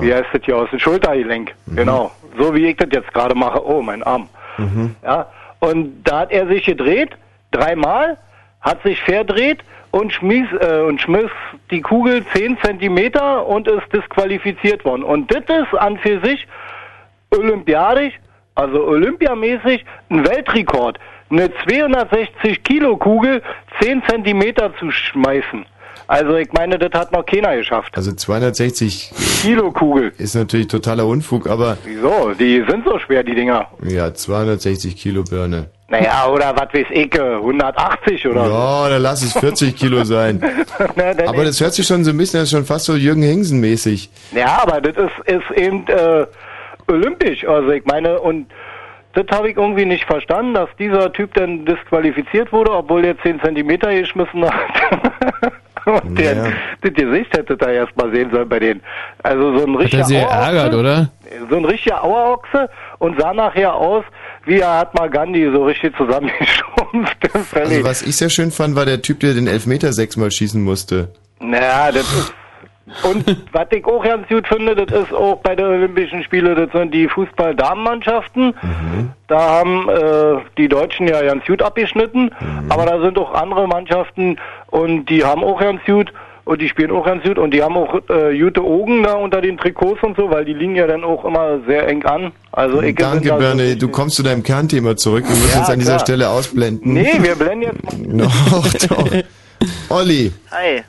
wie 0.00 0.14
heißt 0.14 0.28
das 0.32 0.40
hier, 0.44 0.56
aus 0.56 0.70
dem 0.70 0.78
Schultergelenk. 0.78 1.54
Genau. 1.66 2.10
So 2.38 2.54
wie 2.54 2.68
ich 2.68 2.76
das 2.78 2.88
jetzt 2.90 3.12
gerade 3.12 3.34
mache. 3.34 3.62
Oh, 3.62 3.82
mein 3.82 4.02
Arm. 4.02 4.26
Mhm. 4.56 4.94
Ja. 5.04 5.26
Und 5.60 6.02
da 6.04 6.20
hat 6.20 6.30
er 6.32 6.46
sich 6.46 6.64
gedreht, 6.64 7.10
dreimal, 7.50 8.16
hat 8.62 8.82
sich 8.82 8.98
verdreht 9.02 9.58
und 9.90 10.10
schmiss, 10.14 10.46
äh, 10.58 10.80
und 10.80 11.02
schmiss 11.02 11.30
die 11.70 11.82
Kugel 11.82 12.24
10 12.32 12.56
Zentimeter 12.62 13.46
und 13.46 13.68
ist 13.68 13.92
disqualifiziert 13.92 14.86
worden. 14.86 15.02
Und 15.02 15.30
das 15.30 15.42
ist 15.64 15.74
an 15.78 15.98
für 15.98 16.18
sich 16.24 16.46
olympiadisch, 17.30 18.14
also 18.58 18.84
olympiamäßig, 18.84 19.84
ein 20.10 20.26
Weltrekord. 20.26 20.98
Eine 21.30 21.50
260 21.64 22.62
Kilo 22.64 22.96
Kugel 22.96 23.42
10 23.80 24.02
Zentimeter 24.08 24.72
zu 24.78 24.90
schmeißen. 24.90 25.64
Also 26.06 26.36
ich 26.36 26.50
meine, 26.52 26.78
das 26.78 26.98
hat 26.98 27.12
noch 27.12 27.24
keiner 27.26 27.54
geschafft. 27.54 27.92
Also 27.94 28.12
260 28.12 29.12
Kilo 29.42 29.70
Kugel. 29.70 30.12
ist 30.16 30.34
natürlich 30.34 30.68
totaler 30.68 31.06
Unfug, 31.06 31.46
aber 31.46 31.76
Wieso? 31.84 32.32
Die 32.38 32.64
sind 32.66 32.84
so 32.86 32.98
schwer, 32.98 33.22
die 33.22 33.34
Dinger. 33.34 33.68
ja, 33.84 34.12
260 34.12 34.96
Kilo 34.96 35.22
Birne. 35.22 35.66
Naja, 35.90 36.28
oder 36.28 36.54
was 36.56 36.72
weiß 36.72 36.86
ich, 36.90 37.14
äh, 37.14 37.36
180 37.36 38.26
oder 38.26 38.44
so. 38.44 38.50
Ja, 38.50 38.88
dann 38.90 39.02
lass 39.02 39.22
es 39.22 39.32
40 39.38 39.76
Kilo 39.76 40.04
sein. 40.04 40.42
Na, 40.96 41.10
Aber 41.26 41.44
das 41.44 41.60
hört 41.60 41.74
sich 41.74 41.86
schon 41.86 42.04
so 42.04 42.10
ein 42.10 42.16
bisschen, 42.16 42.40
das 42.40 42.48
ist 42.48 42.52
schon 42.52 42.64
fast 42.64 42.86
so 42.86 42.94
Jürgen 42.94 43.22
Hingsen 43.22 43.60
mäßig. 43.60 44.10
Ja, 44.32 44.60
aber 44.62 44.80
das 44.80 44.96
ist, 44.96 45.28
ist 45.28 45.58
eben 45.58 45.86
äh, 45.88 46.26
olympisch. 46.88 47.46
Also 47.46 47.70
ich 47.70 47.84
meine, 47.84 48.18
und 48.20 48.46
das 49.14 49.26
habe 49.30 49.50
ich 49.50 49.56
irgendwie 49.56 49.86
nicht 49.86 50.04
verstanden, 50.04 50.54
dass 50.54 50.68
dieser 50.78 51.12
Typ 51.12 51.34
dann 51.34 51.64
disqualifiziert 51.64 52.52
wurde, 52.52 52.72
obwohl 52.72 53.02
der 53.02 53.18
10 53.20 53.40
Zentimeter 53.40 53.92
geschmissen 53.94 54.44
hat. 54.44 55.52
und 55.86 56.18
Ja. 56.20 56.34
das 56.82 56.92
Gesicht 56.94 57.36
hätte 57.36 57.56
da 57.56 57.70
erst 57.70 57.96
mal 57.96 58.12
sehen 58.12 58.30
sollen 58.30 58.48
bei 58.48 58.58
denen. 58.58 58.80
Also 59.22 59.58
so 59.58 59.64
ein 59.64 59.72
Hat 59.74 59.78
er 59.78 59.80
richtiger 59.84 60.04
sie 60.04 60.16
ärgert, 60.16 60.74
oder? 60.74 61.10
so 61.50 61.56
ein 61.56 61.64
richtiger 61.64 62.04
Auerochse 62.04 62.68
und 62.98 63.18
sah 63.20 63.32
nachher 63.32 63.74
aus, 63.74 64.04
wie 64.44 64.60
er 64.60 64.78
hat 64.78 64.94
mal 64.94 65.08
Gandhi 65.10 65.50
so 65.52 65.64
richtig 65.64 65.96
zusammengeschrumpft. 65.96 67.16
Also 67.54 67.84
was 67.84 68.02
ich 68.02 68.16
sehr 68.16 68.30
schön 68.30 68.50
fand, 68.50 68.74
war 68.76 68.84
der 68.86 69.02
Typ, 69.02 69.20
der 69.20 69.34
den 69.34 69.46
Elfmeter 69.46 69.92
sechsmal 69.92 70.30
schießen 70.30 70.62
musste. 70.62 71.12
Naja, 71.40 71.90
das 71.92 72.02
ist. 72.02 72.34
Und 73.02 73.24
was 73.52 73.66
ich 73.70 73.84
auch 73.86 74.02
ganz 74.02 74.28
gut 74.28 74.46
finde, 74.48 74.74
das 74.74 75.02
ist 75.02 75.12
auch 75.12 75.36
bei 75.36 75.54
den 75.54 75.66
Olympischen 75.66 76.22
Spielen, 76.24 76.54
das 76.56 76.70
sind 76.72 76.92
die 76.94 77.08
Fußball-Damenmannschaften. 77.08 78.54
Da 79.28 79.38
haben 79.40 79.88
äh, 79.88 80.40
die 80.56 80.68
Deutschen 80.68 81.06
ja 81.08 81.22
ganz 81.22 81.44
gut 81.46 81.62
abgeschnitten, 81.62 82.30
aber 82.68 82.86
da 82.86 83.00
sind 83.00 83.18
auch 83.18 83.34
andere 83.34 83.66
Mannschaften 83.66 84.36
und 84.68 85.06
die 85.06 85.24
haben 85.24 85.44
auch 85.44 85.60
ganz 85.60 85.80
gut 85.84 86.12
und 86.44 86.62
die 86.62 86.68
spielen 86.70 86.90
auch 86.92 87.04
ganz 87.04 87.22
gut 87.24 87.38
und 87.38 87.52
die 87.52 87.62
haben 87.62 87.76
auch 87.76 87.94
äh, 88.08 88.38
gute 88.38 88.62
Augen 88.62 89.02
da 89.02 89.14
unter 89.14 89.42
den 89.42 89.58
Trikots 89.58 90.02
und 90.02 90.16
so, 90.16 90.30
weil 90.30 90.46
die 90.46 90.54
liegen 90.54 90.74
ja 90.76 90.86
dann 90.86 91.04
auch 91.04 91.22
immer 91.26 91.58
sehr 91.66 91.86
eng 91.86 92.02
an. 92.06 92.32
Also 92.52 92.80
ich 92.80 92.96
Danke, 92.96 93.34
Birne. 93.34 93.76
Du 93.76 93.88
kommst 93.88 94.16
zu 94.16 94.22
deinem 94.22 94.42
Kernthema 94.42 94.96
zurück. 94.96 95.24
Wir 95.28 95.36
müssen 95.36 95.52
Ja, 95.52 95.60
uns 95.60 95.68
an 95.68 95.78
dieser 95.78 95.92
klar. 95.96 96.00
Stelle 96.06 96.30
ausblenden. 96.30 96.94
Nee, 96.94 97.18
wir 97.20 97.34
blenden 97.34 97.62
jetzt 97.62 98.80
Doch, 98.88 98.96
doch. 98.96 99.10
Olli, 99.90 100.32
Hi. 100.50 100.82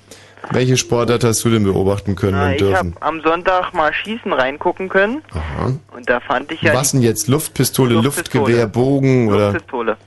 Welche 0.52 0.78
Sportart 0.78 1.24
hast 1.24 1.44
du 1.46 1.50
denn 1.50 1.64
beobachten 1.64 2.16
können 2.16 2.38
Na, 2.38 2.48
und 2.48 2.56
ich 2.56 2.62
habe 2.64 2.90
dürfen? 2.90 2.96
am 3.00 3.22
Sonntag 3.22 3.74
mal 3.74 3.94
Schießen 3.94 4.32
reingucken 4.34 4.90
können 4.90 5.22
Aha. 5.32 5.74
und 5.96 6.10
da 6.10 6.20
fand 6.20 6.52
ich 6.52 6.62
ja 6.62 6.74
Was 6.74 6.92
denn 6.92 7.02
jetzt? 7.02 7.28
Luftpistole, 7.28 7.96
Luftpistole. 7.96 8.44
Luftgewehr, 8.44 8.68
Bogen 8.68 9.30
oder? 9.30 9.52
Luftpistole. 9.52 9.98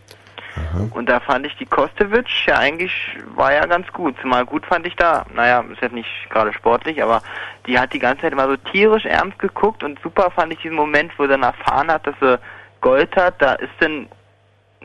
Und 0.90 1.08
da 1.08 1.18
fand 1.20 1.46
ich 1.46 1.56
die 1.56 1.64
Kostewitsch 1.64 2.46
ja 2.46 2.58
eigentlich 2.58 2.92
war 3.36 3.54
ja 3.54 3.64
ganz 3.64 3.90
gut. 3.92 4.14
Zumal 4.20 4.44
gut 4.44 4.66
fand 4.66 4.86
ich 4.86 4.94
da, 4.96 5.24
naja, 5.34 5.64
ist 5.72 5.80
jetzt 5.80 5.94
nicht 5.94 6.08
gerade 6.28 6.52
sportlich, 6.52 7.02
aber 7.02 7.22
die 7.66 7.78
hat 7.78 7.92
die 7.94 7.98
ganze 7.98 8.22
Zeit 8.22 8.32
immer 8.32 8.46
so 8.46 8.56
tierisch 8.56 9.06
ernst 9.06 9.38
geguckt 9.38 9.82
und 9.82 9.98
super 10.02 10.30
fand 10.30 10.52
ich 10.52 10.58
diesen 10.60 10.76
Moment, 10.76 11.10
wo 11.16 11.22
sie 11.22 11.30
dann 11.30 11.42
erfahren 11.42 11.90
hat, 11.90 12.06
dass 12.06 12.14
sie 12.20 12.38
Gold 12.82 13.16
hat, 13.16 13.40
da 13.40 13.54
ist 13.54 13.72
dann 13.80 14.08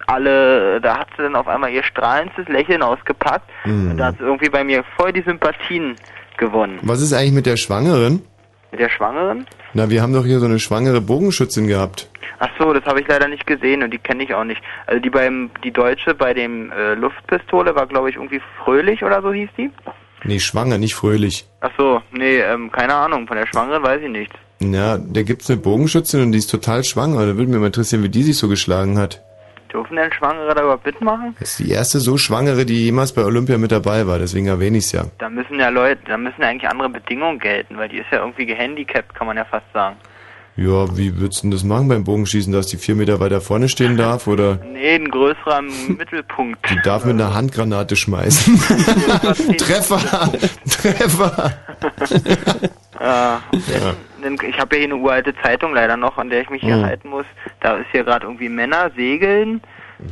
alle, 0.07 0.81
da 0.81 0.97
hat 0.99 1.07
sie 1.15 1.23
dann 1.23 1.35
auf 1.35 1.47
einmal 1.47 1.71
ihr 1.71 1.83
strahlendes 1.83 2.47
Lächeln 2.47 2.81
ausgepackt 2.81 3.49
Mhm. 3.65 3.91
und 3.91 3.97
da 3.97 4.05
hat 4.07 4.17
sie 4.17 4.23
irgendwie 4.23 4.49
bei 4.49 4.63
mir 4.63 4.83
voll 4.97 5.13
die 5.13 5.21
Sympathien 5.21 5.95
gewonnen. 6.37 6.79
Was 6.81 7.01
ist 7.01 7.13
eigentlich 7.13 7.33
mit 7.33 7.45
der 7.45 7.57
Schwangeren? 7.57 8.21
Mit 8.71 8.79
der 8.79 8.89
Schwangeren? 8.89 9.45
Na, 9.73 9.89
wir 9.89 10.01
haben 10.01 10.13
doch 10.13 10.25
hier 10.25 10.39
so 10.39 10.45
eine 10.45 10.59
schwangere 10.59 11.01
Bogenschützin 11.01 11.67
gehabt. 11.67 12.09
Ach 12.39 12.49
so, 12.59 12.73
das 12.73 12.85
habe 12.85 13.01
ich 13.01 13.07
leider 13.07 13.27
nicht 13.27 13.47
gesehen 13.47 13.81
und 13.83 13.91
die 13.91 13.97
kenne 13.97 14.23
ich 14.23 14.33
auch 14.33 14.43
nicht. 14.43 14.61
Also 14.85 14.99
die 15.01 15.09
beim 15.09 15.49
die 15.63 15.71
Deutsche 15.71 16.13
bei 16.13 16.33
dem 16.33 16.71
äh, 16.71 16.93
Luftpistole 16.93 17.75
war 17.75 17.87
glaube 17.87 18.09
ich 18.09 18.15
irgendwie 18.15 18.41
Fröhlich 18.63 19.03
oder 19.03 19.21
so 19.21 19.31
hieß 19.33 19.49
die. 19.57 19.71
Nee, 20.23 20.39
schwanger, 20.39 20.77
nicht 20.77 20.95
fröhlich. 20.95 21.47
Ach 21.61 21.71
so, 21.77 22.01
nee, 22.11 22.39
ähm, 22.39 22.71
keine 22.71 22.93
Ahnung, 22.95 23.27
von 23.27 23.37
der 23.37 23.47
Schwangeren 23.47 23.83
weiß 23.83 24.01
ich 24.03 24.09
nichts. 24.09 24.35
Ja, 24.59 24.97
da 24.97 25.21
gibt's 25.21 25.49
eine 25.49 25.59
Bogenschützin 25.59 26.21
und 26.21 26.31
die 26.31 26.39
ist 26.39 26.49
total 26.51 26.83
schwanger. 26.83 27.19
Da 27.25 27.37
würde 27.37 27.51
mich 27.51 27.59
mal 27.59 27.67
interessieren, 27.67 28.03
wie 28.03 28.09
die 28.09 28.23
sich 28.23 28.37
so 28.37 28.47
geschlagen 28.47 28.97
hat. 28.97 29.23
Dürfen 29.73 29.95
denn 29.97 30.11
Schwangere 30.13 30.53
da 30.55 30.61
überhaupt 30.61 30.85
mitmachen? 30.85 31.35
Das 31.39 31.51
ist 31.51 31.59
die 31.59 31.71
erste 31.71 31.99
so 31.99 32.17
Schwangere, 32.17 32.65
die 32.65 32.85
jemals 32.85 33.11
bei 33.13 33.23
Olympia 33.23 33.57
mit 33.57 33.71
dabei 33.71 34.07
war, 34.07 34.19
deswegen 34.19 34.47
erwähne 34.47 34.77
ich's 34.77 34.91
ja. 34.91 35.05
Da 35.17 35.29
müssen 35.29 35.59
ja 35.59 35.69
Leute, 35.69 36.01
da 36.07 36.17
müssen 36.17 36.41
ja 36.41 36.47
eigentlich 36.47 36.69
andere 36.69 36.89
Bedingungen 36.89 37.39
gelten, 37.39 37.77
weil 37.77 37.89
die 37.89 37.97
ist 37.97 38.07
ja 38.11 38.19
irgendwie 38.19 38.45
gehandicapt, 38.45 39.13
kann 39.13 39.27
man 39.27 39.37
ja 39.37 39.45
fast 39.45 39.65
sagen. 39.73 39.97
Ja, 40.59 40.97
wie 40.97 41.15
würdest 41.19 41.43
du 41.43 41.47
denn 41.47 41.51
das 41.51 41.63
machen 41.63 41.87
beim 41.87 42.03
Bogenschießen, 42.03 42.51
dass 42.51 42.65
die 42.65 42.77
vier 42.77 42.95
Meter 42.95 43.19
weiter 43.19 43.41
vorne 43.41 43.69
stehen 43.69 43.95
darf 43.95 44.25
oder 44.25 44.55
Nee, 44.73 44.95
ein 44.95 45.07
größerer 45.09 45.61
Mittelpunkt. 45.61 46.67
die 46.71 46.81
darf 46.83 47.05
mit 47.05 47.13
einer 47.13 47.35
Handgranate 47.35 47.95
schmeißen? 47.95 48.57
Treffer! 49.57 49.99
Treffer! 50.67 51.53
Ja, 52.99 53.41
denn, 53.53 53.95
denn 54.27 54.37
ich 54.49 54.59
habe 54.59 54.75
ja 54.75 54.85
hier 54.85 54.93
eine 54.93 55.01
uralte 55.01 55.33
Zeitung 55.41 55.73
leider 55.73 55.97
noch, 55.97 56.17
an 56.17 56.29
der 56.29 56.41
ich 56.41 56.49
mich 56.49 56.61
hier 56.61 56.77
Mhm. 56.77 56.85
halten 56.85 57.09
muss. 57.09 57.25
Da 57.61 57.77
ist 57.77 57.87
hier 57.91 58.03
gerade 58.03 58.25
irgendwie 58.25 58.49
Männer 58.49 58.91
segeln. 58.95 59.61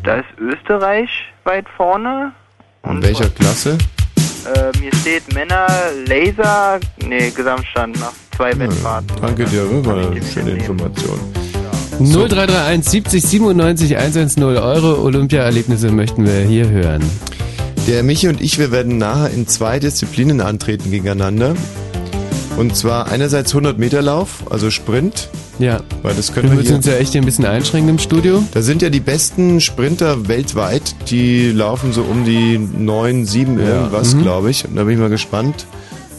Da 0.03 0.15
ist 0.15 0.25
Österreich 0.39 1.09
weit 1.43 1.65
vorne. 1.75 2.31
In 2.89 3.03
welcher 3.03 3.29
Klasse? 3.29 3.77
Äh, 4.45 4.77
mir 4.79 4.93
steht 4.95 5.33
Männer 5.33 5.67
Laser, 6.07 6.79
nee, 7.07 7.29
Gesamtstand 7.31 7.99
nach 7.99 8.13
zwei 8.35 8.57
Wettfahrten. 8.59 9.09
Danke 9.21 9.45
dir, 9.45 9.63
das 9.71 9.85
war 9.85 9.97
eine 9.97 10.21
schöne 10.23 10.51
Information. 10.51 11.19
0331 11.99 12.83
70 12.89 13.23
97 13.23 13.97
110 13.97 14.43
Euro 14.43 15.01
Olympia-Erlebnisse 15.03 15.91
möchten 15.91 16.25
wir 16.25 16.41
hier 16.41 16.69
hören. 16.69 17.01
Der 17.87 18.03
Michi 18.03 18.27
und 18.27 18.41
ich, 18.41 18.59
wir 18.59 18.71
werden 18.71 18.97
nachher 18.97 19.29
in 19.31 19.47
zwei 19.47 19.79
Disziplinen 19.79 20.41
antreten 20.41 20.91
gegeneinander. 20.91 21.53
Und 22.57 22.75
zwar 22.75 23.11
einerseits 23.11 23.51
100 23.53 23.77
Meter 23.77 24.01
Lauf, 24.01 24.43
also 24.49 24.69
Sprint. 24.71 25.29
Ja. 25.59 25.81
Weil 26.03 26.15
das 26.15 26.33
können 26.33 26.45
Wir 26.49 26.51
wir, 26.51 26.61
müssen 26.63 26.75
uns 26.75 26.85
ja 26.85 26.93
echt 26.95 27.15
ein 27.15 27.25
bisschen 27.25 27.45
einschränken 27.45 27.89
im 27.89 27.99
Studio. 27.99 28.41
Da 28.53 28.61
sind 28.61 28.81
ja 28.81 28.89
die 28.89 28.99
besten 29.01 29.59
Sprinter 29.59 30.27
weltweit, 30.29 30.95
die 31.09 31.51
laufen 31.51 31.91
so 31.91 32.03
um 32.03 32.23
die 32.23 32.57
9, 32.57 33.25
7 33.25 33.59
Ja. 33.59 33.65
irgendwas, 33.65 34.15
Mhm. 34.15 34.21
glaube 34.23 34.51
ich. 34.51 34.65
Und 34.65 34.75
da 34.77 34.83
bin 34.83 34.93
ich 34.93 34.99
mal 34.99 35.09
gespannt, 35.09 35.65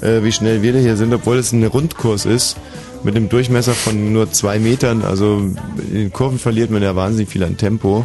äh, 0.02 0.22
wie 0.22 0.32
schnell 0.32 0.62
wir 0.62 0.74
da 0.74 0.78
hier 0.78 0.96
sind, 0.96 1.12
obwohl 1.14 1.38
es 1.38 1.52
ein 1.52 1.64
Rundkurs 1.64 2.26
ist. 2.26 2.56
Mit 3.02 3.16
einem 3.16 3.28
Durchmesser 3.28 3.72
von 3.72 4.12
nur 4.12 4.32
zwei 4.32 4.58
Metern, 4.58 5.02
also 5.02 5.36
in 5.90 5.94
den 5.94 6.12
Kurven 6.12 6.38
verliert 6.38 6.70
man 6.70 6.82
ja 6.82 6.96
wahnsinnig 6.96 7.28
viel 7.28 7.44
an 7.44 7.56
Tempo. 7.56 8.04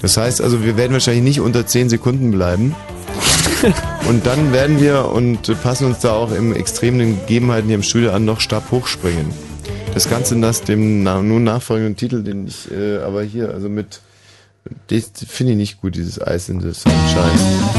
Das 0.00 0.16
heißt 0.16 0.40
also, 0.40 0.64
wir 0.64 0.76
werden 0.76 0.92
wahrscheinlich 0.92 1.22
nicht 1.22 1.40
unter 1.40 1.66
10 1.66 1.88
Sekunden 1.88 2.30
bleiben. 2.30 2.74
und 4.08 4.26
dann 4.26 4.52
werden 4.52 4.80
wir 4.80 5.10
und 5.12 5.42
passen 5.62 5.86
uns 5.86 6.00
da 6.00 6.12
auch 6.12 6.32
im 6.32 6.54
extremen 6.54 7.20
Gegebenheiten 7.20 7.66
hier 7.66 7.76
im 7.76 7.82
Studio 7.82 8.10
an 8.10 8.24
noch 8.24 8.40
Stab 8.40 8.70
hochspringen. 8.70 9.26
Das 9.94 10.08
Ganze 10.08 10.36
nach 10.36 10.58
dem 10.58 11.02
nun 11.02 11.44
nachfolgenden 11.44 11.96
Titel, 11.96 12.22
den 12.22 12.46
ich 12.46 12.70
äh, 12.70 12.98
aber 12.98 13.22
hier, 13.22 13.50
also 13.50 13.68
mit, 13.68 14.00
das 14.88 15.10
finde 15.28 15.52
ich 15.52 15.58
nicht 15.58 15.80
gut, 15.80 15.94
dieses 15.94 16.20
Eis 16.20 16.48
in 16.48 16.60
the 16.60 16.72
Sunshine. 16.72 17.72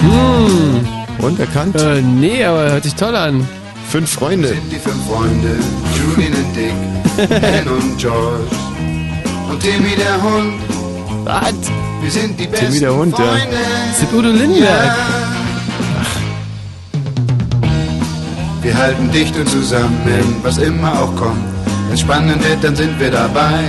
Hm. 0.00 1.24
Und 1.24 1.40
erkannt? 1.40 1.80
Äh, 1.80 2.02
nee, 2.02 2.44
aber 2.44 2.70
hört 2.70 2.84
sich 2.84 2.94
toll 2.94 3.16
an. 3.16 3.48
Fünf 3.96 4.10
Freunde. 4.10 4.48
sind 4.48 4.70
die 4.70 4.76
fünf 4.76 5.06
Freunde, 5.06 5.56
Julian 5.96 6.34
und 6.34 6.54
Dick, 6.54 7.30
Ben 7.40 7.66
und 7.66 7.96
George 7.96 8.44
und 9.48 9.58
Timmy 9.58 9.96
der 9.96 10.22
Hund. 10.22 10.52
Was? 11.24 11.54
Wir 12.02 12.10
sind 12.10 12.38
die 12.38 12.46
besten 12.46 12.66
Timmy 12.66 12.80
der 12.80 12.94
Hund, 12.94 13.18
ja. 13.18 13.24
Freunde. 13.24 13.56
Das 13.88 14.02
ist 14.02 14.12
Udo 14.12 14.28
Lindenberg. 14.28 14.96
Wir 18.60 18.76
halten 18.76 19.10
dicht 19.12 19.34
und 19.34 19.48
zusammen, 19.48 20.36
was 20.42 20.58
immer 20.58 20.92
auch 21.00 21.16
kommt. 21.16 21.40
Wenn 21.88 21.96
spannend 21.96 22.46
wird, 22.46 22.62
dann 22.62 22.76
sind 22.76 23.00
wir 23.00 23.10
dabei. 23.10 23.64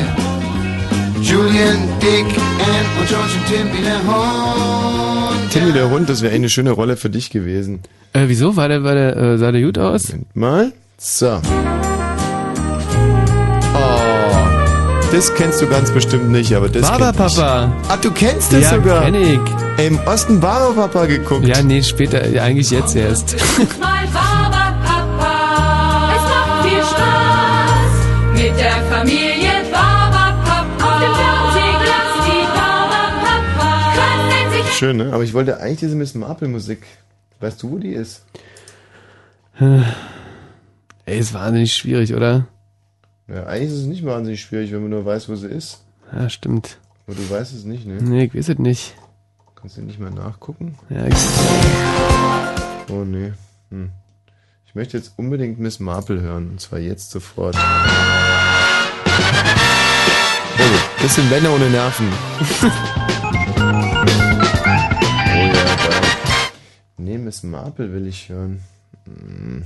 Julian, 1.22 1.88
Dick, 2.02 2.26
Ann 2.26 3.00
und 3.00 3.08
George 3.08 3.32
und 3.34 3.46
Timmy 3.48 3.82
der 3.82 4.04
Hund. 4.04 5.07
Timmy 5.50 5.72
der 5.72 5.90
Hund, 5.90 6.10
das 6.10 6.22
wäre 6.22 6.34
eine 6.34 6.50
schöne 6.50 6.72
Rolle 6.72 6.98
für 6.98 7.10
dich 7.10 7.30
gewesen. 7.30 7.80
Äh, 8.14 8.26
wieso? 8.28 8.56
War 8.56 8.68
der, 8.68 8.84
war 8.84 8.96
der, 8.96 9.16
äh, 9.16 9.38
sah 9.38 9.52
der 9.52 9.62
gut 9.62 9.78
aus? 9.78 10.10
Moment 10.10 10.36
mal. 10.36 10.74
So. 10.98 11.40
Oh. 13.74 13.98
Das 15.12 15.34
kennst 15.36 15.62
du 15.62 15.68
ganz 15.68 15.92
bestimmt 15.92 16.30
nicht, 16.30 16.54
aber 16.54 16.70
das 16.70 16.82
Barberpapa. 16.82 17.72
Ach, 17.88 18.02
du 18.02 18.12
kennst 18.12 18.52
das 18.52 18.64
ja, 18.64 18.76
sogar. 18.76 19.04
Kenn 19.06 19.16
ich. 19.16 19.40
Im 19.86 20.00
Osten 20.06 20.40
Barberpapa 20.40 21.06
geguckt. 21.06 21.48
Ja, 21.48 21.62
nee, 21.62 21.84
später, 21.84 22.22
eigentlich 22.42 22.72
jetzt 22.72 22.96
erst. 22.96 23.36
Mal 23.80 24.08
Schön, 34.78 34.98
ne? 34.98 35.12
Aber 35.12 35.24
ich 35.24 35.34
wollte 35.34 35.60
eigentlich 35.60 35.80
diese 35.80 35.96
Miss 35.96 36.14
Marple 36.14 36.48
Musik. 36.48 36.86
Weißt 37.40 37.64
du, 37.64 37.72
wo 37.72 37.78
die 37.80 37.94
ist? 37.94 38.24
Ey, 41.06 41.18
ist 41.18 41.34
wahnsinnig 41.34 41.74
schwierig, 41.74 42.14
oder? 42.14 42.46
Ja, 43.28 43.48
eigentlich 43.48 43.72
ist 43.72 43.80
es 43.80 43.86
nicht 43.88 44.06
wahnsinnig 44.06 44.40
schwierig, 44.40 44.72
wenn 44.72 44.82
man 44.82 44.92
nur 44.92 45.04
weiß, 45.04 45.30
wo 45.30 45.36
sie 45.36 45.48
ist. 45.48 45.84
Ja, 46.14 46.30
stimmt. 46.30 46.78
Aber 47.08 47.16
du 47.16 47.28
weißt 47.28 47.56
es 47.56 47.64
nicht, 47.64 47.88
ne? 47.88 47.96
Nee, 48.02 48.26
ich 48.26 48.36
weiß 48.36 48.50
es 48.50 48.60
nicht. 48.60 48.94
Kannst 49.56 49.78
du 49.78 49.82
nicht 49.82 50.00
mal 50.00 50.12
nachgucken? 50.12 50.78
Ja, 50.90 51.06
ich, 51.08 51.16
Oh, 52.90 53.04
nee. 53.04 53.34
Hm. 53.72 53.90
Ich 54.68 54.76
möchte 54.76 54.96
jetzt 54.96 55.14
unbedingt 55.18 55.60
Miss 55.60 55.80
Marple 55.80 56.22
hören. 56.22 56.52
Und 56.52 56.62
zwar 56.62 56.78
jetzt 56.78 57.10
sofort. 57.10 57.56
Oh, 60.60 61.02
bisschen 61.02 61.28
Männer 61.30 61.52
ohne 61.52 61.70
Nerven. 61.70 62.08
Nee, 67.08 67.18
Miss 67.18 67.42
Marple 67.42 67.94
will 67.94 68.06
ich 68.06 68.28
hören. 68.28 68.62
Hm. 69.06 69.66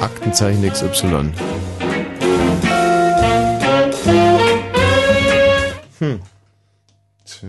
Aktenzeichen 0.00 0.62
XY. 0.70 1.32
Hm. 5.98 6.20
Tja. 7.24 7.48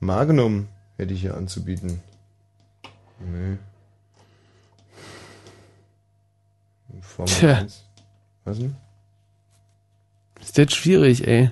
Magnum 0.00 0.68
hätte 0.98 1.14
ich 1.14 1.22
hier 1.22 1.34
anzubieten. 1.34 2.02
Nee. 3.18 3.56
Formel 7.00 7.32
Tja. 7.32 7.56
1. 7.60 7.84
Was 8.44 8.58
denn? 8.58 8.76
ist 10.38 10.58
jetzt 10.58 10.74
schwierig, 10.74 11.26
ey. 11.26 11.50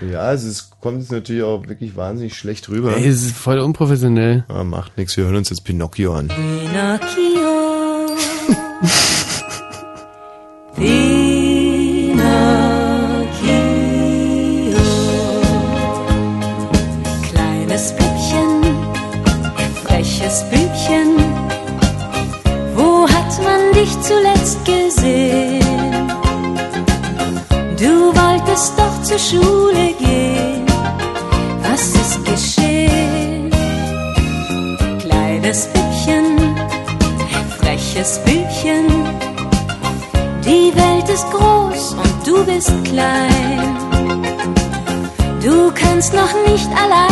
Ja, 0.00 0.32
es 0.32 0.70
kommt 0.80 1.00
jetzt 1.00 1.10
natürlich 1.10 1.42
auch 1.42 1.66
wirklich 1.66 1.96
wahnsinnig 1.96 2.36
schlecht 2.36 2.68
rüber. 2.68 2.96
Ey, 2.96 3.08
es 3.08 3.22
ist 3.24 3.36
voll 3.36 3.58
unprofessionell. 3.58 4.44
Ah, 4.48 4.62
macht 4.62 4.96
nichts, 4.96 5.16
wir 5.16 5.24
hören 5.24 5.36
uns 5.36 5.50
jetzt 5.50 5.64
Pinocchio 5.64 6.14
an. 6.14 6.28
Pinocchio. 6.28 7.48
Pinocchio. 13.48 14.76
Kleines 17.30 17.92
Püppchen, 17.96 18.62
freches 19.84 20.44
Bübchen. 20.50 21.16
Wo 22.76 23.08
hat 23.08 23.42
man 23.42 23.72
dich 23.74 23.90
zuletzt 24.02 24.64
gesehen? 24.64 25.64
Du 27.78 28.12
wolltest 28.14 28.78
doch 28.78 29.02
zur 29.02 29.18
Schule 29.18 29.87
klein. 42.98 43.76
Du 45.44 45.70
kannst 45.72 46.12
noch 46.12 46.34
nicht 46.48 46.68
alleine 46.82 47.07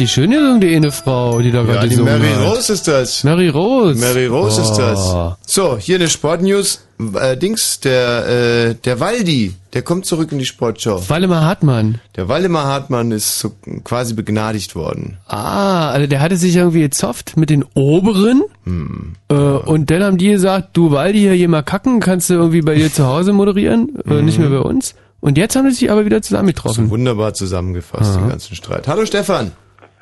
die 0.00 0.08
schön 0.08 0.30
gesungen, 0.30 0.60
die 0.60 0.74
eine 0.74 0.90
Frau, 0.90 1.40
die 1.40 1.52
da 1.52 1.58
Ja, 1.58 1.64
gerade 1.64 1.88
die 1.88 1.96
Mary 1.96 2.28
hat. 2.30 2.56
Rose 2.56 2.72
ist 2.72 2.88
das. 2.88 3.22
Mary 3.24 3.48
Rose. 3.48 4.00
Mary 4.00 4.26
Rose 4.26 4.60
ist 4.60 4.72
Oh. 4.72 4.78
das. 4.78 5.14
So, 5.46 5.78
hier 5.78 5.96
eine 5.96 6.08
Sportnews. 6.08 6.80
Äh, 7.14 7.36
Dings, 7.38 7.80
der, 7.80 8.26
äh, 8.26 8.74
der 8.74 9.00
Waldi, 9.00 9.54
der 9.72 9.80
kommt 9.82 10.04
zurück 10.04 10.32
in 10.32 10.38
die 10.38 10.44
Sportschau. 10.44 11.02
Waldemar 11.08 11.42
Hartmann. 11.44 11.98
Der 12.16 12.28
Waldemar 12.28 12.64
Hartmann 12.66 13.10
ist 13.10 13.38
so 13.38 13.52
quasi 13.84 14.12
begnadigt 14.12 14.74
worden. 14.74 15.16
Ah, 15.26 15.90
also 15.90 16.06
der 16.06 16.20
hatte 16.20 16.36
sich 16.36 16.56
irgendwie 16.56 16.80
gezofft 16.82 17.38
mit 17.38 17.48
den 17.48 17.64
Oberen. 17.74 18.42
Hm. 18.64 19.14
Äh, 19.28 19.34
und 19.34 19.90
dann 19.90 20.02
haben 20.02 20.18
die 20.18 20.28
gesagt, 20.30 20.70
du 20.74 20.90
Waldi, 20.90 21.20
hier 21.34 21.48
mal 21.48 21.62
kacken, 21.62 22.00
kannst 22.00 22.28
du 22.28 22.34
irgendwie 22.34 22.60
bei 22.60 22.74
dir 22.74 22.92
zu 22.92 23.06
Hause 23.06 23.32
moderieren, 23.32 23.96
äh, 24.06 24.20
nicht 24.20 24.38
mehr 24.38 24.50
bei 24.50 24.58
uns. 24.60 24.94
Und 25.20 25.38
jetzt 25.38 25.56
haben 25.56 25.68
sie 25.70 25.76
sich 25.76 25.90
aber 25.90 26.04
wieder 26.04 26.20
zusammengetroffen. 26.20 26.90
Wunderbar 26.90 27.32
zusammengefasst, 27.34 28.16
den 28.16 28.28
ganzen 28.28 28.54
Streit. 28.56 28.88
Hallo 28.88 29.04
Stefan. 29.06 29.52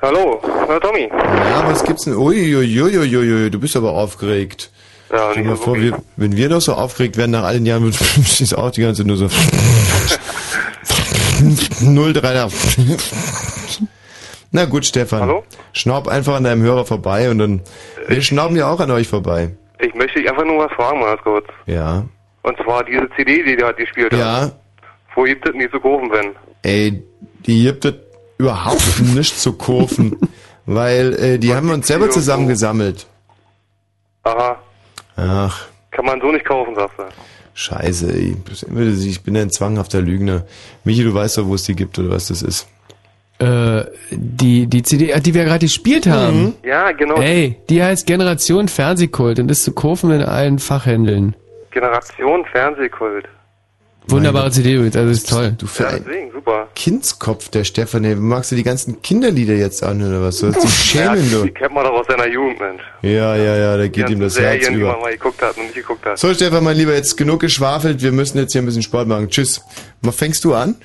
Hallo, 0.01 0.41
na 0.67 0.79
Tommy. 0.79 1.09
Ja, 1.11 1.67
was 1.67 1.83
gibt's 1.83 2.05
denn? 2.05 2.15
Uiuiuiuiui, 2.15 3.49
du 3.51 3.59
bist 3.59 3.75
aber 3.75 3.91
aufgeregt. 3.91 4.71
Ja, 5.11 5.31
Stell 5.31 5.43
dir 5.43 5.49
mal 5.49 5.57
vor, 5.57 5.75
wir, 5.75 5.97
wenn 6.15 6.37
wir 6.37 6.47
doch 6.47 6.61
so 6.61 6.73
aufgeregt 6.73 7.17
werden 7.17 7.31
nach 7.31 7.43
allen 7.43 7.65
Jahren, 7.65 7.85
ist 7.89 8.53
auch 8.57 8.71
die 8.71 8.81
ganze 8.81 9.01
Zeit 9.01 9.07
nur 9.07 9.17
so 9.17 9.27
03 11.81 12.13
da. 12.33 12.47
Na 14.51 14.65
gut, 14.65 14.85
Stefan. 14.85 15.21
Hallo? 15.21 15.43
Schnaub 15.73 16.07
einfach 16.07 16.35
an 16.35 16.45
deinem 16.45 16.61
Hörer 16.61 16.85
vorbei 16.85 17.29
und 17.29 17.39
dann. 17.39 17.61
Wir 18.07 18.21
schnauben 18.21 18.55
ja 18.55 18.71
auch 18.71 18.79
an 18.79 18.91
euch 18.91 19.09
vorbei. 19.09 19.51
Ich 19.79 19.93
möchte 19.95 20.19
dich 20.19 20.29
einfach 20.29 20.45
nur 20.45 20.59
was 20.65 20.71
fragen, 20.73 21.01
mal 21.01 21.17
kurz. 21.17 21.45
Ja. 21.65 22.05
Und 22.43 22.57
zwar 22.63 22.85
diese 22.85 23.09
CD, 23.17 23.43
die 23.43 23.57
du 23.57 23.65
halt 23.65 23.75
gespielt 23.75 24.13
hast. 24.13 24.19
Ja. 24.19 24.51
Wo 25.15 25.23
gibt 25.23 25.45
es 25.47 25.53
nicht 25.55 25.71
zu 25.71 25.79
kaufen, 25.81 26.09
wenn? 26.11 26.31
Ey, 26.63 27.03
die 27.45 27.63
gibt 27.63 27.83
es 27.83 27.93
überhaupt 28.39 28.99
nicht 29.01 29.39
zu 29.39 29.53
kaufen. 29.53 30.17
Weil 30.65 31.13
äh, 31.15 31.37
die 31.37 31.53
haben 31.53 31.67
wir 31.67 31.73
uns 31.75 31.87
selber 31.87 32.09
zusammengesammelt. 32.09 33.05
Aha, 34.23 34.57
Ach, 35.15 35.67
kann 35.91 36.05
man 36.05 36.19
so 36.21 36.31
nicht 36.31 36.45
kaufen, 36.45 36.75
sagst 36.75 36.97
du. 36.99 37.03
scheiße, 37.53 38.11
ey. 38.13 38.35
Ich 39.05 39.21
bin 39.23 39.35
ein 39.37 39.49
zwanghafter 39.49 40.01
Lügner. 40.01 40.45
Michi, 40.83 41.03
du 41.03 41.13
weißt 41.13 41.37
doch, 41.39 41.47
wo 41.47 41.55
es 41.55 41.63
die 41.63 41.75
gibt 41.75 41.97
oder 41.99 42.09
was 42.11 42.27
das 42.27 42.41
ist. 42.41 42.67
Äh, 43.39 43.85
die, 44.11 44.67
die 44.67 44.83
CD, 44.83 45.17
die 45.21 45.33
wir 45.33 45.45
gerade 45.45 45.65
gespielt 45.65 46.05
haben. 46.07 46.55
Ja, 46.63 46.91
genau. 46.91 47.15
Ey, 47.15 47.57
die 47.69 47.81
heißt 47.81 48.05
Generation 48.05 48.67
Fernsehkult 48.67 49.39
und 49.39 49.49
ist 49.49 49.63
zu 49.63 49.71
kaufen 49.73 50.11
in 50.11 50.21
allen 50.21 50.59
Fachhändeln. 50.59 51.35
Generation 51.71 52.45
Fernsehkult. 52.51 53.25
Wunderbare 54.11 54.51
CD 54.51 54.73
übrigens, 54.75 54.95
also 54.95 55.11
ist 55.11 55.29
toll. 55.29 55.53
Du 55.57 55.67
für 55.67 55.83
Ja, 55.83 55.91
deswegen, 55.99 56.31
super. 56.31 56.67
Kindskopf, 56.75 57.49
der 57.49 57.63
Stefan, 57.63 58.03
ey. 58.05 58.15
Magst 58.15 58.51
du 58.51 58.55
die 58.55 58.63
ganzen 58.63 59.01
Kinderlieder 59.01 59.53
jetzt 59.55 59.83
an 59.83 60.01
oder 60.01 60.21
was? 60.21 60.37
Sollst 60.39 60.63
dich 60.63 60.69
schämen, 60.73 61.15
ja, 61.31 61.41
die 61.41 61.47
du. 61.47 61.53
kennt 61.53 61.73
man 61.73 61.83
doch 61.83 61.93
aus 61.93 62.07
seiner 62.07 62.27
Jugend, 62.27 62.59
Mensch. 62.59 62.81
Ja, 63.01 63.35
ja, 63.35 63.55
ja, 63.57 63.77
da 63.77 63.83
Die 63.83 63.89
geht 63.89 64.09
ihm 64.09 64.19
das 64.19 64.39
Herz 64.39 64.63
Serien, 64.63 64.73
die 64.75 64.81
über. 64.81 64.91
man 64.93 65.01
mal 65.01 65.11
geguckt 65.11 65.41
hat 65.41 65.57
und 65.57 65.63
nicht 65.63 65.75
geguckt 65.75 66.05
hat. 66.05 66.17
So, 66.17 66.33
Stefan, 66.33 66.63
mein 66.63 66.77
Lieber, 66.77 66.93
jetzt 66.93 67.17
genug 67.17 67.39
geschwafelt. 67.41 68.01
Wir 68.01 68.11
müssen 68.11 68.37
jetzt 68.37 68.51
hier 68.53 68.61
ein 68.61 68.65
bisschen 68.65 68.83
Sport 68.83 69.07
machen. 69.07 69.29
Tschüss. 69.29 69.61
Mal 70.01 70.11
fängst 70.11 70.43
du 70.43 70.53
an? 70.53 70.75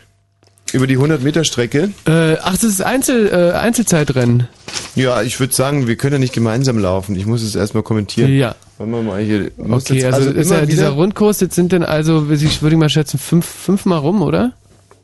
Über 0.75 0.89
die 0.89 0.94
100 0.94 1.23
Meter 1.23 1.44
Strecke? 1.44 1.91
Äh, 2.05 2.36
ach, 2.43 2.55
das 2.55 2.65
ist 2.65 2.83
Einzel, 2.83 3.28
äh, 3.28 3.57
Einzelzeitrennen. 3.57 4.49
Ja, 4.97 5.23
ich 5.23 5.39
würde 5.39 5.55
sagen, 5.55 5.86
wir 5.86 5.94
können 5.94 6.15
ja 6.15 6.19
nicht 6.19 6.33
gemeinsam 6.33 6.78
laufen. 6.78 7.15
Ich 7.15 7.27
muss 7.27 7.43
es 7.43 7.55
erstmal 7.55 7.85
kommentieren. 7.85 8.35
Ja. 8.35 8.57
Wollen 8.78 8.91
wir 8.91 9.03
mal 9.03 9.23
hier. 9.23 9.53
muss 9.57 9.85
Okay, 9.85 10.01
jetzt 10.01 10.15
also, 10.15 10.31
ist 10.31 10.51
immer 10.51 10.61
ja 10.61 10.67
dieser 10.67 10.89
Rundkurs, 10.89 11.39
jetzt 11.39 11.55
sind 11.55 11.73
dann 11.73 11.85
also, 11.85 12.28
ich 12.28 12.61
würde 12.61 12.77
mal 12.77 12.89
schätzen, 12.89 13.19
fünf, 13.19 13.47
fünfmal 13.47 14.01
rum, 14.01 14.20
oder? 14.20 14.53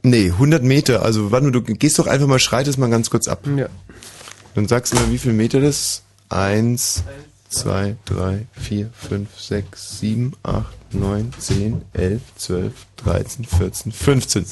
Nee, 0.03 0.33
100 0.33 0.65
Meter. 0.65 1.03
Also, 1.03 1.31
warte 1.31 1.47
mal, 1.47 1.53
du 1.53 1.63
gehst 1.63 2.01
doch 2.01 2.09
einfach 2.09 2.27
mal, 2.27 2.41
schreitest 2.41 2.77
mal 2.77 2.91
ganz 2.91 3.09
kurz 3.09 3.29
ab. 3.29 3.47
Ja. 3.57 3.67
Dann 4.57 4.67
sagst 4.67 4.93
du 4.93 4.97
mal, 4.97 5.13
wie 5.13 5.19
viel 5.19 5.33
Meter 5.33 5.61
das 5.61 5.77
ist. 5.77 6.03
Eins, 6.31 7.05
zwei, 7.49 7.95
drei, 8.07 8.47
vier, 8.53 8.91
fünf, 8.93 9.29
sechs, 9.39 10.01
sieben, 10.01 10.33
acht, 10.43 10.75
neun, 10.93 11.33
zehn, 11.39 11.83
elf, 11.93 12.21
zwölf, 12.37 12.73
dreizehn, 12.97 13.45
vierzehn, 13.45 13.93
fünfzehn. 13.93 14.45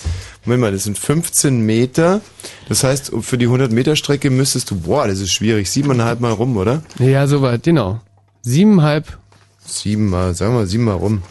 Moment 0.44 0.60
mal, 0.62 0.72
das 0.72 0.84
sind 0.84 0.98
15 0.98 1.60
Meter. 1.60 2.20
Das 2.68 2.84
heißt, 2.84 3.12
für 3.20 3.38
die 3.38 3.46
100 3.46 3.72
Meter 3.72 3.96
Strecke 3.96 4.30
müsstest 4.30 4.70
du, 4.70 4.76
boah, 4.80 5.06
das 5.08 5.18
ist 5.20 5.32
schwierig, 5.32 5.70
siebeneinhalb 5.70 6.20
Mal 6.20 6.32
rum, 6.32 6.56
oder? 6.56 6.82
Ja, 6.98 7.26
soweit, 7.26 7.62
genau. 7.62 8.00
Siebenhalb. 8.42 9.18
Siebenmal, 9.66 10.34
sagen 10.34 10.52
wir 10.54 10.60
mal 10.60 10.66
siebenmal 10.66 10.96
rum. 10.96 11.22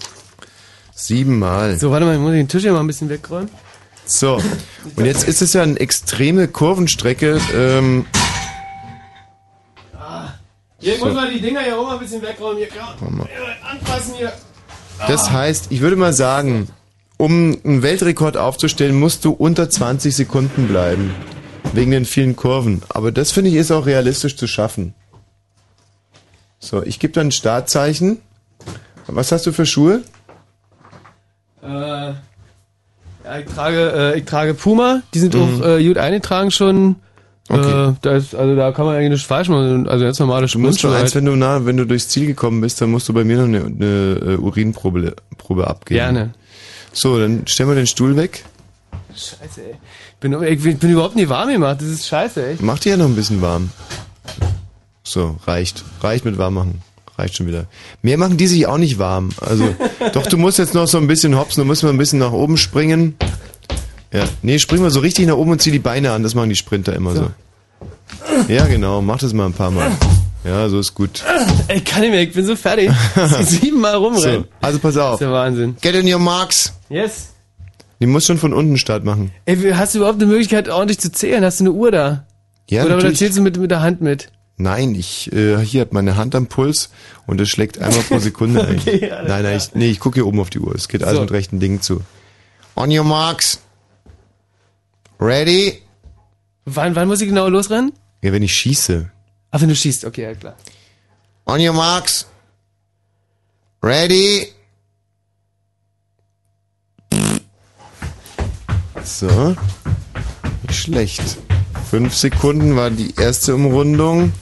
Siebenmal. 0.94 1.78
So, 1.80 1.92
warte 1.92 2.06
mal, 2.06 2.16
ich 2.16 2.22
muss 2.22 2.32
den 2.32 2.48
Tisch 2.48 2.64
hier 2.64 2.74
mal 2.74 2.80
ein 2.82 2.88
bisschen 2.88 3.10
wegräumen. 3.10 3.50
So, 4.06 4.42
und 4.96 5.06
jetzt 5.06 5.28
ist 5.28 5.42
es 5.42 5.54
ja 5.54 5.64
eine 5.64 5.80
extreme 5.80 6.48
Kurvenstrecke. 6.48 7.42
Ähm, 7.54 8.06
Hier, 10.80 10.94
ich 10.94 11.00
So. 11.00 11.06
muss 11.08 11.16
mal 11.16 11.30
die 11.32 11.42
Dinger 11.42 11.62
hier 11.62 11.78
oben 11.80 11.92
ein 11.92 12.00
bisschen 12.00 12.22
wegräumen. 12.22 12.58
Hier, 12.58 12.68
ja. 12.76 12.96
Mal. 13.10 13.28
Anpassen 13.70 14.14
hier. 14.16 14.32
Das 15.08 15.32
heißt, 15.32 15.68
ich 15.72 15.82
würde 15.82 15.96
mal 15.96 16.14
sagen, 16.14 16.70
um 17.18 17.58
einen 17.64 17.82
Weltrekord 17.84 18.38
aufzustellen, 18.38 19.00
musst 19.00 19.26
du 19.26 19.32
unter 19.32 19.70
20 19.70 20.16
Sekunden 20.16 20.68
bleiben. 20.68 21.14
Wegen 21.74 21.92
den 21.92 22.06
vielen 22.06 22.36
Kurven. 22.36 22.82
Aber 22.90 23.12
das 23.12 23.32
finde 23.32 23.50
ich 23.50 23.56
ist 23.58 23.72
auch 23.72 23.86
realistisch 23.86 24.38
zu 24.38 24.48
schaffen. 24.48 24.94
So, 26.60 26.82
ich 26.84 27.00
gebe 27.00 27.14
dann 27.14 27.28
ein 27.28 27.32
Startzeichen. 27.32 28.20
Was 29.08 29.32
hast 29.32 29.46
du 29.46 29.52
für 29.52 29.66
Schuhe? 29.66 30.02
Äh, 31.62 31.68
ja, 31.68 32.14
ich 33.40 33.46
trage, 33.54 34.14
äh, 34.14 34.18
ich 34.20 34.26
trage 34.26 34.54
Puma. 34.54 35.02
Die 35.14 35.20
sind 35.20 35.34
Mhm. 35.34 35.42
auch 35.62 35.66
äh, 35.68 35.86
gut 35.86 35.98
eingetragen 35.98 36.52
schon. 36.52 36.96
Okay. 37.50 37.90
Äh, 37.90 37.94
da 38.02 38.16
ist, 38.16 38.36
also 38.36 38.56
da 38.56 38.72
kann 38.72 38.86
man 38.86 38.96
eigentlich 38.96 39.12
nicht 39.12 39.26
falsch 39.26 39.48
machen. 39.48 39.88
Also 39.88 40.06
jetzt 40.06 40.20
normale 40.20 40.48
Du 40.48 40.60
musst 40.60 40.82
schon 40.82 40.92
eins, 40.92 41.04
halt. 41.04 41.16
wenn 41.16 41.26
du 41.26 41.36
nah, 41.36 41.66
wenn 41.66 41.78
du 41.78 41.86
durchs 41.86 42.10
Ziel 42.10 42.26
gekommen 42.26 42.62
bist, 42.62 42.82
dann 42.82 42.92
musst 42.92 43.08
du 43.08 43.14
bei 43.14 43.24
mir 43.24 43.38
noch 43.38 43.46
eine, 43.46 43.66
eine 43.66 44.34
äh, 44.34 44.38
Urinprobe 44.38 45.16
Probe 45.38 45.68
abgeben. 45.68 45.98
Gerne. 45.98 46.34
So, 46.92 47.20
dann 47.20 47.48
stellen 47.48 47.70
wir 47.70 47.76
den 47.76 47.88
Stuhl 47.88 48.16
weg. 48.18 48.44
Scheiße, 49.16 49.62
ey. 49.62 49.76
Ich 50.14 50.20
bin, 50.20 50.44
ich 50.44 50.62
bin, 50.62 50.78
bin 50.78 50.90
überhaupt 50.90 51.16
nicht 51.16 51.30
warm 51.30 51.50
gemacht. 51.50 51.78
Das 51.80 51.88
ist 51.88 52.08
scheiße, 52.08 52.46
ey. 52.46 52.56
Mach 52.60 52.80
dir 52.80 52.92
ja 52.92 52.98
noch 52.98 53.06
ein 53.06 53.16
bisschen 53.16 53.42
warm. 53.42 53.70
So, 55.04 55.38
reicht. 55.46 55.86
Reicht 56.02 56.26
mit 56.26 56.38
warm 56.38 56.56
machen. 56.56 56.82
Reicht 57.18 57.36
schon 57.36 57.48
wieder. 57.48 57.66
Mehr 58.02 58.18
machen 58.18 58.38
die 58.38 58.48
sich 58.48 58.68
auch 58.68 58.78
nicht 58.78 59.00
warm. 59.00 59.30
Also, 59.40 59.74
doch, 60.14 60.28
du 60.28 60.38
musst 60.38 60.60
jetzt 60.60 60.74
noch 60.74 60.88
so 60.88 60.98
ein 60.98 61.08
bisschen 61.08 61.38
hopsen, 61.38 61.62
du 61.62 61.66
musst 61.66 61.84
mal 61.84 61.90
ein 61.90 61.98
bisschen 61.98 62.20
nach 62.20 62.32
oben 62.32 62.58
springen. 62.58 63.16
Ja, 64.14 64.24
nee, 64.42 64.58
spring 64.60 64.82
mal 64.82 64.90
so 64.92 65.00
richtig 65.00 65.28
nach 65.28 65.36
oben 65.36 65.52
und 65.52 65.62
zieh 65.62 65.72
die 65.72 65.80
Beine 65.80 66.12
an. 66.12 66.24
Das 66.24 66.34
machen 66.36 66.50
die 66.50 66.56
Sprinter 66.56 66.96
immer 66.96 67.16
so. 67.16 67.30
Ja, 68.48 68.66
genau. 68.66 69.02
Mach 69.02 69.20
das 69.20 69.34
mal 69.34 69.46
ein 69.46 69.54
paar 69.54 69.72
Mal. 69.72 69.92
Ja, 70.46 70.70
so 70.70 70.80
ist 70.80 70.94
gut. 70.94 71.24
Ey, 71.68 71.82
kann 71.82 72.02
nicht 72.02 72.12
mehr. 72.12 72.22
Ich 72.22 72.32
bin 72.34 72.46
so 72.46 72.56
fertig. 72.56 72.90
Siebenmal 73.42 73.96
rumrennen. 73.96 74.44
So, 74.44 74.48
also 74.62 74.80
pass 74.80 74.96
auf. 74.96 75.12
Das 75.12 75.14
ist 75.16 75.20
der 75.22 75.32
Wahnsinn. 75.32 75.76
Get 75.82 75.96
in 75.96 76.12
your 76.12 76.20
marks. 76.20 76.74
Yes. 76.90 77.30
Die 78.00 78.06
muss 78.06 78.26
schon 78.26 78.38
von 78.38 78.54
unten 78.54 78.78
Start 78.78 79.04
machen. 79.04 79.32
Ey, 79.46 79.58
hast 79.74 79.94
du 79.96 80.00
überhaupt 80.00 80.22
eine 80.22 80.32
Möglichkeit, 80.32 80.70
ordentlich 80.70 81.00
zu 81.00 81.12
zählen? 81.12 81.44
Hast 81.44 81.60
du 81.60 81.64
eine 81.66 81.72
Uhr 81.74 81.92
da? 81.92 82.26
Ja, 82.70 82.82
oder, 82.82 82.92
oder 82.92 82.96
natürlich. 82.98 83.18
zählst 83.20 83.38
du 83.38 83.42
mit, 83.42 83.58
mit 83.58 83.72
der 83.72 83.82
Hand 83.82 84.02
mit? 84.02 84.32
Nein, 84.58 84.96
ich 84.96 85.32
äh, 85.34 85.58
hier 85.60 85.82
hat 85.82 85.94
meine 85.94 86.16
Hand 86.16 86.34
am 86.34 86.48
Puls 86.48 86.90
und 87.26 87.40
es 87.42 87.50
schlägt 87.50 87.80
einmal 87.80 88.02
pro 88.04 88.20
Sekunde 88.20 88.66
ein. 88.66 88.78
Okay, 88.88 89.12
alles 89.12 89.30
nein, 89.30 89.44
nein, 89.44 89.58
ich, 89.58 89.76
nee, 89.76 89.90
ich 89.90 90.00
gucke 90.00 90.16
hier 90.16 90.28
oben 90.28 90.40
auf 90.40 90.50
die 90.50 90.60
Uhr. 90.60 90.74
Es 90.76 90.88
geht 90.88 91.04
alles 91.04 91.16
So. 91.18 91.22
mit 91.22 91.32
rechten 91.32 91.60
Dingen 91.60 91.82
zu. 91.82 92.02
On 92.76 92.90
your 92.96 93.04
marks. 93.04 93.60
Ready? 95.20 95.82
Wann, 96.66 96.96
wann 96.96 97.08
muss 97.08 97.22
ich 97.22 97.28
genau 97.28 97.48
losrennen? 97.48 97.94
Ja, 98.22 98.32
wenn 98.32 98.44
ich 98.44 98.54
schieße. 98.54 99.10
Ach, 99.52 99.62
wenn 99.62 99.70
du 99.70 99.76
schießt, 99.76 100.06
okay, 100.06 100.24
ja 100.24 100.34
klar. 100.36 100.56
On 101.46 101.60
your 101.60 101.74
marks. 101.74 102.28
Ready? 103.82 104.48
So. 109.04 109.56
Nicht 110.68 110.80
schlecht. 110.80 111.38
Fünf 111.90 112.14
Sekunden 112.14 112.76
war 112.76 112.90
die 112.90 113.16
erste 113.16 113.56
Umrundung. 113.56 114.34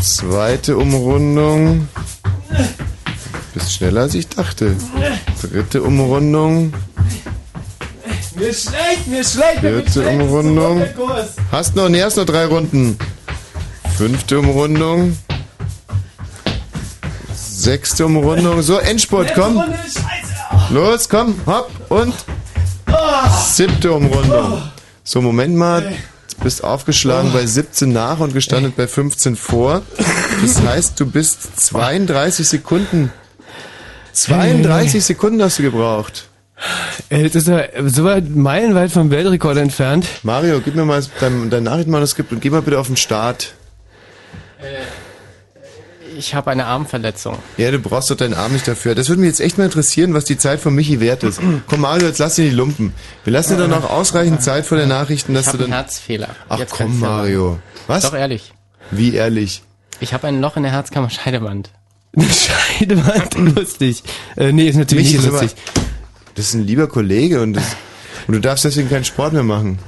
Zweite 0.00 0.76
Umrundung. 0.76 1.88
Bist 3.54 3.72
schneller 3.72 4.02
als 4.02 4.14
ich 4.14 4.28
dachte. 4.28 4.76
Dritte 5.40 5.82
Umrundung. 5.82 6.74
Mir 8.36 8.48
ist 8.48 8.68
schlecht, 8.68 9.06
mir 9.06 9.20
ist 9.20 9.32
schlecht. 9.32 9.60
Vierte 9.60 10.06
Umrundung. 10.08 10.84
Hast 11.50 11.74
noch, 11.74 11.88
nee, 11.88 12.02
hast 12.02 12.16
noch 12.18 12.26
drei 12.26 12.44
Runden. 12.44 12.98
Fünfte 13.96 14.38
Umrundung. 14.38 15.16
Sechste 17.34 18.04
Umrundung. 18.04 18.60
So, 18.60 18.76
Endspurt, 18.78 19.32
komm. 19.34 19.62
Los, 20.68 21.08
komm, 21.08 21.34
hopp 21.46 21.70
und 21.88 22.12
siebte 23.54 23.92
Umrundung. 23.92 24.62
So, 25.02 25.22
Moment 25.22 25.56
mal. 25.56 25.94
Du 26.36 26.44
bist 26.44 26.62
aufgeschlagen 26.62 27.32
bei 27.32 27.46
17 27.46 27.90
nach 27.90 28.20
und 28.20 28.34
gestanden 28.34 28.74
bei 28.76 28.86
15 28.86 29.36
vor. 29.36 29.80
Das 30.42 30.60
heißt, 30.60 31.00
du 31.00 31.06
bist 31.06 31.58
32 31.58 32.46
Sekunden. 32.46 33.10
32 34.12 35.02
Sekunden 35.02 35.42
hast 35.42 35.58
du 35.58 35.62
gebraucht. 35.62 36.28
Ey, 37.10 37.24
das 37.24 37.34
ist 37.34 37.48
ja 37.48 37.64
so 37.86 38.04
weit 38.04 38.34
meilenweit 38.34 38.90
vom 38.90 39.10
Weltrekord 39.10 39.58
entfernt. 39.58 40.06
Mario, 40.22 40.60
gib 40.64 40.74
mir 40.74 40.84
mal 40.84 41.04
dein, 41.20 41.50
dein 41.50 41.62
Nachrichtenmanuskript 41.64 42.32
und 42.32 42.40
geh 42.40 42.50
mal 42.50 42.62
bitte 42.62 42.78
auf 42.78 42.86
den 42.86 42.96
Start. 42.96 43.54
Ich 46.16 46.34
habe 46.34 46.50
eine 46.50 46.64
Armverletzung. 46.64 47.36
Ja, 47.58 47.70
du 47.70 47.78
brauchst 47.78 48.10
doch 48.10 48.16
deinen 48.16 48.32
Arm 48.32 48.52
nicht 48.52 48.66
dafür. 48.66 48.94
Das 48.94 49.10
würde 49.10 49.20
mich 49.20 49.28
jetzt 49.28 49.40
echt 49.40 49.58
mal 49.58 49.64
interessieren, 49.64 50.14
was 50.14 50.24
die 50.24 50.38
Zeit 50.38 50.60
von 50.60 50.74
Michi 50.74 50.98
wert 50.98 51.22
ist. 51.24 51.40
Komm, 51.66 51.82
Mario, 51.82 52.06
jetzt 52.06 52.18
lass 52.18 52.36
dir 52.36 52.48
die 52.48 52.56
Lumpen. 52.56 52.94
Wir 53.24 53.34
lassen 53.34 53.54
dir 53.54 53.60
dann 53.60 53.70
noch 53.70 53.90
ausreichend 53.90 54.42
Zeit 54.42 54.64
vor 54.64 54.78
den 54.78 54.88
Nachrichten, 54.88 55.34
dass 55.34 55.46
ich 55.46 55.52
du 55.52 55.58
habe 55.58 55.64
einen 55.64 55.72
dann... 55.72 55.80
Herzfehler. 55.82 56.28
Ach 56.48 56.58
Jetzt 56.58 56.72
komm, 56.72 56.98
Mario. 56.98 57.58
Was? 57.86 58.04
Doch 58.04 58.14
ehrlich. 58.14 58.54
Wie 58.90 59.14
ehrlich? 59.14 59.62
Ich 60.00 60.14
habe 60.14 60.26
ein 60.26 60.40
Loch 60.40 60.56
in 60.56 60.62
der 60.62 60.72
Herzkammer-Scheidewand. 60.72 61.70
Scheidewand, 62.18 63.34
lustig. 63.56 64.02
Äh, 64.36 64.52
nee, 64.52 64.68
ist 64.68 64.76
natürlich 64.76 65.12
Michi 65.12 65.18
nicht 65.18 65.30
lustig. 65.30 65.54
Das 66.36 66.48
ist 66.48 66.54
ein 66.54 66.66
lieber 66.66 66.86
Kollege 66.86 67.42
und, 67.42 67.54
das, 67.54 67.76
und 68.26 68.34
du 68.34 68.40
darfst 68.40 68.64
deswegen 68.64 68.88
keinen 68.88 69.04
Sport 69.04 69.32
mehr 69.32 69.42
machen. 69.42 69.78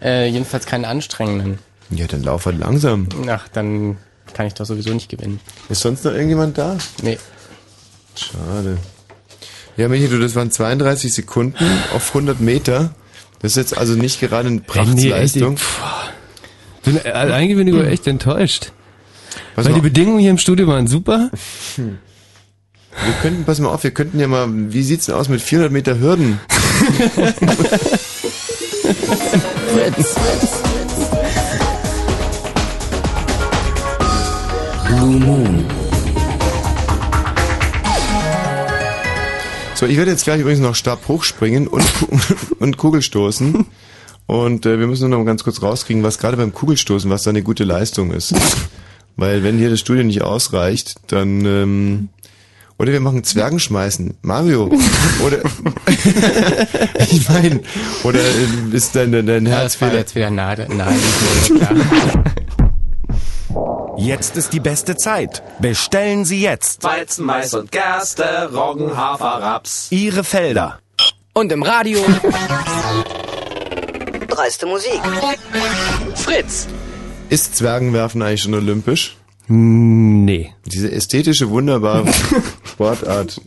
Äh, 0.00 0.28
jedenfalls 0.28 0.64
keinen 0.64 0.84
anstrengenden. 0.84 1.58
Ja, 1.90 2.06
dann 2.06 2.22
lauf 2.22 2.46
halt 2.46 2.58
langsam. 2.58 3.08
Ach, 3.28 3.48
dann 3.48 3.96
kann 4.32 4.46
ich 4.46 4.54
doch 4.54 4.64
sowieso 4.64 4.94
nicht 4.94 5.08
gewinnen. 5.08 5.40
Ist 5.68 5.80
sonst 5.80 6.04
noch 6.04 6.12
irgendjemand 6.12 6.56
da? 6.56 6.76
Nee. 7.02 7.18
Schade. 8.14 8.78
Ja, 9.76 9.88
Michi, 9.88 10.08
du, 10.08 10.18
das 10.18 10.34
waren 10.34 10.50
32 10.50 11.12
Sekunden 11.12 11.64
auf 11.94 12.08
100 12.08 12.40
Meter. 12.40 12.94
Das 13.40 13.52
ist 13.52 13.56
jetzt 13.56 13.78
also 13.78 13.94
nicht 13.94 14.20
gerade 14.20 14.48
eine 14.48 14.60
Prachtleistung. 14.60 15.56
Bin, 16.84 16.96
äh, 17.04 17.10
eigentlich 17.10 17.56
bin 17.56 17.68
ich 17.68 17.86
echt 17.86 18.06
enttäuscht. 18.06 18.72
Was 19.54 19.64
Weil 19.64 19.72
noch? 19.72 19.78
die 19.78 19.88
Bedingungen 19.88 20.18
hier 20.18 20.30
im 20.30 20.38
Studio 20.38 20.66
waren 20.66 20.86
super. 20.86 21.30
Wir 23.04 23.12
könnten, 23.22 23.44
pass 23.44 23.60
mal 23.60 23.68
auf, 23.68 23.84
wir 23.84 23.92
könnten 23.92 24.18
ja 24.18 24.26
mal, 24.26 24.48
wie 24.50 24.82
sieht's 24.82 25.06
denn 25.06 25.14
aus 25.14 25.28
mit 25.28 25.40
400 25.40 25.72
Meter 25.72 25.98
Hürden? 25.98 26.40
Fritz. 29.72 30.16
Blue 34.86 35.20
Moon. 35.20 35.64
So, 39.74 39.86
ich 39.86 39.96
werde 39.96 40.10
jetzt 40.10 40.24
gleich 40.24 40.40
übrigens 40.40 40.60
noch 40.60 40.74
Stab 40.74 41.06
hochspringen 41.06 41.68
und, 41.68 41.84
und 42.58 42.78
Kugelstoßen. 42.78 43.64
Und 44.26 44.66
äh, 44.66 44.78
wir 44.80 44.88
müssen 44.88 45.02
nur 45.02 45.10
noch 45.10 45.18
mal 45.18 45.24
ganz 45.24 45.44
kurz 45.44 45.62
rauskriegen, 45.62 46.02
was 46.02 46.18
gerade 46.18 46.36
beim 46.36 46.52
Kugelstoßen, 46.52 47.08
was 47.10 47.22
da 47.22 47.30
eine 47.30 47.42
gute 47.42 47.64
Leistung 47.64 48.10
ist. 48.10 48.34
Weil 49.16 49.42
wenn 49.42 49.56
hier 49.56 49.70
das 49.70 49.80
Studio 49.80 50.04
nicht 50.04 50.22
ausreicht, 50.22 50.96
dann 51.06 51.44
ähm, 51.44 52.08
oder 52.78 52.92
wir 52.92 53.00
machen 53.00 53.24
Zwergenschmeißen. 53.24 54.18
Mario. 54.22 54.70
Oder 55.26 55.38
ich 57.10 57.28
meine, 57.28 57.60
oder 58.04 58.20
äh, 58.20 58.76
ist 58.76 58.94
dein, 58.94 59.10
dein, 59.10 59.26
dein 59.26 59.46
Ja, 59.46 59.58
Herz 59.58 59.72
das 59.72 59.80
war 59.80 59.88
wieder 59.88 59.98
jetzt 59.98 60.14
wieder 60.14 60.30
nahe, 60.30 60.66
nahe 60.72 60.94
klar. 61.44 61.74
Jetzt 63.96 64.36
ist 64.36 64.52
die 64.52 64.60
beste 64.60 64.94
Zeit. 64.94 65.42
Bestellen 65.58 66.24
Sie 66.24 66.40
jetzt 66.40 66.84
Weizen, 66.84 67.26
Mais 67.26 67.52
und 67.52 67.72
Gerste, 67.72 68.48
Roggen, 68.54 68.96
Hafer, 68.96 69.42
Raps. 69.42 69.88
Ihre 69.90 70.22
Felder. 70.22 70.78
Und 71.34 71.50
im 71.50 71.64
Radio. 71.64 71.98
Dreiste 74.28 74.66
Musik. 74.66 75.00
Fritz. 76.14 76.68
Ist 77.28 77.56
Zwergenwerfen 77.56 78.22
eigentlich 78.22 78.42
schon 78.42 78.54
olympisch? 78.54 79.16
Nee. 79.48 80.52
Diese 80.66 80.90
ästhetische, 80.92 81.50
wunderbare 81.50 82.04
Sportart. 82.64 83.40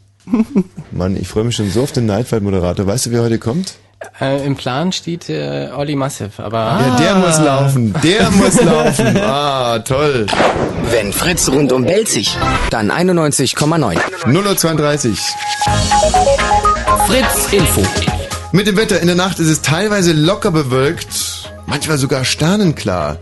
Mann, 0.92 1.16
ich 1.16 1.28
freue 1.28 1.44
mich 1.44 1.56
schon 1.56 1.70
so 1.70 1.84
auf 1.84 1.92
den 1.92 2.06
Nightfight-Moderator. 2.06 2.86
Weißt 2.88 3.06
du, 3.08 3.12
wer 3.12 3.22
heute 3.24 3.38
kommt? 3.40 3.76
Äh, 4.20 4.46
Im 4.46 4.56
Plan 4.56 4.92
steht 4.92 5.30
äh, 5.30 5.70
Olli 5.76 5.96
Massiv, 5.96 6.40
aber... 6.40 6.58
Ja, 6.58 6.98
der 7.00 7.16
muss 7.16 7.40
laufen. 7.40 7.94
Der 8.04 8.32
muss 8.32 8.60
laufen. 8.62 9.16
Ah, 9.18 9.78
toll. 9.80 10.26
Wenn 10.90 11.14
Fritz 11.14 11.48
rundum 11.50 11.84
belzig, 11.86 12.36
dann 12.72 12.92
91,9. 12.92 14.00
0.32 14.26 15.10
Uhr. 15.10 15.16
Fritz 17.08 17.54
Info. 17.54 17.84
Mit 18.52 18.66
dem 18.68 18.76
Wetter 18.76 19.00
in 19.00 19.08
der 19.08 19.16
Nacht 19.16 19.40
ist 19.40 19.48
es 19.50 19.62
teilweise 19.62 20.14
locker 20.14 20.52
bewölkt, 20.52 21.52
manchmal 21.68 21.98
sogar 22.00 22.26
sternenklar. 22.26 23.18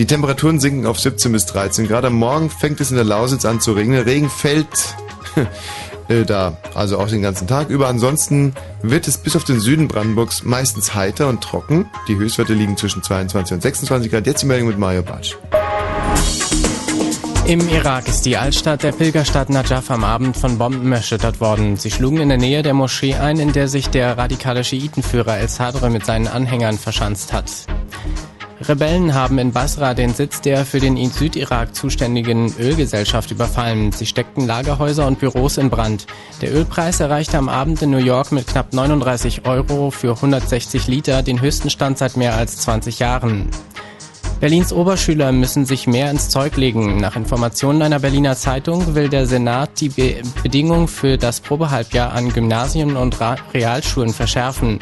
Die 0.00 0.06
Temperaturen 0.06 0.58
sinken 0.60 0.86
auf 0.86 0.98
17 0.98 1.30
bis 1.30 1.44
13 1.44 1.86
Grad. 1.86 2.06
Am 2.06 2.14
Morgen 2.14 2.48
fängt 2.48 2.80
es 2.80 2.90
in 2.90 2.96
der 2.96 3.04
Lausitz 3.04 3.44
an 3.44 3.60
zu 3.60 3.72
regnen. 3.72 4.02
Regen 4.02 4.30
fällt 4.30 4.96
äh, 6.08 6.24
da, 6.24 6.56
also 6.74 6.98
auch 6.98 7.08
den 7.08 7.20
ganzen 7.20 7.46
Tag 7.46 7.68
über. 7.68 7.86
Ansonsten 7.86 8.54
wird 8.80 9.06
es 9.06 9.18
bis 9.18 9.36
auf 9.36 9.44
den 9.44 9.60
Süden 9.60 9.88
Brandenburgs 9.88 10.42
meistens 10.42 10.94
heiter 10.94 11.28
und 11.28 11.42
trocken. 11.42 11.84
Die 12.08 12.16
Höchstwerte 12.16 12.54
liegen 12.54 12.78
zwischen 12.78 13.02
22 13.02 13.56
und 13.56 13.60
26 13.60 14.10
Grad. 14.10 14.26
Jetzt 14.26 14.40
die 14.40 14.46
Meldung 14.46 14.68
mit 14.68 14.78
Mario 14.78 15.02
Batsch. 15.02 15.36
Im 17.46 17.68
Irak 17.68 18.08
ist 18.08 18.24
die 18.24 18.38
Altstadt 18.38 18.82
der 18.82 18.92
Pilgerstadt 18.92 19.50
Najaf 19.50 19.90
am 19.90 20.04
Abend 20.04 20.34
von 20.34 20.56
Bomben 20.56 20.90
erschüttert 20.92 21.42
worden. 21.42 21.76
Sie 21.76 21.90
schlugen 21.90 22.22
in 22.22 22.30
der 22.30 22.38
Nähe 22.38 22.62
der 22.62 22.72
Moschee 22.72 23.16
ein, 23.16 23.38
in 23.38 23.52
der 23.52 23.68
sich 23.68 23.90
der 23.90 24.16
radikale 24.16 24.64
Schiitenführer 24.64 25.36
El 25.36 25.48
Sadr 25.48 25.90
mit 25.90 26.06
seinen 26.06 26.26
Anhängern 26.26 26.78
verschanzt 26.78 27.34
hat. 27.34 27.66
Rebellen 28.68 29.14
haben 29.14 29.38
in 29.38 29.52
Basra 29.52 29.94
den 29.94 30.12
Sitz 30.12 30.42
der 30.42 30.66
für 30.66 30.80
den 30.80 30.98
in 30.98 31.10
Südirak 31.10 31.74
zuständigen 31.74 32.54
Ölgesellschaft 32.58 33.30
überfallen. 33.30 33.90
Sie 33.90 34.04
steckten 34.04 34.46
Lagerhäuser 34.46 35.06
und 35.06 35.18
Büros 35.18 35.56
in 35.56 35.70
Brand. 35.70 36.06
Der 36.42 36.54
Ölpreis 36.54 37.00
erreichte 37.00 37.38
am 37.38 37.48
Abend 37.48 37.80
in 37.80 37.90
New 37.90 37.96
York 37.96 38.32
mit 38.32 38.46
knapp 38.46 38.74
39 38.74 39.46
Euro 39.46 39.90
für 39.90 40.14
160 40.14 40.86
Liter 40.88 41.22
den 41.22 41.40
höchsten 41.40 41.70
Stand 41.70 41.96
seit 41.96 42.18
mehr 42.18 42.34
als 42.34 42.58
20 42.58 42.98
Jahren. 42.98 43.48
Berlins 44.40 44.72
Oberschüler 44.72 45.32
müssen 45.32 45.66
sich 45.66 45.86
mehr 45.86 46.10
ins 46.10 46.30
Zeug 46.30 46.56
legen. 46.56 46.96
Nach 46.96 47.14
Informationen 47.14 47.82
einer 47.82 47.98
Berliner 47.98 48.36
Zeitung 48.36 48.94
will 48.94 49.10
der 49.10 49.26
Senat 49.26 49.78
die 49.82 49.90
Be 49.90 50.22
Bedingungen 50.42 50.88
für 50.88 51.18
das 51.18 51.40
Probehalbjahr 51.40 52.12
an 52.14 52.32
Gymnasien 52.32 52.96
und 52.96 53.20
Ra 53.20 53.36
Realschulen 53.52 54.14
verschärfen. 54.14 54.78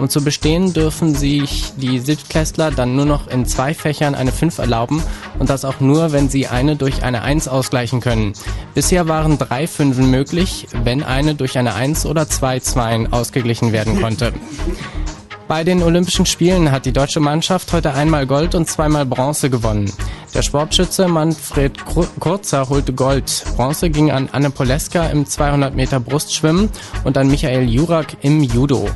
Um 0.00 0.08
zu 0.08 0.24
bestehen, 0.24 0.72
dürfen 0.72 1.14
sich 1.14 1.72
die 1.76 2.00
Siebtklässler 2.00 2.72
dann 2.72 2.96
nur 2.96 3.06
noch 3.06 3.28
in 3.28 3.46
zwei 3.46 3.74
Fächern 3.74 4.16
eine 4.16 4.32
5 4.32 4.58
erlauben 4.58 5.00
und 5.38 5.50
das 5.50 5.64
auch 5.64 5.78
nur, 5.78 6.10
wenn 6.10 6.28
sie 6.28 6.48
eine 6.48 6.74
durch 6.74 7.04
eine 7.04 7.22
1 7.22 7.46
ausgleichen 7.46 8.00
können. 8.00 8.32
Bisher 8.74 9.06
waren 9.06 9.38
drei 9.38 9.68
Fünfen 9.68 10.10
möglich, 10.10 10.66
wenn 10.82 11.04
eine 11.04 11.36
durch 11.36 11.56
eine 11.58 11.74
1 11.74 12.06
oder 12.06 12.28
zwei 12.28 12.58
Zweien 12.58 13.12
ausgeglichen 13.12 13.70
werden 13.70 14.00
konnte. 14.00 14.32
Bei 15.48 15.62
den 15.62 15.80
Olympischen 15.84 16.26
Spielen 16.26 16.72
hat 16.72 16.86
die 16.86 16.92
deutsche 16.92 17.20
Mannschaft 17.20 17.72
heute 17.72 17.94
einmal 17.94 18.26
Gold 18.26 18.56
und 18.56 18.68
zweimal 18.68 19.06
Bronze 19.06 19.48
gewonnen. 19.48 19.92
Der 20.34 20.42
Sportschütze 20.42 21.06
Manfred 21.06 21.72
Kurzer 22.18 22.68
holte 22.68 22.92
Gold. 22.92 23.44
Bronze 23.54 23.88
ging 23.88 24.10
an 24.10 24.28
Anne 24.32 24.50
Poleska 24.50 25.06
im 25.06 25.24
200 25.24 25.76
Meter 25.76 26.00
Brustschwimmen 26.00 26.68
und 27.04 27.16
an 27.16 27.28
Michael 27.28 27.68
Jurak 27.68 28.16
im 28.22 28.42
Judo. 28.42 28.88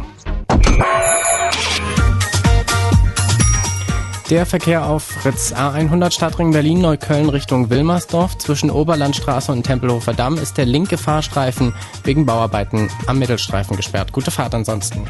Der 4.28 4.44
Verkehr 4.44 4.86
auf 4.86 5.04
Fritz 5.04 5.52
A100 5.52 6.12
Stadtring 6.12 6.50
Berlin 6.50 6.80
Neukölln 6.80 7.28
Richtung 7.28 7.70
Wilmersdorf 7.70 8.38
zwischen 8.38 8.70
Oberlandstraße 8.70 9.52
und 9.52 9.64
Tempelhofer 9.64 10.14
Damm 10.14 10.36
ist 10.36 10.58
der 10.58 10.66
linke 10.66 10.98
Fahrstreifen 10.98 11.74
wegen 12.02 12.26
Bauarbeiten 12.26 12.90
am 13.06 13.20
Mittelstreifen 13.20 13.76
gesperrt. 13.76 14.12
Gute 14.12 14.32
Fahrt 14.32 14.54
ansonsten. 14.54 15.04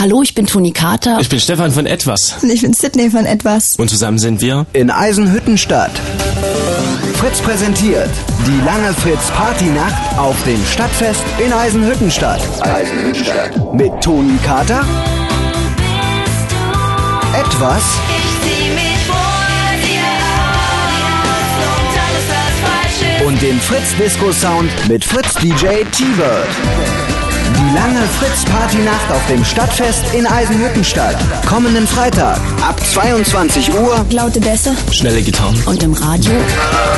Hallo, 0.00 0.22
ich 0.22 0.34
bin 0.34 0.46
Toni 0.46 0.72
Carter. 0.72 1.18
Ich 1.20 1.28
bin 1.28 1.38
Stefan 1.38 1.70
von 1.72 1.84
Etwas. 1.84 2.42
Und 2.42 2.48
ich 2.48 2.62
bin 2.62 2.72
Sydney 2.72 3.10
von 3.10 3.26
Etwas. 3.26 3.74
Und 3.76 3.90
zusammen 3.90 4.18
sind 4.18 4.40
wir 4.40 4.64
In 4.72 4.90
Eisenhüttenstadt. 4.90 5.90
Fritz 7.16 7.38
präsentiert 7.40 8.08
die 8.46 8.64
lange 8.64 8.94
Fritz 8.94 9.30
Partynacht 9.36 10.18
auf 10.18 10.42
dem 10.44 10.58
Stadtfest 10.64 11.22
in 11.44 11.52
Eisenhüttenstadt. 11.52 12.40
Eisenhüttenstadt. 12.62 13.74
Mit 13.74 13.92
Toni 14.00 14.38
Kater. 14.42 14.86
Etwas. 17.38 17.82
Und 23.26 23.42
dem 23.42 23.60
Fritz 23.60 23.94
Disco 24.02 24.32
Sound 24.32 24.70
mit 24.88 25.04
Fritz 25.04 25.34
DJ 25.34 25.84
T-Bird. 25.92 27.09
Die 27.60 27.74
lange 27.74 28.00
Fritz 28.18 28.42
Partynacht 28.46 29.12
auf 29.12 29.26
dem 29.28 29.44
Stadtfest 29.44 30.14
in 30.14 30.26
Eisenhüttenstadt. 30.26 31.16
Kommenden 31.46 31.86
Freitag 31.86 32.38
ab 32.66 32.80
22 32.82 33.74
Uhr. 33.74 34.02
Laute 34.10 34.40
Bässe. 34.40 34.74
schnelle 34.90 35.20
Gitarren. 35.20 35.62
Und 35.66 35.82
im 35.82 35.92
Radio 35.92 36.32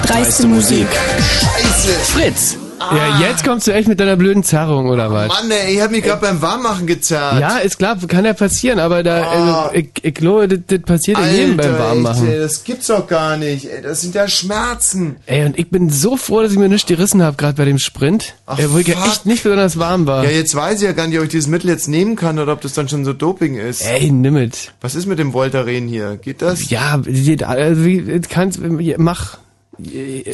dreiste 0.06 0.46
Musik. 0.46 0.86
Scheiße. 1.18 1.88
Fritz. 2.04 2.61
Ja, 2.90 3.20
jetzt 3.20 3.44
kommst 3.44 3.66
du 3.66 3.72
echt 3.72 3.88
mit 3.88 4.00
deiner 4.00 4.16
blöden 4.16 4.42
Zerrung, 4.42 4.88
oder 4.88 5.10
was? 5.12 5.28
Mann, 5.28 5.50
ey, 5.50 5.74
ich 5.74 5.80
hab 5.80 5.90
mich 5.90 6.02
gerade 6.02 6.20
beim 6.20 6.42
Warmmachen 6.42 6.86
gezerrt. 6.86 7.40
Ja, 7.40 7.58
ist 7.58 7.78
klar, 7.78 7.96
kann 8.08 8.24
ja 8.24 8.32
passieren, 8.32 8.78
aber 8.78 9.02
da, 9.02 9.22
also, 9.28 9.74
ich, 9.74 9.90
ich 10.02 10.14
glaube, 10.14 10.48
das, 10.48 10.60
das 10.66 10.80
passiert 10.82 11.18
in 11.18 11.34
jedem 11.34 11.56
beim 11.56 11.78
Warmmachen. 11.78 12.28
Ey, 12.28 12.38
das 12.38 12.64
gibt's 12.64 12.86
doch 12.88 13.06
gar 13.06 13.36
nicht. 13.36 13.66
Ey, 13.70 13.82
das 13.82 14.00
sind 14.00 14.14
ja 14.14 14.28
Schmerzen. 14.28 15.16
Ey, 15.26 15.44
und 15.46 15.58
ich 15.58 15.70
bin 15.70 15.90
so 15.90 16.16
froh, 16.16 16.42
dass 16.42 16.52
ich 16.52 16.58
mir 16.58 16.68
nichts 16.68 16.86
gerissen 16.88 17.22
habe, 17.22 17.36
gerade 17.36 17.54
bei 17.56 17.64
dem 17.64 17.78
Sprint, 17.78 18.34
Ach, 18.46 18.58
wo 18.68 18.78
ich 18.78 18.86
ja 18.88 19.04
echt 19.06 19.26
nicht 19.26 19.42
besonders 19.42 19.78
warm 19.78 20.06
war. 20.06 20.24
Ja, 20.24 20.30
jetzt 20.30 20.54
weiß 20.54 20.80
ich 20.80 20.86
ja 20.86 20.92
gar 20.92 21.06
nicht, 21.06 21.18
ob 21.18 21.24
ich 21.24 21.30
dieses 21.30 21.48
Mittel 21.48 21.68
jetzt 21.70 21.88
nehmen 21.88 22.16
kann 22.16 22.38
oder 22.38 22.52
ob 22.52 22.60
das 22.60 22.72
dann 22.74 22.88
schon 22.88 23.04
so 23.04 23.12
Doping 23.12 23.56
ist. 23.56 23.82
Ey, 23.82 24.10
nimm 24.10 24.36
es. 24.36 24.68
Was 24.80 24.94
ist 24.94 25.06
mit 25.06 25.18
dem 25.18 25.32
Voltaren 25.32 25.88
hier? 25.88 26.16
Geht 26.16 26.42
das? 26.42 26.70
Ja, 26.70 27.00
also, 27.46 27.84
wie- 27.84 28.20
kannst, 28.28 28.60
mach. 28.98 29.38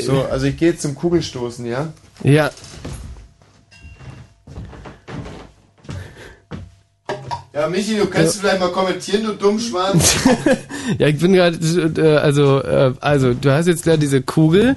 So, 0.00 0.26
also 0.30 0.46
ich 0.46 0.56
gehe 0.56 0.70
jetzt 0.70 0.82
zum 0.82 0.94
Kugelstoßen, 0.94 1.64
ja? 1.64 1.88
Ja. 2.22 2.50
Ja, 7.54 7.68
Michi, 7.68 7.96
du 7.96 8.06
kannst 8.06 8.36
Ja. 8.36 8.40
vielleicht 8.40 8.60
mal 8.60 8.70
kommentieren, 8.70 9.24
du 9.24 9.32
Dummschwanz. 9.32 10.16
Ja, 10.98 11.06
ich 11.06 11.18
bin 11.18 11.34
gerade, 11.34 11.56
äh, 11.98 12.16
also, 12.16 12.62
äh, 12.62 12.94
also, 13.00 13.34
du 13.34 13.50
hast 13.52 13.66
jetzt 13.66 13.84
gerade 13.84 13.98
diese 13.98 14.22
Kugel. 14.22 14.74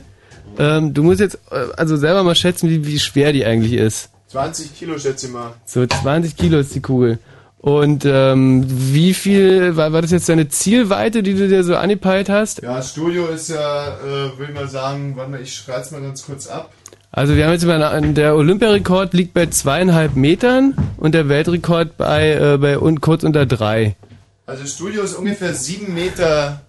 Ähm, 0.60 0.94
du 0.94 1.04
musst 1.04 1.22
jetzt, 1.22 1.36
äh, 1.52 1.68
also 1.78 1.96
selber 1.96 2.22
mal 2.24 2.36
schätzen, 2.36 2.70
wie, 2.70 2.86
wie 2.86 3.00
schwer 3.00 3.32
die 3.32 3.46
eigentlich 3.46 3.72
ist. 3.74 4.10
20 4.28 4.76
Kilo, 4.76 4.98
schätze 5.00 5.28
ich 5.28 5.32
mal. 5.32 5.54
So 5.66 5.86
20 5.86 6.36
Kilo 6.36 6.60
ist 6.60 6.76
die 6.76 6.82
Kugel. 6.82 7.18
Und 7.60 8.04
ähm, 8.06 8.66
wie 8.68 9.14
viel, 9.14 9.78
war, 9.78 9.94
war 9.94 10.02
das 10.02 10.12
jetzt 10.12 10.28
deine 10.28 10.50
Zielweite, 10.50 11.24
die 11.24 11.34
du 11.34 11.48
dir 11.48 11.64
so 11.64 11.78
angepeilt 11.78 12.28
hast? 12.28 12.62
Ja, 12.62 12.76
das 12.78 12.90
Studio 12.90 13.28
ist 13.28 13.50
ja, 13.50 13.88
äh, 14.00 14.38
will 14.38 14.50
ich 14.50 14.56
mal 14.56 14.68
sagen, 14.68 15.14
warte 15.16 15.32
mal, 15.32 15.42
ich 15.42 15.54
schreib's 15.56 15.92
mal 15.92 16.02
ganz 16.02 16.26
kurz 16.26 16.48
ab. 16.48 16.72
Also 17.14 17.36
wir 17.36 17.46
haben 17.46 17.52
jetzt 17.52 17.64
über 17.64 17.92
eine, 17.92 18.14
der 18.14 18.36
Olympiarekord 18.36 19.14
liegt 19.14 19.34
bei 19.34 19.48
zweieinhalb 19.48 20.16
Metern 20.16 20.76
und 20.96 21.14
der 21.14 21.28
Weltrekord 21.28 21.98
bei, 21.98 22.32
äh, 22.32 22.58
bei 22.58 22.80
un, 22.80 23.02
kurz 23.02 23.24
unter 23.24 23.46
drei. 23.46 23.98
Also 24.46 24.64
das 24.64 24.74
Studio 24.74 25.04
ist 25.04 25.16
ungefähr 25.16 25.54
sieben 25.54 25.94
Meter 25.94 26.62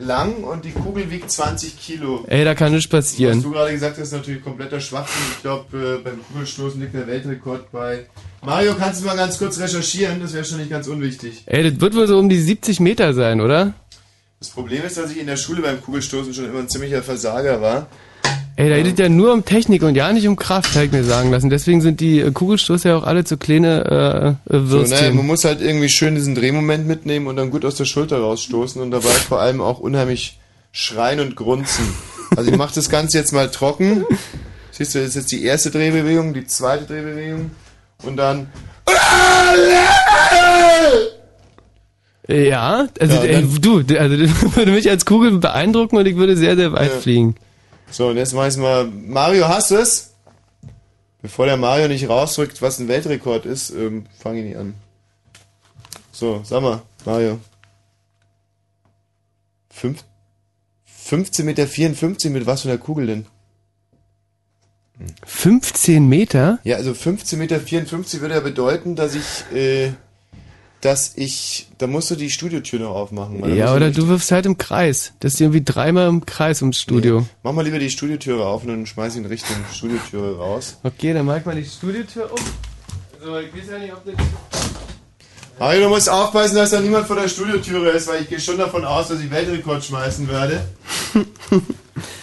lang 0.00 0.42
und 0.42 0.64
die 0.64 0.72
Kugel 0.72 1.10
wiegt 1.12 1.30
20 1.30 1.78
Kilo. 1.78 2.24
Ey, 2.26 2.44
da 2.44 2.56
kann 2.56 2.72
nichts 2.72 2.92
Was 2.92 3.06
passieren. 3.06 3.40
du 3.40 3.52
gerade 3.52 3.72
gesagt 3.72 3.98
hast, 3.98 4.04
ist 4.08 4.12
natürlich 4.12 4.42
kompletter 4.42 4.80
Schwachsinn. 4.80 5.22
Ich 5.36 5.42
glaube, 5.42 5.98
äh, 6.00 6.02
beim 6.02 6.20
Kugelstoßen 6.32 6.80
liegt 6.80 6.94
der 6.94 7.06
Weltrekord 7.06 7.70
bei... 7.70 8.06
Mario, 8.42 8.74
kannst 8.74 9.02
du 9.02 9.06
mal 9.06 9.16
ganz 9.16 9.38
kurz 9.38 9.60
recherchieren? 9.60 10.20
Das 10.20 10.32
wäre 10.34 10.44
schon 10.44 10.58
nicht 10.58 10.70
ganz 10.70 10.88
unwichtig. 10.88 11.42
Ey, 11.46 11.70
das 11.70 11.80
wird 11.80 11.94
wohl 11.94 12.08
so 12.08 12.18
um 12.18 12.28
die 12.28 12.40
70 12.40 12.80
Meter 12.80 13.14
sein, 13.14 13.40
oder? 13.40 13.74
Das 14.40 14.50
Problem 14.50 14.84
ist, 14.84 14.96
dass 14.96 15.10
ich 15.12 15.18
in 15.18 15.26
der 15.26 15.36
Schule 15.36 15.62
beim 15.62 15.80
Kugelstoßen 15.80 16.34
schon 16.34 16.46
immer 16.46 16.60
ein 16.60 16.68
ziemlicher 16.68 17.02
Versager 17.02 17.60
war. 17.60 17.88
Ey, 18.60 18.68
da 18.70 18.76
geht 18.82 18.94
es 18.94 18.98
ja 18.98 19.08
nur 19.08 19.32
um 19.32 19.44
Technik 19.44 19.84
und 19.84 19.94
ja 19.94 20.12
nicht 20.12 20.26
um 20.26 20.34
Kraft, 20.34 20.74
habe 20.74 20.86
ich 20.86 20.90
mir 20.90 21.04
sagen 21.04 21.30
lassen. 21.30 21.48
Deswegen 21.48 21.80
sind 21.80 22.00
die 22.00 22.18
äh, 22.18 22.32
Kugelstoße 22.32 22.88
ja 22.88 22.96
auch 22.96 23.04
alle 23.04 23.22
zu 23.22 23.36
kleine 23.36 24.36
äh, 24.50 24.56
äh, 24.56 24.58
So, 24.66 24.78
Würstchen. 24.80 24.98
naja, 24.98 25.12
man 25.14 25.26
muss 25.28 25.44
halt 25.44 25.60
irgendwie 25.60 25.88
schön 25.88 26.16
diesen 26.16 26.34
Drehmoment 26.34 26.84
mitnehmen 26.84 27.28
und 27.28 27.36
dann 27.36 27.50
gut 27.52 27.64
aus 27.64 27.76
der 27.76 27.84
Schulter 27.84 28.18
rausstoßen 28.18 28.82
und 28.82 28.90
dabei 28.90 29.10
vor 29.10 29.38
allem 29.40 29.60
auch 29.60 29.78
unheimlich 29.78 30.40
schreien 30.72 31.20
und 31.20 31.36
grunzen. 31.36 31.84
Also 32.36 32.50
ich 32.50 32.56
mache 32.56 32.74
das 32.74 32.90
Ganze 32.90 33.16
jetzt 33.18 33.32
mal 33.32 33.48
trocken. 33.48 34.04
Siehst 34.72 34.92
du, 34.94 34.98
das 34.98 35.10
ist 35.10 35.14
jetzt 35.14 35.30
die 35.32 35.44
erste 35.44 35.70
Drehbewegung, 35.70 36.34
die 36.34 36.44
zweite 36.46 36.84
Drehbewegung 36.84 37.52
und 38.04 38.16
dann... 38.16 38.48
Ja, 42.28 42.86
also 43.00 43.14
Ja, 43.14 43.22
ey, 43.22 43.46
du, 43.60 43.78
also 43.98 44.16
das 44.16 44.56
würde 44.56 44.72
mich 44.72 44.90
als 44.90 45.06
Kugel 45.06 45.38
beeindrucken 45.38 45.96
und 45.96 46.06
ich 46.06 46.16
würde 46.16 46.36
sehr, 46.36 46.56
sehr 46.56 46.72
weit 46.72 46.90
Ja. 46.92 46.98
fliegen. 47.00 47.36
So, 47.90 48.08
und 48.08 48.16
jetzt 48.16 48.34
mach 48.34 48.46
ich's 48.46 48.56
mal. 48.56 48.86
Mario, 48.86 49.48
hast 49.48 49.70
du 49.70 49.76
es? 49.76 50.14
Bevor 51.20 51.46
der 51.46 51.56
Mario 51.56 51.88
nicht 51.88 52.08
rausrückt, 52.08 52.62
was 52.62 52.78
ein 52.78 52.88
Weltrekord 52.88 53.44
ist, 53.44 53.70
ähm, 53.70 54.06
fang 54.18 54.36
ich 54.36 54.44
nicht 54.44 54.56
an. 54.56 54.74
So, 56.12 56.42
sag 56.44 56.62
mal, 56.62 56.82
Mario. 57.04 57.40
Fünf, 59.70 60.04
15 60.84 61.46
Meter 61.46 61.66
54 61.66 62.30
mit 62.30 62.46
was 62.46 62.62
für 62.62 62.68
einer 62.68 62.78
Kugel 62.78 63.06
denn? 63.06 63.26
15 65.24 66.08
Meter? 66.08 66.58
Ja, 66.64 66.76
also 66.76 66.94
15 66.94 67.38
Meter 67.38 67.60
54 67.60 68.20
würde 68.20 68.34
ja 68.34 68.40
bedeuten, 68.40 68.96
dass 68.96 69.14
ich, 69.14 69.56
äh, 69.56 69.92
dass 70.80 71.12
ich, 71.16 71.68
da 71.78 71.86
musst 71.86 72.10
du 72.10 72.14
die 72.14 72.30
Studiotür 72.30 72.78
noch 72.78 72.94
aufmachen. 72.94 73.42
da 73.42 73.48
Ja, 73.48 73.74
oder 73.74 73.90
du 73.90 74.06
wirfst 74.08 74.30
halt 74.30 74.46
im 74.46 74.58
Kreis. 74.58 75.12
Das 75.20 75.34
ist 75.34 75.40
irgendwie 75.40 75.64
dreimal 75.64 76.08
im 76.08 76.24
Kreis 76.24 76.62
ums 76.62 76.80
Studio. 76.80 77.26
Mach 77.42 77.52
mal 77.52 77.64
lieber 77.64 77.78
die 77.78 77.90
Studiotüre 77.90 78.46
auf 78.46 78.62
und 78.62 78.68
dann 78.68 78.86
schmeiß 78.86 79.14
ich 79.14 79.20
in 79.20 79.26
Richtung 79.26 79.56
Studiotüre 79.72 80.38
raus. 80.38 80.78
Okay, 80.84 81.12
dann 81.12 81.26
mach 81.26 81.38
ich 81.38 81.44
mal 81.44 81.56
die 81.56 81.64
Studiotür 81.64 82.30
um. 82.30 82.38
Also, 83.20 83.38
ich 83.40 83.52
weiß 83.52 83.70
ja 83.72 83.78
nicht, 83.78 83.92
ob 83.92 84.04
das... 84.04 84.14
Mario, 85.58 85.82
du 85.82 85.88
musst 85.88 86.08
aufpassen, 86.08 86.54
dass 86.54 86.70
da 86.70 86.80
niemand 86.80 87.08
vor 87.08 87.16
der 87.16 87.28
Studiotüre 87.28 87.88
ist, 87.90 88.06
weil 88.06 88.22
ich 88.22 88.28
gehe 88.28 88.38
schon 88.38 88.58
davon 88.58 88.84
aus, 88.84 89.08
dass 89.08 89.20
ich 89.20 89.28
Weltrekord 89.28 89.84
schmeißen 89.84 90.28
werde. 90.28 90.64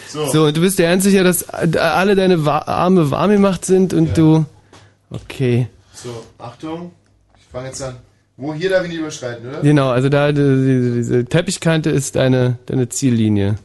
So. 0.07 0.27
So, 0.31 0.45
und 0.45 0.55
du 0.55 0.61
bist 0.61 0.79
dir 0.79 0.85
ernst 0.85 1.03
sicher, 1.03 1.25
dass 1.25 1.49
alle 1.49 2.15
deine 2.15 2.37
Arme 2.49 3.11
warm 3.11 3.31
gemacht 3.31 3.65
sind 3.65 3.93
und 3.93 4.17
du... 4.17 4.45
Okay. 5.09 5.67
So, 5.93 6.23
Achtung. 6.37 6.93
Ich 7.37 7.43
fange 7.51 7.67
jetzt 7.67 7.81
an. 7.81 7.97
Wo 8.37 8.53
hier 8.53 8.69
darf 8.69 8.83
ich 8.83 8.89
nicht 8.89 8.99
überschreiten, 8.99 9.47
oder? 9.47 9.61
Genau, 9.61 9.91
also 9.91 10.09
da 10.09 10.33
diese, 10.33 10.93
diese 10.95 11.25
Teppichkante 11.25 11.89
ist 11.89 12.17
deine, 12.17 12.57
deine 12.65 12.89
Ziellinie. 12.89 13.55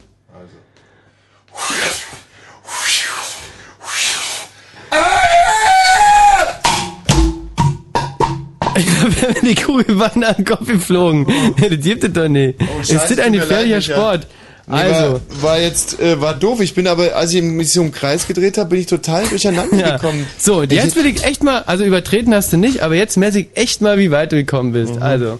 Ich 8.77 8.85
glaube, 8.85 9.35
wenn 9.35 9.49
die 9.49 9.61
Kugel 9.61 9.99
war 9.99 10.15
an 10.15 10.35
den 10.37 10.45
Kopf 10.45 10.65
geflogen. 10.65 11.27
Das 11.57 11.69
gibt 11.81 12.05
es 12.05 12.13
doch 12.13 12.29
nicht. 12.29 12.57
Oh, 12.61 12.79
es 12.79 12.87
scheiße, 12.89 13.13
ist 13.15 13.19
ein 13.19 13.33
gefährlicher. 13.33 13.81
Sport. 13.81 14.27
Nee, 14.29 14.40
Also, 14.71 15.13
war, 15.13 15.21
war 15.41 15.59
jetzt 15.59 15.99
äh, 15.99 16.19
war 16.21 16.33
doof. 16.33 16.61
Ich 16.61 16.73
bin 16.73 16.87
aber, 16.87 17.15
als 17.15 17.33
ich 17.33 17.41
mich 17.41 17.71
so 17.71 17.81
im 17.81 17.91
Kreis 17.91 18.27
gedreht 18.27 18.57
habe, 18.57 18.69
bin 18.69 18.79
ich 18.79 18.87
total 18.87 19.27
durcheinander 19.27 19.77
ja. 19.77 19.97
gekommen. 19.97 20.25
So, 20.37 20.59
und 20.61 20.71
jetzt 20.71 20.95
will 20.95 21.05
ich 21.05 21.23
echt 21.23 21.43
mal, 21.43 21.63
also 21.63 21.83
übertreten 21.83 22.33
hast 22.33 22.53
du 22.53 22.57
nicht, 22.57 22.81
aber 22.81 22.95
jetzt 22.95 23.17
messe 23.17 23.41
ich 23.41 23.47
echt 23.55 23.81
mal, 23.81 23.97
wie 23.97 24.11
weit 24.11 24.31
du 24.31 24.37
gekommen 24.37 24.73
bist. 24.73 24.95
Mhm. 24.95 25.03
Also, 25.03 25.39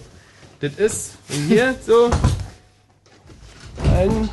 das 0.60 0.72
ist 0.76 1.10
hier 1.48 1.74
so 1.86 2.10
ein, 3.96 4.28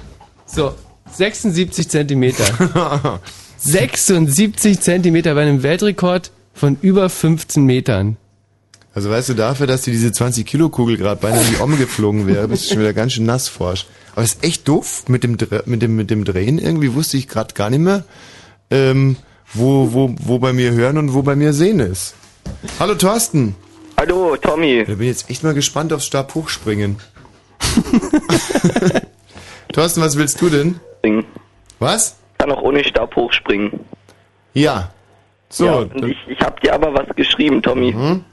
so, 0.45 0.73
76 1.11 1.89
Zentimeter. 1.89 3.19
76 3.57 4.79
Zentimeter 4.79 5.35
bei 5.35 5.41
einem 5.41 5.63
Weltrekord 5.63 6.31
von 6.53 6.77
über 6.81 7.09
15 7.09 7.63
Metern. 7.63 8.17
Also 8.93 9.09
weißt 9.09 9.29
du, 9.29 9.33
dafür, 9.35 9.67
dass 9.67 9.83
dir 9.83 9.91
diese 9.91 10.11
20 10.11 10.45
Kilo 10.45 10.69
Kugel 10.69 10.97
gerade 10.97 11.21
beinahe 11.21 11.41
in 11.41 11.49
die 11.55 11.61
Omme 11.61 11.77
geflogen 11.77 12.25
wäre, 12.27 12.47
bist 12.47 12.65
du 12.65 12.73
schon 12.73 12.79
wieder 12.79 12.93
ganz 12.93 13.13
schön 13.13 13.25
nass 13.25 13.47
forsch. 13.47 13.85
Aber 14.13 14.23
es 14.23 14.33
ist 14.33 14.43
echt 14.43 14.67
doof 14.67 15.03
mit 15.07 15.23
dem 15.23 15.37
mit 15.65 15.81
dem 15.81 15.95
mit 15.95 16.09
dem 16.09 16.25
Drehen. 16.25 16.57
Irgendwie 16.57 16.93
wusste 16.93 17.17
ich 17.17 17.27
gerade 17.27 17.53
gar 17.53 17.69
nicht 17.69 17.79
mehr, 17.79 18.03
ähm, 18.71 19.15
wo 19.53 19.93
wo 19.93 20.15
wo 20.19 20.39
bei 20.39 20.53
mir 20.53 20.71
hören 20.71 20.97
und 20.97 21.13
wo 21.13 21.21
bei 21.21 21.35
mir 21.35 21.53
sehen 21.53 21.79
ist. 21.79 22.15
Hallo 22.79 22.95
Thorsten. 22.95 23.55
Hallo 23.95 24.35
Tommy. 24.37 24.83
Da 24.85 24.93
bin 24.93 25.01
ich 25.01 25.07
jetzt 25.07 25.29
echt 25.29 25.43
mal 25.43 25.53
gespannt 25.53 25.93
aufs 25.93 26.05
Stabhochspringen. 26.07 26.97
Thorsten, 29.73 30.01
was 30.01 30.17
willst 30.17 30.41
du 30.41 30.49
denn? 30.49 30.79
Springen. 30.97 31.25
Was? 31.77 32.15
Kann 32.37 32.51
auch 32.51 32.61
ohne 32.61 32.83
Stab 32.83 33.15
hochspringen. 33.15 33.79
Ja. 34.53 34.91
So. 35.49 35.65
ja, 35.65 35.85
ich, 36.07 36.17
ich 36.27 36.39
habe 36.41 36.59
dir 36.61 36.73
aber 36.73 36.93
was 36.93 37.15
geschrieben, 37.15 37.61
Tommy. 37.61 37.91
Mhm. 37.93 38.23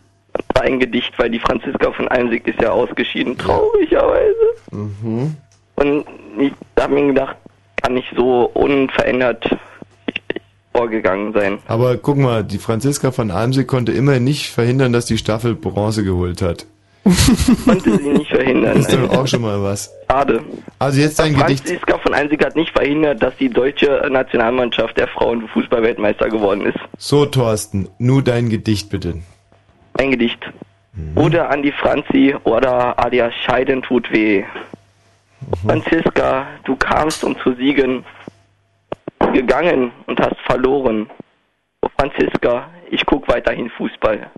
Ein 0.60 0.80
Gedicht, 0.80 1.12
weil 1.18 1.30
die 1.30 1.38
Franziska 1.38 1.92
von 1.92 2.08
Einzig 2.08 2.46
ist 2.46 2.60
ja 2.60 2.70
ausgeschieden, 2.70 3.36
traurigerweise. 3.36 4.34
Mhm. 4.70 5.36
Und 5.76 6.04
ich 6.38 6.52
habe 6.78 6.94
mir 6.94 7.06
gedacht, 7.08 7.36
kann 7.82 7.94
nicht 7.94 8.12
so 8.16 8.50
unverändert 8.54 9.48
vorgegangen 10.72 11.32
sein. 11.32 11.58
Aber 11.66 11.96
guck 11.96 12.18
mal, 12.18 12.44
die 12.44 12.58
Franziska 12.58 13.10
von 13.10 13.30
Almsee 13.30 13.64
konnte 13.64 13.92
immerhin 13.92 14.24
nicht 14.24 14.50
verhindern, 14.50 14.92
dass 14.92 15.06
die 15.06 15.18
Staffel 15.18 15.54
Bronze 15.54 16.04
geholt 16.04 16.42
hat. 16.42 16.66
Konnte 17.64 17.98
sie 17.98 18.08
nicht 18.08 18.30
verhindern. 18.30 18.78
Ist 18.78 18.92
doch 18.92 19.08
auch 19.10 19.26
schon 19.28 19.42
mal 19.42 19.62
was. 19.62 19.94
Schade. 20.10 20.42
Also 20.80 21.00
jetzt 21.00 21.20
dein 21.20 21.36
Gedicht. 21.36 21.64
Franziska 21.64 21.98
von 21.98 22.14
Einzig 22.14 22.44
hat 22.44 22.56
nicht 22.56 22.72
verhindert, 22.72 23.22
dass 23.22 23.36
die 23.36 23.48
deutsche 23.48 24.08
Nationalmannschaft 24.10 24.98
der 24.98 25.06
Frauen 25.06 25.46
Fußballweltmeister 25.48 26.28
geworden 26.28 26.62
ist. 26.62 26.78
So, 26.98 27.24
Thorsten, 27.24 27.88
nur 27.98 28.22
dein 28.22 28.48
Gedicht 28.48 28.90
bitte. 28.90 29.22
Ein 29.98 30.10
Gedicht. 30.10 30.40
Oder 31.14 31.50
an 31.50 31.62
die 31.62 31.72
Franzi 31.72 32.34
oder 32.44 32.98
alias 32.98 33.34
Scheiden 33.34 33.82
tut 33.82 34.10
weh. 34.10 34.44
Franziska, 35.64 36.46
du 36.64 36.76
kamst, 36.76 37.22
um 37.22 37.38
zu 37.40 37.54
siegen, 37.54 38.04
gegangen 39.32 39.92
und 40.06 40.18
hast 40.20 40.38
verloren. 40.40 41.08
Oh, 41.82 41.88
Franziska, 41.98 42.70
ich 42.90 43.04
guck 43.04 43.28
weiterhin 43.28 43.70
Fußball. 43.70 44.30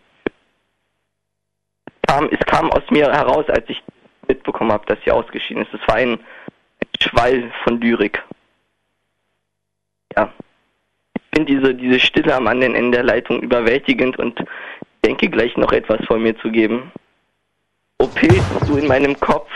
Kam, 2.06 2.28
es 2.30 2.44
kam 2.46 2.70
aus 2.72 2.82
mir 2.90 3.12
heraus, 3.12 3.48
als 3.48 3.68
ich 3.68 3.82
mitbekommen 4.26 4.72
habe, 4.72 4.86
dass 4.86 4.98
sie 5.04 5.10
ausgeschieden 5.10 5.62
ist. 5.62 5.74
Es 5.74 5.86
war 5.86 5.96
ein, 5.96 6.14
ein 6.14 7.00
Schwall 7.00 7.50
von 7.64 7.80
Lyrik. 7.80 8.22
Ja. 10.16 10.32
Ich 11.16 11.22
finde 11.38 11.52
diese, 11.52 11.74
diese 11.74 12.00
Stille 12.00 12.34
am 12.34 12.46
anderen 12.46 12.74
Ende 12.74 12.98
der 12.98 13.04
Leitung 13.04 13.40
überwältigend 13.40 14.18
und 14.18 14.42
denke 15.04 15.28
gleich 15.28 15.56
noch 15.56 15.72
etwas 15.72 16.04
von 16.06 16.22
mir 16.22 16.38
zu 16.40 16.50
geben. 16.50 16.92
OP, 17.98 18.20
du 18.66 18.76
in 18.76 18.86
meinem 18.86 19.18
Kopf, 19.18 19.48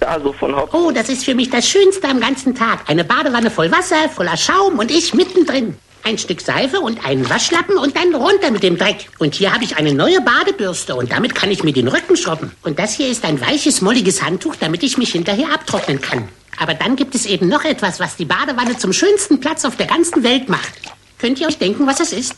da 0.00 0.20
so 0.20 0.32
von 0.32 0.54
Hopf. 0.56 0.72
Oh, 0.72 0.90
das 0.90 1.08
ist 1.08 1.24
für 1.24 1.34
mich 1.34 1.50
das 1.50 1.68
Schönste 1.68 2.08
am 2.08 2.20
ganzen 2.20 2.54
Tag. 2.54 2.88
Eine 2.88 3.04
Badewanne 3.04 3.50
voll 3.50 3.70
Wasser, 3.70 4.08
voller 4.08 4.36
Schaum 4.36 4.78
und 4.78 4.90
ich 4.90 5.14
mittendrin. 5.14 5.76
Ein 6.02 6.18
Stück 6.18 6.40
Seife 6.40 6.80
und 6.80 7.04
einen 7.04 7.28
Waschlappen 7.28 7.76
und 7.78 7.96
dann 7.96 8.14
runter 8.14 8.52
mit 8.52 8.62
dem 8.62 8.78
Dreck. 8.78 9.08
Und 9.18 9.34
hier 9.34 9.52
habe 9.52 9.64
ich 9.64 9.76
eine 9.76 9.92
neue 9.92 10.20
Badebürste 10.20 10.94
und 10.94 11.10
damit 11.10 11.34
kann 11.34 11.50
ich 11.50 11.64
mir 11.64 11.72
den 11.72 11.88
Rücken 11.88 12.16
schrubben. 12.16 12.52
Und 12.62 12.78
das 12.78 12.94
hier 12.94 13.08
ist 13.08 13.24
ein 13.24 13.40
weiches, 13.40 13.80
molliges 13.80 14.22
Handtuch, 14.22 14.54
damit 14.54 14.84
ich 14.84 14.98
mich 14.98 15.10
hinterher 15.10 15.52
abtrocknen 15.52 16.00
kann. 16.00 16.28
Aber 16.58 16.74
dann 16.74 16.94
gibt 16.94 17.14
es 17.14 17.26
eben 17.26 17.48
noch 17.48 17.64
etwas, 17.64 17.98
was 17.98 18.16
die 18.16 18.24
Badewanne 18.24 18.78
zum 18.78 18.92
schönsten 18.92 19.40
Platz 19.40 19.64
auf 19.64 19.76
der 19.76 19.86
ganzen 19.86 20.22
Welt 20.22 20.48
macht. 20.48 20.72
Könnt 21.18 21.40
ihr 21.40 21.48
euch 21.48 21.58
denken, 21.58 21.86
was 21.86 22.00
es 22.00 22.12
ist? 22.12 22.36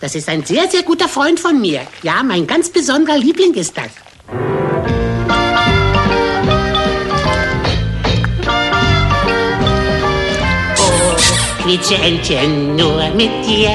Das 0.00 0.14
ist 0.14 0.28
ein 0.28 0.44
sehr, 0.44 0.66
sehr 0.68 0.82
guter 0.82 1.08
Freund 1.08 1.38
von 1.38 1.60
mir. 1.60 1.82
Ja, 2.02 2.22
mein 2.22 2.46
ganz 2.46 2.70
besonderer 2.70 3.18
Liebling 3.18 3.52
ist 3.54 3.76
das. 3.76 3.90
Quietscheentchen, 11.62 12.76
nur 12.76 13.10
mit 13.14 13.30
dir 13.46 13.70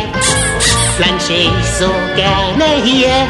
plansche 0.97 1.33
ich 1.33 1.65
so 1.79 1.89
gerne 2.15 2.83
hier. 2.83 3.27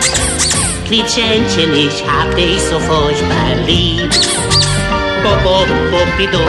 Quietscheentchen, 0.88 1.74
ich 1.74 2.04
hab 2.08 2.34
dich 2.36 2.62
so 2.62 2.80
furchtbar 2.80 3.56
lieb. 3.68 4.10
Bobo, 5.22 5.66
bobido, 5.92 6.40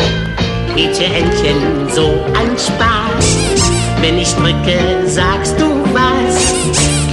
Quietscheentchen, 0.73 1.89
so 1.92 2.25
ein 2.34 2.57
Spaß. 2.57 3.36
Wenn 4.00 4.18
ich 4.18 4.33
drücke, 4.34 4.78
sagst 5.07 5.58
du 5.58 5.66
was. 5.92 6.36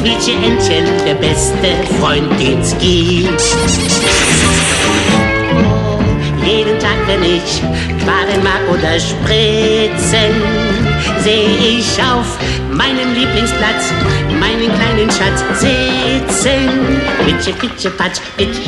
Quietscheentchen, 0.03 0.83
der 1.06 1.14
beste 1.14 1.95
Freund, 1.98 2.30
den's 2.38 2.75
gibt. 2.77 3.41
Jeden 6.45 6.77
Tag, 6.77 6.98
wenn 7.07 7.23
ich 7.23 7.61
Quaren 8.03 8.43
mag 8.43 8.59
oder 8.69 8.99
Spritzen, 8.99 10.43
sehe 11.23 11.77
ich 11.80 11.88
auf 12.03 12.38
meinem 12.69 13.14
Lieblingsplatz 13.14 13.93
meinen 14.41 14.73
kleinen 14.75 15.09
Schatz 15.09 15.40
sitzen. 15.61 16.99
Quitsche, 17.23 17.53
quitsche, 17.53 17.90
patsch, 17.91 18.19
pitsch, 18.35 18.59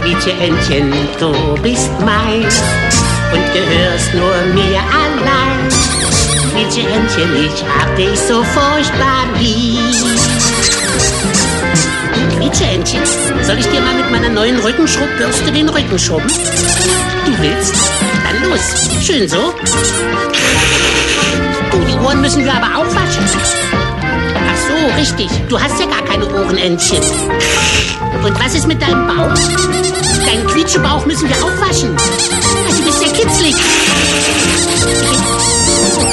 quietsche 0.00 0.30
Entchen, 0.40 0.92
du 1.18 1.60
bist 1.60 1.90
mein 2.04 2.44
und 3.32 3.52
gehörst 3.52 4.14
nur 4.14 4.54
mir 4.54 4.78
allein. 4.94 5.68
Quietsche 6.52 6.88
Entchen, 6.88 7.34
ich 7.34 7.64
hab 7.64 7.96
dich 7.96 8.16
so 8.16 8.44
furchtbar 8.44 9.24
lieb. 9.40 10.23
Quietsche 12.44 12.64
Entchen, 12.64 13.00
soll 13.42 13.58
ich 13.58 13.66
dir 13.68 13.80
mal 13.80 13.94
mit 13.94 14.10
meiner 14.10 14.28
neuen 14.28 14.58
Rückenschrubbürste 14.58 15.50
den 15.50 15.66
Rücken 15.66 15.98
schrubben? 15.98 16.28
Du 16.28 17.32
willst? 17.42 17.74
Dann 18.22 18.50
los. 18.50 18.60
Schön 19.02 19.26
so. 19.26 19.54
Oh, 21.72 21.84
die 21.88 21.98
Ohren 22.04 22.20
müssen 22.20 22.44
wir 22.44 22.52
aber 22.52 22.76
auch 22.76 22.94
waschen. 22.94 23.24
Ach 24.36 24.58
so, 24.68 25.00
richtig. 25.00 25.30
Du 25.48 25.58
hast 25.58 25.80
ja 25.80 25.86
gar 25.86 26.04
keine 26.04 26.26
Ohrenentchen. 26.26 27.02
Und 28.22 28.38
was 28.38 28.54
ist 28.54 28.66
mit 28.66 28.82
deinem 28.82 29.06
Bauch? 29.06 29.32
Deinen 30.26 30.46
Quietschebauch 30.48 31.06
müssen 31.06 31.26
wir 31.26 31.36
auch 31.36 31.66
waschen. 31.66 31.96
Also, 32.66 32.82
du 32.82 32.84
bist 32.84 33.02
ja 33.02 33.08
kitzlig. 33.08 33.54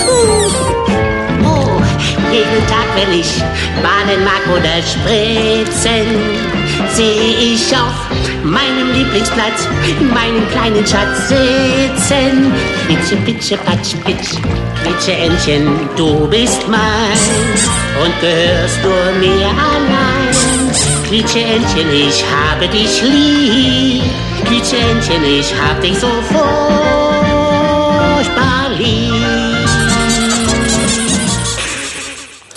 Oh, 0.08 0.41
jeden 2.32 2.66
Tag, 2.68 2.88
wenn 2.95 3.19
ich 3.19 3.43
baden 3.84 4.24
mag 4.24 4.43
oder 4.48 4.82
spritzen, 4.82 6.08
sehe 6.93 7.53
ich 7.53 7.76
auf 7.76 8.11
meinem 8.43 8.92
Lieblingsplatz 8.93 9.68
meinen 10.14 10.48
kleinen 10.51 10.85
Schatz 10.88 11.30
sitzen. 11.30 12.53
Quitsche, 12.88 13.16
pitsche, 13.18 13.58
patsch, 13.58 13.95
pitsch, 14.06 14.38
quitsche 14.84 15.14
Entchen, 15.14 15.90
du 15.95 16.27
bist 16.27 16.68
mein 16.68 16.80
und 18.03 18.14
gehörst 18.22 18.80
nur 18.84 19.11
mir 19.19 19.48
allein. 19.48 20.30
Quietsche 21.08 21.40
Entchen, 21.40 21.92
ich 21.92 22.24
habe 22.24 22.68
dich 22.68 23.01
lieb. 23.01 24.03
Quietsche 24.45 24.77
Entchen, 24.77 25.24
ich 25.24 25.53
hab 25.53 25.82
dich 25.82 25.98
so 26.00 26.08
furchtbar 26.30 26.61
lieb. 28.77 29.10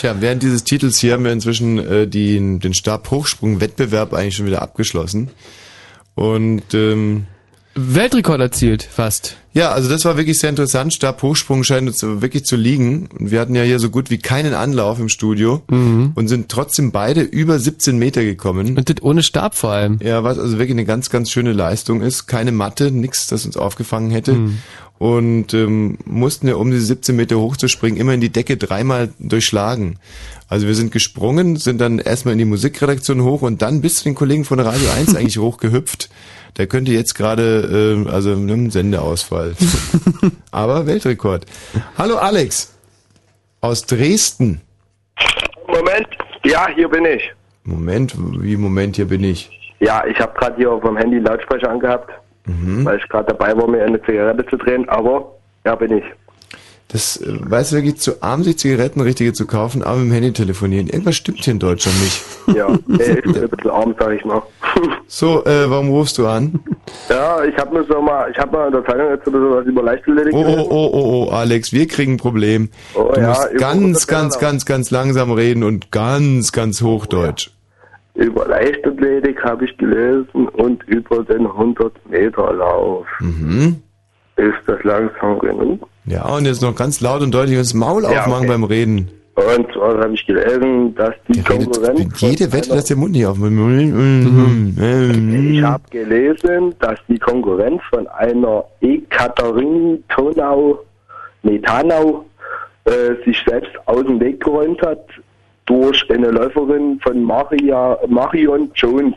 Tja, 0.05 0.17
während 0.21 0.43
dieses 0.43 0.65
Titels 0.65 0.99
hier 0.99 1.15
haben 1.15 1.25
wir 1.25 1.33
inzwischen 1.33 1.79
äh, 1.79 2.07
die, 2.07 2.37
den 2.59 2.75
Stabhochsprung-Wettbewerb 2.75 4.13
eigentlich 4.13 4.37
schon 4.37 4.45
wieder 4.45 4.61
abgeschlossen. 4.61 5.31
Und 6.15 6.75
ähm, 6.75 7.25
Weltrekord 7.75 8.39
erzielt, 8.39 8.83
fast. 8.83 9.39
Ja, 9.55 9.71
also 9.71 9.89
das 9.89 10.05
war 10.05 10.19
wirklich 10.19 10.39
sehr 10.39 10.51
interessant. 10.51 10.93
Stabhochsprung 10.93 11.65
scheint 11.65 11.89
uns 11.89 12.03
wirklich 12.03 12.45
zu 12.45 12.57
liegen. 12.57 13.09
Und 13.19 13.31
wir 13.31 13.41
hatten 13.41 13.55
ja 13.55 13.63
hier 13.63 13.79
so 13.79 13.89
gut 13.89 14.11
wie 14.11 14.19
keinen 14.19 14.53
Anlauf 14.53 14.99
im 15.01 15.09
Studio 15.09 15.63
Mhm. 15.71 16.13
und 16.15 16.29
sind 16.29 16.51
trotzdem 16.51 16.93
beide 16.93 17.23
über 17.23 17.59
17 17.59 17.97
Meter 17.97 18.23
gekommen. 18.25 18.77
Und 18.77 18.91
das 18.91 19.03
ohne 19.03 19.23
Stab 19.23 19.55
vor 19.55 19.71
allem. 19.71 20.01
Ja, 20.03 20.23
was 20.23 20.39
also 20.39 20.59
wirklich 20.59 20.73
eine 20.75 20.85
ganz, 20.85 21.09
ganz 21.09 21.31
schöne 21.31 21.53
Leistung 21.55 22.03
ist. 22.03 22.27
Keine 22.27 22.53
Matte, 22.53 22.91
nichts, 22.91 23.27
das 23.29 23.47
uns 23.47 23.57
aufgefangen 23.57 24.11
hätte. 24.11 24.35
Mhm. 24.35 24.59
Und 24.99 25.53
ähm, 25.55 25.99
mussten 26.05 26.47
ja, 26.49 26.55
um 26.55 26.71
diese 26.71 26.87
17 26.87 27.17
Meter 27.17 27.39
hochzuspringen, 27.39 27.99
immer 28.01 28.15
in 28.15 28.21
die 28.21 28.31
Decke 28.31 28.57
dreimal 28.57 29.11
durchschlagen. 29.19 29.99
Also 30.49 30.67
wir 30.67 30.75
sind 30.75 30.93
gesprungen, 30.93 31.57
sind 31.57 31.81
dann 31.81 31.99
erstmal 31.99 32.33
in 32.33 32.39
die 32.39 32.45
Musikredaktion 32.45 33.23
hoch 33.23 33.43
und 33.43 33.61
dann 33.61 33.81
bis 33.81 33.97
zu 33.97 34.05
den 34.05 34.15
Kollegen 34.15 34.45
von 34.45 34.61
Radio 34.61 34.89
1 34.97 35.17
eigentlich 35.17 35.39
hochgehüpft. 35.39 36.11
Der 36.57 36.69
könnte 36.69 36.93
jetzt 36.93 37.15
gerade, 37.15 38.05
äh, 38.07 38.11
also 38.11 38.33
einem 38.33 38.71
Sendeausfall. 38.71 39.57
Aber 40.53 40.87
Weltrekord. 40.87 41.47
Hallo 41.99 42.17
Alex 42.17 42.73
aus 43.61 43.87
Dresden. 43.87 44.61
Moment, 45.67 46.07
ja, 46.45 46.69
hier 46.69 46.89
bin 46.89 47.05
ich. 47.07 47.33
Moment, 47.65 48.15
wie 48.41 48.57
Moment, 48.57 48.97
hier 48.97 49.07
bin 49.07 49.25
ich. 49.25 49.51
Ja, 49.81 50.05
ich 50.07 50.21
habe 50.21 50.39
gerade 50.39 50.57
hier 50.57 50.71
auf 50.71 50.83
dem 50.83 50.97
Handy 50.97 51.19
Lautsprecher 51.19 51.71
angehabt, 51.71 52.13
Mhm. 52.47 52.85
weil 52.85 52.99
ich 52.99 53.09
gerade 53.09 53.27
dabei 53.27 53.57
war, 53.57 53.67
mir 53.67 53.83
eine 53.83 54.03
Zigarette 54.03 54.45
zu 54.47 54.57
drehen, 54.57 54.89
aber 54.89 55.33
ja, 55.65 55.75
bin 55.75 55.99
ich. 55.99 56.05
Das, 56.89 57.17
äh, 57.17 57.27
weißt 57.27 57.73
du, 57.73 57.77
wirklich 57.77 57.97
zu 57.97 58.23
arm, 58.23 58.45
sich 58.45 58.59
Zigaretten 58.59 59.01
richtige 59.01 59.33
zu 59.33 59.47
kaufen, 59.47 59.83
aber 59.83 59.97
mit 59.97 60.11
dem 60.11 60.13
Handy 60.13 60.33
telefonieren. 60.33 60.87
Irgendwas 60.87 61.17
stimmt 61.17 61.43
hier 61.43 61.53
in 61.53 61.59
Deutschland 61.59 62.01
nicht. 62.01 62.23
Ja, 62.55 62.69
nee, 62.87 63.03
ich 63.03 63.23
bin 63.23 63.43
ein 63.43 63.49
bisschen 63.49 63.71
arm, 63.71 63.95
sag 63.99 64.13
ich 64.13 64.25
mal. 64.25 64.43
So, 65.07 65.45
äh, 65.45 65.71
warum 65.71 65.89
rufst 65.89 66.19
du 66.19 66.27
an? 66.27 66.61
Ja, 67.09 67.43
ich 67.43 67.57
habe 67.57 67.79
mir 67.79 67.85
so 67.85 68.03
mal, 68.03 68.31
ich 68.31 68.39
habe 68.39 68.53
mal 68.53 68.67
in 68.67 68.73
der 68.73 68.85
Zeitung 68.85 69.09
jetzt 69.09 69.27
oder 69.27 69.41
sowas 69.41 69.67
über 69.67 69.83
Leichtathletik 69.83 70.35
Oh, 70.35 70.45
oh, 70.47 70.67
oh, 70.69 70.91
oh, 70.93 71.27
oh, 71.29 71.31
Alex, 71.31 71.73
wir 71.73 71.89
kriegen 71.89 72.15
ein 72.15 72.17
Problem. 72.19 72.69
Oh, 72.95 73.11
du 73.15 73.21
ja, 73.21 73.29
musst 73.29 73.57
ganz, 73.57 74.09
100 74.09 74.09
ganz, 74.09 74.39
ganz, 74.39 74.67
ganz 74.67 74.91
langsam 74.91 75.33
reden 75.33 75.63
und 75.65 75.91
ganz, 75.91 76.53
ganz 76.53 76.83
Hochdeutsch. 76.83 77.54
Über 78.15 78.47
Leichtathletik 78.47 79.43
habe 79.43 79.65
ich 79.65 79.77
gelesen 79.77 80.49
und 80.49 80.83
über 80.85 81.25
den 81.25 81.47
100 81.47 81.93
Meter 82.09 82.53
Lauf. 82.53 83.07
Mhm. 83.21 83.83
Ist 84.37 84.55
das 84.67 84.83
langsam 84.85 85.39
genug? 85.41 85.89
Ja, 86.07 86.25
und 86.27 86.47
jetzt 86.47 86.63
noch 86.63 86.77
ganz 86.77 87.01
laut 87.01 87.23
und 87.23 87.35
deutlich 87.35 87.59
das 87.59 87.75
Maul 87.75 88.03
Ja, 88.03 88.21
aufmachen 88.21 88.45
okay. 88.45 88.49
beim 88.49 88.65
Reden. 88.65 89.11
Und 89.35 89.73
zwar 89.73 89.99
habe 89.99 90.15
ich 90.15 90.25
gelesen, 90.27 90.95
dass 90.95 91.15
die 91.27 91.43
Konkurrenz 91.43 92.21
von 92.21 92.31
Jede 92.31 92.53
Wette, 92.53 92.69
dass 92.69 92.85
der 92.85 92.97
Mund 92.97 93.13
nicht 93.13 93.27
aufmacht. 93.27 93.51
Mhm. 93.51 95.51
Ich 95.51 95.63
habe 95.63 95.83
gelesen, 95.91 96.73
dass 96.79 97.01
die 97.09 97.19
Konkurrenz 97.19 97.83
von 97.91 98.07
einer 98.07 98.65
Ekaterin 98.81 100.05
Tonau, 100.09 100.79
nee, 101.43 101.59
Tanau, 101.59 102.25
äh, 102.85 103.15
sich 103.25 103.43
selbst 103.45 103.73
aus 103.87 104.05
dem 104.05 104.21
Weg 104.21 104.45
geräumt 104.45 104.81
hat 104.83 105.05
durch 105.67 106.05
eine 106.11 106.31
Läuferin 106.31 107.01
von 107.03 107.23
Maria, 107.23 107.99
Marion 108.09 108.71
Jones. 108.75 109.15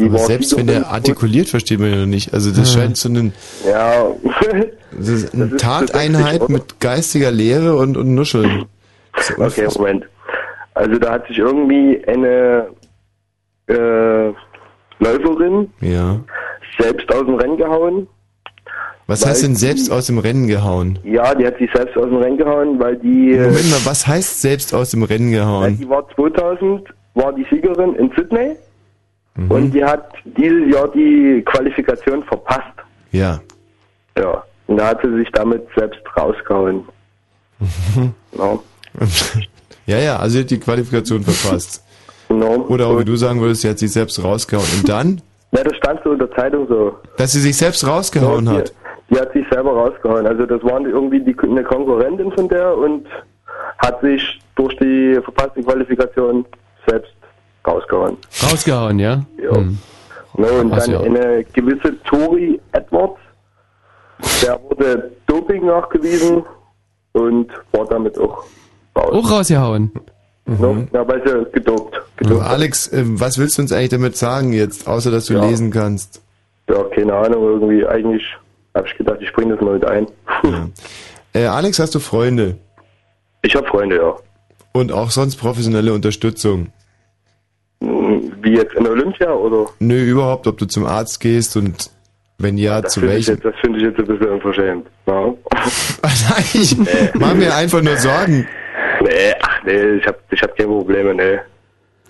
Aber 0.00 0.18
selbst 0.18 0.56
wenn 0.56 0.68
der 0.68 0.86
artikuliert, 0.88 1.48
versteht 1.48 1.80
man 1.80 1.90
ja 1.90 1.96
noch 1.96 2.06
nicht. 2.06 2.32
Also 2.32 2.50
das 2.50 2.72
Ja. 2.74 2.80
scheint 2.82 2.96
so 2.96 3.08
eine, 3.08 3.32
Ja, 3.68 4.06
das 4.92 5.32
eine 5.34 5.48
Das 5.48 5.60
Tateinheit 5.60 6.48
mit 6.48 6.78
geistiger 6.80 7.30
Lehre 7.32 7.76
und, 7.76 7.96
und 7.96 8.14
Nuscheln. 8.14 8.66
okay, 9.38 9.66
Moment. 9.76 10.04
Also 10.74 10.98
da 10.98 11.12
hat 11.14 11.26
sich 11.26 11.38
irgendwie 11.38 12.00
eine 12.06 12.68
äh, 13.68 14.32
Läuferin 15.00 15.70
Ja. 15.80 16.20
selbst 16.78 17.12
aus 17.12 17.26
dem 17.26 17.34
Rennen 17.34 17.56
gehauen. 17.56 18.06
Was 19.08 19.26
heißt 19.26 19.42
denn 19.42 19.54
die- 19.54 19.56
selbst 19.58 19.90
aus 19.90 20.06
dem 20.06 20.18
Rennen 20.18 20.46
gehauen? 20.46 20.98
Ja, 21.02 21.34
die 21.34 21.44
hat 21.46 21.58
sich 21.58 21.70
selbst 21.74 21.96
aus 21.96 22.04
dem 22.04 22.18
Rennen 22.18 22.36
gehauen, 22.38 22.78
weil 22.78 22.96
die... 22.96 23.32
äh, 23.32 23.46
Moment 23.46 23.70
mal, 23.70 23.80
was 23.84 24.06
heißt 24.06 24.40
selbst 24.42 24.72
aus 24.74 24.90
dem 24.90 25.02
Rennen 25.02 25.32
Ja, 25.32 25.40
gehauen? 25.44 25.78
die 25.78 25.88
war 25.88 26.06
2000, 26.14 26.86
war 27.14 27.32
die 27.32 27.44
Siegerin 27.50 27.94
in 27.96 28.10
Sydney 28.16 28.54
Mhm. 29.36 29.50
und 29.52 29.70
die 29.72 29.84
hat 29.84 30.10
dieses 30.24 30.72
Jahr 30.74 30.88
die 30.88 31.42
Qualifikation 31.46 32.22
verpasst. 32.24 32.74
Ja. 33.12 33.40
Ja, 34.18 34.42
und 34.66 34.76
da 34.78 34.88
hat 34.88 35.00
sie 35.02 35.16
sich 35.16 35.28
damit 35.32 35.62
selbst 35.76 36.00
rausgehauen. 36.16 36.84
Ja. 38.36 38.58
Ja, 39.86 39.98
ja, 39.98 40.16
also 40.18 40.34
sie 40.34 40.40
hat 40.40 40.50
die 40.50 40.58
Qualifikation 40.60 41.22
verpasst. 41.22 41.82
No. 42.28 42.66
Oder 42.68 42.88
auch 42.88 42.98
wie 42.98 43.04
du 43.04 43.16
sagen 43.16 43.40
würdest, 43.40 43.62
sie 43.62 43.70
hat 43.70 43.78
sich 43.78 43.90
selbst 43.92 44.22
rausgehauen. 44.22 44.66
Und 44.78 44.88
dann, 44.88 45.22
Ja, 45.52 45.62
das 45.64 45.76
stand 45.76 46.00
so 46.04 46.12
in 46.12 46.18
der 46.18 46.30
Zeitung 46.32 46.66
so. 46.68 46.96
dass 47.16 47.32
sie 47.32 47.40
sich 47.40 47.56
selbst 47.56 47.86
rausgehauen 47.86 48.44
Ja, 48.46 48.52
die, 48.52 48.58
hat. 48.58 48.72
Die 49.10 49.18
hat 49.18 49.32
sich 49.32 49.44
selber 49.50 49.72
rausgehauen. 49.72 50.26
Also 50.26 50.44
das 50.46 50.62
war 50.62 50.80
irgendwie 50.80 51.20
die, 51.20 51.36
eine 51.42 51.64
Konkurrentin 51.64 52.30
von 52.32 52.48
der 52.48 52.76
und 52.76 53.06
hat 53.78 54.00
sich 54.00 54.40
durch 54.54 54.76
die 54.78 55.18
verpasste 55.22 55.62
Qualifikation 55.62 56.44
selbst 56.86 57.12
rausgehauen. 57.66 58.16
Rausgehauen, 58.42 58.98
ja? 58.98 59.22
Ja. 59.42 59.56
Hm. 59.56 59.78
Ne, 60.36 60.46
und 60.52 60.72
Ach 60.72 60.78
dann 60.78 60.90
ja. 60.92 61.00
eine 61.00 61.44
gewisse 61.44 62.00
Tori 62.04 62.60
Edwards, 62.72 63.18
der 64.42 64.60
wurde 64.62 65.10
Doping 65.26 65.66
nachgewiesen 65.66 66.44
und 67.12 67.50
war 67.72 67.86
damit 67.86 68.18
auch 68.18 68.44
raus. 68.96 69.12
Auch 69.12 69.30
rausgehauen. 69.30 69.90
Ne? 70.46 70.88
Ja, 70.92 71.06
weil 71.06 71.22
sie 71.26 71.50
gedopt. 71.52 72.00
Du, 72.18 72.40
Alex, 72.40 72.88
äh, 72.88 73.02
was 73.04 73.38
willst 73.38 73.58
du 73.58 73.62
uns 73.62 73.72
eigentlich 73.72 73.90
damit 73.90 74.16
sagen 74.16 74.52
jetzt, 74.52 74.86
außer 74.88 75.10
dass 75.10 75.26
du 75.26 75.34
Ja. 75.34 75.44
lesen 75.44 75.70
kannst? 75.70 76.22
Ja, 76.68 76.82
keine 76.84 77.14
Ahnung, 77.14 77.42
irgendwie 77.44 77.86
eigentlich 77.86 78.22
habe 78.78 78.88
ich 78.88 78.96
gedacht, 78.96 79.18
ich 79.20 79.32
bringe 79.32 79.54
das 79.54 79.62
mal 79.64 79.74
mit 79.74 79.84
ein. 79.84 80.06
Äh, 81.34 81.44
Alex, 81.44 81.78
hast 81.78 81.94
du 81.94 81.98
Freunde? 82.00 82.56
Ich 83.42 83.54
habe 83.54 83.66
Freunde, 83.68 83.96
ja. 83.96 84.14
Und 84.72 84.92
auch 84.92 85.10
sonst 85.10 85.36
professionelle 85.36 85.92
Unterstützung? 85.92 86.68
Hm, 87.82 88.32
Wie 88.42 88.54
jetzt 88.54 88.74
in 88.74 88.86
Olympia 88.86 89.30
oder? 89.32 89.70
Nö, 89.78 89.96
überhaupt, 90.04 90.46
ob 90.46 90.58
du 90.58 90.66
zum 90.66 90.86
Arzt 90.86 91.20
gehst 91.20 91.56
und 91.56 91.90
wenn 92.38 92.56
ja, 92.56 92.80
Das 92.80 92.94
zu 92.94 93.02
welchem. 93.02 93.34
jetzt- 93.34 93.44
das 93.44 93.54
finde 93.60 93.78
ich 93.78 93.84
jetzt 93.84 93.98
ein 93.98 94.06
bisschen 94.06 94.28
unverschämt. 94.30 94.86
Ja. 95.06 95.34
ich 96.54 96.76
mach 97.14 97.34
mir 97.34 97.54
einfach 97.54 97.82
nur 97.82 97.96
Sorgen. 97.96 98.46
Nee, 99.00 99.34
ach 99.42 99.62
nee, 99.64 99.94
ich 99.96 100.06
hab, 100.06 100.16
ich 100.30 100.40
hab 100.42 100.56
keine 100.56 100.68
Probleme, 100.70 101.14
nee. 101.14 101.38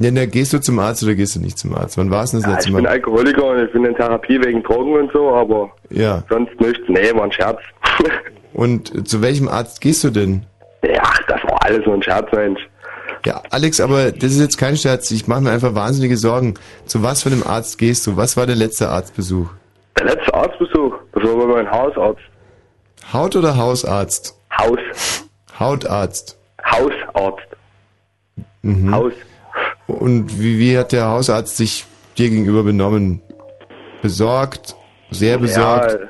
Ja, 0.01 0.10
na, 0.12 0.27
gehst 0.27 0.52
du 0.52 0.60
zum 0.60 0.78
Arzt 0.78 1.02
oder 1.02 1.15
gehst 1.15 1.35
du 1.36 1.41
nicht 1.41 1.59
zum 1.59 1.75
Arzt? 1.75 1.99
Wann 1.99 2.10
war 2.10 2.23
es 2.23 2.31
denn 2.31 2.41
das 2.41 2.47
Ja, 2.49 2.55
letzte 2.55 2.68
ich 2.70 2.75
bin 2.77 2.85
Mal? 2.85 2.91
Alkoholiker 2.91 3.44
und 3.51 3.65
ich 3.65 3.73
bin 3.73 3.85
in 3.85 3.94
Therapie 3.97 4.41
wegen 4.44 4.62
Drogen 4.62 4.93
und 4.94 5.12
so, 5.12 5.31
aber 5.35 5.70
Ja. 5.91 6.23
sonst 6.28 6.59
nichts. 6.60 6.83
Nee, 6.89 7.12
war 7.15 7.25
ein 7.25 7.33
Scherz. 7.33 7.59
Und 8.55 9.07
zu 9.09 9.20
welchem 9.23 9.47
Arzt 9.47 9.81
gehst 9.81 10.02
du 10.05 10.10
denn? 10.10 10.44
Ja, 10.83 11.02
das 11.28 11.43
war 11.44 11.62
alles 11.65 11.85
nur 11.85 11.94
ein 11.97 12.02
Scherz, 12.02 12.31
Mensch. 12.33 12.60
Ja, 13.25 13.43
Alex, 13.51 13.78
aber 13.81 14.10
das 14.10 14.33
ist 14.33 14.41
jetzt 14.41 14.57
kein 14.59 14.77
Scherz. 14.77 15.10
Ich 15.10 15.28
mache 15.28 15.41
mir 15.43 15.51
einfach 15.51 15.75
wahnsinnige 15.75 16.17
Sorgen. 16.17 16.55
Zu 16.86 17.02
was 17.02 17.23
für 17.23 17.31
einem 17.31 17.43
Arzt 17.44 17.78
gehst 17.78 18.07
du? 18.07 18.17
Was 18.17 18.36
war 18.36 18.47
der 18.47 18.57
letzte 18.57 18.89
Arztbesuch? 18.89 19.49
Der 19.99 20.07
letzte 20.07 20.33
Arztbesuch, 20.35 20.94
das 21.12 21.23
war 21.25 21.36
bei 21.36 21.47
meinem 21.47 21.70
Hausarzt. 21.70 22.20
Haut- 23.12 23.36
oder 23.36 23.57
Hausarzt? 23.57 24.35
Haus. 24.57 24.78
Hautarzt. 25.59 26.39
Hausarzt. 26.65 27.47
Mhm. 28.62 28.94
Haus. 28.94 29.12
Und 29.89 30.39
wie, 30.41 30.58
wie 30.58 30.78
hat 30.78 30.92
der 30.92 31.07
Hausarzt 31.08 31.57
sich 31.57 31.84
dir 32.17 32.28
gegenüber 32.31 32.62
benommen? 32.62 33.20
Besorgt? 34.02 34.76
Sehr 35.10 35.39
besorgt? 35.39 35.92
Ja, 35.92 36.08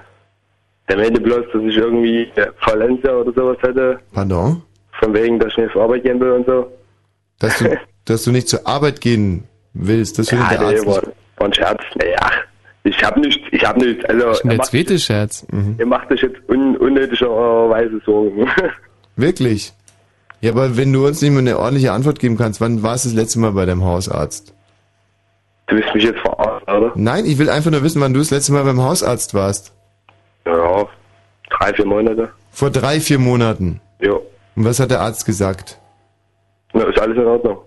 der 0.89 0.97
meinte 0.99 1.21
bloß, 1.21 1.45
dass 1.53 1.63
ich 1.63 1.77
irgendwie 1.77 2.23
äh, 2.35 2.47
Valencia 2.67 3.15
oder 3.15 3.33
sowas 3.33 3.57
hätte. 3.63 4.01
Pardon? 4.13 4.63
Von 5.01 5.15
wegen, 5.15 5.39
dass 5.39 5.53
ich 5.53 5.59
nicht 5.59 5.73
zur 5.73 5.83
Arbeit 5.83 6.03
gehen 6.03 6.19
will 6.21 6.33
und 6.33 6.47
so. 6.47 6.67
Dass 7.39 7.57
du, 7.59 7.79
dass 8.05 8.25
du 8.25 8.33
nicht 8.33 8.49
zur 8.49 8.67
Arbeit 8.67 9.01
gehen 9.01 9.45
willst, 9.73 10.19
das 10.19 10.29
findet 10.31 10.51
Ja, 10.51 10.57
der 10.59 10.69
nee, 10.71 10.75
Arzt 10.75 10.87
war, 10.89 10.95
nicht. 10.97 11.13
war 11.37 11.47
ein 11.47 11.55
Scherz. 11.55 11.81
Naja, 11.95 12.31
ich 12.83 13.05
hab 13.05 13.17
nichts, 13.17 13.41
ich 13.53 13.65
hab 13.65 13.77
nichts. 13.77 14.05
Also, 14.07 14.33
Der 14.43 14.51
er 14.51 14.57
macht, 14.57 14.67
zweite 14.71 14.99
Scherz. 14.99 15.47
ihr 15.79 15.87
macht 15.87 16.11
euch 16.11 16.23
jetzt 16.23 16.37
un, 16.49 16.77
unnötigerweise 16.79 18.01
Sorgen. 18.05 18.49
Wirklich? 19.17 19.73
Ja, 20.41 20.53
aber 20.53 20.77
wenn 20.77 20.93
du 20.93 21.07
uns 21.07 21.21
nicht 21.21 21.33
mal 21.33 21.41
eine 21.41 21.59
ordentliche 21.59 21.93
Antwort 21.93 22.21
geben 22.21 22.37
kannst, 22.37 22.61
wann 22.61 22.83
warst 22.83 23.05
du 23.05 23.09
das 23.09 23.17
letzte 23.17 23.41
Mal 23.41 23.53
bei 23.53 23.67
deinem 23.67 23.85
Hausarzt? 23.85 24.55
Du 25.67 25.77
willst 25.77 25.95
mich 25.95 26.05
jetzt 26.05 26.21
verarschen, 26.21 26.69
oder? 26.69 26.93
Nein, 26.95 27.27
ich 27.27 27.39
will 27.39 27.51
einfach 27.51 27.71
nur 27.71 27.83
wissen, 27.83 28.01
wann 28.01 28.15
du 28.15 28.21
das 28.21 28.31
letzte 28.31 28.53
Mal 28.53 28.65
beim 28.65 28.81
Hausarzt 28.81 29.35
warst. 29.35 29.73
Ja, 30.47 30.87
drei, 31.51 31.75
vier 31.75 31.87
Monate. 31.87 32.31
Vor 32.53 32.71
drei, 32.71 33.01
vier 33.01 33.19
Monaten. 33.19 33.81
Ja. 34.01 34.13
Und 34.13 34.65
was 34.65 34.81
hat 34.81 34.91
der 34.91 35.01
Arzt 35.01 35.27
gesagt? 35.27 35.79
Na, 36.73 36.85
ist 36.85 36.99
alles 36.99 37.17
in 37.17 37.27
Ordnung. 37.27 37.59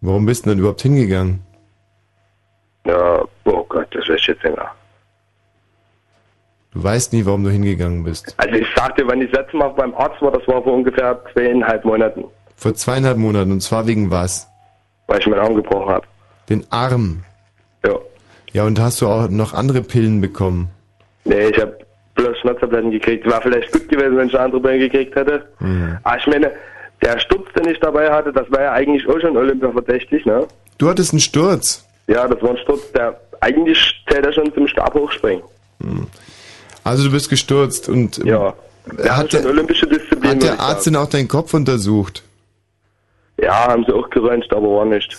Warum 0.00 0.26
bist 0.26 0.44
du 0.44 0.50
denn 0.50 0.58
überhaupt 0.58 0.82
hingegangen? 0.82 1.40
Ja, 2.86 3.24
oh 3.44 3.64
Gott, 3.68 3.88
das 3.90 4.04
ich 4.08 4.26
jetzt 4.26 4.42
mehr. 4.42 4.70
Du 6.76 6.84
weißt 6.84 7.14
nie, 7.14 7.24
warum 7.24 7.42
du 7.42 7.48
hingegangen 7.48 8.04
bist. 8.04 8.34
Also 8.36 8.54
ich 8.54 8.66
sagte, 8.76 9.08
wenn 9.08 9.22
ich 9.22 9.30
das 9.30 9.40
letzte 9.40 9.56
Mal 9.56 9.68
beim 9.68 9.94
Arzt 9.94 10.20
war, 10.20 10.30
das 10.30 10.46
war 10.46 10.62
vor 10.62 10.74
ungefähr 10.74 11.18
zweieinhalb 11.32 11.86
Monaten, 11.86 12.24
Vor 12.54 12.74
zweieinhalb 12.74 13.16
Monaten. 13.16 13.50
Und 13.52 13.62
zwar 13.62 13.86
wegen 13.86 14.10
was? 14.10 14.46
weil 15.06 15.18
ich 15.20 15.26
meinen 15.26 15.40
Arm 15.40 15.54
gebrochen 15.54 15.88
habe. 15.88 16.06
Den 16.50 16.66
Arm. 16.68 17.22
Ja. 17.86 17.94
Ja, 18.52 18.64
und 18.64 18.78
hast 18.78 19.00
du 19.00 19.06
auch 19.06 19.30
noch 19.30 19.54
andere 19.54 19.80
Pillen 19.80 20.20
bekommen? 20.20 20.68
Nee, 21.24 21.48
ich 21.48 21.58
habe 21.58 21.78
bloß 22.16 22.36
Schmerztabletten 22.40 22.90
gekriegt. 22.90 23.24
War 23.30 23.40
vielleicht 23.40 23.72
gut 23.72 23.88
gewesen, 23.88 24.18
wenn 24.18 24.28
ich 24.28 24.38
andere 24.38 24.60
Pillen 24.60 24.80
gekriegt 24.80 25.14
hätte. 25.16 25.46
Mhm. 25.60 25.96
Aber 26.02 26.18
ich 26.18 26.26
meine, 26.26 26.50
der 27.02 27.18
Sturz, 27.20 27.46
den 27.56 27.68
ich 27.72 27.80
dabei 27.80 28.10
hatte, 28.10 28.34
das 28.34 28.50
war 28.50 28.60
ja 28.60 28.72
eigentlich 28.72 29.08
auch 29.08 29.18
schon 29.20 29.34
Olympia 29.36 29.70
verdächtig, 29.72 30.26
ne? 30.26 30.46
Du 30.76 30.90
hattest 30.90 31.12
einen 31.14 31.20
Sturz. 31.20 31.86
Ja, 32.06 32.28
das 32.28 32.42
war 32.42 32.50
ein 32.50 32.58
Sturz, 32.58 32.92
der 32.92 33.18
eigentlich 33.40 33.78
zählt 34.10 34.26
er 34.26 34.32
schon 34.34 34.52
zum 34.52 34.68
Stab 34.68 34.92
hochspringen. 34.92 35.42
Also 36.86 37.04
du 37.04 37.10
bist 37.10 37.28
gestürzt 37.28 37.88
und 37.88 38.18
ähm, 38.20 38.26
Ja. 38.26 38.54
Der 39.02 39.16
hat, 39.16 39.32
der, 39.32 39.40
schon 39.42 39.50
olympische 39.50 39.86
Disziplin. 39.88 40.30
hat 40.30 40.42
der 40.44 40.60
Arzt 40.60 40.86
denn 40.86 40.94
auch 40.94 41.08
deinen 41.08 41.26
Kopf 41.26 41.52
untersucht? 41.52 42.22
Ja, 43.42 43.66
haben 43.66 43.84
sie 43.84 43.92
auch 43.92 44.08
geröntgt, 44.10 44.52
aber 44.52 44.68
war 44.68 44.84
nicht. 44.84 45.16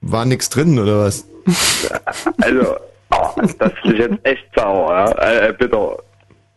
War 0.00 0.24
nix 0.24 0.50
drin 0.50 0.78
oder 0.78 1.00
was? 1.04 1.24
Also, 2.42 2.76
oh, 3.12 3.40
das 3.58 3.72
ist 3.84 3.98
jetzt 3.98 4.18
echt 4.24 4.44
sauer, 4.56 4.92
ja? 4.92 5.12
Äh, 5.12 5.48
äh, 5.50 5.52
bitter. 5.52 5.98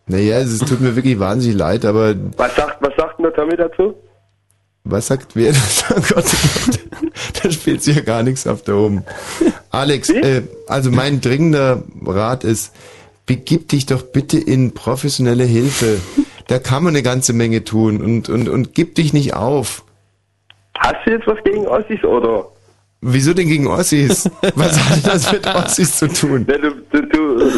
Naja, 0.06 0.38
es 0.40 0.58
tut 0.58 0.80
mir 0.80 0.96
wirklich 0.96 1.20
wahnsinnig 1.20 1.56
leid, 1.56 1.84
aber 1.84 2.16
Was 2.36 2.56
sagt, 2.56 2.82
was 2.82 2.92
sagt 2.96 3.18
denn 3.18 3.24
der 3.26 3.34
Tommy 3.34 3.56
dazu? 3.56 3.94
was 4.82 5.06
sagt 5.06 5.36
wer? 5.36 5.52
Oh 5.52 5.94
oh 5.96 6.00
Gott, 6.14 6.24
da 7.40 7.50
spielt 7.50 7.82
sich 7.84 7.96
ja 7.96 8.02
gar 8.02 8.24
nichts 8.24 8.46
auf 8.48 8.62
da 8.62 8.74
oben. 8.74 9.04
Alex, 9.70 10.08
äh, 10.08 10.42
also 10.66 10.90
mein 10.90 11.20
dringender 11.20 11.84
Rat 12.04 12.42
ist, 12.42 12.72
begib 13.30 13.68
dich 13.68 13.86
doch 13.86 14.02
bitte 14.02 14.38
in 14.38 14.74
professionelle 14.74 15.44
Hilfe. 15.44 16.00
Da 16.48 16.58
kann 16.58 16.82
man 16.82 16.96
eine 16.96 17.04
ganze 17.04 17.32
Menge 17.32 17.62
tun 17.62 18.02
und, 18.02 18.28
und, 18.28 18.48
und 18.48 18.74
gib 18.74 18.96
dich 18.96 19.12
nicht 19.12 19.34
auf. 19.34 19.84
Hast 20.76 20.96
du 21.06 21.12
jetzt 21.12 21.28
was 21.28 21.38
gegen 21.44 21.64
Ossis, 21.68 22.02
oder? 22.02 22.48
Wieso 23.00 23.32
denn 23.32 23.46
gegen 23.46 23.68
Ossis? 23.68 24.28
Was 24.56 24.76
hat 24.80 25.06
das 25.06 25.30
mit 25.30 25.46
Ossis 25.46 25.96
zu 25.96 26.08
tun? 26.08 26.44
Ne, 26.48 26.58
du, 26.58 26.70
du, 26.90 27.06
du, 27.06 27.52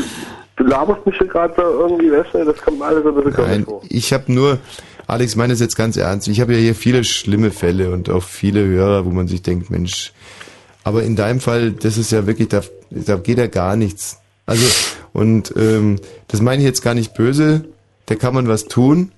du 0.57 0.65
laberst 0.65 1.07
mich 1.07 1.17
hier 1.17 1.27
gerade 1.29 1.55
so 1.57 1.63
irgendwie, 1.63 2.13
weißt 2.13 2.35
du, 2.35 2.45
das 2.45 2.61
kommt 2.61 2.83
alles 2.83 3.07
ein 3.07 3.15
bisschen 3.15 3.47
Nein, 3.47 3.65
vor. 3.65 3.81
ich 3.89 4.13
habe 4.13 4.31
nur, 4.31 4.59
Alex, 5.07 5.33
ich 5.33 5.39
meine 5.39 5.55
das 5.55 5.61
jetzt 5.61 5.77
ganz 5.77 5.97
ernst. 5.97 6.29
Ich 6.29 6.43
habe 6.43 6.53
ja 6.53 6.59
hier 6.59 6.75
viele 6.75 7.03
schlimme 7.03 7.51
Fälle 7.51 7.93
und 7.93 8.11
auch 8.11 8.23
viele 8.23 8.63
Hörer, 8.63 9.07
wo 9.07 9.11
man 9.11 9.27
sich 9.27 9.41
denkt, 9.41 9.71
Mensch, 9.71 10.13
aber 10.85 11.03
in 11.03 11.17
deinem 11.17 11.41
Fall, 11.41 11.73
das 11.73 11.97
ist 11.97 12.13
ja 12.13 12.27
wirklich, 12.27 12.49
da, 12.49 12.61
da 12.91 13.17
geht 13.17 13.39
ja 13.39 13.47
gar 13.47 13.75
nichts. 13.75 14.19
Also, 14.45 14.67
und 15.13 15.53
ähm, 15.57 15.99
das 16.29 16.41
meine 16.41 16.63
ich 16.63 16.67
jetzt 16.67 16.83
gar 16.83 16.95
nicht 16.95 17.15
böse, 17.15 17.65
da 18.07 18.15
kann 18.15 18.35
man 18.35 18.49
was 18.49 18.67
tun, 18.67 19.13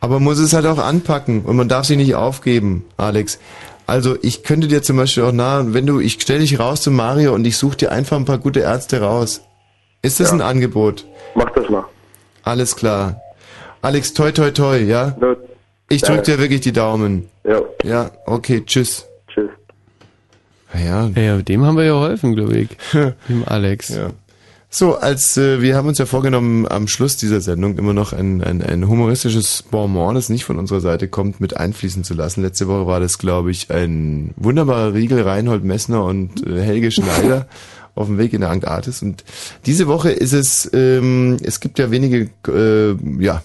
aber 0.00 0.14
man 0.14 0.24
muss 0.24 0.38
es 0.38 0.52
halt 0.52 0.66
auch 0.66 0.78
anpacken 0.78 1.42
und 1.42 1.56
man 1.56 1.68
darf 1.68 1.86
sich 1.86 1.96
nicht 1.96 2.14
aufgeben, 2.14 2.84
Alex. 2.96 3.38
Also 3.86 4.16
ich 4.20 4.42
könnte 4.42 4.66
dir 4.66 4.82
zum 4.82 4.96
Beispiel 4.96 5.22
auch 5.22 5.32
nahe, 5.32 5.72
wenn 5.72 5.86
du, 5.86 6.00
ich 6.00 6.14
stelle 6.14 6.40
dich 6.40 6.58
raus 6.58 6.82
zu 6.82 6.90
Mario 6.90 7.34
und 7.34 7.46
ich 7.46 7.56
suche 7.56 7.76
dir 7.76 7.92
einfach 7.92 8.16
ein 8.16 8.24
paar 8.24 8.38
gute 8.38 8.60
Ärzte 8.60 9.00
raus. 9.00 9.42
Ist 10.02 10.20
das 10.20 10.32
ein 10.32 10.40
Angebot? 10.40 11.06
Mach 11.34 11.50
das 11.50 11.68
mal. 11.68 11.84
Alles 12.42 12.76
klar. 12.76 13.20
Alex, 13.82 14.12
toi 14.14 14.32
toi 14.32 14.50
toi, 14.50 14.78
ja? 14.78 15.16
Ich 15.88 16.02
drück 16.02 16.24
dir 16.24 16.38
wirklich 16.38 16.60
die 16.60 16.72
Daumen. 16.72 17.28
Ja. 17.44 17.60
Ja, 17.84 18.10
okay, 18.26 18.62
tschüss. 18.66 19.06
Tschüss. 19.28 19.50
Ja. 20.74 21.06
Ja, 21.14 21.36
dem 21.38 21.64
haben 21.64 21.76
wir 21.76 21.84
ja 21.84 21.92
geholfen, 21.92 22.34
glaube 22.34 22.58
ich. 22.58 22.68
Dem 23.28 23.44
Alex. 23.46 23.90
Ja. 23.90 24.10
So, 24.78 24.98
als 24.98 25.38
äh, 25.38 25.62
wir 25.62 25.74
haben 25.74 25.88
uns 25.88 25.96
ja 25.96 26.04
vorgenommen, 26.04 26.68
am 26.68 26.86
Schluss 26.86 27.16
dieser 27.16 27.40
Sendung 27.40 27.78
immer 27.78 27.94
noch 27.94 28.12
ein, 28.12 28.44
ein, 28.44 28.60
ein 28.60 28.86
humoristisches 28.86 29.64
Bonbon, 29.70 30.16
das 30.16 30.28
nicht 30.28 30.44
von 30.44 30.58
unserer 30.58 30.82
Seite 30.82 31.08
kommt, 31.08 31.40
mit 31.40 31.56
einfließen 31.56 32.04
zu 32.04 32.12
lassen. 32.12 32.42
Letzte 32.42 32.68
Woche 32.68 32.86
war 32.86 33.00
das, 33.00 33.16
glaube 33.16 33.50
ich, 33.50 33.70
ein 33.70 34.34
wunderbarer 34.36 34.92
Riegel 34.92 35.22
Reinhold 35.22 35.64
Messner 35.64 36.04
und 36.04 36.46
äh, 36.46 36.60
Helge 36.60 36.90
Schneider 36.90 37.48
auf 37.94 38.08
dem 38.08 38.18
Weg 38.18 38.34
in 38.34 38.42
der 38.42 38.50
Antarktis. 38.50 39.00
Und 39.00 39.24
diese 39.64 39.86
Woche 39.86 40.10
ist 40.10 40.34
es, 40.34 40.70
ähm, 40.74 41.38
es 41.42 41.60
gibt 41.60 41.78
ja 41.78 41.90
wenige, 41.90 42.28
äh, 42.46 42.96
ja, 43.18 43.42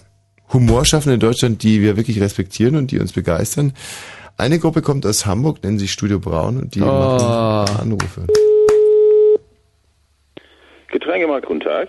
Humorschaffende 0.52 1.14
in 1.14 1.20
Deutschland, 1.20 1.62
die 1.62 1.80
wir 1.80 1.96
wirklich 1.96 2.20
respektieren 2.20 2.76
und 2.76 2.90
die 2.90 2.98
uns 3.00 3.12
begeistern. 3.12 3.72
Eine 4.36 4.58
Gruppe 4.58 4.82
kommt 4.82 5.06
aus 5.06 5.24
Hamburg, 5.24 5.62
nennen 5.64 5.78
sich 5.78 5.92
Studio 5.92 6.20
Braun 6.20 6.58
und 6.58 6.74
die 6.74 6.82
Oh. 6.82 6.84
machen 6.84 7.80
Anrufe. 7.80 8.26
Getränkemarkt, 10.92 11.46
guten 11.46 11.60
Tag. 11.60 11.88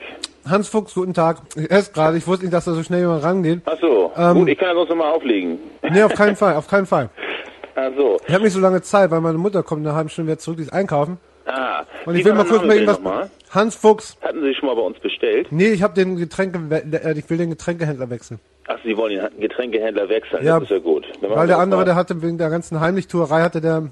Hans 0.49 0.67
Fuchs, 0.67 0.93
guten 0.95 1.14
Tag. 1.14 1.38
Erst 1.69 1.93
gerade, 1.93 2.17
ich 2.17 2.25
wusste 2.27 2.45
nicht, 2.45 2.53
dass 2.53 2.65
da 2.65 2.73
so 2.73 2.83
schnell 2.83 3.01
jemand 3.01 3.23
rangeht. 3.23 3.61
Ach 3.65 3.77
so, 3.80 4.11
Ähm, 4.17 4.40
gut, 4.40 4.49
ich 4.49 4.57
kann 4.57 4.69
ja 4.69 4.73
sonst 4.75 4.90
nochmal 4.90 5.14
auflegen. 5.14 5.59
Nee, 5.90 6.03
auf 6.03 6.14
keinen 6.14 6.35
Fall, 6.35 6.56
auf 6.56 6.67
keinen 6.67 6.85
Fall. 6.85 7.09
Ach 7.75 7.91
so. 7.98 8.17
Ich 8.27 8.33
habe 8.33 8.43
nicht 8.43 8.53
so 8.53 8.59
lange 8.59 8.82
Zeit, 8.82 9.11
weil 9.11 9.22
meine 9.22 9.38
Mutter 9.38 9.64
kommt 9.64 9.82
in 9.82 9.88
einer 9.88 9.95
halben 9.95 10.09
Stunde 10.09 10.32
wieder 10.32 10.40
zurück, 10.40 10.57
die 10.57 10.64
ist 10.64 10.73
einkaufen. 10.73 11.17
Ah. 11.45 11.83
Und 12.06 12.15
ich 12.15 12.23
will 12.25 12.33
mal 12.33 12.45
kurz 12.45 12.61
Name 12.61 12.67
bei 12.67 12.73
denn 12.75 12.83
Ihnen 12.83 12.88
was... 12.88 12.98
nochmal? 12.98 13.30
Hans 13.51 13.75
Fuchs. 13.75 14.17
Hatten 14.22 14.41
Sie 14.41 14.53
schon 14.56 14.67
mal 14.67 14.75
bei 14.75 14.82
uns 14.82 14.99
bestellt? 14.99 15.48
Nee, 15.51 15.69
ich 15.72 15.83
habe 15.83 15.93
den 15.93 16.15
Getränke, 16.15 16.59
äh, 16.72 17.17
ich 17.17 17.30
will 17.30 17.38
den 17.38 17.49
Getränkehändler 17.49 18.09
wechseln. 18.09 18.40
Ach, 18.67 18.77
Sie 18.83 18.95
wollen 18.95 19.19
den 19.19 19.40
Getränkehändler 19.41 20.07
wechseln, 20.07 20.45
Ja, 20.45 20.59
das 20.59 20.69
ist 20.69 20.72
ja 20.72 20.80
gut. 20.80 21.06
Weil 21.22 21.48
der 21.48 21.59
andere, 21.59 21.82
mal. 21.82 21.85
der 21.85 21.95
hatte 21.95 22.22
wegen 22.22 22.38
der 22.38 22.49
ganzen 22.49 22.80
Heimlichtuerei, 22.80 23.41
hatte 23.41 23.59
der, 23.59 23.90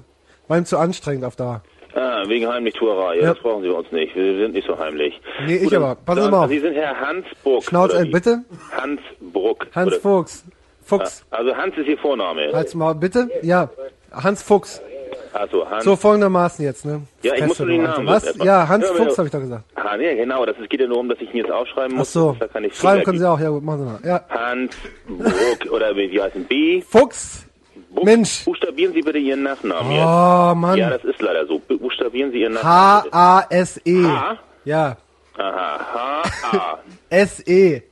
war 0.48 0.56
ihm 0.58 0.64
zu 0.64 0.78
anstrengend 0.78 1.24
auf 1.24 1.36
da. 1.36 1.62
Ah, 1.94 2.22
wegen 2.26 2.48
Heimlichtuerei. 2.48 3.16
Ja, 3.16 3.22
Ja. 3.22 3.28
das 3.34 3.38
brauchen 3.42 3.62
Sie 3.62 3.68
bei 3.68 3.74
uns 3.74 3.90
nicht. 3.92 4.14
Wir 4.16 4.36
sind 4.38 4.54
nicht 4.54 4.66
so 4.66 4.78
heimlich. 4.78 5.20
Nee, 5.46 5.56
ich 5.56 5.64
Gut, 5.64 5.74
aber. 5.74 5.94
Passen 5.96 6.22
Sie 6.22 6.30
mal 6.30 6.44
auf. 6.44 6.50
Sie 6.50 6.58
sind 6.60 6.74
Herr 6.74 6.98
Hans 6.98 7.26
Bruck. 7.42 7.64
Schnauz 7.64 7.92
ein, 7.94 8.10
bitte. 8.10 8.42
Hans 8.76 9.00
Bruck. 9.20 9.66
Hans? 9.74 9.96
Fuchs. 9.96 10.44
Fuchs. 10.84 11.24
Ah, 11.30 11.36
Also 11.36 11.54
Hans 11.56 11.76
ist 11.76 11.86
Ihr 11.86 11.98
Vorname. 11.98 12.50
Halt's 12.52 12.74
mal, 12.74 12.94
bitte. 12.94 13.28
Ja, 13.42 13.68
Hans 14.12 14.42
Fuchs. 14.42 14.82
Also 15.34 15.68
Hans. 15.68 15.84
So 15.84 15.96
folgendermaßen 15.96 16.62
jetzt, 16.64 16.84
ne? 16.84 17.02
Ja, 17.22 17.32
ich 17.32 17.38
Fresse 17.38 17.46
muss 17.48 17.58
nur 17.60 17.68
den 17.68 17.82
Namen 17.84 18.06
Was? 18.06 18.34
Ja, 18.42 18.68
Hans 18.68 18.86
Ja, 18.86 18.94
Fuchs 18.94 19.16
habe 19.16 19.28
ich 19.28 19.32
doch 19.32 19.40
gesagt. 19.40 19.64
Ah, 19.76 19.96
nee, 19.96 20.14
genau. 20.14 20.44
Das 20.44 20.56
geht 20.68 20.80
ja 20.80 20.86
nur 20.86 20.98
um, 20.98 21.08
dass 21.08 21.18
ich 21.20 21.30
ihn 21.30 21.36
jetzt 21.38 21.50
aufschreiben 21.50 21.92
Ach 21.94 21.98
muss. 22.00 22.12
so. 22.12 22.36
Da 22.38 22.48
kann 22.48 22.64
ich 22.64 22.74
Schreiben 22.76 23.02
können 23.04 23.18
Sie 23.18 23.28
auch. 23.28 23.40
Ja 23.40 23.48
gut, 23.48 23.62
machen 23.62 23.78
Sie 23.80 23.84
mal. 23.84 23.98
Ja. 24.04 24.24
Hans 24.28 24.76
Bruck 25.08 25.72
oder 25.72 25.96
wie, 25.96 26.20
heißt 26.20 26.36
ihn? 26.36 26.44
B. 26.44 26.82
Fuchs. 26.82 27.46
Bruck, 27.94 28.04
Mensch. 28.04 28.44
Buchstabieren 28.44 28.92
Sie 28.94 29.02
bitte 29.02 29.18
Ihren 29.18 29.42
Nachnamen 29.42 29.90
Oh, 29.92 30.48
jetzt. 30.50 30.56
Mann. 30.60 30.78
Ja, 30.78 30.90
das 30.90 31.04
ist 31.04 31.20
leider 31.20 31.46
so. 31.46 31.58
Buchstabieren 31.58 32.32
Sie 32.32 32.40
Ihren 32.40 32.54
Nachnamen. 32.54 33.12
H-A-S-E. 33.12 34.04
H? 34.04 34.38
Ja. 34.64 34.96
Aha, 35.38 36.22
H-A. 36.22 36.78
S-E. 37.10 37.82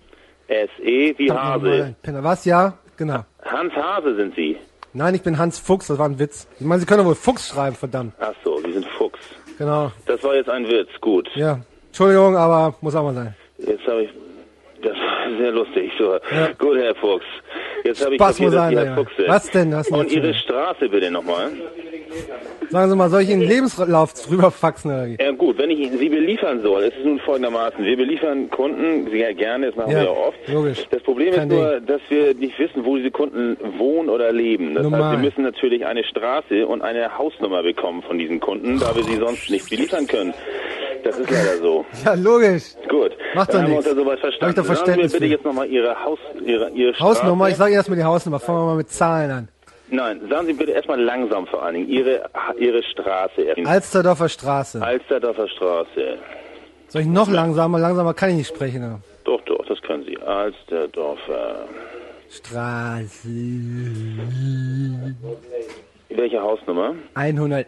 S-E 0.48 1.14
wie 1.18 1.30
Hase. 1.30 1.94
Penner. 2.02 2.24
Was? 2.24 2.44
Ja, 2.44 2.74
genau. 2.96 3.24
Hans 3.44 3.72
Hase 3.74 4.14
sind 4.16 4.34
Sie. 4.34 4.56
Nein, 4.92 5.14
ich 5.14 5.22
bin 5.22 5.38
Hans 5.38 5.58
Fuchs, 5.58 5.86
das 5.86 5.98
war 5.98 6.08
ein 6.08 6.18
Witz. 6.18 6.48
Ich 6.58 6.66
meine, 6.66 6.80
Sie 6.80 6.86
können 6.86 6.98
doch 7.00 7.06
wohl 7.06 7.14
Fuchs 7.14 7.48
schreiben, 7.48 7.76
verdammt. 7.76 8.12
Ach 8.18 8.32
so, 8.42 8.60
Sie 8.64 8.72
sind 8.72 8.84
Fuchs. 8.98 9.20
Genau. 9.58 9.92
Das 10.06 10.22
war 10.24 10.34
jetzt 10.34 10.50
ein 10.50 10.66
Witz, 10.68 10.88
gut. 11.00 11.28
Ja. 11.36 11.60
Entschuldigung, 11.86 12.36
aber 12.36 12.74
muss 12.80 12.94
auch 12.96 13.04
mal 13.04 13.14
sein. 13.14 13.34
Jetzt 13.58 13.86
habe 13.86 14.02
ich... 14.02 14.10
Das 14.82 14.96
war 14.96 15.36
sehr 15.38 15.52
lustig. 15.52 15.92
So. 15.98 16.18
Gut, 16.58 16.76
Herr 16.78 16.94
Fuchs. 16.96 17.24
Jetzt 17.84 18.05
habe 18.05 18.15
ich 18.15 18.20
Spaß 18.20 18.41
muss 18.41 18.52
sein, 18.52 18.73
ja. 18.73 18.97
Was 19.26 19.50
denn? 19.50 19.73
Was 19.73 19.86
denn 19.89 19.99
Und 20.00 20.12
Ihre? 20.12 20.34
Straße 20.34 20.89
bitte 20.89 21.10
nochmal. 21.10 21.50
Sagen 22.70 22.91
Sie 22.91 22.97
mal, 22.97 23.09
soll 23.10 23.23
ich 23.23 23.31
Ihnen 23.31 23.42
Lebenslauf 23.42 24.12
rüberfaxen 24.31 24.91
oder 24.92 25.07
wie? 25.07 25.17
Ja 25.20 25.33
gut, 25.33 25.59
wenn 25.59 25.70
ich 25.70 25.91
Sie 25.91 26.09
beliefern 26.09 26.62
soll, 26.62 26.83
ist 26.84 26.94
es 26.99 27.05
nun 27.05 27.18
folgendermaßen. 27.20 27.84
Wir 27.84 27.97
beliefern 27.97 28.49
Kunden 28.50 29.10
sehr 29.10 29.34
gerne, 29.34 29.67
das 29.68 29.76
machen 29.76 29.91
Ja, 29.92 29.99
wir 29.99 30.05
ja 30.05 30.10
oft. 30.10 30.39
logisch. 30.49 30.86
Das 30.91 31.02
Problem 31.02 31.34
Kein 31.34 31.50
ist 31.50 31.57
nur, 31.57 31.81
dass 31.81 32.00
wir 32.09 32.34
nicht 32.34 32.59
wissen, 32.59 32.84
wo 32.84 32.97
diese 32.97 33.10
Kunden 33.10 33.57
wohnen 33.78 34.09
oder 34.09 34.33
leben. 34.33 34.75
Das 34.75 34.84
heißt, 34.84 34.91
Normal. 34.92 35.12
wir 35.17 35.18
müssen 35.18 35.42
natürlich 35.42 35.84
eine 35.86 36.05
Straße 36.05 36.67
und 36.67 36.83
eine 36.83 37.17
Hausnummer 37.18 37.62
bekommen 37.62 38.02
von 38.02 38.18
diesen 38.18 38.39
Kunden, 38.41 38.78
da 38.78 38.94
wir 38.94 39.02
sie 39.05 39.17
sonst 39.17 39.50
nicht 39.50 39.68
beliefern 39.68 40.07
können. 40.07 40.33
Das 41.02 41.18
ist 41.18 41.31
leider 41.31 41.57
so. 41.62 41.84
Ja, 42.05 42.12
logisch. 42.15 42.75
Gut, 42.89 43.12
Macht 43.34 43.49
doch 43.49 43.55
dann 43.55 43.62
haben 43.65 43.70
wir 43.70 43.76
uns 43.78 43.86
nichts. 43.86 43.99
ja 43.99 44.05
soweit 44.05 44.20
verstanden. 44.20 44.55
doch 44.57 44.65
Sagen 44.65 44.67
Sie 44.67 44.70
mir 44.70 44.76
Verständnis 44.76 45.12
bitte 45.12 45.25
für. 45.25 45.31
jetzt 45.33 45.44
nochmal 45.47 45.67
Ihre 45.68 46.05
Haus, 46.05 46.18
Ihre, 46.44 46.70
Ihre 46.70 46.99
Hausnummer, 47.00 47.49
ich 47.49 47.55
Straße. 47.55 47.69
Sage 47.70 47.76
erstmal 47.76 47.99
die 47.99 48.05
Hausnummer. 48.05 48.40
Fangen 48.40 48.58
wir 48.58 48.66
mal 48.66 48.76
mit 48.76 48.90
Zahlen 48.90 49.31
an. 49.31 49.49
Nein, 49.90 50.20
sagen 50.28 50.47
Sie 50.47 50.52
bitte 50.52 50.73
erstmal 50.73 51.00
langsam 51.00 51.47
vor 51.47 51.62
allen 51.62 51.74
Dingen. 51.74 51.89
Ihre, 51.89 52.28
Ihre 52.58 52.82
Straße. 52.82 53.55
Alsterdorfer 53.65 54.28
Straße. 54.28 54.82
Alsterdorfer 54.82 55.49
Straße. 55.49 56.18
Soll 56.89 57.02
ich 57.02 57.08
noch 57.08 57.31
langsamer? 57.31 57.78
Langsamer 57.78 58.15
kann 58.15 58.31
ich 58.31 58.36
nicht 58.36 58.49
sprechen. 58.49 58.82
aber. 58.84 59.00
Doch, 59.24 59.40
doch, 59.42 59.65
das 59.66 59.81
können 59.82 60.05
Sie. 60.05 60.18
Alsterdorfer. 60.18 61.65
Straße. 62.31 63.28
Welche 66.10 66.40
Hausnummer? 66.40 66.94
108. 67.15 67.66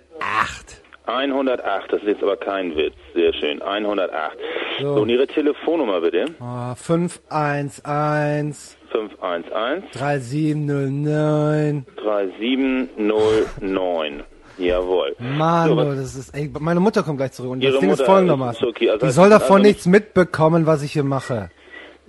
108, 1.07 1.93
das 1.93 2.01
ist 2.03 2.07
jetzt 2.07 2.23
aber 2.23 2.37
kein 2.37 2.77
Witz. 2.77 2.95
Sehr 3.15 3.33
schön. 3.35 3.61
108. 3.61 4.37
So. 4.81 4.95
So, 4.95 5.03
und 5.03 5.09
Ihre 5.09 5.27
Telefonnummer 5.27 6.01
bitte? 6.01 6.27
Oh, 6.41 6.75
511 6.77 8.77
511 8.93 9.85
3709. 9.93 11.87
3709. 11.97 14.23
Jawohl. 14.59 15.17
Mann, 15.19 15.69
So, 15.69 15.75
oh, 15.81 15.95
das 15.95 16.15
ist, 16.15 16.35
ey, 16.37 16.51
meine 16.61 16.81
Mutter 16.81 17.03
kommt 17.03 17.17
gleich 17.19 17.33
zurück 17.33 17.53
und 17.53 17.65
das 17.65 17.73
Ding 17.79 17.91
ist 17.91 17.99
Mutter 17.99 18.05
folgendermaßen. 18.05 18.62
ist 18.62 18.69
okay, 18.69 18.91
also 18.91 19.07
Die 19.07 19.12
soll 19.12 19.31
davon 19.31 19.57
also 19.57 19.69
nichts 19.69 19.87
mitbekommen, 19.87 20.67
was 20.67 20.83
ich 20.83 20.93
hier 20.93 21.05
mache. 21.05 21.51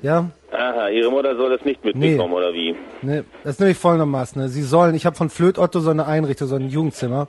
Ja? 0.02 0.30
Aha, 0.52 0.90
Ihre 0.90 1.10
Mutter 1.10 1.36
soll 1.38 1.56
das 1.56 1.64
nicht 1.66 1.84
mitbekommen, 1.86 2.34
oder 2.34 2.54
wie? 2.54 2.76
Ne, 3.02 3.24
das 3.44 3.54
ist 3.54 3.60
nämlich 3.62 3.78
folgendermaßen. 3.78 4.42
Ne? 4.42 4.50
Sie 4.50 4.62
sollen, 4.62 4.94
ich 4.94 5.06
habe 5.06 5.16
von 5.16 5.30
Flöt 5.30 5.58
Otto 5.58 5.80
so 5.80 5.90
eine 5.90 6.06
Einrichtung, 6.06 6.48
so 6.50 6.56
ein 6.56 6.68
Jugendzimmer. 6.68 7.28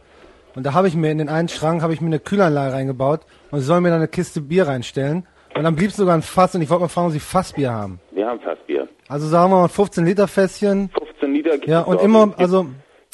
Und 0.57 0.67
da 0.67 0.75
habe 0.75 0.89
ich 0.89 0.95
mir 0.95 1.11
in 1.11 1.19
den 1.19 1.29
einen 1.29 1.49
Schrank 1.49 1.83
habe 1.83 1.95
ich 1.95 2.01
mir 2.01 2.07
eine 2.09 2.19
Kühlanlage 2.21 2.75
reingebaut 2.75 3.21
und 3.51 3.61
sie 3.61 3.65
sollen 3.65 3.83
mir 3.83 3.91
da 3.91 3.97
eine 3.97 4.09
Kiste 4.09 4.41
Bier 4.41 4.67
reinstellen. 4.67 5.27
Und 5.57 5.63
dann 5.63 5.77
blieb 5.77 5.93
sogar 5.93 6.15
ein 6.17 6.23
Fass 6.23 6.55
und 6.55 6.63
ich 6.63 6.71
wollte 6.71 6.83
mal 6.83 6.89
fragen, 6.89 7.07
ob 7.09 7.13
sie 7.13 7.21
Fassbier 7.21 7.71
haben. 7.73 8.01
Wir 8.13 8.27
haben 8.27 8.41
Fassbier. 8.41 8.89
Also 9.09 9.29
sagen 9.29 9.53
wir 9.53 9.61
mal 9.63 9.69
15 9.69 10.05
Liter 10.05 10.27
Fässchen. 10.27 10.91
15 10.99 11.33
Liter 11.35 11.51
gibt 11.53 11.69
Ja, 11.69 11.81
und 11.83 11.99
doch. 11.99 12.05
immer, 12.05 12.33
also, 12.37 12.67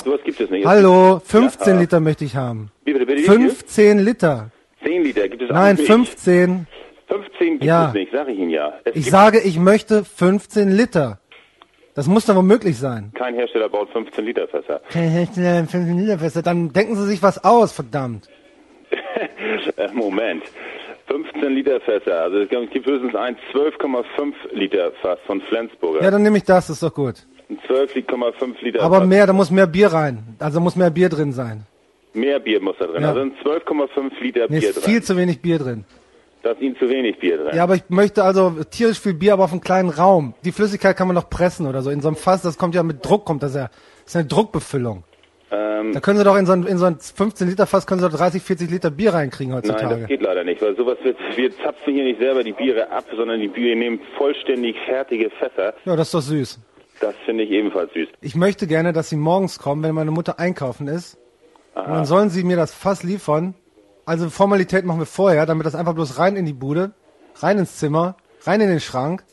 Sowas 0.03 0.21
gibt 0.25 0.41
es 0.41 0.49
nicht. 0.51 0.65
hallo, 0.67 1.21
15 1.25 1.75
Ja, 1.75 1.81
Liter 1.81 2.01
möchte 2.01 2.25
ich 2.25 2.37
haben. 2.37 2.71
Wie 2.85 2.93
bitte, 2.95 3.05
bitte, 3.07 3.19
wie 3.19 3.25
viel? 3.25 3.33
15 3.51 3.99
Liter. 3.99 4.51
10 4.85 5.03
Liter 5.05 5.29
gibt 5.29 5.43
es 5.43 5.51
auch 5.51 5.55
Nein, 5.55 5.77
nicht. 5.77 5.87
15. 5.87 6.67
15 7.09 7.51
gibt 7.55 7.65
Ja. 7.65 7.89
es 7.89 7.95
nicht, 7.95 8.13
sag 8.13 8.29
ich 8.29 8.39
Ihnen 8.39 8.51
ja. 8.51 8.73
Es 8.85 8.97
Ich 8.97 9.11
sage, 9.11 9.41
ich 9.41 9.59
möchte 9.59 10.05
15 10.05 10.71
Liter. 10.71 11.19
Das 11.95 12.07
muss 12.07 12.25
doch 12.25 12.41
möglich 12.41 12.79
sein. 12.79 13.11
kein 13.15 13.35
Hersteller 13.35 13.69
baut 13.69 13.91
15 13.91 14.25
Liter 14.25 14.49
Fässer. 14.49 14.81
Kein 14.91 15.11
Hersteller 15.11 15.67
15 15.67 15.99
Liter 15.99 16.19
Fässer. 16.19 16.41
Dann 16.41 16.73
denken 16.73 16.95
Sie 16.97 17.05
sich 17.07 17.23
was 17.23 17.43
aus, 17.45 17.73
verdammt. 17.73 18.29
Moment. 19.93 20.45
15 21.11 21.53
Liter 21.55 21.81
Fässer. 21.81 22.23
Also 22.23 22.39
es 22.39 22.49
gibt 22.49 22.87
höchstens 22.87 23.15
ein 23.15 23.37
12,5 23.53 24.33
Liter 24.53 24.93
Fass 25.03 25.19
von 25.27 25.41
Flensburger. 25.43 26.03
Ja, 26.03 26.11
dann 26.11 26.23
nehme 26.23 26.37
ich 26.39 26.45
das, 26.45 26.69
das 26.69 26.77
ist 26.77 26.83
doch 26.83 26.95
gut. 26.95 27.27
Ein 27.49 27.59
12,5 27.69 28.55
Liter 28.63 28.83
Aber 28.83 28.99
Fass. 28.99 29.09
mehr, 29.09 29.27
da 29.27 29.33
muss 29.33 29.51
mehr 29.51 29.67
Bier 29.67 29.89
rein. 29.93 30.19
Also 30.39 30.61
muss 30.61 30.77
mehr 30.77 30.91
Bier 30.91 31.09
drin 31.09 31.33
sein. 31.33 31.67
Mehr 32.13 32.39
Bier 32.39 32.61
muss 32.61 32.77
da 32.79 32.87
drin. 32.87 33.03
Ja. 33.03 33.09
Also 33.09 33.21
ein 33.23 33.33
12,5 33.45 34.21
Liter 34.23 34.47
Nee, 34.49 34.61
Bier 34.61 34.71
ist 34.71 34.77
drin. 34.77 34.85
viel 34.85 35.03
zu 35.03 35.17
wenig 35.17 35.41
Bier 35.43 35.59
drin. 35.59 35.85
Da 36.43 36.53
ist 36.53 36.61
Ihnen 36.63 36.77
zu 36.79 36.89
wenig 36.89 37.19
Bier 37.19 37.37
drin. 37.39 37.55
Ja, 37.55 37.65
aber 37.65 37.75
ich 37.75 37.83
möchte 37.89 38.23
also 38.25 38.51
tierisch 38.71 38.99
viel 39.01 39.15
Bier, 39.15 39.33
aber 39.35 39.45
auf 39.45 39.53
einem 39.53 39.61
kleinen 39.61 39.91
Raum. 39.91 40.35
Die 40.45 40.53
Flüssigkeit 40.53 40.97
kann 40.97 41.07
man 41.09 41.15
noch 41.15 41.29
pressen 41.29 41.67
oder 41.67 41.83
so. 41.83 41.91
In 41.91 42.01
so 42.01 42.09
einem 42.09 42.17
Fass, 42.17 42.43
das 42.43 42.57
kommt 42.57 42.75
ja 42.75 42.83
mit 42.83 43.05
Druck, 43.05 43.25
kommt 43.27 43.43
das 43.43 43.55
ja. 43.55 43.69
Das 44.05 44.15
ist 44.15 44.17
eine 44.17 44.27
Druckbefüllung. 44.27 45.05
Ähm, 45.51 45.93
Da 45.93 46.01
können 46.01 46.19
Sie 46.19 46.25
doch 46.25 46.37
in 46.37 46.47
so 46.47 46.53
ein, 46.53 46.67
in 46.67 46.79
so 46.79 46.87
ein 46.87 46.99
15 46.99 47.49
Liter 47.49 47.67
Fass 47.67 47.87
können 47.87 48.01
Sie 48.01 48.09
doch 48.09 48.17
30, 48.17 48.43
40 48.43 48.71
Liter 48.71 48.91
Bier 48.91 49.15
reinkriegen 49.15 49.53
Nein, 49.53 49.63
heutzutage. 49.63 50.01
das 50.01 50.09
geht 50.09 50.23
leider 50.23 50.45
nicht, 50.45 50.61
weil 50.63 50.77
sowas 50.77 50.99
wird, 51.03 51.17
wir 51.37 51.57
zapfen 51.59 51.95
hier 51.95 52.05
nicht 52.05 52.21
selber 52.21 52.45
die 52.45 52.53
Biere 52.53 52.91
ab, 52.91 53.05
sondern 53.17 53.41
die 53.41 53.49
Biere 53.49 53.77
nehmen 53.77 54.01
vollständig 54.17 54.77
fertige 54.87 55.31
Fässer. 55.31 55.75
ja, 55.85 55.97
das 55.97 56.09
ist 56.09 56.15
doch 56.15 56.21
süß. 56.21 56.59
Das 57.01 57.15
finde 57.25 57.45
ich 57.45 57.51
ebenfalls 57.51 57.93
süß. 57.95 58.09
Ich 58.21 58.35
möchte 58.35 58.67
gerne, 58.67 58.93
dass 58.93 59.09
Sie 59.09 59.17
morgens 59.17 59.59
kommen, 59.59 59.83
wenn 59.83 59.95
meine 59.95 60.11
Mutter 60.11 60.39
einkaufen 60.39 60.87
ist. 60.87 61.17
Und 61.75 61.83
Aha. 61.83 61.95
dann 61.95 62.05
sollen 62.05 62.29
Sie 62.29 62.45
mir 62.45 62.57
das 62.57 62.75
Fass 62.75 63.03
liefern. 63.03 63.55
Also 64.05 64.29
Formalität 64.29 64.85
machen 64.85 64.99
wir 65.01 65.07
vorher, 65.07 65.47
damit 65.47 65.65
das 65.67 65.75
einfach 65.75 65.95
bloß 65.95 66.19
rein 66.19 66.37
in 66.37 66.45
die 66.45 66.53
Bude, 66.53 66.93
rein 67.37 67.59
ins 67.59 67.79
Zimmer, 67.79 68.17
rein 68.43 68.61
in 68.61 68.69
den 68.69 68.81
Schrank. 68.81 69.25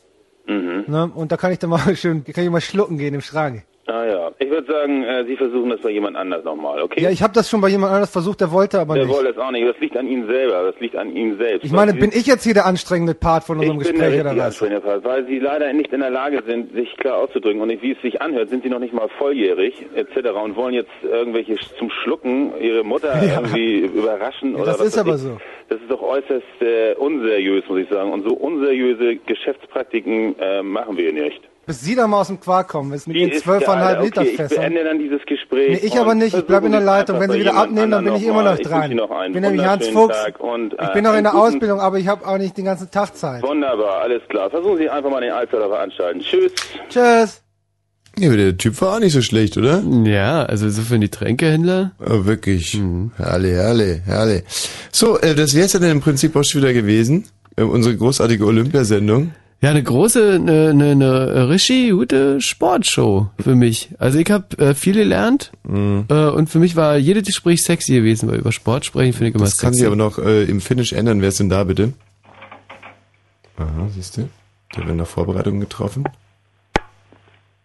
Mhm. 0.47 0.85
Ne? 0.87 1.11
Und 1.13 1.31
da 1.31 1.37
kann 1.37 1.51
ich 1.51 1.59
dann 1.59 1.69
mal 1.69 1.79
schön, 1.95 2.23
kann 2.23 2.43
ich 2.43 2.49
mal 2.49 2.61
schlucken 2.61 2.97
gehen 2.97 3.13
im 3.13 3.21
Schrank. 3.21 3.65
Ah 3.89 4.03
ja, 4.05 4.31
ich 4.37 4.49
würde 4.49 4.69
sagen, 4.69 5.03
äh, 5.05 5.23
Sie 5.25 5.37
versuchen 5.37 5.69
das 5.69 5.79
bei 5.79 5.91
jemand 5.91 6.17
anders 6.17 6.43
nochmal, 6.43 6.81
okay? 6.81 7.01
Ja, 7.01 7.09
ich 7.09 7.21
habe 7.23 7.31
das 7.33 7.49
schon 7.49 7.61
bei 7.61 7.69
jemand 7.69 7.93
anders 7.93 8.11
versucht, 8.11 8.41
der 8.41 8.51
wollte 8.51 8.81
aber 8.81 8.95
Der 8.95 9.05
nicht. 9.05 9.15
wollte 9.15 9.29
es 9.31 9.37
auch 9.37 9.49
nicht, 9.51 9.65
das 9.65 9.79
liegt 9.79 9.95
an 9.95 10.07
Ihnen 10.09 10.27
selber, 10.27 10.63
das 10.71 10.79
liegt 10.81 10.97
an 10.97 11.15
Ihnen 11.15 11.37
selbst. 11.37 11.63
Ich 11.63 11.71
meine, 11.71 11.93
bin 11.93 12.11
ich 12.13 12.25
jetzt 12.25 12.43
hier 12.43 12.53
der 12.53 12.65
anstrengende 12.65 13.13
Part 13.13 13.45
von 13.45 13.57
unserem 13.59 13.79
ich 13.79 13.87
bin 13.87 13.97
der 13.99 14.09
Gespräch 14.09 14.25
oder 14.25 14.35
was? 14.37 14.45
ansprechende 14.61 14.81
Part, 14.81 15.05
weil 15.05 15.25
Sie 15.27 15.39
leider 15.39 15.71
nicht 15.71 15.93
in 15.93 16.01
der 16.01 16.09
Lage 16.09 16.43
sind, 16.45 16.73
sich 16.73 16.97
klar 16.97 17.17
auszudrücken. 17.19 17.61
Und 17.61 17.69
wie 17.81 17.91
es 17.93 18.01
sich 18.01 18.21
anhört, 18.21 18.49
sind 18.49 18.63
Sie 18.63 18.69
noch 18.69 18.79
nicht 18.79 18.93
mal 18.93 19.07
volljährig 19.17 19.85
etc. 19.95 20.31
und 20.43 20.57
wollen 20.57 20.73
jetzt 20.73 20.91
irgendwelche 21.03 21.55
zum 21.79 21.89
Schlucken 21.89 22.51
Ihre 22.59 22.83
Mutter 22.83 23.13
Ja. 23.23 23.35
irgendwie 23.39 23.79
überraschen 23.85 24.51
Ja, 24.51 24.57
oder 24.63 24.71
das 24.71 24.79
was 24.81 24.87
ist 24.87 24.97
aber 24.97 25.15
ich. 25.15 25.21
so. 25.21 25.37
Das 25.69 25.79
ist 25.79 25.89
doch 25.89 26.01
äußerst 26.01 26.43
äh, 26.61 26.93
unseriös, 26.95 27.63
muss 27.69 27.79
ich 27.79 27.89
sagen. 27.89 28.11
Und 28.11 28.23
so 28.27 28.35
unseriöse 28.35 29.15
Geschäftspraktiken 29.15 30.35
äh, 30.39 30.61
machen 30.61 30.97
wir 30.97 31.13
nicht. 31.13 31.41
Bis 31.67 31.81
Sie 31.81 31.95
da 31.95 32.07
mal 32.07 32.21
aus 32.21 32.27
dem 32.27 32.39
Quark 32.39 32.69
kommen, 32.69 32.93
ist 32.93 33.07
mit 33.07 33.17
den 33.17 33.29
ist 33.29 33.45
12,5 33.45 33.65
der- 33.91 34.01
Liter 34.01 34.21
okay, 34.21 34.29
Ich 34.31 34.35
Fässern. 34.37 34.57
beende 34.61 34.83
dann 34.85 34.99
dieses 34.99 35.21
Gespräch. 35.25 35.81
Nee, 35.81 35.87
ich 35.87 35.99
aber 35.99 36.15
nicht, 36.15 36.33
ich 36.35 36.45
bleib 36.45 36.63
in 36.63 36.71
der 36.71 36.79
Leitung. 36.81 37.19
Wenn 37.19 37.29
Sie 37.29 37.39
wieder 37.41 37.55
abnehmen, 37.55 37.91
dann 37.91 38.05
bin 38.05 38.15
ich 38.15 38.25
immer 38.25 38.41
noch 38.41 38.57
Ich 38.57 38.65
dran. 38.65 38.89
Ihnen 38.89 38.97
noch 38.97 39.11
Ich 39.27 39.33
bin 39.33 39.41
nämlich 39.43 39.65
Hans 39.65 39.87
Fuchs. 39.89 40.15
Und, 40.39 40.73
Ich 40.73 40.79
äh, 40.79 40.93
bin 40.93 41.03
noch 41.03 41.11
in 41.11 41.17
einen 41.17 41.23
der 41.25 41.35
Ausbildung, 41.35 41.79
aber 41.81 41.99
ich 41.99 42.07
habe 42.07 42.25
auch 42.25 42.37
nicht 42.37 42.57
den 42.57 42.65
ganzen 42.65 42.89
Tag 42.89 43.15
Zeit. 43.17 43.43
Wunderbar, 43.43 44.01
alles 44.01 44.21
klar. 44.29 44.49
Versuchen 44.49 44.77
Sie 44.77 44.89
einfach 44.89 45.09
mal 45.11 45.19
den 45.21 45.31
Alster 45.33 45.59
veranstalten. 45.59 46.21
Tschüss. 46.21 46.53
Tschüss. 46.89 47.41
Ja, 48.19 48.29
aber 48.29 48.37
der 48.37 48.57
Typ 48.57 48.81
war 48.81 48.95
auch 48.95 48.99
nicht 48.99 49.13
so 49.13 49.21
schlecht, 49.21 49.57
oder? 49.57 49.83
Ja, 50.05 50.43
also 50.43 50.69
so 50.69 50.81
für 50.81 50.97
die 50.97 51.09
Tränkehändler. 51.09 51.91
Oh, 51.99 52.25
wirklich. 52.25 52.73
Mhm. 52.75 53.11
Herrle, 53.17 53.49
herrle, 53.49 54.01
herrle. 54.05 54.43
So, 54.91 55.19
äh, 55.19 55.35
das 55.35 55.53
wär's 55.53 55.73
ja 55.73 55.79
dann 55.79 55.91
im 55.91 56.01
Prinzip 56.01 56.35
auch 56.35 56.43
schon 56.43 56.61
wieder 56.61 56.73
gewesen. 56.73 57.25
Äh, 57.57 57.63
unsere 57.63 57.95
großartige 57.95 58.43
Olympiasendung. 58.45 59.33
Ja, 59.59 59.71
eine 59.71 59.81
große, 59.81 60.33
eine, 60.35 60.69
eine, 60.69 60.91
eine 60.91 61.49
richtig 61.49 61.89
gute 61.91 62.39
Sportshow 62.41 63.31
für 63.39 63.55
mich. 63.55 63.89
Also 63.97 64.19
ich 64.19 64.29
habe 64.29 64.55
äh, 64.59 64.73
viel 64.75 64.93
gelernt 64.93 65.51
Mhm. 65.63 66.05
äh, 66.09 66.27
und 66.29 66.49
für 66.49 66.59
mich 66.59 66.75
war 66.75 66.95
jedes 66.97 67.25
Gespräch 67.25 67.63
sexy 67.63 67.93
gewesen, 67.93 68.29
weil 68.29 68.37
über 68.37 68.51
Sport 68.51 68.85
sprechen 68.85 69.13
finde 69.13 69.29
ich 69.29 69.35
immer 69.35 69.45
Das 69.45 69.57
kann 69.57 69.73
sexy. 69.73 69.79
sich 69.79 69.87
aber 69.87 69.95
noch 69.95 70.19
äh, 70.19 70.43
im 70.43 70.61
Finish 70.61 70.93
ändern. 70.93 71.21
Wer 71.21 71.29
ist 71.29 71.39
denn 71.39 71.49
da 71.49 71.63
bitte? 71.63 71.93
Aha, 73.57 73.87
siehst 73.95 74.17
du? 74.17 74.29
Der 74.75 74.85
wird 74.85 74.95
nach 74.97 75.07
Vorbereitung 75.07 75.59
getroffen. 75.59 76.03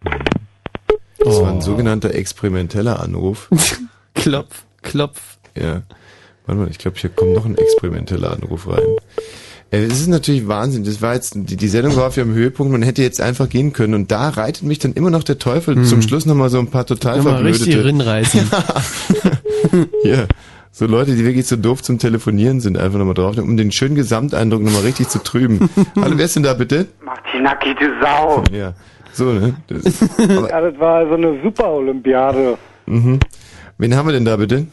Mhm. 0.03 0.09
Das 1.19 1.39
war 1.41 1.51
ein 1.51 1.57
Oh. 1.57 1.61
sogenannter 1.61 2.13
experimenteller 2.15 2.99
Anruf. 3.01 3.49
klopf, 4.15 4.63
klopf. 4.81 5.37
Ja. 5.55 5.83
Warte 6.47 6.59
mal, 6.61 6.69
ich 6.71 6.79
glaube, 6.79 6.97
hier 6.99 7.09
kommt 7.11 7.33
noch 7.33 7.45
ein 7.45 7.55
experimenteller 7.57 8.31
Anruf 8.33 8.67
rein. 8.67 8.83
Es 9.75 10.01
ist 10.01 10.07
natürlich 10.07 10.47
Wahnsinn. 10.47 10.83
Das 10.83 11.01
war 11.01 11.15
jetzt, 11.15 11.33
die, 11.35 11.57
die 11.57 11.67
Sendung 11.67 11.95
war 11.95 12.05
auf 12.05 12.17
ihrem 12.17 12.35
Höhepunkt. 12.35 12.71
Man 12.71 12.83
hätte 12.83 13.01
jetzt 13.01 13.19
einfach 13.19 13.49
gehen 13.49 13.73
können. 13.73 13.95
Und 13.95 14.11
da 14.11 14.29
reitet 14.29 14.61
mich 14.61 14.77
dann 14.77 14.93
immer 14.93 15.09
noch 15.09 15.23
der 15.23 15.39
Teufel. 15.39 15.75
Hm. 15.75 15.85
Zum 15.85 16.03
Schluss 16.03 16.27
nochmal 16.27 16.49
so 16.49 16.59
ein 16.59 16.67
paar 16.67 16.85
total 16.85 17.21
richtig 17.21 17.73
verblödete. 17.73 17.85
rinreißen. 17.85 18.51
ja. 20.03 20.25
So 20.71 20.85
Leute, 20.85 21.15
die 21.15 21.25
wirklich 21.25 21.47
so 21.47 21.55
doof 21.55 21.81
zum 21.81 21.97
Telefonieren 21.97 22.59
sind, 22.59 22.77
einfach 22.77 22.99
nochmal 22.99 23.15
drauf, 23.15 23.35
um 23.39 23.57
den 23.57 23.71
schönen 23.71 23.95
Gesamteindruck 23.95 24.61
nochmal 24.61 24.83
richtig 24.83 25.09
zu 25.09 25.23
trüben. 25.23 25.67
Hallo, 25.99 26.17
wer 26.17 26.25
ist 26.25 26.35
denn 26.35 26.43
da 26.43 26.53
bitte? 26.53 26.85
Martinaki, 27.03 27.73
du 27.73 27.99
Sau. 27.99 28.43
Ja. 28.51 28.73
So, 29.11 29.33
ne? 29.33 29.55
Das, 29.67 29.83
ja, 30.19 30.61
das 30.61 30.79
war 30.79 31.07
so 31.07 31.15
eine 31.15 31.41
Super-Olympiade. 31.41 32.59
Mhm. 32.85 33.19
Wen 33.79 33.95
haben 33.95 34.07
wir 34.07 34.13
denn 34.13 34.25
da 34.25 34.35
bitte? 34.37 34.67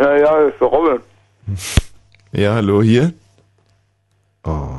Ja, 0.00 0.16
ja, 0.16 0.38
ist 0.48 0.58
der 0.58 0.68
Robin. 0.68 1.00
Ja, 2.32 2.54
hallo, 2.54 2.82
hier? 2.82 3.12
Oh. 4.46 4.78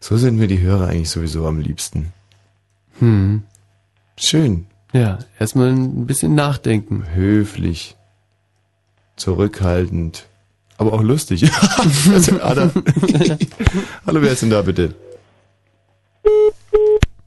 So 0.00 0.18
sind 0.18 0.36
mir 0.36 0.48
die 0.48 0.60
Hörer 0.60 0.88
eigentlich 0.88 1.10
sowieso 1.10 1.46
am 1.46 1.58
liebsten. 1.58 2.12
Hm. 2.98 3.42
Schön. 4.18 4.66
Ja, 4.92 5.18
erstmal 5.38 5.70
ein 5.70 6.06
bisschen 6.06 6.34
nachdenken. 6.34 7.06
Höflich. 7.14 7.96
Zurückhaltend. 9.16 10.26
Aber 10.76 10.92
auch 10.92 11.02
lustig. 11.02 11.50
also, 12.12 12.40
Adam. 12.42 12.70
Hallo, 14.06 14.22
wer 14.22 14.32
ist 14.32 14.42
denn 14.42 14.50
da 14.50 14.60
bitte? 14.62 14.94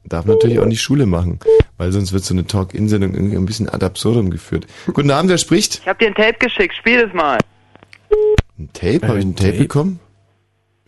Darf 0.04 0.24
natürlich 0.24 0.58
auch 0.58 0.66
nicht 0.66 0.82
Schule 0.82 1.06
machen, 1.06 1.38
weil 1.76 1.92
sonst 1.92 2.12
wird 2.12 2.24
so 2.24 2.34
eine 2.34 2.44
Talk-In-Sendung 2.44 3.14
irgendwie 3.14 3.36
ein 3.36 3.46
bisschen 3.46 3.68
ad 3.68 3.84
absurdum 3.84 4.30
geführt. 4.30 4.66
Guten 4.92 5.10
Abend, 5.10 5.30
wer 5.30 5.38
spricht? 5.38 5.80
Ich 5.80 5.88
hab 5.88 5.98
dir 5.98 6.08
ein 6.08 6.14
Tape 6.14 6.38
geschickt, 6.38 6.74
spiel 6.74 7.04
das 7.04 7.12
mal. 7.12 7.38
Ein 8.58 8.70
Tape? 8.72 9.06
Habe 9.06 9.18
ich 9.18 9.24
ein 9.24 9.36
Tape, 9.36 9.58
bekommen? 9.58 10.00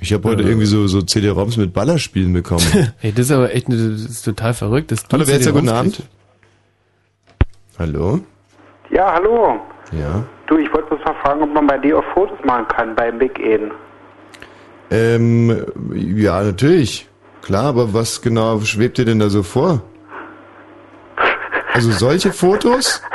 Ich 0.03 0.13
habe 0.13 0.29
heute 0.29 0.43
irgendwie 0.43 0.67
so, 0.67 0.89
so 0.89 1.01
CD-ROMs 1.01 1.57
mit 1.59 1.73
Ballerspielen 1.73 2.33
bekommen. 2.33 2.93
Ey, 3.03 3.13
das 3.13 3.27
ist 3.27 3.31
aber 3.31 3.55
echt, 3.55 3.69
eine, 3.69 3.77
das 3.77 4.01
ist 4.01 4.25
total 4.25 4.53
verrückt. 4.53 4.91
dass 4.91 5.05
du 5.05 5.13
Hallo, 5.13 5.29
wer 5.29 5.37
ist 5.37 5.47
da? 5.47 5.53
Guten 5.53 5.69
Abend. 5.69 6.03
Hallo? 7.79 8.19
Ja, 8.91 9.13
hallo. 9.13 9.61
Ja. 9.93 10.25
Du, 10.49 10.59
ich 10.59 10.73
wollte 10.75 10.89
bloß 10.89 11.05
mal 11.05 11.15
fragen, 11.23 11.43
ob 11.43 11.55
man 11.55 11.69
bei 11.69 11.79
dir 11.79 12.01
auch 12.01 12.05
Fotos 12.15 12.37
machen 12.45 12.67
kann 12.67 12.97
bei 12.97 13.13
Big 13.13 13.39
Eden. 13.39 13.71
Ähm, 14.91 15.65
ja, 15.95 16.43
natürlich. 16.43 17.09
Klar, 17.43 17.67
aber 17.67 17.95
was 17.95 18.21
genau 18.21 18.59
schwebt 18.61 18.99
dir 18.99 19.05
denn 19.05 19.21
da 19.21 19.29
so 19.29 19.45
vor? 19.45 19.83
Also 21.75 21.93
solche 21.93 22.33
Fotos? 22.33 23.01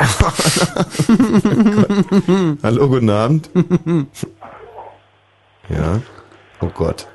Hallo, 2.62 2.88
guten 2.88 3.10
Abend. 3.10 3.50
Ja. 5.70 6.00
Oh 6.60 6.70
Gott. 6.74 7.06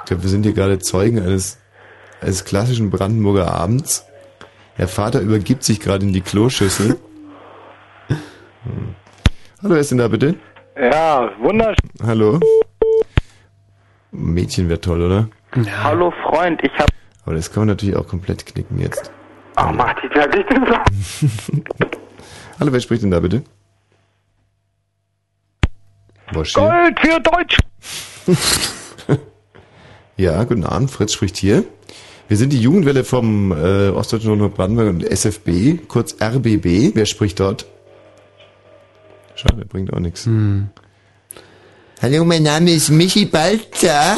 Ich 0.00 0.04
glaube, 0.06 0.22
wir 0.22 0.30
sind 0.30 0.44
hier 0.44 0.52
gerade 0.52 0.78
Zeugen 0.78 1.18
eines, 1.18 1.58
eines 2.20 2.44
klassischen 2.44 2.90
Brandenburger 2.90 3.52
Abends. 3.52 4.06
Der 4.78 4.88
Vater 4.88 5.20
übergibt 5.20 5.64
sich 5.64 5.80
gerade 5.80 6.04
in 6.04 6.12
die 6.12 6.20
Kloschüssel. 6.20 6.98
Hm. 8.08 8.94
Hallo, 9.62 9.74
wer 9.74 9.80
ist 9.80 9.90
denn 9.90 9.98
da 9.98 10.08
bitte? 10.08 10.34
Ja, 10.78 11.30
wunderschön. 11.40 11.90
Hallo? 12.02 12.40
Mädchen 14.10 14.68
wäre 14.68 14.80
toll, 14.80 15.02
oder? 15.02 15.28
Hallo 15.82 16.12
Freund, 16.22 16.62
ich 16.62 16.72
hab... 16.78 16.88
Aber 17.24 17.34
das 17.34 17.50
kann 17.50 17.62
man 17.62 17.68
natürlich 17.68 17.96
auch 17.96 18.06
komplett 18.06 18.44
knicken 18.46 18.78
jetzt. 18.78 19.10
Ach, 19.56 19.72
mach 19.72 19.94
dich 20.00 20.10
ja 20.14 20.26
nicht 20.26 20.48
so. 20.50 21.28
Hallo, 22.60 22.72
wer 22.72 22.80
spricht 22.80 23.02
denn 23.02 23.10
da 23.10 23.20
bitte? 23.20 23.42
Gold 26.32 26.98
für 27.00 27.20
Deutsch. 27.20 27.56
Ja, 30.18 30.42
guten 30.44 30.64
Abend, 30.64 30.90
Fritz 30.90 31.12
spricht 31.12 31.36
hier. 31.36 31.62
Wir 32.26 32.38
sind 32.38 32.50
die 32.50 32.58
Jugendwelle 32.60 33.04
vom 33.04 33.52
äh, 33.52 33.90
Ostdeutschen 33.90 34.30
Rundfunk 34.30 34.54
Brandenburg 34.54 34.88
und 34.88 35.04
SFB, 35.04 35.86
kurz 35.88 36.16
RBB. 36.22 36.92
Wer 36.94 37.04
spricht 37.04 37.38
dort? 37.38 37.66
Schade, 39.34 39.66
bringt 39.66 39.92
auch 39.92 39.98
nichts. 40.00 40.26
Hallo, 42.00 42.24
mein 42.24 42.42
Name 42.44 42.70
ist 42.70 42.88
Michi 42.88 43.26
Balzer. 43.26 44.16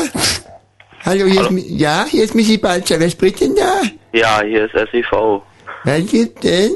Hallo, 1.05 1.25
hier 1.27 1.41
ist, 1.41 1.51
Mi- 1.51 1.67
ja, 1.67 2.07
hier 2.09 2.23
ist 2.23 2.37
Michi 2.37 2.59
Balzer. 2.59 3.01
Wer 3.01 3.11
spricht 3.11 3.41
denn 3.41 3.57
da? 3.57 3.83
Ja, 4.13 4.41
hier 4.45 4.67
ist 4.67 4.91
SIV. 4.93 5.43
Was 5.83 6.07
gibt 6.07 6.45
denn? 6.45 6.71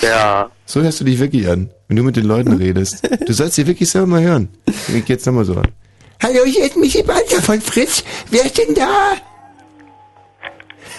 Ja. 0.00 0.50
So 0.66 0.82
hörst 0.82 1.00
du 1.00 1.04
dich 1.04 1.18
wirklich 1.18 1.48
an, 1.48 1.70
wenn 1.88 1.96
du 1.96 2.02
mit 2.02 2.16
den 2.16 2.24
Leuten 2.24 2.52
redest. 2.58 3.06
Du 3.26 3.32
sollst 3.32 3.56
dich 3.58 3.66
wirklich 3.66 3.90
selber 3.90 4.06
mal 4.06 4.22
hören. 4.22 4.48
Ich 4.94 5.04
geht's 5.04 5.26
nochmal 5.26 5.44
so 5.44 5.54
an. 5.54 5.68
Hallo, 6.22 6.44
hier 6.44 6.64
ist 6.64 6.76
Michi 6.76 7.02
Balzer 7.02 7.42
von 7.42 7.60
Fritz. 7.60 8.02
Wer 8.30 8.44
ist 8.44 8.58
denn 8.58 8.74
da? 8.74 9.14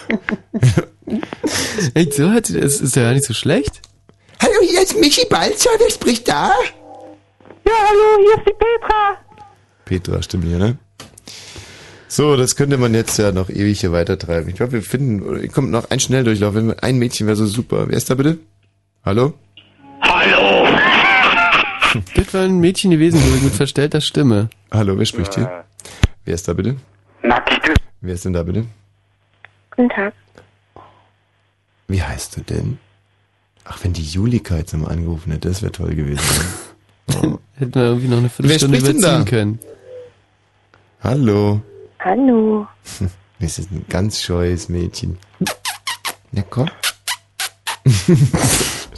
Echt, 1.93 2.13
so 2.13 2.29
das, 2.29 2.49
ist 2.49 2.95
ja 2.95 3.03
gar 3.03 3.13
nicht 3.13 3.25
so 3.25 3.33
schlecht. 3.33 3.81
Hallo, 4.41 4.53
hier 4.61 4.81
ist 4.81 4.97
Michi 4.97 5.25
Balzer. 5.29 5.71
Wer 5.77 5.89
spricht 5.89 6.27
da? 6.27 6.51
Ja, 7.65 7.73
hallo, 7.89 8.23
hier 8.23 8.37
ist 8.37 8.47
die 8.47 8.53
Petra. 8.53 9.17
Petra, 9.85 10.21
stimmt 10.21 10.45
hier, 10.45 10.57
ne? 10.57 10.77
So, 12.07 12.35
das 12.37 12.55
könnte 12.55 12.77
man 12.77 12.93
jetzt 12.95 13.17
ja 13.19 13.31
noch 13.31 13.49
ewig 13.49 13.81
hier 13.81 13.91
weitertreiben. 13.91 14.49
Ich 14.49 14.55
glaube, 14.55 14.71
wir 14.71 14.81
finden, 14.81 15.47
kommt 15.51 15.69
noch 15.69 15.91
ein 15.91 15.99
Schnelldurchlauf. 15.99 16.55
Ein 16.55 16.97
Mädchen 16.97 17.27
wäre 17.27 17.35
so 17.35 17.45
super. 17.45 17.87
Wer 17.87 17.97
ist 17.97 18.09
da 18.09 18.15
bitte? 18.15 18.39
Hallo? 19.09 19.33
Das 22.13 22.31
war 22.35 22.41
ein 22.41 22.59
Mädchen 22.59 22.91
gewesen, 22.91 23.19
so 23.19 23.43
mit 23.43 23.55
verstellter 23.55 24.01
Stimme. 24.01 24.51
Hallo, 24.69 24.99
wer 24.99 25.05
spricht 25.07 25.33
hier? 25.33 25.65
Wer 26.25 26.35
ist 26.35 26.47
da 26.47 26.53
bitte? 26.53 26.75
Nackig. 27.23 27.73
Wer 28.01 28.13
ist 28.13 28.25
denn 28.25 28.33
da 28.33 28.43
bitte? 28.43 28.67
Guten 29.75 29.89
Tag. 29.89 30.13
Wie 31.88 32.03
heißt 32.03 32.38
du 32.38 32.41
denn? 32.41 32.77
Ach, 33.65 33.83
wenn 33.83 33.93
die 33.93 34.03
Julika 34.05 34.57
jetzt 34.57 34.73
nochmal 34.73 34.91
angerufen 34.91 35.31
hätte, 35.31 35.47
das 35.47 35.63
wäre 35.63 35.71
toll 35.71 35.95
gewesen. 35.95 36.21
Oh. 37.23 37.39
Hätten 37.55 37.73
wir 37.73 37.81
irgendwie 37.81 38.07
noch 38.07 38.19
eine 38.19 38.29
Viertelstunde 38.29 38.73
Wer 38.77 38.79
spricht 38.81 39.03
denn 39.03 39.11
überziehen 39.11 39.25
da? 39.25 39.29
können. 39.31 39.59
Hallo. 41.01 41.61
Hallo. 41.97 42.67
Das 43.39 43.57
ist 43.57 43.71
ein 43.71 43.83
ganz 43.89 44.21
scheues 44.21 44.69
Mädchen. 44.69 45.17
Na 46.31 46.43
komm. 46.47 46.69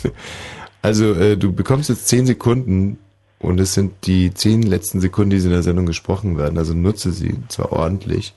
also, 0.82 1.14
äh, 1.14 1.38
du 1.38 1.54
bekommst 1.54 1.90
jetzt 1.90 2.08
zehn 2.08 2.26
Sekunden 2.26 2.98
und 3.40 3.60
es 3.60 3.74
sind 3.74 4.06
die 4.06 4.34
zehn 4.34 4.62
letzten 4.62 5.02
Sekunden, 5.02 5.32
die 5.32 5.38
in 5.38 5.50
der 5.50 5.64
Sendung 5.64 5.86
gesprochen 5.86 6.38
werden. 6.38 6.58
Also 6.58 6.74
nutze 6.74 7.12
sie, 7.12 7.34
und 7.34 7.52
zwar 7.52 7.72
ordentlich. 7.72 8.36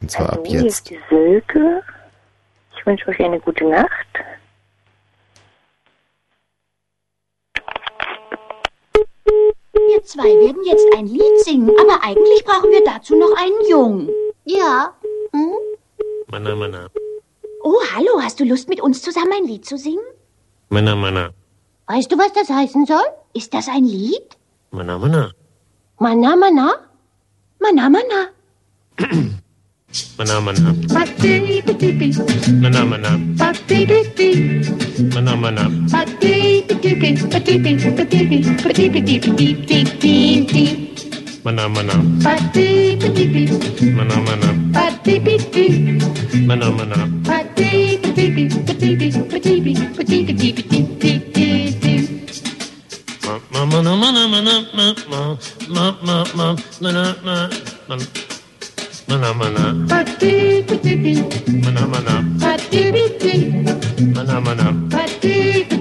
Und 0.00 0.10
zwar 0.10 0.32
ab 0.32 0.40
Hallo, 0.40 0.50
hier 0.50 0.62
jetzt. 0.62 0.74
ist 0.74 0.90
die 0.90 0.98
Silke. 1.08 1.82
Ich 2.76 2.86
wünsche 2.86 3.08
euch 3.08 3.20
eine 3.20 3.40
gute 3.40 3.64
Nacht. 3.64 4.06
Wir 9.74 10.02
zwei 10.02 10.24
werden 10.24 10.64
jetzt 10.64 10.86
ein 10.96 11.06
Lied 11.06 11.40
singen, 11.40 11.70
aber 11.78 12.02
eigentlich 12.02 12.44
brauchen 12.44 12.70
wir 12.70 12.82
dazu 12.84 13.16
noch 13.16 13.36
einen 13.36 13.70
Jungen. 13.70 14.08
Ja. 14.44 14.94
Hm? 15.32 15.54
Mana, 16.28 16.54
mana. 16.56 16.88
Oh, 17.62 17.80
hallo, 17.94 18.20
hast 18.20 18.40
du 18.40 18.44
Lust, 18.44 18.68
mit 18.68 18.80
uns 18.80 19.02
zusammen 19.02 19.32
ein 19.32 19.46
Lied 19.46 19.64
zu 19.64 19.76
singen? 19.76 20.04
Mana, 20.68 20.96
mana. 20.96 21.30
Weißt 21.86 22.10
du, 22.10 22.18
was 22.18 22.32
das 22.32 22.48
heißen 22.48 22.86
soll? 22.86 23.04
Ist 23.34 23.52
das 23.52 23.68
ein 23.68 23.84
Lied? 23.84 24.36
Mana, 41.44 41.68
mana. 41.68 41.94
Mana, 42.24 42.40
mana? 43.06 43.36
Mana, 43.96 44.16
mana. 44.24 44.48
Mana, 46.46 46.70
mana. 46.70 46.70
Mana, 46.70 46.70
mana. 46.72 46.96
Mana, 46.96 46.96
mana. 46.96 46.96
Mana, 46.96 47.44
mana. 47.66 47.74
Mana, 47.74 47.90
mana. 47.90 47.94
Mana, 47.94 48.08
mana. 51.66 52.02
Ma, 53.24 53.64
mana, 53.66 53.92
mana, 53.96 54.22
mana, 54.32 54.54
ma, 54.74 54.86
ma, 55.10 55.20
ma, 55.68 55.84
ma, 56.06 56.16
ma, 56.34 56.46
mana, 56.80 57.04
ma, 57.24 57.36
ma. 57.88 57.96
Mana, 59.08 59.28
mana. 59.34 59.62
Mana, 61.64 61.82
mana. 61.92 62.14
Mana, 64.14 64.40
mana. 64.40 65.73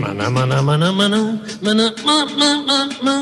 Mana, 0.00 0.30
mana, 0.30 0.62
mana, 0.62 0.88
mana, 0.92 1.20
mana, 1.60 1.92
ma, 2.04 2.24
ma, 2.38 2.50
ma, 2.64 2.78
ma. 3.02 3.14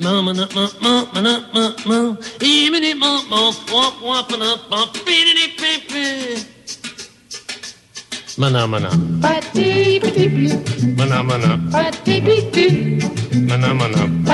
Ma, 0.00 0.22
mana, 0.22 0.48
ma, 0.54 0.64
ma, 0.80 0.92
mana, 1.12 1.32
ma, 1.54 1.64
ma. 1.86 1.98
Ee-mini, 2.40 2.94
ma, 2.94 3.20
ma, 3.30 3.52
wop, 3.70 4.00
wop, 4.02 4.30
mana, 4.30 4.56
ma, 4.70 4.86
beedity, 5.04 5.46
beep, 5.60 5.82
beep. 5.92 6.46
Mana, 8.38 8.66
mana. 8.66 8.88
Mana, 10.96 11.22
mana. 11.22 11.58
Mana, 11.76 11.88
mana. 11.92 12.40
Mana, 13.48 13.68
ma, 13.74 13.74
mana, 13.74 13.74
ma. 13.74 13.74
Mana, 13.74 13.74
ma, 13.74 13.84
mana, 13.84 14.00
ma. 14.06 14.32